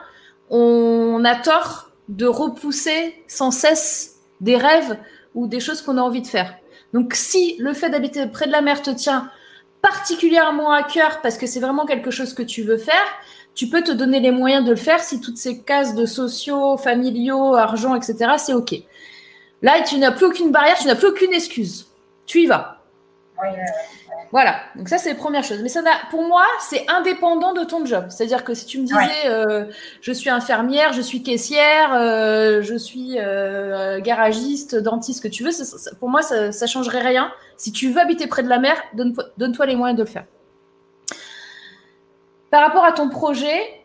on 0.50 1.24
a 1.26 1.36
tort 1.36 1.90
de 2.10 2.26
repousser 2.26 3.24
sans 3.28 3.52
cesse 3.52 4.20
des 4.42 4.56
rêves 4.56 4.98
ou 5.36 5.48
des 5.48 5.60
choses 5.60 5.82
qu'on 5.82 5.98
a 5.98 6.02
envie 6.02 6.22
de 6.22 6.28
faire. 6.28 6.54
Donc 6.94 7.14
si 7.16 7.58
le 7.58 7.74
fait 7.74 7.90
d'habiter 7.90 8.26
près 8.28 8.46
de 8.46 8.52
la 8.52 8.62
mer 8.62 8.82
te 8.82 8.92
tient 8.92 9.32
particulièrement 9.84 10.72
à 10.72 10.82
cœur 10.82 11.20
parce 11.22 11.38
que 11.38 11.46
c'est 11.46 11.60
vraiment 11.60 11.86
quelque 11.86 12.10
chose 12.10 12.34
que 12.34 12.42
tu 12.42 12.64
veux 12.64 12.78
faire, 12.78 13.06
tu 13.54 13.68
peux 13.68 13.84
te 13.84 13.92
donner 13.92 14.22
les 14.22 14.32
moyens 14.32 14.66
de 14.66 14.72
le 14.72 14.78
faire 14.78 15.02
si 15.02 15.20
toutes 15.20 15.38
ces 15.38 15.60
cases 15.60 15.94
de 15.94 16.06
sociaux, 16.06 16.78
familiaux, 16.78 17.54
argent, 17.54 17.94
etc., 17.94 18.32
c'est 18.38 18.54
OK. 18.54 18.74
Là, 19.62 19.82
tu 19.82 19.98
n'as 19.98 20.12
plus 20.12 20.26
aucune 20.26 20.52
barrière, 20.52 20.78
tu 20.78 20.88
n'as 20.88 20.96
plus 20.96 21.08
aucune 21.08 21.34
excuse. 21.34 21.88
Tu 22.26 22.44
y 22.44 22.46
vas. 22.48 22.82
Voilà, 24.32 24.56
donc 24.76 24.90
ça 24.90 24.98
c'est 24.98 25.10
la 25.10 25.16
première 25.16 25.44
chose. 25.44 25.60
Mais 25.62 25.70
ça 25.70 25.82
pour 26.10 26.24
moi, 26.24 26.46
c'est 26.60 26.86
indépendant 26.90 27.54
de 27.54 27.64
ton 27.64 27.86
job. 27.86 28.06
C'est-à-dire 28.10 28.44
que 28.44 28.54
si 28.54 28.66
tu 28.66 28.80
me 28.80 28.86
disais, 28.86 29.28
euh, 29.28 29.66
je 30.02 30.12
suis 30.12 30.30
infirmière, 30.30 30.94
je 30.94 31.02
suis 31.02 31.22
caissière, 31.22 31.94
euh, 31.94 32.62
je 32.62 32.76
suis 32.76 33.20
euh, 33.20 34.00
garagiste, 34.00 34.76
dentiste, 34.76 35.20
ce 35.20 35.22
que 35.22 35.28
tu 35.28 35.44
veux, 35.44 35.52
pour 36.00 36.10
moi, 36.10 36.22
ça, 36.22 36.48
ne 36.48 36.68
changerait 36.68 37.02
rien. 37.02 37.32
Si 37.58 37.72
tu 37.72 37.90
veux 37.90 38.00
habiter 38.00 38.28
près 38.28 38.44
de 38.44 38.50
la 38.50 38.60
mer, 38.60 38.76
donne-toi 38.94 39.66
les 39.66 39.76
moyens 39.76 39.98
de 39.98 40.04
le 40.04 40.10
faire. 40.10 40.26
Par 42.50 42.62
rapport 42.62 42.86
à 42.86 42.92
ton 42.92 43.10
projet, 43.10 43.82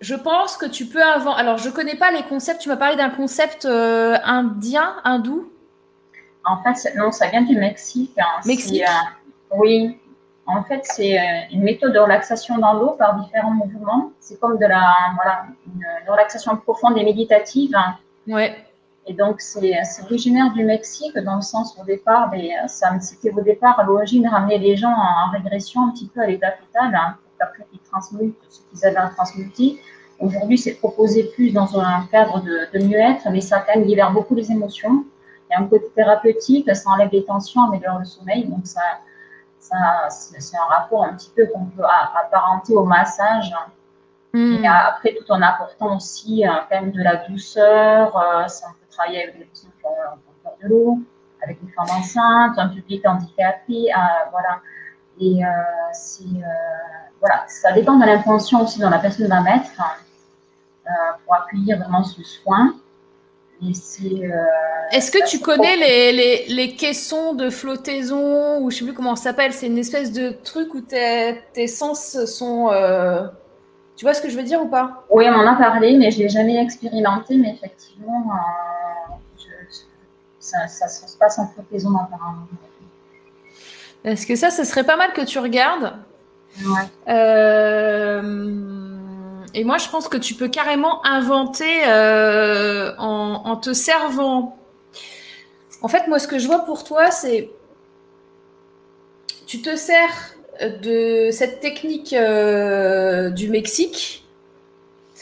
je 0.00 0.14
pense 0.14 0.56
que 0.56 0.66
tu 0.66 0.86
peux 0.86 1.02
avoir. 1.02 1.38
Alors, 1.38 1.58
je 1.58 1.68
ne 1.68 1.74
connais 1.74 1.96
pas 1.96 2.10
les 2.10 2.22
concepts. 2.22 2.60
Tu 2.60 2.68
m'as 2.68 2.76
parlé 2.76 2.96
d'un 2.96 3.10
concept 3.10 3.64
euh, 3.64 4.16
indien, 4.24 4.96
hindou? 5.04 5.52
En 6.44 6.62
fait, 6.62 6.96
non, 6.96 7.12
ça 7.12 7.28
vient 7.28 7.42
du 7.42 7.56
Mexique. 7.56 8.16
Hein. 8.18 8.40
Mexique? 8.46 8.82
euh, 8.82 9.56
Oui. 9.56 9.98
En 10.46 10.64
fait, 10.64 10.80
c'est 10.84 11.18
euh, 11.18 11.22
une 11.52 11.62
méthode 11.62 11.92
de 11.92 11.98
relaxation 11.98 12.58
dans 12.58 12.72
l'eau 12.72 12.90
par 12.98 13.20
différents 13.20 13.52
mouvements. 13.52 14.10
C'est 14.20 14.40
comme 14.40 14.58
de 14.58 14.66
la 14.66 14.94
voilà, 15.14 15.44
une, 15.66 16.10
relaxation 16.10 16.56
profonde 16.56 16.96
et 16.96 17.04
méditative. 17.04 17.76
Ouais. 18.26 18.64
Et 19.06 19.14
donc, 19.14 19.40
c'est 19.40 19.80
originaire 20.02 20.52
du 20.52 20.64
Mexique, 20.64 21.16
dans 21.18 21.36
le 21.36 21.42
sens 21.42 21.76
au 21.80 21.84
départ, 21.84 22.30
c'était 23.00 23.32
au 23.32 23.40
départ 23.40 23.80
à 23.80 23.84
l'origine 23.84 24.28
ramener 24.28 24.58
les 24.58 24.76
gens 24.76 24.92
en, 24.92 25.30
régression 25.30 25.88
un 25.88 25.90
petit 25.90 26.06
peu 26.06 26.20
à 26.20 26.26
l'état 26.26 26.52
total, 26.52 26.94
hein, 26.94 27.16
pour 27.22 27.38
qu'après 27.38 27.66
ils 27.72 27.80
transmutent 27.80 28.36
ce 28.48 28.60
qu'ils 28.70 28.86
avaient 28.86 28.98
à 28.98 29.08
transmuter. 29.08 29.80
Aujourd'hui, 30.20 30.58
c'est 30.58 30.74
proposé 30.74 31.24
plus 31.34 31.50
dans 31.50 31.80
un 31.80 32.06
cadre 32.10 32.42
de, 32.42 32.78
mieux-être, 32.78 33.28
mais 33.30 33.40
ça 33.40 33.60
quand 33.60 33.74
même 33.74 33.84
libère 33.84 34.12
beaucoup 34.12 34.34
les 34.34 34.52
émotions. 34.52 35.04
Il 35.48 35.54
y 35.54 35.56
a 35.56 35.60
un 35.60 35.66
côté 35.66 35.86
thérapeutique, 35.96 36.72
ça 36.76 36.90
enlève 36.90 37.08
les 37.10 37.24
tensions, 37.24 37.64
améliore 37.64 37.98
le 37.98 38.04
sommeil. 38.04 38.46
Donc, 38.46 38.66
ça, 38.66 38.82
ça 39.58 40.08
c'est 40.08 40.56
un 40.56 40.74
rapport 40.74 41.04
un 41.04 41.14
petit 41.14 41.32
peu 41.34 41.46
qu'on 41.46 41.64
peut 41.64 41.82
apparenter 42.14 42.74
au 42.74 42.84
massage. 42.84 43.52
Hmm. 44.32 44.62
Et 44.62 44.68
après, 44.68 45.14
tout 45.14 45.30
en 45.32 45.42
apportant 45.42 45.96
aussi 45.96 46.46
euh, 46.46 46.52
quand 46.68 46.80
même 46.80 46.92
de 46.92 47.02
la 47.02 47.16
douceur, 47.16 48.16
euh, 48.16 48.46
ça, 48.46 48.68
on 48.68 48.72
peut 48.72 48.86
travailler 48.90 49.24
avec 49.24 49.38
des 49.38 49.44
personnes 49.44 49.70
qui 49.78 49.86
ont 49.86 50.18
peur 50.42 50.52
de 50.62 50.68
l'eau, 50.68 50.98
avec 51.42 51.60
une 51.62 51.70
femme 51.70 51.98
enceinte, 51.98 52.58
un 52.58 52.68
public 52.68 53.06
handicapé, 53.06 53.92
euh, 53.92 54.28
voilà. 54.30 54.60
Et 55.22 55.42
c'est, 55.92 56.24
voilà, 57.18 57.44
ça 57.46 57.72
dépend 57.72 57.98
de 57.98 58.06
l'intention 58.06 58.62
aussi 58.62 58.80
dont 58.80 58.88
la 58.88 58.98
personne 58.98 59.26
va 59.26 59.42
mettre. 59.42 59.70
Euh, 60.90 61.12
pour 61.24 61.34
accueillir 61.34 61.78
vraiment 61.78 62.02
ce 62.02 62.22
soin. 62.24 62.74
Euh, 63.62 63.66
Est-ce 64.90 65.10
que 65.10 65.28
tu 65.28 65.38
connais 65.38 65.76
les, 65.76 66.12
les, 66.12 66.46
les, 66.48 66.74
caissons 66.74 67.34
de 67.34 67.50
flottaison 67.50 68.58
ou 68.60 68.70
je 68.70 68.78
sais 68.78 68.84
plus 68.84 68.94
comment 68.94 69.14
ça 69.14 69.24
s'appelle 69.24 69.52
C'est 69.52 69.66
une 69.66 69.78
espèce 69.78 70.10
de 70.10 70.30
truc 70.30 70.74
où 70.74 70.80
tes, 70.80 71.42
tes 71.52 71.66
sens 71.68 72.24
sont. 72.24 72.70
Euh, 72.72 73.28
tu 74.00 74.06
vois 74.06 74.14
ce 74.14 74.22
que 74.22 74.30
je 74.30 74.36
veux 74.38 74.42
dire 74.42 74.62
ou 74.62 74.66
pas? 74.66 75.04
Oui, 75.10 75.26
on 75.28 75.34
en 75.34 75.46
a 75.46 75.56
parlé, 75.56 75.94
mais 75.94 76.10
je 76.10 76.20
l'ai 76.20 76.30
jamais 76.30 76.56
expérimenté. 76.56 77.36
Mais 77.36 77.52
effectivement, 77.52 78.32
ça, 80.38 80.66
ça, 80.68 80.88
se 80.88 81.18
passe 81.18 81.38
en 81.38 81.46
flottaison 81.48 81.94
apparemment. 81.98 82.46
Est-ce 84.02 84.26
que 84.26 84.36
ça, 84.36 84.48
ce 84.48 84.64
serait 84.64 84.84
pas 84.84 84.96
mal 84.96 85.12
que 85.12 85.20
tu 85.20 85.38
regardes? 85.38 85.98
Ouais. 86.64 87.12
Euh 87.12 88.22
et 89.52 89.64
moi, 89.64 89.76
je 89.76 89.90
pense 89.90 90.08
que 90.08 90.16
tu 90.16 90.32
peux 90.32 90.48
carrément 90.48 91.04
inventer 91.04 91.84
euh, 91.86 92.96
en, 92.96 93.56
te 93.56 93.74
servant. 93.74 94.56
En 95.82 95.88
fait, 95.88 96.06
moi, 96.06 96.18
ce 96.18 96.26
que 96.26 96.38
je 96.38 96.46
vois 96.46 96.60
pour 96.60 96.84
toi, 96.84 97.10
c'est 97.10 97.50
tu 99.46 99.60
te 99.60 99.76
sers 99.76 100.36
de 100.68 101.30
cette 101.30 101.60
technique 101.60 102.12
euh, 102.12 103.30
du 103.30 103.48
Mexique. 103.48 104.24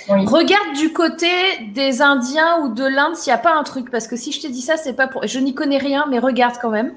Regarde 0.09 0.77
du 0.79 0.93
côté 0.93 1.29
des 1.75 2.01
Indiens 2.01 2.61
ou 2.63 2.73
de 2.73 2.85
l'Inde 2.85 3.15
s'il 3.15 3.31
n'y 3.31 3.39
a 3.39 3.43
pas 3.43 3.55
un 3.55 3.63
truc. 3.63 3.91
Parce 3.91 4.07
que 4.07 4.17
si 4.17 4.33
je 4.33 4.41
te 4.41 4.47
dis 4.47 4.63
ça, 4.63 4.77
c'est 4.77 4.95
pas 4.95 5.07
pour. 5.07 5.27
Je 5.27 5.39
n'y 5.39 5.55
connais 5.55 5.77
rien, 5.77 6.07
mais 6.09 6.19
regarde 6.19 6.55
quand 6.61 6.71
même. 6.71 6.95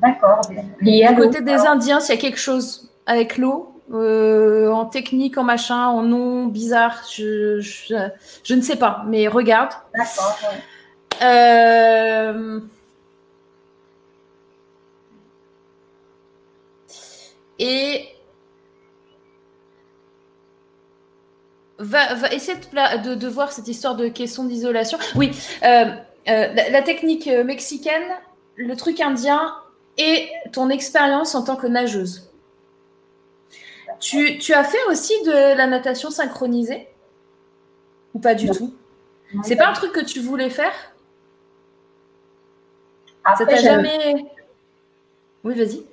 D'accord. 0.00 0.40
Du 0.80 1.16
côté 1.16 1.40
des 1.42 1.66
Indiens, 1.66 2.00
s'il 2.00 2.14
y 2.14 2.18
a 2.18 2.20
quelque 2.20 2.38
chose 2.38 2.90
avec 3.06 3.36
l'eau. 3.36 3.72
Euh, 3.92 4.68
en 4.72 4.86
technique, 4.86 5.38
en 5.38 5.44
machin, 5.44 5.86
en 5.86 6.02
nom 6.02 6.46
bizarre, 6.46 7.02
je, 7.08 7.60
je, 7.60 8.54
ne 8.54 8.60
sais 8.60 8.74
pas, 8.74 9.04
mais 9.06 9.28
regarde. 9.28 9.70
D'accord. 9.96 10.36
Euh, 11.22 12.60
et 17.58 18.08
va, 21.78 22.14
va 22.14 22.32
essayer 22.32 22.58
de, 22.58 23.14
de, 23.14 23.28
voir 23.28 23.52
cette 23.52 23.68
histoire 23.68 23.96
de 23.96 24.08
caisson 24.08 24.44
d'isolation. 24.44 24.98
Oui, 25.14 25.30
euh, 25.62 25.84
la, 26.26 26.70
la, 26.70 26.82
technique 26.82 27.26
mexicaine, 27.26 28.04
le 28.56 28.76
truc 28.76 29.00
indien 29.00 29.54
et 29.98 30.28
ton 30.52 30.70
expérience 30.70 31.34
en 31.34 31.44
tant 31.44 31.56
que 31.56 31.66
nageuse. 31.66 32.30
Tu, 34.00 34.52
as 34.52 34.64
fait 34.64 34.84
aussi 34.88 35.14
de 35.24 35.56
la 35.56 35.66
natation 35.66 36.10
synchronisée? 36.10 36.88
Ou 38.14 38.18
pas 38.18 38.34
du 38.34 38.50
tout? 38.50 38.74
C'est 39.42 39.56
pas 39.56 39.68
un 39.68 39.72
truc 39.72 39.92
que 39.92 40.04
tu 40.04 40.20
voulais 40.20 40.50
faire? 40.50 40.72
Ça 43.38 43.44
t'a 43.44 43.56
jamais. 43.56 44.26
Oui, 45.42 45.54
vas-y. 45.54 45.84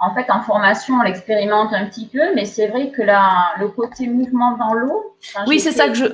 En 0.00 0.14
fait, 0.14 0.30
en 0.30 0.42
formation, 0.42 0.94
on 0.94 1.02
l'expérimente 1.02 1.72
un 1.72 1.86
petit 1.86 2.06
peu, 2.06 2.34
mais 2.34 2.44
c'est 2.44 2.68
vrai 2.68 2.90
que 2.90 3.02
la, 3.02 3.52
le 3.58 3.68
côté 3.68 4.06
mouvement 4.06 4.56
dans 4.56 4.74
l'eau. 4.74 5.14
Oui, 5.46 5.58
c'est 5.58 5.72
ça 5.72 5.88
que 5.88 5.94
je 5.94 6.06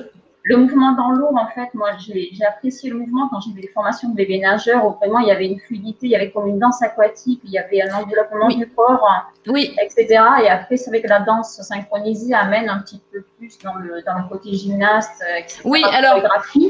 le 0.47 0.57
mouvement 0.57 0.91
dans 0.91 1.09
l'eau, 1.09 1.29
en 1.35 1.47
fait, 1.47 1.73
moi, 1.73 1.89
j'ai 1.99 2.45
apprécié 2.47 2.91
le 2.91 2.97
mouvement 2.97 3.27
quand 3.29 3.41
j'ai 3.41 3.51
fait 3.51 3.61
des 3.61 3.71
formations 3.73 4.09
de 4.09 4.15
bébés 4.15 4.37
nageurs 4.37 4.85
où 4.85 4.91
vraiment 4.91 5.17
il 5.17 5.27
y 5.27 5.31
avait 5.31 5.47
une 5.47 5.59
fluidité, 5.59 6.05
il 6.05 6.11
y 6.11 6.15
avait 6.15 6.29
comme 6.29 6.47
une 6.47 6.59
danse 6.59 6.83
aquatique, 6.83 7.41
il 7.45 7.49
y 7.49 7.57
avait 7.57 7.81
un 7.81 7.91
enveloppement 7.95 8.49
du 8.49 8.67
corps, 8.69 9.03
oui. 9.47 9.75
etc. 9.81 10.23
Et 10.43 10.49
après, 10.49 10.77
c'est 10.77 10.91
vrai 10.91 11.01
que 11.01 11.07
la 11.07 11.21
danse 11.21 11.59
synchronisée 11.63 12.35
amène 12.35 12.69
un 12.69 12.77
petit 12.77 13.01
peu 13.11 13.25
plus 13.39 13.57
dans 13.63 13.73
le, 13.73 14.03
dans 14.03 14.19
le 14.19 14.29
côté 14.29 14.53
gymnaste, 14.53 15.23
etc. 15.35 15.61
Oui, 15.65 15.83
alors, 15.91 16.21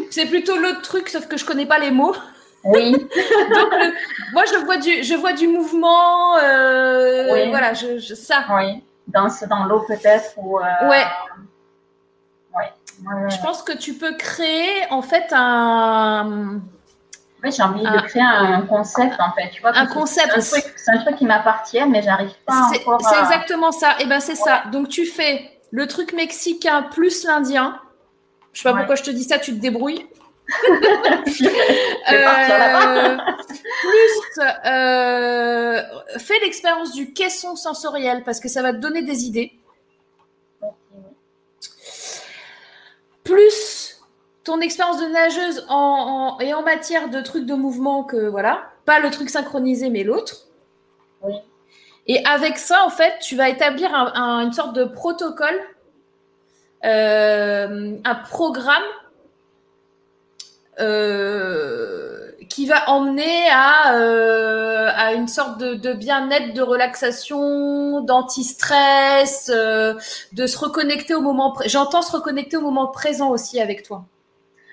c'est 0.09 0.27
plutôt 0.27 0.57
l'autre 0.57 0.81
truc, 0.81 1.09
sauf 1.09 1.27
que 1.27 1.35
je 1.35 1.45
connais 1.45 1.65
pas 1.65 1.77
les 1.77 1.91
mots. 1.91 2.15
Oui. 2.65 2.91
Donc, 3.53 3.73
moi, 4.33 4.43
je 4.51 4.65
vois 4.65 4.77
du, 4.77 5.03
je 5.03 5.13
vois 5.15 5.33
du 5.33 5.47
mouvement, 5.47 6.37
euh, 6.37 7.33
oui. 7.33 7.49
voilà, 7.49 7.73
je, 7.73 7.99
ça. 7.99 8.45
Oui, 8.49 8.83
danse 9.07 9.43
dans 9.43 9.65
l'eau 9.65 9.85
peut-être. 9.87 10.33
Ou, 10.37 10.59
euh, 10.59 10.89
ouais. 10.89 11.05
Je 13.29 13.41
pense 13.41 13.61
que 13.61 13.73
tu 13.73 13.93
peux 13.93 14.15
créer 14.15 14.87
en 14.89 15.01
fait 15.01 15.27
un. 15.31 16.61
Oui, 17.43 17.51
j'ai 17.51 17.61
envie 17.61 17.83
de 17.83 18.01
créer 18.07 18.21
un 18.23 18.61
concept 18.61 19.19
en 19.19 19.31
fait. 19.33 19.49
Tu 19.51 19.61
vois, 19.61 19.75
un 19.75 19.85
concept. 19.85 20.39
C'est 20.39 20.63
un, 20.87 20.97
truc 20.99 21.17
qui 21.17 21.25
m'appartient, 21.25 21.85
mais 21.85 22.01
j'arrive 22.01 22.33
pas 22.45 22.69
encore. 22.69 23.01
C'est 23.01 23.19
exactement 23.19 23.71
ça. 23.71 23.91
Et 23.99 24.03
eh 24.03 24.05
ben 24.05 24.19
c'est 24.19 24.35
ça. 24.35 24.63
Donc 24.71 24.89
tu 24.89 25.05
fais 25.05 25.59
le 25.71 25.87
truc 25.87 26.13
mexicain 26.13 26.83
plus 26.83 27.25
l'indien. 27.25 27.79
Je 28.53 28.61
sais 28.61 28.69
pas 28.69 28.75
pourquoi 28.75 28.95
je 28.95 29.03
te 29.03 29.11
dis 29.11 29.23
ça. 29.23 29.37
Tu 29.37 29.51
te 29.51 29.59
débrouilles. 29.59 30.07
euh, 32.11 33.17
plus 33.81 34.39
euh, 34.65 35.81
fais 36.17 36.39
l'expérience 36.41 36.93
du 36.93 37.13
caisson 37.13 37.55
sensoriel 37.55 38.23
parce 38.23 38.39
que 38.39 38.47
ça 38.47 38.61
va 38.61 38.73
te 38.73 38.77
donner 38.77 39.01
des 39.01 39.25
idées. 39.25 39.57
plus 43.25 43.99
ton 44.45 44.61
expérience 44.61 45.01
de 45.01 45.07
nageuse 45.07 45.65
en, 45.67 46.37
et 46.39 46.53
en 46.53 46.61
matière 46.61 47.09
de 47.09 47.19
trucs 47.19 47.45
de 47.45 47.55
mouvement 47.55 48.03
que 48.03 48.27
voilà, 48.27 48.69
pas 48.85 48.99
le 48.99 49.09
truc 49.09 49.29
synchronisé 49.29 49.89
mais 49.89 50.03
l'autre. 50.03 50.45
Oui. 51.21 51.33
Et 52.07 52.23
avec 52.23 52.59
ça, 52.59 52.85
en 52.85 52.89
fait, 52.89 53.17
tu 53.19 53.35
vas 53.35 53.49
établir 53.49 53.91
une 53.91 54.53
sorte 54.53 54.75
de 54.75 54.83
protocole, 54.83 55.59
euh, 56.85 57.97
un 58.03 58.15
programme 58.15 58.83
euh, 60.79 62.31
qui 62.49 62.67
va 62.67 62.89
emmener 62.89 63.49
à, 63.49 63.95
euh, 63.95 64.89
à 64.93 65.13
une 65.13 65.27
sorte 65.27 65.57
de, 65.57 65.75
de 65.75 65.93
bien-être, 65.93 66.53
de 66.53 66.61
relaxation, 66.61 68.01
d'anti-stress, 68.01 69.49
euh, 69.53 69.93
de 70.33 70.45
se 70.45 70.57
reconnecter 70.57 71.15
au 71.15 71.21
moment 71.21 71.51
présent. 71.53 71.69
J'entends 71.69 72.01
se 72.01 72.11
reconnecter 72.11 72.57
au 72.57 72.61
moment 72.61 72.87
présent 72.87 73.29
aussi 73.29 73.59
avec 73.61 73.83
toi. 73.83 74.05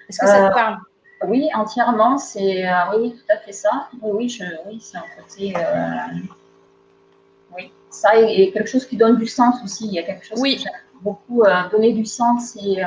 Est-ce 0.08 0.18
que 0.18 0.26
ça 0.26 0.48
te 0.48 0.55
parle? 0.55 0.78
Oui, 1.26 1.48
entièrement. 1.55 2.18
C'est 2.18 2.64
oui, 2.97 3.14
tout 3.14 3.32
à 3.32 3.39
fait 3.39 3.52
ça. 3.52 3.89
Oui, 4.02 4.28
je, 4.28 4.44
oui, 4.66 4.81
c'est 4.81 4.98
un 4.98 5.05
côté. 5.16 5.55
oui, 7.56 7.72
ça 7.90 8.16
est 8.16 8.50
quelque 8.52 8.68
chose 8.68 8.86
qui 8.86 8.97
donne 8.97 9.16
du 9.16 9.26
sens 9.26 9.62
aussi. 9.64 9.86
Il 9.86 9.92
y 9.92 9.98
a 9.98 10.02
quelque 10.02 10.26
chose 10.26 10.39
oui. 10.40 10.56
qui 10.56 10.66
beaucoup 11.00 11.44
donner 11.70 11.92
du 11.92 12.05
sens 12.05 12.56
et 12.56 12.82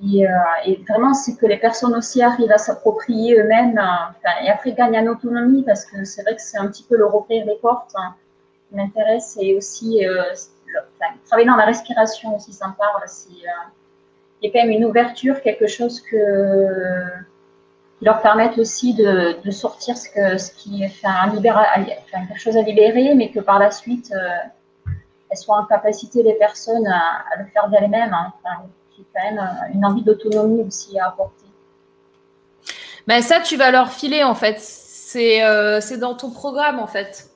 Et, 0.00 0.24
et, 0.64 0.84
vraiment, 0.88 1.12
c'est 1.12 1.36
que 1.36 1.46
les 1.46 1.56
personnes 1.56 1.94
aussi 1.94 2.22
arrivent 2.22 2.52
à 2.52 2.58
s'approprier 2.58 3.38
eux-mêmes 3.40 3.80
et 4.44 4.48
après 4.48 4.72
gagnent 4.72 4.98
en 4.98 5.12
autonomie 5.12 5.64
parce 5.64 5.84
que 5.84 6.04
c'est 6.04 6.22
vrai 6.22 6.36
que 6.36 6.42
c'est 6.42 6.58
un 6.58 6.68
petit 6.68 6.84
peu 6.84 6.96
leur 6.96 7.14
ouvrir 7.14 7.44
les 7.44 7.56
portes 7.56 7.92
hein, 7.96 8.14
qui 8.68 8.76
m'intéresse 8.76 9.36
et 9.40 9.56
aussi 9.56 10.04
travailler 11.26 11.48
dans 11.48 11.56
la 11.56 11.64
respiration 11.64 12.36
aussi, 12.36 12.52
ça 12.52 12.68
me 12.68 12.74
parle. 12.74 13.02
il 13.30 13.42
y 14.42 14.48
a 14.48 14.52
quand 14.52 14.66
même 14.66 14.76
une 14.76 14.84
ouverture, 14.84 15.40
quelque 15.42 15.66
chose 15.66 16.00
qui 16.00 16.16
leur 18.00 18.20
permettent 18.22 18.58
aussi 18.58 18.94
de, 18.94 19.50
sortir 19.50 19.96
ce, 19.96 20.08
que, 20.08 20.38
ce 20.38 20.52
qui 20.52 20.84
est 20.84 20.92
quelque 21.00 22.38
chose 22.38 22.56
à 22.56 22.62
libérer, 22.62 23.14
mais 23.14 23.30
que 23.30 23.40
par 23.40 23.58
la 23.58 23.70
suite, 23.70 24.12
euh, 24.12 24.90
elles 25.30 25.36
soient 25.36 25.58
en 25.58 25.64
capacité, 25.64 26.22
les 26.22 26.34
personnes, 26.34 26.86
à, 26.86 27.24
à 27.32 27.42
le 27.42 27.46
faire 27.46 27.68
d'elles-mêmes. 27.68 28.14
Hein. 28.14 28.32
Quand 29.14 29.22
même 29.22 29.72
une 29.74 29.84
envie 29.84 30.02
d'autonomie 30.02 30.62
aussi 30.62 30.98
à 30.98 31.08
apporter. 31.08 31.46
Ben 33.06 33.22
ça, 33.22 33.40
tu 33.40 33.56
vas 33.56 33.70
leur 33.70 33.90
filer 33.90 34.22
en 34.22 34.34
fait. 34.34 34.56
C'est 34.60 35.42
euh, 35.42 35.80
dans 35.98 36.14
ton 36.14 36.30
programme 36.30 36.78
en 36.78 36.86
fait. 36.86 37.30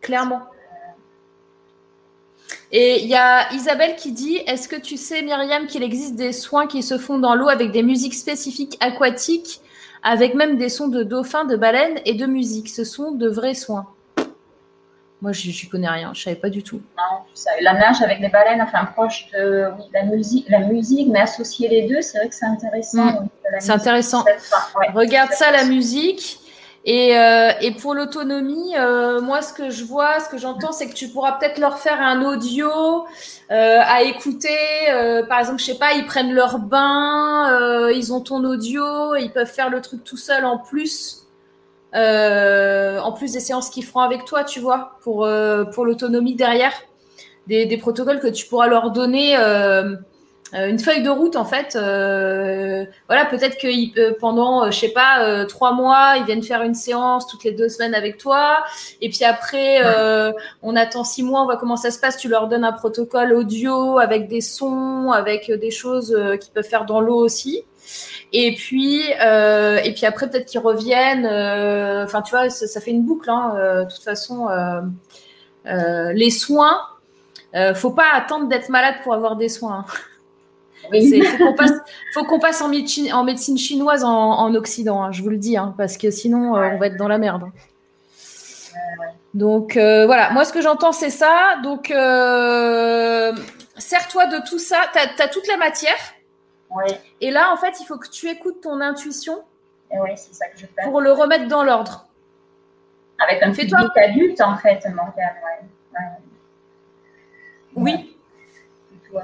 Clairement. 0.00 0.42
Et 2.72 3.02
il 3.02 3.08
y 3.08 3.14
a 3.14 3.52
Isabelle 3.54 3.96
qui 3.96 4.12
dit 4.12 4.36
Est-ce 4.46 4.68
que 4.68 4.76
tu 4.76 4.96
sais, 4.96 5.22
Myriam, 5.22 5.66
qu'il 5.66 5.82
existe 5.82 6.16
des 6.16 6.32
soins 6.32 6.66
qui 6.66 6.82
se 6.82 6.98
font 6.98 7.18
dans 7.18 7.34
l'eau 7.34 7.48
avec 7.48 7.72
des 7.72 7.82
musiques 7.82 8.14
spécifiques 8.14 8.76
aquatiques, 8.80 9.62
avec 10.02 10.34
même 10.34 10.58
des 10.58 10.68
sons 10.68 10.88
de 10.88 11.02
dauphins, 11.02 11.44
de 11.44 11.56
baleines 11.56 12.00
et 12.04 12.14
de 12.14 12.26
musique? 12.26 12.68
Ce 12.68 12.84
sont 12.84 13.12
de 13.12 13.28
vrais 13.28 13.54
soins. 13.54 13.86
Moi, 15.22 15.32
je 15.32 15.48
ne 15.48 15.70
connais 15.70 15.88
rien, 15.88 16.12
je 16.12 16.20
ne 16.20 16.24
savais 16.24 16.36
pas 16.36 16.50
du 16.50 16.62
tout. 16.62 16.82
Non, 16.98 17.20
la 17.62 17.72
nage 17.72 18.02
avec 18.02 18.20
les 18.20 18.28
baleines, 18.28 18.60
enfin 18.60 18.84
proche 18.84 19.28
de 19.32 19.70
la, 19.94 20.04
musique, 20.04 20.46
la 20.48 20.60
musique, 20.60 21.08
mais 21.08 21.20
associer 21.20 21.68
les 21.68 21.88
deux, 21.88 22.02
c'est 22.02 22.18
vrai 22.18 22.28
que 22.28 22.34
c'est 22.34 22.44
intéressant. 22.46 23.04
Mm. 23.04 23.28
C'est 23.60 23.72
intéressant. 23.72 24.24
Regarde 24.94 25.32
ça, 25.32 25.50
la 25.50 25.64
musique. 25.64 26.40
Et, 26.84 27.18
euh, 27.18 27.50
et 27.60 27.72
pour 27.72 27.94
l'autonomie, 27.94 28.76
euh, 28.76 29.20
moi, 29.20 29.42
ce 29.42 29.52
que 29.52 29.70
je 29.70 29.84
vois, 29.84 30.20
ce 30.20 30.28
que 30.28 30.38
j'entends, 30.38 30.70
c'est 30.70 30.88
que 30.88 30.94
tu 30.94 31.08
pourras 31.08 31.32
peut-être 31.32 31.58
leur 31.58 31.78
faire 31.78 32.00
un 32.00 32.22
audio 32.22 32.70
euh, 33.50 33.80
à 33.84 34.02
écouter. 34.02 34.56
Par 35.28 35.40
exemple, 35.40 35.58
je 35.58 35.64
sais 35.64 35.78
pas, 35.78 35.94
ils 35.94 36.06
prennent 36.06 36.32
leur 36.32 36.60
bain, 36.60 37.90
ils 37.90 38.12
ont 38.12 38.20
ton 38.20 38.44
audio, 38.44 39.16
ils 39.16 39.32
peuvent 39.32 39.50
faire 39.50 39.68
le 39.68 39.80
truc 39.80 40.04
tout 40.04 40.16
seul 40.16 40.44
en 40.44 40.58
plus. 40.58 41.25
En 41.96 43.12
plus 43.12 43.32
des 43.32 43.40
séances 43.40 43.70
qu'ils 43.70 43.84
feront 43.84 44.00
avec 44.00 44.24
toi, 44.24 44.44
tu 44.44 44.60
vois, 44.60 44.98
pour, 45.02 45.28
pour 45.72 45.86
l'autonomie 45.86 46.34
derrière. 46.34 46.72
Des, 47.46 47.64
des, 47.64 47.76
protocoles 47.76 48.18
que 48.18 48.26
tu 48.26 48.46
pourras 48.46 48.66
leur 48.66 48.90
donner 48.90 49.36
euh, 50.54 50.68
une 50.68 50.78
feuille 50.78 51.02
de 51.02 51.10
route 51.10 51.36
en 51.36 51.44
fait. 51.44 51.74
Euh, 51.74 52.84
voilà, 53.08 53.24
peut-être 53.24 53.58
que 53.58 54.12
pendant, 54.18 54.64
euh, 54.64 54.70
je 54.70 54.78
sais 54.78 54.90
pas, 54.90 55.44
trois 55.46 55.72
mois, 55.72 56.14
ils 56.18 56.24
viennent 56.24 56.42
faire 56.42 56.62
une 56.62 56.74
séance 56.74 57.26
toutes 57.26 57.42
les 57.44 57.52
deux 57.52 57.68
semaines 57.68 57.94
avec 57.94 58.16
toi. 58.16 58.64
Et 59.00 59.08
puis 59.08 59.24
après, 59.24 59.82
on 60.62 60.76
attend 60.76 61.04
six 61.04 61.22
mois, 61.22 61.42
on 61.42 61.44
voit 61.44 61.56
comment 61.56 61.76
ça 61.76 61.90
se 61.90 61.98
passe. 61.98 62.16
Tu 62.16 62.28
leur 62.28 62.48
donnes 62.48 62.64
un 62.64 62.72
protocole 62.72 63.32
audio 63.32 63.98
avec 63.98 64.28
des 64.28 64.40
sons, 64.40 65.10
avec 65.10 65.50
des 65.50 65.70
choses 65.70 66.16
qu'ils 66.40 66.52
peuvent 66.52 66.64
faire 66.68 66.84
dans 66.84 67.00
l'eau 67.00 67.16
aussi. 67.16 67.64
Et 68.32 68.54
puis, 68.54 69.02
et 69.02 69.92
puis 69.94 70.06
après, 70.06 70.28
peut-être 70.28 70.46
qu'ils 70.46 70.60
reviennent. 70.60 71.26
Enfin, 72.04 72.22
tu 72.22 72.30
vois, 72.30 72.50
ça, 72.50 72.80
fait 72.80 72.90
une 72.90 73.04
boucle. 73.04 73.30
Hein, 73.30 73.54
de 73.84 73.84
toute 73.84 74.02
façon, 74.02 74.48
les 75.64 76.30
soins. 76.30 76.80
faut 77.74 77.92
pas 77.92 78.12
attendre 78.14 78.48
d'être 78.48 78.68
malade 78.68 78.96
pour 79.04 79.14
avoir 79.14 79.36
des 79.36 79.48
soins. 79.48 79.84
Hein. 79.88 79.92
Il 80.92 81.24
faut 82.12 82.24
qu'on 82.24 82.38
passe, 82.38 82.60
en, 82.60 82.68
médecine, 82.68 83.12
en 83.12 83.24
médecine 83.24 83.58
chinoise 83.58 84.04
en, 84.04 84.54
Occident, 84.54 85.02
hein, 85.02 85.12
je 85.12 85.22
vous 85.22 85.30
le 85.30 85.36
dis, 85.36 85.56
hein, 85.56 85.74
parce 85.76 85.96
que 85.96 86.10
sinon, 86.10 86.56
euh, 86.56 86.70
on 86.74 86.78
va 86.78 86.86
être 86.86 86.96
dans 86.96 87.08
la 87.08 87.18
merde. 87.18 87.44
Donc 89.34 89.76
euh, 89.76 90.06
voilà, 90.06 90.30
moi 90.30 90.46
ce 90.46 90.52
que 90.52 90.62
j'entends 90.62 90.92
c'est 90.92 91.10
ça. 91.10 91.56
Donc 91.62 91.90
euh, 91.90 93.32
sers-toi 93.76 94.26
de 94.26 94.38
tout 94.48 94.58
ça. 94.58 94.78
Tu 94.92 95.22
as, 95.22 95.28
toute 95.28 95.46
la 95.46 95.58
matière. 95.58 95.96
Et 97.20 97.30
là, 97.30 97.52
en 97.52 97.56
fait, 97.56 97.80
il 97.80 97.84
faut 97.86 97.98
que 97.98 98.08
tu 98.08 98.28
écoutes 98.28 98.60
ton 98.62 98.80
intuition 98.80 99.44
ça 100.16 100.48
que 100.48 100.58
je 100.58 100.66
fais. 100.66 100.82
pour 100.84 101.00
le 101.00 101.12
remettre 101.12 101.48
dans 101.48 101.64
l'ordre. 101.64 102.06
Avec 103.18 103.42
un 103.42 103.52
public 103.52 103.96
adulte, 103.96 104.40
en 104.40 104.56
fait, 104.56 104.86
Oui. 107.74 108.16
Toi, 109.08 109.22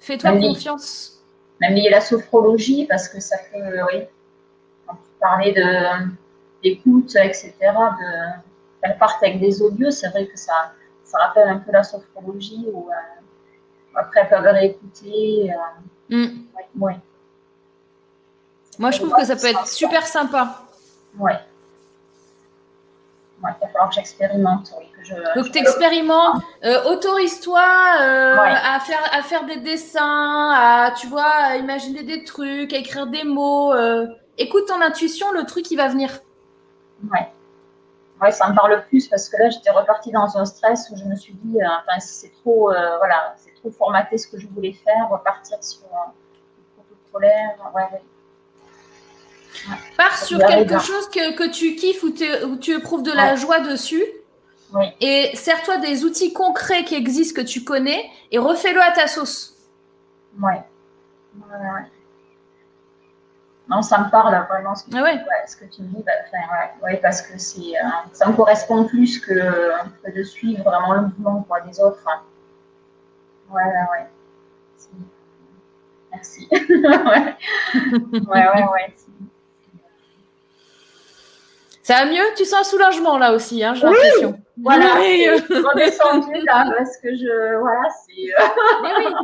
Fais-toi 0.00 0.32
confiance. 0.38 1.22
Même 1.60 1.74
lié 1.74 1.88
la 1.88 2.00
sophrologie, 2.00 2.86
parce 2.86 3.08
que 3.08 3.20
ça 3.20 3.36
peut, 3.50 3.82
oui, 3.92 4.02
quand 4.86 4.94
tu 4.94 5.10
parlais 5.20 5.52
de, 5.52 6.10
d'écoute, 6.62 7.14
etc., 7.16 7.54
de, 7.60 8.40
qu'elle 8.82 8.98
parte 8.98 9.22
avec 9.22 9.40
des 9.40 9.62
audios, 9.62 9.90
c'est 9.90 10.08
vrai 10.08 10.26
que 10.26 10.38
ça, 10.38 10.72
ça 11.04 11.18
rappelle 11.18 11.48
un 11.48 11.58
peu 11.58 11.72
la 11.72 11.84
sophrologie, 11.84 12.66
où 12.70 12.90
euh, 12.90 13.23
après 13.96 14.28
peuvent 14.28 14.42
réécouter. 14.42 15.52
Euh, 16.10 16.16
mm. 16.16 16.46
ouais, 16.80 16.96
Moi, 18.78 18.90
je 18.90 18.98
trouve 18.98 19.14
que 19.14 19.24
ça 19.24 19.36
peut 19.36 19.46
être 19.46 19.66
super 19.66 20.06
sympa. 20.06 20.60
Ouais 21.18 21.38
il 23.48 23.60
va 23.60 23.68
falloir 23.68 23.88
que 23.88 23.94
j'expérimente. 23.94 24.72
Donc, 25.36 25.52
tu 25.52 25.58
expérimentes, 25.58 26.42
euh, 26.64 26.82
autorise-toi 26.84 27.60
euh, 27.60 28.36
à, 28.38 28.80
faire, 28.80 29.02
à 29.12 29.22
faire 29.22 29.44
des 29.44 29.56
dessins, 29.56 30.50
à, 30.54 30.92
tu 30.92 31.06
vois, 31.06 31.30
à 31.30 31.56
imaginer 31.56 32.02
des 32.02 32.24
trucs, 32.24 32.72
à 32.72 32.78
écrire 32.78 33.06
des 33.06 33.24
mots. 33.24 33.72
Euh. 33.72 34.06
écoute 34.38 34.66
ton 34.66 34.80
intuition, 34.80 35.30
le 35.32 35.44
truc, 35.44 35.70
il 35.70 35.76
va 35.76 35.88
venir. 35.88 36.10
Ouais. 37.12 37.28
Ouais, 38.22 38.30
ça 38.30 38.48
me 38.48 38.54
parle 38.54 38.82
plus 38.86 39.08
parce 39.08 39.28
que 39.28 39.36
là, 39.36 39.50
j'étais 39.50 39.70
repartie 39.70 40.12
dans 40.12 40.38
un 40.38 40.44
stress 40.44 40.90
où 40.90 40.96
je 40.96 41.04
me 41.04 41.16
suis 41.16 41.34
dit, 41.34 41.58
enfin, 41.64 42.00
c'est 42.00 42.32
trop, 42.40 42.70
voilà, 42.98 43.34
c'est 43.36 43.53
trop 43.64 43.70
formaté 43.70 44.18
ce 44.18 44.28
que 44.28 44.38
je 44.38 44.46
voulais 44.48 44.72
faire, 44.72 45.08
repartir 45.10 45.62
sur 45.62 45.82
le 45.82 46.82
protocolaire. 46.82 47.56
Ouais, 47.74 47.82
ouais. 47.92 48.02
Pars 49.96 50.18
sur 50.18 50.38
quelque 50.38 50.78
chose 50.80 51.08
que, 51.10 51.34
que, 51.36 51.50
tu 51.50 51.76
kiffes 51.76 52.02
ou, 52.02 52.10
tu 52.10 52.72
éprouves 52.72 53.02
de 53.02 53.12
la 53.12 53.36
joie 53.36 53.60
dessus. 53.60 54.04
Et 55.00 55.30
sers-toi 55.34 55.76
des 55.76 56.04
outils 56.04 56.32
concrets 56.32 56.84
qui 56.84 56.96
existent, 56.96 57.40
que 57.40 57.46
tu 57.46 57.62
connais, 57.62 58.10
et 58.32 58.38
refais-le 58.38 58.82
à 58.82 58.90
ta 58.90 59.06
sauce. 59.06 59.56
Ouais. 60.42 60.64
Non, 63.68 63.82
ça 63.82 63.98
me 63.98 64.10
parle 64.10 64.34
vraiment 64.48 64.74
ce 64.74 64.84
que, 64.84 64.96
ah 64.96 65.46
ce 65.46 65.56
que 65.56 65.64
tu 65.66 65.82
me 65.82 65.88
dis. 65.88 66.02
Bah, 66.04 66.12
ouais, 66.82 66.96
parce 66.96 67.22
que 67.22 67.38
c'est, 67.38 67.60
euh, 67.60 67.88
ça 68.12 68.28
me 68.28 68.34
correspond 68.34 68.84
plus 68.84 69.20
que, 69.20 70.12
de 70.12 70.22
suivre 70.24 70.64
vraiment 70.64 70.92
le 70.94 71.02
mouvement 71.02 71.46
des 71.64 71.80
autres. 71.80 72.04
Ouais, 73.50 73.62
ouais. 73.92 74.06
Merci. 76.12 76.48
ouais, 76.52 77.36
ouais, 78.12 78.48
ouais. 78.54 78.64
ouais. 78.72 78.94
Ça 81.84 82.02
va 82.02 82.10
mieux? 82.10 82.24
Tu 82.34 82.46
sens 82.46 82.60
un 82.60 82.64
soulagement 82.64 83.18
là 83.18 83.34
aussi, 83.34 83.62
hein, 83.62 83.74
j'ai 83.74 83.86
l'impression. 83.86 84.40
Voilà, 84.56 84.94
oui. 85.00 85.28
redescendu 85.50 86.32
là 86.46 86.72
parce 86.74 86.96
que 86.96 87.14
je. 87.14 87.58
Voilà, 87.60 87.88
c'est. 87.90 88.22
Euh, 88.22 88.46
oui. 88.82 89.14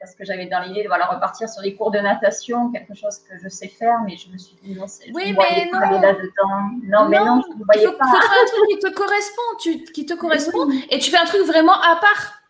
Parce 0.00 0.14
que 0.14 0.24
j'avais 0.24 0.46
dans 0.46 0.60
l'idée 0.60 0.82
de 0.82 0.88
voilà, 0.88 1.04
repartir 1.06 1.50
sur 1.50 1.62
des 1.62 1.76
cours 1.76 1.90
de 1.90 1.98
natation, 1.98 2.72
quelque 2.72 2.94
chose 2.94 3.18
que 3.18 3.36
je 3.42 3.48
sais 3.50 3.68
faire, 3.68 4.00
mais 4.06 4.16
je 4.16 4.30
me 4.30 4.38
suis 4.38 4.56
dit 4.62 4.74
non, 4.74 4.86
c'est. 4.86 5.10
Oui, 5.12 5.36
mais 5.36 5.70
non. 5.70 6.00
là-dedans. 6.00 6.80
Non, 6.84 7.08
mais 7.10 7.18
non, 7.18 7.42
je 7.46 7.58
ne 7.58 7.64
voyais 7.64 7.86
faut, 7.86 7.92
pas. 7.92 8.06
Il 8.06 8.10
faut 8.10 8.22
faire 8.22 8.42
un 8.42 8.46
truc 8.46 8.68
qui 8.70 8.78
te 8.78 8.94
correspond, 8.94 9.42
tu, 9.60 9.84
qui 9.92 10.06
te 10.06 10.14
correspond, 10.14 10.70
et 10.88 10.98
tu 10.98 11.10
fais 11.10 11.18
un 11.18 11.26
truc 11.26 11.42
vraiment 11.42 11.78
à 11.78 11.96
part. 11.96 12.41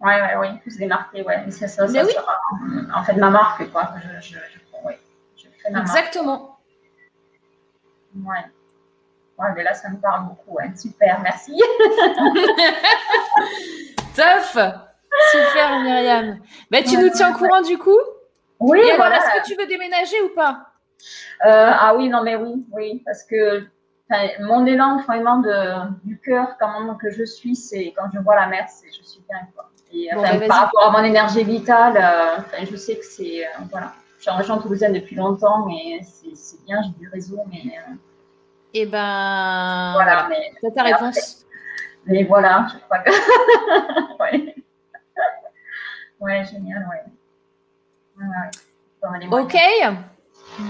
Oui, 0.00 0.12
oui, 0.14 0.28
oui, 0.38 0.58
plus 0.60 0.76
démarqué, 0.78 1.22
ouais. 1.22 1.44
C'est 1.50 1.68
ça, 1.68 1.86
ça, 1.86 2.04
oui. 2.04 2.12
sera 2.12 2.40
en 2.98 3.04
fait 3.04 3.12
ma 3.14 3.30
marque, 3.30 3.70
quoi. 3.70 3.90
Je, 3.96 4.20
je, 4.20 4.38
je, 4.38 4.86
ouais, 4.86 4.98
je 5.36 5.46
fais 5.62 5.70
ma 5.70 5.80
Exactement. 5.80 6.58
Marque. 8.14 8.28
Ouais. 8.28 8.50
Ouais, 9.38 9.48
mais 9.56 9.62
là, 9.62 9.74
ça 9.74 9.88
me 9.90 9.96
parle 9.98 10.26
beaucoup. 10.26 10.58
Super, 10.76 11.20
merci. 11.20 11.52
Top 14.16 14.42
Super, 15.32 15.80
Myriam. 15.82 16.40
Ben, 16.70 16.84
tu 16.84 16.96
nous 16.96 17.08
tiens 17.10 17.34
au 17.34 17.38
courant 17.38 17.62
du 17.62 17.78
coup? 17.78 17.98
Oui. 18.58 18.80
Et 18.80 18.92
alors, 18.92 19.06
est-ce 19.06 19.40
que 19.40 19.46
tu 19.46 19.54
veux 19.58 19.66
déménager 19.66 20.20
ou 20.22 20.28
pas? 20.34 20.66
Euh, 21.46 21.70
Ah 21.72 21.94
oui, 21.96 22.08
non, 22.08 22.22
mais 22.22 22.36
oui, 22.36 22.66
oui, 22.72 23.02
parce 23.04 23.22
que 23.24 23.64
mon 24.40 24.66
élan 24.66 24.98
vraiment 24.98 25.38
de, 25.38 25.90
du 26.04 26.18
cœur, 26.20 26.56
quand 26.58 26.80
même, 26.80 26.96
que 26.98 27.10
je 27.10 27.24
suis, 27.24 27.56
c'est 27.56 27.94
quand 27.96 28.10
je 28.12 28.18
vois 28.18 28.36
la 28.36 28.46
mer, 28.46 28.66
c'est 28.68 28.88
je 28.88 29.02
suis 29.02 29.22
bien. 29.28 29.38
Quoi. 29.54 29.69
Et, 29.92 30.08
ben, 30.14 30.46
par 30.46 30.62
rapport 30.62 30.84
à 30.86 30.90
mon 30.92 31.04
énergie 31.04 31.42
vitale, 31.42 31.96
euh, 31.96 32.64
je 32.70 32.76
sais 32.76 32.96
que 32.96 33.04
c'est. 33.04 33.44
Euh, 33.44 33.64
voilà 33.70 33.92
je 34.20 34.24
suis 34.24 34.30
en 34.30 34.36
région 34.36 34.58
toulousaine 34.60 34.92
depuis 34.92 35.16
longtemps, 35.16 35.64
mais 35.66 36.00
c'est 36.02 36.62
bien, 36.66 36.82
j'ai 36.82 36.90
du 36.98 37.08
réseau, 37.08 37.38
mais. 37.50 37.78
Euh, 37.78 37.94
eh 38.74 38.84
ben. 38.84 39.92
Voilà, 39.94 40.26
mais. 40.28 40.52
C'est 40.60 40.74
ta 40.74 40.82
réponse. 40.82 41.46
mais 42.04 42.24
voilà, 42.24 42.66
je 42.70 42.78
crois 42.84 42.98
que. 42.98 43.10
Ouais, 46.20 46.44
génial, 46.44 46.86
ouais. 46.90 47.02
ok. 49.30 49.56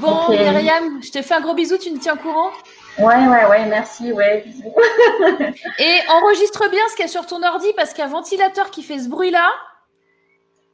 Bon, 0.00 0.28
Myriam, 0.30 1.02
je 1.02 1.10
te 1.10 1.22
fais 1.22 1.34
un 1.34 1.40
gros 1.40 1.54
bisou, 1.54 1.76
tu 1.76 1.90
me 1.90 1.98
tiens 1.98 2.14
au 2.14 2.18
courant? 2.18 2.50
Ouais, 2.98 3.26
ouais, 3.28 3.46
ouais, 3.46 3.66
merci, 3.66 4.12
ouais, 4.12 4.42
bisous. 4.44 4.74
Et 5.78 5.98
enregistre 6.08 6.68
bien 6.70 6.82
ce 6.88 6.96
qu'il 6.96 7.04
y 7.04 7.08
a 7.08 7.10
sur 7.10 7.26
ton 7.26 7.42
ordi 7.42 7.72
parce 7.76 7.94
qu'un 7.94 8.08
ventilateur 8.08 8.70
qui 8.70 8.82
fait 8.82 8.98
ce 8.98 9.08
bruit-là, 9.08 9.48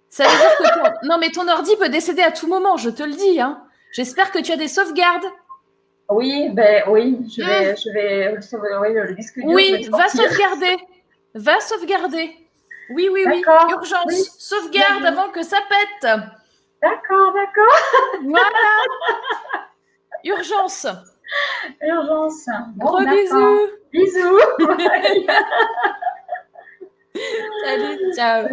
ça 0.09 0.25
veut 0.25 0.37
dire 0.37 0.57
que 0.59 0.75
ton... 0.75 0.97
non, 1.09 1.19
mais 1.19 1.31
ton 1.31 1.47
ordi 1.49 1.77
peut 1.77 1.89
décéder 1.89 2.23
à 2.23 2.33
tout 2.33 2.49
moment, 2.49 2.77
je 2.77 2.91
te 2.91 3.03
le 3.03 3.13
dis. 3.13 3.41
Hein. 3.41 3.63
J'espère 3.93 4.31
que 4.31 4.39
tu 4.39 4.53
as 4.53 4.57
des 4.57 4.69
sauvegardes. 4.69 5.27
Oui, 6.09 6.51
ben 6.53 6.85
oui, 6.89 7.19
je 7.37 7.43
vais, 7.43 7.73
mmh. 7.73 7.77
je 7.77 8.57
vais 8.57 8.79
oui, 8.79 8.95
le 8.95 9.15
disque 9.15 9.39
dur. 9.39 9.49
Oui, 9.49 9.89
va 9.91 10.09
sauvegarder. 10.09 10.77
Va 11.35 11.61
sauvegarder. 11.61 12.37
Oui, 12.91 13.09
oui, 13.13 13.25
oui. 13.27 13.43
Urgence. 13.71 14.37
Sauvegarde 14.39 15.05
avant 15.05 15.31
que 15.31 15.43
ça 15.43 15.59
pète. 15.69 16.11
D'accord, 16.83 17.33
d'accord. 17.33 18.23
Voilà. 18.23 19.69
Urgence. 20.25 20.87
Urgence. 21.83 22.49
Gros 22.77 23.01
bisous. 23.05 23.71
Bisous. 23.93 24.41
Salut, 27.65 28.15
ciao. 28.15 28.49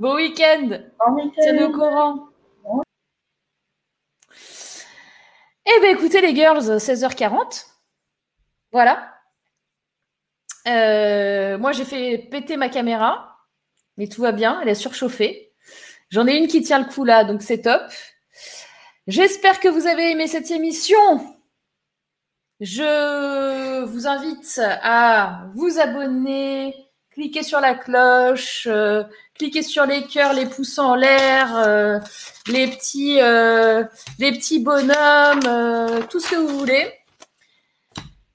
Bon 0.00 0.14
week-end. 0.14 0.68
Bon 0.98 1.14
week-end. 1.14 1.42
Tiens 1.42 1.66
au 1.66 1.72
courant. 1.72 2.28
Eh 5.64 5.80
bien, 5.80 5.90
écoutez, 5.90 6.20
les 6.20 6.34
girls, 6.34 6.76
16h40. 6.78 7.66
Voilà. 8.72 9.14
Euh, 10.66 11.58
moi, 11.58 11.72
j'ai 11.72 11.84
fait 11.84 12.18
péter 12.30 12.56
ma 12.56 12.68
caméra, 12.68 13.36
mais 13.96 14.08
tout 14.08 14.22
va 14.22 14.32
bien. 14.32 14.60
Elle 14.60 14.68
est 14.68 14.74
surchauffée. 14.74 15.52
J'en 16.10 16.26
ai 16.26 16.36
une 16.36 16.48
qui 16.48 16.62
tient 16.62 16.78
le 16.78 16.84
coup 16.92 17.04
là, 17.04 17.24
donc 17.24 17.42
c'est 17.42 17.62
top. 17.62 17.82
J'espère 19.06 19.60
que 19.60 19.68
vous 19.68 19.86
avez 19.86 20.10
aimé 20.10 20.26
cette 20.26 20.50
émission. 20.50 21.20
Je 22.62 23.84
vous 23.86 24.06
invite 24.06 24.60
à 24.82 25.46
vous 25.56 25.80
abonner, 25.80 26.72
cliquez 27.10 27.42
sur 27.42 27.58
la 27.58 27.74
cloche, 27.74 28.68
euh, 28.70 29.02
cliquez 29.34 29.64
sur 29.64 29.84
les 29.84 30.04
cœurs, 30.04 30.32
les 30.32 30.46
pouces 30.46 30.78
en 30.78 30.94
l'air, 30.94 31.56
euh, 31.56 31.98
les 32.46 32.68
petits, 32.68 33.20
euh, 33.20 33.82
les 34.20 34.30
petits 34.30 34.60
bonhommes, 34.60 36.06
tout 36.08 36.20
ce 36.20 36.30
que 36.30 36.36
vous 36.36 36.56
voulez. 36.56 36.86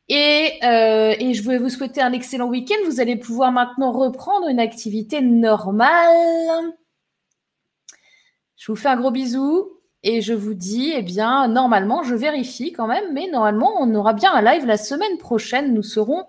Et, 0.10 0.60
et, 0.62 1.34
je 1.34 1.42
voulais 1.42 1.58
vous 1.58 1.70
souhaiter 1.70 2.02
un 2.02 2.12
excellent 2.12 2.50
week-end. 2.50 2.76
Vous 2.86 3.00
allez 3.00 3.16
pouvoir 3.16 3.54
maintenant 3.54 3.94
reprendre 3.94 4.50
une 4.50 4.60
activité 4.60 5.22
normale. 5.22 6.74
Je 8.58 8.74
vous 8.74 8.76
fais 8.76 8.90
un 8.90 8.98
gros 8.98 9.12
bisou 9.12 9.77
et 10.08 10.22
je 10.22 10.34
vous 10.34 10.54
dis, 10.54 10.94
eh 10.96 11.02
bien, 11.02 11.50
normalement, 11.50 12.02
je 12.02 12.16
vérifie 12.16 12.72
quand 12.72 12.88
même, 12.88 13.14
mais 13.14 13.28
normalement, 13.30 13.74
on 13.82 13.94
aura 13.94 14.14
bien 14.14 14.34
un 14.34 14.42
live 14.42 14.66
la 14.66 14.78
semaine 14.78 15.18
prochaine. 15.18 15.74
Nous 15.74 15.84
serons 15.84 16.24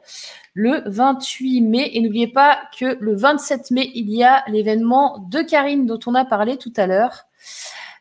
le 0.52 0.82
28 0.86 1.60
mai. 1.60 1.90
Et 1.92 2.00
n'oubliez 2.00 2.26
pas 2.26 2.58
que 2.76 2.98
le 2.98 3.14
27 3.14 3.70
mai, 3.70 3.88
il 3.94 4.10
y 4.10 4.24
a 4.24 4.42
l'événement 4.48 5.24
de 5.30 5.42
Karine 5.42 5.86
dont 5.86 6.00
on 6.06 6.16
a 6.16 6.24
parlé 6.24 6.56
tout 6.56 6.72
à 6.76 6.88
l'heure. 6.88 7.26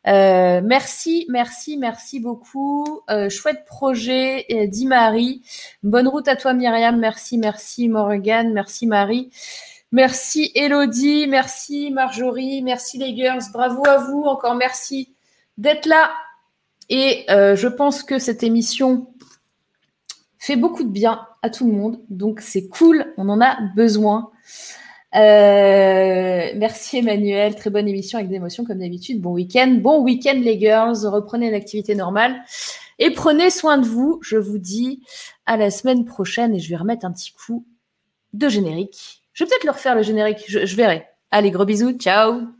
Euh, 0.07 0.61
merci, 0.63 1.27
merci, 1.29 1.77
merci 1.77 2.19
beaucoup. 2.19 3.01
Euh, 3.11 3.29
chouette 3.29 3.63
projet, 3.65 4.47
euh, 4.51 4.65
dit 4.65 4.87
Marie. 4.87 5.43
Bonne 5.83 6.07
route 6.07 6.27
à 6.27 6.35
toi, 6.35 6.53
Myriam. 6.53 6.97
Merci, 6.97 7.37
merci, 7.37 7.87
Morgan. 7.87 8.51
Merci, 8.51 8.87
Marie. 8.87 9.29
Merci, 9.91 10.51
Elodie. 10.55 11.27
Merci, 11.27 11.91
Marjorie. 11.91 12.63
Merci, 12.63 12.97
les 12.97 13.15
girls. 13.15 13.43
Bravo 13.53 13.85
à 13.85 13.97
vous. 13.97 14.23
Encore 14.23 14.55
merci 14.55 15.13
d'être 15.57 15.85
là. 15.85 16.11
Et 16.89 17.25
je 17.27 17.67
pense 17.67 18.03
que 18.03 18.17
cette 18.19 18.43
émission 18.43 19.07
fait 20.39 20.55
beaucoup 20.55 20.83
de 20.83 20.89
bien 20.89 21.27
à 21.41 21.49
tout 21.49 21.67
le 21.67 21.73
monde. 21.73 21.99
Donc 22.09 22.41
c'est 22.41 22.67
cool, 22.67 23.13
on 23.17 23.29
en 23.29 23.41
a 23.41 23.57
besoin. 23.75 24.31
Euh, 25.15 26.51
merci 26.55 26.97
Emmanuel, 26.97 27.55
très 27.55 27.69
bonne 27.69 27.87
émission 27.87 28.19
avec 28.19 28.29
des 28.29 28.39
comme 28.39 28.79
d'habitude. 28.79 29.21
Bon 29.21 29.31
week-end, 29.31 29.77
bon 29.81 30.03
week-end 30.03 30.39
les 30.41 30.59
girls, 30.59 31.05
reprenez 31.05 31.47
une 31.47 31.53
activité 31.53 31.95
normale 31.95 32.41
et 32.99 33.11
prenez 33.11 33.49
soin 33.49 33.77
de 33.77 33.85
vous. 33.85 34.19
Je 34.21 34.37
vous 34.37 34.57
dis 34.57 35.03
à 35.45 35.57
la 35.57 35.71
semaine 35.71 36.05
prochaine 36.05 36.55
et 36.55 36.59
je 36.59 36.69
vais 36.69 36.77
remettre 36.77 37.05
un 37.05 37.11
petit 37.11 37.33
coup 37.33 37.65
de 38.33 38.49
générique. 38.49 39.23
Je 39.33 39.43
vais 39.43 39.49
peut-être 39.49 39.65
leur 39.65 39.79
faire 39.79 39.95
le 39.95 40.03
générique, 40.03 40.43
je 40.47 40.75
verrai. 40.75 41.07
Allez, 41.31 41.51
gros 41.51 41.65
bisous, 41.65 41.93
ciao 41.93 42.56